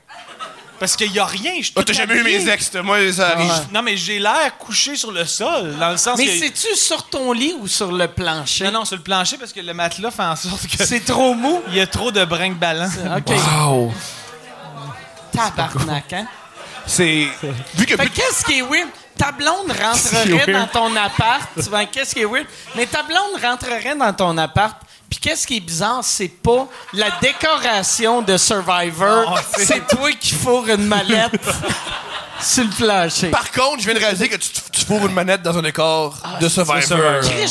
Parce 0.80 0.96
qu'il 0.96 1.12
n'y 1.12 1.20
a 1.20 1.26
rien. 1.26 1.54
Je 1.62 1.72
Oh, 1.76 1.84
t'as 1.84 1.94
jamais 1.94 2.16
eu 2.18 2.24
mes 2.24 2.50
ex, 2.50 2.74
moi, 2.84 2.98
ça 3.14 3.30
arrive. 3.30 3.50
Ouais. 3.50 3.58
Non, 3.72 3.82
mais 3.82 3.96
j'ai 3.96 4.20
l'air 4.20 4.58
couché 4.58 4.96
sur 4.96 5.12
le 5.12 5.26
sol, 5.26 5.76
dans 5.80 5.92
le 5.92 5.98
sens 5.98 6.18
Mais 6.18 6.26
que. 6.26 6.32
c'est-tu 6.40 6.76
sur 6.76 7.04
ton 7.08 7.32
lit 7.32 7.56
ou 7.60 7.68
sur 7.68 7.92
le 7.92 8.08
plancher? 8.08 8.66
Non, 8.66 8.72
non, 8.72 8.86
sur 8.86 8.98
le 8.98 9.02
plancher 9.04 9.38
parce 9.38 9.54
que 9.54 9.62
le 9.62 9.74
matelas 9.74 10.12
fait 10.12 10.24
en 10.24 10.36
sorte 10.36 10.68
que. 10.68 10.86
C'est 10.86 11.06
trop 11.06 11.34
mou? 11.34 11.62
Il 11.70 11.76
y 11.76 11.80
a 11.82 11.88
trop 11.88 12.12
de 12.12 12.24
brinques 12.26 12.60
ballants. 12.60 12.90
OK. 13.18 13.30
Wow. 13.30 13.94
Tabarnak, 15.32 16.14
hein? 16.14 16.28
C'est. 16.86 17.28
Vu 17.76 17.86
que 17.86 17.96
Fait 17.98 18.10
qu'est-ce 18.10 18.46
qui 18.46 18.60
est 18.60 18.62
weird? 18.62 18.90
Ta 19.18 19.32
blonde 19.32 19.72
rentrerait 19.82 20.52
dans 20.52 20.68
ton 20.68 20.96
appart. 20.96 21.50
Tu 21.56 21.70
vois, 21.70 21.86
qu'est-ce 21.86 22.14
qui 22.14 22.22
est 22.22 22.26
weird? 22.26 22.46
Mais 22.76 22.86
ta 22.86 23.02
blonde 23.04 23.42
rentrerait 23.42 23.96
dans 23.96 24.14
ton 24.14 24.38
appart. 24.38 24.78
Puis 25.10 25.20
qu'est-ce 25.20 25.46
qui 25.48 25.58
est 25.58 25.62
bizarre, 25.62 26.00
c'est 26.04 26.28
pas 26.28 26.68
la 26.94 27.08
décoration 27.22 28.22
de 28.22 28.38
Survivor. 28.38 29.30
Non, 29.32 29.36
c'est- 29.58 29.88
toi 29.88 30.12
qui 30.20 30.34
fourres 30.34 30.68
une 30.70 30.86
mallette 30.88 31.40
sur 32.42 32.64
le 32.64 32.70
plancher. 32.70 33.30
Par 33.30 33.52
contre, 33.52 33.80
je 33.80 33.86
viens 33.86 33.94
de 33.94 34.00
réaliser 34.00 34.28
que 34.30 34.36
tu, 34.36 34.50
tu 34.72 34.82
fourres 34.86 35.06
une 35.06 35.14
manette 35.14 35.42
dans 35.42 35.58
un 35.58 35.62
décor 35.62 36.16
de 36.42 36.50
Survivor. 36.50 36.82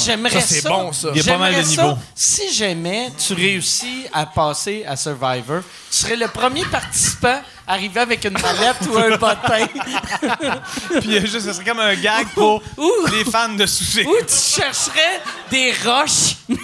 J'aimerais 0.04 0.30
ça. 0.34 0.40
Ça, 0.40 0.46
c'est 0.46 0.68
bon, 0.68 0.92
ça. 0.92 1.08
Il 1.14 1.22
y 1.24 1.28
a 1.28 1.32
pas 1.32 1.38
mal 1.38 1.54
de 1.54 1.62
niveaux. 1.62 1.98
Si 2.14 2.52
jamais 2.52 3.10
tu 3.16 3.32
réussis 3.34 4.06
à 4.12 4.26
passer 4.26 4.84
à 4.86 4.96
Survivor, 4.96 5.62
tu 5.90 5.96
serais 5.98 6.16
le 6.16 6.28
premier 6.28 6.64
participant 6.66 7.40
arrivé 7.66 8.00
avec 8.00 8.24
une 8.24 8.32
mallette 8.38 8.76
ou 8.90 8.96
un 8.98 9.16
bottin. 9.16 9.66
Puis 11.00 11.16
a 11.16 11.20
juste, 11.20 11.40
ce 11.40 11.52
serait 11.52 11.64
comme 11.64 11.80
un 11.80 11.94
gag 11.94 12.26
pour 12.34 12.62
Ouh. 12.76 13.06
les 13.12 13.24
fans 13.24 13.48
de 13.48 13.66
sushi. 13.66 14.04
Ou 14.06 14.14
tu 14.26 14.60
chercherais 14.60 15.20
des 15.50 15.72
roches. 15.84 16.36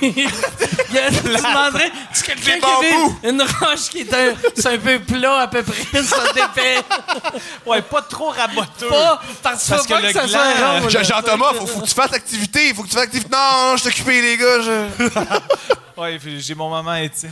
Tu 0.91 0.97
demanderais, 1.29 1.93
tu 2.13 2.23
quelqu'un 2.23 2.59
qui 2.59 2.65
avait 2.65 3.31
une 3.31 3.41
roche 3.43 3.89
qui 3.91 4.01
est 4.01 4.13
un, 4.13 4.35
c'est 4.57 4.67
un 4.75 4.79
peu 4.79 4.99
plat 4.99 5.43
à 5.43 5.47
peu 5.49 5.63
près, 5.63 6.03
ça 6.03 6.17
dépend 6.35 6.85
Ouais, 7.65 7.81
pas 7.83 8.03
trop 8.03 8.31
raboteux. 8.31 8.89
pas, 8.89 9.21
parce, 9.43 9.67
que 9.69 9.89
pas 9.89 10.01
le 10.01 10.09
que 10.09 10.13
ça 10.15 10.27
gland, 10.27 10.89
soit. 10.91 11.03
Jean-Thomas, 11.05 11.53
faut, 11.57 11.67
faut 11.67 11.81
que 11.83 11.87
tu 11.89 11.95
fasses 11.95 12.11
l'activité. 12.11 12.69
Il 12.71 12.75
faut 12.75 12.83
que 12.83 12.89
tu 12.89 12.97
fasses. 12.97 13.09
Non, 13.31 13.77
je 13.77 13.81
suis 13.83 13.89
occupé, 13.89 14.21
les 14.21 14.37
gars. 14.37 14.61
je- 14.61 16.01
Ouais, 16.01 16.19
puis 16.19 16.41
j'ai 16.41 16.55
mon 16.57 16.69
moment 16.71 16.91
intime. 16.91 17.31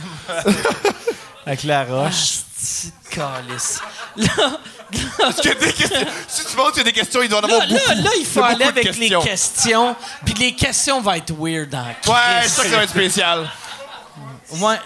Avec 1.49 1.63
la 1.63 1.83
roche. 1.83 2.41
Petite 2.59 3.09
calice. 3.09 3.79
Là, 4.17 4.59
des 4.91 5.73
questions? 5.73 6.07
Si 6.27 6.45
tu 6.45 6.55
penses 6.55 6.69
qu'il 6.73 6.77
y 6.77 6.81
a 6.81 6.83
des 6.83 6.93
questions, 6.93 7.23
il 7.23 7.29
doit 7.29 7.39
en 7.39 7.47
là, 7.47 7.55
avoir 7.55 7.67
beaucoup. 7.67 7.89
là, 7.89 7.95
là, 7.95 8.09
il 8.19 8.25
faut 8.25 8.43
aller 8.43 8.65
avec 8.65 8.95
les 8.97 9.09
questions. 9.09 9.95
puis 10.23 10.35
les 10.35 10.53
questions 10.53 11.01
vont 11.01 11.13
être 11.13 11.33
weird 11.35 11.73
en 11.73 11.87
Ouais, 11.87 12.43
c'est 12.43 12.49
ça 12.49 12.63
qui 12.65 12.69
va 12.69 12.83
être 12.83 12.91
spécial. 12.91 13.49
Ouais. 14.51 14.77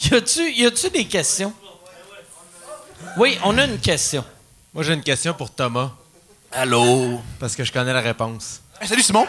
Y 0.00 0.14
a-tu, 0.16 0.52
y 0.52 0.66
a-tu 0.66 0.90
des 0.90 1.06
questions? 1.06 1.52
Oui, 3.16 3.38
on 3.44 3.56
a 3.56 3.66
une 3.66 3.78
question. 3.78 4.24
Moi, 4.74 4.82
j'ai 4.82 4.94
une 4.94 5.04
question 5.04 5.32
pour 5.32 5.54
Thomas, 5.54 5.92
Allô? 6.50 7.20
parce 7.38 7.54
que 7.54 7.62
je 7.62 7.70
connais 7.72 7.92
la 7.92 8.00
réponse. 8.00 8.62
Hey, 8.80 8.88
salut, 8.88 9.02
Simon. 9.02 9.28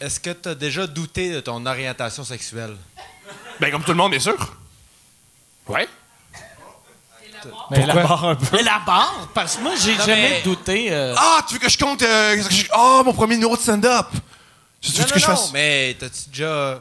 Est-ce 0.00 0.20
que 0.20 0.30
tu 0.30 0.48
as 0.48 0.54
déjà 0.54 0.86
douté 0.86 1.32
de 1.32 1.40
ton 1.40 1.66
orientation 1.66 2.24
sexuelle? 2.24 2.74
Ben, 3.60 3.70
comme 3.70 3.82
tout 3.82 3.90
le 3.92 3.96
monde, 3.96 4.10
bien 4.12 4.20
sûr. 4.20 4.36
Ouais. 5.68 5.88
Mais 7.70 7.86
la 7.86 7.94
barre 7.94 8.24
un 8.24 8.34
peu. 8.34 8.46
Mais 8.56 8.62
la 8.62 8.80
barre, 8.84 9.28
parce 9.32 9.56
que 9.56 9.62
moi, 9.62 9.72
j'ai 9.80 9.94
Non, 9.96 10.04
jamais 10.04 10.30
mais- 10.30 10.42
douté. 10.42 10.88
euh, 10.90 11.14
Ah, 11.16 11.40
tu 11.46 11.54
veux 11.54 11.60
que 11.60 11.68
je 11.68 11.78
compte. 11.78 12.02
euh, 12.02 12.36
que 12.36 12.52
je- 12.52 12.66
Ah, 12.72 13.02
mon 13.04 13.12
premier 13.12 13.34
numéro 13.36 13.56
de 13.56 13.62
stand-up. 13.62 14.06
Tu 14.80 14.90
veux 14.92 15.00
Non, 15.02 15.04
que 15.08 15.14
non, 15.14 15.18
je 15.20 15.26
non, 15.30 15.36
fasse. 15.36 15.52
mais 15.52 15.96
t'as-tu 15.98 16.30
déjà 16.30 16.80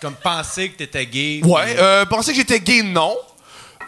comme 0.00 0.14
pensé 0.14 0.70
que 0.70 0.78
t'étais 0.78 1.06
gay? 1.06 1.40
Ouais, 1.44 1.76
euh, 1.78 2.06
penser 2.06 2.30
que 2.32 2.38
j'étais 2.38 2.60
gay, 2.60 2.82
non. 2.82 3.16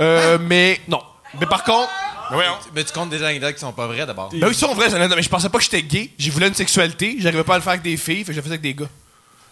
Euh, 0.01 0.39
mais 0.41 0.81
non. 0.89 1.03
Mais 1.39 1.47
par 1.47 1.65
contre. 1.65 1.91
Voyons. 2.31 2.57
Mais 2.75 2.85
tu 2.85 2.93
comptes 2.93 3.11
des 3.11 3.23
anecdotes 3.23 3.55
qui 3.55 3.61
sont 3.61 3.73
pas 3.73 3.87
vraies 3.87 4.07
d'abord. 4.07 4.29
Ben 4.33 4.49
oui, 4.49 4.55
ça, 4.55 4.69
en 4.69 4.75
vrai, 4.75 4.89
ça, 4.91 4.99
mais 4.99 5.23
je 5.23 5.29
pensais 5.29 5.49
pas 5.49 5.59
que 5.59 5.65
j'étais 5.65 5.83
gay. 5.83 6.11
J'ai 6.19 6.31
voulu 6.31 6.47
une 6.47 6.55
sexualité. 6.55 7.17
J'arrivais 7.19 7.43
pas 7.45 7.55
à 7.55 7.59
le 7.59 7.63
faire 7.63 7.73
avec 7.73 7.83
des 7.83 7.97
filles, 7.97 8.19
fait 8.21 8.27
que 8.27 8.33
je 8.33 8.37
le 8.37 8.43
faisais 8.43 8.53
avec 8.55 8.61
des 8.63 8.75
gars. 8.75 8.87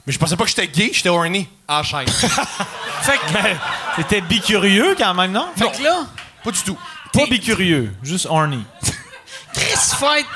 Mais 0.09 0.15
je 0.15 0.19
pensais 0.19 0.37
pas 0.37 0.45
que 0.45 0.49
j'étais 0.51 0.67
gay, 0.69 0.91
j'étais 0.91 1.11
horny. 1.11 1.47
Enchaîne. 1.69 2.09
Fait 3.03 3.19
que, 3.19 3.33
Mais 3.35 3.57
C'était 3.99 4.23
bicurieux 4.23 4.95
quand 4.97 5.13
même, 5.13 5.33
non? 5.33 5.49
fait 5.55 5.71
que 5.71 5.83
là, 5.83 6.07
Pas 6.43 6.51
du 6.51 6.63
tout. 6.63 6.79
Pas 7.13 7.27
bicurieux, 7.27 7.93
juste 8.03 8.25
horny. 8.25 8.65
Chris 9.53 9.97
Fight. 10.01 10.27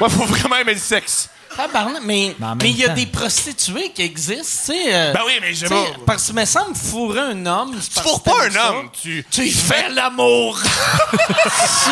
Ouais, 0.00 0.08
faut 0.08 0.24
vraiment 0.24 0.56
aimer 0.56 0.72
le 0.72 0.80
sexe. 0.80 1.28
Tabarnak, 1.54 2.00
mais 2.02 2.34
Mais 2.38 2.46
en 2.46 2.48
même 2.50 2.58
mais 2.62 2.70
il 2.70 2.76
y 2.78 2.84
a 2.84 2.88
temps. 2.88 2.94
des 2.94 3.06
prostituées 3.06 3.90
qui 3.92 4.00
existent, 4.02 4.72
tu 4.72 4.80
sais. 4.80 4.94
euh, 4.94 5.12
Ben 5.12 5.20
oui, 5.26 5.32
mais 5.42 5.52
je 5.52 5.66
tu 5.66 5.74
sais, 5.74 5.92
Parce 6.06 6.28
que, 6.28 6.32
me 6.32 6.44
semble, 6.46 6.74
fourrer 6.74 7.20
un 7.20 7.44
homme. 7.46 7.76
c'est 7.80 7.88
Tu 7.88 7.94
parce 7.96 8.06
fourres 8.08 8.22
que 8.22 8.30
pas 8.30 8.36
t'aimes 8.40 8.48
un 8.48 8.54
ça. 8.54 8.70
homme. 8.72 8.90
Tu. 9.02 9.26
Tu 9.30 9.42
y 9.44 9.50
fais 9.52 9.88
l'amour. 9.90 10.58
tu 10.62 11.90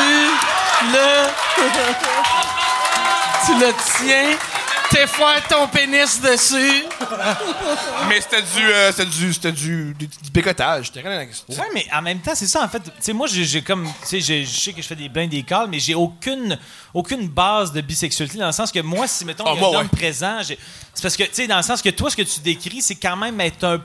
le. 0.93 1.29
tu 3.45 3.53
le 3.61 3.73
tiens. 3.99 4.39
T'es 4.91 5.07
faire 5.07 5.47
ton 5.49 5.67
pénis 5.69 6.21
dessus. 6.21 6.85
Mais 8.09 8.21
c'était 8.21 8.43
du. 8.43 8.65
euh, 8.67 8.91
c'était 8.93 9.07
du. 9.11 9.33
C'était 9.33 9.53
du. 9.53 9.95
Du, 9.99 10.07
du 10.07 10.31
bécotage. 10.33 10.87
C'était 10.87 11.07
rien 11.07 11.27
Ouais, 11.49 11.57
mais 11.75 11.87
en 11.93 12.03
même 12.03 12.21
temps, 12.21 12.35
c'est 12.35 12.47
ça, 12.47 12.63
en 12.63 12.69
fait. 12.69 12.81
Tu 12.81 12.91
sais, 13.01 13.13
moi, 13.13 13.27
j'ai 13.27 13.45
j'ai 13.45 13.63
comme. 13.63 13.87
Tu 14.09 14.21
sais, 14.23 14.45
je 14.45 14.49
sais 14.49 14.73
que 14.73 14.81
je 14.83 14.87
fais 14.87 14.95
des 14.97 15.09
blains 15.09 15.27
des 15.27 15.43
calls, 15.43 15.69
mais 15.69 15.79
j'ai 15.81 15.95
aucune, 15.95 16.59
aucune 16.95 17.27
base 17.29 17.73
de 17.73 17.81
bisexualité 17.81 18.39
dans 18.39 18.47
le 18.47 18.53
sens 18.53 18.71
que 18.71 18.81
moi, 18.81 19.07
si, 19.09 19.25
mettons, 19.25 19.45
Ah, 19.47 19.53
il 19.55 19.55
y 19.55 19.59
a 19.59 19.61
moi, 19.61 19.71
un 19.71 19.81
homme 19.81 19.89
ouais. 19.93 19.99
présent, 19.99 20.39
j'ai- 20.43 20.59
c'est 20.95 21.03
parce 21.03 21.17
que, 21.17 21.25
tu 21.25 21.31
sais, 21.33 21.47
dans 21.47 21.57
le 21.57 21.63
sens 21.63 21.83
que 21.83 21.91
toi, 21.91 22.09
ce 22.11 22.17
que 22.17 22.23
tu 22.23 22.41
décris, 22.41 22.81
c'est 22.81 22.95
quand 22.95 23.17
même 23.17 23.41
être 23.41 23.65
un 23.65 23.79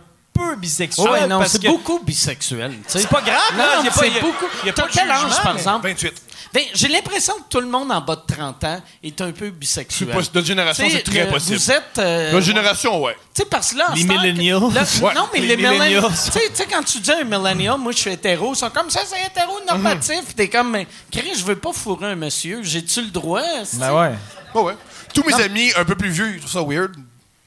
peu 0.50 0.56
bisexuel. 0.56 1.10
Ouais, 1.10 1.28
non, 1.28 1.40
parce 1.40 1.52
c'est 1.54 1.62
que 1.64 1.68
beaucoup 1.68 2.00
bisexuel. 2.04 2.74
C'est 2.88 3.08
pas 3.08 3.22
grave, 3.22 3.38
Non, 3.54 3.58
là. 3.58 3.76
non, 3.78 3.82
Il 3.82 3.86
y 3.86 3.88
a 3.88 3.92
pas- 3.92 4.00
c'est 4.02 4.08
il 4.08 4.14
y 4.14 4.18
a- 4.18 4.22
beaucoup. 4.22 4.46
il 4.64 4.68
y 4.68 4.70
a 4.70 4.74
T'as 4.74 4.82
pas 4.84 4.88
de 4.88 4.94
quel 4.94 5.10
âge, 5.12 5.20
jugement, 5.22 5.36
par 5.44 5.54
mais- 5.54 5.60
exemple? 5.60 5.88
28. 5.88 6.14
Ben, 6.54 6.64
j'ai 6.74 6.88
l'impression 6.90 7.34
que 7.36 7.44
tout 7.50 7.62
le 7.62 7.68
monde 7.68 7.92
en 7.94 8.02
bas 8.02 8.18
de 8.18 8.34
30 8.36 8.62
ans 8.66 8.82
est 9.02 9.22
un 9.22 9.32
peu 9.32 9.50
bisexuel. 9.52 10.10
C'est 10.10 10.14
pas- 10.14 10.22
notre 10.34 10.46
génération, 10.46 10.86
T'sais, 10.86 10.98
c'est 10.98 11.04
très 11.04 11.24
le- 11.26 11.32
possible. 11.32 11.56
Vous 11.58 11.72
êtes. 11.72 11.98
euh, 12.00 12.32
Notre 12.34 12.46
génération, 12.46 13.02
ouais. 13.02 13.16
Tu 13.34 13.44
sais, 13.44 13.46
parce 13.50 13.72
que 13.72 13.78
là, 13.78 13.86
en 13.92 13.94
Les 13.94 14.04
millennials. 14.04 14.74
là- 14.74 14.84
Ouais, 15.02 15.14
non, 15.14 15.30
mais 15.34 15.40
les 15.40 15.48
les, 15.48 15.58
millennials. 15.58 16.04
Tu 16.10 16.16
sais, 16.32 16.40
tu 16.50 16.56
sais, 16.56 16.66
quand 16.70 16.84
tu 16.84 17.00
dis 17.00 17.12
un 17.12 17.24
millennial, 17.24 17.78
moi, 17.78 17.94
je 17.94 17.98
suis 18.00 18.12
hétéro, 18.12 18.52
ils 18.54 18.58
sont 18.58 18.70
comme 18.70 18.90
ça, 18.90 19.00
c'est 19.06 19.16
hétéro-normatif. 19.26 20.36
T'es 20.36 20.50
comme, 20.50 20.72
mais, 20.72 20.88
Chris, 21.10 21.32
je 21.38 21.44
veux 21.46 21.56
pas 21.56 21.72
fourrer 21.72 22.08
un 22.08 22.16
monsieur. 22.16 22.60
J'ai-tu 22.64 23.02
le 23.04 23.12
droit? 23.12 23.42
Ben 23.74 23.94
ouais. 23.94 24.12
Ouais, 24.54 24.62
ouais. 24.62 24.74
Tous 25.14 25.24
mes 25.24 25.34
amis 25.42 25.72
un 25.78 25.86
peu 25.86 25.96
plus 25.96 26.10
vieux, 26.10 26.34
ils 26.36 26.40
trouvent 26.40 26.52
ça 26.52 26.62
weird. 26.64 26.92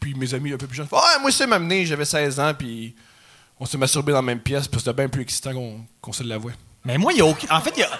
Puis 0.04 0.12
mes 0.14 0.34
amis 0.34 0.52
un 0.52 0.58
peu 0.58 0.66
plus 0.66 0.76
jeunes, 0.76 0.86
font, 0.86 0.98
ah, 1.02 1.18
moi, 1.22 1.30
c'est 1.32 1.46
m'amener, 1.46 1.86
j'avais 1.86 2.04
16 2.04 2.38
ans, 2.38 2.52
puis 2.52 2.94
on 3.58 3.64
s'est 3.64 3.78
masturbé 3.78 4.12
dans 4.12 4.18
la 4.18 4.22
même 4.22 4.40
pièce, 4.40 4.68
puis 4.68 4.78
c'était 4.78 4.92
bien 4.92 5.08
plus 5.08 5.22
excitant 5.22 5.54
qu'on 5.54 5.80
qu'on 6.02 6.12
se 6.12 6.22
l'avouait. 6.22 6.52
Mais 6.84 6.98
moi, 6.98 7.10
il 7.14 7.20
y 7.20 7.22
a 7.22 7.24
aucun- 7.24 7.48
En 7.56 7.60
fait, 7.62 7.72
il 7.74 7.80
y 7.80 7.84
a. 7.84 7.90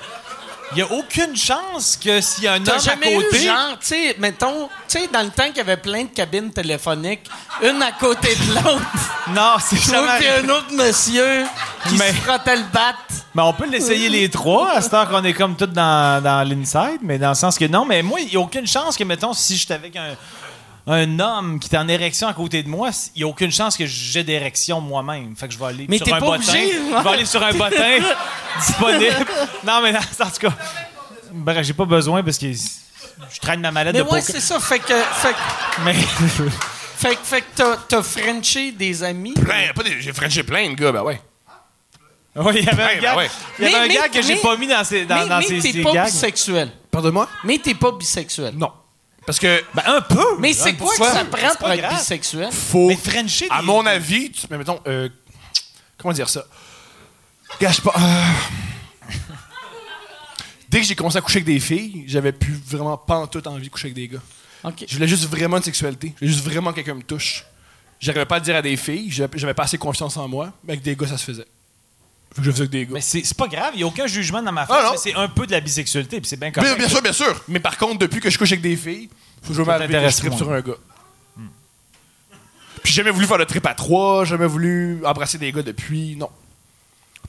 Il 0.72 0.78
y 0.78 0.82
a 0.82 0.90
aucune 0.90 1.36
chance 1.36 1.96
que 2.02 2.20
s'il 2.20 2.44
y 2.44 2.48
a 2.48 2.54
un 2.54 2.60
T'as 2.60 2.72
homme 2.72 2.78
à 2.78 2.82
jamais 2.82 3.14
côté. 3.14 3.36
eu, 3.36 3.46
genre, 3.46 3.78
tu 3.78 3.86
sais, 3.86 4.16
mettons, 4.18 4.66
tu 4.88 4.98
sais, 4.98 5.08
dans 5.12 5.22
le 5.22 5.28
temps 5.30 5.46
qu'il 5.48 5.58
y 5.58 5.60
avait 5.60 5.76
plein 5.76 6.02
de 6.04 6.08
cabines 6.08 6.50
téléphoniques, 6.50 7.30
une 7.62 7.80
à 7.82 7.92
côté 7.92 8.34
de 8.34 8.54
l'autre, 8.54 8.80
Non, 9.34 9.54
c'est 9.60 9.76
toi 9.76 10.06
jamais 10.06 10.18
puis 10.18 10.28
un 10.28 10.48
autre 10.48 10.72
monsieur 10.72 11.44
qui 11.88 11.96
Mais- 11.96 12.08
se 12.12 12.14
frottait 12.16 12.56
le 12.56 12.62
bat. 12.72 12.94
Mais 13.34 13.42
on 13.42 13.52
peut 13.52 13.66
l'essayer 13.68 14.08
les 14.08 14.28
trois, 14.30 14.72
à 14.72 14.80
cette 14.82 14.92
heure 14.94 15.08
qu'on 15.08 15.22
est 15.24 15.34
comme 15.34 15.54
tous 15.56 15.66
dans, 15.66 16.22
dans 16.22 16.46
l'inside, 16.48 16.98
mais 17.02 17.18
dans 17.18 17.28
le 17.30 17.34
sens 17.34 17.56
que 17.58 17.66
non, 17.66 17.84
mais 17.84 18.02
moi, 18.02 18.20
il 18.20 18.28
n'y 18.28 18.36
a 18.36 18.40
aucune 18.40 18.66
chance 18.66 18.96
que, 18.96 19.04
mettons, 19.04 19.32
si 19.32 19.56
j'étais 19.56 19.74
avec 19.74 19.94
un, 19.96 20.14
un 20.86 21.18
homme 21.18 21.58
qui 21.58 21.74
est 21.74 21.78
en 21.78 21.88
érection 21.88 22.28
à 22.28 22.34
côté 22.34 22.62
de 22.62 22.68
moi, 22.68 22.90
il 23.14 23.20
n'y 23.20 23.24
a 23.24 23.26
aucune 23.26 23.50
chance 23.50 23.76
que 23.76 23.86
j'ai 23.86 24.22
d'érection 24.22 24.80
moi-même. 24.80 25.34
Fait 25.36 25.48
que 25.48 25.54
je 25.54 25.58
vais 25.58 25.64
aller 25.66 25.86
Mais 25.88 25.96
sur 25.98 26.08
un 26.14 26.20
pas 26.20 26.26
bottin. 26.26 26.34
obligé, 26.52 26.72
Je 26.72 27.02
vais 27.02 27.10
aller 27.10 27.24
sur 27.24 27.42
un 27.42 27.52
bottin 27.54 27.98
disponible. 28.58 29.26
Non, 29.66 29.80
mais 29.82 29.92
non, 29.92 29.98
en 29.98 30.30
tout 30.30 30.40
cas, 30.40 30.52
bref, 31.32 31.66
j'ai 31.66 31.72
pas 31.72 31.86
besoin 31.86 32.22
parce 32.22 32.36
que 32.38 32.52
je 32.52 33.40
traîne 33.40 33.60
ma 33.60 33.70
mallette 33.70 33.94
Mais 33.94 34.02
de 34.02 34.08
ouais, 34.08 34.20
c'est 34.20 34.40
ça. 34.40 34.60
Fait 34.60 34.78
que, 34.78 34.94
fait, 34.94 35.32
que- 35.32 35.80
Mais 35.84 35.94
fait, 36.96 37.16
que- 37.16 37.24
fait 37.24 37.40
que 37.40 37.46
t'as, 37.56 37.76
t'as 37.88 38.02
Frenché 38.02 38.72
des 38.72 39.02
amis? 39.02 39.32
Plein, 39.34 39.72
pas 39.74 39.82
des- 39.82 40.00
j'ai 40.02 40.12
frenché 40.12 40.42
plein 40.42 40.68
de 40.70 40.74
gars, 40.74 40.92
ben 40.92 41.02
ouais. 41.02 41.20
Ouais, 42.36 42.52
il 42.58 42.64
y 42.64 42.68
avait 42.68 42.82
un 42.82 43.00
gars, 43.00 43.12
ben 43.12 43.18
ouais. 43.18 43.30
il 43.60 43.64
y 43.64 43.66
avait 43.68 43.72
Mais- 43.78 43.84
un 43.84 43.88
mais- 43.88 43.94
gars 43.94 44.08
que 44.08 44.20
j'ai 44.20 44.36
pas 44.36 44.56
mis 44.56 44.66
dans 44.66 44.82
ses, 44.84 45.06
dans, 45.06 45.14
mais 45.22 45.28
dans 45.28 45.38
mais 45.38 45.60
t'es 45.60 45.82
pas 45.82 45.92
gags. 45.92 46.04
bisexuel. 46.06 46.70
Pardonne-moi? 46.90 47.28
Mais 47.44 47.58
t'es 47.58 47.74
pas 47.74 47.92
bisexuel. 47.92 48.54
Non. 48.56 48.70
Parce 49.26 49.38
que, 49.38 49.62
Ben, 49.74 49.82
un 49.86 50.00
peu. 50.02 50.38
Mais 50.38 50.52
c'est 50.52 50.70
Un 50.70 50.74
quoi 50.74 50.92
que 50.94 50.98
peu. 50.98 51.04
ça 51.12 51.24
prend 51.24 51.54
pour 51.58 51.70
être 51.70 51.88
bisexuel? 51.96 52.50
faut. 52.52 52.88
Mais 52.88 52.96
Frencher 52.96 53.46
À 53.50 53.62
mon 53.62 53.84
avis, 53.86 54.30
tu, 54.30 54.46
mais 54.50 54.58
mettons, 54.58 54.80
euh, 54.86 55.08
comment 55.96 56.12
dire 56.12 56.28
ça? 56.28 56.44
Gâche 57.60 57.80
pas. 57.80 57.94
euh, 57.98 59.08
Dès 60.68 60.80
que 60.80 60.86
j'ai 60.86 60.94
commencé 60.96 61.16
à 61.18 61.20
coucher 61.20 61.36
avec 61.38 61.46
des 61.46 61.60
filles, 61.60 62.04
j'avais 62.06 62.32
plus 62.32 62.54
vraiment 62.66 62.96
pas 62.96 63.16
en 63.16 63.26
tout 63.26 63.46
envie 63.46 63.66
de 63.66 63.70
coucher 63.72 63.86
avec 63.86 63.94
des 63.94 64.08
gars. 64.08 64.20
OK. 64.64 64.84
Je 64.88 64.94
voulais 64.94 65.06
juste 65.08 65.24
vraiment 65.28 65.58
une 65.58 65.62
sexualité. 65.62 66.08
Je 66.16 66.20
voulais 66.26 66.32
juste 66.32 66.44
vraiment 66.44 66.70
que 66.70 66.76
quelqu'un 66.76 66.94
me 66.94 67.02
touche. 67.02 67.44
J'arrivais 68.00 68.26
pas 68.26 68.36
à 68.36 68.38
le 68.40 68.44
dire 68.44 68.56
à 68.56 68.62
des 68.62 68.76
filles, 68.76 69.10
j'avais 69.10 69.38
j'avais 69.38 69.54
pas 69.54 69.62
assez 69.64 69.78
confiance 69.78 70.16
en 70.16 70.26
moi, 70.28 70.52
mais 70.64 70.72
avec 70.72 70.82
des 70.84 70.96
gars, 70.96 71.06
ça 71.06 71.16
se 71.16 71.24
faisait. 71.24 71.46
Fait 72.34 72.40
que 72.40 72.46
je 72.46 72.50
faisais 72.50 72.62
avec 72.62 72.70
des 72.70 72.84
gars. 72.86 72.92
Mais 72.94 73.00
c'est 73.00 73.22
c'est 73.24 73.36
pas 73.36 73.46
grave, 73.46 73.70
il 73.74 73.78
n'y 73.78 73.82
a 73.84 73.86
aucun 73.86 74.06
jugement 74.06 74.42
dans 74.42 74.50
ma 74.52 74.66
face, 74.66 74.82
non. 74.84 74.90
mais 74.92 74.96
c'est 74.98 75.14
un 75.14 75.28
peu 75.28 75.46
de 75.46 75.52
la 75.52 75.60
bisexualité, 75.60 76.20
puis 76.20 76.28
c'est 76.28 76.36
bien 76.36 76.50
Bien, 76.50 76.62
correct. 76.62 76.78
bien 76.78 76.88
sûr, 76.88 77.00
bien 77.02 77.12
sûr. 77.12 77.42
Mais 77.48 77.60
par 77.60 77.78
contre, 77.78 77.98
depuis 77.98 78.20
que 78.20 78.28
je 78.28 78.36
couche 78.38 78.50
avec 78.52 78.60
des 78.62 78.76
filles, 78.76 79.08
faut 79.42 79.54
jamais 79.54 79.72
arriver 79.72 79.86
que 79.86 79.92
je 79.92 79.96
t'intéresse 79.98 80.16
tripe 80.16 80.30
moins. 80.30 80.38
sur 80.38 80.52
un 80.52 80.60
gars. 80.60 80.72
Puis 82.82 82.92
j'ai 82.92 82.96
jamais 83.02 83.10
voulu 83.12 83.26
faire 83.26 83.38
le 83.38 83.46
trip 83.46 83.64
à 83.66 83.74
trois, 83.74 84.24
jamais 84.24 84.46
voulu 84.46 85.00
embrasser 85.06 85.38
des 85.38 85.50
gars 85.52 85.62
depuis, 85.62 86.16
non. 86.16 86.28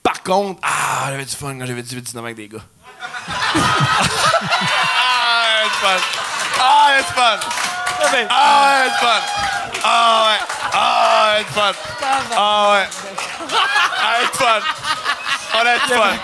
Par 0.03 0.21
contre, 0.23 0.59
ah, 0.63 1.05
j'avais 1.09 1.23
du 1.25 1.35
fun 1.35 1.57
quand 1.57 1.65
j'avais 1.65 1.81
18-19 1.81 2.17
ans 2.17 2.23
avec 2.25 2.35
des 2.35 2.47
gars. 2.49 2.59
ah, 3.27 4.01
ouais, 5.63 5.69
c'est 5.71 5.79
fun. 5.79 5.97
Ah, 6.59 6.87
ouais, 6.97 7.03
c'est 7.07 7.13
fun. 7.13 7.39
Ah, 8.29 8.83
ouais, 8.83 8.89
c'est 8.89 9.05
fun. 9.05 9.21
Ah, 9.83 10.25
ouais. 10.27 10.39
Ah, 10.73 11.33
ouais, 11.35 11.45
c'est 11.47 11.53
fun. 11.53 11.71
Ah, 12.35 12.71
ouais. 12.71 12.87
Ah, 13.97 14.19
ouais, 14.19 14.27
c'est 14.31 14.37
fun. 14.37 14.61
On 15.53 15.59
a 15.59 15.79
fun. 15.79 16.17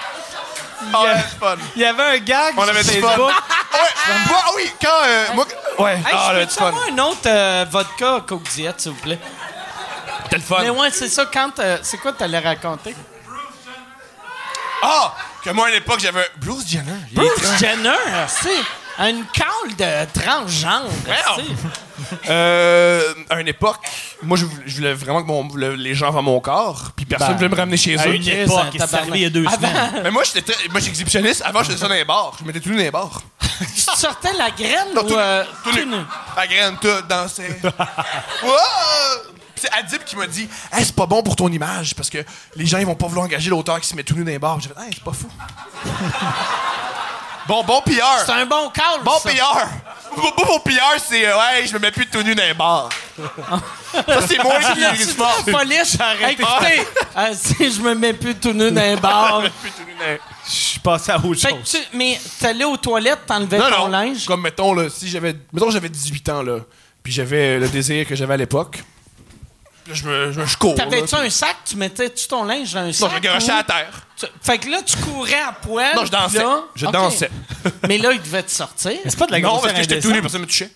On 0.93 1.05
a 1.05 1.17
fun. 1.17 1.55
Il 1.75 1.81
y 1.81 1.85
avait 1.85 2.03
un 2.03 2.17
gag 2.17 2.53
On 2.57 2.65
sur. 2.65 2.73
Facebook. 2.73 3.01
Ouais, 3.17 4.15
moi, 4.27 4.39
ah 4.45 4.49
oui, 4.55 4.71
quand. 4.81 4.87
euh, 5.05 5.25
moi, 5.33 5.45
ouais, 5.79 5.93
Hey, 5.95 6.03
ah, 6.13 6.31
je 6.39 6.55
peux 6.55 6.65
avoir 6.65 6.83
un 6.91 6.97
autre 6.99 7.19
euh, 7.27 7.65
vodka 7.69 8.21
Coke 8.27 8.43
Diet, 8.49 8.73
s'il 8.77 8.91
vous 8.91 8.99
plaît? 9.01 9.19
C'était 10.23 10.37
le 10.37 10.41
fun. 10.41 10.57
Mais 10.61 10.69
ouais, 10.69 10.91
c'est 10.91 11.07
ça. 11.07 11.25
Quand 11.31 11.57
euh, 11.59 11.77
c'est 11.81 11.97
quoi 11.97 12.13
t'allais 12.13 12.39
raconter? 12.39 12.95
Ah! 14.81 15.13
Que 15.43 15.49
moi, 15.51 15.67
à 15.67 15.69
l'époque, 15.71 15.99
j'avais 15.99 16.21
un 16.21 16.27
Bruce 16.37 16.67
Jenner. 16.67 16.99
Bruce 17.13 17.59
Jenner, 17.59 17.91
c'est 18.27 18.49
une 19.09 19.25
cale 19.33 19.75
de 19.77 20.19
transgenre. 20.19 20.89
Euh, 22.29 23.13
à 23.29 23.39
une 23.41 23.47
époque, 23.47 23.79
moi, 24.23 24.37
je 24.37 24.45
voulais, 24.45 24.63
je 24.65 24.75
voulais 24.77 24.93
vraiment 24.93 25.21
que 25.21 25.27
mon- 25.27 25.47
le- 25.55 25.75
les 25.75 25.93
gens 25.95 26.11
voient 26.11 26.21
mon 26.21 26.39
corps, 26.39 26.91
puis 26.95 27.05
personne 27.05 27.29
ne 27.31 27.35
voulait 27.35 27.49
me 27.49 27.55
ramener 27.55 27.77
chez 27.77 27.97
À 27.97 28.07
eux. 28.07 28.15
une 28.15 28.21
Chris, 28.21 28.31
époque, 28.41 28.75
un 28.79 28.87
c'est 28.87 28.95
arrivé 28.95 29.19
il 29.19 29.21
y 29.23 29.25
a 29.25 29.29
deux 29.29 29.45
semaines. 29.47 29.91
Mais 30.03 30.11
moi, 30.11 30.23
j'étais 30.23 30.41
très- 30.53 30.67
moi, 30.69 30.79
j'étais 30.79 30.89
exhibitionniste. 30.91 31.41
Avant, 31.45 31.61
je 31.61 31.67
faisais 31.67 31.77
ça 31.77 31.87
dans 31.87 31.93
les 31.93 32.05
bars. 32.05 32.33
Je 32.39 32.45
mettais 32.45 32.59
tout 32.59 32.69
nu 32.69 32.77
dans 32.77 32.81
les 32.83 32.91
bars. 32.91 33.21
Tu 33.39 33.81
sortais 33.99 34.33
la 34.33 34.49
graine 34.49 34.93
Non, 34.95 35.03
ou 35.03 35.09
tout, 35.09 35.15
euh, 35.15 35.43
tout 35.63 35.71
nu. 35.71 35.81
tout 35.83 35.89
nu? 35.89 35.95
La 36.35 36.47
graine, 36.47 36.75
tout, 36.81 37.01
dansait. 37.07 37.59
Wow! 38.43 38.51
Puis 39.55 39.63
C'est 39.69 39.71
Adib 39.77 40.03
qui 40.03 40.15
m'a 40.15 40.25
dit 40.25 40.49
hey, 40.73 40.83
c'est 40.83 40.95
pas 40.95 41.05
bon 41.05 41.21
pour 41.21 41.35
ton 41.35 41.47
image 41.51 41.93
parce 41.93 42.09
que 42.09 42.17
les 42.55 42.65
gens 42.65 42.79
ils 42.79 42.85
vont 42.87 42.95
pas 42.95 43.05
vouloir 43.07 43.25
engager 43.27 43.51
l'auteur 43.51 43.79
qui 43.79 43.87
se 43.87 43.95
met 43.95 44.03
tout 44.03 44.15
nu 44.15 44.23
dans 44.23 44.31
les 44.31 44.39
bars. 44.39 44.59
J'ai 44.59 44.69
fait 44.69 44.79
hey, 44.81 44.89
c'est 44.93 45.03
pas 45.03 45.11
fou. 45.13 45.27
Bon, 47.47 47.63
bon 47.63 47.81
PR. 47.81 48.23
C'est 48.25 48.31
un 48.31 48.45
bon 48.45 48.69
call. 48.69 49.03
Bon 49.03 49.17
ça. 49.19 49.29
PR! 49.29 49.67
Bon, 50.15 50.23
bon, 50.37 50.45
bon 50.45 50.59
PR, 50.59 50.99
c'est 50.99 51.25
euh, 51.25 51.35
ouais, 51.37 51.65
je 51.65 51.73
me 51.73 51.79
mets 51.79 51.91
plus 51.91 52.05
tout 52.07 52.21
nu 52.21 52.35
dans 52.35 52.43
les 52.43 52.53
bars. 52.53 52.89
ça, 53.93 54.21
c'est 54.27 54.43
moi 54.43 54.59
qui 54.59 54.85
ris 54.85 55.05
de 55.05 55.19
la 55.19 55.53
police. 55.59 55.97
Écoutez, 56.29 56.87
euh, 57.17 57.33
si 57.33 57.71
je 57.71 57.81
me 57.81 57.93
mets 57.95 58.13
plus 58.13 58.35
tout 58.35 58.51
nu 58.51 58.69
dans 58.71 58.81
les 58.81 58.97
bars. 58.97 59.41
plus 59.61 59.71
tout 59.71 59.83
nu 59.87 59.93
dans 59.99 60.05
les- 60.05 60.19
Je 60.45 60.51
suis 60.51 60.79
passé 60.79 61.11
à 61.13 61.17
autre 61.17 61.39
Fait 61.39 61.51
que 61.53 61.59
chose. 61.59 61.71
tu- 61.91 61.97
mais 61.97 62.19
t'allais 62.39 62.65
aux 62.65 62.75
toilettes, 62.77 63.25
t'enlevais 63.25 63.57
Non, 63.57 63.69
ton 63.69 63.77
non. 63.83 63.87
linge? 63.87 64.25
Comme, 64.25 64.41
mettons, 64.41 64.73
là, 64.73 64.89
si 64.89 65.07
j'avais. 65.09 65.33
Mettons, 65.53 65.71
j'avais 65.71 65.89
18 65.89 66.27
ans, 66.29 66.41
là. 66.43 66.57
Puis 67.01 67.13
j'avais 67.13 67.57
le 67.59 67.67
désir 67.69 68.05
que 68.05 68.15
j'avais 68.15 68.33
à 68.33 68.37
l'époque. 68.37 68.83
Là, 69.87 69.93
je 69.93 70.03
me. 70.05 70.31
Je, 70.31 70.45
je 70.45 70.57
cours. 70.57 70.75
là, 70.75 70.83
T'avais-tu 70.85 71.15
un 71.15 71.29
sac? 71.29 71.57
Tu 71.65 71.75
mettais-tu 71.75 72.27
ton 72.27 72.43
linge 72.43 72.71
dans 72.73 72.81
un 72.81 72.85
Non, 72.87 72.93
sac? 72.93 73.09
je 73.09 73.15
me 73.15 73.19
garochais 73.19 73.51
ou- 73.51 73.55
à 73.55 73.63
terre. 73.63 73.91
Tu- 74.15 74.25
Fait 74.41 74.57
que 74.59 74.69
là, 74.69 74.81
tu 74.85 74.95
courais 74.97 75.41
à 75.41 75.51
poil. 75.53 75.95
Non, 75.95 76.05
je 76.05 76.11
dansais. 76.11 76.37
là- 76.37 76.63
Je 76.75 76.85
dansais. 76.85 77.31
Mais 77.87 77.97
là, 77.97 78.11
il 78.11 78.21
devait 78.21 78.43
te 78.43 78.51
sortir. 78.51 78.91
Mais 79.03 79.09
c'est 79.09 79.17
pas 79.19 79.25
de 79.27 79.31
la 79.31 79.39
non, 79.39 79.59
parce 79.59 79.73
que 79.73 79.81
j'étais 79.81 79.99
tout 79.99 80.11
nu, 80.11 80.21
personne 80.21 80.41
me 80.41 80.45
touchait. 80.47 80.69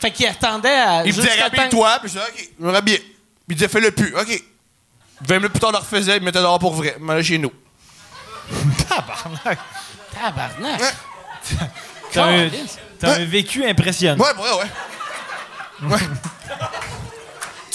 Fait 0.00 0.10
qu'il 0.10 0.26
attendait 0.26 0.68
à. 0.68 1.02
Il 1.06 1.14
me 1.14 1.20
disait, 1.20 1.40
rhabille-toi. 1.40 1.98
Puis 2.00 2.08
je 2.12 2.18
disais, 2.18 2.24
OK, 2.28 2.48
je 2.60 2.64
me 2.66 2.72
rhabillais. 2.72 2.98
Puis 2.98 3.14
il 3.50 3.54
disait, 3.54 3.68
fais-le 3.68 3.90
plus. 3.92 4.14
OK. 4.16 4.42
20 5.22 5.36
minutes 5.36 5.52
plus 5.52 5.60
tard, 5.60 5.70
on 5.70 5.72
le 5.72 5.78
refaisait. 5.78 6.16
Il 6.16 6.20
me 6.20 6.26
mettait 6.26 6.40
dehors 6.40 6.58
pour 6.58 6.74
vrai. 6.74 6.96
Il 6.98 7.04
m'allait 7.04 7.22
chez 7.22 7.38
nous. 7.38 7.52
Tabarnak. 8.88 9.58
Tabarnak. 10.12 10.80
Ouais. 10.80 11.56
T'as 12.12 12.24
un, 12.24 12.48
Calisse. 12.50 12.78
t'as 12.98 13.14
un 13.14 13.24
vécu 13.24 13.64
impressionnant. 13.64 14.22
Ouais, 14.22 14.30
ouais, 14.42 15.90
ouais. 15.90 15.98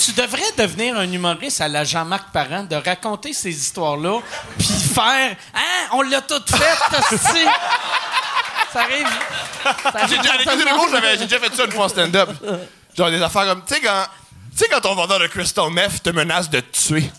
Tu 0.04 0.12
devrais 0.12 0.50
devenir 0.58 0.96
un 0.96 1.10
humoriste 1.10 1.60
à 1.60 1.68
la 1.68 1.84
Jean-Marc 1.84 2.32
Parent, 2.32 2.64
de 2.64 2.74
raconter 2.74 3.32
ces 3.32 3.50
histoires-là, 3.50 4.18
puis 4.58 4.66
faire 4.66 5.36
Hein, 5.54 5.88
on 5.92 6.02
l'a 6.02 6.20
tout 6.22 6.42
fait. 6.48 6.98
Ça 8.72 8.80
arrive. 8.80 9.06
Ça 9.62 9.88
arrive 9.94 10.08
J'ai 10.10 10.16
déjà, 10.18 11.38
fait 11.38 11.54
ça 11.54 11.64
une 11.64 11.72
fois 11.72 11.84
en 11.84 11.88
stand-up. 11.88 12.30
Genre 12.96 13.10
des 13.10 13.22
affaires 13.22 13.44
comme, 13.46 13.62
tu 13.64 13.74
sais, 13.74 13.80
quand, 13.80 14.06
tu 14.50 14.58
sais, 14.58 14.68
quand 14.70 14.80
ton 14.80 14.94
vendeur 14.94 15.20
de 15.20 15.26
crystal 15.28 15.70
meth 15.70 16.02
te 16.02 16.10
menace 16.10 16.50
de 16.50 16.60
te 16.60 16.78
tuer. 16.88 17.10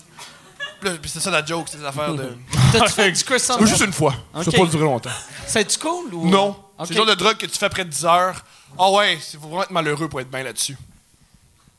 C'est 1.06 1.20
ça 1.20 1.30
la 1.30 1.44
joke, 1.44 1.68
ces 1.70 1.82
affaires 1.84 2.12
de. 2.12 2.36
T'as-tu 2.72 2.92
fait 2.92 3.10
du 3.12 3.24
Crystal 3.24 3.56
Ou 3.62 3.66
juste 3.66 3.80
une 3.82 3.92
fois. 3.94 4.12
Ça 4.34 4.40
Ok. 4.40 4.46
va 4.46 4.58
pas 4.64 4.70
durer 4.70 4.84
longtemps. 4.84 5.10
C'est-tu 5.46 5.78
cool 5.78 6.12
ou? 6.12 6.28
Non. 6.28 6.54
C'est 6.80 6.90
le 6.90 6.96
genre 6.96 7.06
de 7.06 7.14
drogue 7.14 7.36
que 7.38 7.46
tu 7.46 7.56
fais 7.58 7.66
après 7.66 7.84
10 7.86 8.04
heures. 8.04 8.34
Ah 8.78 8.90
ouais, 8.90 9.14
il 9.14 9.38
faut 9.40 9.46
vraiment 9.46 9.62
être 9.62 9.70
malheureux 9.70 10.08
pour 10.08 10.20
être 10.20 10.30
bien 10.30 10.42
là-dessus. 10.42 10.76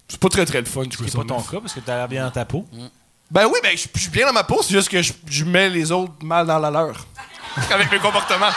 C'est 0.08 0.20
pas 0.20 0.30
très 0.30 0.46
très 0.46 0.60
le 0.60 0.66
fun, 0.66 0.84
du 0.84 0.92
C'est 0.92 0.98
crystal 1.04 1.26
pas 1.26 1.34
ton 1.36 1.42
cas 1.42 1.60
parce 1.62 1.74
que 1.74 1.80
t'as 1.80 1.96
l'air 1.98 2.08
bien 2.08 2.26
dans 2.26 2.32
ta 2.32 2.46
peau. 2.46 2.68
Ben 3.32 3.46
oui, 3.48 3.60
ben 3.64 3.76
je 3.76 3.88
je 3.94 4.00
suis 4.00 4.10
bien 4.12 4.28
dans 4.28 4.34
ma 4.34 4.44
peau, 4.44 4.62
c'est 4.62 4.74
juste 4.74 4.90
que 4.90 5.02
je, 5.02 5.12
je 5.28 5.44
mets 5.46 5.70
les 5.70 5.92
autres 5.92 6.14
mal 6.22 6.46
dans 6.46 6.60
la 6.60 6.70
leur. 6.70 7.06
Avec 7.72 7.92
mes 7.92 8.00
comportements. 8.00 8.52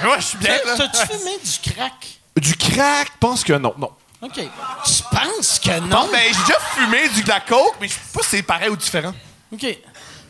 Mais 0.00 0.06
moi, 0.06 0.18
je 0.18 0.24
suis 0.26 0.38
bien, 0.38 0.56
là. 0.64 0.74
T'as-tu 0.76 1.06
fumé 1.18 1.32
du 1.44 1.72
crack? 1.74 2.18
Du 2.36 2.56
crack, 2.56 3.08
je 3.08 3.18
pense 3.20 3.44
que 3.44 3.52
non, 3.52 3.74
non. 3.76 3.90
OK. 4.22 4.32
Tu 4.34 5.02
penses 5.10 5.58
que 5.58 5.80
non? 5.80 5.86
Non, 6.04 6.08
ben 6.12 6.20
j'ai 6.22 6.40
déjà 6.40 6.58
fumé 6.74 7.08
du 7.10 7.22
de 7.22 7.28
la 7.28 7.40
coke, 7.40 7.76
mais 7.80 7.88
je 7.88 7.94
sais 7.94 8.00
pas 8.12 8.22
si 8.22 8.28
c'est 8.30 8.42
pareil 8.42 8.68
ou 8.70 8.76
différent. 8.76 9.12
OK. 9.52 9.62
Mais 9.62 9.78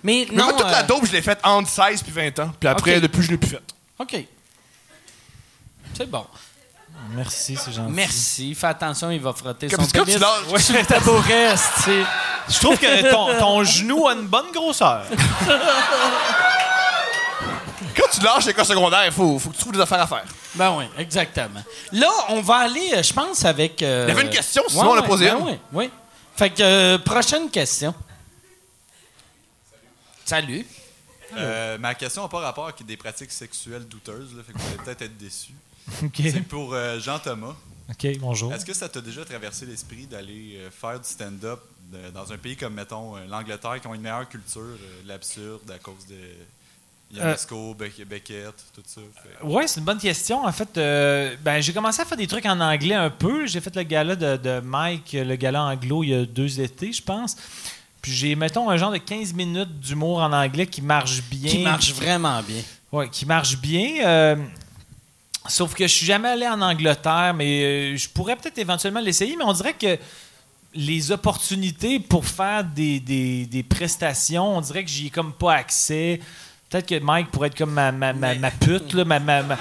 Mais 0.02 0.26
non. 0.32 0.44
moi, 0.44 0.52
toute 0.54 0.70
la 0.70 0.80
euh, 0.80 0.86
dope, 0.86 1.04
je 1.06 1.12
l'ai 1.12 1.22
faite 1.22 1.40
entre 1.44 1.68
16 1.68 2.02
puis 2.02 2.12
20 2.12 2.38
ans. 2.40 2.52
Puis 2.58 2.68
après, 2.68 2.96
Ok. 2.96 3.02
depuis, 3.02 3.22
je 3.22 3.30
l'ai 3.30 3.36
plus 3.36 3.50
faite. 3.50 3.74
OK. 3.98 4.16
C'est 5.94 6.10
bon. 6.10 6.26
Merci, 7.14 7.56
c'est 7.56 7.72
gentil. 7.72 7.92
Merci. 7.92 8.54
Fais 8.54 8.66
attention, 8.68 9.10
il 9.10 9.20
va 9.20 9.32
frotter 9.32 9.68
Comme 9.68 9.84
son 9.84 9.90
quand 9.90 10.04
tu 10.04 10.18
pénis 10.18 10.20
lâches- 10.20 10.62
sur 10.62 10.76
le 10.76 10.84
tabouret. 10.86 11.54
Je 12.48 12.58
trouve 12.58 12.78
que 12.78 13.10
ton, 13.10 13.38
ton 13.38 13.64
genou 13.64 14.06
a 14.06 14.12
une 14.14 14.26
bonne 14.26 14.50
grosseur. 14.52 15.04
Quand 17.96 18.08
tu 18.12 18.20
lâches 18.20 18.46
l'école 18.46 18.64
secondaire, 18.64 19.06
il 19.06 19.12
faut, 19.12 19.38
faut 19.38 19.50
que 19.50 19.54
tu 19.54 19.60
trouves 19.60 19.72
des 19.72 19.80
affaires 19.80 20.00
à 20.02 20.06
faire. 20.06 20.24
Ben 20.54 20.74
oui, 20.76 20.84
exactement. 20.98 21.62
Là, 21.92 22.10
on 22.28 22.40
va 22.40 22.56
aller, 22.56 22.90
euh, 22.94 23.02
je 23.02 23.12
pense, 23.12 23.44
avec... 23.44 23.82
euh, 23.82 24.04
Il 24.06 24.10
y 24.10 24.12
avait 24.12 24.22
une 24.22 24.30
question, 24.30 24.62
sinon 24.68 24.90
on 24.90 24.94
a 24.96 25.02
posé 25.02 25.26
ben. 25.30 25.38
Oui, 25.40 25.58
oui. 25.72 25.90
Fait 26.36 26.50
que, 26.50 26.62
euh, 26.62 26.98
prochaine 26.98 27.50
question. 27.50 27.94
Salut. 30.24 30.66
Euh, 31.36 31.78
ma 31.78 31.94
question 31.94 32.22
n'a 32.22 32.28
pas 32.28 32.40
rapport 32.40 32.64
avec 32.64 32.84
des 32.84 32.96
pratiques 32.96 33.30
sexuelles 33.32 33.86
douteuses, 33.86 34.34
là, 34.36 34.42
fait 34.46 34.52
que 34.52 34.58
vous 34.58 34.66
allez 34.68 34.76
peut-être 34.78 35.02
être 35.02 35.16
déçus. 35.16 35.54
C'est 36.14 36.42
pour 36.46 36.72
euh, 36.74 36.98
Jean-Thomas. 37.00 37.54
OK, 37.90 38.06
bonjour. 38.20 38.52
Est-ce 38.52 38.64
que 38.64 38.72
ça 38.72 38.88
t'a 38.88 39.00
déjà 39.00 39.24
traversé 39.24 39.66
l'esprit 39.66 40.06
d'aller 40.06 40.56
euh, 40.58 40.70
faire 40.70 40.98
du 41.00 41.08
stand-up 41.08 41.60
dans 42.14 42.32
un 42.32 42.38
pays 42.38 42.54
comme, 42.56 42.74
mettons, 42.74 43.16
euh, 43.16 43.20
l'Angleterre, 43.28 43.80
qui 43.80 43.86
ont 43.88 43.94
une 43.94 44.00
meilleure 44.02 44.28
culture 44.28 44.60
euh, 44.60 45.02
de 45.02 45.08
l'absurde 45.08 45.68
à 45.74 45.78
cause 45.78 46.06
de 46.08 46.14
Ionesco, 47.12 47.74
Beck- 47.74 48.04
Beckett, 48.06 48.54
tout 48.72 48.82
ça? 48.86 49.00
Fait- 49.20 49.30
Oui, 49.44 49.64
c'est 49.66 49.80
une 49.80 49.86
bonne 49.86 49.98
question. 49.98 50.44
En 50.44 50.52
fait, 50.52 50.78
euh, 50.78 51.34
ben, 51.42 51.60
j'ai 51.60 51.72
commencé 51.72 52.00
à 52.00 52.04
faire 52.04 52.16
des 52.16 52.28
trucs 52.28 52.46
en 52.46 52.60
anglais 52.60 52.94
un 52.94 53.10
peu. 53.10 53.46
J'ai 53.46 53.60
fait 53.60 53.74
le 53.74 53.82
gala 53.82 54.14
de, 54.14 54.36
de 54.36 54.60
Mike, 54.60 55.16
le 55.18 55.34
gala 55.34 55.64
anglo, 55.64 56.04
il 56.04 56.10
y 56.10 56.14
a 56.14 56.24
deux 56.24 56.60
étés, 56.60 56.92
je 56.92 57.02
pense. 57.02 57.36
Puis 58.00 58.12
j'ai, 58.12 58.36
mettons, 58.36 58.70
un 58.70 58.76
genre 58.76 58.92
de 58.92 58.98
15 58.98 59.32
minutes 59.34 59.80
d'humour 59.80 60.18
en 60.22 60.32
anglais 60.32 60.68
qui 60.68 60.80
marche 60.82 61.22
bien. 61.24 61.50
Qui 61.50 61.64
marche 61.64 61.92
vraiment 61.92 62.40
bien. 62.44 62.62
Ouais, 62.92 63.08
qui 63.08 63.26
marche 63.26 63.58
bien. 63.58 64.06
Euh, 64.06 64.36
Sauf 65.48 65.74
que 65.74 65.84
je 65.86 65.92
suis 65.94 66.06
jamais 66.06 66.28
allé 66.28 66.46
en 66.46 66.60
Angleterre, 66.60 67.32
mais 67.34 67.62
euh, 67.62 67.96
je 67.96 68.08
pourrais 68.08 68.36
peut-être 68.36 68.58
éventuellement 68.58 69.00
l'essayer, 69.00 69.36
mais 69.36 69.44
on 69.44 69.52
dirait 69.54 69.72
que 69.72 69.98
les 70.74 71.10
opportunités 71.10 71.98
pour 71.98 72.24
faire 72.26 72.62
des, 72.62 73.00
des- 73.00 73.46
des 73.46 73.62
prestations, 73.62 74.56
on 74.56 74.60
dirait 74.60 74.84
que 74.84 74.90
j'y 74.90 75.06
ai 75.06 75.10
comme 75.10 75.32
pas 75.32 75.54
accès. 75.54 76.20
Peut-être 76.68 76.86
que 76.86 77.00
Mike 77.00 77.30
pourrait 77.30 77.48
être 77.48 77.58
comme 77.58 77.72
ma, 77.72 77.90
ma, 77.90 78.12
ma, 78.12 78.34
ma 78.34 78.50
pute, 78.50 78.92
là, 78.92 79.04
ma, 79.04 79.18
ma, 79.18 79.42
ma, 79.42 79.56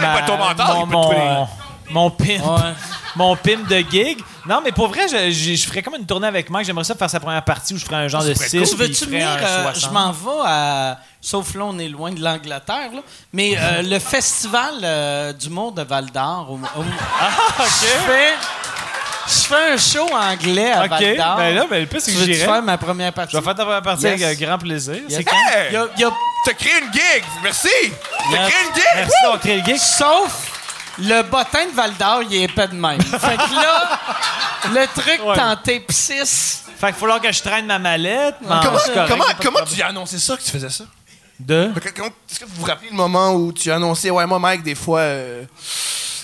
ma- 0.00 0.20
pas 0.20 0.22
ton 0.22 0.38
mentor, 0.38 0.86
mon, 0.86 1.12
mon, 1.12 1.48
mon 1.90 2.10
pimp, 2.10 2.46
Ouais. 2.46 2.72
mon 3.16 3.36
pimp 3.36 3.68
de 3.68 3.84
gig. 3.90 4.18
Non, 4.50 4.60
mais 4.64 4.72
pour 4.72 4.88
vrai, 4.88 5.06
je, 5.08 5.30
je, 5.30 5.54
je 5.54 5.66
ferais 5.68 5.80
comme 5.80 5.94
une 5.94 6.04
tournée 6.06 6.26
avec 6.26 6.50
Mike. 6.50 6.66
J'aimerais 6.66 6.82
ça 6.84 6.96
faire 6.96 7.08
sa 7.08 7.20
première 7.20 7.44
partie 7.44 7.72
où 7.72 7.76
je 7.78 7.84
ferais 7.84 7.96
un 7.96 8.08
genre 8.08 8.24
de 8.24 8.34
6. 8.34 8.50
Tu 8.50 8.76
veux-tu 8.76 9.04
venir? 9.06 9.28
euh, 9.40 9.72
je 9.74 9.86
m'en 9.90 10.10
vais 10.10 10.42
à. 10.44 10.98
Sauf 11.20 11.54
là, 11.54 11.62
on 11.66 11.78
est 11.78 11.88
loin 11.88 12.10
de 12.10 12.20
l'Angleterre, 12.20 12.90
là. 12.92 13.00
Mais 13.32 13.54
euh, 13.56 13.82
le 13.82 13.98
festival 14.14 14.74
euh, 14.82 15.32
d'humour 15.32 15.70
de 15.72 15.82
Val 15.82 16.06
d'Or. 16.10 16.48
au- 16.50 16.80
au- 16.80 16.84
Je 17.64 17.86
fais. 18.10 18.34
Je 19.28 19.46
fais 19.46 19.72
un 19.74 19.76
show 19.76 20.08
anglais 20.12 20.72
à 20.72 20.82
OK. 20.84 20.90
Val 20.90 21.16
d'Or. 21.16 21.36
Ben 21.36 21.54
là, 21.54 21.66
ben, 21.70 21.80
le 21.82 21.86
plus, 21.86 22.00
c'est 22.00 22.10
tu 22.10 22.16
que 22.16 22.22
veux-tu 22.22 22.34
j'irais. 22.34 22.46
faire 22.46 22.62
ma 22.62 22.76
première 22.78 23.12
partie? 23.12 23.32
Je 23.32 23.38
vais 23.38 23.44
faire 23.44 23.54
ta 23.54 23.62
première 23.64 23.82
partie 23.82 24.02
Yes. 24.04 24.22
avec 24.22 24.40
grand 24.40 24.58
plaisir. 24.58 24.94
Yes. 24.94 25.04
C'est 25.18 25.22
quand? 25.24 25.36
Hey! 25.54 25.72
Y 25.72 25.76
a- 25.76 25.88
y 25.98 26.04
a- 26.04 26.12
T'as 26.44 26.54
créé 26.54 26.72
une 26.80 26.92
gig! 26.92 27.22
Merci! 27.44 27.68
T'as 28.32 28.48
créé 28.48 28.60
une 28.68 28.74
gig! 28.74 28.84
Merci 28.96 29.12
d'avoir 29.22 29.40
créé 29.40 29.58
le 29.60 29.64
gig. 29.64 29.76
Sauf 29.76 30.49
le 30.98 31.22
bottin 31.22 31.66
de 31.66 31.72
Val 31.74 31.94
d'Or, 31.96 32.22
il 32.28 32.34
est 32.36 32.42
épais 32.44 32.68
de 32.68 32.74
même. 32.74 33.00
fait 33.00 33.36
que 33.36 33.54
là, 33.54 33.98
le 34.74 34.86
truc 35.00 35.20
Ouais. 35.24 35.36
tenté 35.36 35.80
pis 35.80 35.94
Fait 35.94 36.24
qu'il 36.24 36.74
va 36.80 36.92
falloir 36.92 37.20
que 37.20 37.32
je 37.32 37.42
traîne 37.42 37.66
ma 37.66 37.78
mallette. 37.78 38.36
mais 38.40 38.48
Comment, 38.48 38.60
correct, 38.78 39.36
comment, 39.42 39.58
pas 39.60 39.64
tu 39.66 39.80
as 39.82 39.86
annoncé 39.88 40.18
ça 40.18 40.36
que 40.36 40.42
tu 40.42 40.50
faisais 40.50 40.70
ça? 40.70 40.84
De? 41.38 41.72
Est-ce 42.28 42.40
que 42.40 42.44
vous 42.44 42.56
vous 42.56 42.64
rappelez 42.66 42.90
le 42.90 42.96
moment 42.96 43.32
où 43.32 43.52
tu 43.52 43.70
as 43.70 43.76
annoncé, 43.76 44.10
ouais, 44.10 44.26
moi, 44.26 44.38
Mike, 44.38 44.62
des 44.62 44.74
fois, 44.74 45.00
euh, 45.00 45.44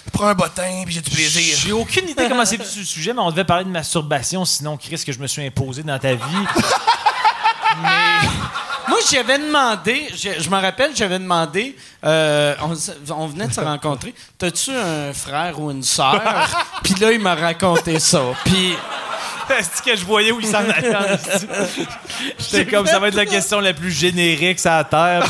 je 0.04 0.10
prends 0.10 0.26
un 0.26 0.34
bottin 0.34 0.82
puis 0.84 0.94
j'ai 0.94 1.00
du 1.00 1.10
plaisir? 1.10 1.56
J'ai 1.58 1.72
aucune 1.72 2.08
idée 2.08 2.28
comment 2.28 2.44
c'est 2.44 2.58
le 2.58 2.64
sujet, 2.64 3.14
mais 3.14 3.20
on 3.20 3.30
devait 3.30 3.44
parler 3.44 3.64
de 3.64 3.70
masturbation, 3.70 4.44
sinon, 4.44 4.76
Chris, 4.76 5.02
que 5.06 5.12
je 5.12 5.18
me 5.18 5.26
suis 5.26 5.44
imposé 5.46 5.82
dans 5.82 5.98
ta 5.98 6.14
vie. 6.14 6.20
Moi, 8.88 8.98
j'avais 9.10 9.38
demandé, 9.38 10.08
je, 10.14 10.40
je 10.40 10.50
me 10.50 10.60
rappelle, 10.60 10.94
j'avais 10.94 11.18
demandé, 11.18 11.76
euh, 12.04 12.54
on, 13.10 13.26
venait 13.26 13.48
de 13.48 13.52
se 13.52 13.60
rencontrer, 13.60 14.14
t'as-tu 14.38 14.70
un 14.70 15.12
frère 15.12 15.60
ou 15.60 15.70
une 15.70 15.82
sœur? 15.82 16.22
Puis 16.84 16.94
là, 16.94 17.12
il 17.12 17.20
m'a 17.20 17.34
raconté 17.34 17.98
ça. 17.98 18.22
Puis 18.44 18.76
Est-ce 19.50 19.82
que 19.82 19.96
je 19.96 20.04
voyais 20.04 20.32
où 20.32 20.40
il 20.40 20.46
s'en 20.46 20.58
allait? 20.58 20.92
J'étais 22.38 22.66
comme, 22.66 22.86
ça 22.86 22.98
va 22.98 23.08
être 23.08 23.14
la 23.14 23.26
question 23.26 23.60
la 23.60 23.72
plus 23.72 23.90
générique 23.90 24.58
sur 24.58 24.70
la 24.70 24.84
Terre. 24.84 25.24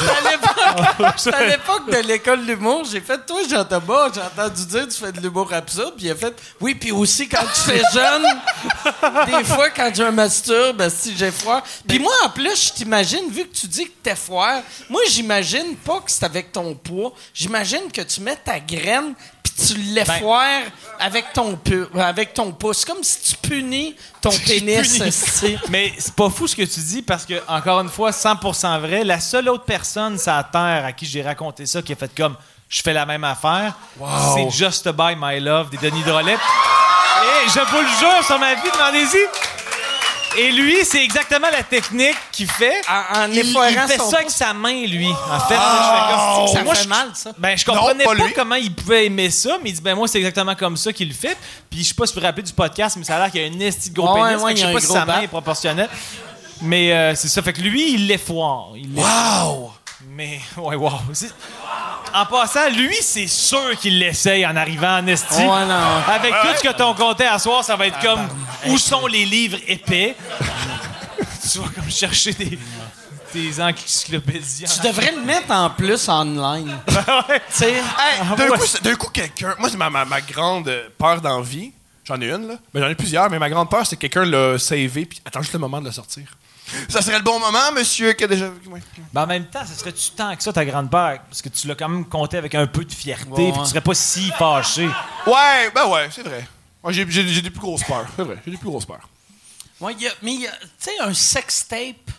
à 0.98 0.98
l'époque- 0.98 1.34
à 1.34 1.44
l'époque 1.44 1.90
de 1.90 1.96
l'école 2.08 2.40
de 2.46 2.52
l'humour, 2.52 2.84
j'ai 2.90 3.00
fait, 3.00 3.18
toi, 3.26 3.40
Jean-Thomas, 3.48 4.08
j'ai 4.14 4.20
entendu 4.20 4.66
dire 4.66 4.88
tu 4.88 4.98
fais 5.04 5.12
de 5.12 5.20
l'humour 5.20 5.52
absurde. 5.52 5.94
Puis 5.96 6.06
il 6.06 6.10
a 6.10 6.14
fait, 6.16 6.34
oui, 6.60 6.74
puis 6.74 6.92
aussi 6.92 7.28
quand 7.28 7.44
tu 7.54 7.60
fais 7.60 7.82
jeune, 7.92 8.24
des 9.26 9.44
fois, 9.44 9.70
quand 9.70 9.90
je 9.94 10.02
masturbe, 10.04 10.88
si 10.88 11.16
j'ai 11.16 11.30
froid. 11.30 11.62
Puis 11.86 11.98
moi, 11.98 12.12
en 12.24 12.30
plus, 12.30 12.68
je 12.68 12.72
t'imagine, 12.72 13.28
vu 13.30 13.44
que 13.46 13.54
tu 13.54 13.66
dis 13.66 13.84
que 13.86 13.94
t'es 14.02 14.14
froid, 14.16 14.60
moi, 14.90 15.00
j'imagine 15.08 15.76
pas 15.76 16.00
que 16.00 16.10
c'est 16.10 16.24
avec 16.24 16.52
ton 16.52 16.74
poids. 16.74 17.12
J'imagine 17.34 17.90
que 17.92 18.02
tu 18.02 18.20
mets 18.20 18.36
ta 18.36 18.58
graine 18.60 19.14
tu 19.56 19.74
l'effoires 19.78 20.62
avec 21.00 21.32
ton 21.32 21.56
pu- 21.56 21.86
avec 21.98 22.34
ton 22.34 22.52
pouce, 22.52 22.84
comme 22.84 23.02
si 23.02 23.20
tu 23.20 23.36
punis 23.48 23.96
ton 24.20 24.30
pénis. 24.46 24.98
Mais 25.70 25.92
c'est 25.98 26.14
pas 26.14 26.28
fou 26.30 26.46
ce 26.46 26.54
que 26.56 26.62
tu 26.62 26.80
dis 26.80 27.02
parce 27.02 27.24
que, 27.24 27.34
encore 27.48 27.80
une 27.80 27.88
fois, 27.88 28.10
100% 28.10 28.80
vrai, 28.80 29.04
la 29.04 29.20
seule 29.20 29.48
autre 29.48 29.64
personne 29.64 30.18
sur 30.18 30.32
la 30.32 30.44
Terre 30.44 30.84
à 30.86 30.92
qui 30.92 31.06
j'ai 31.06 31.22
raconté 31.22 31.66
ça 31.66 31.82
qui 31.82 31.92
a 31.92 31.96
fait 31.96 32.10
comme 32.16 32.36
je 32.68 32.82
fais 32.82 32.92
la 32.92 33.06
même 33.06 33.22
affaire, 33.24 33.74
c'est 34.34 34.50
Just 34.50 34.88
Buy 34.90 35.14
My 35.20 35.38
Love 35.40 35.70
des 35.70 35.76
Denis 35.78 36.02
Drolet. 36.02 36.34
Et 36.34 37.48
je 37.48 37.60
vous 37.60 37.80
le 37.80 37.88
jure 37.98 38.24
sur 38.24 38.38
ma 38.38 38.54
vie, 38.54 38.68
demandez-y. 38.72 39.18
Et 40.38 40.52
lui, 40.52 40.84
c'est 40.84 41.02
exactement 41.02 41.48
la 41.50 41.62
technique 41.62 42.16
qu'il 42.32 42.50
fait. 42.50 42.80
En, 42.88 43.20
en 43.24 43.30
Il, 43.30 43.38
il 43.38 43.52
fait 43.88 43.96
son 43.98 44.10
ça 44.10 44.16
avec 44.18 44.30
sa 44.30 44.52
main, 44.54 44.86
lui. 44.86 45.08
En 45.08 45.40
fait, 45.40 45.54
là, 45.54 45.78
je 45.82 45.88
fais 45.88 46.14
comme- 46.46 46.48
Ça 46.56 46.62
moi, 46.64 46.74
fait 46.74 46.82
je- 46.84 46.88
mal, 46.88 47.08
ça. 47.14 47.30
Ben, 47.38 47.56
je 47.56 47.64
comprenais 47.64 48.04
pas 48.04 48.14
comment 48.34 48.54
il 48.54 48.74
pouvait 48.74 49.06
aimer 49.06 49.30
ça, 49.30 49.58
mais 49.62 49.70
il 49.70 49.72
dit, 49.74 49.80
ben, 49.82 49.94
moi, 49.94 50.06
c'est 50.08 50.18
exactement 50.18 50.54
comme 50.54 50.76
ça 50.76 50.92
qu'il 50.92 51.08
le 51.08 51.14
fait. 51.14 51.36
Puis, 51.70 51.82
je 51.82 51.88
sais 51.88 51.94
pas 51.94 52.06
si 52.06 52.14
vous 52.14 52.20
vous 52.20 52.26
rappelez 52.26 52.42
du 52.42 52.52
podcast, 52.52 52.96
mais 52.98 53.04
ça 53.04 53.16
a 53.16 53.18
l'air 53.20 53.30
qu'il 53.30 53.40
y 53.40 53.44
a 53.44 53.46
une 53.46 53.60
esti 53.62 53.90
de 53.90 53.94
gros 53.96 54.14
Ouais, 54.14 54.30
pénis. 54.30 54.42
ouais, 54.44 54.56
je 54.56 54.66
sais 54.66 54.72
pas 54.72 54.80
si 54.80 54.86
sa 54.86 55.04
main 55.04 55.20
est 55.22 55.28
proportionnelle. 55.28 55.88
Mais 56.62 56.92
euh, 56.92 57.14
c'est 57.14 57.28
ça. 57.28 57.42
Fait 57.42 57.52
que 57.52 57.60
lui, 57.60 57.92
il. 57.92 57.96
Il 57.96 58.06
l'effoire. 58.08 58.68
Wow! 58.94 59.72
Mais, 60.16 60.40
ouais, 60.56 60.76
wow. 60.76 60.92
En 62.14 62.24
passant, 62.24 62.70
lui, 62.70 62.96
c'est 63.02 63.26
sûr 63.26 63.78
qu'il 63.78 63.98
l'essaye 63.98 64.46
en 64.46 64.56
arrivant 64.56 64.96
en 64.96 65.06
esti. 65.06 65.42
Ouais, 65.42 65.66
non. 65.66 66.02
Avec 66.08 66.32
tout 66.32 66.56
ce 66.56 66.62
que 66.62 66.72
t'as 66.72 66.94
compté 66.94 67.26
à 67.26 67.38
soir, 67.38 67.62
ça 67.62 67.76
va 67.76 67.86
être 67.86 67.98
comme 68.00 68.26
où 68.68 68.78
sont 68.78 69.06
les 69.06 69.26
livres 69.26 69.58
épais? 69.66 70.16
tu 71.52 71.58
vas 71.58 71.68
comme 71.68 71.90
chercher 71.90 72.32
des, 72.32 72.58
des 73.34 73.60
encyclopédies. 73.60 74.64
Tu 74.64 74.88
devrais 74.88 75.12
le 75.12 75.20
mettre 75.20 75.50
en 75.50 75.68
plus 75.68 76.08
online. 76.08 76.78
Hey, 77.60 77.74
d'un, 78.38 78.48
ouais. 78.48 78.58
coup, 78.58 78.66
d'un 78.82 78.94
coup, 78.94 79.10
quelqu'un. 79.10 79.54
Moi, 79.58 79.68
c'est 79.68 79.76
ma, 79.76 79.90
ma, 79.90 80.06
ma 80.06 80.22
grande 80.22 80.72
peur 80.96 81.20
d'envie. 81.20 81.72
J'en 82.04 82.18
ai 82.22 82.30
une, 82.30 82.48
là. 82.48 82.54
Mais 82.72 82.80
j'en 82.80 82.88
ai 82.88 82.94
plusieurs, 82.94 83.28
mais 83.28 83.38
ma 83.38 83.50
grande 83.50 83.68
peur, 83.68 83.86
c'est 83.86 83.96
que 83.96 84.06
quelqu'un 84.06 84.24
l'a 84.24 84.58
savé 84.58 85.04
puis 85.04 85.20
attends 85.26 85.42
juste 85.42 85.52
le 85.52 85.58
moment 85.58 85.80
de 85.80 85.86
le 85.86 85.92
sortir. 85.92 86.24
Ça 86.88 87.00
serait 87.00 87.18
le 87.18 87.22
bon 87.24 87.38
moment, 87.38 87.70
monsieur, 87.72 88.12
qui 88.14 88.24
a 88.24 88.26
déjà. 88.26 88.46
ouais. 88.68 88.80
Ben, 89.12 89.22
en 89.22 89.26
même 89.26 89.46
temps, 89.46 89.64
ça 89.64 89.74
serait-tu 89.74 90.10
tant 90.10 90.34
que 90.34 90.42
ça, 90.42 90.52
ta 90.52 90.64
grande-père? 90.64 91.20
Parce 91.28 91.40
que 91.42 91.48
tu 91.48 91.66
l'as 91.68 91.74
quand 91.76 91.88
même 91.88 92.04
compté 92.04 92.36
avec 92.36 92.54
un 92.54 92.66
peu 92.66 92.84
de 92.84 92.92
fierté, 92.92 93.30
Ouais, 93.30 93.50
puis 93.52 93.58
ouais. 93.60 93.64
tu 93.64 93.70
serais 93.70 93.80
pas 93.80 93.94
si 93.94 94.30
fâché. 94.38 94.86
Ouais, 95.26 95.70
ben 95.74 95.86
ouais, 95.86 96.08
c'est 96.10 96.22
vrai. 96.22 96.46
Ouais, 96.82 96.92
j'ai, 96.92 97.06
j'ai- 97.08 97.26
j'ai 97.28 97.42
des 97.42 97.50
plus 97.50 97.60
grosses 97.60 97.84
peurs. 97.84 98.06
C'est 98.16 98.22
vrai, 98.22 98.38
j'ai 98.44 98.50
des 98.50 98.56
plus 98.56 98.68
grosses 98.68 98.84
peurs. 98.86 99.08
ouais, 99.80 99.92
il 99.98 100.02
y 100.02 100.08
a- 100.08 100.12
mais 100.22 100.36
tu 100.38 100.46
sais, 100.78 100.92
un 101.00 101.14
sex 101.14 101.66
tape. 101.68 102.10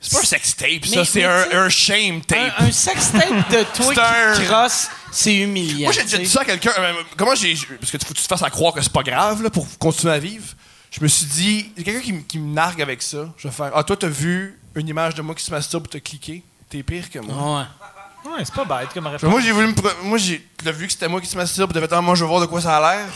C'est 0.00 0.12
pas 0.12 0.20
un 0.20 0.24
sex 0.24 0.56
tape, 0.56 0.68
Mais- 0.82 0.86
ça, 0.88 1.04
c'est 1.04 1.24
un, 1.24 1.68
shame 1.68 2.20
tape. 2.22 2.52
Un, 2.58 2.66
un 2.66 2.72
sex 2.72 3.12
tape 3.12 3.50
de 3.50 3.62
toi 3.76 3.92
C'est 3.94 4.00
un- 4.00 4.34
qui 4.34 4.44
crosse, 4.46 4.88
c'est 5.10 5.34
humiliant. 5.34 5.90
Moi, 5.90 5.92
j'ai 5.92 6.18
dit 6.18 6.26
ça 6.26 6.42
à 6.42 6.44
quelqu'un. 6.44 6.72
euh, 6.78 6.92
comment 7.16 7.34
j'ai. 7.34 7.54
Parce 7.80 7.90
que 7.90 7.96
tu 7.98 8.06
faut 8.06 8.12
que 8.14 8.18
tu 8.18 8.22
te 8.22 8.28
fasses 8.28 8.42
à 8.42 8.50
croire 8.50 8.72
que 8.72 8.80
c'est 8.82 8.92
pas 8.92 9.02
grave, 9.02 9.42
là, 9.42 9.50
pour 9.50 9.66
continuer 9.78 10.12
à 10.14 10.18
vivre. 10.18 10.46
Je 10.94 11.02
me 11.02 11.08
suis 11.08 11.26
dit, 11.26 11.72
il 11.76 11.84
y 11.84 11.90
a 11.90 11.92
quelqu'un 11.92 12.22
qui, 12.28 12.38
me- 12.38 12.54
nargue 12.54 12.80
avec 12.80 13.02
ça. 13.02 13.34
Je 13.36 13.48
vais 13.48 13.52
faire, 13.54 13.72
ah, 13.74 13.82
toi, 13.82 13.96
t'as 13.96 14.06
vu 14.08 14.56
une 14.76 14.86
image 14.86 15.16
de 15.16 15.22
moi 15.22 15.34
qui 15.34 15.42
se 15.42 15.50
masturbe, 15.50 15.88
t'as 15.90 15.98
cliqué. 15.98 16.44
T'es 16.68 16.84
pire 16.84 17.10
que 17.10 17.18
moi. 17.18 17.58
Ouais. 17.60 17.66
Ouais, 18.24 18.42
c'est 18.44 18.54
pas 18.54 18.64
bête 18.64 18.88
comme 18.94 19.06
réponse. 19.06 19.22
Moi, 19.30 19.40
j'ai 19.42 19.52
voulu 19.52 19.66
me. 19.68 19.74
pro- 19.74 19.90
Moi, 20.02 20.16
j'ai. 20.18 20.46
T'as 20.64 20.72
vu 20.72 20.86
que 20.86 20.92
c'était 20.92 21.08
moi 21.08 21.20
qui 21.20 21.26
se 21.26 21.36
masturbe, 21.36 21.72
t'as 21.74 21.80
fait, 21.80 21.92
ah, 21.92 22.00
moi, 22.00 22.14
je 22.14 22.22
veux 22.24 22.28
voir 22.28 22.40
de 22.40 22.46
quoi 22.46 22.60
ça 22.60 22.78
a 22.78 22.80
l'air. 22.96 23.06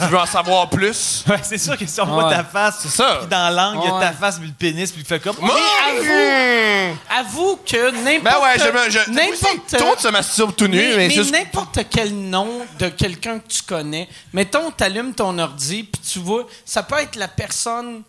je 0.00 0.04
veux 0.06 0.18
en 0.18 0.26
savoir 0.26 0.68
plus. 0.68 1.24
Ouais, 1.28 1.40
c'est 1.42 1.56
sûr 1.56 1.78
que 1.78 1.86
si 1.86 1.98
on 2.00 2.04
voit 2.06 2.26
Ouais. 2.28 2.36
ta 2.36 2.44
face, 2.44 2.80
C'est 2.82 2.88
ça. 2.88 3.16
puis 3.20 3.28
dans 3.28 3.48
l'angle, 3.54 3.80
il 3.84 3.88
y 3.88 3.90
a 3.90 3.94
Ouais. 3.94 4.00
ta 4.02 4.12
face, 4.12 4.38
puis 4.38 4.48
le 4.48 4.52
pénis, 4.54 4.92
puis 4.92 5.00
il 5.00 5.06
fait 5.06 5.18
comme. 5.20 5.36
Moi, 5.40 5.54
avoue- 5.88 6.96
Avoue 7.10 7.58
que 7.66 7.90
n'importe... 7.90 8.22
Ben 8.24 8.42
ouais, 8.42 8.58
je 8.58 8.70
me. 8.70 8.90
Je, 8.90 9.10
n'importe... 9.10 9.68
Tout 9.70 9.76
le 9.78 9.84
monde 9.84 9.98
se 9.98 10.08
masturbe 10.08 10.54
tout 10.54 10.66
nu, 10.66 10.76
mais, 10.76 10.88
mais, 10.90 10.96
mais 10.96 11.08
c'est 11.08 11.14
juste- 11.16 11.32
n'importe 11.32 11.78
quel 11.90 12.14
nom 12.14 12.66
de 12.78 12.88
quelqu'un 12.88 13.38
que 13.38 13.48
tu 13.48 13.62
connais, 13.62 14.08
mettons, 14.32 14.70
t'allumes 14.70 15.14
ton 15.14 15.38
ordi, 15.38 15.84
puis 15.84 16.02
tu 16.02 16.18
vois, 16.18 16.46
ça 16.66 16.82
peut 16.82 16.98
être 16.98 17.16
la 17.16 17.28
personne, 17.28 18.02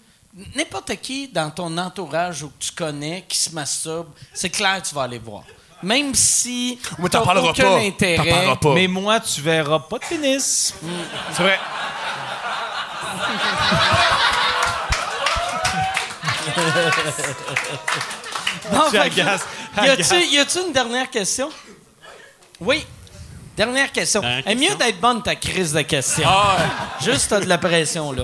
n'importe 0.55 0.95
qui 0.97 1.27
dans 1.29 1.49
ton 1.49 1.77
entourage 1.77 2.43
ou 2.43 2.47
que 2.49 2.53
tu 2.59 2.71
connais 2.73 3.23
qui 3.27 3.37
se 3.37 3.51
masturbe, 3.51 4.07
c'est 4.33 4.49
clair, 4.49 4.81
tu 4.81 4.93
vas 4.93 5.03
aller 5.03 5.19
voir. 5.19 5.43
Même 5.85 6.15
si 6.15 6.79
Mais 6.97 7.09
t'en 7.09 7.19
t'as 7.19 7.25
parleras 7.25 7.49
aucun 7.51 7.63
pas. 7.63 7.69
T'en 7.69 7.85
intérêt. 7.85 8.29
parleras 8.29 8.55
pas. 8.55 8.73
Mais 8.73 8.87
moi, 8.87 9.19
tu 9.19 9.39
verras 9.41 9.79
pas 9.79 9.99
de 9.99 10.05
pénis. 10.05 10.73
C'est 11.31 11.43
vrai. 11.43 11.59
Bon, 18.71 18.81
Tu 18.89 18.97
agaces, 18.97 19.45
y 19.75 19.79
agaces. 19.79 20.11
a-tu 20.11 20.25
y 20.27 20.37
a-tu 20.39 20.59
une 20.65 20.73
dernière 20.73 21.09
question? 21.09 21.49
Oui. 22.59 22.85
Dernière 23.55 23.91
question. 23.91 24.21
Dernière 24.21 24.47
est 24.47 24.55
mieux 24.55 24.75
d'être 24.75 24.99
bonne 24.99 25.21
ta 25.21 25.35
crise 25.35 25.73
de 25.73 25.81
questions. 25.81 26.23
Ah, 26.27 26.57
Juste 27.01 27.29
t'as 27.29 27.39
de 27.39 27.45
la 27.45 27.57
pression 27.57 28.11
là. 28.11 28.23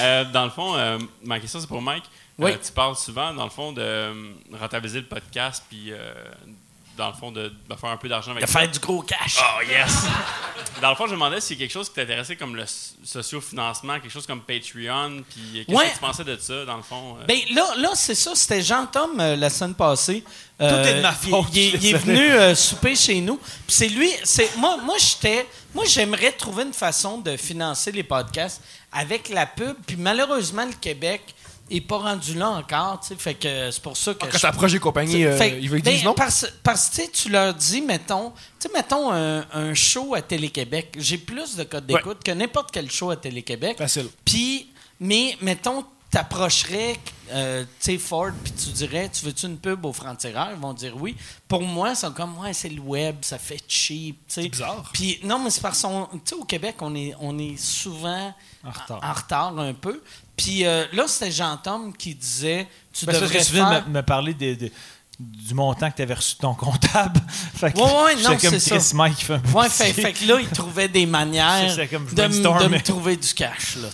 euh, 0.00 0.24
dans 0.24 0.44
le 0.44 0.50
fond, 0.50 0.74
euh, 0.74 0.98
ma 1.22 1.38
question 1.38 1.60
c'est 1.60 1.66
pour 1.68 1.82
Mike. 1.82 2.04
Oui. 2.38 2.50
Euh, 2.52 2.56
tu 2.64 2.72
parles 2.72 2.96
souvent, 2.96 3.32
dans 3.32 3.44
le 3.44 3.50
fond, 3.50 3.70
de 3.72 3.80
euh, 3.80 4.12
rentabiliser 4.58 4.98
le 5.00 5.06
podcast, 5.06 5.62
puis 5.68 5.92
euh, 5.92 6.12
dans 6.96 7.08
le 7.08 7.14
fond, 7.14 7.32
de, 7.32 7.48
de 7.68 7.74
faire 7.74 7.90
un 7.90 7.96
peu 7.96 8.08
d'argent 8.08 8.30
avec 8.32 8.44
De 8.44 8.48
ça. 8.48 8.60
faire 8.60 8.70
du 8.70 8.78
gros 8.78 9.02
cash. 9.02 9.38
Oh 9.40 9.62
yes! 9.68 10.04
dans 10.80 10.90
le 10.90 10.96
fond, 10.96 11.04
je 11.06 11.10
me 11.12 11.16
demandais 11.16 11.40
si 11.40 11.48
c'est 11.48 11.56
quelque 11.56 11.72
chose 11.72 11.88
qui 11.88 11.94
t'intéressait 11.94 12.36
comme 12.36 12.54
le 12.56 12.64
sociofinancement, 13.04 13.94
quelque 14.00 14.12
chose 14.12 14.26
comme 14.26 14.42
Patreon, 14.42 15.22
puis 15.28 15.64
qu'est-ce 15.66 15.76
Ouais. 15.76 15.88
que 15.88 15.94
tu 15.94 15.98
pensais 16.00 16.24
de 16.24 16.36
ça, 16.36 16.64
dans 16.64 16.76
le 16.76 16.82
fond? 16.82 17.16
euh? 17.20 17.24
Ben 17.26 17.38
là, 17.54 17.66
là 17.78 17.90
c'est 17.94 18.14
ça. 18.14 18.32
C'était 18.34 18.62
Jean-Tom 18.62 19.18
euh, 19.20 19.36
la 19.36 19.50
semaine 19.50 19.74
passée. 19.74 20.22
Tout 20.58 20.64
est 20.66 20.94
de 20.94 21.00
ma 21.00 21.12
faute, 21.12 21.46
Il, 21.52 21.74
il- 21.82 21.94
est 21.94 21.98
venu 21.98 22.18
euh, 22.30 22.54
souper 22.54 22.94
chez 22.94 23.20
nous. 23.20 23.36
Puis 23.38 23.50
c'est 23.68 23.88
lui. 23.88 24.10
C'est 24.22 24.56
moi. 24.56 24.76
Moi, 24.76 24.96
j'étais. 24.98 25.46
Moi, 25.74 25.84
j'aimerais 25.86 26.30
trouver 26.32 26.62
une 26.62 26.72
façon 26.72 27.18
de 27.18 27.36
financer 27.36 27.90
les 27.90 28.04
podcasts 28.04 28.62
avec 28.92 29.28
la 29.30 29.46
pub. 29.46 29.74
Puis 29.86 29.96
malheureusement, 29.96 30.64
le 30.64 30.72
Québec 30.74 31.33
est 31.70 31.80
pas 31.80 31.98
rendu 31.98 32.34
là 32.34 32.50
encore, 32.50 33.00
tu 33.00 33.08
sais. 33.08 33.14
Fait 33.16 33.34
que 33.34 33.70
c'est 33.70 33.82
pour 33.82 33.96
ça 33.96 34.12
que. 34.14 34.18
Quand 34.26 34.32
je- 34.32 34.38
t'approches 34.42 34.72
des 34.72 34.78
compagnies, 34.78 35.24
euh, 35.24 35.36
Fait- 35.36 35.58
ils 35.60 35.68
veulent 35.70 35.82
ben, 35.82 35.94
dire 35.94 36.04
non? 36.04 36.14
Parce, 36.14 36.46
parce 36.62 36.88
que 36.90 37.10
tu 37.10 37.30
leur 37.30 37.54
dis, 37.54 37.80
mettons, 37.80 38.32
tu 38.60 38.68
mettons 38.74 39.10
un, 39.12 39.44
un 39.52 39.74
show 39.74 40.14
à 40.14 40.22
Télé-Québec. 40.22 40.94
J'ai 40.98 41.18
plus 41.18 41.56
de 41.56 41.64
codes 41.64 41.86
d'écoute 41.86 42.18
que 42.24 42.32
n'importe 42.32 42.70
quel 42.72 42.90
show 42.90 43.10
à 43.10 43.16
Télé-Québec. 43.16 43.76
Facile. 43.78 44.08
Puis, 44.24 44.68
mais 45.00 45.36
mettons, 45.40 45.84
t'approcherais, 46.14 46.96
euh, 47.32 47.64
tu 47.64 47.68
sais, 47.92 47.98
Ford, 47.98 48.30
puis 48.42 48.52
tu 48.52 48.70
dirais, 48.70 49.08
tu 49.12 49.24
veux-tu 49.24 49.46
une 49.46 49.58
pub 49.58 49.84
au 49.84 49.92
franc-tireur? 49.92 50.50
Ils 50.52 50.60
vont 50.60 50.72
dire 50.72 50.96
oui. 50.96 51.16
Pour 51.48 51.62
moi, 51.62 51.90
ils 51.90 51.96
sont 51.96 52.12
comme, 52.12 52.38
ouais, 52.38 52.52
c'est 52.52 52.68
le 52.68 52.80
web, 52.80 53.16
ça 53.22 53.38
fait 53.38 53.60
cheap, 53.68 54.16
tu 54.28 54.34
sais. 54.34 54.42
C'est 54.42 54.48
bizarre. 54.48 54.90
Puis, 54.92 55.18
non, 55.24 55.38
mais 55.38 55.50
c'est 55.50 55.60
parce 55.60 55.82
qu'on, 55.82 56.06
tu 56.12 56.20
sais, 56.24 56.34
au 56.34 56.44
Québec, 56.44 56.76
on 56.80 56.94
est, 56.94 57.14
on 57.20 57.38
est 57.38 57.56
souvent 57.56 58.34
En 58.64 58.70
retard. 58.70 59.00
en 59.02 59.12
retard 59.12 59.58
un 59.58 59.74
peu. 59.74 60.02
Puis 60.36 60.64
euh, 60.66 60.86
là, 60.92 61.06
c'était 61.06 61.30
Jean-Tom 61.30 61.92
qui 61.96 62.14
disait, 62.14 62.68
tu 62.92 63.06
Ben, 63.06 63.12
parce 63.12 63.22
devrais 63.24 63.38
que 63.38 63.44
tu 63.44 63.52
viens 63.52 63.70
faire... 63.70 63.84
de 63.84 63.88
me, 63.88 63.94
me 63.94 64.02
parler 64.02 64.34
des- 64.34 64.56
des- 64.56 64.72
du 65.20 65.54
montant 65.54 65.90
que 65.90 65.96
tu 65.96 66.02
avais 66.02 66.14
reçu 66.14 66.34
de 66.34 66.40
ton 66.40 66.54
comptable. 66.54 67.20
fait 67.54 67.72
que 67.72 67.78
Ouais, 67.78 67.84
ouais, 67.84 68.16
j'étais 68.16 68.28
non, 68.30 68.36
comme 68.38 68.58
c'est 68.60 68.70
Chris 68.70 68.80
ça. 68.80 68.96
Mike 68.96 69.16
qui 69.16 69.24
fait 69.24 69.34
un 69.34 69.38
peu 69.38 69.50
Ouais, 69.58 69.68
pitié. 69.68 69.92
fait, 69.92 70.02
fait 70.02 70.12
que 70.12 70.24
là, 70.26 70.40
il 70.40 70.48
trouvait 70.48 70.88
des 70.88 71.06
manières 71.06 71.76
comme 71.90 72.06
de, 72.06 72.22
me 72.68 72.82
trouver 72.82 73.16
du 73.16 73.32
cash, 73.34 73.76
là. 73.76 73.88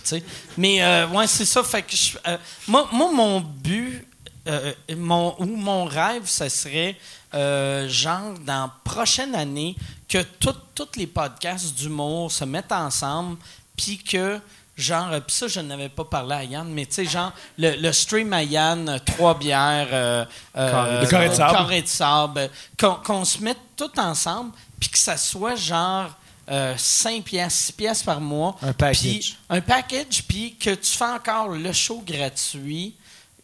Mais, 0.57 0.81
euh, 0.81 1.07
ouais, 1.09 1.27
c'est 1.27 1.45
ça. 1.45 1.63
Fait 1.63 1.83
que 1.83 1.95
je- 1.95 2.17
euh, 2.27 2.37
moi, 2.67 2.87
moi, 2.91 3.11
mon 3.13 3.39
but, 3.41 4.07
euh, 4.47 4.73
mon, 4.97 5.35
ou 5.39 5.45
mon 5.45 5.85
rêve, 5.85 6.23
ce 6.25 6.49
serait, 6.49 6.97
euh, 7.33 7.87
genre, 7.87 8.33
dans 8.45 8.63
la 8.63 8.73
prochaine 8.83 9.35
année, 9.35 9.75
que 10.09 10.23
tous 10.39 10.55
les 10.97 11.07
podcasts 11.07 11.73
d'humour 11.75 12.31
se 12.31 12.43
mettent 12.45 12.71
ensemble, 12.71 13.37
puis 13.77 13.97
que, 13.99 14.39
genre, 14.81 15.09
euh, 15.11 15.19
puis 15.19 15.35
ça, 15.35 15.47
je 15.47 15.59
n'avais 15.61 15.89
pas 15.89 16.03
parlé 16.05 16.35
à 16.35 16.43
Yann, 16.43 16.67
mais 16.69 16.85
tu 16.85 16.95
sais, 16.95 17.05
genre, 17.05 17.31
le, 17.57 17.75
le 17.75 17.91
stream 17.93 18.33
à 18.33 18.43
Yann, 18.43 18.89
euh, 18.89 18.97
trois 18.99 19.37
bières, 19.37 19.87
euh, 19.91 20.25
euh, 20.57 21.01
Le 21.01 21.07
carré 21.07 21.29
de 21.29 21.33
sable. 21.35 21.51
carré 21.53 21.81
de 21.81 21.87
sable, 21.87 22.49
qu'on 22.79 22.95
qu'on 22.95 23.25
se 23.25 23.39
mette 23.39 23.57
tout 23.77 23.91
ensemble, 23.99 24.51
puis 24.79 24.89
que 24.89 24.97
ça 24.97 25.15
soit 25.17 25.55
genre 25.55 26.09
euh, 26.49 26.73
5 26.77 27.23
pièces, 27.23 27.53
6 27.53 27.71
pièces 27.73 28.03
par 28.03 28.19
mois. 28.19 28.57
Un 28.61 28.73
package. 28.73 28.99
Puis 28.99 29.37
un 29.49 29.61
package, 29.61 30.23
puis 30.27 30.55
que 30.59 30.71
tu 30.71 30.91
fais 30.91 31.05
encore 31.05 31.49
le 31.49 31.71
show 31.71 32.03
gratuit, 32.05 32.95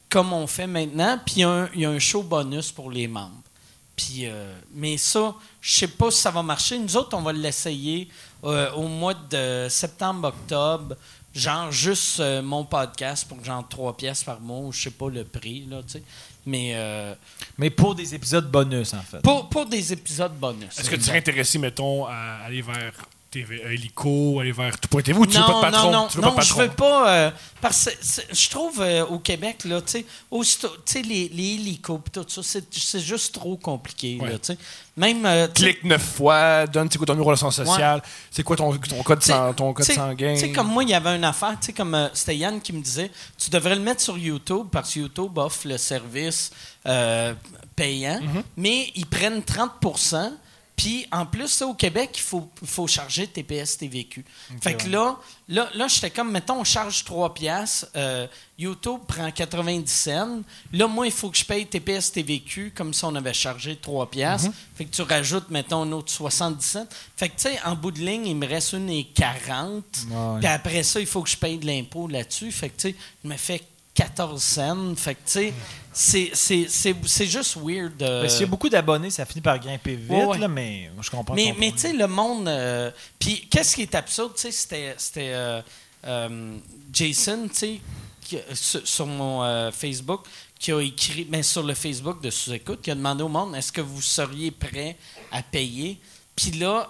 comme 0.10 0.34
on 0.34 0.48
fait 0.48 0.68
maintenant, 0.68 1.20
puis 1.26 1.44
un- 1.44 1.70
il 1.74 1.82
y 1.82 1.86
a 1.86 1.90
un 1.90 2.00
show 2.00 2.24
bonus 2.24 2.72
pour 2.72 2.92
les 2.92 3.08
membres. 3.08 3.36
Puis, 3.96 4.26
euh, 4.28 4.54
mais 4.74 4.98
ça, 4.98 5.34
je 5.60 5.74
sais 5.80 5.88
pas 5.88 6.12
si 6.12 6.20
ça 6.22 6.30
va 6.32 6.44
marcher. 6.44 6.78
Nous 6.78 6.96
autres, 6.98 7.18
on 7.18 7.22
va 7.22 7.34
l'essayer 7.34 8.08
euh, 8.44 8.72
au 8.74 8.84
mois 8.88 9.16
de 9.16 9.68
septembre-octobre. 9.70 10.96
Genre, 11.36 11.72
juste 11.72 12.20
euh, 12.20 12.42
mon 12.42 12.64
podcast 12.66 13.28
pour 13.28 13.44
genre 13.44 13.68
3 13.68 13.96
pièces 13.96 14.24
par 14.24 14.40
mois, 14.40 14.60
ou 14.60 14.72
je 14.72 14.84
sais 14.84 14.92
pas 14.92 15.10
le 15.10 15.24
prix, 15.24 15.66
là, 15.70 15.82
tu 15.84 15.94
sais. 15.94 16.04
Mais 16.46 16.72
euh, 16.76 17.14
Mais 17.58 17.70
pour 17.70 17.94
des 17.94 18.16
épisodes 18.16 18.50
bonus, 18.50 18.94
en 18.94 19.02
fait. 19.02 19.22
pour, 19.22 19.50
pour 19.50 19.66
des 19.66 19.94
épisodes 19.94 20.34
bonus. 20.34 20.80
Est-ce 20.80 20.90
que 20.90 20.96
tu 20.96 21.04
serais 21.04 21.18
intéressé, 21.18 21.60
mettons, 21.60 22.06
à 22.06 22.40
aller 22.46 22.62
vers 22.62 22.94
TV, 23.30 23.62
euh, 23.64 23.72
Helico, 23.72 24.40
aller 24.40 24.52
vers 24.52 24.80
tout.tv 24.80 25.14
ou 25.20 25.26
tu 25.26 25.34
veux 25.34 25.40
non, 25.40 25.48
pas 25.62 25.68
de 25.68 25.72
patron? 25.74 25.92
non, 25.92 26.02
non, 26.04 26.08
tu 26.08 26.18
veux 26.18 26.24
non, 26.24 26.32
pas 26.32 26.42
de 26.42 26.48
je 26.48 26.54
veux 26.54 26.70
pas. 26.70 27.10
euh, 27.12 27.32
parce 27.62 27.86
que 27.86 27.92
c'est- 28.02 28.28
je 28.34 28.50
trouve 28.50 28.80
euh, 28.82 29.06
au 29.06 29.20
Québec, 29.20 29.64
là, 29.66 29.82
tu 29.82 29.92
sais, 29.92 30.06
les, 31.02 31.28
les 31.30 31.54
hélicos 31.56 32.00
tout 32.12 32.26
ça, 32.28 32.42
c'est 32.44 32.66
c'est 32.74 33.00
juste 33.02 33.34
trop 33.36 33.58
compliqué, 33.58 34.18
Ouais. 34.22 34.30
là, 34.30 34.40
tu 34.40 34.54
sais. 34.54 34.58
Même. 34.96 35.26
euh, 35.26 35.48
Clique 35.50 35.84
neuf 35.84 36.02
fois, 36.16 36.66
donne 36.68 36.90
c'est 36.90 36.98
quoi 36.98 37.06
ton 37.06 37.14
numéro 37.14 37.32
de 37.32 37.36
sang 37.38 37.52
social, 37.52 38.02
c'est 38.32 38.44
quoi 38.44 38.56
ton, 38.56 38.76
ton 38.78 39.04
code, 39.04 39.22
sang- 39.22 39.54
ton 39.54 39.74
code 39.74 39.86
sanguin? 39.86 40.34
Tu 40.36 40.40
sais, 40.40 40.52
comme 40.52 40.68
moi, 40.68 40.84
il 40.84 40.90
y 40.90 40.94
avait 40.94 41.16
une 41.16 41.24
affaire, 41.26 41.58
tu 41.60 41.68
sais, 41.68 41.74
comme 41.74 42.10
c'était 42.14 42.38
Yann 42.38 42.62
qui 42.62 42.72
me 42.74 42.82
disait, 42.82 43.12
tu 43.38 43.50
devrais 43.50 43.76
le 43.76 43.82
mettre 43.82 44.02
sur 44.02 44.18
YouTube 44.18 44.68
parce 44.72 44.94
que 44.94 45.00
YouTube 45.00 45.38
offre 45.38 45.68
le 45.68 45.78
service 45.78 46.52
payant, 47.76 48.20
Mm-hmm. 48.22 48.44
mais 48.58 48.92
ils 48.96 49.06
prennent 49.06 49.44
30 49.44 49.72
puis 50.78 51.08
en 51.12 51.26
plus, 51.26 51.48
ça, 51.48 51.66
au 51.66 51.74
Québec, 51.74 52.12
il 52.14 52.22
faut, 52.22 52.48
faut 52.64 52.86
charger 52.86 53.26
TPS 53.26 53.80
TVQ. 53.80 54.24
fait 54.62 54.76
que 54.76 54.88
là, 54.88 55.18
là, 55.50 55.68
là 55.74 55.88
j'étais 55.88 56.12
comme, 56.12 56.32
mettons, 56.32 56.60
on 56.60 56.64
charge 56.64 57.04
3 57.04 57.34
piastres, 57.34 57.88
euh, 57.96 58.28
YouTube 58.60 59.00
prend 59.08 59.32
90 59.32 59.92
cents. 59.92 60.42
Là, 60.72 60.88
moi, 60.88 61.08
il 61.08 61.12
faut 61.12 61.32
que 61.32 61.38
je 61.38 61.44
paye 61.44 61.66
TPS 61.66 62.12
TVQ 62.12 62.74
comme 62.76 62.94
si 62.94 63.04
on 63.06 63.16
avait 63.16 63.34
chargé 63.34 63.76
3 63.76 64.12
piastres. 64.12 64.52
Fait 64.76 64.86
que 64.86 64.96
tu 64.96 65.02
rajoutes, 65.02 65.50
mettons, 65.50 65.82
un 65.82 65.92
autre 65.94 66.12
70 66.12 66.64
cents. 66.64 66.88
Fait 67.16 67.30
que, 67.30 67.38
tu 67.38 67.50
sais, 67.50 67.60
en 67.66 67.76
bout 67.76 67.90
de 67.90 68.00
ligne, 68.00 68.28
il 68.28 68.36
me 68.36 68.48
reste 68.48 68.74
une 68.74 68.92
et 68.92 69.06
40. 69.16 69.84
Ouais. 70.12 70.40
Puis 70.40 70.48
après 70.48 70.84
ça, 70.84 71.00
il 71.00 71.08
faut 71.08 71.24
que 71.24 71.30
je 71.30 71.38
paye 71.38 71.58
de 71.58 71.66
l'impôt 71.66 72.08
là-dessus. 72.08 72.52
Fait 72.52 72.70
que, 72.70 72.80
tu 72.80 72.90
sais, 72.92 72.96
je 73.24 73.28
me 73.28 73.36
fais 73.36 73.64
14 73.98 74.42
cents. 74.44 74.96
Fait 74.96 75.16
que, 75.16 75.20
tu 75.26 75.52
sais, 75.92 76.32
c'est- 76.68 77.26
juste 77.26 77.58
weird. 77.58 78.00
euh, 78.04 78.30
S'il 78.30 78.42
y 78.42 78.44
a 78.44 78.48
beaucoup 78.48 78.70
d'abonnés, 78.70 79.10
ça 79.10 79.26
finit 79.26 79.42
par 79.42 79.58
grimper 79.60 79.96
vite, 79.96 80.12
Ouais, 80.12 80.24
ouais. 80.26 80.38
Là, 80.38 80.48
mais 80.48 80.92
je 81.02 81.10
comprends 81.10 81.34
mais, 81.34 81.52
ton 81.52 81.60
mais 81.60 81.72
tu 81.72 81.80
sais, 81.80 81.94
le 81.94 82.08
monde. 82.08 82.48
euh, 82.48 82.92
Puis, 83.18 83.48
qu'est-ce 83.50 83.76
qui 83.76 83.82
est 83.82 83.96
absurde, 83.96 84.34
tu 84.36 84.52
sais, 84.52 84.94
c'était. 84.98 85.32
euh, 85.34 85.62
euh, 86.06 86.58
Jason, 86.94 87.48
tu 87.50 87.56
sais, 87.56 87.80
sur, 88.54 88.88
sur 88.88 89.08
mon 89.08 89.44
euh, 89.44 89.72
Facebook, 89.72 90.22
qui 90.60 90.72
a 90.72 90.80
écrit, 90.82 91.28
mais 91.30 91.42
sur 91.42 91.64
le 91.64 91.74
Facebook 91.74 92.22
de 92.22 92.30
Sous-Écoute, 92.30 92.82
qui 92.84 92.92
a 92.92 92.96
demandé 92.96 93.24
au 93.24 93.28
monde 93.30 93.56
est-ce 93.56 93.72
que 93.72 93.82
vous 93.82 94.02
seriez 94.02 94.52
prêt 94.52 94.96
à 95.32 95.42
payer? 95.42 96.00
Puis 96.36 96.52
là, 96.52 96.90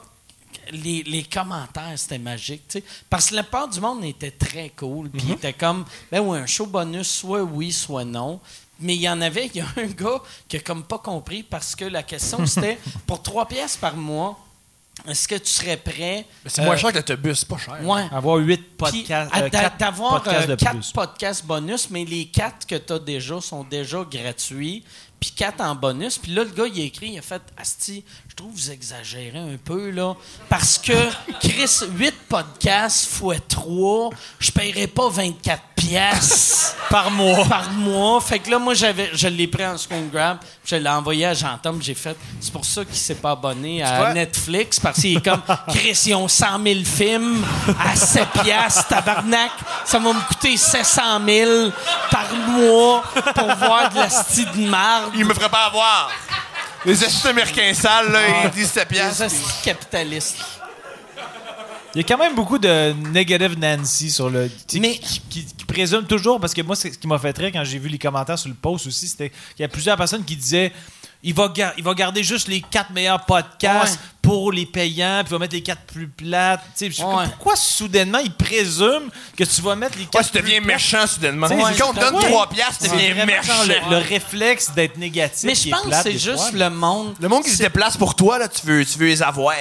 les, 0.72 1.04
les 1.04 1.24
commentaires, 1.24 1.94
c'était 1.96 2.18
magique, 2.18 2.64
tu 2.68 2.80
sais. 2.80 2.84
Parce 3.10 3.30
que 3.30 3.36
la 3.36 3.44
part 3.44 3.68
du 3.68 3.80
monde 3.80 4.04
était 4.04 4.32
très 4.32 4.70
cool. 4.70 5.10
Puis 5.10 5.24
il 5.28 5.34
était 5.34 5.54
comme, 5.54 5.86
ben 6.12 6.22
oui, 6.22 6.38
un 6.38 6.46
show 6.46 6.66
bonus, 6.66 7.10
soit 7.10 7.44
oui, 7.44 7.72
soit 7.72 8.06
non. 8.06 8.40
Mais 8.80 8.96
il 8.96 9.02
y 9.02 9.10
en 9.10 9.22
avait, 9.22 9.48
il 9.48 9.58
y 9.58 9.62
a 9.62 9.68
un 9.78 9.88
gars 9.88 10.22
qui 10.48 10.58
a 10.58 10.60
comme 10.60 10.84
pas 10.84 11.00
compris 11.00 11.44
parce 11.44 11.76
que 11.76 11.86
la 11.86 12.04
question 12.04 12.46
c'était, 12.46 12.78
pour 13.06 13.22
trois 13.24 13.48
pièces 13.48 13.78
par 13.78 13.96
mois, 13.96 14.38
est-ce 15.06 15.28
que 15.28 15.36
tu 15.36 15.52
serais 15.52 15.78
prêt 15.78 16.26
Mais 16.44 16.50
c'est 16.50 16.64
moins 16.64 16.74
euh, 16.74 16.78
cher 16.78 16.92
que 16.92 16.98
l'autobus, 16.98 17.40
c'est 17.40 17.48
pas 17.48 17.58
cher. 17.58 17.78
Ouais. 17.84 18.08
Avoir 18.12 18.38
huit 18.38 18.78
podcasts, 18.78 19.32
euh, 19.36 19.50
quatre 19.50 19.78
d'avoir 19.78 20.24
podcasts 20.24 20.50
euh, 20.50 20.56
de 20.56 20.56
quatre 20.56 20.74
plus. 20.74 20.92
podcasts 20.92 21.46
bonus, 21.46 21.90
mais 21.92 22.04
les 22.04 22.26
quatre 22.26 22.66
que 22.66 22.76
tu 22.76 22.94
as 22.94 23.00
déjà 23.00 23.40
sont 23.40 23.64
déjà 23.64 24.04
gratuits, 24.10 24.84
puis 25.20 25.32
quatre 25.32 25.62
en 25.62 25.76
bonus. 25.76 26.18
Puis 26.18 26.34
là, 26.34 26.44
le 26.44 26.50
gars, 26.52 26.66
il 26.68 26.82
a 26.82 26.86
écrit, 26.86 27.10
il 27.10 27.20
a 27.20 27.22
fait 27.22 27.42
Asti, 27.58 28.04
je 28.28 28.36
trouve 28.36 28.52
que 28.54 28.58
vous 28.58 28.72
exagérez 28.72 29.38
un 29.38 29.58
peu, 29.64 29.90
là, 29.90 30.16
parce 30.50 30.78
que, 30.78 30.94
Chris, 31.40 31.80
8 31.92 32.14
podcasts 32.30 33.08
fois 33.08 33.40
3, 33.40 34.12
je 34.40 34.52
paierais 34.52 34.88
pas 34.88 35.10
24 35.10 35.64
pièces 35.76 36.76
par 36.90 37.12
mois. 37.12 37.46
Par 37.46 37.72
mois. 37.72 38.22
Fait 38.22 38.40
que 38.40 38.52
là, 38.52 38.60
moi, 38.60 38.74
j'avais, 38.74 39.10
je 39.14 39.28
l'ai 39.28 39.48
pris 39.48 39.66
en 39.66 39.78
screen 39.78 40.10
grab, 40.10 40.40
je 40.70 40.76
l'ai 40.76 40.90
envoyé 40.90 41.26
à 41.26 41.34
Jean-Tom, 41.34 41.82
j'ai 41.82 41.94
fait, 41.96 42.16
c'est 42.42 42.52
pour 42.52 42.66
ça 42.66 42.84
qu'il 42.84 42.96
s'est 42.98 43.16
pas 43.16 43.32
abonné 43.32 43.82
à? 43.82 44.14
Netflix, 44.14 44.80
parce 44.80 45.00
qu'il 45.00 45.18
est 45.18 45.22
comme, 45.22 45.42
Chris, 45.70 45.98
ils 46.08 46.16
ont 46.16 46.28
100 46.28 46.46
000 46.64 46.80
films 46.84 47.46
à 47.84 47.96
7 47.96 48.28
piastres, 48.44 48.88
tabarnak, 48.88 49.52
ça 49.86 49.98
va 49.98 50.12
me 50.14 50.28
coûter 50.28 50.58
700 50.58 51.02
000 51.26 51.70
par 52.12 52.26
mois 52.50 53.04
pour 53.34 53.56
voir 53.56 53.90
de 53.92 53.96
la 53.98 54.10
style 54.10 54.52
de 54.52 54.68
marde. 54.68 55.12
Il 55.16 55.24
me 55.26 55.34
ferait 55.34 55.50
pas 55.50 55.68
avoir. 55.68 56.12
Les 56.86 57.02
assistés 57.04 57.30
américains 57.30 57.74
sales, 57.74 58.12
là, 58.12 58.20
ils 58.44 58.50
disent 58.52 58.72
7 58.72 58.88
Les 58.90 58.96
piastres. 58.98 59.24
hosties 59.26 59.62
capitalistes. 59.64 60.38
Il 61.98 62.02
y 62.02 62.04
a 62.04 62.08
quand 62.08 62.20
même 62.20 62.36
beaucoup 62.36 62.60
de 62.60 62.94
negative 63.12 63.58
Nancy 63.58 64.12
sur 64.12 64.30
le. 64.30 64.52
Mais- 64.80 65.00
Qui, 65.00 65.20
qui- 65.32 65.46
qui 65.46 65.66
présume 65.66 66.04
toujours, 66.04 66.40
parce 66.40 66.54
que 66.54 66.62
moi, 66.62 66.76
ce 66.76 66.90
qui 66.90 67.08
m'a 67.08 67.18
fait 67.18 67.36
rire 67.36 67.50
quand 67.52 67.64
j'ai 67.64 67.80
vu 67.80 67.90
les 67.90 67.98
commentaires 67.98 68.38
sur 68.38 68.50
le 68.50 68.54
post 68.56 68.86
aussi, 68.86 69.08
c'était 69.08 69.30
qu'il 69.32 69.62
y 69.62 69.64
a 69.64 69.68
plusieurs 69.68 69.98
personnes 69.98 70.24
qui 70.24 70.36
disaient 70.36 70.72
il 71.24 71.34
va, 71.34 71.48
gar- 71.50 71.74
il 71.78 71.84
va 71.84 71.94
garder 71.94 72.24
juste 72.24 72.48
les 72.48 72.62
quatre 72.62 72.92
meilleurs 72.92 73.26
podcasts 73.26 73.96
Ouais. 73.96 74.00
pour 74.22 74.52
les 74.52 74.66
payants, 74.66 75.22
puis 75.24 75.30
il 75.30 75.32
va 75.32 75.40
mettre 75.40 75.56
les 75.56 75.64
quatre 75.64 75.82
plus 75.84 76.08
plates. 76.08 76.62
Comme, 76.98 77.16
Ouais. 77.16 77.26
Pourquoi 77.26 77.56
soudainement 77.56 78.20
il 78.20 78.32
présume 78.34 79.10
que 79.36 79.44
tu 79.44 79.62
vas 79.62 79.76
mettre 79.76 79.98
les 79.98 80.04
Ouais, 80.04 80.10
quatre 80.12 80.32
tu 80.32 80.38
deviens 80.38 80.58
plates? 80.62 80.68
méchant 80.76 81.08
soudainement. 81.08 81.48
Ouais, 81.48 81.74
Quand 81.78 81.90
on 81.90 81.94
te 81.94 82.00
donne 82.00 82.16
ouais. 82.16 82.30
3 82.30 82.50
piastres, 82.50 82.84
tu 82.86 82.90
deviens 82.90 83.26
méchant. 83.26 83.64
le, 83.68 83.90
le 83.90 83.98
réflexe 83.98 84.72
d'être 84.72 84.98
négatif. 84.98 85.44
Mais 85.46 85.56
je 85.56 85.70
pense 85.70 85.82
que 85.82 85.96
c'est 86.04 86.12
juste 86.20 86.38
fois, 86.38 86.52
le 86.54 86.70
monde. 86.70 87.16
Le 87.20 87.28
monde 87.30 87.44
qui 87.44 87.52
se 87.52 87.58
déplace 87.64 87.98
pour 87.98 88.16
toi, 88.16 88.38
là, 88.38 88.48
tu 88.48 88.66
veux, 88.66 88.86
tu 88.86 88.98
veux 89.00 89.08
les 89.08 89.24
avoir. 89.24 89.54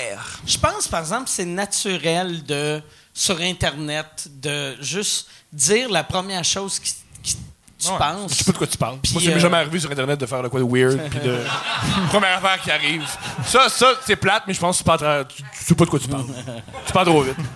Je 0.47 0.59
pense, 0.59 0.87
par 0.89 1.01
exemple, 1.01 1.25
c'est 1.27 1.45
naturel 1.47 2.45
de 2.45 2.83
sur 3.15 3.41
Internet 3.41 4.29
de 4.43 4.77
juste 4.83 5.27
dire 5.53 5.89
la 5.91 6.05
première 6.05 6.45
chose 6.45 6.79
qui, 6.79 6.93
qui- 6.93 6.97
tu 7.87 7.93
Ouais. 7.93 7.99
penses. 7.99 8.31
Je 8.33 8.37
sais 8.37 8.45
pas 8.45 8.53
de 8.53 8.59
quoi 8.59 8.67
tu 8.67 8.77
parles. 8.79 8.99
Moi, 9.13 9.23
ça 9.23 9.29
m'est 9.31 9.37
euh, 9.37 9.41
jamais 9.41 9.57
arrivé 9.57 9.81
sur 9.81 9.91
Internet 9.91 10.19
de 10.21 10.27
faire 10.27 10.43
de 10.43 10.49
quoi 10.49 10.61
de 10.61 10.65
weird. 10.65 11.01
puis 11.11 11.21
de... 11.21 11.39
Première 12.09 12.37
affaire 12.39 12.61
qui 12.63 12.71
arrive. 12.71 13.05
Ça, 13.47 13.69
ça 13.69 13.93
c'est 14.07 14.17
plate, 14.17 14.45
mais 14.47 14.55
je 14.55 14.61
pense 14.61 14.77
que 14.79 14.83
tu, 14.83 14.85
parles 14.85 15.27
tu, 15.29 15.43
tu 15.43 15.49
sais 15.65 15.75
pas 15.75 15.85
de 15.85 15.91
quoi 15.91 15.99
tu 15.99 16.09
parles. 16.09 16.25
tu 16.87 16.93
parles 16.93 17.07
trop 17.07 17.23
vite. 17.23 17.37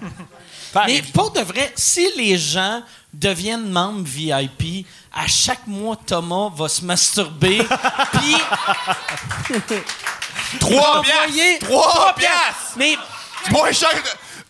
Mais 0.87 1.03
pour 1.13 1.33
de 1.33 1.41
vrai, 1.41 1.73
si 1.75 2.09
les 2.17 2.39
gens 2.39 2.81
deviennent 3.13 3.69
membres 3.69 4.05
VIP, 4.05 4.87
à 5.13 5.27
chaque 5.27 5.67
mois, 5.67 5.97
Thomas 6.07 6.49
va 6.55 6.69
se 6.69 6.85
masturber, 6.85 7.59
puis 8.13 8.37
3 10.61 10.99
envoyer 10.99 11.59
piastres! 11.59 11.67
3 11.69 12.15
piastres! 12.17 12.73
Mais 12.77 12.97
Moins 13.51 13.73
cher. 13.73 13.91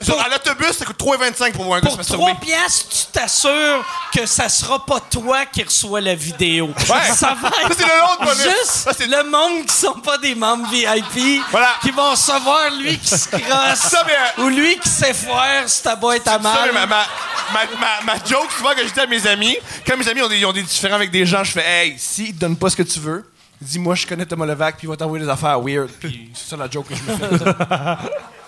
Sur- 0.03 0.19
à 0.21 0.29
l'autobus, 0.29 0.73
ça 0.73 0.85
coûte 0.87 0.97
3,25 0.99 1.53
pour 1.53 1.65
voir 1.65 1.79
un 1.79 1.81
gars 1.83 1.89
se 1.91 1.97
Pour 1.97 1.99
masturber. 1.99 2.25
3 2.33 2.35
piastres, 2.41 2.87
tu 2.89 3.07
t'assures 3.13 3.85
que 4.15 4.25
ça 4.27 4.49
sera 4.49 4.85
pas 4.87 4.99
toi 5.01 5.45
qui 5.47 5.63
reçois 5.63 6.01
la 6.01 6.15
vidéo. 6.15 6.69
Ouais. 6.69 7.13
Ça 7.15 7.35
va 7.41 7.49
être 7.49 7.69
Ça, 7.69 7.75
c'est 7.79 7.85
le 7.85 8.25
bonus. 8.25 8.43
juste 8.43 8.65
Ça, 8.67 8.93
c'est- 8.97 9.07
le 9.07 9.25
monde 9.25 9.67
qui 9.67 9.75
sont 9.75 10.01
pas 10.01 10.17
des 10.19 10.35
membres 10.35 10.67
VIP 10.71 11.43
Voilà. 11.51 11.75
qui 11.83 11.91
vont 11.91 12.11
recevoir 12.11 12.71
lui 12.81 12.99
qui 12.99 13.09
se 13.09 13.29
crosse 13.29 13.79
Ça, 13.79 14.05
mais, 14.07 14.15
euh, 14.43 14.45
ou 14.45 14.49
lui 14.49 14.79
qui 14.79 14.89
s'effoire 14.89 15.65
si 15.69 15.83
ta 15.83 15.97
boîte 15.97 16.27
à 16.29 16.33
Ça, 16.33 16.39
mal. 16.39 16.71
mais 16.73 16.73
ma, 16.73 16.87
ma, 16.87 17.05
ma, 17.53 17.61
ma, 17.79 18.15
ma 18.15 18.25
joke, 18.25 18.51
souvent, 18.57 18.71
que 18.75 18.87
je 18.87 18.93
dis 18.93 19.01
à 19.01 19.07
mes 19.07 19.27
amis, 19.27 19.57
quand 19.87 19.97
mes 19.99 20.09
amis 20.09 20.23
ont 20.23 20.29
des, 20.29 20.39
ils 20.39 20.47
ont 20.47 20.53
des 20.53 20.63
différends 20.63 20.97
avec 20.97 21.11
des 21.11 21.27
gens, 21.27 21.45
je 21.45 21.53
fais 21.53 21.61
Hey, 21.67 21.97
s'ils 21.99 22.35
te 22.35 22.41
donnent 22.41 22.57
pas 22.57 22.71
ce 22.71 22.77
que 22.77 22.83
tu 22.83 23.01
veux, 23.01 23.31
dis-moi, 23.61 23.95
je 23.97 24.07
connais 24.07 24.25
Thomas 24.25 24.47
Levac, 24.47 24.79
puis 24.79 24.87
il 24.87 24.91
va 24.91 24.97
t'envoyer 24.97 25.25
des 25.25 25.31
affaires 25.31 25.61
weird. 25.61 25.91
Puis 26.01 26.31
c'est 26.35 26.49
ça 26.51 26.57
la 26.57 26.71
joke 26.71 26.89
que 26.89 26.95
je 26.95 27.03
me 27.03 27.17
fais. 27.39 27.45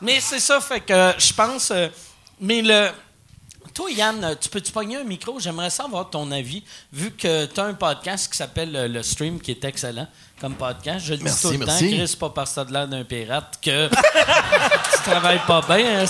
Mais 0.00 0.20
c'est 0.20 0.40
ça, 0.40 0.60
fait 0.60 0.80
que 0.80 1.12
je 1.18 1.32
pense. 1.32 1.70
euh, 1.70 1.88
mais 2.40 2.62
le. 2.62 2.90
Toi, 3.74 3.90
Yann, 3.92 4.24
euh, 4.24 4.34
tu 4.40 4.48
peux-tu 4.48 4.72
pogner 4.72 4.96
un 4.96 5.04
micro? 5.04 5.38
J'aimerais 5.38 5.70
savoir 5.70 6.10
ton 6.10 6.30
avis, 6.32 6.64
vu 6.92 7.12
que 7.12 7.46
tu 7.46 7.60
as 7.60 7.64
un 7.64 7.74
podcast 7.74 8.30
qui 8.30 8.36
s'appelle 8.36 8.74
euh, 8.74 8.88
Le 8.88 9.02
Stream, 9.02 9.40
qui 9.40 9.52
est 9.52 9.64
excellent 9.64 10.06
comme 10.40 10.54
podcast. 10.54 11.04
Je 11.04 11.12
le 11.14 11.18
dis 11.18 11.40
tout 11.40 11.50
le 11.50 11.58
merci. 11.58 11.90
temps, 11.90 11.96
Chris, 11.96 12.16
pas 12.18 12.30
parce 12.30 12.50
que 12.50 12.54
t'as 12.56 12.64
de 12.64 12.72
l'air 12.72 12.88
d'un 12.88 13.04
pirate 13.04 13.58
que 13.62 13.88
tu 14.96 15.02
travailles 15.04 15.42
pas 15.46 15.62
bien. 15.62 16.04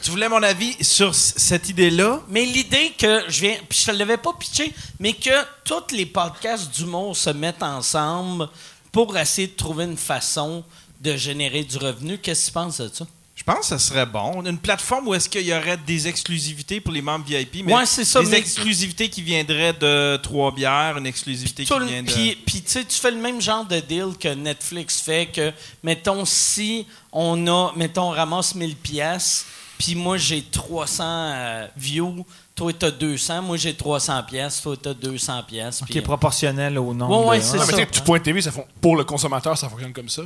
Tu 0.00 0.10
voulais 0.10 0.28
mon 0.28 0.42
avis 0.42 0.82
sur 0.82 1.14
cette 1.14 1.68
idée-là? 1.68 2.20
Mais 2.28 2.44
l'idée 2.44 2.94
que 2.98 3.24
je 3.28 3.40
viens, 3.40 3.56
puis 3.68 3.78
je 3.80 3.86
te 3.86 3.90
l'avais 3.90 4.16
pas 4.16 4.32
pitché, 4.32 4.72
mais 5.00 5.12
que 5.12 5.30
tous 5.64 5.94
les 5.94 6.06
podcasts 6.06 6.70
d'humour 6.74 7.16
se 7.16 7.30
mettent 7.30 7.62
ensemble 7.62 8.48
pour 8.92 9.16
essayer 9.18 9.48
de 9.48 9.56
trouver 9.56 9.84
une 9.84 9.96
façon 9.98 10.64
de 11.00 11.16
générer 11.16 11.64
du 11.64 11.76
revenu. 11.78 12.18
Qu'est-ce 12.18 12.42
que 12.42 12.46
tu 12.46 12.52
penses 12.52 12.80
de 12.80 12.88
ça? 12.92 13.06
Je 13.34 13.44
pense 13.44 13.60
que 13.60 13.66
ça 13.66 13.78
serait 13.78 14.04
bon. 14.04 14.42
Une 14.44 14.58
plateforme 14.58 15.06
où 15.06 15.14
est-ce 15.14 15.28
qu'il 15.28 15.46
y 15.46 15.52
aurait 15.54 15.76
des 15.76 16.08
exclusivités 16.08 16.80
pour 16.80 16.92
les 16.92 17.00
membres 17.00 17.24
VIP, 17.24 17.64
mais 17.64 17.72
Ouais, 17.72 17.86
c'est 17.86 18.04
ça, 18.04 18.20
des 18.20 18.26
mais- 18.30 18.38
exclusivités 18.38 19.08
qui 19.08 19.22
viendraient 19.22 19.72
de 19.74 20.16
trois 20.16 20.52
bières, 20.52 20.98
une 20.98 21.06
exclusivité 21.06 21.64
qui 21.64 21.72
vient 21.86 22.02
de... 22.02 22.10
Puis, 22.10 22.36
puis, 22.44 22.62
tu 22.62 22.70
sais, 22.72 22.84
tu 22.84 22.98
fais 22.98 23.12
le 23.12 23.18
même 23.20 23.40
genre 23.40 23.64
de 23.64 23.78
deal 23.78 24.16
que 24.18 24.34
Netflix 24.34 25.00
fait 25.00 25.26
que, 25.32 25.52
mettons, 25.84 26.24
si 26.24 26.84
on 27.12 27.46
a, 27.46 27.72
mettons, 27.76 28.08
on 28.08 28.10
ramasse 28.10 28.56
1000 28.56 28.74
pièces, 28.74 29.46
puis 29.78 29.94
moi 29.94 30.16
j'ai 30.16 30.42
300 30.42 31.04
euh, 31.06 31.66
views, 31.76 32.26
toi 32.56 32.72
t'as 32.76 32.90
200, 32.90 33.42
moi 33.42 33.56
j'ai 33.56 33.72
300 33.74 34.24
pièces, 34.24 34.60
toi 34.60 34.74
t'as 34.76 34.92
200 34.94 35.44
pièces. 35.44 35.80
Qui 35.88 35.98
est 35.98 36.02
proportionnel 36.02 36.76
au 36.78 36.92
nombre. 36.92 37.20
Ouais, 37.20 37.28
ouais, 37.28 37.38
de- 37.38 37.44
c'est 37.44 37.56
Non, 37.58 37.64
mais 37.66 37.72
ça. 37.76 37.86
tu 37.86 38.00
point 38.00 38.18
TV, 38.18 38.42
ça 38.42 38.50
fon- 38.50 38.66
pour 38.80 38.96
le 38.96 39.04
consommateur, 39.04 39.56
ça 39.56 39.68
fonctionne 39.68 39.92
comme 39.92 40.08
ça. 40.08 40.22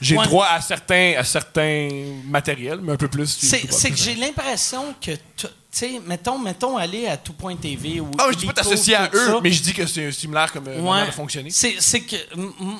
J'ai 0.00 0.16
Ouais. 0.16 0.24
droit 0.26 0.46
à 0.46 0.60
certains, 0.60 1.14
à 1.16 1.24
certains 1.24 1.88
matériels, 2.24 2.80
mais 2.82 2.92
un 2.92 2.96
peu 2.96 3.08
plus. 3.08 3.26
C'est, 3.26 3.90
que 3.90 3.96
j'ai 3.96 4.14
l'impression 4.14 4.94
que, 5.00 5.12
tu 5.36 5.46
sais, 5.70 6.00
mettons, 6.06 6.38
mettons 6.38 6.76
aller 6.76 7.06
à 7.06 7.16
tout.tv 7.16 8.00
ou. 8.00 8.10
Ah, 8.18 8.28
je 8.32 8.36
dis 8.36 8.46
pas 8.46 8.52
t'associer 8.52 8.94
à 8.94 9.08
tout 9.08 9.16
eux, 9.16 9.26
ça. 9.26 9.40
mais 9.42 9.50
je 9.52 9.62
dis 9.62 9.72
que 9.72 9.86
c'est 9.86 10.10
similaire 10.12 10.52
comme 10.52 10.68
euh, 10.68 10.76
Ouais. 10.76 10.82
manière 10.82 11.06
de 11.06 11.12
fonctionner. 11.12 11.50
C'est, 11.50 12.00
que, 12.00 12.16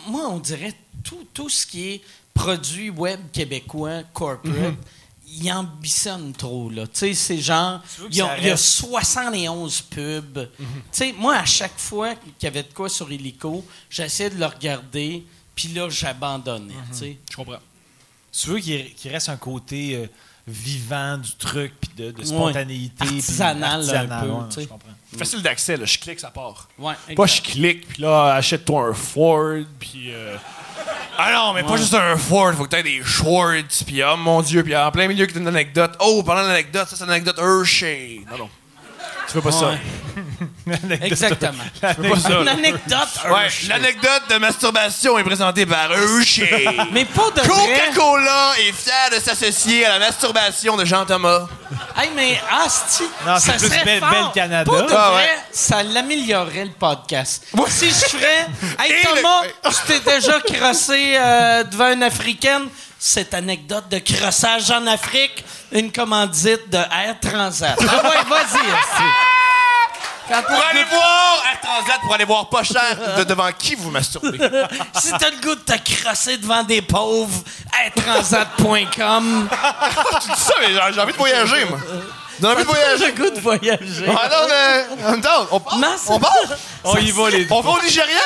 moi, 0.09 0.29
on 0.29 0.39
dirait 0.39 0.75
tout, 1.05 1.27
tout 1.33 1.49
ce 1.49 1.67
qui 1.67 1.89
est 1.91 2.01
produit 2.35 2.91
web 2.91 3.21
québécois, 3.33 4.03
corporate, 4.13 4.57
Mhm. 4.57 4.77
il 5.39 5.51
ambitionne 5.53 6.33
trop, 6.35 6.69
là. 6.71 6.87
Tu 6.87 6.99
sais, 6.99 7.15
c'est 7.15 7.39
genre, 7.39 7.81
il 8.11 8.17
y, 8.17 8.21
a, 8.21 8.27
ça 8.27 8.39
il 8.39 8.45
y 8.45 8.49
a 8.49 8.53
reste- 8.53 8.65
71 8.65 9.81
pubs. 9.83 10.39
Mhm. 10.59 10.67
Tu 10.67 10.83
sais, 10.93 11.15
moi, 11.19 11.37
à 11.37 11.45
chaque 11.45 11.79
fois 11.79 12.15
qu'il 12.15 12.33
y 12.43 12.47
avait 12.47 12.63
de 12.63 12.73
quoi 12.75 12.89
sur 12.89 13.11
Illico, 13.11 13.65
j'essayais 13.91 14.31
de 14.31 14.39
le 14.39 14.47
regarder, 14.47 15.25
puis 15.57 15.69
là, 15.69 15.89
j'abandonnais, 15.91 16.73
Mhm. 16.75 16.91
tu 16.93 16.97
sais. 16.99 17.17
Je 17.31 17.35
comprends. 17.37 17.59
Tu 18.33 18.49
veux 18.51 18.59
qu'il 18.61 19.11
reste 19.11 19.29
un 19.31 19.37
côté 19.37 19.97
euh, 19.97 20.07
vivant 20.47 21.17
du 21.19 21.35
truc, 21.37 21.73
puis 21.81 21.91
de, 21.97 22.11
de 22.13 22.25
spontanéité. 22.25 22.95
puis 23.05 23.17
Artisanal, 23.17 23.73
un 23.73 23.75
artisanal, 23.79 24.25
peu, 24.27 24.31
ouais, 24.33 24.41
sais. 24.51 24.63
je 24.63 24.69
comprends. 24.69 24.91
Facile 25.19 25.43
d'accès. 25.43 25.79
Je 25.85 25.99
clique, 25.99 26.21
ça 26.21 26.31
part. 26.31 26.69
Ouais, 26.79 26.95
Pas 27.17 27.27
je 27.27 27.41
clique, 27.41 27.89
puis 27.89 28.03
là, 28.03 28.35
achète-toi 28.35 28.89
un 28.89 28.93
Ford, 28.93 29.65
puis. 29.81 30.13
euh, 30.13 30.37
Ah 31.19 31.33
non, 31.33 31.55
mais 31.55 31.63
pas 31.63 31.79
juste 31.79 31.95
un 31.95 32.17
Ford, 32.19 32.53
faut 32.53 32.65
que 32.65 32.69
t'aies 32.69 32.83
des 32.83 33.03
shorts, 33.03 33.63
puis 33.87 34.03
oh 34.05 34.17
mon 34.19 34.43
dieu, 34.43 34.63
puis 34.63 34.77
en 34.77 34.91
plein 34.93 35.09
milieu 35.09 35.25
que 35.25 35.33
t'as 35.33 35.41
une 35.41 35.49
anecdote. 35.49 35.97
Oh, 36.01 36.23
pendant 36.23 36.43
l'anecdote, 36.43 36.87
ça 36.89 36.95
c'est 36.97 37.05
une 37.05 37.11
anecdote 37.11 37.39
Hershey. 37.39 38.21
Non, 38.31 38.37
non. 38.39 38.51
Tu 39.27 39.41
pas. 39.41 39.41
Ouais. 39.41 39.41
Fais 39.41 39.41
pas 39.41 39.53
ça. 39.53 39.79
Ouais, 40.67 40.79
Hershey. 43.45 43.69
l'anecdote 43.69 44.23
de 44.31 44.39
masturbation 44.39 45.19
est 45.19 45.25
présentée 45.25 45.67
par 45.67 45.93
Hershey. 45.93 46.65
Mais 46.93 47.05
pas 47.05 47.31
de 47.35 47.41
vrai. 47.41 47.49
Coca-Cola 47.49 48.53
est 48.61 48.73
fier 48.73 49.11
de 49.15 49.21
s'associer 49.23 49.85
à 49.87 49.91
la 49.91 49.99
masturbation 49.99 50.77
de 50.77 50.85
Jean-Thomas. 50.85 51.47
Hey, 51.97 52.11
mais 52.15 52.41
Asti, 52.65 53.05
Non, 53.27 53.37
c'est 53.39 53.53
ça 53.53 53.59
plus 53.59 53.69
serait 53.69 53.85
Belle- 53.85 54.01
fort. 54.01 54.11
Belle 54.11 54.25
Canada. 54.35 54.71
Pour 54.71 54.83
de 54.83 54.93
Ah, 54.95 55.11
vrai, 55.13 55.23
ouais. 55.23 55.39
ça 55.51 55.83
l'améliorerait 55.83 56.67
le 56.67 56.71
podcast. 56.73 57.45
Ouais. 57.55 57.65
Si 57.69 57.89
je 57.89 57.95
ferais... 58.17 58.47
Hey, 58.79 58.93
Et 58.93 59.07
Thomas, 59.07 59.43
le- 59.45 59.71
tu 59.71 59.77
t'es 60.01 60.15
déjà 60.15 60.41
crossé 60.41 61.15
euh, 61.17 61.65
devant 61.65 61.93
une 61.93 62.03
Africaine. 62.03 62.69
Cette 62.99 63.35
anecdote 63.35 63.89
de 63.91 63.99
crossage 63.99 64.71
en 64.71 64.87
Afrique, 64.87 65.45
une 65.71 65.93
commandite 65.93 66.69
de 66.71 66.79
Air 66.79 67.17
Transat. 67.21 67.77
Ah 67.79 68.03
ouais, 68.09 68.25
vas-y, 68.29 68.61
Asti. 68.71 69.03
Quand 70.29 70.43
Pour 70.43 70.65
aller 70.65 70.85
voir 70.85 71.45
Air 71.53 71.61
Transat, 71.61 72.01
pour 72.01 72.15
aller 72.15 72.25
voir 72.25 72.49
pas 72.49 72.63
cher 72.65 73.17
de 73.19 73.25
devant 73.25 73.51
qui 73.53 73.75
vous 73.75 73.91
masturbez? 73.91 74.39
si 74.99 75.13
t'as 75.13 75.31
le 75.31 75.41
goût 75.41 75.55
de 75.55 75.61
te 75.61 76.03
crosser 76.03 76.37
devant 76.39 76.63
des 76.65 76.83
pauvres, 76.83 77.43
airtransat.com. 77.85 79.49
tu 80.23 80.29
dis 80.31 80.41
ça, 80.41 80.55
mais 80.61 80.75
j'ai 80.93 81.01
envie 81.01 81.13
de 81.13 81.19
voyager, 81.19 81.65
moi. 81.67 81.79
J'ai 82.41 82.47
envie 82.47 82.55
de 82.57 82.59
J'ai 82.61 82.65
voyager. 82.65 83.07
le 83.07 83.13
goût 83.13 83.31
de 83.35 83.41
voyager. 83.41 84.07
Ah 84.09 84.29
non, 84.31 84.49
mais 84.49 85.05
en 85.07 85.11
même 85.13 85.21
temps, 85.21 85.47
on 85.51 85.61
part. 85.61 85.79
Non, 85.79 85.89
c'est- 85.97 86.11
On 86.13 86.19
part. 86.21 86.33
On 86.85 86.97
y 86.99 87.11
va, 87.11 87.31
les 87.31 87.47
On 87.51 87.61
va 87.61 87.71
au 87.71 87.83
Nigeria. 87.83 88.21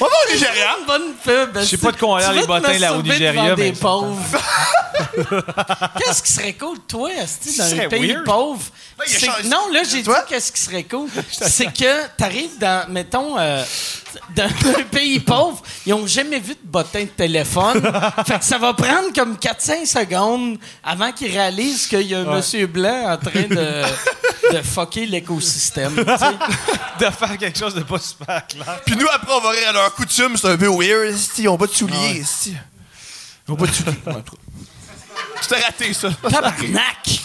On 0.00 0.04
va 0.04 0.10
au 0.28 0.32
Nigeria. 0.32 0.76
Une 0.80 0.86
bonne 0.86 1.14
pub. 1.22 1.58
Je 1.60 1.64
sais 1.64 1.76
pas 1.78 1.92
de 1.92 1.96
quoi 1.96 2.08
on 2.08 2.14
a 2.16 2.20
l'air, 2.20 2.32
les 2.32 2.46
bottins, 2.46 2.78
là, 2.78 2.94
au 2.94 3.02
Nigeria, 3.02 3.54
des 3.54 3.62
mais- 3.62 3.72
pauvres? 3.72 4.18
qu'est-ce 5.98 6.22
qui 6.22 6.32
serait 6.32 6.52
cool, 6.54 6.78
toi, 6.80 7.10
Asti, 7.22 7.56
dans 7.56 7.64
un 7.80 7.88
pays 7.88 8.12
weird. 8.12 8.24
pauvre? 8.24 8.62
Là, 8.98 9.04
il 9.06 9.12
y 9.12 9.16
a 9.16 9.18
C'est- 9.20 9.26
changé- 9.26 9.48
Non, 9.48 9.68
là, 9.72 9.80
j'ai 9.88 9.98
dit 9.98 10.02
Toi? 10.02 10.24
qu'est-ce 10.28 10.50
qui 10.52 10.60
serait 10.60 10.84
cool. 10.84 11.08
C'est 11.30 11.72
que 11.72 12.06
t'arrives 12.16 12.58
dans, 12.58 12.88
mettons, 12.90 13.38
euh, 13.38 13.62
dans 14.34 14.44
un 14.78 14.82
pays 14.84 15.20
pauvre, 15.20 15.62
ils 15.86 15.94
ont 15.94 16.06
jamais 16.06 16.38
vu 16.40 16.54
de 16.54 16.60
bottin 16.64 17.00
de 17.00 17.06
téléphone. 17.06 17.80
fait 18.26 18.38
que 18.38 18.44
ça 18.44 18.58
va 18.58 18.74
prendre 18.74 19.12
comme 19.14 19.34
4-5 19.34 19.86
secondes 19.86 20.58
avant 20.82 21.12
qu'ils 21.12 21.32
réalisent 21.32 21.86
qu'il 21.86 22.02
y 22.02 22.14
a 22.14 22.20
un 22.20 22.36
monsieur 22.36 22.66
blanc 22.66 23.12
en 23.12 23.16
train 23.16 23.42
de, 23.42 23.82
de 24.56 24.62
fucker 24.62 25.06
l'écosystème. 25.06 25.94
de 25.94 27.04
faire 27.04 27.38
quelque 27.38 27.58
chose 27.58 27.74
de 27.74 27.82
pas 27.82 27.98
super 27.98 28.46
clair. 28.46 28.80
Puis 28.84 28.96
nous, 28.96 29.06
après, 29.12 29.32
on 29.34 29.40
va 29.40 29.50
rire 29.50 29.68
à 29.70 29.72
leur 29.72 29.94
coutume. 29.94 30.36
C'est 30.36 30.48
un 30.48 30.56
peu 30.56 30.68
weird, 30.68 31.14
pas 31.58 31.66
de 31.66 31.72
souliers. 31.72 32.22
Ouais, 33.48 33.56
en 33.56 33.56
tout 33.56 33.84
cas. 33.84 33.92
Tu 35.40 35.48
t'es 35.48 35.60
raté, 35.60 35.92
ça. 35.94 36.10
Tabarnak! 36.28 37.20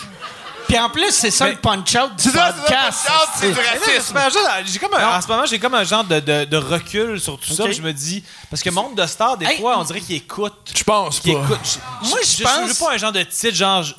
Puis 0.68 0.80
en 0.80 0.90
plus, 0.90 1.12
c'est 1.12 1.32
ça 1.32 1.50
le 1.50 1.56
punch-out 1.58 2.16
du 2.16 2.30
ça, 2.30 2.54
podcast. 2.54 3.06
punch-out, 3.08 3.30
c'est 3.36 3.52
du 3.52 3.60
esti. 3.60 3.70
racisme. 3.98 4.20
Je- 4.66 4.72
j'ai 4.72 4.80
comme 4.80 4.94
un- 4.96 5.18
en 5.18 5.22
ce 5.22 5.28
moment, 5.28 5.46
j'ai 5.46 5.60
comme 5.60 5.74
un 5.76 5.84
genre 5.84 6.04
de, 6.04 6.20
de- 6.20 6.46
de 6.46 6.58
recul 6.58 7.20
sur 7.20 7.38
tout 7.40 7.54
ça. 7.54 7.70
Je 7.72 7.82
me 7.82 7.92
dis, 7.94 8.24
parce 8.50 8.62
que 8.64 8.70
Monde 8.70 8.96
de 8.96 9.06
Stars, 9.06 9.38
des 9.38 9.46
Hey. 9.46 9.60
fois, 9.60 9.78
on 9.78 9.84
dirait 9.84 10.02
qu'il 10.02 10.16
écoute. 10.16 10.72
Je 10.76 10.84
pense 10.84 11.20
pas. 11.20 11.30
écoute. 11.30 11.80
Je- 12.04 12.10
Moi, 12.10 12.20
je 12.24 12.38
je 12.38 12.44
pense- 12.44 12.72
suis 12.74 12.84
pas 12.84 12.94
un 12.94 12.98
genre 12.98 13.12
de 13.12 13.24
titre, 13.24 13.56
genre. 13.56 13.84
je- 13.84 13.94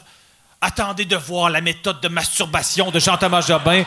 Attendez 0.60 1.04
de 1.04 1.16
voir 1.16 1.50
la 1.50 1.60
méthode 1.60 2.00
de 2.00 2.08
masturbation 2.08 2.90
de 2.90 2.98
Jean-Thomas 2.98 3.42
Jobin. 3.42 3.84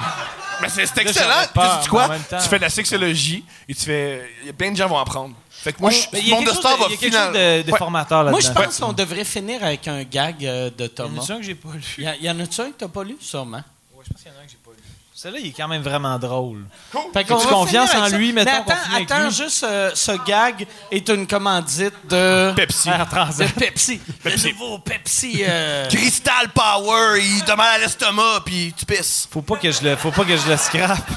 Mais 0.61 0.69
c'est 0.69 0.83
Là, 0.95 1.01
excellent. 1.01 1.33
Tu 1.53 1.83
sais 1.83 1.89
quoi? 1.89 2.05
en 2.05 2.37
Tu 2.39 2.47
fais 2.49 2.57
de 2.57 2.63
la 2.63 2.69
sexologie 2.69 3.43
et 3.67 3.73
tu 3.73 3.85
fais. 3.85 4.31
Il 4.41 4.47
y 4.47 4.49
a 4.51 4.53
plein 4.53 4.71
de 4.71 4.77
gens 4.77 4.87
vont 4.87 4.99
apprendre. 4.99 5.33
Fait 5.67 5.73
que 5.73 5.81
moi, 5.81 5.89
je 5.91 5.97
Mais 6.13 6.19
suis 6.19 6.27
il 6.27 6.29
y 6.29 6.31
a 6.31 6.35
monde 6.35 6.45
de 6.45 6.49
quelque 6.51 6.59
star 6.61 6.71
chose 6.77 6.79
de- 6.79 7.09
va 7.09 7.21
a 7.23 7.31
de, 7.57 7.61
de 7.63 7.71
Ouais. 7.73 7.77
formateur 7.77 8.23
là-dedans. 8.23 8.31
Moi, 8.31 8.39
je 8.39 8.51
pense 8.65 8.79
qu'on 8.79 8.93
devrait 8.93 9.25
finir 9.25 9.61
avec 9.63 9.85
un 9.89 10.03
gag 10.03 10.45
euh, 10.45 10.69
de 10.69 10.75
Il 10.77 10.81
y 10.81 10.85
en 10.85 10.89
Thomas. 10.89 11.21
a-tu 11.23 11.31
un 11.33 11.37
que 11.37 11.43
j'ai 11.43 11.55
pas 11.55 11.69
lu? 11.73 11.83
Il 11.97 12.03
y, 12.03 12.07
a- 12.07 12.15
y 12.15 12.29
en 12.29 12.39
a-tu 12.39 12.61
un 12.61 12.65
que 12.67 12.77
t'as 12.77 12.87
pas 12.87 13.03
lu, 13.03 13.17
sûrement? 13.19 13.57
Ouais, 13.93 14.03
je 14.07 14.13
pense 14.13 14.21
qu'il 14.21 14.31
y 14.31 14.35
en 14.35 14.39
a 14.39 14.41
un 14.43 14.45
que 14.45 14.51
j'ai 14.51 14.57
pas 14.63 14.71
lu. 14.71 14.77
Celui-là, 15.13 15.39
il 15.43 15.47
est 15.47 15.51
quand 15.51 15.67
même 15.67 15.81
vraiment 15.81 16.17
drôle. 16.19 16.63
Fait 17.11 17.23
qu'on 17.25 17.37
va 17.37 17.45
confiance 17.49 17.89
finir 17.89 18.03
en 18.05 18.07
lui, 18.09 18.31
Mais 18.33 18.45
mettons 18.45 18.63
qu'on 18.63 18.71
attends, 18.71 18.81
finit 18.83 18.95
avec 18.97 19.11
attends 19.11 19.23
lui? 19.25 19.31
juste, 19.35 19.63
euh, 19.63 19.91
ce 19.95 20.11
gag 20.25 20.67
est 20.91 21.09
une 21.09 21.25
commandite 21.27 21.93
de... 22.07 22.53
Pepsi. 22.55 22.89
Transat. 23.09 23.47
De 23.47 23.59
Pepsi. 23.59 23.99
Le 24.23 24.51
nouveau 24.51 24.77
Pepsi... 24.79 25.43
euh, 25.45 25.87
Crystal 25.89 26.49
Power, 26.53 27.19
il 27.19 27.43
te 27.43 27.51
mal 27.53 27.73
à 27.75 27.77
l'estomac 27.79 28.41
puis 28.45 28.73
tu 28.77 28.85
pisses. 28.85 29.27
Faut 29.31 29.41
pas 29.41 29.57
que 29.57 29.71
je 29.71 29.81
le, 29.83 29.95
faut 29.95 30.11
pas 30.11 30.23
que 30.23 30.37
je 30.37 30.47
le 30.47 30.55
scrape. 30.55 31.09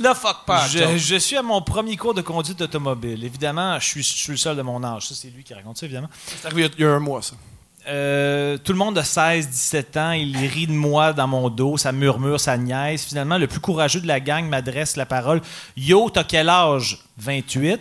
Le 0.00 0.14
fuck 0.14 0.44
pas. 0.46 0.66
Je, 0.68 0.96
je 0.96 1.16
suis 1.16 1.36
à 1.36 1.42
mon 1.42 1.60
premier 1.62 1.96
cours 1.96 2.14
de 2.14 2.22
conduite 2.22 2.60
automobile. 2.60 3.24
Évidemment, 3.24 3.78
je 3.78 3.86
suis, 3.86 4.02
je 4.02 4.16
suis 4.16 4.30
le 4.32 4.36
seul 4.38 4.56
de 4.56 4.62
mon 4.62 4.82
âge. 4.82 5.06
Ça, 5.08 5.14
c'est 5.14 5.28
lui 5.28 5.44
qui 5.44 5.52
raconte 5.54 5.76
ça, 5.78 5.84
évidemment. 5.86 6.08
C'est 6.26 6.46
arrivé 6.46 6.70
il 6.78 6.80
y 6.82 6.84
a- 6.86 6.90
un 6.90 6.98
mois, 6.98 7.20
ça. 7.22 7.34
Euh, 7.88 8.58
tout 8.58 8.70
le 8.72 8.78
monde 8.78 8.94
de 8.96 9.02
16, 9.02 9.48
17 9.48 9.96
ans, 9.96 10.12
il 10.12 10.36
rit 10.46 10.68
de 10.68 10.72
moi 10.72 11.12
dans 11.12 11.26
mon 11.26 11.50
dos, 11.50 11.76
ça 11.76 11.90
murmure, 11.90 12.38
ça 12.38 12.56
niaise. 12.56 13.02
Finalement, 13.02 13.38
le 13.38 13.48
plus 13.48 13.58
courageux 13.60 14.00
de 14.00 14.06
la 14.06 14.20
gang 14.20 14.44
m'adresse 14.48 14.94
la 14.96 15.04
parole. 15.04 15.42
Yo, 15.76 16.08
t'as 16.08 16.22
quel 16.24 16.48
âge? 16.48 17.00
28. 17.18 17.80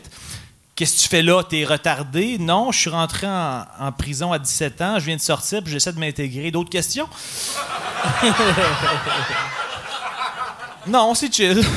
Qu'est-ce 0.76 0.96
que 0.98 1.02
tu 1.04 1.08
fais 1.08 1.22
là? 1.22 1.44
T'es 1.44 1.64
retardé? 1.66 2.40
Non, 2.40 2.72
je 2.72 2.80
suis 2.80 2.90
rentré 2.90 3.28
en, 3.28 3.64
en 3.80 3.92
prison 3.92 4.32
à 4.34 4.40
17 4.40 4.82
ans, 4.82 4.96
je 4.98 5.06
viens 5.06 5.18
de 5.18 5.22
sortir, 5.22 5.62
puis 5.62 5.72
j'essaie 5.72 5.94
de 5.94 6.00
m'intégrer. 6.00 6.50
D'autres 6.50 6.72
questions? 6.72 7.08
non, 10.88 11.14
c'est 11.14 11.32
chill. 11.34 11.64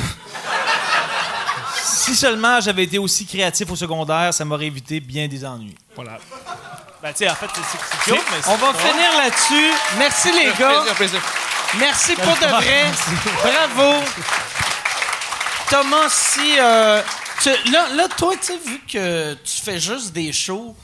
si 1.85 2.15
seulement 2.17 2.61
j'avais 2.61 2.85
été 2.85 2.99
aussi 2.99 3.27
créatif 3.27 3.71
au 3.71 3.77
secondaire, 3.77 4.33
ça 4.33 4.45
m'aurait 4.45 4.67
évité 4.67 5.01
bien 5.01 5.29
des 5.29 5.45
ennuis. 5.45 5.75
Voilà. 5.95 6.19
Ben, 7.03 7.13
tu 7.13 7.19
sais, 7.19 7.31
en 7.31 7.35
fait, 7.35 7.49
c'est- 8.07 8.13
mais 8.13 8.19
On 8.47 8.57
va 8.57 8.73
pas- 8.73 8.79
finir 8.79 9.17
là-dessus. 9.19 9.71
Merci 9.99 10.33
les 10.33 10.47
gars. 10.59 10.71
Plaisir, 10.81 10.95
plaisir. 10.95 11.21
Merci 11.79 12.15
pour 12.15 12.33
de 12.37 12.47
vrai. 12.47 12.85
Bravo. 13.43 14.03
Thomas, 15.71 16.09
si. 16.09 16.59
euh, 16.59 17.03
tu- 17.43 17.71
là, 17.73 17.89
là, 17.95 18.09
toi, 18.17 18.35
tu 18.41 18.47
sais, 18.47 18.59
vu 18.65 18.81
que 18.91 19.35
tu 19.35 19.61
fais 19.63 19.79
juste 19.81 20.13
des 20.13 20.33
shows 20.33 20.75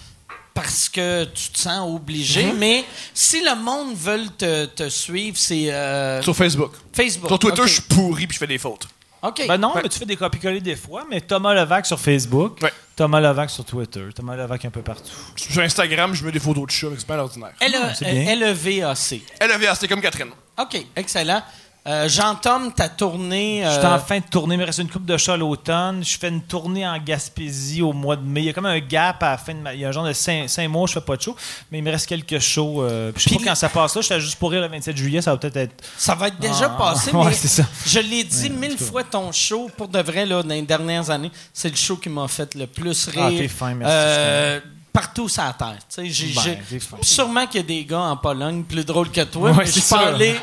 parce 0.52 0.88
que 0.88 1.24
tu 1.24 1.50
te 1.50 1.58
sens 1.58 1.88
obligé, 1.94 2.44
Mm-hmm. 2.44 2.54
mais 2.56 2.84
si 3.14 3.40
le 3.42 3.54
monde 3.54 3.94
veut 3.94 4.26
te, 4.36 4.66
te 4.66 4.88
suivre, 4.88 5.36
c'est 5.38 5.72
euh, 5.72 6.20
Sur 6.22 6.34
Facebook. 6.36 6.72
Facebook. 6.92 7.28
Sur 7.28 7.38
Twitter, 7.38 7.62
je 7.66 7.72
suis 7.74 7.82
pourri 7.82 8.26
puis 8.26 8.34
je 8.34 8.38
fais 8.40 8.46
des 8.46 8.58
fautes. 8.58 8.88
OK. 9.22 9.44
Ben 9.46 9.58
non, 9.58 9.74
Ouais. 9.74 9.82
mais 9.82 9.88
tu 9.88 9.98
fais 9.98 10.06
des 10.06 10.16
copies-coller 10.16 10.60
des 10.60 10.76
fois, 10.76 11.04
mais 11.10 11.20
Thomas 11.20 11.52
Levac 11.54 11.84
sur 11.86 11.98
Facebook, 12.00 12.58
Ouais. 12.62 12.72
Thomas 12.96 13.20
Levac 13.20 13.50
sur 13.50 13.64
Twitter, 13.64 14.04
Thomas 14.14 14.34
Levac 14.36 14.64
un 14.64 14.70
peu 14.70 14.82
partout. 14.82 15.10
Sur 15.36 15.60
Instagram, 15.62 16.14
je 16.14 16.24
mets 16.24 16.32
des 16.32 16.40
photos 16.40 16.66
de 16.66 16.70
chats, 16.70 16.88
mais 16.90 16.96
c'est 16.98 17.06
pas 17.06 17.16
l'ordinaire. 17.16 17.52
L- 17.60 17.72
Ah, 17.82 17.94
c'est 17.94 18.10
bien. 18.10 18.34
LEVAC. 18.34 19.88
Comme 19.88 20.00
Catherine. 20.00 20.30
OK, 20.58 20.86
excellent. 20.96 21.42
Euh, 21.86 22.08
Jean-Tom, 22.10 22.72
ta 22.74 22.90
tournée. 22.90 23.62
Je 23.64 23.70
suis 23.70 23.78
euh, 23.80 23.94
en 23.94 23.98
fin 23.98 24.18
de 24.18 24.24
tournée, 24.24 24.54
il 24.54 24.58
me 24.58 24.66
reste 24.66 24.80
une 24.80 24.90
coupe 24.90 25.06
de 25.06 25.16
chat 25.16 25.32
à 25.32 25.36
l'automne. 25.38 26.04
Je 26.04 26.18
fais 26.18 26.28
une 26.28 26.42
tournée 26.42 26.86
en 26.86 26.98
Gaspésie 26.98 27.80
au 27.80 27.94
mois 27.94 28.16
de 28.16 28.22
mai. 28.22 28.42
Il 28.42 28.46
y 28.46 28.48
a 28.50 28.52
comme 28.52 28.66
un 28.66 28.78
gap 28.80 29.22
à 29.22 29.30
la 29.30 29.38
fin 29.38 29.54
de 29.54 29.60
ma... 29.60 29.72
Il 29.72 29.80
y 29.80 29.84
a 29.86 29.88
un 29.88 29.92
genre 29.92 30.04
de 30.04 30.12
5, 30.12 30.46
mois, 30.68 30.86
je 30.86 30.92
fais 30.92 31.00
pas 31.00 31.16
de 31.16 31.22
show, 31.22 31.34
mais 31.72 31.78
il 31.78 31.82
me 31.84 31.90
reste 31.90 32.06
quelques 32.06 32.38
shows. 32.38 32.82
euh, 32.82 33.12
puis 33.12 33.22
je 33.24 33.28
sais 33.30 33.36
Puis 33.36 33.44
pas 33.46 33.50
quand 33.52 33.54
ça 33.56 33.70
passe 33.70 33.94
là, 33.96 34.02
je 34.02 34.06
suis 34.12 34.20
juste 34.20 34.38
pour 34.38 34.50
rire 34.50 34.60
le 34.60 34.68
27 34.68 34.94
juillet, 34.94 35.22
ça 35.22 35.30
va 35.30 35.38
peut-être 35.38 35.56
être. 35.56 35.84
Ça 35.96 36.14
va 36.14 36.28
être 36.28 36.38
déjà 36.38 36.66
Ah, 36.66 36.78
passé, 36.78 37.10
ouais, 37.16 37.24
mais 37.24 37.32
c'est 37.32 37.48
ça. 37.48 37.64
je 37.86 37.98
l'ai 38.00 38.24
dit 38.24 38.50
mille 38.50 38.76
fois, 38.76 39.02
ton 39.02 39.32
show, 39.32 39.70
pour 39.74 39.88
de 39.88 40.00
vrai, 40.00 40.26
là, 40.26 40.42
dans 40.42 40.50
les 40.50 40.60
dernières 40.62 41.08
années, 41.08 41.30
c'est 41.54 41.70
le 41.70 41.76
show 41.76 41.96
qui 41.96 42.10
m'a 42.10 42.28
fait 42.28 42.54
le 42.56 42.66
plus 42.66 43.06
rire. 43.08 43.22
Ah, 43.24 43.30
t'es 43.30 43.48
fin, 43.48 43.74
merci, 43.74 43.94
Euh, 43.96 44.60
partout 44.92 45.28
sur 45.28 45.42
la 45.42 45.52
terre. 45.52 45.78
Tu 45.94 46.12
sais, 46.12 46.32
Ben, 46.34 47.00
sûrement 47.02 47.46
qu'il 47.46 47.60
y 47.60 47.64
a 47.64 47.66
des 47.66 47.84
gars 47.84 48.00
en 48.00 48.16
Pologne 48.16 48.62
plus 48.64 48.84
drôles 48.84 49.10
que 49.10 49.22
toi, 49.22 49.50
Ouais, 49.50 49.56
mais 49.58 49.66
je 49.66 49.70
suis 49.72 49.82
pas 49.82 50.08
allé 50.08 50.34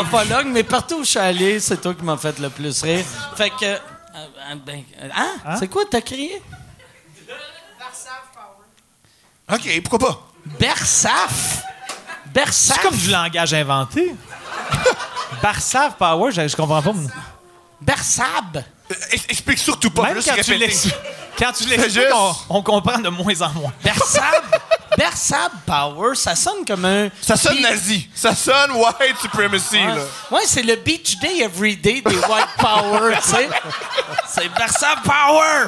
en. 0.00 0.04
Pologne, 0.04 0.48
mais 0.52 0.62
partout 0.62 0.96
où 1.00 1.04
je 1.04 1.10
suis 1.10 1.18
allé, 1.18 1.60
c'est 1.60 1.80
toi 1.80 1.94
qui 1.94 2.02
m'as 2.04 2.16
fait 2.16 2.38
le 2.38 2.50
plus 2.50 2.82
rire. 2.82 3.04
Fait 3.36 3.50
que... 3.50 3.64
euh, 3.64 3.76
euh, 4.16 4.54
ben, 4.64 4.82
euh, 5.02 5.08
hein? 5.14 5.28
Hein? 5.44 5.56
C'est 5.58 5.68
quoi 5.68 5.84
t'as 5.90 6.00
crié? 6.00 6.40
OK, 9.52 9.82
pourquoi 9.82 9.98
pas? 10.08 10.26
Bersaf! 10.58 11.62
Bersaf! 12.32 12.76
C'est 12.82 12.88
comme 12.88 12.96
du 12.96 13.10
langage 13.10 13.52
inventé. 13.54 14.14
Barsav 15.42 15.96
Power, 15.96 16.32
je, 16.32 16.48
je 16.48 16.56
comprends 16.56 16.80
pas. 16.80 16.94
Bersab! 17.80 18.62
Euh, 18.90 18.94
ex- 19.12 19.24
Explique 19.28 19.58
surtout 19.58 19.90
pas, 19.90 20.02
Même 20.04 20.16
juste 20.16 20.28
quand 20.28 20.34
tu 20.42 20.52
quand 21.38 21.52
tu 21.52 21.64
l'expliques, 21.66 21.94
juste- 21.94 22.12
on, 22.14 22.34
on 22.50 22.62
comprend 22.62 22.98
de 22.98 23.08
moins 23.08 23.40
en 23.42 23.50
moins. 23.50 23.72
Bersab! 23.82 24.42
Bersab 24.96 25.50
Power, 25.66 26.14
ça 26.14 26.36
sonne 26.36 26.64
comme 26.64 26.84
un... 26.84 27.08
Ça 27.20 27.36
sonne 27.36 27.60
nazi. 27.60 28.08
Ça 28.14 28.32
sonne 28.34 28.70
white 28.72 29.18
supremacy, 29.20 29.76
Ouais, 29.78 29.86
là. 29.86 30.02
Ouais, 30.30 30.42
c'est 30.46 30.62
le 30.62 30.76
Beach 30.76 31.18
Day 31.18 31.40
Every 31.40 31.76
Day 31.76 32.00
des 32.00 32.14
White 32.16 32.48
Power, 32.58 33.16
tu 33.20 33.28
sais. 33.30 33.48
C'est 34.28 34.48
Bersab 34.50 34.98
Power! 35.02 35.66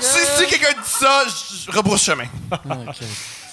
Si, 0.00 0.18
si 0.38 0.46
quelqu'un 0.48 0.72
dit 0.72 0.88
ça, 0.90 1.24
je 1.66 1.70
rebrousse 1.70 2.02
chemin. 2.02 2.24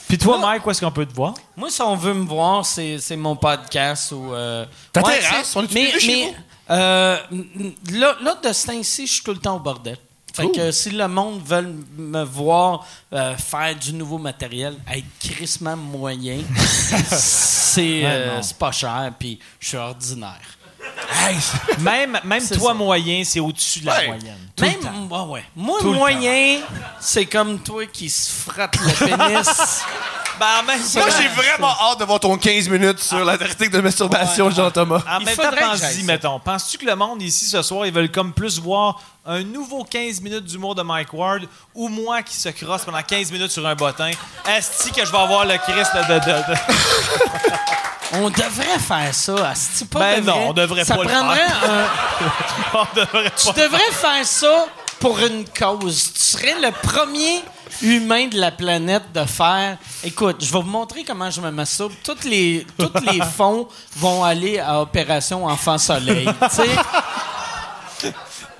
Puis 0.07 0.17
toi, 0.19 0.37
Mike, 0.37 0.65
où 0.65 0.71
est-ce 0.71 0.81
qu'on 0.81 0.91
peut 0.91 1.05
te 1.05 1.13
voir? 1.13 1.33
Moi, 1.57 1.69
si 1.69 1.81
on 1.81 1.95
veut 1.95 2.13
me 2.13 2.25
voir, 2.27 2.63
c'est 2.65 2.99
c'est 2.99 3.15
mon 3.15 3.35
podcast 3.35 4.11
ou. 4.11 4.33
Euh, 4.35 4.63
Ta 4.93 5.01
ouais, 5.01 5.19
terrasse, 5.19 5.55
on 5.55 5.61
mais, 5.63 5.67
prévu 5.67 5.99
chez 5.99 6.07
mais, 6.07 6.25
vous? 6.27 6.35
Euh, 6.69 7.17
là, 7.91 8.15
là, 8.21 8.35
de 8.43 8.53
ce 8.53 8.67
temps-ci, 8.67 9.07
je 9.07 9.13
suis 9.13 9.23
tout 9.23 9.31
le 9.33 9.39
temps 9.39 9.55
au 9.57 9.59
bordel. 9.59 9.97
Fait 10.33 10.51
que 10.51 10.69
si 10.71 10.89
le 10.89 11.07
monde 11.07 11.41
veut 11.45 11.61
me 11.97 12.23
voir 12.23 12.85
euh, 13.13 13.37
faire 13.37 13.73
du 13.73 13.93
nouveau 13.93 14.17
matériel, 14.17 14.75
être 14.93 15.05
crissement 15.17 15.77
moyen, 15.77 16.39
c'est 17.09 18.01
euh, 18.05 18.41
c'est 18.41 18.57
pas 18.57 18.71
cher, 18.73 19.11
puis 19.17 19.39
je 19.61 19.67
suis 19.69 19.77
ordinaire. 19.77 20.41
Hey, 21.09 21.37
Même, 21.79 22.19
même 22.25 22.47
toi, 22.49 22.69
ça. 22.69 22.73
moyen, 22.73 23.23
c'est 23.23 23.39
au-dessus 23.39 23.79
de 23.79 23.85
la 23.85 23.97
Ouais. 23.99 24.07
moyenne. 24.07 24.37
Tout. 24.55 24.65
Même, 24.65 25.11
ouais. 25.29 25.43
Moi, 25.55 25.79
Tout 25.79 25.93
moyen, 25.93 26.61
c'est 26.99 27.25
comme 27.25 27.59
toi 27.59 27.85
qui 27.85 28.09
se 28.09 28.29
frappe 28.31 28.75
le 28.77 28.91
pénis. 29.05 29.81
Ben, 30.39 30.45
en 30.59 30.63
même 30.63 30.79
Moi, 30.95 31.05
j'ai 31.21 31.27
vraiment 31.29 31.73
hâte 31.81 31.99
de 31.99 32.05
voir 32.05 32.19
ton 32.19 32.37
15 32.37 32.67
minutes 32.69 32.99
sur 32.99 33.23
la 33.23 33.37
tactique 33.37 33.69
de 33.71 33.79
masturbation, 33.79 34.49
Jean-Thomas. 34.49 35.01
En 35.09 35.19
Il 35.19 35.25
même 35.25 35.35
temps, 35.35 35.43
faudrait 35.43 35.61
que 35.61 35.67
pense-y, 35.69 35.99
ça. 36.01 36.03
mettons. 36.03 36.39
Penses-tu 36.39 36.77
que 36.77 36.85
le 36.85 36.95
monde 36.95 37.21
ici 37.21 37.45
ce 37.45 37.61
soir, 37.61 37.85
ils 37.85 37.93
veulent 37.93 38.11
comme 38.11 38.33
plus 38.33 38.59
voir 38.59 38.99
un 39.25 39.43
nouveau 39.43 39.83
15 39.83 40.21
minutes 40.21 40.45
d'humour 40.45 40.75
de 40.75 40.81
Mike 40.83 41.13
Ward 41.13 41.43
ou 41.73 41.87
moi 41.89 42.21
qui 42.21 42.35
se 42.35 42.49
crosse 42.49 42.83
pendant 42.83 43.01
15 43.01 43.31
minutes 43.31 43.51
sur 43.51 43.65
un 43.65 43.75
bottin? 43.75 44.11
Est-ce 44.47 44.89
que 44.91 45.05
je 45.05 45.11
vais 45.11 45.17
avoir 45.17 45.45
le 45.45 45.57
Christ 45.57 45.91
de. 45.95 46.13
de, 46.13 46.53
de- 46.53 46.59
On 48.13 48.29
devrait 48.29 48.79
faire 48.79 49.13
ça. 49.13 49.49
asti, 49.49 49.85
pas 49.85 49.99
Ben 49.99 50.23
non, 50.23 50.49
on 50.49 50.53
devrait 50.53 50.85
ça 50.85 50.95
pas 50.95 51.03
le 51.03 51.09
prendrait 51.09 51.41
un- 51.41 51.87
On 52.73 52.85
devrait 52.95 53.31
Tu 53.35 53.47
pas- 53.47 53.53
devrais 53.63 53.91
faire 53.91 54.25
ça 54.25 54.67
pour 54.99 55.17
une 55.19 55.43
cause. 55.49 56.13
Tu 56.13 56.19
serais 56.21 56.55
le 56.61 56.71
premier 56.87 57.41
humain 57.81 58.27
de 58.27 58.37
la 58.39 58.51
planète 58.51 59.03
de 59.13 59.23
faire. 59.25 59.77
Écoute, 60.03 60.37
je 60.43 60.51
vais 60.51 60.59
vous 60.61 60.69
montrer 60.69 61.03
comment 61.03 61.29
je 61.31 61.41
me 61.41 61.51
masturbe. 61.51 61.93
Toutes 62.03 62.23
les, 62.25 62.65
toutes 62.77 63.01
les 63.11 63.19
fonds 63.37 63.67
vont 63.97 64.23
aller 64.23 64.59
à 64.59 64.81
Opération 64.81 65.45
Enfant 65.45 65.77
Soleil. 65.77 66.27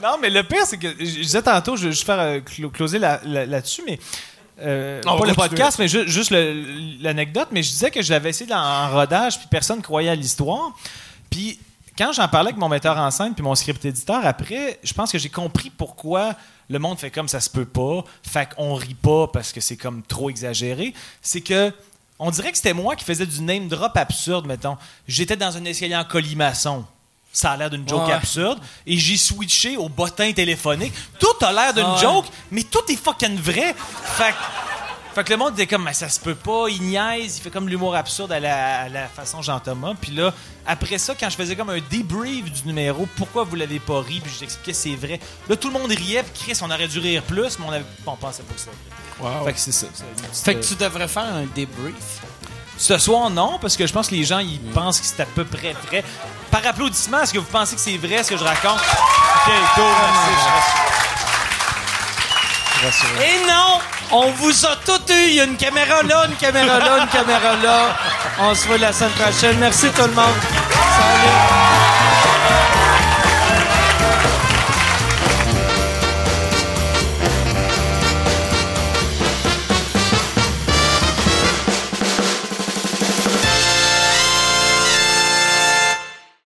Non, 0.02 0.18
mais 0.22 0.30
le 0.30 0.44
pire, 0.44 0.66
c'est 0.66 0.78
que 0.78 0.90
je 1.00 1.22
disais 1.22 1.42
tantôt, 1.42 1.76
je 1.76 1.86
vais 1.86 1.92
juste 1.92 2.06
faire 2.06 2.20
euh, 2.20 2.40
clo- 2.40 2.70
closer 2.70 3.00
là-dessus, 3.00 3.82
mais. 3.86 4.00
euh, 4.62 5.02
pas 5.18 5.26
le 5.26 5.34
podcast, 5.50 5.80
mais 5.80 5.88
ju- 5.88 6.08
juste 6.08 6.32
l'anecdote. 7.02 7.48
Mais 7.52 7.64
je 7.64 7.70
disais 7.72 7.90
que 7.92 8.02
je 8.02 8.12
l'avais 8.12 8.30
essayé 8.30 8.50
dans, 8.50 8.58
en 8.60 8.90
rodage, 8.92 9.40
puis 9.40 9.48
personne 9.50 9.82
croyait 9.82 10.10
à 10.10 10.16
l'histoire. 10.16 10.72
Puis 11.30 11.58
quand 11.98 12.12
j'en 12.12 12.28
parlais 12.28 12.50
avec 12.50 12.58
mon 12.60 12.70
metteur 12.70 12.98
en 12.98 13.10
scène 13.10 13.34
puis 13.34 13.44
mon 13.44 13.56
script 13.56 13.84
éditeur, 13.86 14.20
après, 14.26 14.80
je 14.84 14.94
pense 14.94 15.12
que 15.12 15.18
j'ai 15.18 15.30
compris 15.30 15.70
pourquoi 15.70 16.34
le 16.70 16.80
monde 16.80 16.98
fait 17.00 17.12
comme 17.12 17.28
ça 17.28 17.40
se 17.40 17.50
peut 17.50 17.66
pas. 17.66 18.04
Fait 18.24 18.50
qu'on 18.56 18.74
rit 18.76 18.94
pas 18.96 19.28
parce 19.28 19.52
que 19.54 19.62
c'est 19.62 19.78
comme 19.78 20.02
trop 20.04 20.30
exagéré. 20.30 20.94
C'est 21.22 21.42
que. 21.42 21.74
On 22.18 22.32
dirait 22.32 22.52
que 22.52 22.58
c'était 22.58 22.74
moi 22.74 22.96
qui 22.96 23.04
faisais 23.04 23.26
du 23.26 23.42
name 23.42 23.68
drop 23.68 23.98
absurde, 23.98 24.46
mettons. 24.48 24.78
J'étais 25.06 25.36
dans 25.36 25.58
un 25.58 25.66
escalier 25.66 25.98
en 25.98 26.06
colimaçon. 26.06 26.86
Ça 27.34 27.52
a 27.52 27.58
l'air 27.58 27.70
d'une 27.70 27.86
joke 27.88 28.08
Ouais. 28.08 28.14
absurde. 28.14 28.58
Et 28.88 28.98
j'ai 28.98 29.18
switché 29.18 29.76
au 29.76 29.90
bottin 29.90 30.32
téléphonique. 30.32 30.94
Tout 31.20 31.46
a 31.46 31.52
l'air 31.52 31.74
d'une 31.74 31.84
Ouais. 31.84 31.98
joke, 32.02 32.26
mais 32.52 32.64
tout 32.64 32.80
est 32.90 32.96
fucking 32.96 33.36
vrai. 33.38 33.76
Fait 34.16 34.32
que, 34.32 34.38
fait 35.16 35.24
que 35.24 35.32
le 35.32 35.38
monde 35.38 35.54
était 35.54 35.66
comme, 35.66 35.84
mais 35.84 35.94
ça 35.94 36.10
se 36.10 36.20
peut 36.20 36.36
pas, 36.36 36.66
il 36.70 36.82
niaise, 36.82 37.38
il 37.38 37.42
fait 37.42 37.50
comme 37.50 37.70
l'humour 37.70 37.96
absurde 37.96 38.34
à 38.34 38.40
la, 38.42 38.82
à 38.82 38.90
la 38.90 39.08
façon 39.08 39.42
Jean-Thomas. 39.42 39.94
Puis 40.00 40.12
là, 40.12 40.34
après 40.68 40.98
ça, 40.98 41.16
quand 41.18 41.30
je 41.30 41.38
faisais 41.38 41.56
comme 41.56 41.70
un 41.70 41.80
débrief 41.90 42.52
du 42.52 42.68
numéro, 42.68 43.08
pourquoi 43.16 43.46
vous 43.46 43.56
l'avez 43.56 43.80
pas 43.80 44.02
ri, 44.02 44.20
puis 44.20 44.30
je 44.34 44.40
t'expliquais 44.40 44.74
c'est 44.74 44.96
vrai. 44.96 45.22
Là, 45.48 45.56
tout 45.56 45.70
le 45.70 45.80
monde 45.80 45.90
riait, 45.90 46.22
puis 46.24 46.44
Chris, 46.44 46.60
on 46.62 46.70
aurait 46.70 46.90
dû 46.90 47.00
rire 47.00 47.24
plus, 47.24 47.58
mais 47.60 47.66
on, 47.66 47.72
avait, 47.72 47.86
on 48.06 48.18
pensait 48.18 48.44
pas 48.44 48.54
c'était 48.58 48.72
vrai. 49.22 49.46
Fait 49.46 49.54
que 49.54 49.60
c'est 49.60 49.72
ça. 49.72 49.88
Fait 50.34 50.56
que 50.56 50.66
tu 50.66 50.76
devrais 50.76 51.08
faire 51.08 51.24
un 51.24 51.46
débrief. 51.46 52.20
Ce 52.78 52.98
soir, 52.98 53.30
non, 53.30 53.58
parce 53.62 53.78
que 53.78 53.88
je 53.88 53.94
pense 53.94 54.10
que 54.10 54.16
les 54.16 54.26
gens, 54.26 54.40
ils 54.40 54.60
pensent 54.60 55.00
que 55.00 55.06
c'est 55.06 55.22
à 55.22 55.26
peu 55.26 55.46
près 55.46 55.72
vrai. 55.88 56.04
Par 56.52 56.68
applaudissement, 56.68 57.22
est-ce 57.22 57.32
que 57.32 57.40
vous 57.40 57.46
pensez 57.46 57.76
que 57.76 57.82
c'est 57.82 57.96
vrai 57.96 58.22
ce 58.22 58.32
que 58.32 58.38
je 58.38 58.44
raconte? 58.44 58.82
Ok, 58.82 59.54
cool, 59.76 59.84
merci. 59.86 60.86
Je 61.20 61.25
Et 63.22 63.48
non! 63.48 63.80
On 64.12 64.32
vous 64.32 64.66
a 64.66 64.76
tout 64.86 65.02
eu. 65.10 65.28
Il 65.28 65.34
y 65.36 65.42
a 65.42 65.46
une 65.46 65.58
caméra 65.58 66.04
là, 66.04 66.26
une 66.28 66.36
caméra 66.36 66.80
là, 66.80 67.00
une 67.00 67.08
caméra 67.08 67.56
là. 67.64 67.96
On 68.40 68.54
se 68.54 68.68
voit 68.68 68.78
la 68.78 68.94
semaine 68.94 69.12
prochaine. 69.12 69.58
Merci 69.60 69.90
tout 69.90 70.02
le 70.04 70.14
monde. 70.14 70.36
Salut! 70.72 72.05